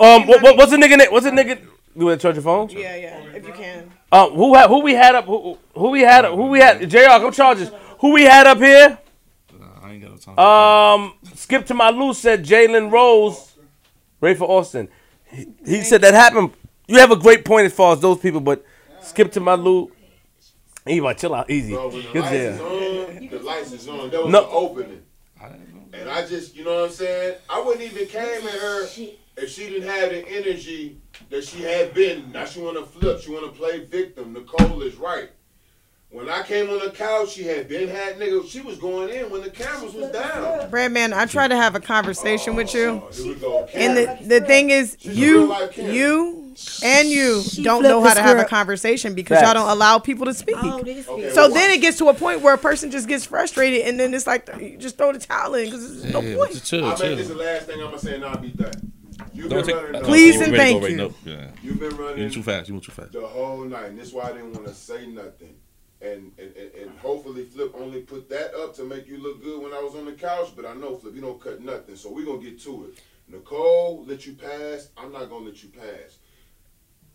Um, 0.00 0.26
what, 0.26 0.42
what, 0.42 0.56
what's 0.56 0.72
the 0.72 0.78
nigga 0.78 0.98
name? 0.98 1.12
What's 1.12 1.26
the 1.26 1.30
nigga? 1.30 1.60
You 1.94 2.06
want 2.06 2.20
to 2.20 2.22
charge 2.26 2.34
your 2.34 2.42
phone? 2.42 2.68
Yeah, 2.70 2.96
yeah. 2.96 3.20
If 3.34 3.46
you 3.46 3.52
can. 3.52 3.92
Uh, 4.12 4.28
who 4.30 4.54
had, 4.54 4.68
who 4.68 4.80
we 4.82 4.94
had 4.94 5.14
up? 5.14 5.24
Who, 5.26 5.56
who 5.74 5.90
we 5.90 6.02
had? 6.02 6.24
Who 6.26 6.46
we 6.46 6.58
had? 6.58 6.88
Jr. 6.90 6.98
Come 7.06 7.32
charges. 7.32 7.70
Who 8.00 8.12
we 8.12 8.22
had 8.24 8.46
up 8.46 8.58
here? 8.58 8.98
I 9.82 9.92
ain't 9.92 10.02
got 10.02 10.10
no 10.12 10.16
time. 10.16 10.38
Um, 10.38 11.14
skip 11.34 11.66
to 11.66 11.74
my 11.74 11.90
loose 11.90 12.18
said 12.18 12.44
Jalen 12.44 12.90
Rose, 12.90 13.54
Rafer 14.20 14.42
Alston. 14.42 14.88
He, 15.24 15.46
he 15.64 15.80
said 15.82 16.00
that 16.02 16.14
happened. 16.14 16.52
You 16.88 16.98
have 16.98 17.10
a 17.10 17.16
great 17.16 17.44
point 17.44 17.66
as 17.66 17.72
far 17.72 17.92
as 17.92 18.00
those 18.00 18.18
people, 18.18 18.40
but 18.40 18.64
skip 19.00 19.32
to 19.32 19.40
my 19.40 19.54
loot. 19.54 19.92
Eva, 20.86 21.14
chill 21.14 21.34
out, 21.34 21.50
easy. 21.50 21.72
Bro, 21.72 21.88
when 21.88 22.02
the 22.02 22.12
Good 22.12 22.22
lights 22.22 22.32
is 22.32 22.56
deal. 22.58 22.66
on, 22.66 23.28
the 23.28 23.38
lights 23.40 23.72
is 23.72 23.88
on. 23.88 24.10
There 24.10 24.22
was 24.22 24.32
No. 24.32 24.40
an 24.44 24.48
opening. 24.52 25.02
And 25.92 26.10
I 26.10 26.26
just, 26.26 26.54
you 26.54 26.64
know 26.64 26.74
what 26.82 26.84
I'm 26.90 26.90
saying? 26.90 27.36
I 27.48 27.60
wouldn't 27.60 27.82
even 27.82 28.06
came 28.06 28.22
at 28.46 28.54
her 28.54 28.84
if 28.84 29.50
she 29.50 29.68
didn't 29.68 29.88
have 29.88 30.10
the 30.10 30.28
energy 30.28 31.00
that 31.30 31.42
she 31.44 31.62
had 31.62 31.92
been. 31.94 32.30
Now 32.32 32.44
she 32.44 32.60
want 32.60 32.76
to 32.76 32.84
flip. 32.84 33.20
She 33.20 33.30
want 33.32 33.46
to 33.52 33.58
play 33.58 33.80
victim. 33.84 34.32
Nicole 34.34 34.82
is 34.82 34.94
right. 34.96 35.30
When 36.10 36.28
I 36.30 36.42
came 36.44 36.70
on 36.70 36.78
the 36.78 36.90
couch, 36.90 37.30
she 37.32 37.42
had 37.42 37.68
been 37.68 37.88
had 37.88 38.16
nigga. 38.18 38.48
She 38.48 38.60
was 38.60 38.78
going 38.78 39.08
in 39.10 39.28
when 39.28 39.42
the 39.42 39.50
cameras 39.50 39.92
was 39.92 40.10
down. 40.12 40.70
Breadman, 40.70 41.12
I 41.12 41.26
try 41.26 41.48
to 41.48 41.56
have 41.56 41.74
a 41.74 41.80
conversation 41.80 42.54
with 42.54 42.72
you. 42.74 43.02
Oh, 43.04 43.10
here 43.12 43.26
we 43.26 43.34
go. 43.34 43.64
And 43.74 43.96
the, 43.96 44.18
the 44.38 44.40
thing 44.46 44.70
is, 44.70 44.96
She's 45.00 45.18
you, 45.18 45.52
you, 45.76 46.54
and 46.84 47.08
you 47.10 47.42
She 47.42 47.62
don't 47.64 47.82
know 47.82 48.00
how 48.02 48.14
to 48.14 48.22
have 48.22 48.38
a 48.38 48.44
conversation 48.44 49.14
because 49.14 49.42
y'all 49.42 49.52
don't 49.52 49.68
allow 49.68 49.98
people 49.98 50.26
to 50.26 50.32
speak. 50.34 50.54
Oh, 50.58 50.78
Okay, 50.78 51.02
So 51.02 51.34
well, 51.42 51.50
then 51.52 51.72
it 51.72 51.80
gets 51.80 51.98
to 51.98 52.08
a 52.08 52.14
point 52.14 52.40
where 52.40 52.54
a 52.54 52.58
person 52.58 52.90
just 52.92 53.08
gets 53.08 53.26
frustrated, 53.26 53.82
and 53.86 53.98
then 53.98 54.14
it's 54.14 54.28
like 54.28 54.48
you 54.60 54.78
just 54.78 54.96
throw 54.96 55.12
the 55.12 55.18
towel 55.18 55.54
in 55.54 55.66
because 55.66 56.02
there's 56.02 56.12
no 56.14 56.20
Yeah, 56.20 56.36
point. 56.36 56.52
just 56.52 56.66
chill, 56.66 56.84
I 56.84 56.90
mean, 56.90 57.16
this 57.16 57.20
is 57.20 57.28
the 57.28 57.34
last 57.34 57.66
thing 57.66 57.80
I'm 57.80 57.86
gonna 57.86 57.98
say, 57.98 58.14
and 58.14 58.24
I'll 58.24 58.38
be 58.38 58.50
done. 58.50 58.92
You've 59.34 59.50
Don't 59.50 59.66
been 59.66 59.74
take. 59.76 59.84
running. 59.84 60.02
Please 60.04 60.40
and 60.40 60.52
to 60.52 60.56
thank 60.56 60.80
go 60.80 60.86
right 60.86 60.90
you. 60.92 60.96
now. 60.96 61.14
Yeah. 61.24 61.50
You've 61.62 61.80
been 61.80 61.90
You 61.90 62.06
running 62.08 62.30
too 62.30 62.42
fast. 62.42 62.68
You 62.68 62.74
move 62.74 62.84
too 62.86 62.92
fast. 62.92 63.12
the 63.12 63.26
whole 63.26 63.64
night. 63.64 63.86
And 63.90 63.98
that's 63.98 64.12
why 64.12 64.30
I 64.30 64.32
didn't 64.32 64.52
want 64.54 64.66
to 64.66 64.74
say 64.74 65.06
nothing. 65.08 65.56
And, 66.02 66.32
and, 66.38 66.54
and, 66.54 66.98
hopefully 66.98 67.44
Flip 67.44 67.72
only 67.74 68.02
put 68.02 68.28
that 68.28 68.54
up 68.54 68.74
to 68.76 68.84
make 68.84 69.06
you 69.06 69.16
look 69.16 69.42
good 69.42 69.62
when 69.62 69.72
I 69.72 69.82
was 69.82 69.94
on 69.94 70.04
the 70.04 70.12
couch. 70.12 70.50
But 70.54 70.66
I 70.66 70.74
know 70.74 70.96
Flip, 70.96 71.14
you 71.14 71.22
don't 71.22 71.40
cut 71.40 71.62
nothing. 71.62 71.96
So 71.96 72.12
we're 72.12 72.26
gonna 72.26 72.42
get 72.42 72.60
to 72.64 72.86
it. 72.86 73.02
Nicole 73.28 74.04
let 74.06 74.26
you 74.26 74.34
pass. 74.34 74.90
I'm 74.96 75.12
not 75.12 75.30
gonna 75.30 75.46
let 75.46 75.62
you 75.62 75.70
pass. 75.70 76.18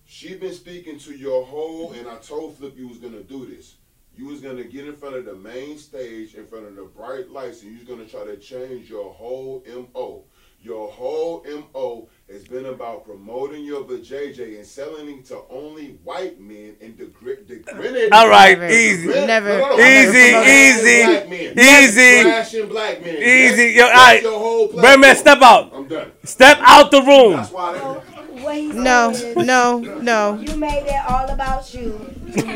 She 0.06 0.36
been 0.36 0.54
speaking 0.54 1.00
to 1.00 1.16
your 1.16 1.46
whole, 1.46 1.94
and 1.94 2.08
I 2.08 2.18
told 2.18 2.58
Flip 2.58 2.76
you 2.76 2.88
was 2.88 2.98
gonna 2.98 3.24
do 3.24 3.46
this. 3.46 3.76
You 4.18 4.26
was 4.26 4.42
gonna 4.42 4.64
get 4.64 4.88
in 4.88 4.96
front 4.96 5.16
of 5.16 5.26
the 5.26 5.36
main 5.36 5.78
stage, 5.78 6.36
in 6.36 6.46
front 6.48 6.66
of 6.66 6.76
the 6.76 6.84
bright 6.84 7.30
lights, 7.30 7.62
and 7.62 7.72
you 7.72 7.78
was 7.78 7.88
gonna 7.88 8.06
try 8.06 8.26
to 8.26 8.38
change 8.38 8.90
your 8.90 9.14
whole 9.14 9.64
MO. 9.68 10.26
Your 10.64 10.90
whole 10.92 11.44
MO 11.74 12.08
has 12.32 12.44
been 12.48 12.68
about 12.68 13.04
promoting 13.04 13.64
your 13.66 13.84
vajayjay 13.84 14.58
and 14.58 14.66
selling 14.66 15.10
it 15.10 15.26
to 15.26 15.40
only 15.50 15.98
white 16.04 16.40
men 16.40 16.76
and 16.80 16.96
degri- 16.96 17.48
degrading. 17.48 18.10
All 18.14 18.30
right, 18.30 18.60
Never. 18.60 18.72
easy. 18.72 19.08
Never. 19.08 19.58
No, 19.58 19.70
no, 19.72 19.78
no. 19.78 19.84
Easy, 19.84 20.32
Trashing 20.32 20.70
easy, 20.70 21.04
black 21.06 21.30
men. 21.30 21.60
easy. 21.60 22.24
Trashing 22.24 22.70
black 22.70 23.02
men. 23.04 23.16
Easy. 23.16 23.74
That's- 23.74 23.76
Yo, 23.76 23.84
all 23.84 23.90
that's 23.90 24.00
right. 24.06 24.22
your 24.22 24.40
whole 24.40 24.68
Brad 24.68 25.00
man, 25.00 25.16
step 25.16 25.42
out. 25.42 25.72
I'm 25.74 25.88
done. 25.88 26.12
Step 26.26 26.58
out 26.62 26.92
the 26.92 27.02
room. 27.02 27.34
That's 27.38 27.52
why. 27.52 27.74
They, 27.74 27.80
What 28.44 28.56
he 28.56 28.68
No, 28.68 29.12
no, 29.36 29.80
no, 29.80 30.40
You 30.40 30.56
made 30.58 30.86
it 30.88 31.10
all 31.10 31.28
about 31.30 31.74
you. 31.74 32.00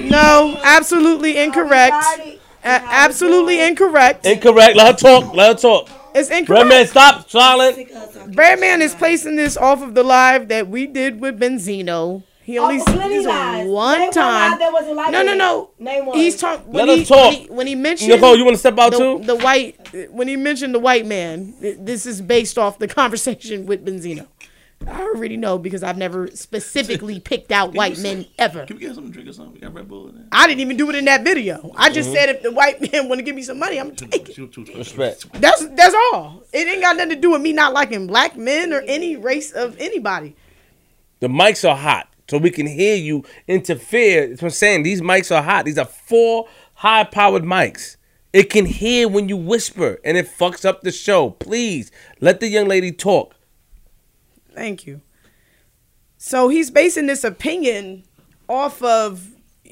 no. 0.09 0.59
Absolutely 0.63 1.37
incorrect. 1.37 2.03
Started, 2.03 2.39
A- 2.63 2.67
absolutely 2.67 3.61
incorrect. 3.61 4.25
Incorrect. 4.27 4.75
Let 4.77 4.87
her 4.87 4.93
talk. 5.21 5.33
Let 5.33 5.47
her 5.55 5.59
talk. 5.61 5.89
It's 6.15 6.29
Brad 6.29 6.39
incorrect. 6.39 6.67
man, 6.69 6.87
stop. 6.87 7.29
Silent. 7.29 7.77
Breadman 8.33 8.79
is 8.81 8.95
placing 8.95 9.35
this 9.35 9.57
off 9.57 9.81
of 9.83 9.93
the 9.95 10.03
live 10.03 10.47
that 10.47 10.67
we 10.67 10.87
did 10.87 11.19
with 11.19 11.39
Benzino. 11.39 12.23
He 12.43 12.59
only 12.59 12.79
Oh, 12.79 12.85
said 12.85 13.09
this 13.09 13.25
lies. 13.25 13.67
one 13.67 13.99
Name 13.99 14.11
time. 14.11 14.51
live 14.51 14.59
that 14.59 14.71
wasn't 14.71 14.95
like 14.97 15.11
No, 15.11 15.23
no, 15.23 15.33
no. 15.35 15.71
Name 15.79 16.05
one. 16.05 16.15
He's 16.17 16.37
talking 16.37 16.71
when, 16.71 16.87
Let 16.87 16.95
he, 16.97 17.01
us 17.01 17.07
talk. 17.07 17.17
when 17.33 17.33
he 17.33 17.47
when 17.47 17.67
he 17.67 17.73
mentioned 17.75 18.11
Nicole, 18.11 18.37
you 18.37 18.45
want 18.45 18.53
to 18.53 18.59
step 18.59 18.77
out 18.77 18.91
the, 18.91 18.97
too? 18.99 19.19
the 19.23 19.35
white 19.35 19.77
when 20.11 20.27
he 20.27 20.35
mentioned 20.35 20.73
the 20.75 20.79
white 20.79 21.07
man. 21.07 21.55
This 21.59 22.05
is 22.05 22.21
based 22.21 22.59
off 22.59 22.77
the 22.77 22.87
conversation 22.87 23.65
with 23.65 23.83
Benzino. 23.83 24.27
I 24.87 25.01
already 25.01 25.35
know 25.37 25.57
because 25.57 25.81
I've 25.81 25.97
never 25.97 26.27
specifically 26.27 27.19
picked 27.19 27.51
out 27.51 27.73
white 27.73 27.97
men 27.99 28.25
ever. 28.37 28.65
Can 28.65 28.75
we 28.75 28.81
get 28.81 28.93
something 28.93 29.11
to 29.11 29.13
drink 29.13 29.29
or 29.29 29.33
something? 29.33 29.53
We 29.55 29.59
got 29.59 29.73
Red 29.73 29.87
Bull 29.87 30.09
in 30.09 30.15
there. 30.15 30.25
I 30.31 30.45
didn't 30.47 30.59
even 30.61 30.77
do 30.77 30.89
it 30.89 30.95
in 30.95 31.05
that 31.05 31.23
video. 31.23 31.71
I 31.75 31.89
just 31.89 32.09
Mm-hmm. 32.09 32.15
said 32.15 32.29
if 32.29 32.43
the 32.43 32.51
white 32.51 32.79
man 32.91 33.07
want 33.09 33.17
to 33.19 33.23
give 33.23 33.35
me 33.35 33.41
some 33.41 33.57
money, 33.57 33.79
I'm 33.79 33.93
gonna 33.95 34.11
take 34.11 34.29
it. 34.29 34.37
Respect. 34.77 35.31
That's 35.41 35.67
that's 35.69 35.95
all. 36.13 36.43
It 36.53 36.67
ain't 36.67 36.81
got 36.81 36.97
nothing 36.97 37.15
to 37.15 37.15
do 37.21 37.31
with 37.31 37.41
me 37.41 37.51
not 37.53 37.73
liking 37.73 38.05
black 38.05 38.37
men 38.37 38.73
or 38.73 38.81
any 38.81 39.15
race 39.15 39.51
of 39.51 39.75
anybody. 39.79 40.35
The 41.19 41.27
mics 41.29 41.67
are 41.67 41.75
hot, 41.77 42.07
so 42.29 42.37
we 42.37 42.51
can 42.51 42.67
hear 42.67 42.95
you 42.95 43.23
interfere. 43.47 44.27
That's 44.27 44.41
what 44.41 44.49
I'm 44.49 44.51
saying. 44.51 44.83
These 44.83 45.01
mics 45.01 45.35
are 45.35 45.41
hot. 45.41 45.65
These 45.65 45.77
are 45.79 45.85
four 45.85 46.47
high 46.75 47.05
powered 47.05 47.43
mics. 47.43 47.95
It 48.33 48.49
can 48.49 48.65
hear 48.65 49.07
when 49.07 49.29
you 49.29 49.37
whisper, 49.37 49.97
and 50.03 50.17
it 50.17 50.27
fucks 50.27 50.65
up 50.65 50.81
the 50.81 50.91
show. 50.91 51.29
Please 51.31 51.91
let 52.19 52.39
the 52.41 52.47
young 52.49 52.67
lady 52.67 52.91
talk. 52.91 53.34
Thank 54.55 54.87
you. 54.87 55.01
So 56.17 56.47
he's 56.47 56.71
basing 56.71 57.07
this 57.07 57.23
opinion 57.23 58.03
off 58.47 58.81
of 58.81 59.27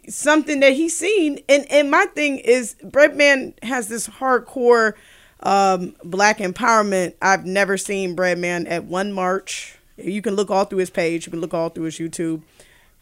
something 0.10 0.60
that 0.60 0.74
he's 0.74 0.98
seen, 0.98 1.40
and 1.48 1.66
and 1.72 1.90
my 1.90 2.06
thing 2.08 2.38
is, 2.40 2.76
Breadman 2.84 3.54
has 3.64 3.88
this 3.88 4.08
hardcore 4.08 4.94
um, 5.40 5.96
black 6.04 6.40
empowerment. 6.40 7.14
I've 7.22 7.46
never 7.46 7.78
seen 7.78 8.16
Breadman 8.16 8.70
at 8.70 8.84
one 8.84 9.14
march. 9.14 9.78
You 9.98 10.22
can 10.22 10.36
look 10.36 10.52
all 10.52 10.66
through 10.66 10.80
his 10.80 10.90
page. 10.90 11.26
You 11.26 11.32
can 11.32 11.40
look 11.40 11.54
all 11.54 11.70
through 11.70 11.86
his 11.86 11.98
YouTube. 11.98 12.44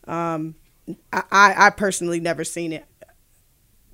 Um, 0.05 0.55
I, 1.11 1.23
I 1.31 1.55
I 1.57 1.69
personally 1.71 2.19
never 2.19 2.43
seen 2.43 2.71
it. 2.73 2.85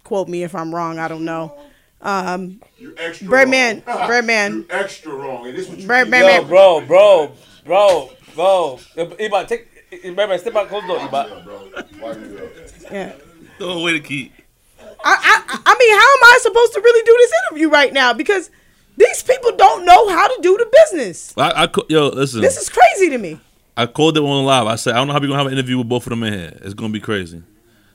Quote 0.04 0.28
me 0.28 0.44
if 0.44 0.54
I'm 0.54 0.76
wrong. 0.76 1.00
I 1.00 1.08
don't 1.08 1.26
know. 1.26 1.58
Um, 2.02 2.62
you 2.78 2.94
extra 2.98 3.28
Bread 3.28 3.46
wrong. 3.46 3.52
man, 3.52 3.80
bread 3.82 4.26
man. 4.26 4.66
Extra 4.70 5.14
wrong, 5.14 5.48
and 5.48 5.58
this 5.58 5.68
what 5.68 5.80
you 5.80 5.88
Bread 5.88 6.06
keep 6.06 6.12
man, 6.12 6.22
doing. 6.24 6.42
Yo, 6.44 6.48
bro, 6.48 6.82
bro, 6.86 7.32
bro, 7.68 8.10
bro. 8.34 8.80
Ibot, 8.96 9.48
take. 9.48 9.68
Ibot, 9.92 10.40
step 10.40 10.56
out, 10.56 10.68
close 10.68 10.82
the 10.82 10.88
door, 10.88 10.98
Yeah, 10.98 11.08
Ibot. 11.08 11.44
bro. 11.44 11.70
Wipe 12.02 12.18
it 12.18 12.88
yeah. 12.92 13.12
Throw 13.58 13.70
away 13.80 13.94
the 13.94 14.00
key. 14.00 14.32
I, 14.80 14.84
I 15.04 15.60
I 15.66 15.76
mean, 15.78 15.92
how 15.94 16.00
am 16.00 16.24
I 16.24 16.40
supposed 16.42 16.74
to 16.74 16.82
really 16.82 17.04
do 17.06 17.16
this 17.18 17.32
interview 17.50 17.70
right 17.70 17.94
now? 17.94 18.14
Because 18.14 18.50
these 18.98 19.22
people 19.24 19.56
don't 19.56 19.86
know 19.86 20.10
how 20.10 20.28
to 20.28 20.42
do 20.42 20.58
the 20.58 20.66
business. 20.84 21.34
I, 21.38 21.66
I, 21.66 21.70
yo, 21.90 22.08
listen. 22.10 22.42
This 22.42 22.58
is 22.58 22.70
crazy 22.70 23.10
to 23.12 23.18
me. 23.18 23.40
I 23.76 23.86
called 23.86 24.18
it 24.18 24.24
on 24.24 24.44
live. 24.46 24.66
I 24.66 24.76
said, 24.76 24.94
I 24.96 24.98
don't 24.98 25.08
know 25.08 25.14
how 25.14 25.20
we 25.20 25.28
gonna 25.28 25.38
have 25.38 25.48
an 25.48 25.54
interview 25.54 25.78
with 25.78 25.88
both 25.88 26.08
of 26.08 26.10
them 26.10 26.24
in 26.24 26.34
here. 26.34 26.58
It's 26.64 26.74
gonna 26.74 26.92
be 26.92 27.00
crazy. 27.00 27.44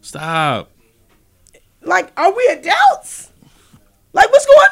Stop. 0.00 0.70
Like, 1.82 2.12
are 2.16 2.32
we 2.32 2.46
adults? 2.52 3.30
Like, 4.12 4.30
what's 4.30 4.46
going 4.46 4.68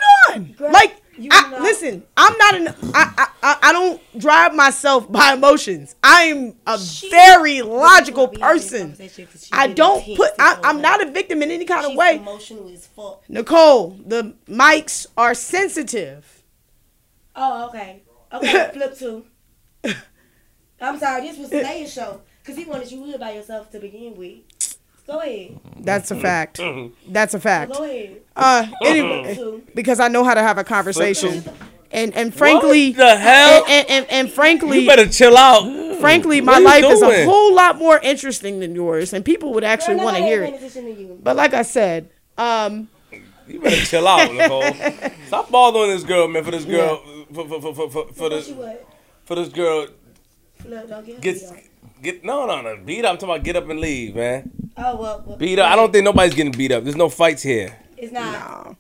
on? 0.46 0.52
Girl, 0.52 0.70
like, 0.72 1.02
you 1.09 1.09
I, 1.30 1.58
listen, 1.60 2.02
I'm 2.16 2.38
not 2.38 2.54
an. 2.54 2.68
I, 2.94 3.28
I 3.42 3.56
I 3.62 3.72
don't 3.72 4.00
drive 4.18 4.54
myself 4.54 5.10
by 5.10 5.32
emotions. 5.32 5.94
I'm 6.02 6.54
a 6.66 6.78
very 7.10 7.62
logical 7.62 8.28
person. 8.28 8.96
I 9.52 9.68
don't 9.68 10.04
put. 10.16 10.30
I, 10.38 10.58
I'm 10.62 10.80
not 10.80 11.02
a 11.02 11.10
victim 11.10 11.42
in 11.42 11.50
any 11.50 11.64
kind 11.64 11.86
of 11.86 11.96
way. 11.96 12.16
emotional 12.16 12.68
as 12.72 12.86
fuck. 12.86 13.22
Nicole, 13.28 13.98
the 14.06 14.34
mics 14.48 15.06
are 15.16 15.34
sensitive. 15.34 16.42
Oh, 17.36 17.68
okay. 17.68 18.02
Okay, 18.32 18.70
flip 18.72 18.96
two. 18.96 19.24
I'm 20.80 20.98
sorry, 20.98 21.22
this 21.22 21.38
was 21.38 21.50
today's 21.50 21.92
show. 21.92 22.20
Because 22.42 22.56
he 22.56 22.64
wanted 22.64 22.90
you 22.90 23.04
live 23.04 23.20
by 23.20 23.32
yourself 23.32 23.70
to 23.72 23.78
begin 23.80 24.16
with. 24.16 24.38
Go 25.10 25.20
ahead. 25.20 25.58
That's 25.80 26.10
a 26.10 26.16
fact. 26.16 26.60
That's 27.08 27.34
a 27.34 27.40
fact. 27.40 27.72
Go 27.72 27.84
ahead. 27.84 28.20
Uh, 28.36 28.66
anyway, 28.84 29.60
because 29.74 29.98
I 29.98 30.08
know 30.08 30.22
how 30.24 30.34
to 30.34 30.40
have 30.40 30.56
a 30.56 30.64
conversation, 30.64 31.42
and 31.90 32.14
and 32.14 32.32
frankly, 32.34 32.90
What 32.90 32.96
the 32.98 33.16
hell? 33.16 33.64
and, 33.68 33.70
and, 33.70 33.88
and, 33.90 34.06
and 34.10 34.30
frankly, 34.32 34.80
You 34.80 34.86
better 34.86 35.08
chill 35.08 35.36
out. 35.36 35.98
frankly, 36.00 36.40
my 36.40 36.58
you 36.58 36.64
life 36.64 36.84
is 36.84 37.02
a 37.02 37.24
whole 37.24 37.54
lot 37.54 37.76
more 37.76 37.98
interesting 38.02 38.60
than 38.60 38.74
yours, 38.74 39.12
and 39.12 39.24
people 39.24 39.52
would 39.54 39.64
actually 39.64 39.96
want 39.96 40.16
to 40.16 40.22
hear 40.22 40.42
it. 40.44 40.50
paying 40.52 40.54
attention 40.64 40.84
to 40.84 41.00
you. 41.00 41.18
But 41.22 41.36
like 41.36 41.54
I 41.54 41.62
said, 41.62 42.08
um, 42.38 42.88
You 43.48 43.60
better 43.60 43.84
chill 43.84 44.06
out, 44.06 44.32
Nicole. 44.32 44.72
Stop 45.26 45.50
bothering 45.50 45.90
this 45.90 46.04
girl, 46.04 46.28
man. 46.28 46.44
For 46.44 46.52
this 46.52 46.64
girl, 46.64 47.02
for 47.34 47.48
for 47.48 47.60
for 47.60 47.74
for, 47.74 47.90
for, 47.90 48.12
for 48.12 48.28
this 48.30 48.48
you 48.48 48.76
for 49.24 49.34
this 49.34 49.48
girl 49.48 49.88
Flip, 50.58 50.88
don't 50.88 51.04
get 51.04 51.20
get 51.20 51.36
get 52.00 52.24
no 52.24 52.46
no 52.46 52.62
no 52.62 52.76
beat 52.84 53.04
up. 53.04 53.12
I'm 53.12 53.18
talking 53.18 53.34
about 53.34 53.44
get 53.44 53.56
up 53.56 53.68
and 53.68 53.80
leave, 53.80 54.14
man. 54.14 54.50
Oh, 54.76 54.96
well. 54.96 55.24
well 55.26 55.36
Beat 55.36 55.58
up. 55.58 55.70
I 55.70 55.76
don't 55.76 55.92
think 55.92 56.04
nobody's 56.04 56.34
getting 56.34 56.52
beat 56.52 56.72
up. 56.72 56.84
There's 56.84 56.96
no 56.96 57.08
fights 57.08 57.42
here. 57.42 57.76
It's 57.96 58.12
not. 58.12 58.76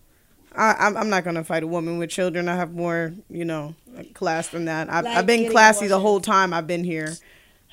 I, 0.56 0.74
I'm, 0.78 0.96
I'm 0.96 1.08
not 1.10 1.24
gonna 1.24 1.44
fight 1.44 1.62
a 1.62 1.66
woman 1.66 1.98
with 1.98 2.10
children. 2.10 2.48
I 2.48 2.56
have 2.56 2.72
more, 2.72 3.12
you 3.28 3.44
know, 3.44 3.74
class 4.14 4.48
than 4.48 4.64
that. 4.64 4.90
I've, 4.90 5.04
Like 5.04 5.16
I've 5.16 5.26
been 5.26 5.50
classy 5.50 5.86
the 5.86 6.00
whole 6.00 6.20
time 6.20 6.52
I've 6.52 6.66
been 6.66 6.82
here. 6.84 7.14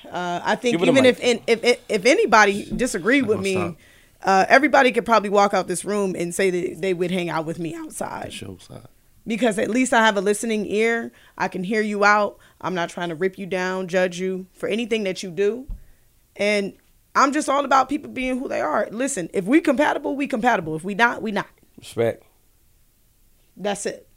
Uh, 0.08 0.40
I 0.44 0.54
think 0.54 0.74
Give 0.74 0.82
it 0.82 0.88
a 0.88 0.92
even 0.92 1.04
mic. 1.04 1.18
if, 1.20 1.42
if 1.48 1.64
if 1.64 1.80
if 1.88 2.06
anybody 2.06 2.64
disagreed 2.70 3.26
with 3.26 3.40
me, 3.40 3.76
uh, 4.22 4.44
everybody 4.48 4.92
could 4.92 5.04
probably 5.04 5.28
walk 5.28 5.54
out 5.54 5.66
this 5.66 5.84
room 5.84 6.14
and 6.16 6.32
say 6.34 6.50
that 6.50 6.80
they 6.80 6.94
would 6.94 7.10
hang 7.10 7.28
out 7.30 7.44
with 7.46 7.58
me 7.58 7.74
outside. 7.74 8.32
Show 8.32 8.58
side. 8.58 8.86
because 9.26 9.58
at 9.58 9.68
least 9.70 9.92
I 9.92 10.04
have 10.06 10.16
a 10.16 10.20
listening 10.20 10.64
ear. 10.66 11.10
I 11.36 11.48
can 11.48 11.64
hear 11.64 11.82
you 11.82 12.04
out. 12.04 12.38
I'm 12.60 12.74
not 12.74 12.90
trying 12.90 13.08
to 13.08 13.16
rip 13.16 13.38
you 13.38 13.46
down, 13.46 13.88
judge 13.88 14.20
you 14.20 14.46
for 14.52 14.68
anything 14.68 15.02
that 15.02 15.22
you 15.24 15.30
do. 15.30 15.66
And 16.36 16.74
I'm 17.18 17.32
just 17.32 17.48
all 17.48 17.64
about 17.64 17.88
people 17.88 18.10
being 18.10 18.38
who 18.38 18.48
they 18.48 18.60
are. 18.60 18.88
Listen, 18.92 19.28
if 19.34 19.44
we 19.44 19.60
compatible, 19.60 20.14
we 20.14 20.28
compatible. 20.28 20.76
If 20.76 20.84
we 20.84 20.94
not, 20.94 21.20
we 21.20 21.32
not. 21.32 21.48
Respect. 21.76 22.22
That's 23.56 23.86
it. 23.86 24.08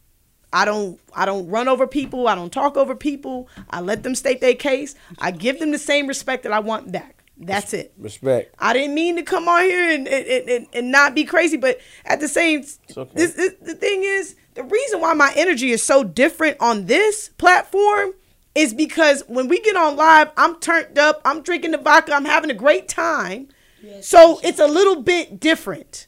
I 0.54 0.66
don't 0.66 1.00
I 1.16 1.26
don't 1.26 1.48
run 1.48 1.68
over 1.68 1.88
people. 1.88 2.28
I 2.28 2.36
don't 2.36 2.54
talk 2.54 2.78
over 2.78 2.94
people. 2.94 3.50
I 3.70 3.82
let 3.82 4.04
them 4.04 4.14
state 4.14 4.40
their 4.40 4.54
case. 4.54 4.96
I 5.18 5.32
give 5.32 5.60
them 5.60 5.72
the 5.72 5.80
same 5.80 6.08
respect 6.08 6.44
that 6.44 6.52
I 6.52 6.60
want 6.60 6.92
back. 6.92 7.24
That's 7.38 7.74
it. 7.74 7.94
Respect. 7.98 8.54
I 8.60 8.74
didn't 8.74 8.94
mean 8.94 9.16
to 9.16 9.24
come 9.24 9.48
on 9.48 9.64
here 9.64 9.90
and 9.90 10.08
and, 10.08 10.50
and, 10.50 10.68
and 10.74 10.92
not 10.92 11.16
be 11.16 11.24
crazy, 11.24 11.58
but 11.58 11.80
at 12.06 12.20
the 12.20 12.28
same, 12.28 12.64
okay. 12.96 13.12
this, 13.16 13.34
this, 13.34 13.54
the 13.62 13.74
thing 13.74 14.04
is, 14.04 14.36
the 14.54 14.64
reason 14.64 15.02
why 15.02 15.14
my 15.14 15.34
energy 15.36 15.72
is 15.72 15.82
so 15.82 16.04
different 16.04 16.58
on 16.60 16.86
this 16.86 17.30
platform 17.30 18.14
is 18.56 18.74
because 18.74 19.24
when 19.28 19.48
we 19.48 19.60
get 19.60 19.76
on 19.76 19.96
live, 19.96 20.32
I'm 20.38 20.60
turned 20.60 20.98
up, 21.00 21.22
I'm 21.24 21.42
drinking 21.42 21.72
the 21.72 21.78
vodka, 21.78 22.14
I'm 22.14 22.26
having 22.26 22.52
a 22.52 22.56
great 22.56 22.88
time. 22.88 23.48
Yes. 23.84 24.08
so 24.08 24.40
it's 24.44 24.60
a 24.60 24.68
little 24.68 25.02
bit 25.02 25.40
different. 25.40 26.08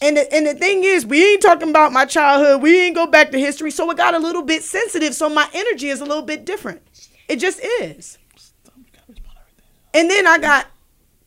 And 0.00 0.16
the, 0.16 0.34
and 0.34 0.46
the 0.46 0.54
thing 0.54 0.82
is, 0.82 1.06
we 1.06 1.24
ain't 1.24 1.42
talking 1.42 1.70
about 1.70 1.92
my 1.92 2.04
childhood. 2.04 2.62
We 2.62 2.80
ain't 2.80 2.96
go 2.96 3.06
back 3.06 3.30
to 3.30 3.38
history. 3.38 3.70
So 3.70 3.88
it 3.90 3.96
got 3.96 4.14
a 4.14 4.18
little 4.18 4.42
bit 4.42 4.64
sensitive. 4.64 5.14
So 5.14 5.28
my 5.28 5.48
energy 5.52 5.88
is 5.88 6.00
a 6.00 6.04
little 6.04 6.24
bit 6.24 6.44
different. 6.44 6.82
It 7.28 7.36
just 7.36 7.60
is. 7.80 8.18
And 9.94 10.10
then 10.10 10.26
I 10.26 10.38
got 10.38 10.66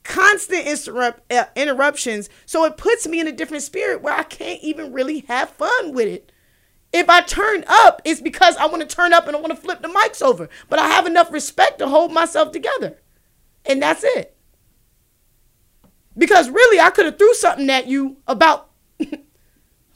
constant 0.04 0.68
interrupt, 0.68 1.32
uh, 1.32 1.46
interruptions. 1.56 2.30
So 2.46 2.66
it 2.66 2.76
puts 2.76 3.08
me 3.08 3.20
in 3.22 3.28
a 3.28 3.32
different 3.32 3.64
spirit 3.64 4.02
where 4.02 4.14
I 4.14 4.24
can't 4.24 4.62
even 4.62 4.92
really 4.92 5.20
have 5.28 5.52
fun 5.52 5.94
with 5.94 6.08
it. 6.08 6.32
If 6.98 7.10
I 7.10 7.20
turn 7.20 7.66
up, 7.68 8.02
it's 8.06 8.22
because 8.22 8.56
I 8.56 8.68
want 8.68 8.88
to 8.90 8.96
turn 8.96 9.12
up 9.12 9.28
and 9.28 9.36
I 9.36 9.40
want 9.42 9.54
to 9.54 9.60
flip 9.60 9.82
the 9.82 9.90
mics 9.90 10.22
over. 10.22 10.48
But 10.70 10.80
I 10.80 10.88
have 10.88 11.06
enough 11.06 11.30
respect 11.30 11.80
to 11.80 11.90
hold 11.90 12.14
myself 12.14 12.54
together. 12.54 13.02
And 13.66 13.82
that's 13.82 14.06
it. 14.06 14.38
Because 16.18 16.50
really, 16.50 16.80
I 16.80 16.92
could 16.92 17.04
have 17.04 17.18
threw 17.18 17.34
something 17.34 17.70
at 17.70 17.88
you 17.88 18.16
about 18.28 18.70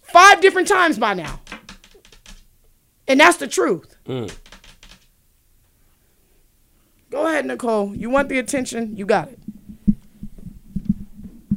five 0.01 0.41
different 0.41 0.67
times 0.67 0.99
by 0.99 1.13
now. 1.13 1.39
And 3.07 3.21
that's 3.21 3.37
the 3.37 3.47
truth. 3.47 3.95
Mm. 4.05 4.35
Go 7.09 7.27
ahead, 7.27 7.45
Nicole. 7.45 7.95
You 7.95 8.09
want 8.09 8.27
the 8.27 8.39
attention? 8.39 8.97
You 8.97 9.05
got 9.05 9.29
it. 9.29 9.39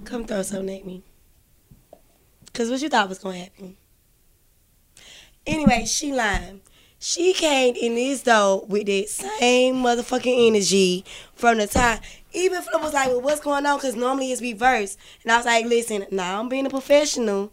Come 0.05 0.25
throw 0.25 0.43
something 0.43 0.79
at 0.79 0.87
me. 0.87 1.03
Cause 2.55 2.71
what 2.71 2.81
you 2.81 2.89
thought 2.89 3.09
was 3.09 3.19
gonna 3.19 3.39
happen. 3.39 3.77
Anyway, 5.47 5.85
she 5.87 6.13
lying. 6.13 6.61
She 6.99 7.33
came 7.33 7.75
in 7.75 7.97
this 7.97 8.23
though 8.23 8.65
with 8.69 8.87
that 8.87 9.09
same 9.09 9.77
motherfucking 9.77 10.47
energy 10.49 11.05
from 11.35 11.59
the 11.59 11.67
time. 11.67 11.99
Even 12.33 12.63
Flip 12.63 12.81
was 12.81 12.95
like, 12.95 13.09
well, 13.09 13.21
what's 13.21 13.41
going 13.41 13.67
on? 13.67 13.77
Because 13.77 13.97
normally 13.97 14.31
it's 14.31 14.41
reversed. 14.41 14.99
And 15.25 15.33
I 15.33 15.37
was 15.37 15.45
like, 15.47 15.67
listen, 15.67 16.07
now 16.13 16.39
I'm 16.39 16.49
being 16.49 16.65
a 16.65 16.71
professional. 16.71 17.53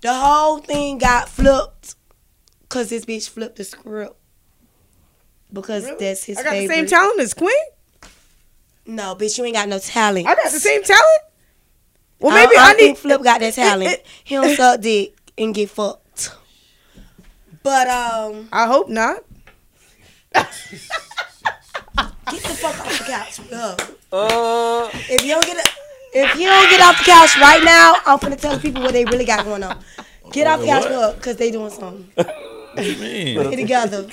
The 0.00 0.14
whole 0.14 0.58
thing 0.58 0.98
got 0.98 1.28
flipped 1.28 1.96
because 2.62 2.90
this 2.90 3.04
bitch 3.04 3.28
flipped 3.28 3.56
the 3.56 3.64
script. 3.64 4.16
Because 5.52 5.88
that's 5.98 6.24
his 6.24 6.38
I 6.38 6.42
got 6.44 6.50
favorite. 6.50 6.68
the 6.68 6.74
same 6.74 6.86
talent 6.86 7.20
as 7.20 7.34
Queen. 7.34 7.54
No, 8.86 9.14
bitch, 9.14 9.38
you 9.38 9.44
ain't 9.44 9.54
got 9.54 9.68
no 9.68 9.78
talent. 9.78 10.26
I 10.26 10.34
got 10.34 10.52
the 10.52 10.60
same 10.60 10.82
talent. 10.82 11.20
Well, 12.20 12.34
maybe 12.34 12.56
I, 12.56 12.70
I, 12.70 12.72
need. 12.74 12.78
think 12.78 12.98
Flip 12.98 13.22
got 13.22 13.40
that 13.40 13.54
talent. 13.54 14.00
he 14.22 14.36
don't 14.36 14.56
suck 14.56 14.80
dick 14.80 15.14
and 15.36 15.54
get 15.54 15.70
fucked. 15.70 16.03
But 17.64 17.88
um, 17.88 18.48
I 18.52 18.66
hope 18.66 18.88
not. 18.90 19.24
get 20.34 20.46
the 22.42 22.54
fuck 22.60 22.78
off 22.80 22.98
the 22.98 23.04
couch, 23.04 23.40
love. 23.50 23.80
Uh, 24.12 24.90
If 25.10 25.24
you 25.24 25.32
don't 25.34 25.44
get 25.46 25.56
a, 25.56 25.70
if 26.12 26.38
you 26.38 26.46
don't 26.46 26.70
get 26.70 26.80
off 26.82 26.98
the 26.98 27.04
couch 27.04 27.36
right 27.40 27.62
now, 27.64 27.94
I'm 28.06 28.18
gonna 28.18 28.36
tell 28.36 28.54
the 28.54 28.60
people 28.60 28.82
what 28.82 28.92
they 28.92 29.04
really 29.06 29.24
got 29.24 29.44
going 29.44 29.62
on. 29.62 29.82
Get 30.30 30.46
off 30.46 30.60
the 30.60 30.66
couch, 30.66 30.84
love, 30.90 31.20
cause 31.22 31.36
they 31.36 31.50
doing 31.50 31.70
something. 31.70 32.06
What 32.14 32.76
do 32.76 32.92
you 32.92 32.98
mean? 33.00 33.50
Get 33.50 33.56
together. 33.56 34.08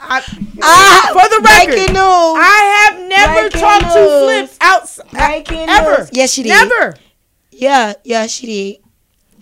I, 0.00 0.22
Ah, 0.62 1.08
for 1.12 1.28
the 1.28 1.42
record, 1.42 1.66
breaking 1.74 1.92
news. 1.92 1.98
I 1.98 2.88
have 2.90 3.08
never 3.08 3.40
Breaking 3.42 3.60
talked 3.60 3.92
to 3.94 4.00
news. 4.00 4.48
Flip 4.48 4.50
outside 4.62 5.10
Breaking 5.44 5.68
ever. 5.68 5.98
news. 5.98 6.10
Yes, 6.12 6.32
she 6.32 6.44
did. 6.44 6.48
Never. 6.50 6.94
Yeah, 7.50 7.92
yeah, 8.04 8.26
she 8.26 8.46
did. 8.46 8.76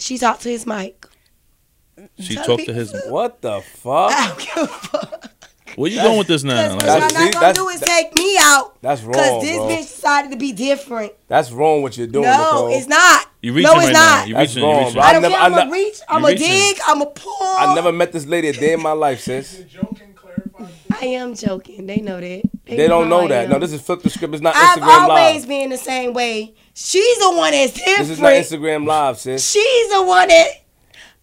She 0.02 0.18
talked 0.18 0.42
to 0.42 0.48
his 0.48 0.66
mic. 0.66 1.05
She 2.18 2.34
Tell 2.34 2.44
talked 2.47 2.64
to 2.66 2.72
his. 2.72 2.94
what 3.09 3.40
the 3.43 3.60
fuck? 3.60 4.10
I 4.12 4.28
don't 4.28 4.38
give 4.38 4.56
a 4.56 4.66
fuck. 4.66 5.30
Where 5.76 5.90
you 5.90 6.01
going 6.01 6.16
with 6.16 6.26
this 6.26 6.43
now? 6.43 6.55
What 6.74 6.82
Like, 6.82 6.86
y'all 6.86 7.01
That's- 7.01 7.12
not 7.12 7.32
gonna 7.32 7.47
that's- 7.47 7.56
do 7.56 7.68
is 7.68 7.80
take 7.80 8.14
me 8.16 8.38
out. 8.40 8.80
That's 8.80 9.02
wrong. 9.02 9.12
Cause 9.14 9.30
wrong, 9.32 9.40
this 9.43 9.56
bro. 9.56 9.66
bitch 9.68 9.78
decided 9.80 10.30
to 10.30 10.36
be 10.38 10.52
different. 10.52 11.12
That's 11.28 11.52
wrong 11.52 11.82
what 11.82 11.98
you're 11.98 12.06
doing, 12.06 12.24
No, 12.24 12.38
Nicole. 12.38 12.68
it's 12.74 12.86
not. 12.86 13.26
you 13.43 13.52
reaching 13.52 13.70
no, 13.70 13.78
it's 13.80 13.86
right 13.88 13.93
not. 13.93 14.20
now. 14.20 14.24
You 14.24 14.34
That's 14.34 14.51
reaching. 14.55 14.62
You 14.62 14.68
wrong, 14.70 14.78
reaching. 14.84 14.94
bro. 14.94 15.02
I 15.02 15.06
I 15.09 15.12
don't 15.12 15.22
never- 15.22 15.34
care. 15.34 15.43
I 15.43 15.47
I'm 15.47 15.52
a 15.52 15.56
never- 15.56 15.70
reach. 15.72 15.98
I'm 16.09 16.20
You 16.22 16.26
a 16.26 16.30
reaching. 16.30 16.48
dig. 16.48 16.78
I'm 16.86 17.02
a 17.02 17.06
pull. 17.06 17.36
I 17.43 17.74
never 17.74 17.93
met 17.93 18.12
this 18.12 18.24
lady 18.24 18.48
a 18.48 18.52
day 18.55 18.72
in 18.72 18.80
my 18.82 18.93
life, 18.93 19.20
sis. 19.20 19.64
Joking, 19.70 20.14
clarify. 20.14 20.72
I 20.98 21.05
am 21.09 21.34
joking. 21.34 21.86
They 21.86 21.97
know 21.98 22.20
that. 22.20 22.43
They 22.64 22.88
don't 22.88 23.02
how 23.05 23.20
know 23.20 23.28
that. 23.28 23.51
No, 23.51 23.59
this 23.59 23.72
is 23.74 23.82
flip 23.82 24.01
the 24.02 24.09
script. 24.09 24.32
It's 24.32 24.43
not 24.43 24.55
Instagram 24.55 24.80
Live. 24.80 24.88
I've 25.02 25.10
always 25.10 25.44
been 25.44 25.68
the 25.68 25.76
same 25.76 26.14
way. 26.14 26.55
She's 26.72 27.18
the 27.18 27.30
one 27.36 27.52
that's 27.52 27.72
different. 27.72 27.98
This 27.98 28.10
is 28.10 28.20
not 28.20 28.32
Instagram 28.32 28.86
live, 28.86 29.18
sis. 29.18 29.47
She's 29.51 29.90
the 29.93 30.02
one 30.02 30.28
that. 30.28 30.48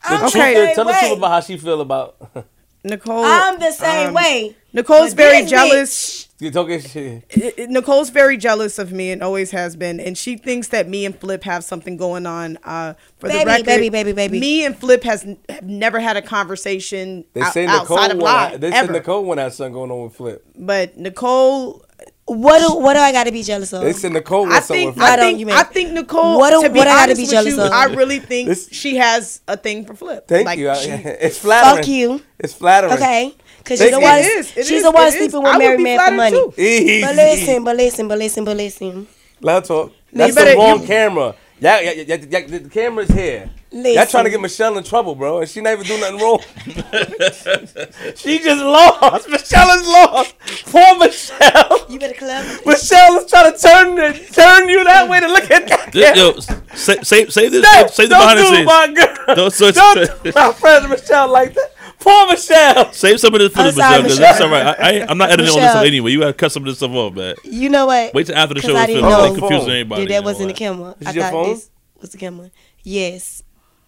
I'm 0.04 0.20
The 0.20 0.26
the 0.26 0.32
truth 0.32 0.36
Okay. 0.44 0.54
is- 0.54 0.66
same 0.68 0.76
tell 0.76 0.86
the 0.86 0.94
truth 0.94 1.18
about 1.18 1.32
how 1.32 1.40
she 1.42 1.58
feel 1.58 1.82
about. 1.82 2.16
Nicole. 2.86 3.24
I'm 3.24 3.60
the 3.60 3.72
same 3.72 4.10
um, 4.10 4.14
way. 4.14 4.58
Nicole's 4.74 5.12
But 5.12 5.18
very 5.18 5.46
jealous. 5.46 6.28
you 6.40 6.52
talking 6.52 6.82
shit. 6.82 7.24
I- 7.34 7.54
I- 7.58 7.66
Nicole's 7.68 8.10
very 8.10 8.36
jealous 8.36 8.78
of 8.78 8.92
me 8.92 9.10
and 9.12 9.24
always 9.24 9.52
has 9.52 9.78
been, 9.78 10.02
and 10.02 10.18
she 10.18 10.36
thinks 10.36 10.68
that 10.70 10.90
me 10.90 11.06
and 11.06 11.18
Flip 11.18 11.44
have 11.46 11.64
something 11.64 11.96
going 11.96 12.26
on. 12.26 12.58
Uh, 12.66 12.96
for 13.20 13.28
the 13.30 13.36
Baby, 13.36 13.46
record, 13.46 13.66
baby, 13.68 13.88
baby, 13.90 14.12
baby. 14.12 14.38
Me 14.38 14.66
and 14.66 14.78
Flip 14.78 15.02
has 15.06 15.24
n- 15.24 15.38
have 15.48 15.64
never 15.64 16.02
had 16.02 16.18
a 16.18 16.22
conversation 16.22 17.23
They 17.34 17.40
out- 17.41 17.54
say 17.54 17.65
Nicole. 17.68 17.98
outside 17.98 18.12
of 18.12 18.18
Wanna, 18.18 18.52
live. 18.52 18.60
they 18.62 18.68
ever. 18.73 18.88
said 18.88 18.91
Nicole 18.91 19.23
want 19.23 19.38
to 19.40 19.49
something 19.52 19.72
going 19.73 19.90
on 19.90 20.04
with 20.04 20.15
Flip. 20.15 20.44
But 20.57 20.98
Nicole, 20.98 21.86
What 22.26 22.60
do 22.60 22.76
what 22.79 22.93
do 22.93 22.99
I 23.02 23.11
got 23.11 23.26
to 23.26 23.31
be 23.34 23.43
jealous 23.43 23.73
of? 23.73 23.81
They 23.84 23.91
said 23.91 24.13
Nicole 24.13 24.52
I 24.52 24.61
think 24.61 24.95
with 24.95 25.03
I 25.03 25.18
think 25.18 25.39
you 25.39 25.49
I 25.52 25.63
think 25.63 25.91
Nicole. 25.91 26.37
What 26.39 26.52
do- 26.52 26.63
to 26.63 26.69
be 26.69 26.79
what 26.79 26.87
I 26.87 27.05
gotta 27.05 27.15
be 27.18 27.26
jealous 27.26 27.55
you, 27.55 27.61
of? 27.61 27.71
I 27.71 27.85
really 27.85 28.19
think 28.19 28.47
This- 28.47 28.69
she 28.71 28.95
has 28.95 29.41
a 29.47 29.57
thing 29.57 29.84
for 29.85 29.93
Flip. 29.93 30.26
Thank 30.26 30.45
Like, 30.45 30.57
you. 30.57 30.73
She- 30.76 30.89
it's 30.91 31.37
flattering. 31.39 31.76
Fuck 31.84 31.87
you. 31.87 32.21
It's 32.39 32.53
flattering. 32.53 32.93
Okay, 32.93 33.35
because 33.57 33.79
Thank 33.79 33.89
she's 33.89 33.95
the 33.97 34.02
you. 34.02 34.07
one. 34.10 34.19
It 34.19 34.26
is, 34.26 34.52
it 34.57 34.65
she's 34.65 34.71
is, 34.77 34.84
the 34.84 34.91
one 34.91 35.11
sleeping 35.11 35.45
I 35.45 35.57
with 35.57 35.60
married 35.60 35.79
man 35.81 35.99
for 35.99 36.11
money. 36.15 36.37
too. 36.37 36.53
Easy. 36.61 37.02
But 37.02 37.15
listen, 37.18 37.63
but 37.65 37.76
listen, 37.76 38.07
but 38.07 38.18
listen, 38.18 38.45
but 38.45 38.57
listen. 38.57 39.07
Let 39.41 39.55
her 39.55 39.68
talk. 39.68 39.91
That's 40.13 40.34
better- 40.34 40.52
the 40.52 40.57
wrong 40.57 40.79
you- 40.81 40.87
camera. 40.87 41.35
Yeah, 41.60 41.79
yeah, 41.81 41.91
yeah, 41.91 42.03
yeah, 42.07 42.26
yeah, 42.47 42.57
the 42.60 42.69
camera's 42.69 43.10
here. 43.10 43.49
Y'all 43.76 44.05
trying 44.05 44.26
to 44.26 44.29
get 44.29 44.39
Michelle 44.39 44.77
in 44.77 44.84
trouble, 44.84 45.15
bro, 45.15 45.39
and 45.41 45.49
she 45.49 45.60
not 45.60 45.73
even 45.73 45.85
do 45.87 45.99
nothing 45.99 46.19
wrong. 46.19 46.39
she 48.15 48.37
just 48.39 48.61
lost. 48.63 49.27
Michelle 49.29 49.69
is 49.79 49.87
lost. 49.87 50.35
Poor 50.65 50.97
Michelle. 50.99 51.85
You 51.89 51.99
better 51.99 52.13
club. 52.13 52.45
Michelle 52.65 53.18
is 53.18 53.29
trying 53.29 53.52
to 53.52 53.57
turn 53.57 53.95
turn 54.31 54.69
you 54.69 54.84
that 54.84 55.10
way 55.10 55.19
to 55.19 55.27
look 55.27 55.49
at 55.49 55.68
that. 55.68 55.91
This- 55.91 56.18
Yo, 56.18 56.39
say, 56.76 57.02
say, 57.03 57.26
say 57.29 57.49
this. 57.49 57.65
Hey, 57.68 57.87
say 57.87 58.03
the 58.03 58.10
don't 58.10 58.19
behind 58.21 58.39
the 58.39 58.43
do 58.43 58.55
scenes. 58.55 58.65
my 58.65 58.87
girl. 58.93 59.35
Don't 59.35 59.53
switch- 59.53 59.76
Don't 59.76 60.23
do 60.23 60.31
my 60.35 60.53
friend 60.53 60.89
Michelle 60.89 61.31
like 61.31 61.53
that. 61.53 61.69
Poor 61.99 62.27
Michelle. 62.27 62.91
Save 62.93 63.19
some 63.19 63.34
of 63.34 63.39
this 63.39 63.53
for 63.53 63.60
I'm 63.61 63.65
the 63.68 63.71
sorry, 63.73 64.03
Michelle, 64.03 64.03
because 64.03 64.19
Michelle. 64.19 64.34
that's 64.34 64.41
all 64.41 64.49
right. 64.52 64.79
I, 65.02 65.02
I, 65.03 65.05
I'm 65.10 65.18
not 65.18 65.31
editing 65.31 65.53
on 65.53 65.60
this 65.61 65.71
stuff 65.71 65.85
anyway. 65.85 66.11
You 66.11 66.19
gotta 66.19 66.34
cut 66.34 66.52
some 66.52 66.63
of 66.63 66.68
this 66.68 66.77
stuff 66.77 66.91
off, 66.91 67.13
man. 67.13 67.35
You 67.43 67.69
know 67.69 67.85
what? 67.87 68.13
Wait 68.13 68.27
till 68.27 68.35
after 68.35 68.53
the 68.55 68.61
show. 68.61 68.76
I 68.76 68.81
is 68.81 68.87
didn't 68.87 69.03
finished. 69.03 69.18
know 69.19 69.34
They 69.34 69.39
confusing 69.39 69.71
anybody. 69.71 70.02
that, 70.03 70.07
that 70.10 70.15
you 70.15 70.21
know 70.21 70.26
wasn't 70.26 70.47
the 70.49 70.53
camera. 70.53 70.95
This 70.99 71.07
I 71.07 71.10
is 71.11 71.15
your 71.15 71.23
thought 71.26 71.31
phone? 71.31 71.53
this 71.53 71.69
was 72.02 72.10
the 72.11 72.18
camera. 72.18 72.52
Yes. 72.84 73.43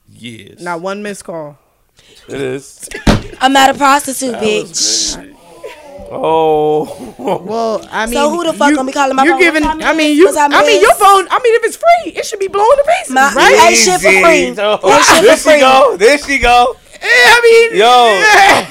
Yes. 0.10 0.60
Not 0.62 0.82
one 0.82 1.04
missed 1.04 1.24
call. 1.26 1.58
It 2.28 2.42
is. 2.42 2.88
I'm 3.40 3.54
not 3.54 3.70
a 3.70 3.74
prostitute, 3.74 4.36
bitch. 4.36 5.34
Oh. 6.12 7.16
Well, 7.18 7.88
I 7.92 8.06
mean, 8.06 8.14
So 8.14 8.30
who 8.30 8.44
the 8.44 8.54
fuck 8.54 8.70
you, 8.70 8.76
gonna 8.76 8.88
be 8.88 8.94
calling 8.94 9.16
my 9.16 9.24
You're 9.24 9.34
phone? 9.34 9.42
giving. 9.42 9.64
What 9.64 9.80
time 9.80 9.84
I 9.84 9.94
mean, 9.96 10.16
you. 10.16 10.26
What 10.26 10.36
time 10.36 10.54
I 10.54 10.62
mean, 10.64 10.82
your 10.82 10.94
phone. 10.96 11.28
I 11.32 11.40
mean, 11.44 11.56
if 11.56 11.64
it's 11.64 11.78
free, 11.78 12.12
it 12.12 12.26
should 12.26 12.40
be 12.40 12.48
blowing 12.48 12.78
the 12.78 12.84
pieces, 13.00 13.14
My, 13.14 13.34
right? 13.34 13.68
ain't 13.70 13.78
shit 13.78 13.96
for 14.02 14.12
free. 14.12 14.56
Oh, 14.58 14.94
Ain't 14.94 15.06
shit 15.06 15.24
there 15.24 15.38
for 15.38 15.52
she 15.52 15.60
go. 15.60 15.98
There 15.98 16.18
she 16.20 16.40
go. 16.40 16.78
Yeah, 17.02 17.36
I 17.36 17.38
mean, 17.46 17.68
Yo. 17.80 17.94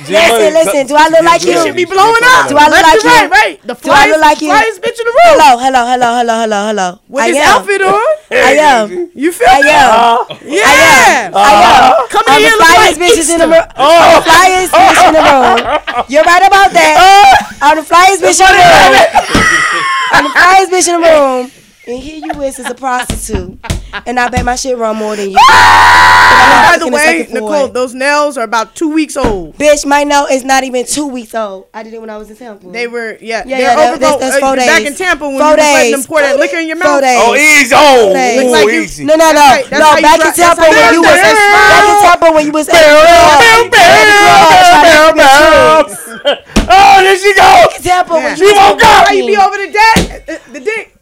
yeah. 0.09 0.29
Listen, 0.29 0.51
listen. 0.55 0.83
Do 0.87 0.95
I 0.97 1.09
look 1.09 1.23
like 1.25 1.43
It 1.43 1.49
you? 1.49 1.59
should 1.63 1.77
be 1.77 1.85
blowing 1.85 2.25
up. 2.35 2.49
Do 2.49 2.57
I 2.57 2.67
look 2.69 2.81
Left 2.81 2.85
like 2.85 3.01
to 3.01 3.07
right, 3.09 3.25
you? 3.25 3.31
right. 3.31 3.57
The 3.63 3.75
Do 3.75 3.91
I 3.93 4.07
look 4.09 4.19
flyest, 4.19 4.21
like 4.21 4.41
you? 4.43 4.51
flyest 4.51 4.79
bitch 4.81 4.99
in 5.01 5.07
the 5.07 5.15
room 5.15 5.29
Hello, 5.35 5.51
hello, 5.59 5.83
hello, 5.87 6.09
hello, 6.19 6.35
hello, 6.45 6.61
hello. 6.69 6.89
with 7.09 7.23
I 7.25 7.29
his 7.29 7.37
outfit 7.39 7.83
on. 7.83 8.05
I 8.33 8.53
am. 8.59 9.11
You 9.15 9.31
feel 9.33 9.49
I 9.49 9.61
me? 9.63 9.71
am. 9.71 9.89
Uh-huh. 9.91 10.35
Yeah. 10.45 11.31
I 11.33 11.33
am. 11.33 11.35
Uh-huh. 11.35 12.07
Come 12.11 12.25
I'm 12.27 12.37
in 12.37 12.43
the 12.43 12.49
here 12.49 12.57
looking 12.59 12.75
flyest 12.75 12.99
like 12.99 12.99
bitches 13.05 13.29
in 13.33 13.39
the 13.39 13.49
room. 13.49 13.65
I'm 13.77 13.87
uh-huh. 13.87 14.21
flyest 14.27 14.73
bitch 14.75 15.01
in 15.07 15.13
the 15.15 15.23
room. 15.25 15.59
You're 16.09 16.25
right 16.25 16.45
about 16.47 16.71
that. 16.73 16.95
I'm 17.63 17.77
the 17.77 17.87
flyest 17.87 18.21
bitch 18.21 18.41
in 18.41 18.49
the 18.51 18.61
room. 18.61 18.93
I'm 20.13 20.25
the 20.25 20.35
flyest 20.35 20.69
bitch 20.73 20.89
in 20.89 20.95
the 21.01 21.05
room. 21.07 21.51
And 21.87 22.01
here 22.03 22.17
you 22.25 22.41
is 22.43 22.59
as 22.59 22.71
a 22.71 22.75
prostitute. 22.75 23.59
And 24.07 24.19
I 24.19 24.29
bet 24.29 24.45
my 24.45 24.57
shit 24.57 24.77
run 24.79 24.97
more 24.97 25.17
than 25.17 25.31
you. 25.31 25.37
By 25.37 26.77
the 26.81 26.89
way, 26.89 27.27
Nicole, 27.31 27.67
it. 27.67 27.75
those 27.75 27.93
nails 27.95 28.37
are 28.39 28.45
about 28.45 28.75
two 28.75 28.91
weeks 28.93 29.17
old. 29.17 29.57
Bitch, 29.59 29.85
my 29.87 30.03
note 30.03 30.29
is 30.33 30.45
not 30.45 30.65
even 30.65 30.87
two 30.87 31.07
weeks 31.07 31.35
old. 31.35 31.67
I 31.75 31.83
did 31.83 31.93
it 31.95 32.01
when 32.01 32.09
I 32.11 32.17
was 32.17 32.31
in 32.31 32.37
Tampa. 32.37 32.67
They 32.73 32.87
were, 32.89 33.19
yeah, 33.21 33.45
Yeah, 33.45 33.59
they're 33.59 33.61
yeah, 33.61 33.75
that- 33.77 33.93
overgrown. 33.95 34.01
that's- 34.01 34.21
that's 34.21 34.37
uh, 34.43 34.47
four 34.47 34.57
Back 34.57 34.83
in 34.83 34.95
Tampa 34.95 35.29
when 35.29 35.39
Four 35.39 35.51
you 35.51 35.57
was 35.57 35.59
letting 35.61 35.93
them 35.93 36.05
pour 36.05 36.21
that 36.21 36.39
liquor 36.41 36.57
in 36.57 36.67
your 36.69 36.77
Four 36.79 36.91
mouth. 36.91 37.03
days. 37.03 37.21
Oh, 37.21 37.35
easy. 37.37 37.75
Oh, 37.77 38.09
Looks 38.09 38.17
ooh, 38.17 38.53
like 38.53 38.65
you- 38.65 38.81
easy. 38.81 39.05
No, 39.05 39.15
no, 39.15 39.29
no, 39.31 39.35
that's 39.35 39.71
no. 39.71 39.85
how 39.85 39.97
you 39.97 40.03
Back 40.03 40.21
in 40.25 40.33
Tampa 40.35 40.63
when 40.65 40.73
you 40.73 40.93
you 40.95 41.03
was 41.05 41.15
dri- 41.21 41.37
back 41.37 41.85
in 41.85 41.97
Tampa 42.09 42.29
when 42.33 42.45
you 42.47 42.53
was 42.53 42.69
at 42.69 42.75
Oh, 46.67 46.97
there 47.03 47.19
she 47.19 47.35
go. 47.35 47.69
Tampa 47.83 48.15
when 48.15 48.23
Yeah. 48.25 48.37
you 48.37 48.47
was 48.47 48.73
woke 48.73 48.83
up. 48.85 49.07
Why 49.07 49.13
you 49.13 49.27
be 49.27 49.37
over 49.37 49.57
the 49.59 49.71
deck, 49.71 50.27
the, 50.27 50.41
the 50.53 50.61
dick? 50.61 50.94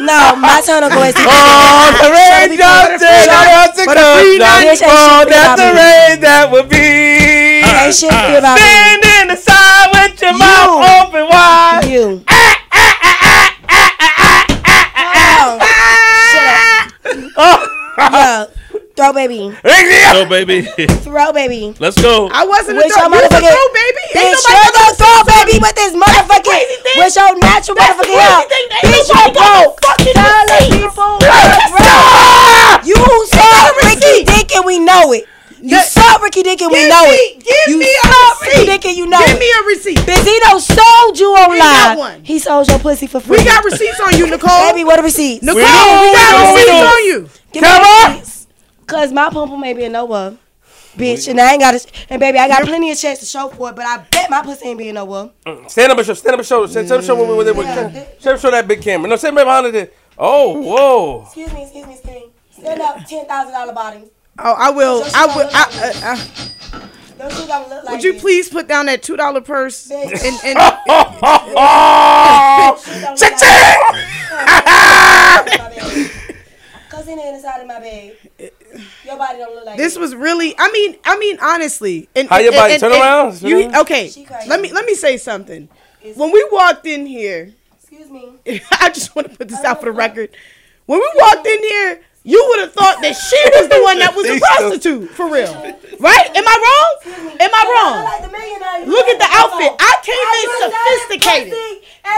No, 0.00 0.34
my 0.36 0.62
turn 0.64 0.82
to 0.82 0.88
go 0.88 1.02
and. 1.02 1.14
Oh, 1.18 1.92
the 2.00 2.08
rain 2.10 2.56
drops 2.56 3.02
in 3.02 3.24
the 3.28 3.36
house 3.52 3.76
to 3.76 3.84
But 3.84 3.96
a 3.96 4.00
come 4.00 4.18
free 4.18 4.38
down. 4.38 4.64
night- 4.64 4.80
Oh, 4.82 5.24
that's 5.28 5.60
the 5.60 5.68
rain 5.76 6.20
that 6.24 6.48
would 6.50 6.68
be. 6.68 7.60
Free 7.60 8.36
about 8.36 8.56
me. 8.56 8.60
Stand 8.64 9.04
in 9.04 9.28
the 9.28 9.36
side 9.36 9.88
with 9.92 10.20
your 10.22 10.32
mouth 10.32 11.04
open 11.04 11.28
wide. 11.28 11.84
You. 11.84 12.24
Oh, 17.36 17.58
Yeah. 17.98 18.46
Throw 18.96 19.12
baby. 19.14 19.50
Throw 19.62 20.26
baby. 20.28 20.62
Throw 21.06 21.32
baby. 21.32 21.74
Let's 21.78 21.96
go. 22.02 22.28
I 22.32 22.44
wasn't 22.44 22.76
With 22.76 22.86
your 22.90 22.98
throw. 22.98 23.08
You 23.08 23.10
was 23.10 23.22
a 23.22 23.32
motherfucking 23.32 23.54
throw, 23.54 23.68
baby. 23.72 24.04
Ain't 24.12 24.36
Bitch, 24.36 24.44
nobody 24.44 24.60
you're 24.60 24.74
gonna 24.76 24.90
the 24.90 24.98
throw 25.00 25.18
baby 25.24 25.54
with 25.62 25.74
this 25.78 25.92
motherfucking 25.96 26.44
crazy 26.50 26.76
thing. 26.84 26.96
with 27.00 27.14
your 27.16 27.32
natural 27.38 27.76
That's 27.80 27.96
the 27.96 28.04
motherfucking 28.04 28.18
crazy 28.18 28.28
hair. 28.28 28.44
thing. 28.50 28.66
Ain't 28.70 28.84
Bitch, 28.90 29.08
nobody 29.08 29.30
you 29.30 29.34
got 29.40 29.40
no 29.40 29.62
broke. 29.64 29.80
fucking 29.80 30.14
Tell 30.20 30.44
the 30.44 30.58
receipts. 30.60 30.76
people. 30.76 31.16
You 32.84 33.26
saw 33.30 33.70
Ricky 33.88 34.24
Dick 34.24 34.48
and 34.56 34.64
we 34.66 34.78
know 34.80 35.12
it. 35.12 35.24
You 35.62 35.76
Yeah. 35.76 35.82
saw 35.84 36.16
Ricky 36.18 36.42
Dick 36.42 36.60
and 36.62 36.72
we 36.72 36.80
Give 36.80 36.88
know 36.88 37.04
me- 37.04 37.16
it. 37.16 37.44
give 37.44 37.68
you 37.68 37.76
me 37.78 37.84
a 37.86 38.06
saw 38.06 38.32
Ricky 38.40 38.50
receipt. 38.56 38.66
Dick 38.66 38.84
and 38.86 38.96
you 38.96 39.06
know 39.06 39.18
Give 39.18 39.36
it. 39.36 39.38
me 39.40 39.50
a 39.52 39.62
receipt. 39.64 39.98
Benzino 40.08 40.60
sold 40.60 41.18
you 41.18 41.28
on 41.36 41.50
We 41.50 41.58
got 41.58 41.88
live. 41.90 41.98
one. 41.98 42.20
He 42.24 42.38
sold 42.38 42.66
your 42.68 42.78
pussy 42.78 43.06
for 43.06 43.20
free. 43.20 43.38
We 43.38 43.44
got 43.44 43.62
receipts 43.64 44.00
on 44.00 44.16
you, 44.16 44.26
Nicole. 44.26 44.72
Baby, 44.72 44.84
what 44.84 44.98
a 44.98 45.02
receipt? 45.02 45.42
Nicole, 45.42 45.56
We 45.56 45.62
we, 45.62 45.68
don't, 45.68 46.12
got 46.12 46.32
we 46.32 46.44
don't, 46.44 46.54
we 46.54 46.60
receipts 46.60 46.70
don't. 46.70 46.86
on 46.86 47.04
you. 47.04 47.28
Give 47.52 47.62
me 47.62 47.68
Come 47.68 47.82
the 47.82 47.88
on. 47.88 48.22
Receipts. 48.92 49.10
Cause 49.10 49.12
my 49.12 49.30
pump 49.30 49.58
may 49.58 49.72
be 49.74 49.84
a 49.84 49.88
nowhere. 49.88 50.36
Bitch, 50.96 51.28
and 51.28 51.40
I 51.40 51.52
ain't 51.52 51.60
got 51.60 51.74
it. 51.74 51.86
And 52.10 52.18
baby, 52.18 52.38
I 52.38 52.48
got 52.48 52.64
plenty 52.64 52.90
of 52.90 52.98
checks 52.98 53.20
to 53.20 53.26
show 53.26 53.48
for 53.48 53.70
it, 53.70 53.76
but 53.76 53.84
I 53.86 53.98
bet 54.10 54.28
my 54.28 54.42
pussy 54.42 54.66
ain't 54.66 54.78
being 54.78 54.94
nowhere. 54.94 55.30
Stand 55.68 55.92
up 55.92 55.98
and 55.98 56.06
show. 56.06 56.14
Stand 56.14 56.34
up 56.34 56.40
and 56.40 56.46
show. 56.46 56.66
Stand 56.66 56.90
up 56.90 56.98
and 56.98 57.06
show. 57.06 57.14
With, 57.14 57.46
with, 57.46 57.56
with, 57.56 57.66
Yeah. 57.66 57.90
stand 58.18 58.34
up 58.34 58.40
show 58.40 58.50
that 58.50 58.66
big 58.66 58.82
camera. 58.82 59.08
No, 59.08 59.14
stand 59.16 59.36
right 59.36 59.44
behind 59.44 59.74
it. 59.74 59.96
Oh, 60.18 60.58
whoa. 60.60 61.22
Excuse 61.26 61.52
me, 61.52 61.62
excuse 61.62 61.86
me, 61.86 61.92
excuse 61.94 62.14
me. 62.14 62.30
Stand 62.50 62.80
up, 62.82 63.04
ten 63.06 63.24
thousand 63.26 63.52
dollar 63.52 63.72
body. 63.72 64.10
Oh, 64.40 64.52
I 64.58 64.70
will. 64.70 65.04
I 65.14 65.26
will. 65.26 65.36
look 65.44 65.54
I, 65.54 65.64
like 65.64 66.02
uh, 66.02 66.08
uh, 66.76 66.88
Those 67.18 67.40
two 67.40 67.46
don't 67.46 67.68
look 67.68 67.84
like 67.84 67.92
would 67.92 68.02
you 68.02 68.12
this. 68.14 68.20
please 68.22 68.48
put 68.48 68.66
down 68.66 68.86
that 68.86 69.02
two 69.04 69.16
dollar 69.16 69.40
purse? 69.40 69.88
Bitch. 69.88 70.10
And, 70.10 70.40
and 70.44 70.58
Oh, 70.88 72.74
Those 72.74 72.84
two 72.84 73.00
don't 73.00 73.16
look 78.80 78.88
check, 79.04 79.18
like 79.18 79.28
check. 79.30 79.36
this. 79.36 79.36
Cause 79.36 79.36
in 79.36 79.36
the 79.36 79.36
inside 79.36 79.36
of 79.36 79.36
my 79.36 79.36
bed, 79.36 79.36
your 79.36 79.36
body 79.36 79.38
don't 79.38 79.54
look 79.54 79.64
like 79.66 79.76
this 79.78 79.96
was 79.98 80.14
really. 80.14 80.54
I 80.58 80.70
mean. 80.72 80.96
I 81.04 81.18
mean, 81.18 81.38
honestly. 81.40 82.08
And, 82.16 82.28
How 82.28 82.36
and- 82.36 82.44
your 82.44 82.52
body? 82.52 82.72
and- 82.74 82.80
Turn 82.80 82.92
and- 82.92 83.00
around. 83.00 83.40
Turn 83.40 83.48
You 83.50 83.60
around. 83.62 83.76
okay? 83.76 84.10
Let 84.48 84.60
me 84.60 84.72
let 84.72 84.84
me 84.86 84.94
say 84.94 85.16
something. 85.16 85.68
It's- 86.02 86.16
When 86.16 86.32
we 86.32 86.46
walked 86.50 86.86
in 86.86 87.06
here, 87.06 87.52
Excuse 87.82 88.10
me. 88.10 88.30
I 88.80 88.90
just 88.90 89.14
want 89.14 89.30
to 89.30 89.36
put 89.36 89.48
this 89.48 89.62
out 89.64 89.80
for 89.80 89.86
the 89.86 89.92
record. 89.92 90.30
When 90.86 90.98
we 90.98 91.10
walked 91.16 91.46
in 91.46 91.58
here, 91.62 92.00
you 92.22 92.44
would 92.50 92.60
have 92.60 92.72
thought 92.72 93.00
that 93.02 93.12
she 93.14 93.36
was 93.58 93.68
the 93.68 93.80
one 93.82 93.98
that 93.98 94.14
was 94.14 94.26
a 94.28 94.38
prostitute, 94.38 95.10
for 95.10 95.30
real. 95.30 95.52
Right? 96.00 96.26
Am 96.36 96.44
I 96.46 96.56
wrong? 96.60 97.14
Am 97.40 97.50
I 97.52 97.62
wrong? 97.70 98.04
Like 98.04 98.22
the 98.22 98.30
millionaire. 98.32 98.86
Look 98.86 99.06
at 99.08 99.18
the 99.18 99.28
outfit. 99.30 99.72
I 99.78 99.92
came 100.04 100.28
in 100.40 100.48
sophisticated 100.70 101.52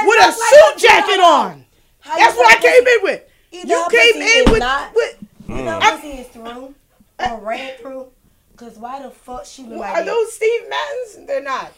with 0.07 0.27
a 0.27 0.33
suit 0.33 0.79
jacket 0.79 1.21
on. 1.21 1.65
That's 2.05 2.37
what 2.37 2.51
I 2.51 2.61
came 2.61 2.87
in 2.87 2.99
with. 3.03 3.23
You 3.53 3.87
came 3.91 4.23
in 4.23 4.53
with, 4.53 4.63
with 4.95 5.22
You 5.57 5.65
know, 5.65 5.79
I- 5.81 5.91
pussy 5.97 6.09
is 6.19 6.29
through 6.29 6.75
or 7.19 7.41
ran 7.41 7.77
through. 7.79 8.09
Cause 8.57 8.77
why 8.79 9.03
the 9.03 9.11
fuck 9.11 9.45
she 9.47 9.63
look 9.65 9.79
like 9.81 9.91
are 9.95 10.05
that? 10.05 10.07
those 10.07 10.33
Steve 10.35 10.63
Madden's? 10.69 11.27
They're 11.27 11.43
not. 11.43 11.73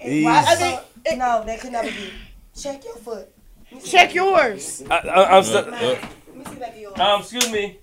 And 0.00 0.24
why 0.24 0.42
the 0.42 0.50
I 0.50 0.54
think- 0.56 1.18
no, 1.18 1.42
they 1.46 1.56
could 1.56 1.72
never 1.72 1.88
be. 1.88 2.12
Check 2.58 2.84
your 2.84 2.96
foot. 2.96 3.28
Let 3.70 3.72
me 3.74 3.80
see 3.80 3.90
Check 3.96 4.14
yours. 4.14 4.82
I, 4.90 4.98
I, 4.98 5.36
I'm 5.38 5.44
so, 5.44 5.60
of- 5.60 5.68
Let 5.72 6.36
me 6.36 6.44
see 6.46 6.54
back 6.56 6.70
of 6.74 6.78
yours. 6.80 6.98
um, 6.98 7.20
excuse 7.20 7.50
me. 7.50 7.78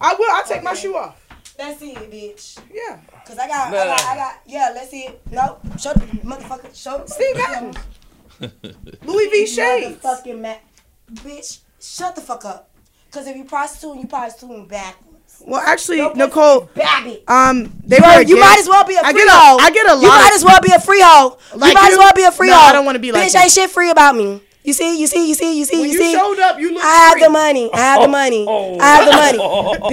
I 0.00 0.14
will. 0.18 0.30
I'll 0.32 0.44
take 0.44 0.62
my 0.62 0.74
shoe 0.74 0.96
off. 0.96 1.20
Let's 1.58 1.78
see 1.78 1.92
it, 1.92 2.10
bitch. 2.10 2.58
Yeah. 2.72 2.98
Cause 3.26 3.38
I 3.38 3.46
got, 3.48 3.68
I 3.68 3.84
got, 3.86 4.00
I 4.02 4.16
got. 4.16 4.40
Yeah, 4.46 4.72
let's 4.74 4.90
see 4.90 5.02
it. 5.02 5.20
No, 5.30 5.58
show 5.78 5.92
the 5.92 6.00
motherfucker. 6.00 6.74
Show 6.74 6.98
the 6.98 7.08
Steve 7.08 7.36
Madden. 7.36 7.74
Louis 9.04 9.28
V. 9.28 9.46
Shades. 9.46 9.96
Motherfucking 10.02 10.40
ma- 10.40 10.56
bitch. 11.22 11.60
Shut 11.80 12.14
the 12.16 12.20
fuck 12.20 12.44
up. 12.44 12.70
Cause 13.14 13.26
if 13.28 13.36
you 13.36 13.44
prostituting, 13.44 14.00
you 14.02 14.06
prostituting 14.08 14.66
backwards. 14.66 15.42
Well, 15.46 15.60
actually, 15.64 16.00
pussy 16.02 16.18
Nicole, 16.18 16.68
um, 17.28 17.72
they 17.86 17.98
Bro, 17.98 18.20
you 18.20 18.38
might 18.40 18.58
as 18.58 18.68
well 18.68 18.84
be 18.84 18.94
a 18.96 19.00
I 19.02 19.12
free 19.12 19.20
get 19.24 19.28
a-. 19.28 19.62
I 19.62 19.70
get 19.72 19.86
a 19.86 20.00
You 20.00 20.08
might 20.08 20.32
as 20.34 20.44
well 20.44 20.60
be 20.60 20.72
a 20.72 20.80
free 20.80 21.00
hoe. 21.02 21.38
Like 21.54 21.68
you 21.68 21.74
might 21.80 21.86
you? 21.88 21.92
as 21.92 21.98
well 21.98 22.12
be 22.16 22.24
a 22.24 22.32
free 22.32 22.48
No. 22.48 22.56
I 22.56 22.72
don't 22.72 22.84
wanna 22.84 22.98
be 22.98 23.12
like 23.12 23.28
Bitch, 23.28 23.34
you. 23.34 23.40
ain't 23.40 23.52
shit 23.52 23.70
free 23.70 23.90
about 23.90 24.16
me. 24.16 24.40
You 24.64 24.72
see, 24.72 24.98
you 24.98 25.06
see, 25.06 25.28
you 25.28 25.34
see, 25.34 25.58
you 25.58 25.64
see, 25.66 25.76
When 25.80 25.90
you 25.90 25.92
you 25.96 26.00
see. 26.00 26.12
showed 26.14 26.38
up, 26.40 26.58
you 26.58 26.72
looked 26.72 26.84
I 26.86 26.88
have 26.96 27.12
free. 27.12 27.22
the 27.24 27.28
money. 27.30 27.70
I 27.72 27.78
have 27.78 28.00
the 28.02 28.08
money. 28.08 28.46
Oh. 28.48 28.78
I 28.80 28.86
have 28.96 29.04
the 29.06 29.12
money. 29.12 29.38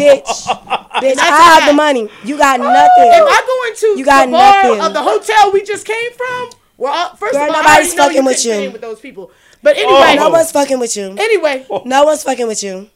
Bitch. 0.02 0.26
Bitch, 1.02 1.18
I 1.20 1.26
have 1.26 1.66
the 1.68 1.74
money. 1.74 2.10
You 2.24 2.38
got 2.38 2.60
nothing. 2.60 3.12
If. 3.12 3.24
I 3.28 3.42
go 3.46 3.70
into 3.70 4.00
You 4.00 4.06
got 4.06 4.26
the 4.28 4.32
bar 4.32 4.64
nothing. 4.64 4.82
of 4.82 4.94
the 4.94 5.02
hotel 5.04 5.52
we 5.52 5.62
just 5.64 5.86
came 5.86 6.12
from, 6.14 6.50
well, 6.78 6.94
uh, 6.94 7.16
first 7.16 7.34
Girl, 7.34 7.44
of 7.44 7.50
all, 7.50 7.56
I 7.58 7.62
nobody's 7.62 7.96
know 7.96 8.04
fucking 8.04 8.18
you 8.18 8.26
with 8.26 8.46
you. 8.46 8.72
with 8.72 8.82
those 8.82 9.00
people. 9.02 9.32
But 9.62 9.76
anyway, 9.78 10.16
No 10.16 10.30
one's 10.30 10.52
fucking 10.52 10.80
with 10.80 10.96
you. 10.96 11.16
anyway, 11.20 11.66
No 11.86 12.06
one's 12.06 12.24
fucking 12.24 12.48
with 12.48 12.64
you. 12.64 12.90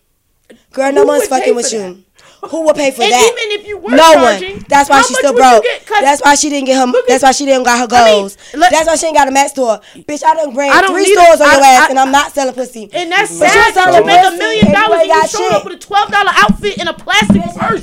Girl, 0.76 0.92
no 0.92 1.02
Who 1.02 1.08
one's 1.08 1.28
fucking 1.28 1.56
with 1.56 1.70
for 1.70 1.76
you. 1.78 2.04
Who 2.52 2.62
will 2.62 2.76
pay 2.76 2.92
for 2.92 3.02
and 3.02 3.12
that? 3.12 3.26
even 3.26 3.60
if 3.60 3.68
you 3.68 3.78
were 3.80 3.90
no 3.90 4.14
charging, 4.14 4.58
one. 4.62 4.66
That's 4.70 4.88
why 4.88 5.02
she's 5.02 5.18
still 5.18 5.34
broke. 5.34 5.64
That's 5.90 6.22
why 6.22 6.36
she 6.36 6.50
didn't 6.52 6.68
get 6.68 6.78
her. 6.78 6.86
At- 6.86 7.08
That's 7.08 7.24
why 7.24 7.32
she 7.32 7.46
didn't 7.46 7.64
got 7.64 7.80
her 7.80 7.88
I 7.96 8.06
mean, 8.06 8.20
goals. 8.22 8.38
let- 8.54 8.70
that's 8.72 8.86
why 8.86 8.96
she 8.98 9.08
ain't 9.08 9.16
got 9.16 9.28
a 9.28 9.32
Mac 9.32 9.50
store. 9.50 9.80
Bitch, 9.96 10.22
I 10.24 10.36
done 10.36 10.54
ran 10.56 10.70
I 10.72 10.82
don't 10.82 10.92
three 10.94 11.06
stores 11.12 11.40
a- 11.40 11.44
on 11.44 11.50
I- 11.50 11.56
your 11.56 11.66
ass, 11.66 11.82
I- 11.82 11.90
and 11.90 11.98
I'm 12.00 12.12
not 12.12 12.36
selling 12.36 12.54
pussy. 12.54 12.88
And 12.94 13.12
that's 13.12 13.32
But 13.40 13.50
sad 13.50 13.74
that 13.74 13.96
you 13.98 14.06
make 14.06 14.22
a 14.24 14.32
million 14.38 14.72
dollars 14.72 15.00
and 15.00 15.08
you 15.10 15.16
got 15.16 15.30
showed 15.30 15.38
shit. 15.40 15.52
up 15.54 15.64
with 15.66 15.74
a 15.74 15.78
twelve 15.80 16.12
dollar 16.12 16.32
outfit 16.38 16.78
in 16.78 16.88
a 16.88 16.94
plastic 16.94 17.42
purse. 17.58 17.82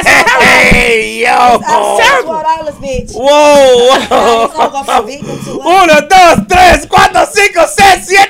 Hey, 0.00 1.20
yo. 1.20 1.60
terrible. 1.60 2.30
Twelve 2.30 2.44
dollars, 2.44 2.74
bitch. 2.76 3.12
Whoa. 3.12 3.96
It's 4.00 4.10
all 4.56 4.70
go 4.70 4.82
from 4.82 5.06
victim 5.12 5.28
to 5.44 5.58
what? 5.58 5.90
Uno, 5.90 6.08
dos, 6.08 6.46
tres, 6.48 6.86
cuatro, 6.86 7.26
cinco, 7.28 7.66
seis, 7.66 8.06
siete, 8.06 8.29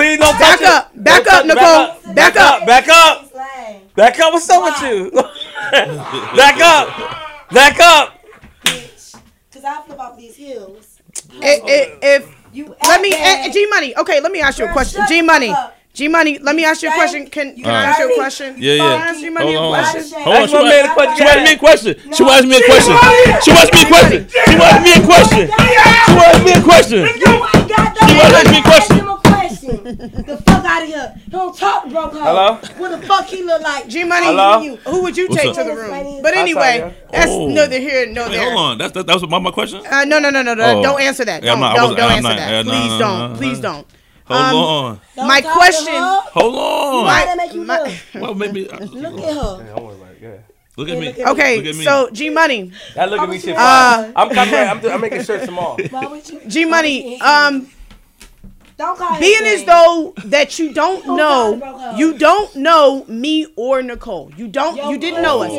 Please, 0.00 0.16
please 0.16 0.18
don't 0.18 0.38
Back 0.38 0.58
touch 0.58 0.68
up, 0.68 0.94
it. 0.94 1.04
back 1.04 1.24
Don't 1.24 1.34
up, 1.34 1.56
touch- 1.56 1.94
Nicole. 2.04 2.14
Back 2.14 2.36
up, 2.36 2.66
back 2.66 2.88
up, 2.88 3.30
Slang. 3.30 3.80
back 3.94 4.18
up. 4.20 4.32
What's 4.32 4.48
up 4.50 4.64
with 4.64 4.90
you? 4.90 5.10
back 6.36 6.60
up, 6.60 7.50
back 7.50 7.80
up. 7.80 8.18
Cause 9.52 9.62
I 9.64 9.82
flip 9.82 9.98
off 10.00 10.16
these 10.16 10.36
heels. 10.36 10.96
If, 11.42 11.60
if, 11.66 11.98
if 12.02 12.34
You 12.54 12.74
let 12.82 13.02
me. 13.02 13.12
Eh, 13.12 13.44
eh, 13.44 13.50
G 13.52 13.66
Money. 13.66 13.94
Okay, 13.98 14.20
let 14.22 14.32
me 14.32 14.40
ask 14.40 14.58
you 14.58 14.64
a 14.66 14.72
question. 14.72 15.02
G 15.06 15.20
Money. 15.20 15.52
G 15.92 16.08
Money. 16.08 16.38
Let 16.38 16.56
me 16.56 16.64
ask 16.64 16.82
you 16.82 16.88
a 16.88 16.94
question. 16.94 17.26
Can 17.26 17.54
can 17.56 17.66
I 17.66 17.84
ask 17.84 17.98
you 17.98 18.10
a 18.10 18.14
question? 18.14 18.54
Yeah, 18.58 18.76
Can 18.78 18.86
I 18.86 18.94
yeah. 18.94 19.10
ask 19.10 19.20
G 19.20 19.28
Money 19.28 19.54
a 19.54 19.58
question? 19.68 20.02
Hold 20.22 20.26
on. 20.26 20.42
Ask 20.42 20.48
She 20.50 20.56
my 20.56 20.62
man 20.64 20.84
a 20.84 20.88
wa- 20.88 20.94
question. 20.94 21.16
she 21.16 21.24
asked 21.28 21.44
me 21.44 21.52
a 21.52 21.58
question. 21.58 21.94
She 22.16 22.24
asked 22.24 22.46
me 22.48 22.56
a 22.56 22.64
question. 22.64 22.96
She 23.44 23.50
asked 23.52 23.72
me 23.74 23.82
a 23.82 23.88
question. 23.92 24.20
She 24.30 24.56
asked 24.64 24.82
me 24.82 24.92
a 24.96 25.04
question. 25.04 25.44
She 25.44 26.16
asked 26.24 26.44
me 26.44 26.52
a 26.52 26.62
question. 26.64 27.00
You 27.04 27.36
ain't 27.52 27.68
got 27.68 28.00
no 28.00 28.08
She 28.08 28.16
wanna 28.16 28.50
me 28.50 28.58
a 28.58 28.62
question. 28.62 29.19
Ask 29.50 29.60
question. 29.66 29.84
the 30.26 30.36
fuck 30.46 30.64
out 30.64 30.82
of 30.82 30.88
here. 30.88 31.14
Don't 31.28 31.56
talk 31.56 31.84
to 31.84 31.90
broke 31.90 32.12
hoe. 32.12 32.20
Hello? 32.20 32.54
What 32.78 33.00
the 33.00 33.06
fuck 33.06 33.26
he 33.26 33.42
look 33.42 33.62
like? 33.62 33.88
G 33.88 34.04
Money. 34.04 34.26
Hello? 34.26 34.76
Who 34.76 35.02
would 35.02 35.16
you 35.16 35.28
What's 35.28 35.42
take 35.42 35.50
up? 35.50 35.56
to 35.56 35.64
the 35.64 35.74
room? 35.74 36.22
But 36.22 36.34
anyway, 36.36 36.78
yeah. 36.78 36.92
that's 37.10 37.30
Oh. 37.30 37.48
neither 37.48 37.78
here 37.78 38.06
nor 38.06 38.24
Wait, 38.28 38.32
there. 38.36 38.44
hold 38.50 38.56
on. 38.58 38.78
That's 38.78 38.92
that, 38.92 39.06
that 39.06 39.14
was 39.20 39.28
my, 39.28 39.38
my 39.38 39.50
question. 39.50 39.84
Uh, 39.86 40.04
no, 40.04 40.18
no, 40.18 40.30
no, 40.30 40.42
no, 40.42 40.54
no. 40.54 40.78
Oh. 40.78 40.82
Don't 40.82 41.00
answer 41.00 41.24
that. 41.24 41.42
Yeah, 41.42 41.52
I'm 41.52 41.60
Don't, 41.60 41.60
not- 41.60 41.72
I 41.72 41.76
don't, 41.76 41.82
wasn't- 41.82 41.98
don't 41.98 42.10
I'm 42.10 42.16
answer 42.16 42.28
not- 42.28 42.36
that. 42.38 42.50
yeah, 42.50 42.62
no, 42.62 42.70
Please 42.70 42.90
no, 42.90 42.98
don't. 42.98 43.18
no, 43.18 43.28
no. 43.28 43.36
Please 43.36 43.60
don't. 43.60 43.86
Hold 44.26 44.40
Um, 44.40 44.54
on. 44.56 45.00
Don't 45.16 45.26
My 45.28 45.40
talk 45.40 45.52
to 45.52 45.56
question- 45.58 45.94
her. 45.94 46.20
Hold 46.32 46.54
on. 46.54 47.04
Why 47.04 47.24
that 47.26 47.36
make 47.36 47.52
you 47.54 47.64
my- 47.64 47.80
look? 47.80 47.94
Well, 48.14 48.34
maybe. 48.34 48.64
Look 48.68 49.20
at 49.20 49.34
her. 49.34 50.40
Look 50.76 50.88
at 50.88 50.98
me. 50.98 51.06
look 51.08 51.18
at 51.18 51.26
Look 51.26 51.28
Okay, 51.38 51.58
at 51.58 51.64
me. 51.64 51.84
so 51.84 52.08
G 52.12 52.30
Money, 52.30 52.72
That 52.94 53.10
look 53.10 53.20
at 53.20 53.28
me 53.28 53.38
shit. 53.40 53.54
Uh, 53.54 53.58
fire. 53.58 54.12
I'm 54.16 54.28
copyright. 54.34 54.68
I'm, 54.68 54.86
I'm 54.92 55.00
making 55.00 55.24
shirts 55.24 55.44
tomorrow. 55.46 55.76
Why 55.90 56.06
would 56.06 56.26
you? 56.30 56.40
G 56.46 56.64
Money, 56.64 57.20
um, 57.20 57.66
Don't 58.80 58.96
call 58.98 59.18
being 59.20 59.44
as 59.44 59.64
though 59.64 60.14
that 60.24 60.58
you 60.58 60.72
don't 60.82 61.04
Who 61.04 61.16
know, 61.16 61.56
got 61.60 61.98
you 61.98 62.16
don't 62.16 62.54
know 62.56 63.04
me 63.06 63.46
or 63.56 63.82
Nicole. 63.82 64.32
You 64.38 64.48
don't, 64.48 64.76
Your 64.76 64.90
you 64.92 64.98
didn't 64.98 65.22
know 65.22 65.42
us, 65.42 65.52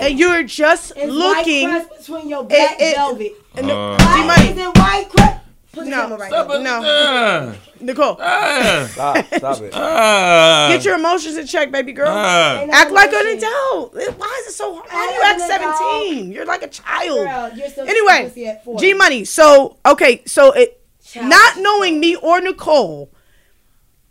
and 0.00 0.18
you're 0.18 0.42
just 0.42 0.92
It's 0.96 1.12
looking. 1.12 1.70
white 1.70 1.96
between 1.98 2.28
your 2.28 2.42
black 2.42 2.76
it- 2.80 2.96
velvet. 2.96 3.32
and 3.56 3.68
the- 3.68 3.74
Uh, 3.74 3.96
Why 3.98 4.48
is 4.50 4.58
it 4.58 4.78
white 4.78 5.08
crust? 5.10 5.32
Put 5.72 5.84
the 5.84 5.90
No. 5.90 5.96
camera 6.02 6.18
right 6.18 6.28
Stop 6.30 6.48
there. 6.48 6.56
it. 6.58 6.62
No. 6.64 6.80
Ah, 6.82 7.54
Nicole, 7.80 8.16
ah, 8.18 8.88
Stop, 8.90 9.26
stop 9.36 9.60
it. 9.60 9.72
ah. 9.74 10.68
get 10.72 10.84
your 10.86 10.94
emotions 10.96 11.36
in 11.36 11.46
check, 11.46 11.70
baby 11.70 11.92
girl. 11.92 12.08
Ah. 12.10 12.64
Act 12.72 12.90
like 12.92 13.12
an 13.12 13.26
adult. 13.36 13.94
Why 13.94 14.40
is 14.40 14.46
it 14.48 14.56
so 14.56 14.74
hard? 14.74 14.88
Why 14.90 15.04
Act 15.04 15.38
you 15.38 15.44
act 15.54 15.62
17? 15.78 16.32
You're 16.32 16.46
like 16.46 16.62
a 16.62 16.68
child. 16.68 17.26
Girl, 17.28 17.50
you're 17.54 17.68
still 17.68 17.86
Anyway, 17.86 18.24
pussy 18.28 18.46
at 18.46 18.64
40. 18.64 18.80
G 18.86 18.94
Money. 18.94 19.24
So, 19.26 19.76
okay, 19.84 20.22
so 20.26 20.52
it, 20.52 20.80
Child. 21.16 21.28
not 21.30 21.56
knowing 21.58 22.00
me 22.00 22.16
or 22.16 22.40
Nicole, 22.40 23.10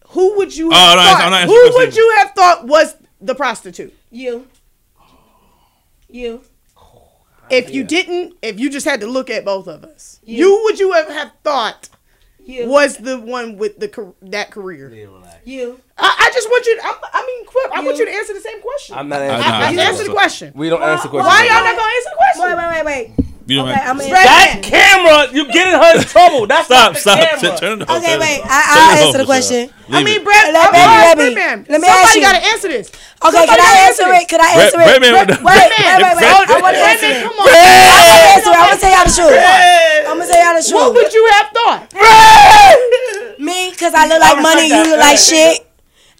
who 0.09 0.37
would 0.37 0.55
you 0.55 0.69
Oh, 0.71 0.73
have 0.75 0.95
no, 0.97 1.03
thought? 1.03 1.21
I'm 1.23 1.31
not 1.31 1.45
who 1.47 1.71
would 1.77 1.95
you 1.95 2.15
have 2.19 2.31
thought 2.31 2.65
was 2.67 2.95
the 3.21 3.35
prostitute? 3.35 3.93
You. 4.11 4.47
You. 6.09 6.41
If 7.49 7.71
you 7.71 7.83
didn't, 7.83 8.33
if 8.41 8.59
you 8.59 8.69
just 8.71 8.85
had 8.85 9.01
to 9.01 9.07
look 9.07 9.29
at 9.29 9.45
both 9.45 9.67
of 9.67 9.83
us, 9.83 10.19
you 10.23 10.61
would 10.63 10.79
you 10.79 10.93
have, 10.93 11.07
have 11.09 11.31
thought 11.43 11.89
You. 12.43 12.67
was 12.67 12.97
the 12.97 13.19
one 13.19 13.57
with 13.57 13.77
the 13.79 14.13
that 14.23 14.49
career? 14.49 14.89
You. 15.43 15.79
I, 15.97 16.15
I 16.27 16.31
just 16.33 16.47
want 16.49 16.65
you. 16.65 16.75
To, 16.77 16.85
I, 16.87 16.97
I 17.13 17.25
mean, 17.27 17.45
Quip. 17.45 17.71
I 17.71 17.81
want 17.83 17.97
You. 17.97 18.05
you 18.05 18.11
to 18.11 18.17
answer 18.17 18.33
the 18.33 18.39
same 18.39 18.61
question. 18.61 18.95
I'm 18.97 19.09
not 19.09 19.21
I- 19.21 19.25
answering. 19.25 19.51
nah, 19.51 19.57
I, 19.59 19.71
nah, 19.73 19.81
answer 19.83 20.03
the 20.05 20.09
question. 20.11 20.53
We 20.55 20.69
don't 20.69 20.81
answer 20.81 21.07
questions. 21.07 21.27
Why 21.35 21.43
y'all 21.45 21.63
not 21.63 21.75
gonna 21.77 21.93
answer 21.95 22.09
the 22.09 22.17
question? 22.17 22.43
Wait, 22.43 22.55
wait, 22.57 22.85
wait, 22.85 23.15
wait. 23.17 23.34
You 23.45 23.61
don't 23.61 23.69
Okay, 23.69 23.77
have- 23.77 23.89
I'm 23.93 23.97
gonna 24.01 24.09
That 24.09 24.57
camera, 24.65 25.29
you 25.29 25.45
getting 25.53 25.77
her 25.77 25.91
in 25.97 26.03
trouble. 26.09 26.47
That's 26.49 26.65
stop, 26.65 26.93
not 26.93 26.93
the 26.97 26.99
stop. 26.99 27.17
camera. 27.21 27.57
Turn 27.61 27.81
it 27.81 27.89
off. 27.89 28.01
Okay, 28.01 28.17
wait. 28.17 28.41
I, 28.41 28.57
I'll 28.73 29.05
answer 29.05 29.19
the 29.21 29.29
question. 29.29 29.69
I 29.93 30.01
mean, 30.01 30.17
it. 30.17 30.25
Brett, 30.25 30.49
Let 30.49 30.65
I'm 30.65 30.73
me- 30.73 30.81
sorry, 30.81 31.05
let 31.05 31.17
me- 31.21 31.69
let 31.69 31.77
me 31.81 31.85
Somebody 31.85 32.21
gotta 32.25 32.41
answer 32.41 32.69
this. 32.73 32.89
Okay, 32.89 33.37
Somebody 33.37 33.45
can 33.45 33.53
I 33.53 33.69
gotta 33.69 33.85
answer 33.85 34.07
it? 34.17 34.25
Can 34.25 34.41
I 34.41 34.49
answer 34.65 34.79
it? 34.81 34.87
Breadman, 34.89 35.13
Wait, 35.13 35.29
wait, 35.29 35.45
wait, 35.45 36.15
wait. 36.17 36.25
I 36.25 36.57
want 36.57 36.73
to 36.73 36.81
answer 36.89 37.05
it. 37.05 37.21
come 37.21 37.37
on. 37.37 37.45
I'm 37.45 37.53
gonna 37.53 38.33
answer 38.33 38.49
it. 38.49 38.57
I'm 38.57 38.65
gonna 38.65 38.81
tell 38.81 38.93
y'all 38.97 39.05
the 39.05 39.13
truth. 39.13 39.37
I'm 40.09 40.17
gonna 40.17 40.25
tell 40.25 40.41
y'all 40.41 40.57
the 40.57 40.65
What 40.73 40.89
would 40.97 41.13
you 41.13 41.23
have 41.37 41.47
thought? 41.53 41.81
Me, 43.37 43.71
cause 43.75 43.93
I 43.93 44.07
look 44.07 44.19
like 44.21 44.41
money, 44.41 44.67
you 44.73 44.83
look 44.89 44.99
like 44.99 45.17
shit. 45.21 45.64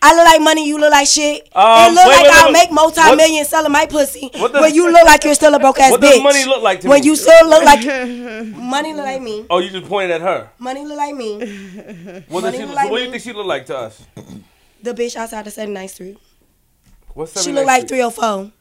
I 0.02 0.14
look 0.16 0.26
like 0.26 0.42
money, 0.42 0.68
you 0.68 0.78
look 0.78 0.92
like 0.92 1.08
shit. 1.08 1.50
Um, 1.56 1.92
it 1.92 1.96
look 1.96 2.06
wait, 2.06 2.12
like 2.14 2.24
wait, 2.24 2.32
I'll 2.34 2.46
wait. 2.48 2.54
make 2.54 2.72
multi-million 2.72 3.46
selling 3.46 3.72
my 3.72 3.86
pussy. 3.88 4.30
What 4.36 4.54
does- 4.54 4.62
When 4.62 4.74
you 4.76 4.92
look 4.92 5.04
like 5.06 5.24
you're 5.24 5.34
still 5.34 5.54
a 5.56 5.60
broke 5.60 5.80
ass 5.80 5.92
What 5.92 6.02
bitch. 6.02 6.06
What 6.06 6.14
does 6.14 6.24
money 6.24 6.46
look 6.46 6.62
like 6.62 6.82
to 6.82 6.90
When 6.90 7.02
me? 7.02 7.08
you 7.08 7.16
still 7.16 7.50
look 7.50 7.64
like 7.64 7.86
money 8.56 8.94
look 8.94 9.06
like 9.06 9.22
me. 9.22 9.46
Oh, 9.50 9.60
you 9.60 9.70
just 9.72 9.88
pointed 9.88 10.12
at 10.12 10.22
her. 10.22 10.50
Money 10.60 10.86
look 10.86 10.98
like 10.98 11.16
me. 11.16 11.40
What 12.28 12.42
does 12.42 12.44
Money 12.44 12.58
she? 12.58 12.66
look 12.66 12.76
like 12.76 12.92
what 12.92 12.98
do 13.00 13.04
you 13.06 13.12
think 13.12 13.24
she 13.24 13.34
look 13.34 13.48
like 13.48 13.66
to 13.68 13.78
us? 13.78 14.04
The 14.84 14.94
bitch 14.94 15.16
outside 15.16 15.46
the 15.46 15.50
79th 15.52 15.90
Street. 15.90 16.18
What's 17.14 17.44
She 17.44 17.52
look 17.52 17.66
like 17.66 17.88
304. 17.88 18.52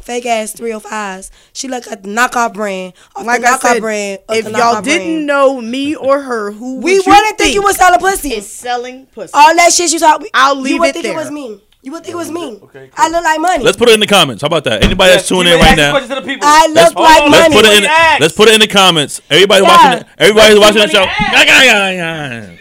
Fake 0.00 0.26
ass 0.26 0.54
305s. 0.54 1.30
She 1.52 1.68
look 1.68 1.86
like 1.86 1.98
a 2.00 2.02
knockoff 2.02 2.54
brand. 2.54 2.94
Off 3.16 3.26
Like 3.26 3.42
the 3.42 3.48
I 3.48 3.58
said, 3.58 3.80
brand. 3.80 4.20
if 4.30 4.48
y'all 4.48 4.80
didn't 4.80 5.06
brand. 5.06 5.26
know 5.26 5.60
me 5.60 5.94
or 5.96 6.20
her, 6.22 6.50
who 6.52 6.76
would 6.76 6.84
we 6.84 6.94
you 6.94 7.02
wouldn't 7.06 7.36
think 7.38 7.54
you 7.54 7.62
was 7.62 7.76
selling 7.76 8.00
pussy. 8.00 8.30
is 8.34 8.50
selling 8.50 9.06
pussy? 9.06 9.32
All 9.34 9.54
that 9.56 9.72
shit 9.72 9.92
you 9.92 9.98
talk. 9.98 10.22
I'll 10.32 10.56
leave 10.56 10.74
you 10.74 10.80
would 10.80 10.88
it 10.90 10.92
think 10.94 11.04
there. 11.04 11.12
it 11.14 11.16
was 11.16 11.30
me. 11.30 11.60
You 11.82 11.92
would 11.92 12.02
think 12.04 12.14
it 12.14 12.16
was 12.16 12.30
me. 12.30 12.58
Okay, 12.62 12.88
cool. 12.88 12.90
I 12.96 13.08
look 13.08 13.22
like 13.22 13.40
money. 13.40 13.64
Let's 13.64 13.76
put 13.76 13.88
it 13.88 13.94
in 13.94 14.00
the 14.00 14.06
comments. 14.06 14.42
How 14.42 14.46
about 14.46 14.64
that? 14.64 14.82
Anybody 14.82 15.12
that's 15.12 15.28
tuning 15.28 15.52
in 15.52 15.58
right 15.60 15.76
now. 15.76 15.90
question 15.92 16.08
to 16.08 16.14
the 16.16 16.22
people. 16.26 16.46
I 16.48 16.68
Let's, 16.72 16.94
look 16.94 17.04
like 17.04 17.22
on, 17.22 17.30
let's 17.30 17.54
money. 17.54 17.54
put 17.62 17.64
it 17.72 17.78
in. 17.78 17.84
Ask. 17.90 18.20
Let's 18.20 18.34
put 18.34 18.48
it 18.48 18.54
in 18.54 18.60
the 18.60 18.66
comments. 18.66 19.20
Everybody 19.30 19.62
Yeah. 19.64 19.68
watching. 19.76 20.00
it- 20.00 20.06
Everybody's 20.18 20.58
watching 20.58 20.82
the 20.82 20.88
show. 20.88 21.02
ask. 21.04 21.46
Yeah, 21.46 21.62
yeah, 21.62 21.90
yeah, 21.90 22.56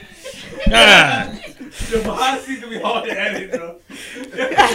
yeah. 0.68 1.36
Yo, 1.92 2.04
behind 2.04 2.40
the 2.40 2.44
scenes 2.46 2.60
gonna 2.62 2.76
be 2.76 2.82
hard 2.82 3.06
to 3.06 3.20
edit, 3.20 3.52
bro. 3.54 3.76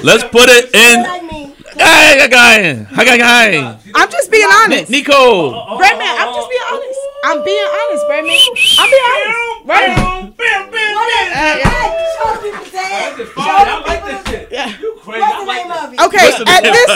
Let's 0.03 0.25
put 0.25 0.49
it 0.49 0.75
You 0.75 0.81
in. 0.81 1.52
Look 1.75 1.81
like. 1.81 2.29
Guy, 2.29 2.29
guy, 2.29 2.85
guy, 2.95 3.05
guy, 3.05 3.17
guy. 3.19 3.79
I'm 3.95 4.11
just 4.11 4.31
being 4.31 4.49
honest. 4.49 4.91
Nico. 4.91 5.53
Breadman, 5.79 6.15
I'm 6.21 6.35
just 6.35 6.49
being 6.51 6.63
honest. 6.71 6.99
I'm 7.25 7.45
being 7.45 7.65
honest, 7.65 8.05
Breadman. 8.07 8.39
I'm 8.79 8.91
being 8.91 9.07
honest. 9.09 9.39
Right? 9.65 9.95
Bam, 9.97 10.33
bam, 10.33 10.71
bam, 10.71 10.95
What 10.95 11.09
is 11.09 11.33
bam. 11.33 11.59
it? 11.59 11.63
Hey, 11.63 11.89
Show 12.19 12.35
people 12.43 12.59
That's 12.61 12.73
that. 12.73 13.15
just 13.17 13.33
fire. 13.33 13.47
I 13.47 13.69
like 13.87 14.03
this 14.05 14.21
shit. 14.29 14.45
Yeah. 14.53 14.69
You 14.81 14.91
crazy. 15.01 15.21
What's 15.21 15.39
the 15.39 15.45
name 15.47 15.71
of 15.71 15.93
it? 15.93 16.01
Okay, 16.03 16.27
at 16.29 16.63
this 16.63 16.91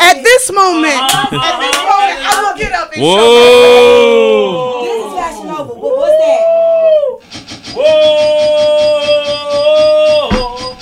at 0.00 0.22
this 0.22 0.50
moment, 0.52 0.94
at 0.94 1.58
this 1.60 1.76
moment, 1.82 2.16
I 2.24 2.34
will 2.46 2.56
get 2.58 2.72
up 2.72 2.88
and 2.92 2.96
show. 2.96 3.02
Whoa. 3.02 4.82
This 4.84 4.96
is 5.04 5.12
Fashion 5.18 5.46
Nova. 5.48 5.74
What 5.74 5.94
was 5.98 6.14
that? 6.22 6.42
Whoa. 9.82 10.76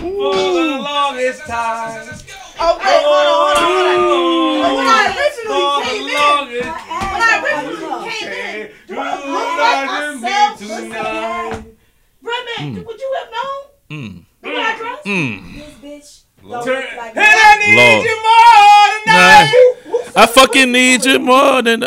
For 0.00 0.34
the 0.54 0.78
longest 0.82 1.40
time. 1.46 2.19
Oh 2.62 2.76
wait, 2.76 3.02
hold 3.08 3.26
on, 3.26 3.34
hold 3.40 3.56
on, 3.56 3.96
hold 3.96 4.64
on. 4.64 4.76
When 4.76 4.86
I 4.86 5.04
originally 5.16 5.66
came 5.86 6.08
in, 6.08 6.68
when 7.10 7.22
I 7.22 7.40
originally 7.40 8.10
came 8.10 8.28
in, 8.30 8.70
You 8.88 8.94
look 8.96 9.50
like 9.60 9.88
I 9.88 9.88
are 9.88 10.18
sell 10.18 10.50
me 10.50 10.56
pussy. 10.58 10.88
tonight. 10.88 12.86
Would 12.86 13.00
you 13.00 13.10
have 13.18 13.30
known? 13.32 13.60
Mm. 13.90 14.24
The 14.42 14.48
way 14.48 14.56
I 14.56 14.76
dress? 14.76 15.02
Mm. 15.04 15.54
This 15.54 15.74
bitch. 15.82 16.10
don't 16.48 16.64
Turn- 16.64 16.82
look 16.82 16.96
like 16.96 17.16
And 17.16 17.24
I 17.26 17.58
need 17.66 17.76
Lord. 17.76 18.04
you 18.04 18.16
more 18.28 18.88
tonight. 19.04 20.04
Nah. 20.14 20.22
I 20.22 20.26
fucking 20.26 20.70
need 20.72 21.04
you 21.04 21.18
more 21.18 21.62
than. 21.62 21.80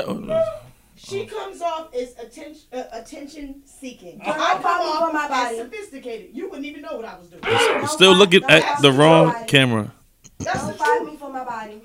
She 0.96 1.26
comes 1.26 1.62
off 1.62 1.94
as 1.94 2.16
attention 2.18 2.62
uh, 2.74 2.84
attention 2.94 3.62
seeking. 3.66 4.20
Don't 4.20 4.30
I 4.40 4.54
come 4.54 4.62
follow 4.64 4.86
me 4.86 4.92
off 5.08 5.14
my 5.14 5.28
body. 5.30 5.58
sophisticated. 5.58 6.30
You 6.34 6.48
wouldn't 6.50 6.66
even 6.66 6.82
know 6.82 6.96
what 6.96 7.06
I 7.06 7.18
was 7.20 7.28
doing. 7.30 7.88
Still 7.88 8.16
looking 8.16 8.44
at 8.46 8.82
the 8.82 8.90
me 8.92 8.98
for 8.98 8.98
my 8.98 9.04
wrong 9.06 9.32
body. 9.34 9.46
camera. 9.48 9.92
That's 10.44 10.62
Don't 10.68 10.78
fight 10.78 11.06
me 11.06 11.16
for 11.18 11.30
my 11.32 11.44
body. 11.46 11.82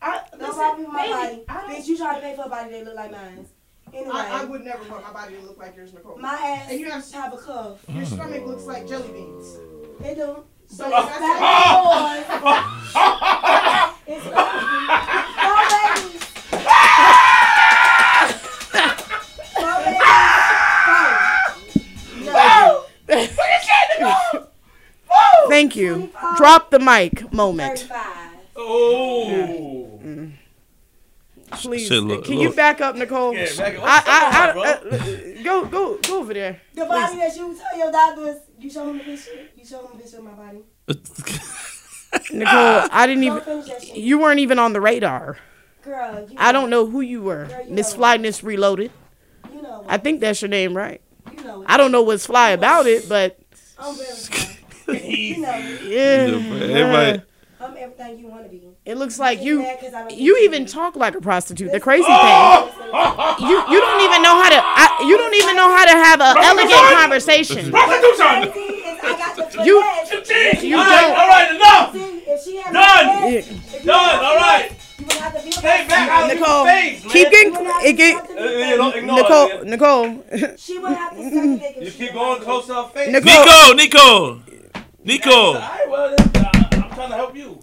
I, 0.00 0.20
Don't 0.38 0.54
fight 0.54 0.78
me 0.78 0.84
for 0.84 0.92
my 0.92 1.06
baby, 1.28 1.42
body. 1.46 1.74
Bitch, 1.74 1.86
you 1.86 1.96
try 1.96 2.14
to 2.16 2.20
pay 2.20 2.36
for 2.36 2.44
a 2.46 2.48
body 2.48 2.70
that 2.70 2.84
look 2.84 2.94
like 2.96 3.10
mine. 3.12 3.46
Anyway, 3.92 4.10
I, 4.14 4.42
I 4.42 4.44
would 4.44 4.64
never 4.64 4.84
want 4.90 5.02
my 5.02 5.12
body 5.12 5.36
to 5.36 5.42
look 5.42 5.58
like 5.58 5.74
yours, 5.76 5.92
Nicole. 5.94 6.18
my 6.18 6.34
ass 6.34 6.70
And 6.70 6.78
you 6.80 6.90
have- 6.90 7.10
have 7.12 7.32
a 7.32 7.36
cuff. 7.38 7.80
Your 7.88 8.04
stomach 8.04 8.44
looks 8.46 8.64
like 8.64 8.86
jelly 8.86 9.08
beans. 9.12 9.56
They 10.00 10.14
do. 10.14 10.44
So 10.66 10.90
that's 10.90 11.08
it's 11.10 11.18
back 11.18 11.40
and 12.28 12.40
forth. 12.42 13.94
It's 14.06 14.24
Thank 25.48 25.76
you. 25.76 26.10
Drop 26.36 26.70
the 26.70 26.78
mic 26.78 27.32
moment. 27.32 27.78
Thirty-five. 27.80 28.30
Oh. 28.56 30.00
Please. 31.52 31.88
Shit, 31.88 32.02
look- 32.02 32.24
Can 32.26 32.38
you 32.38 32.52
back 32.52 32.80
up, 32.82 32.94
Nicole? 32.94 33.32
Yeah, 33.34 33.46
back 33.56 33.76
up. 33.78 33.84
I, 33.84 34.02
I, 34.06 34.52
Come 34.52 34.58
on, 34.60 34.66
I, 34.66 34.70
uh, 34.70 35.42
go, 35.44 35.64
go, 35.64 35.98
go 36.06 36.18
over 36.20 36.34
there. 36.34 36.60
The 36.74 36.84
body 36.84 37.16
that 37.16 37.34
you 37.36 37.56
tell 37.58 37.78
your 37.78 37.90
doctors, 37.90 38.36
you 38.58 38.70
show 38.70 38.88
him 38.90 38.98
the 38.98 39.04
picture. 39.04 39.30
You 39.56 39.64
show 39.64 39.80
him 39.86 39.96
the 39.96 40.02
picture 40.02 40.18
of 40.18 40.24
my 40.24 40.32
body. 40.32 40.58
Nicole, 42.32 42.88
I 42.92 43.06
didn't 43.06 43.24
Don't 43.24 43.32
even. 43.38 43.40
finish 43.40 43.66
that 43.66 43.82
shit. 43.82 43.96
You 43.96 44.18
weren't 44.18 44.40
even 44.40 44.58
on 44.58 44.72
the 44.74 44.80
radar. 44.80 45.38
Girl, 45.82 46.26
you 46.28 46.36
I 46.38 46.52
don't 46.52 46.68
know 46.70 46.84
who 46.86 47.00
you 47.00 47.22
were. 47.22 47.46
Girl, 47.46 47.64
you 47.66 47.74
Miss. 47.74 47.94
Flyness 47.94 48.42
Reloaded. 48.44 48.90
You 49.54 49.62
know 49.62 49.84
I 49.88 49.96
think 49.96 50.20
that's 50.20 50.42
your 50.42 50.48
name, 50.50 50.76
right? 50.76 51.00
You 51.34 51.44
know 51.44 51.62
it. 51.62 51.66
I 51.70 51.76
don't 51.78 51.92
know 51.92 52.02
what's 52.02 52.26
fly 52.26 52.50
about 52.50 52.86
it, 52.86 53.08
but 53.08 53.38
I'm 53.78 53.96
very 53.96 54.08
fine. 54.10 54.44
you 54.88 55.38
know 55.38 55.52
it. 55.54 55.82
yeah, 55.88 56.78
Everybody. 56.78 57.22
I'm 57.60 57.76
everything 57.76 58.20
you 58.20 58.28
want 58.28 58.44
to 58.44 58.48
be. 58.48 58.62
it 58.84 58.96
looks 58.96 59.18
like 59.18 59.42
you. 59.42 59.58
mad 59.62 59.80
'cause 59.80 59.92
I 59.92 60.06
don't 60.08 60.12
You 60.16 60.38
even 60.38 60.64
talk 60.64 60.94
like 60.94 61.16
a 61.16 61.20
prostitute. 61.20 61.72
The 61.72 61.80
crazy 61.80 62.04
thing, 62.04 62.14
you 62.14 63.56
you 63.68 63.80
don't 63.80 64.00
even 64.04 64.22
know 64.22 64.40
how 64.40 64.48
to. 64.48 64.60
I, 64.62 65.04
you 65.06 65.16
don't 65.18 65.34
even 65.34 65.56
know 65.56 65.68
how 65.76 65.84
to 65.84 65.90
have 65.90 66.20
an 66.20 66.36
elegant 66.38 66.94
conversation. 66.96 67.70
Prostitution. 67.70 68.52
See, 68.54 68.60
is 68.60 68.98
I 69.02 69.18
got 69.18 69.36
the 69.36 69.64
You- 69.64 69.82
You 70.68 70.76
All 70.78 70.84
right, 70.84 71.00
don't. 71.02 71.18
all 71.18 71.28
right, 71.28 71.54
enough. 71.56 71.92
See, 71.92 72.22
if 72.26 72.44
she 72.44 72.56
had 72.58 72.72
Done. 72.72 73.32
the 73.32 73.42
finesse, 73.42 73.84
Done. 73.84 74.24
All 74.24 74.36
right. 74.36 74.72
You 74.98 75.04
would 75.06 75.12
have 75.14 75.36
to 75.38 75.44
be 75.44 75.50
Stay 75.52 75.86
back 75.88 76.08
out 76.10 76.22
of 76.30 76.38
Nicole, 76.38 76.64
people's 76.64 76.68
face, 76.68 77.04
man. 77.04 77.12
keep 77.12 77.30
getting 77.30 77.52
You 77.52 77.58
would 77.60 77.66
have 77.68 77.84
it 77.84 77.92
get 77.96 78.16
Uh, 78.16 78.26
dick, 78.26 78.36
yeah, 78.38 78.76
don't 78.76 78.92
baby. 78.92 78.98
ignore 79.04 79.16
Nicole. 79.22 79.64
Nicole 79.64 80.56
She 80.58 80.78
would 80.78 80.92
have 80.92 81.10
to 81.16 81.22
suck 81.22 81.32
the 81.32 81.58
dick 81.58 81.74
if 81.78 82.00
You 82.00 82.06
keep 82.06 82.14
going 82.14 82.38
to. 82.38 82.44
close 82.44 82.66
to 82.66 82.74
her 82.74 82.88
face. 82.88 83.12
Nicole. 83.12 83.74
Nico, 83.74 83.74
Nico, 83.74 84.40
Nico. 85.08 85.30
All 85.30 85.54
right, 85.54 85.88
well, 85.88 86.14
I- 86.18 86.38
uh, 86.38 86.68
I'm 86.84 86.90
trying 86.90 87.08
to 87.08 87.16
help 87.16 87.34
you. 87.34 87.58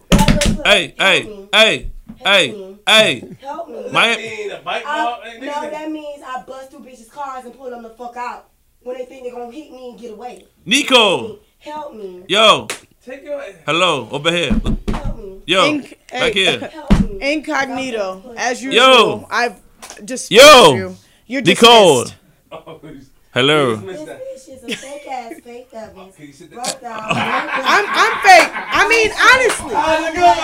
Hey, 0.66 0.96
hey, 0.98 1.48
hey, 1.54 1.92
hey, 2.26 2.76
hey. 2.88 3.36
Help 3.40 3.70
me. 3.70 3.86
My- 3.92 4.14
I 4.14 4.18
mean, 4.18 4.50
a 4.52 4.62
bite 4.62 4.82
I, 4.84 5.04
no, 5.40 5.46
niggas- 5.48 5.72
that 5.72 5.92
means 5.92 6.24
I 6.26 6.42
bust 6.42 6.72
through 6.72 6.80
bitches' 6.80 7.12
cars 7.12 7.46
and 7.46 7.56
pull 7.56 7.70
them 7.70 7.84
the 7.84 7.92
fuck 7.92 8.18
out 8.18 8.50
when 8.82 8.98
they 8.98 9.06
think 9.06 9.26
they're 9.26 9.32
gonna 9.34 9.52
hit 9.52 9.72
me 9.72 9.92
and 9.92 10.00
get 10.00 10.12
away. 10.14 10.48
Nico. 10.66 11.38
Help 11.60 11.94
me. 11.94 12.24
Yo, 12.28 12.68
Take 13.06 13.24
your. 13.24 13.40
hello, 13.68 14.08
over 14.12 14.32
here. 14.32 14.50
Help 14.90 15.18
me. 15.18 15.42
Yo, 15.46 15.70
Inc- 15.72 15.94
back 16.12 16.34
hey. 16.34 16.44
here. 16.58 16.60
Help 16.68 17.00
me. 17.02 17.20
incognito 17.34 18.34
as 18.38 18.64
usual. 18.64 18.82
Yo. 18.84 19.28
I've 19.30 19.62
just 20.04 20.32
Yo. 20.32 20.74
you. 20.74 20.96
You're 21.28 21.42
Nicole. 21.44 22.06
dismissed. 22.06 22.16
Oh, 22.52 22.80
he's- 22.82 23.12
Hello. 23.36 23.76
This 23.76 23.84
missed 23.84 24.06
that. 24.06 24.22
bitch 24.22 24.48
is 24.48 24.64
a 24.64 24.68
fake 24.78 25.08
ass 25.12 25.34
fake 25.44 25.68
Evans. 25.74 26.16
Can 26.16 26.26
you 26.28 26.32
sit 26.32 26.50
there? 26.52 26.62
Broke 26.64 26.80
down. 26.80 27.02
I'm 27.04 27.86
I'm 27.86 28.14
fake. 28.24 28.48
I 28.56 28.88
mean 28.88 29.12
honestly. 29.12 29.76
How's 29.76 30.08
it 30.08 30.16
going? 30.16 30.40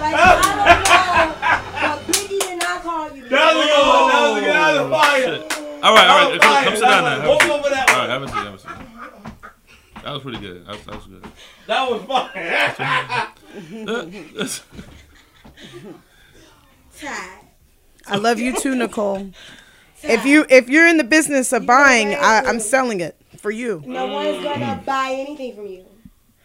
Like, 0.00 0.14
I 0.16 0.24
don't 0.32 0.48
know, 0.56 0.72
but 1.84 1.98
Biggie 2.08 2.40
did 2.40 2.58
not 2.58 2.80
call 2.82 3.14
you. 3.14 3.28
That 3.28 3.54
was 3.54 3.64
a 3.64 3.68
good 3.68 3.84
one. 3.84 4.08
That 4.08 4.22
was 4.24 4.38
a 4.38 4.40
good. 4.40 4.54
That 4.54 4.72
was 4.72 4.80
oh, 4.80 4.88
fire. 4.96 5.36
All 5.84 5.92
right, 5.94 6.08
all 6.08 6.30
right. 6.30 6.40
Come, 6.40 6.64
come 6.64 6.72
sit 6.74 6.80
down 6.80 7.04
That 7.04 7.18
now. 7.20 7.28
was- 7.28 7.40
Have 7.42 7.50
Walk 7.50 7.58
over 7.60 7.68
that 7.68 7.84
All 7.90 7.96
one. 7.98 8.08
right, 8.08 8.14
have 8.14 8.22
a 8.22 8.28
seat. 8.28 8.36
Have 8.36 8.54
a 8.54 8.58
seat. 8.58 8.70
That 10.04 10.12
was 10.12 10.22
pretty 10.22 10.38
good. 10.38 10.64
That 10.66 10.72
was, 10.72 10.84
that 10.86 10.94
was 10.96 11.04
good. 11.06 11.24
That 11.66 11.90
was 11.90 12.00
fire. 12.04 13.24
Tied. 16.98 17.40
I 18.06 18.16
love 18.16 18.38
you 18.38 18.54
too, 18.58 18.74
Nicole. 18.74 19.30
If 20.04 20.24
you 20.24 20.46
if 20.48 20.68
you're 20.68 20.86
in 20.86 20.96
the 20.96 21.04
business 21.04 21.52
of 21.52 21.66
buying, 21.66 22.14
I, 22.14 22.42
I'm 22.46 22.60
selling 22.60 23.00
it 23.00 23.16
for 23.38 23.50
you. 23.50 23.82
No 23.86 24.06
one's 24.06 24.42
gonna 24.42 24.64
mm. 24.64 24.84
buy 24.84 25.10
anything 25.12 25.54
from 25.54 25.66
you. 25.66 25.84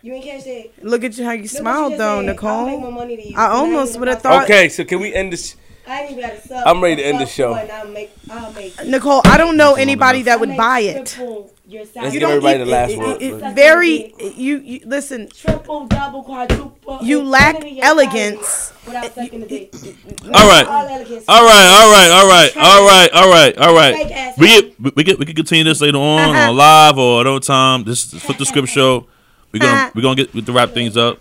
You 0.02 0.14
ain't 0.14 0.24
catch 0.24 0.46
that. 0.46 0.70
Look 0.82 1.04
at 1.04 1.18
you 1.18 1.26
how 1.26 1.32
you 1.32 1.44
Look 1.44 1.52
smiled 1.52 1.92
you 1.94 1.98
though, 1.98 2.26
said. 2.26 2.40
I'll 2.40 2.66
make 2.66 2.80
more 2.80 2.90
Nicole. 2.90 2.92
money 2.92 3.16
than 3.18 3.26
you. 3.28 3.38
I 3.38 3.48
almost 3.48 4.00
would've 4.00 4.22
thought- 4.22 4.44
Okay, 4.46 4.70
so 4.70 4.86
can 4.86 5.02
we 5.02 5.14
end 5.14 5.34
this? 5.34 5.56
I 5.86 6.04
ain't 6.04 6.12
even 6.12 6.24
got 6.24 6.34
a 6.34 6.48
sub. 6.48 6.68
I'm 6.68 6.82
ready 6.82 6.98
to 6.98 7.06
end 7.06 7.20
the 7.20 7.26
show. 7.26 7.54
for 7.54 7.60
it, 7.60 7.64
and 7.64 7.72
I'll 7.72 7.88
make, 7.88 8.12
I'll 8.30 8.54
make, 8.54 8.86
Nicole, 8.86 9.22
I 9.26 9.38
don't 9.38 9.58
know 9.58 9.74
anybody 9.76 10.22
that 10.24 10.40
would 10.40 10.56
buy 10.56 10.82
it. 10.82 11.08
triple 11.08 11.52
Your 11.70 11.82
Let's 11.82 11.94
salary. 11.94 12.12
give 12.12 12.24
everybody 12.24 12.58
the 12.58 12.64
it- 12.64 12.68
last 12.68 12.90
it- 12.92 12.98
word. 13.00 13.22
it- 13.22 13.34
Let's- 13.42 13.56
very 13.56 14.14
you, 14.36 14.58
you 14.58 14.80
listen. 14.86 15.30
triple, 15.30 15.86
double, 15.86 16.24
quadruple. 16.24 16.98
You 17.04 17.22
lack 17.24 17.58
put 17.58 17.66
it 17.66 17.68
in 17.70 17.76
your 17.76 17.86
elegance. 17.86 18.48
salary 18.48 18.76
Without 18.88 19.06
eh, 19.06 19.10
sucking 19.24 19.40
the 19.42 19.46
eh, 19.46 19.50
dick. 19.50 19.76
Eh, 19.86 20.32
all 20.34 20.48
right. 20.50 20.66
All 20.68 20.88
elegance. 20.88 21.26
All 21.28 21.44
right, 21.46 21.68
all 21.78 21.92
right, 21.92 22.10
all 22.10 22.28
right, 22.28 22.58
all 22.58 22.88
right, 22.88 23.14
all 23.14 23.30
right, 23.30 23.58
all 23.60 23.76
Fake 23.76 24.04
right. 24.08 24.12
ass 24.12 24.38
We 24.40 24.48
woman. 24.48 24.62
get 24.72 24.82
we, 24.82 24.92
we 24.96 25.04
get 25.04 25.20
we 25.20 25.26
can 25.26 25.36
continue 25.36 25.64
this 25.64 25.80
later 25.82 25.98
on 26.00 26.36
on 26.36 26.56
live 26.66 26.98
or 26.98 27.22
another 27.22 27.40
time. 27.40 27.84
This 27.84 28.12
is 28.14 28.20
Flip 28.24 28.40
the 28.40 28.46
Script 28.48 28.68
show. 28.78 29.06
We're 29.52 29.60
gonna 29.60 29.92
we're 29.94 30.02
gonna 30.02 30.16
get 30.26 30.46
to 30.46 30.52
wrap 30.52 30.72
things 30.72 30.98
up. 30.98 31.20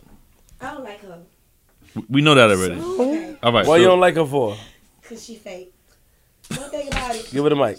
I 0.63 0.71
don't 0.73 0.83
like 0.85 1.03
her. 1.03 1.19
We- 1.95 2.05
We 2.09 2.23
know 2.23 2.35
that 2.35 2.51
already. 2.51 2.81
Okay. 2.81 3.37
All 3.43 3.53
right. 3.53 3.67
Why 3.67 3.77
so- 3.77 3.81
you 3.83 3.85
don't 3.85 4.01
like 4.01 4.15
her 4.17 4.25
for? 4.25 4.57
Cause 5.03 5.23
she 5.27 5.35
fake. 5.37 5.75
One 6.57 6.71
thing 6.71 6.89
about 6.89 7.15
it, 7.15 7.29
Give 7.31 7.45
her 7.45 7.51
the 7.51 7.57
mic. 7.57 7.79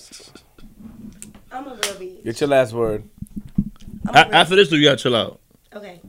I'm 1.51 1.67
a 1.67 1.71
real 1.71 1.79
bitch. 1.95 2.23
Get 2.23 2.41
your 2.41 2.49
last 2.49 2.73
word. 2.73 3.03
A- 4.07 4.11
a 4.11 4.35
after 4.35 4.55
this, 4.55 4.71
you 4.71 4.83
gotta 4.83 4.97
chill 4.97 5.15
out. 5.15 5.39
Okay. 5.75 6.01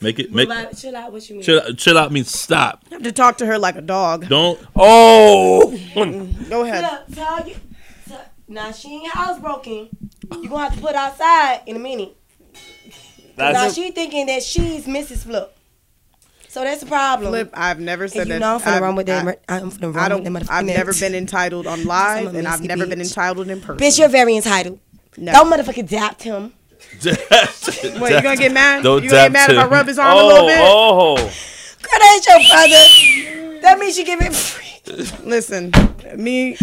Make 0.00 0.18
it 0.20 0.32
make 0.32 0.48
Chill 0.48 0.56
out, 0.58 0.76
chill 0.76 0.96
out. 0.96 1.12
What 1.12 1.28
you 1.28 1.34
mean? 1.36 1.44
chill 1.44 1.74
chill 1.74 1.98
out 1.98 2.12
means 2.12 2.30
stop. 2.30 2.82
You 2.90 2.96
have 2.96 3.02
to 3.02 3.12
talk 3.12 3.38
to 3.38 3.46
her 3.46 3.58
like 3.58 3.76
a 3.76 3.80
dog. 3.80 4.28
Don't 4.28 4.58
Oh, 4.76 5.72
mm, 5.94 6.48
Go 6.48 6.62
ahead. 6.64 6.82
Look, 7.08 7.16
tell 7.16 7.48
you. 7.48 7.56
tell- 8.08 8.24
Now 8.46 8.70
she 8.72 8.94
ain't 8.94 9.12
housebroken. 9.12 9.88
You 10.40 10.48
gonna 10.48 10.64
have 10.68 10.74
to 10.76 10.80
put 10.80 10.94
outside 10.94 11.62
in 11.66 11.74
a 11.76 11.80
minute. 11.80 12.14
now 13.36 13.52
that's 13.52 13.74
she 13.74 13.90
thinking 13.90 14.26
that 14.26 14.42
she's 14.42 14.86
Mrs. 14.86 15.24
Flip. 15.24 15.56
So 16.50 16.64
that's 16.64 16.80
the 16.80 16.86
problem. 16.86 17.30
Flip, 17.30 17.50
I've 17.52 17.78
never 17.78 18.08
said 18.08 18.22
and 18.22 18.28
you 18.28 18.34
that. 18.34 18.40
know 18.40 18.54
I'm 18.54 18.60
finna 18.60 18.66
I've- 18.72 18.82
run 18.82 18.96
with 18.96 19.06
that. 19.06 19.20
I- 19.20 19.24
mer- 19.24 19.36
I'm 19.48 19.70
finna 19.70 19.94
run 19.94 20.12
I 20.12 20.14
with 20.14 20.24
don't. 20.24 20.32
that 20.34 20.50
I've 20.50 20.64
never 20.64 20.94
been 20.94 21.14
entitled 21.14 21.66
on 21.66 21.84
live, 21.96 22.34
and 22.34 22.48
I've 22.48 22.60
messy 22.60 22.68
never 22.68 22.86
been 22.86 23.00
entitled 23.00 23.48
in 23.50 23.60
person. 23.60 23.76
Bitch, 23.86 23.98
you're 23.98 24.08
very 24.08 24.34
entitled. 24.36 24.78
No. 25.16 25.32
Don't 25.32 25.52
motherfucking 25.52 25.88
doubt 25.88 26.22
him. 26.22 26.52
What, 27.98 28.12
you 28.12 28.22
gonna 28.22 28.36
get 28.36 28.52
mad? 28.52 28.82
Don't 28.82 29.02
you 29.02 29.10
gonna 29.10 29.28
get 29.28 29.32
dap 29.32 29.32
mad 29.32 29.50
if 29.50 29.58
I 29.58 29.66
rub 29.66 29.86
his 29.86 29.98
arm 29.98 30.16
a 30.16 30.26
little 30.26 30.44
oh, 30.44 30.46
bit? 30.46 30.58
oh, 30.60 31.16
Girl, 31.82 31.98
that's 32.00 32.26
your 32.26 32.38
brother. 32.48 33.60
That 33.60 33.78
means 33.78 33.98
you 33.98 34.04
give 34.04 34.20
it 34.20 34.34
free. 34.34 34.67
Listen, 35.24 35.70
me, 36.16 36.56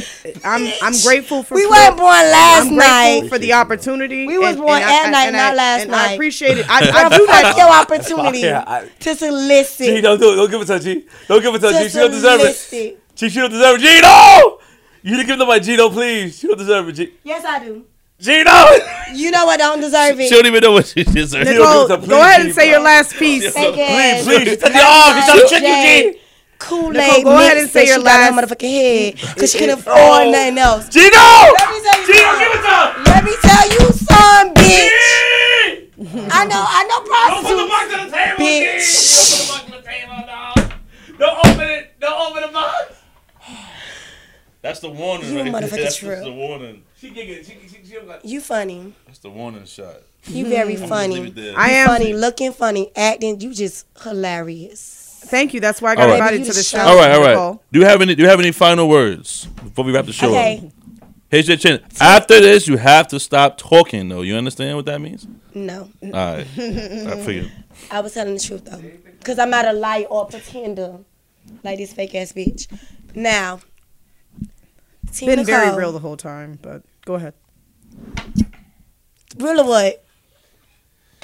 I'm 0.43 0.71
I'm 0.81 0.93
grateful 1.03 1.43
for. 1.43 1.55
We 1.55 1.65
Flip. 1.65 1.71
weren't 1.71 1.97
born 1.97 2.07
last 2.09 2.67
I'm 2.67 2.75
night. 2.75 3.19
grateful 3.19 3.29
for 3.29 3.39
the 3.39 3.53
opportunity. 3.53 4.25
We 4.27 4.37
was 4.37 4.55
born 4.55 4.69
I- 4.71 4.81
at 5.05 5.09
night, 5.11 5.25
and 5.27 5.35
not 5.35 5.53
I, 5.53 5.55
last 5.55 5.81
and 5.83 5.95
I 5.95 6.05
night. 6.07 6.13
appreciate 6.15 6.57
it. 6.57 6.65
I, 6.69 6.77
I 6.77 7.09
do 7.17 7.25
fuck 7.25 7.41
that. 7.41 7.57
your 7.57 7.69
opportunity 7.69 8.39
Yeah, 8.39 8.63
I- 8.65 8.87
to 8.99 9.15
solicit. 9.15 9.85
G, 9.87 10.01
don't 10.01 10.19
do 10.19 10.33
it. 10.33 10.35
Don't 10.37 10.51
give 10.51 10.61
it 10.61 10.65
to 10.65 10.73
her, 10.73 10.79
G. 10.79 11.05
Don't 11.27 11.41
give 11.41 11.55
it 11.55 11.59
to 11.59 11.71
her, 11.73 11.83
G. 11.83 11.89
She 11.89 11.97
don't 11.97 12.11
deserve 12.11 12.39
it. 12.41 12.55
solicit. 12.55 13.15
G, 13.15 13.29
she 13.29 13.39
don't 13.39 13.49
deserve 13.51 13.75
it. 13.75 13.81
G, 13.81 14.01
no! 14.01 14.59
You 15.03 15.11
didn't 15.17 15.27
give 15.27 15.35
it 15.35 15.39
to 15.39 15.45
my 15.45 15.59
G, 15.59 15.77
no, 15.77 15.89
please. 15.89 16.39
She 16.39 16.47
don't 16.47 16.57
deserve 16.57 16.89
it, 16.89 16.93
G. 16.93 17.13
Yes, 17.23 17.45
I 17.45 17.59
do. 17.63 17.85
G, 18.19 18.43
no! 18.43 18.77
You 19.13 19.29
know 19.31 19.45
I 19.47 19.57
don't 19.57 19.81
deserve 19.81 20.19
it. 20.19 20.29
she 20.29 20.35
don't 20.35 20.45
even 20.47 20.61
know 20.61 20.71
what 20.71 20.87
she 20.87 21.03
just 21.03 21.33
said. 21.33 21.45
Nicole, 21.45 21.87
give 21.87 22.03
it 22.03 22.09
go 22.09 22.21
ahead 22.21 22.41
and 22.45 22.55
say 22.55 22.69
your 22.71 22.79
last 22.79 23.13
piece. 23.15 23.53
Thank 23.53 23.75
Please, 23.75 24.25
you. 24.25 24.33
please. 24.39 24.49
She 24.49 24.55
touched 24.57 24.73
your 24.73 24.81
trying 24.81 25.39
to 25.41 25.47
trick 25.49 25.63
you, 25.63 26.13
G. 26.13 26.19
Kool 26.57 26.91
Nicole, 26.91 27.15
Aid 27.17 27.23
go 27.23 27.31
ahead 27.37 27.53
mix 27.55 27.61
and 27.63 27.69
say 27.71 27.85
your 27.87 27.97
she 27.97 28.03
got 28.03 28.25
her 28.25 28.31
last- 28.35 28.49
motherfucking 28.51 28.69
head 28.69 29.13
because 29.35 29.51
she 29.51 29.57
can 29.59 29.69
afford 29.77 29.97
Oh. 29.97 30.31
nothing 30.31 30.57
else. 30.57 30.89
G, 30.89 31.09
no! 31.13 31.53
Let 31.59 31.69
me 31.71 31.81
tell 31.81 31.99
you 31.99 32.07
G, 32.07 32.13
don't 32.13 32.25
something. 32.25 32.39
give 32.39 32.55
it 32.55 32.61
to 32.61 32.69
her! 32.69 33.03
Let 33.05 33.23
me 33.23 33.33
tell 33.41 33.69
you 33.69 33.79
some 33.93 34.53
bitch. 34.53 34.89
G! 34.89 36.29
I 36.31 36.45
know, 36.45 36.63
I 36.67 36.83
know 36.89 36.99
Don't 37.05 37.43
put 37.43 37.55
the 37.55 37.67
prostitutes. 37.67 37.69
box 37.69 37.93
on 37.93 38.05
the 38.05 38.15
table, 38.15 38.37
Bitch. 38.39 38.87
G! 38.95 39.35
Don't 39.35 39.45
put 39.45 39.45
the 39.45 39.51
box 39.51 39.63
on 39.65 39.71
the 39.71 39.87
table, 39.87 40.17
no! 40.27 41.17
Don't 41.19 41.37
open 41.47 41.69
it! 41.69 41.99
Don't 41.99 42.31
open 42.31 42.41
the 42.41 42.47
box! 42.53 42.95
That's 44.61 44.79
the 44.79 44.89
warning. 44.89 45.31
You 45.31 45.39
a 45.39 45.43
right 45.43 45.53
motherfucking 45.53 45.69
That's 45.83 45.97
trip. 45.97 46.23
the 46.23 46.31
warning. 46.31 46.83
She 46.99 47.09
giggling. 47.11 47.43
She, 47.43 47.51
she, 47.61 47.67
she, 47.67 47.85
she 47.85 47.99
got... 48.05 48.25
You 48.25 48.41
funny. 48.41 48.93
That's 49.05 49.19
the 49.19 49.29
warning 49.29 49.65
shot. 49.65 49.97
You 50.27 50.47
very 50.49 50.75
funny. 50.75 51.31
I 51.55 51.69
am 51.71 51.87
funny, 51.87 52.13
looking 52.13 52.51
funny, 52.51 52.91
acting. 52.95 53.39
You 53.41 53.53
just 53.53 53.85
hilarious. 54.01 54.94
Thank 55.25 55.53
you. 55.53 55.59
That's 55.59 55.81
why 55.81 55.91
I 55.91 55.95
got 55.95 56.03
All 56.03 56.09
right. 56.09 56.15
invited 56.17 56.39
to 56.45 56.47
the 56.51 56.53
the 56.53 56.63
show. 56.63 56.77
show. 56.77 56.83
All 56.83 56.95
right, 56.97 57.11
all 57.11 57.21
right. 57.21 57.29
Nicole. 57.31 57.63
Do 57.71 57.79
you 57.79 57.85
have 57.85 58.01
any? 58.01 58.15
Do 58.15 58.23
you 58.23 58.29
have 58.29 58.39
any 58.39 58.51
final 58.51 58.87
words 58.87 59.45
before 59.45 59.85
we 59.85 59.91
wrap 59.91 60.05
the 60.05 60.13
show? 60.13 60.29
Okay. 60.29 60.63
up? 60.65 60.71
Here's 61.29 61.47
your 61.47 61.57
chance. 61.57 61.99
After 61.99 62.39
this, 62.39 62.67
you 62.67 62.77
have 62.77 63.07
to 63.09 63.19
stop 63.19 63.57
talking. 63.57 64.07
Though 64.09 64.21
you 64.21 64.35
understand 64.35 64.77
what 64.77 64.85
that 64.85 65.01
means? 65.01 65.27
No, 65.53 65.89
All 66.03 66.09
right. 66.11 66.39
I 66.57 67.21
figured. 67.23 67.51
I 67.91 67.99
was 68.01 68.13
telling 68.13 68.35
the 68.35 68.39
truth 68.39 68.65
though, 68.65 68.81
cause 69.23 69.39
I'm 69.39 69.49
not 69.49 69.65
a 69.65 69.73
liar 69.73 70.05
or 70.09 70.23
a 70.23 70.25
pretender 70.27 70.99
like 71.63 71.77
this 71.77 71.91
fake 71.93 72.15
ass 72.15 72.31
bitch. 72.31 72.67
Now, 73.15 73.59
Team 75.13 75.27
Been 75.27 75.45
very 75.45 75.75
real 75.75 75.91
the 75.91 75.99
whole 75.99 76.17
time, 76.17 76.59
but 76.61 76.83
go 77.05 77.15
ahead. 77.15 77.33
Real 79.37 79.61
or 79.61 79.65
what? 79.67 80.04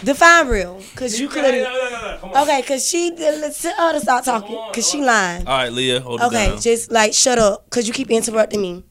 Define 0.03 0.47
real, 0.47 0.81
cause 0.95 1.19
you 1.19 1.27
could. 1.27 1.43
no, 1.43 1.49
no, 1.51 1.89
no. 1.89 2.17
Come 2.19 2.31
on. 2.31 2.43
Okay, 2.43 2.61
cause 2.63 2.87
she 2.87 3.11
uh, 3.11 3.37
let's 3.37 3.61
tell 3.61 3.75
her 3.75 3.93
to 3.93 3.99
stop 3.99 4.23
talking, 4.25 4.57
cause 4.73 4.89
she 4.89 5.01
lying. 5.01 5.45
All 5.45 5.57
right, 5.57 5.71
Leah, 5.71 6.01
hold 6.01 6.21
it 6.21 6.25
Okay, 6.25 6.57
just 6.59 6.91
like 6.91 7.13
shut 7.13 7.37
up, 7.37 7.69
cause 7.69 7.87
you 7.87 7.93
keep 7.93 8.09
interrupting 8.09 8.61
me. 8.61 8.83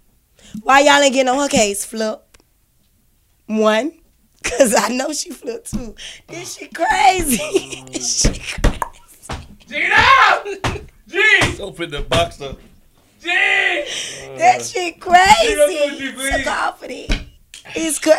Why 0.62 0.80
y'all 0.80 1.00
ain't 1.02 1.12
getting 1.12 1.28
on 1.28 1.38
her 1.38 1.48
case, 1.48 1.84
Flip? 1.84 2.22
One, 3.46 3.92
cause 4.44 4.74
I 4.76 4.88
know 4.88 5.12
she 5.12 5.30
flipped 5.30 5.72
too. 5.72 5.96
This 6.28 6.56
she 6.56 6.68
crazy. 6.68 7.84
this 7.90 8.20
shit 8.20 8.40
crazy. 8.40 8.80
G, 9.66 9.88
no! 9.88 10.58
G! 11.08 11.60
Open 11.60 11.90
the 11.90 12.02
box 12.02 12.40
up. 12.40 12.58
G! 13.20 13.28
That 13.28 14.62
shit 14.62 15.00
crazy. 15.00 15.54
don't 15.54 15.68
do 15.68 15.76
it, 15.76 15.98
G, 15.98 16.12
please. 16.12 16.44
So 16.44 16.50
confident. 16.50 17.24
It's 17.74 17.98
crazy. 17.98 18.18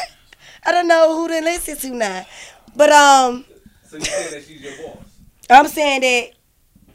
I 0.63 0.71
don't 0.71 0.87
know 0.87 1.15
who 1.15 1.27
to 1.27 1.41
listen 1.41 1.75
to 1.77 1.89
now, 1.89 2.25
but 2.75 2.91
um, 2.91 3.45
So 3.87 3.97
you 3.97 4.05
saying 4.05 4.31
that 4.31 4.43
she's 4.45 4.61
your 4.61 4.73
boss? 4.77 5.03
I'm 5.49 5.67
saying 5.67 6.01
that 6.01 6.31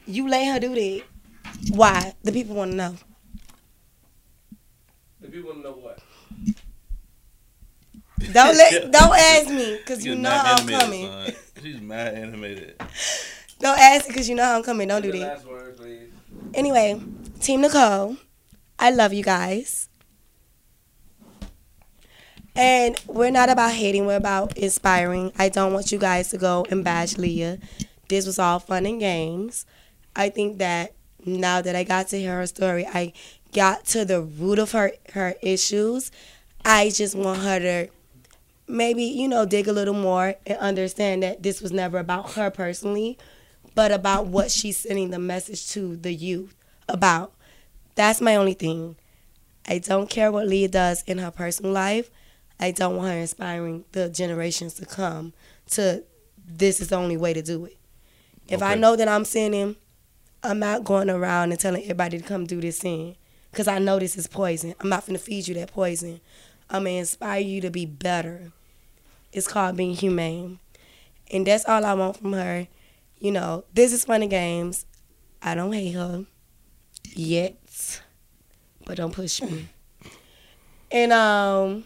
you 0.06 0.28
let 0.28 0.52
her 0.54 0.60
do 0.60 0.74
that. 0.74 1.02
Why? 1.70 2.14
The 2.22 2.32
people 2.32 2.56
want 2.56 2.72
to 2.72 2.76
know. 2.76 2.96
The 5.20 5.28
people 5.28 5.50
want 5.50 5.62
to 5.62 5.70
know 5.70 5.76
what? 5.76 5.98
Don't 8.32 8.56
let. 8.56 8.90
Don't 8.92 9.14
ask 9.18 9.48
me, 9.48 9.78
cause 9.84 10.04
you 10.04 10.14
know 10.14 10.30
how 10.30 10.54
I'm 10.54 10.60
animated, 10.60 10.80
coming. 10.80 11.06
son. 11.06 11.32
She's 11.62 11.80
mad 11.80 12.14
animated. 12.14 12.80
Don't 13.58 13.78
ask 13.78 14.08
me, 14.08 14.14
cause 14.14 14.28
you 14.28 14.34
know 14.34 14.44
how 14.44 14.56
I'm 14.56 14.62
coming. 14.62 14.88
Don't 14.88 15.02
do 15.02 15.12
that. 15.12 15.18
last 15.18 15.46
word, 15.46 15.76
please. 15.76 16.10
Anyway, 16.54 17.00
Team 17.40 17.60
Nicole, 17.62 18.16
I 18.78 18.90
love 18.90 19.12
you 19.12 19.22
guys. 19.22 19.88
And 22.56 22.98
we're 23.06 23.30
not 23.30 23.50
about 23.50 23.72
hating, 23.72 24.06
we're 24.06 24.16
about 24.16 24.56
inspiring. 24.56 25.30
I 25.38 25.50
don't 25.50 25.74
want 25.74 25.92
you 25.92 25.98
guys 25.98 26.30
to 26.30 26.38
go 26.38 26.64
and 26.70 26.82
bash 26.82 27.18
Leah. 27.18 27.58
This 28.08 28.24
was 28.24 28.38
all 28.38 28.58
fun 28.58 28.86
and 28.86 28.98
games. 28.98 29.66
I 30.14 30.30
think 30.30 30.56
that 30.58 30.94
now 31.24 31.60
that 31.60 31.76
I 31.76 31.84
got 31.84 32.08
to 32.08 32.18
hear 32.18 32.36
her 32.36 32.46
story, 32.46 32.86
I 32.86 33.12
got 33.52 33.84
to 33.86 34.06
the 34.06 34.22
root 34.22 34.58
of 34.58 34.72
her 34.72 34.92
her 35.12 35.34
issues. 35.42 36.10
I 36.64 36.88
just 36.90 37.14
want 37.14 37.40
her 37.40 37.58
to 37.58 37.88
maybe, 38.66 39.04
you 39.04 39.28
know, 39.28 39.44
dig 39.44 39.68
a 39.68 39.72
little 39.72 39.94
more 39.94 40.36
and 40.46 40.58
understand 40.58 41.22
that 41.22 41.42
this 41.42 41.60
was 41.60 41.72
never 41.72 41.98
about 41.98 42.32
her 42.32 42.50
personally, 42.50 43.18
but 43.74 43.92
about 43.92 44.26
what 44.26 44.50
she's 44.50 44.78
sending 44.78 45.10
the 45.10 45.18
message 45.18 45.68
to 45.72 45.96
the 45.96 46.12
youth 46.12 46.54
about. 46.88 47.32
That's 47.96 48.20
my 48.20 48.34
only 48.34 48.54
thing. 48.54 48.96
I 49.68 49.78
don't 49.78 50.08
care 50.08 50.32
what 50.32 50.46
Leah 50.48 50.68
does 50.68 51.02
in 51.02 51.18
her 51.18 51.30
personal 51.30 51.72
life. 51.72 52.10
I 52.58 52.70
don't 52.70 52.96
want 52.96 53.12
her 53.12 53.18
inspiring 53.18 53.84
the 53.92 54.08
generations 54.08 54.74
to 54.74 54.86
come 54.86 55.32
to 55.70 56.04
this 56.46 56.80
is 56.80 56.88
the 56.88 56.96
only 56.96 57.16
way 57.16 57.34
to 57.34 57.42
do 57.42 57.64
it. 57.66 57.76
If 58.48 58.62
I 58.62 58.76
know 58.76 58.96
that 58.96 59.08
I'm 59.08 59.24
sinning, 59.24 59.76
I'm 60.42 60.58
not 60.58 60.84
going 60.84 61.10
around 61.10 61.50
and 61.50 61.60
telling 61.60 61.82
everybody 61.82 62.18
to 62.18 62.24
come 62.24 62.46
do 62.46 62.60
this 62.60 62.78
sin. 62.78 63.16
Because 63.50 63.68
I 63.68 63.78
know 63.78 63.98
this 63.98 64.16
is 64.16 64.26
poison. 64.26 64.74
I'm 64.80 64.88
not 64.88 65.06
going 65.06 65.18
to 65.18 65.24
feed 65.24 65.48
you 65.48 65.54
that 65.54 65.72
poison. 65.72 66.20
I'm 66.70 66.84
going 66.84 66.94
to 66.94 67.00
inspire 67.00 67.40
you 67.40 67.60
to 67.62 67.70
be 67.70 67.86
better. 67.86 68.52
It's 69.32 69.48
called 69.48 69.76
being 69.76 69.94
humane. 69.94 70.60
And 71.32 71.46
that's 71.46 71.64
all 71.64 71.84
I 71.84 71.94
want 71.94 72.18
from 72.18 72.32
her. 72.34 72.68
You 73.18 73.32
know, 73.32 73.64
this 73.72 73.92
is 73.92 74.04
fun 74.04 74.22
and 74.22 74.30
games. 74.30 74.86
I 75.42 75.54
don't 75.54 75.72
hate 75.72 75.92
her 75.92 76.26
yet, 77.14 78.02
but 78.84 78.98
don't 78.98 79.12
push 79.12 79.42
me. 79.42 79.68
And 80.90 81.12
um, 81.12 81.84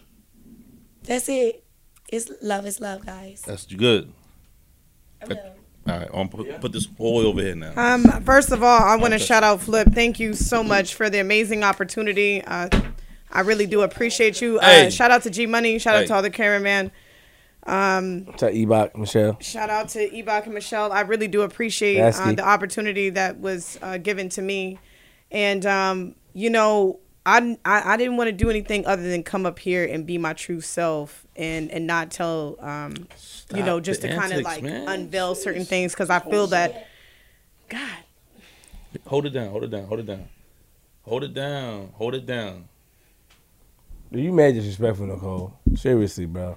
that's 1.05 1.29
it. 1.29 1.65
It's 2.09 2.31
love 2.43 2.67
is 2.67 2.81
love, 2.81 3.05
guys. 3.07 3.43
That's 3.47 3.67
good. 3.67 4.13
I'm. 5.23 5.39
All 5.89 5.99
right, 5.99 6.09
I'm 6.13 6.29
put, 6.29 6.61
put 6.61 6.73
this 6.73 6.87
all 6.99 7.19
over 7.27 7.41
here 7.41 7.55
now. 7.55 7.73
Um, 7.75 8.05
first 8.23 8.53
of 8.53 8.63
all, 8.63 8.83
I 8.83 8.97
want 8.97 9.13
to 9.13 9.17
Okay. 9.17 9.25
shout 9.25 9.43
out 9.43 9.61
Flip. 9.63 9.89
Thank 9.93 10.21
you 10.21 10.35
so 10.35 10.63
much 10.63 10.95
for 10.95 11.09
the 11.09 11.19
amazing 11.21 11.65
opportunity. 11.65 12.43
Uh, 12.45 12.69
I 13.33 13.41
really 13.41 13.67
do 13.67 13.81
appreciate 13.83 14.41
you. 14.43 14.59
Uh, 14.59 14.65
Hey. 14.67 14.91
shout 14.91 15.11
out 15.11 15.23
to 15.23 15.31
G 15.31 15.47
Money. 15.47 15.79
Shout 15.79 15.97
out 15.97 16.07
to 16.09 16.15
all 16.15 16.23
the 16.23 16.31
cameraman. 16.31 16.93
Um, 17.67 18.27
To 18.39 18.51
Ebok, 18.53 18.97
Michelle. 18.97 19.39
shout 19.41 19.71
out 19.71 19.89
to 19.91 20.09
Ebach 20.11 20.45
and 20.45 20.55
Michelle. 20.55 20.93
I 20.93 21.01
really 21.01 21.29
do 21.29 21.43
appreciate 21.43 22.01
uh, 22.01 22.33
the 22.33 22.47
opportunity 22.47 23.11
that 23.11 23.39
was 23.41 23.79
uh, 23.83 23.97
given 23.99 24.29
to 24.31 24.43
me, 24.43 24.79
and 25.31 25.65
um, 25.67 26.15
you 26.35 26.51
know, 26.51 27.01
I, 27.27 27.59
I 27.65 27.95
I 27.95 27.97
didn't 27.97 28.17
want 28.17 28.29
to 28.29 28.33
do 28.33 28.51
anything 28.51 28.87
other 28.87 29.03
than 29.03 29.23
come 29.23 29.47
up 29.47 29.59
here 29.59 29.85
and 29.85 30.07
be 30.07 30.19
my 30.19 30.33
true 30.33 30.61
self 30.61 31.27
and 31.37 31.71
and 31.71 31.87
not 31.87 32.11
tell 32.11 32.57
um, 32.61 33.09
you 33.55 33.63
know, 33.63 33.81
just 33.81 34.03
to 34.03 34.09
kind 34.15 34.33
of 34.33 34.43
like 34.43 34.63
man. 34.63 34.89
unveil 34.89 35.35
certain 35.35 35.65
things 35.65 35.93
because 35.93 36.11
I 36.11 36.21
feel 36.21 36.47
that, 36.49 36.89
God, 37.69 37.99
Hold 39.07 39.27
it 39.27 39.31
down. 39.31 39.51
Hold 39.51 39.65
it 39.65 39.71
down. 39.71 39.87
Hold 39.87 40.01
it 40.01 40.07
down. 40.07 40.29
Hold 41.03 41.25
it 41.25 41.35
down. 41.35 41.93
Hold 41.95 42.15
it 42.15 42.27
down. 42.27 42.69
Dude, 44.13 44.25
you 44.25 44.33
mad 44.33 44.55
disrespectful, 44.55 45.07
Nicole. 45.07 45.59
Seriously, 45.77 46.27
bro. 46.27 46.57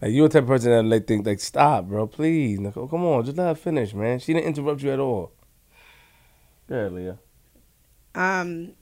Like 0.00 0.12
you 0.12 0.24
a 0.24 0.28
type 0.28 0.42
of 0.42 0.48
person 0.48 0.70
that 0.72 0.82
like 0.84 1.06
think 1.06 1.24
like 1.24 1.38
stop, 1.40 1.86
bro. 1.86 2.06
Please, 2.06 2.58
Nicole. 2.58 2.88
Come 2.88 3.04
on, 3.04 3.24
just 3.24 3.36
let 3.36 3.46
her 3.48 3.54
finish, 3.54 3.94
man. 3.94 4.18
She 4.18 4.32
didn't 4.32 4.46
interrupt 4.46 4.82
you 4.82 4.90
at 4.90 4.98
all. 4.98 5.32
Yeah, 6.68 6.76
ahead, 6.76 6.92
Leah. 6.92 7.18
um 8.14 8.72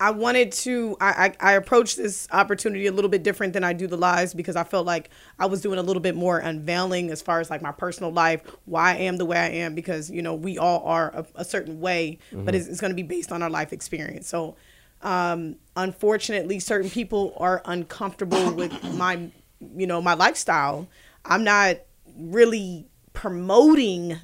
I 0.00 0.12
wanted 0.12 0.52
to 0.52 0.96
I, 1.00 1.34
I 1.40 1.50
I 1.50 1.52
approached 1.54 1.96
this 1.96 2.28
opportunity 2.30 2.86
a 2.86 2.92
little 2.92 3.08
bit 3.08 3.24
different 3.24 3.52
than 3.52 3.64
I 3.64 3.72
do 3.72 3.88
the 3.88 3.96
lives 3.96 4.32
because 4.32 4.54
I 4.54 4.62
felt 4.62 4.86
like 4.86 5.10
I 5.38 5.46
was 5.46 5.60
doing 5.60 5.78
a 5.78 5.82
little 5.82 6.00
bit 6.00 6.14
more 6.14 6.38
unveiling 6.38 7.10
as 7.10 7.20
far 7.20 7.40
as 7.40 7.50
like 7.50 7.62
my 7.62 7.72
personal 7.72 8.12
life, 8.12 8.42
why 8.64 8.92
I 8.92 8.96
am 8.98 9.16
the 9.16 9.24
way 9.24 9.36
I 9.36 9.48
am 9.48 9.74
because 9.74 10.08
you 10.08 10.22
know 10.22 10.34
we 10.34 10.56
all 10.56 10.84
are 10.84 11.10
a, 11.14 11.26
a 11.36 11.44
certain 11.44 11.80
way, 11.80 12.18
but 12.32 12.54
it's, 12.54 12.68
it's 12.68 12.80
going 12.80 12.92
to 12.92 12.96
be 12.96 13.02
based 13.02 13.32
on 13.32 13.42
our 13.42 13.50
life 13.50 13.72
experience. 13.72 14.28
So 14.28 14.56
um 15.02 15.56
unfortunately 15.76 16.58
certain 16.58 16.90
people 16.90 17.34
are 17.36 17.62
uncomfortable 17.64 18.52
with 18.54 18.72
my 18.94 19.30
you 19.76 19.86
know 19.86 20.00
my 20.00 20.14
lifestyle. 20.14 20.88
I'm 21.24 21.42
not 21.42 21.78
really 22.16 22.86
promoting 23.14 24.20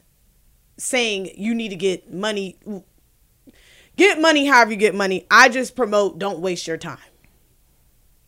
saying 0.76 1.30
you 1.36 1.54
need 1.54 1.70
to 1.70 1.76
get 1.76 2.12
money 2.12 2.58
get 3.96 4.20
money 4.20 4.46
however 4.46 4.72
you 4.72 4.76
get 4.76 4.94
money. 4.94 5.26
I 5.30 5.48
just 5.48 5.76
promote 5.76 6.18
don't 6.18 6.40
waste 6.40 6.66
your 6.66 6.76
time. 6.76 6.98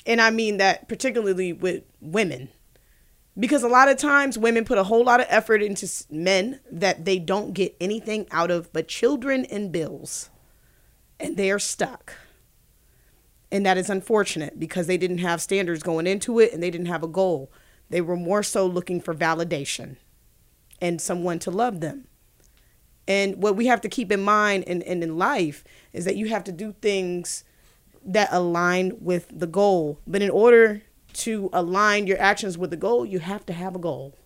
And 0.05 0.21
I 0.21 0.31
mean 0.31 0.59
that 0.59 0.89
particularly 0.89 1.53
with 1.53 1.83
women. 2.01 2.51
Because 3.39 3.63
a 3.63 3.69
lot 3.69 3.91
of 3.91 3.99
times 3.99 4.39
women 4.39 4.65
put 4.65 4.79
a 4.79 4.85
whole 4.85 5.05
lot 5.05 5.21
of 5.21 5.27
effort 5.29 5.63
into 5.63 5.87
men 6.11 6.61
that 6.71 7.05
they 7.05 7.19
don't 7.19 7.53
get 7.53 7.77
anything 7.81 8.27
out 8.31 8.51
of 8.51 8.73
but 8.73 8.89
children 8.89 9.45
and 9.47 9.71
bills. 9.71 10.31
And 11.21 11.37
they 11.37 11.51
are 11.51 11.59
stuck. 11.59 12.15
And 13.53 13.65
that 13.67 13.77
is 13.77 13.91
unfortunate 13.91 14.59
because 14.59 14.87
they 14.87 14.97
didn't 14.97 15.19
have 15.19 15.43
standards 15.43 15.83
going 15.83 16.07
into 16.07 16.41
it 16.41 16.53
and 16.53 16.63
they 16.63 16.71
didn't 16.71 16.87
have 16.87 17.03
a 17.03 17.09
goal. 17.09 17.51
They 17.91 18.01
were 18.01 18.17
more 18.17 18.43
so 18.43 18.67
looking 18.67 19.01
for 19.01 19.15
validation 19.15 19.97
and 20.81 21.01
someone 21.01 21.39
to 21.41 21.51
love 21.51 21.81
them. 21.81 22.07
And 23.09 23.37
what 23.43 23.57
we 23.57 23.67
have 23.67 23.81
to 23.83 23.89
keep 23.89 24.11
in 24.11 24.21
mind 24.21 24.65
and 24.67 24.83
in, 24.83 25.03
in 25.03 25.17
life 25.17 25.65
is 25.93 26.05
that 26.05 26.17
you 26.17 26.29
have 26.29 26.45
to 26.45 26.53
do 26.53 26.75
things 26.81 27.45
that 28.05 28.29
align 28.33 28.97
with 29.01 29.27
the 29.33 29.47
goal. 29.47 30.01
But 30.07 30.23
in 30.23 30.31
order 30.31 30.83
to 31.15 31.51
align 31.53 32.07
your 32.07 32.21
actions 32.21 32.59
with 32.59 32.71
the 32.71 32.77
goal, 32.77 33.07
you 33.07 33.21
have 33.21 33.47
to 33.47 33.53
have 33.53 33.77
a 33.77 33.79
goal. 33.79 34.17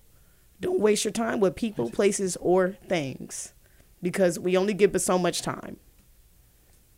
Don't 0.60 0.81
waste 0.81 1.05
your 1.05 1.12
time 1.12 1.41
with 1.41 1.55
people, 1.55 1.91
places, 1.91 2.36
or 2.41 2.76
things 2.86 3.55
because 4.02 4.39
we 4.39 4.57
only 4.57 4.75
give 4.75 4.92
but 4.92 5.02
so 5.02 5.18
much 5.18 5.42
time. 5.42 5.78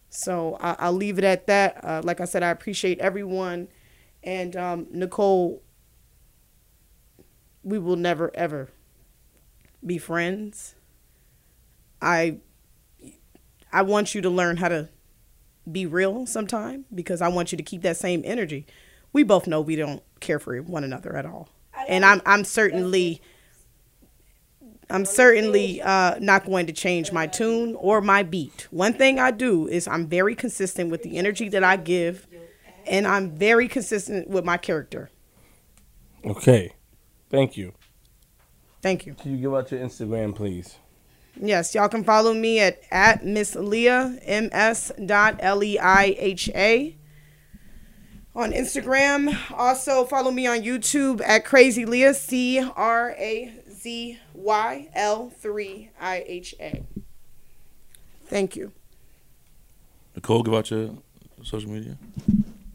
So 0.08 0.56
I, 0.60 0.76
I'll 0.78 0.92
leave 0.92 1.18
it 1.18 1.24
at 1.24 1.46
that. 1.46 1.84
Uh, 1.84 2.00
like 2.04 2.20
I 2.20 2.24
said, 2.24 2.42
I 2.42 2.50
appreciate 2.50 2.98
everyone. 2.98 3.68
And 4.22 4.56
um, 4.56 4.86
Nicole, 4.90 5.62
we 7.62 7.78
will 7.78 7.96
never, 7.96 8.30
ever 8.34 8.68
be 9.84 9.98
friends. 9.98 10.74
I 12.02 12.38
I 13.72 13.82
want 13.82 14.14
you 14.14 14.20
to 14.20 14.28
learn 14.28 14.58
how 14.58 14.68
to 14.68 14.88
be 15.70 15.86
real 15.86 16.26
sometime 16.26 16.84
because 16.94 17.22
I 17.22 17.28
want 17.28 17.52
you 17.52 17.56
to 17.56 17.62
keep 17.62 17.82
that 17.82 17.96
same 17.96 18.22
energy. 18.24 18.66
We 19.12 19.22
both 19.22 19.46
know 19.46 19.60
we 19.60 19.76
don't 19.76 20.02
care 20.20 20.38
for 20.38 20.60
one 20.60 20.84
another 20.84 21.16
at 21.16 21.24
all. 21.24 21.48
And 21.88 22.04
I'm 22.04 22.20
I'm 22.26 22.44
certainly 22.44 23.22
I'm 24.90 25.04
certainly 25.06 25.80
uh, 25.80 26.18
not 26.18 26.44
going 26.44 26.66
to 26.66 26.72
change 26.72 27.12
my 27.12 27.26
tune 27.26 27.76
or 27.76 28.00
my 28.00 28.22
beat. 28.22 28.66
One 28.70 28.92
thing 28.92 29.18
I 29.18 29.30
do 29.30 29.66
is 29.66 29.88
I'm 29.88 30.06
very 30.06 30.34
consistent 30.34 30.90
with 30.90 31.02
the 31.02 31.16
energy 31.16 31.48
that 31.48 31.64
I 31.64 31.76
give, 31.76 32.26
and 32.86 33.06
I'm 33.06 33.30
very 33.30 33.68
consistent 33.68 34.28
with 34.28 34.44
my 34.44 34.58
character. 34.58 35.08
Okay. 36.24 36.74
Thank 37.30 37.56
you. 37.56 37.72
Thank 38.82 39.06
you. 39.06 39.14
Can 39.14 39.32
you 39.32 39.38
give 39.38 39.54
out 39.54 39.70
your 39.70 39.80
Instagram, 39.80 40.34
please? 40.34 40.76
Yes, 41.40 41.74
y'all 41.74 41.88
can 41.88 42.04
follow 42.04 42.34
me 42.34 42.60
at 42.60 42.80
at 42.90 43.24
Miss 43.24 43.54
Leah 43.54 44.18
M 44.22 44.48
S 44.52 44.92
dot 45.04 45.36
L 45.40 45.64
E 45.64 45.78
I 45.78 46.14
H 46.18 46.48
A 46.54 46.96
on 48.34 48.52
Instagram. 48.52 49.36
Also 49.52 50.04
follow 50.04 50.30
me 50.30 50.46
on 50.46 50.60
YouTube 50.60 51.20
at 51.24 51.44
Crazy 51.44 51.84
Leah 51.84 52.14
C 52.14 52.60
R 52.60 53.10
A 53.18 53.52
Z 53.70 54.18
Y 54.34 54.88
L 54.94 55.30
three 55.30 55.90
I 56.00 56.24
H 56.26 56.54
A. 56.60 56.84
Thank 58.26 58.56
you. 58.56 58.72
Nicole, 60.14 60.42
give 60.42 60.54
out 60.54 60.70
your 60.70 60.90
social 61.42 61.70
media. 61.70 61.96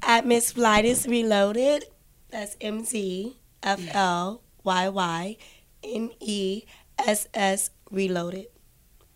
At 0.02 0.26
Miss 0.26 0.54
Flightus 0.54 1.08
Reloaded. 1.08 1.86
That's 2.30 2.58
M 2.60 2.84
T 2.84 3.38
F 3.64 3.82
L 3.96 4.42
Y 4.64 4.90
Y 4.90 5.38
N 5.84 6.12
E 6.20 6.64
S 7.00 7.28
S 7.34 7.70
Reloaded. 7.92 8.48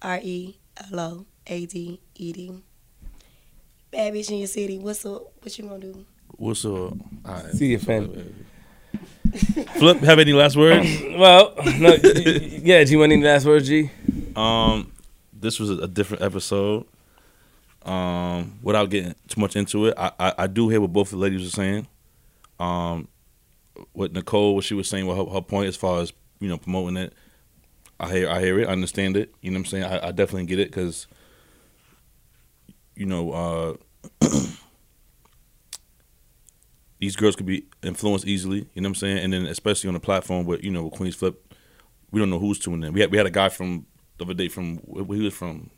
R 0.01 0.19
E 0.23 0.57
L 0.91 0.99
O 0.99 1.25
A 1.47 1.65
D 1.65 2.01
E 2.15 2.33
D. 2.33 2.63
Bad 3.91 4.13
bitch 4.13 4.31
in 4.31 4.37
your 4.37 4.47
city. 4.47 4.77
What's 4.79 5.05
up? 5.05 5.23
What 5.43 5.57
you 5.57 5.65
gonna 5.65 5.79
do? 5.79 6.05
What's 6.37 6.63
up? 6.65 6.71
All 6.71 6.95
right. 7.25 7.45
See 7.51 7.67
you, 7.67 7.77
fan. 7.79 8.45
Flip, 9.77 9.97
have 9.99 10.19
any 10.19 10.33
last 10.33 10.55
words? 10.57 10.87
Well, 11.17 11.53
no, 11.77 11.89
y- 11.91 11.99
y- 12.03 12.59
yeah. 12.63 12.83
Do 12.83 12.91
you 12.91 12.99
want 12.99 13.11
any 13.11 13.23
last 13.23 13.45
words, 13.45 13.67
G? 13.67 13.89
Um, 14.35 14.91
this 15.33 15.59
was 15.59 15.69
a 15.69 15.87
different 15.87 16.23
episode. 16.23 16.85
Um, 17.83 18.59
without 18.61 18.89
getting 18.89 19.15
too 19.27 19.41
much 19.41 19.55
into 19.55 19.87
it, 19.87 19.93
I, 19.97 20.11
I, 20.19 20.33
I 20.39 20.47
do 20.47 20.69
hear 20.69 20.79
what 20.81 20.93
both 20.93 21.09
the 21.11 21.17
ladies 21.17 21.43
were 21.43 21.49
saying. 21.49 21.87
Um, 22.59 23.07
what 23.93 24.13
Nicole, 24.13 24.55
what 24.55 24.63
she 24.63 24.73
was 24.73 24.87
saying, 24.87 25.05
what 25.07 25.17
her, 25.17 25.25
her 25.33 25.41
point 25.41 25.67
as 25.67 25.75
far 25.75 25.99
as 26.01 26.13
you 26.39 26.47
know 26.47 26.57
promoting 26.57 26.97
it. 26.97 27.13
I 28.01 28.11
hear, 28.11 28.29
I 28.29 28.39
hear 28.41 28.59
it, 28.59 28.67
I 28.67 28.71
understand 28.71 29.15
it. 29.15 29.33
You 29.41 29.51
know 29.51 29.59
what 29.59 29.59
I'm 29.59 29.65
saying? 29.67 29.83
I, 29.83 30.07
I 30.07 30.11
definitely 30.11 30.47
get 30.47 30.59
it 30.59 30.69
because, 30.69 31.05
you 32.95 33.05
know, 33.05 33.31
uh, 34.21 34.27
these 36.99 37.15
girls 37.15 37.35
could 37.35 37.45
be 37.45 37.65
influenced 37.83 38.25
easily. 38.25 38.67
You 38.73 38.81
know 38.81 38.87
what 38.87 38.89
I'm 38.89 38.95
saying? 38.95 39.17
And 39.19 39.33
then 39.33 39.45
especially 39.45 39.87
on 39.89 39.93
the 39.93 39.99
platform 39.99 40.45
where 40.45 40.59
you 40.59 40.71
know 40.71 40.83
with 40.85 40.93
Queens 40.93 41.15
Flip, 41.15 41.53
we 42.11 42.19
don't 42.19 42.29
know 42.29 42.39
who's 42.39 42.59
tuning 42.59 42.83
in. 42.83 42.93
We 42.93 43.01
had 43.01 43.11
we 43.11 43.17
had 43.17 43.27
a 43.27 43.31
guy 43.31 43.49
from 43.49 43.85
the 44.17 44.25
other 44.25 44.33
day 44.33 44.47
from 44.47 44.77
where 44.77 45.17
he 45.17 45.23
was 45.25 45.33
from 45.33 45.69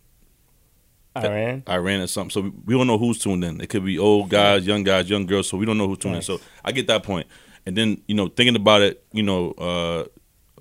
Iran. 1.16 1.64
Iran 1.68 2.02
or 2.02 2.08
something. 2.08 2.30
So 2.32 2.42
we, 2.42 2.50
we 2.66 2.74
don't 2.74 2.88
know 2.88 2.98
who's 2.98 3.20
tuned 3.20 3.44
in. 3.44 3.62
It 3.62 3.70
could 3.70 3.86
be 3.86 4.00
old 4.00 4.30
guys, 4.30 4.66
young 4.66 4.84
guys, 4.84 5.10
young 5.10 5.26
girls. 5.26 5.48
So 5.48 5.58
we 5.58 5.66
don't 5.66 5.78
know 5.78 5.88
who's 5.88 6.00
tuned 6.00 6.16
Nice. 6.16 6.30
in. 6.30 6.38
So 6.38 6.44
I 6.64 6.72
get 6.72 6.88
that 6.88 7.04
point. 7.04 7.28
And 7.66 7.78
then 7.78 8.02
you 8.08 8.16
know 8.16 8.28
thinking 8.28 8.56
about 8.56 8.82
it, 8.82 9.06
you 9.14 9.24
know, 9.24 9.52
uh, 9.52 10.06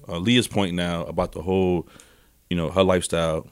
uh, 0.08 0.18
Leah's 0.18 0.48
point 0.48 0.74
now 0.74 1.04
about 1.04 1.32
the 1.32 1.42
whole, 1.42 1.88
you 2.50 2.56
know, 2.56 2.70
her 2.70 2.82
lifestyle. 2.82 3.46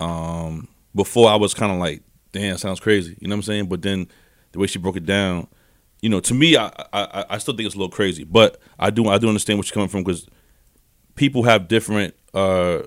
Um, 0.00 0.68
before 0.94 1.30
I 1.30 1.36
was 1.36 1.54
kind 1.54 1.72
of 1.72 1.78
like, 1.78 2.02
damn, 2.32 2.58
sounds 2.58 2.80
crazy. 2.80 3.16
You 3.20 3.28
know 3.28 3.34
what 3.34 3.38
I'm 3.38 3.42
saying? 3.42 3.66
But 3.66 3.82
then 3.82 4.08
the 4.52 4.58
way 4.58 4.66
she 4.66 4.78
broke 4.78 4.96
it 4.96 5.06
down, 5.06 5.46
you 6.00 6.08
know, 6.08 6.20
to 6.20 6.34
me, 6.34 6.56
I 6.56 6.72
I, 6.92 7.24
I 7.30 7.38
still 7.38 7.54
think 7.54 7.66
it's 7.66 7.74
a 7.74 7.78
little 7.78 7.90
crazy. 7.92 8.24
But 8.24 8.58
I 8.78 8.90
do 8.90 9.08
I 9.08 9.18
do 9.18 9.28
understand 9.28 9.58
where 9.58 9.64
she's 9.64 9.72
coming 9.72 9.88
from 9.88 10.02
because 10.02 10.26
people 11.14 11.44
have 11.44 11.68
different 11.68 12.14
uh 12.34 12.82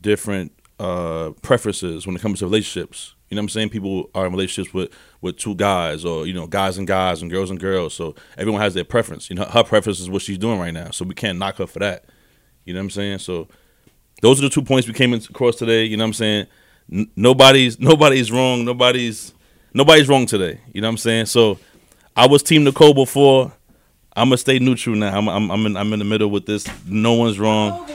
different 0.00 0.57
uh 0.78 1.30
preferences 1.42 2.06
when 2.06 2.16
it 2.16 2.22
comes 2.22 2.38
to 2.40 2.46
relationships. 2.46 3.14
You 3.28 3.34
know 3.34 3.40
what 3.40 3.44
I'm 3.44 3.48
saying? 3.50 3.68
People 3.70 4.10
are 4.14 4.26
in 4.26 4.32
relationships 4.32 4.72
with 4.72 4.90
with 5.20 5.36
two 5.36 5.54
guys 5.54 6.04
or 6.04 6.26
you 6.26 6.32
know 6.32 6.46
guys 6.46 6.78
and 6.78 6.86
guys 6.86 7.20
and 7.20 7.30
girls 7.30 7.50
and 7.50 7.60
girls. 7.60 7.94
So 7.94 8.14
everyone 8.36 8.62
has 8.62 8.74
their 8.74 8.84
preference. 8.84 9.28
You 9.28 9.36
know, 9.36 9.44
her 9.44 9.64
preference 9.64 10.00
is 10.00 10.08
what 10.08 10.22
she's 10.22 10.38
doing 10.38 10.58
right 10.58 10.72
now. 10.72 10.90
So 10.90 11.04
we 11.04 11.14
can't 11.14 11.38
knock 11.38 11.56
her 11.56 11.66
for 11.66 11.80
that. 11.80 12.04
You 12.64 12.74
know 12.74 12.80
what 12.80 12.84
I'm 12.84 12.90
saying? 12.90 13.18
So 13.18 13.48
those 14.22 14.38
are 14.40 14.42
the 14.42 14.50
two 14.50 14.62
points 14.62 14.86
we 14.88 14.94
came 14.94 15.12
across 15.12 15.56
today. 15.56 15.84
You 15.84 15.96
know 15.96 16.04
what 16.04 16.08
I'm 16.08 16.14
saying? 16.14 16.46
N- 16.92 17.10
nobody's 17.16 17.78
nobody's 17.78 18.32
wrong. 18.32 18.64
Nobody's 18.64 19.34
nobody's 19.74 20.08
wrong 20.08 20.26
today. 20.26 20.60
You 20.72 20.80
know 20.80 20.88
what 20.88 20.92
I'm 20.92 20.98
saying? 20.98 21.26
So 21.26 21.58
I 22.16 22.26
was 22.26 22.42
Team 22.42 22.64
Nicole 22.64 22.94
before. 22.94 23.52
I'm 24.16 24.28
gonna 24.28 24.38
stay 24.38 24.58
neutral 24.58 24.96
now. 24.96 25.16
I'm 25.16 25.28
I'm 25.28 25.50
I'm 25.50 25.66
in, 25.66 25.76
I'm 25.76 25.92
in 25.92 25.98
the 25.98 26.04
middle 26.04 26.30
with 26.30 26.46
this. 26.46 26.66
No 26.86 27.14
one's 27.14 27.38
wrong. 27.38 27.88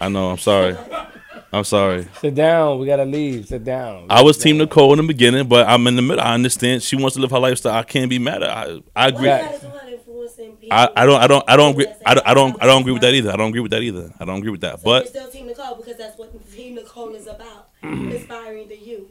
I 0.00 0.08
know. 0.08 0.30
I'm 0.30 0.38
sorry. 0.38 0.76
I'm 1.54 1.64
sorry. 1.64 2.08
Sit 2.20 2.34
down. 2.34 2.78
We 2.78 2.86
gotta 2.86 3.04
leave. 3.04 3.46
Sit 3.46 3.62
down. 3.64 4.06
I 4.08 4.22
was 4.22 4.38
Team 4.38 4.56
Nicole 4.56 4.92
in 4.92 4.98
the 4.98 5.02
beginning, 5.06 5.48
but 5.48 5.68
I'm 5.68 5.86
in 5.86 5.96
the 5.96 6.02
middle. 6.02 6.24
I 6.24 6.32
understand 6.32 6.82
she 6.82 6.96
wants 6.96 7.14
to 7.16 7.20
live 7.20 7.30
her 7.30 7.38
lifestyle. 7.38 7.74
I 7.74 7.82
can't 7.82 8.08
be 8.08 8.18
mad 8.18 8.42
at. 8.42 8.48
Her. 8.68 8.80
I 8.96 9.04
I 9.04 9.08
agree. 9.08 9.28
Right. 9.28 9.42
That 9.42 9.54
is 9.56 9.62
not 9.64 9.88
influencing 9.88 10.56
people. 10.56 10.78
I, 10.78 10.88
I 10.96 11.04
don't 11.04 11.20
I 11.20 11.26
don't 11.26 11.44
I 11.48 11.56
don't 11.56 11.72
agree 11.72 11.86
I 12.06 12.14
don't, 12.14 12.26
I 12.26 12.34
don't 12.34 12.62
I 12.62 12.66
don't 12.66 12.80
agree 12.80 12.92
with 12.94 13.02
that 13.02 13.12
either. 13.12 13.30
I 13.32 13.36
don't 13.36 13.50
agree 13.50 13.60
with 13.60 13.72
that 13.72 13.82
either. 13.82 14.10
I 14.18 14.24
don't 14.24 14.38
agree 14.38 14.50
with 14.50 14.62
that. 14.62 14.80
So 14.80 14.90
you're 14.90 15.00
But 15.00 15.08
still 15.08 15.28
Team 15.28 15.46
Nicole 15.46 15.74
because 15.76 15.98
that's 15.98 16.18
what 16.18 16.52
Team 16.52 16.74
Nicole 16.76 17.14
is 17.14 17.26
about. 17.26 17.68
Inspiring 17.82 18.68
the 18.68 18.78
youth. 18.78 19.10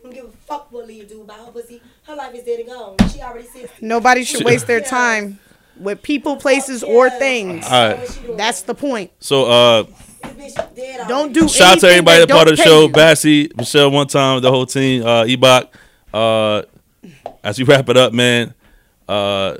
Don't 0.00 0.14
give 0.14 0.26
a 0.26 0.30
fuck 0.46 0.70
what 0.70 0.86
Leah 0.86 1.06
do 1.06 1.22
about 1.22 1.44
her 1.44 1.50
pussy. 1.50 1.82
Her 2.04 2.14
life 2.14 2.36
is 2.36 2.44
dead 2.44 2.60
and 2.60 2.68
gone. 2.68 2.96
She 3.12 3.20
already 3.20 3.48
said. 3.48 3.68
Nobody 3.80 4.22
should 4.22 4.44
waste 4.44 4.68
their 4.68 4.80
time 4.80 5.40
with 5.76 6.02
people, 6.02 6.36
places, 6.36 6.84
or 6.84 7.10
things. 7.10 7.66
All 7.66 7.88
right. 7.94 8.20
That's 8.36 8.62
the 8.62 8.76
point. 8.76 9.10
so 9.18 9.46
uh 9.46 9.84
Don't 11.08 11.32
do 11.32 11.48
shout 11.48 11.74
out 11.76 11.80
to 11.80 11.88
everybody 11.88 12.20
that 12.20 12.28
that 12.28 12.34
part 12.34 12.48
of 12.50 12.56
the 12.56 12.62
show. 12.62 12.82
you. 12.82 12.88
Bassy, 12.92 13.50
Michelle 13.56 13.90
one 13.90 14.06
time, 14.06 14.42
the 14.42 14.50
whole 14.50 14.66
team, 14.66 15.02
uh 15.02 15.24
Ebok. 15.24 15.68
Uh 16.12 16.62
as 17.44 17.58
we 17.58 17.64
wrap 17.64 17.88
it 17.88 17.96
up, 17.96 18.12
man. 18.12 18.54
Uh 19.08 19.58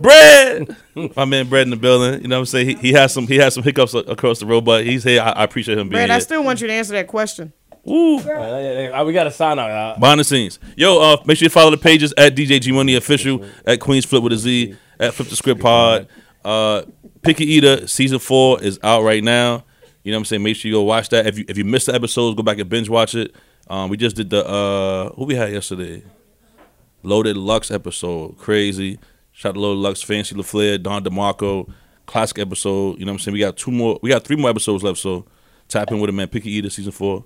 Bread, 0.00 0.74
my 1.16 1.24
man, 1.26 1.48
Bread 1.48 1.66
in 1.66 1.70
the 1.70 1.76
building. 1.76 2.22
You 2.22 2.28
know 2.28 2.36
what 2.36 2.40
I'm 2.40 2.46
saying? 2.46 2.68
He, 2.68 2.74
he 2.74 2.92
has 2.92 3.12
some 3.12 3.26
he 3.26 3.36
has 3.36 3.54
some 3.54 3.62
hiccups 3.62 3.94
across 3.94 4.40
the 4.40 4.46
road, 4.46 4.64
but 4.64 4.84
he's 4.84 5.04
here. 5.04 5.20
I, 5.20 5.30
I 5.30 5.44
appreciate 5.44 5.76
him 5.78 5.88
being 5.88 5.98
Brad, 5.98 6.08
here. 6.08 6.16
I 6.16 6.20
still 6.20 6.42
want 6.42 6.60
you 6.60 6.66
to 6.68 6.72
answer 6.72 6.92
that 6.94 7.06
question. 7.06 7.52
Woo. 7.84 8.18
Uh, 8.18 9.04
we 9.06 9.12
got 9.12 9.24
to 9.24 9.30
sign 9.30 9.58
out. 9.58 9.70
Uh, 9.70 9.98
Behind 9.98 10.18
the 10.18 10.24
scenes. 10.24 10.58
Yo, 10.74 10.98
uh, 11.00 11.16
make 11.26 11.36
sure 11.36 11.44
you 11.46 11.50
follow 11.50 11.70
the 11.70 11.76
pages 11.76 12.14
at 12.16 12.34
DJ 12.34 12.58
G 12.60 12.72
Money 12.72 12.94
Official, 12.94 13.44
at 13.66 13.78
Queens 13.78 14.06
Flip 14.06 14.22
with 14.22 14.32
a 14.32 14.38
Z, 14.38 14.74
at 14.98 15.12
Flip 15.12 15.28
the 15.28 15.36
Script 15.36 15.60
Pod. 15.60 16.08
Uh, 16.42 16.82
Picky 17.20 17.44
Eater 17.44 17.86
season 17.86 18.18
four 18.18 18.62
is 18.62 18.78
out 18.82 19.02
right 19.02 19.22
now. 19.22 19.64
You 20.04 20.12
know 20.12 20.18
what 20.18 20.20
I'm 20.20 20.24
saying? 20.26 20.42
Make 20.42 20.56
sure 20.56 20.68
you 20.68 20.74
go 20.76 20.82
watch 20.82 21.08
that. 21.08 21.26
If 21.26 21.38
you 21.38 21.44
if 21.48 21.58
you 21.58 21.64
missed 21.64 21.86
the 21.86 21.94
episodes, 21.94 22.36
go 22.36 22.42
back 22.44 22.58
and 22.58 22.68
binge 22.68 22.88
watch 22.88 23.14
it. 23.14 23.34
Um, 23.68 23.88
we 23.90 23.96
just 23.96 24.14
did 24.14 24.30
the 24.30 24.46
uh, 24.46 25.08
who 25.14 25.24
we 25.24 25.34
had 25.34 25.50
yesterday? 25.52 26.02
Loaded 27.02 27.36
Lux 27.36 27.70
episode, 27.70 28.38
crazy. 28.38 28.98
Shout 29.32 29.50
out 29.50 29.54
to 29.54 29.60
Loaded 29.60 29.80
Lux, 29.80 30.02
Fancy 30.02 30.34
LaFleur, 30.34 30.82
Don 30.82 31.02
DeMarco, 31.04 31.70
classic 32.06 32.38
episode. 32.38 32.98
You 32.98 33.04
know 33.06 33.12
what 33.12 33.16
I'm 33.16 33.18
saying? 33.20 33.32
We 33.32 33.40
got 33.40 33.56
two 33.56 33.70
more. 33.70 33.98
We 34.02 34.10
got 34.10 34.24
three 34.24 34.36
more 34.36 34.50
episodes 34.50 34.82
left. 34.84 34.98
So 34.98 35.24
tap 35.68 35.90
in 35.90 36.00
with 36.00 36.10
it, 36.10 36.12
man. 36.12 36.28
Picky 36.28 36.50
Eater 36.52 36.70
season 36.70 36.92
four. 36.92 37.24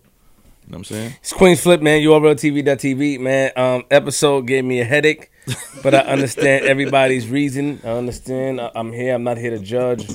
You 0.66 0.73
know 0.73 0.78
what 0.78 0.78
I'm 0.78 0.84
saying? 0.84 1.15
It's 1.20 1.32
Queens 1.32 1.60
Flip, 1.60 1.81
man. 1.81 2.00
URL 2.02 2.34
TV.tv, 2.34 3.18
man. 3.20 3.50
Um, 3.57 3.84
episode 3.90 4.47
gave 4.47 4.65
me 4.65 4.81
a 4.81 4.84
headache, 4.84 5.31
but 5.82 5.94
I 5.94 5.98
understand 6.15 6.65
everybody's 6.66 7.28
reason. 7.28 7.81
I 7.84 7.89
understand. 7.90 8.60
I- 8.60 8.70
I'm 8.74 8.92
here. 8.92 9.15
I'm 9.15 9.24
not 9.24 9.39
here 9.39 9.50
to 9.50 9.58
judge. 9.58 10.07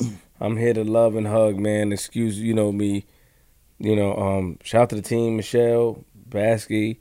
I'm 0.43 0.57
here 0.57 0.73
to 0.73 0.83
love 0.83 1.15
and 1.15 1.25
hug, 1.25 1.57
man. 1.57 1.93
Excuse, 1.93 2.37
you 2.37 2.53
know 2.53 2.71
me. 2.73 3.05
You 3.79 3.95
know, 3.95 4.13
um, 4.15 4.59
shout 4.61 4.81
out 4.83 4.89
to 4.89 4.95
the 4.97 5.01
team, 5.01 5.37
Michelle, 5.37 6.03
Basky, 6.27 6.99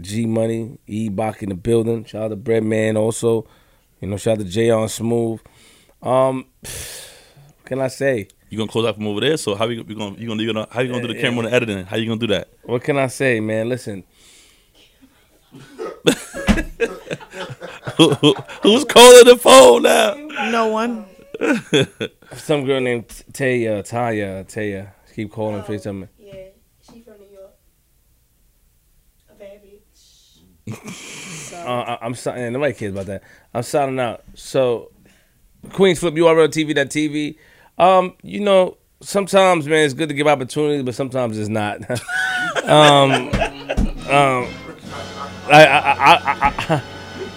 G 0.00 0.24
Money, 0.26 0.78
E 0.86 1.08
Bach 1.10 1.42
in 1.42 1.50
the 1.50 1.54
building. 1.54 2.04
Shout 2.06 2.22
out 2.22 2.28
to 2.28 2.36
Breadman 2.36 2.96
also. 2.96 3.46
You 4.00 4.08
know, 4.08 4.16
shout 4.16 4.38
out 4.38 4.44
to 4.44 4.50
Jay 4.50 4.70
on 4.70 4.88
Smooth. 4.88 5.40
Um, 6.02 6.46
what 6.62 7.64
can 7.66 7.80
I 7.80 7.88
say? 7.88 8.28
You 8.48 8.56
gonna 8.56 8.70
close 8.70 8.86
out 8.86 8.94
from 8.94 9.06
over 9.06 9.20
there? 9.20 9.36
So 9.36 9.54
how 9.54 9.66
you, 9.68 9.84
you 9.86 9.94
gonna 9.94 10.16
you 10.16 10.26
gonna 10.26 10.42
you 10.42 10.52
gonna 10.52 10.66
how 10.70 10.80
you 10.80 10.90
gonna 10.90 11.06
do 11.06 11.12
the 11.12 11.20
camera 11.20 11.40
and 11.44 11.48
the 11.48 11.54
editing? 11.54 11.84
How 11.84 11.96
you 11.96 12.06
gonna 12.06 12.18
do 12.20 12.28
that? 12.28 12.48
What 12.62 12.82
can 12.82 12.96
I 12.96 13.08
say, 13.08 13.40
man? 13.40 13.68
Listen, 13.68 14.04
Who- 17.96 18.14
who- 18.14 18.34
Who's 18.62 18.84
calling 18.84 19.24
the 19.26 19.36
phone 19.38 19.82
now? 19.82 20.14
No 20.50 20.68
one. 20.68 21.04
some 22.34 22.64
girl 22.64 22.80
named 22.80 23.08
Taya, 23.32 23.82
Taya, 23.88 24.44
Taya. 24.44 24.90
Keep 25.14 25.32
calling, 25.32 25.62
please 25.62 25.82
tell 25.82 25.92
me. 25.92 26.06
Yeah, 26.18 26.34
she 26.82 27.00
from 27.02 27.14
New 27.18 27.26
York. 27.32 27.50
A 29.30 29.34
bad 29.34 29.60
bitch. 29.62 31.54
Uh, 31.66 31.70
I- 32.00 32.06
I'm 32.06 32.14
signing. 32.14 32.52
Nobody 32.52 32.72
cares 32.72 32.92
about 32.92 33.06
that. 33.06 33.22
I'm 33.52 33.62
signing 33.62 33.98
out. 33.98 34.22
So, 34.34 34.90
Queens 35.72 35.98
Flip 35.98 36.14
URL 36.14 36.48
TV. 36.48 36.74
That 36.74 36.88
TV. 36.88 37.36
Um, 37.78 38.14
you 38.22 38.40
know, 38.40 38.76
sometimes 39.00 39.66
man, 39.66 39.84
it's 39.84 39.94
good 39.94 40.08
to 40.08 40.14
give 40.14 40.26
opportunities, 40.26 40.82
but 40.84 40.94
sometimes 40.94 41.36
it's 41.38 41.48
not. 41.48 41.80
um, 42.64 43.10
um, 44.08 44.48
I 45.50 45.66
I 45.66 45.78
I 45.78 46.14
I, 46.14 46.54
I, 46.68 46.82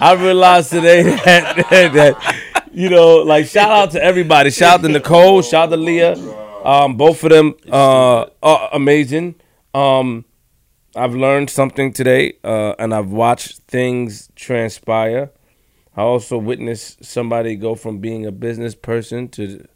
I 0.00 0.12
realized 0.14 0.70
today 0.70 1.02
that, 1.02 1.56
that 1.70 2.51
you 2.72 2.88
know, 2.88 3.16
like 3.18 3.46
shout 3.46 3.70
out 3.70 3.90
to 3.92 4.02
everybody. 4.02 4.50
Shout 4.50 4.80
out 4.80 4.82
to 4.82 4.88
Nicole. 4.88 5.42
Shout 5.42 5.68
out 5.68 5.70
to 5.70 5.76
Leah. 5.76 6.16
Um, 6.64 6.96
both 6.96 7.22
of 7.22 7.30
them 7.30 7.54
uh, 7.70 8.26
are 8.42 8.70
amazing. 8.72 9.34
Um, 9.74 10.24
I've 10.96 11.14
learned 11.14 11.50
something 11.50 11.92
today, 11.92 12.34
uh, 12.44 12.74
and 12.78 12.94
I've 12.94 13.10
watched 13.10 13.58
things 13.68 14.30
transpire. 14.36 15.30
I 15.96 16.02
also 16.02 16.38
witnessed 16.38 17.04
somebody 17.04 17.56
go 17.56 17.74
from 17.74 17.98
being 17.98 18.24
a 18.26 18.32
business 18.32 18.74
person 18.74 19.28
to 19.30 19.66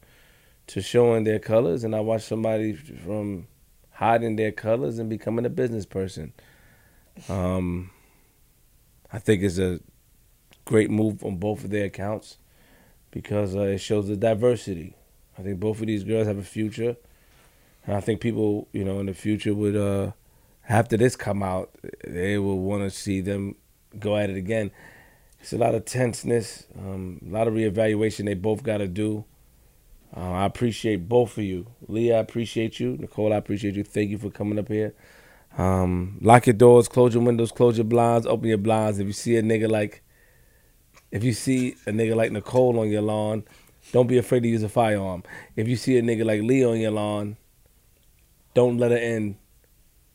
to 0.68 0.82
showing 0.82 1.24
their 1.24 1.38
colors, 1.38 1.84
and 1.84 1.94
I 1.94 2.00
watched 2.00 2.26
somebody 2.26 2.72
from 2.72 3.46
hiding 3.92 4.36
their 4.36 4.52
colors 4.52 4.98
and 4.98 5.08
becoming 5.08 5.44
a 5.44 5.50
business 5.50 5.86
person. 5.86 6.32
Um, 7.28 7.90
I 9.12 9.18
think 9.18 9.42
it's 9.42 9.58
a 9.58 9.80
great 10.64 10.90
move 10.90 11.24
on 11.24 11.36
both 11.36 11.64
of 11.64 11.70
their 11.70 11.84
accounts 11.84 12.38
because 13.10 13.54
uh, 13.54 13.60
it 13.60 13.78
shows 13.78 14.08
the 14.08 14.16
diversity. 14.16 14.96
I 15.38 15.42
think 15.42 15.60
both 15.60 15.80
of 15.80 15.86
these 15.86 16.04
girls 16.04 16.26
have 16.26 16.38
a 16.38 16.42
future, 16.42 16.96
and 17.86 17.96
I 17.96 18.00
think 18.00 18.20
people, 18.20 18.68
you 18.72 18.84
know, 18.84 19.00
in 19.00 19.06
the 19.06 19.14
future 19.14 19.54
would. 19.54 19.76
Uh, 19.76 20.12
after 20.68 20.96
this 20.96 21.14
come 21.14 21.42
out, 21.42 21.70
they 22.06 22.38
will 22.38 22.58
want 22.58 22.82
to 22.82 22.90
see 22.90 23.20
them 23.20 23.54
go 23.98 24.16
at 24.16 24.30
it 24.30 24.36
again. 24.36 24.70
It's 25.40 25.52
a 25.52 25.58
lot 25.58 25.74
of 25.74 25.84
tenseness, 25.84 26.66
um, 26.76 27.20
a 27.24 27.30
lot 27.32 27.46
of 27.46 27.54
reevaluation 27.54 28.24
they 28.24 28.34
both 28.34 28.62
got 28.62 28.78
to 28.78 28.88
do. 28.88 29.24
Uh, 30.16 30.32
I 30.32 30.44
appreciate 30.46 31.08
both 31.08 31.38
of 31.38 31.44
you. 31.44 31.66
Leah, 31.86 32.16
I 32.16 32.20
appreciate 32.20 32.80
you. 32.80 32.96
Nicole, 32.98 33.32
I 33.32 33.36
appreciate 33.36 33.74
you. 33.74 33.84
Thank 33.84 34.10
you 34.10 34.18
for 34.18 34.30
coming 34.30 34.58
up 34.58 34.68
here. 34.68 34.94
Um, 35.56 36.18
lock 36.20 36.46
your 36.46 36.54
doors, 36.54 36.88
close 36.88 37.14
your 37.14 37.22
windows, 37.22 37.52
close 37.52 37.78
your 37.78 37.84
blinds, 37.84 38.26
open 38.26 38.48
your 38.48 38.58
blinds. 38.58 38.98
If 38.98 39.06
you 39.06 39.12
see 39.12 39.36
a 39.36 39.42
nigga 39.42 39.70
like, 39.70 40.02
if 41.10 41.24
you 41.24 41.32
see 41.32 41.76
a 41.86 41.92
nigga 41.92 42.14
like 42.16 42.32
Nicole 42.32 42.78
on 42.78 42.90
your 42.90 43.02
lawn, 43.02 43.44
don't 43.92 44.06
be 44.06 44.18
afraid 44.18 44.42
to 44.42 44.48
use 44.48 44.62
a 44.62 44.68
firearm. 44.68 45.22
If 45.54 45.68
you 45.68 45.76
see 45.76 45.96
a 45.96 46.02
nigga 46.02 46.24
like 46.24 46.42
Lee 46.42 46.64
on 46.64 46.78
your 46.80 46.90
lawn, 46.90 47.36
don't 48.54 48.78
let 48.78 48.90
her 48.90 48.96
in 48.96 49.36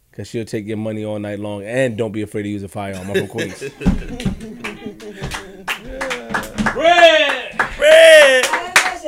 because 0.10 0.28
she'll 0.28 0.46
take 0.46 0.68
your 0.68 0.78
money 0.78 1.06
all 1.06 1.20
night 1.20 1.40
long. 1.40 1.64
And 1.64 1.98
don't 1.98 2.12
be 2.12 2.22
afraid 2.22 2.44
to 2.44 2.50
use 2.50 2.64
a 2.64 2.68
firearm. 2.68 3.10
I'm 3.10 3.16
from 3.16 3.28
Queens. 3.28 3.64
yeah. 6.76 7.21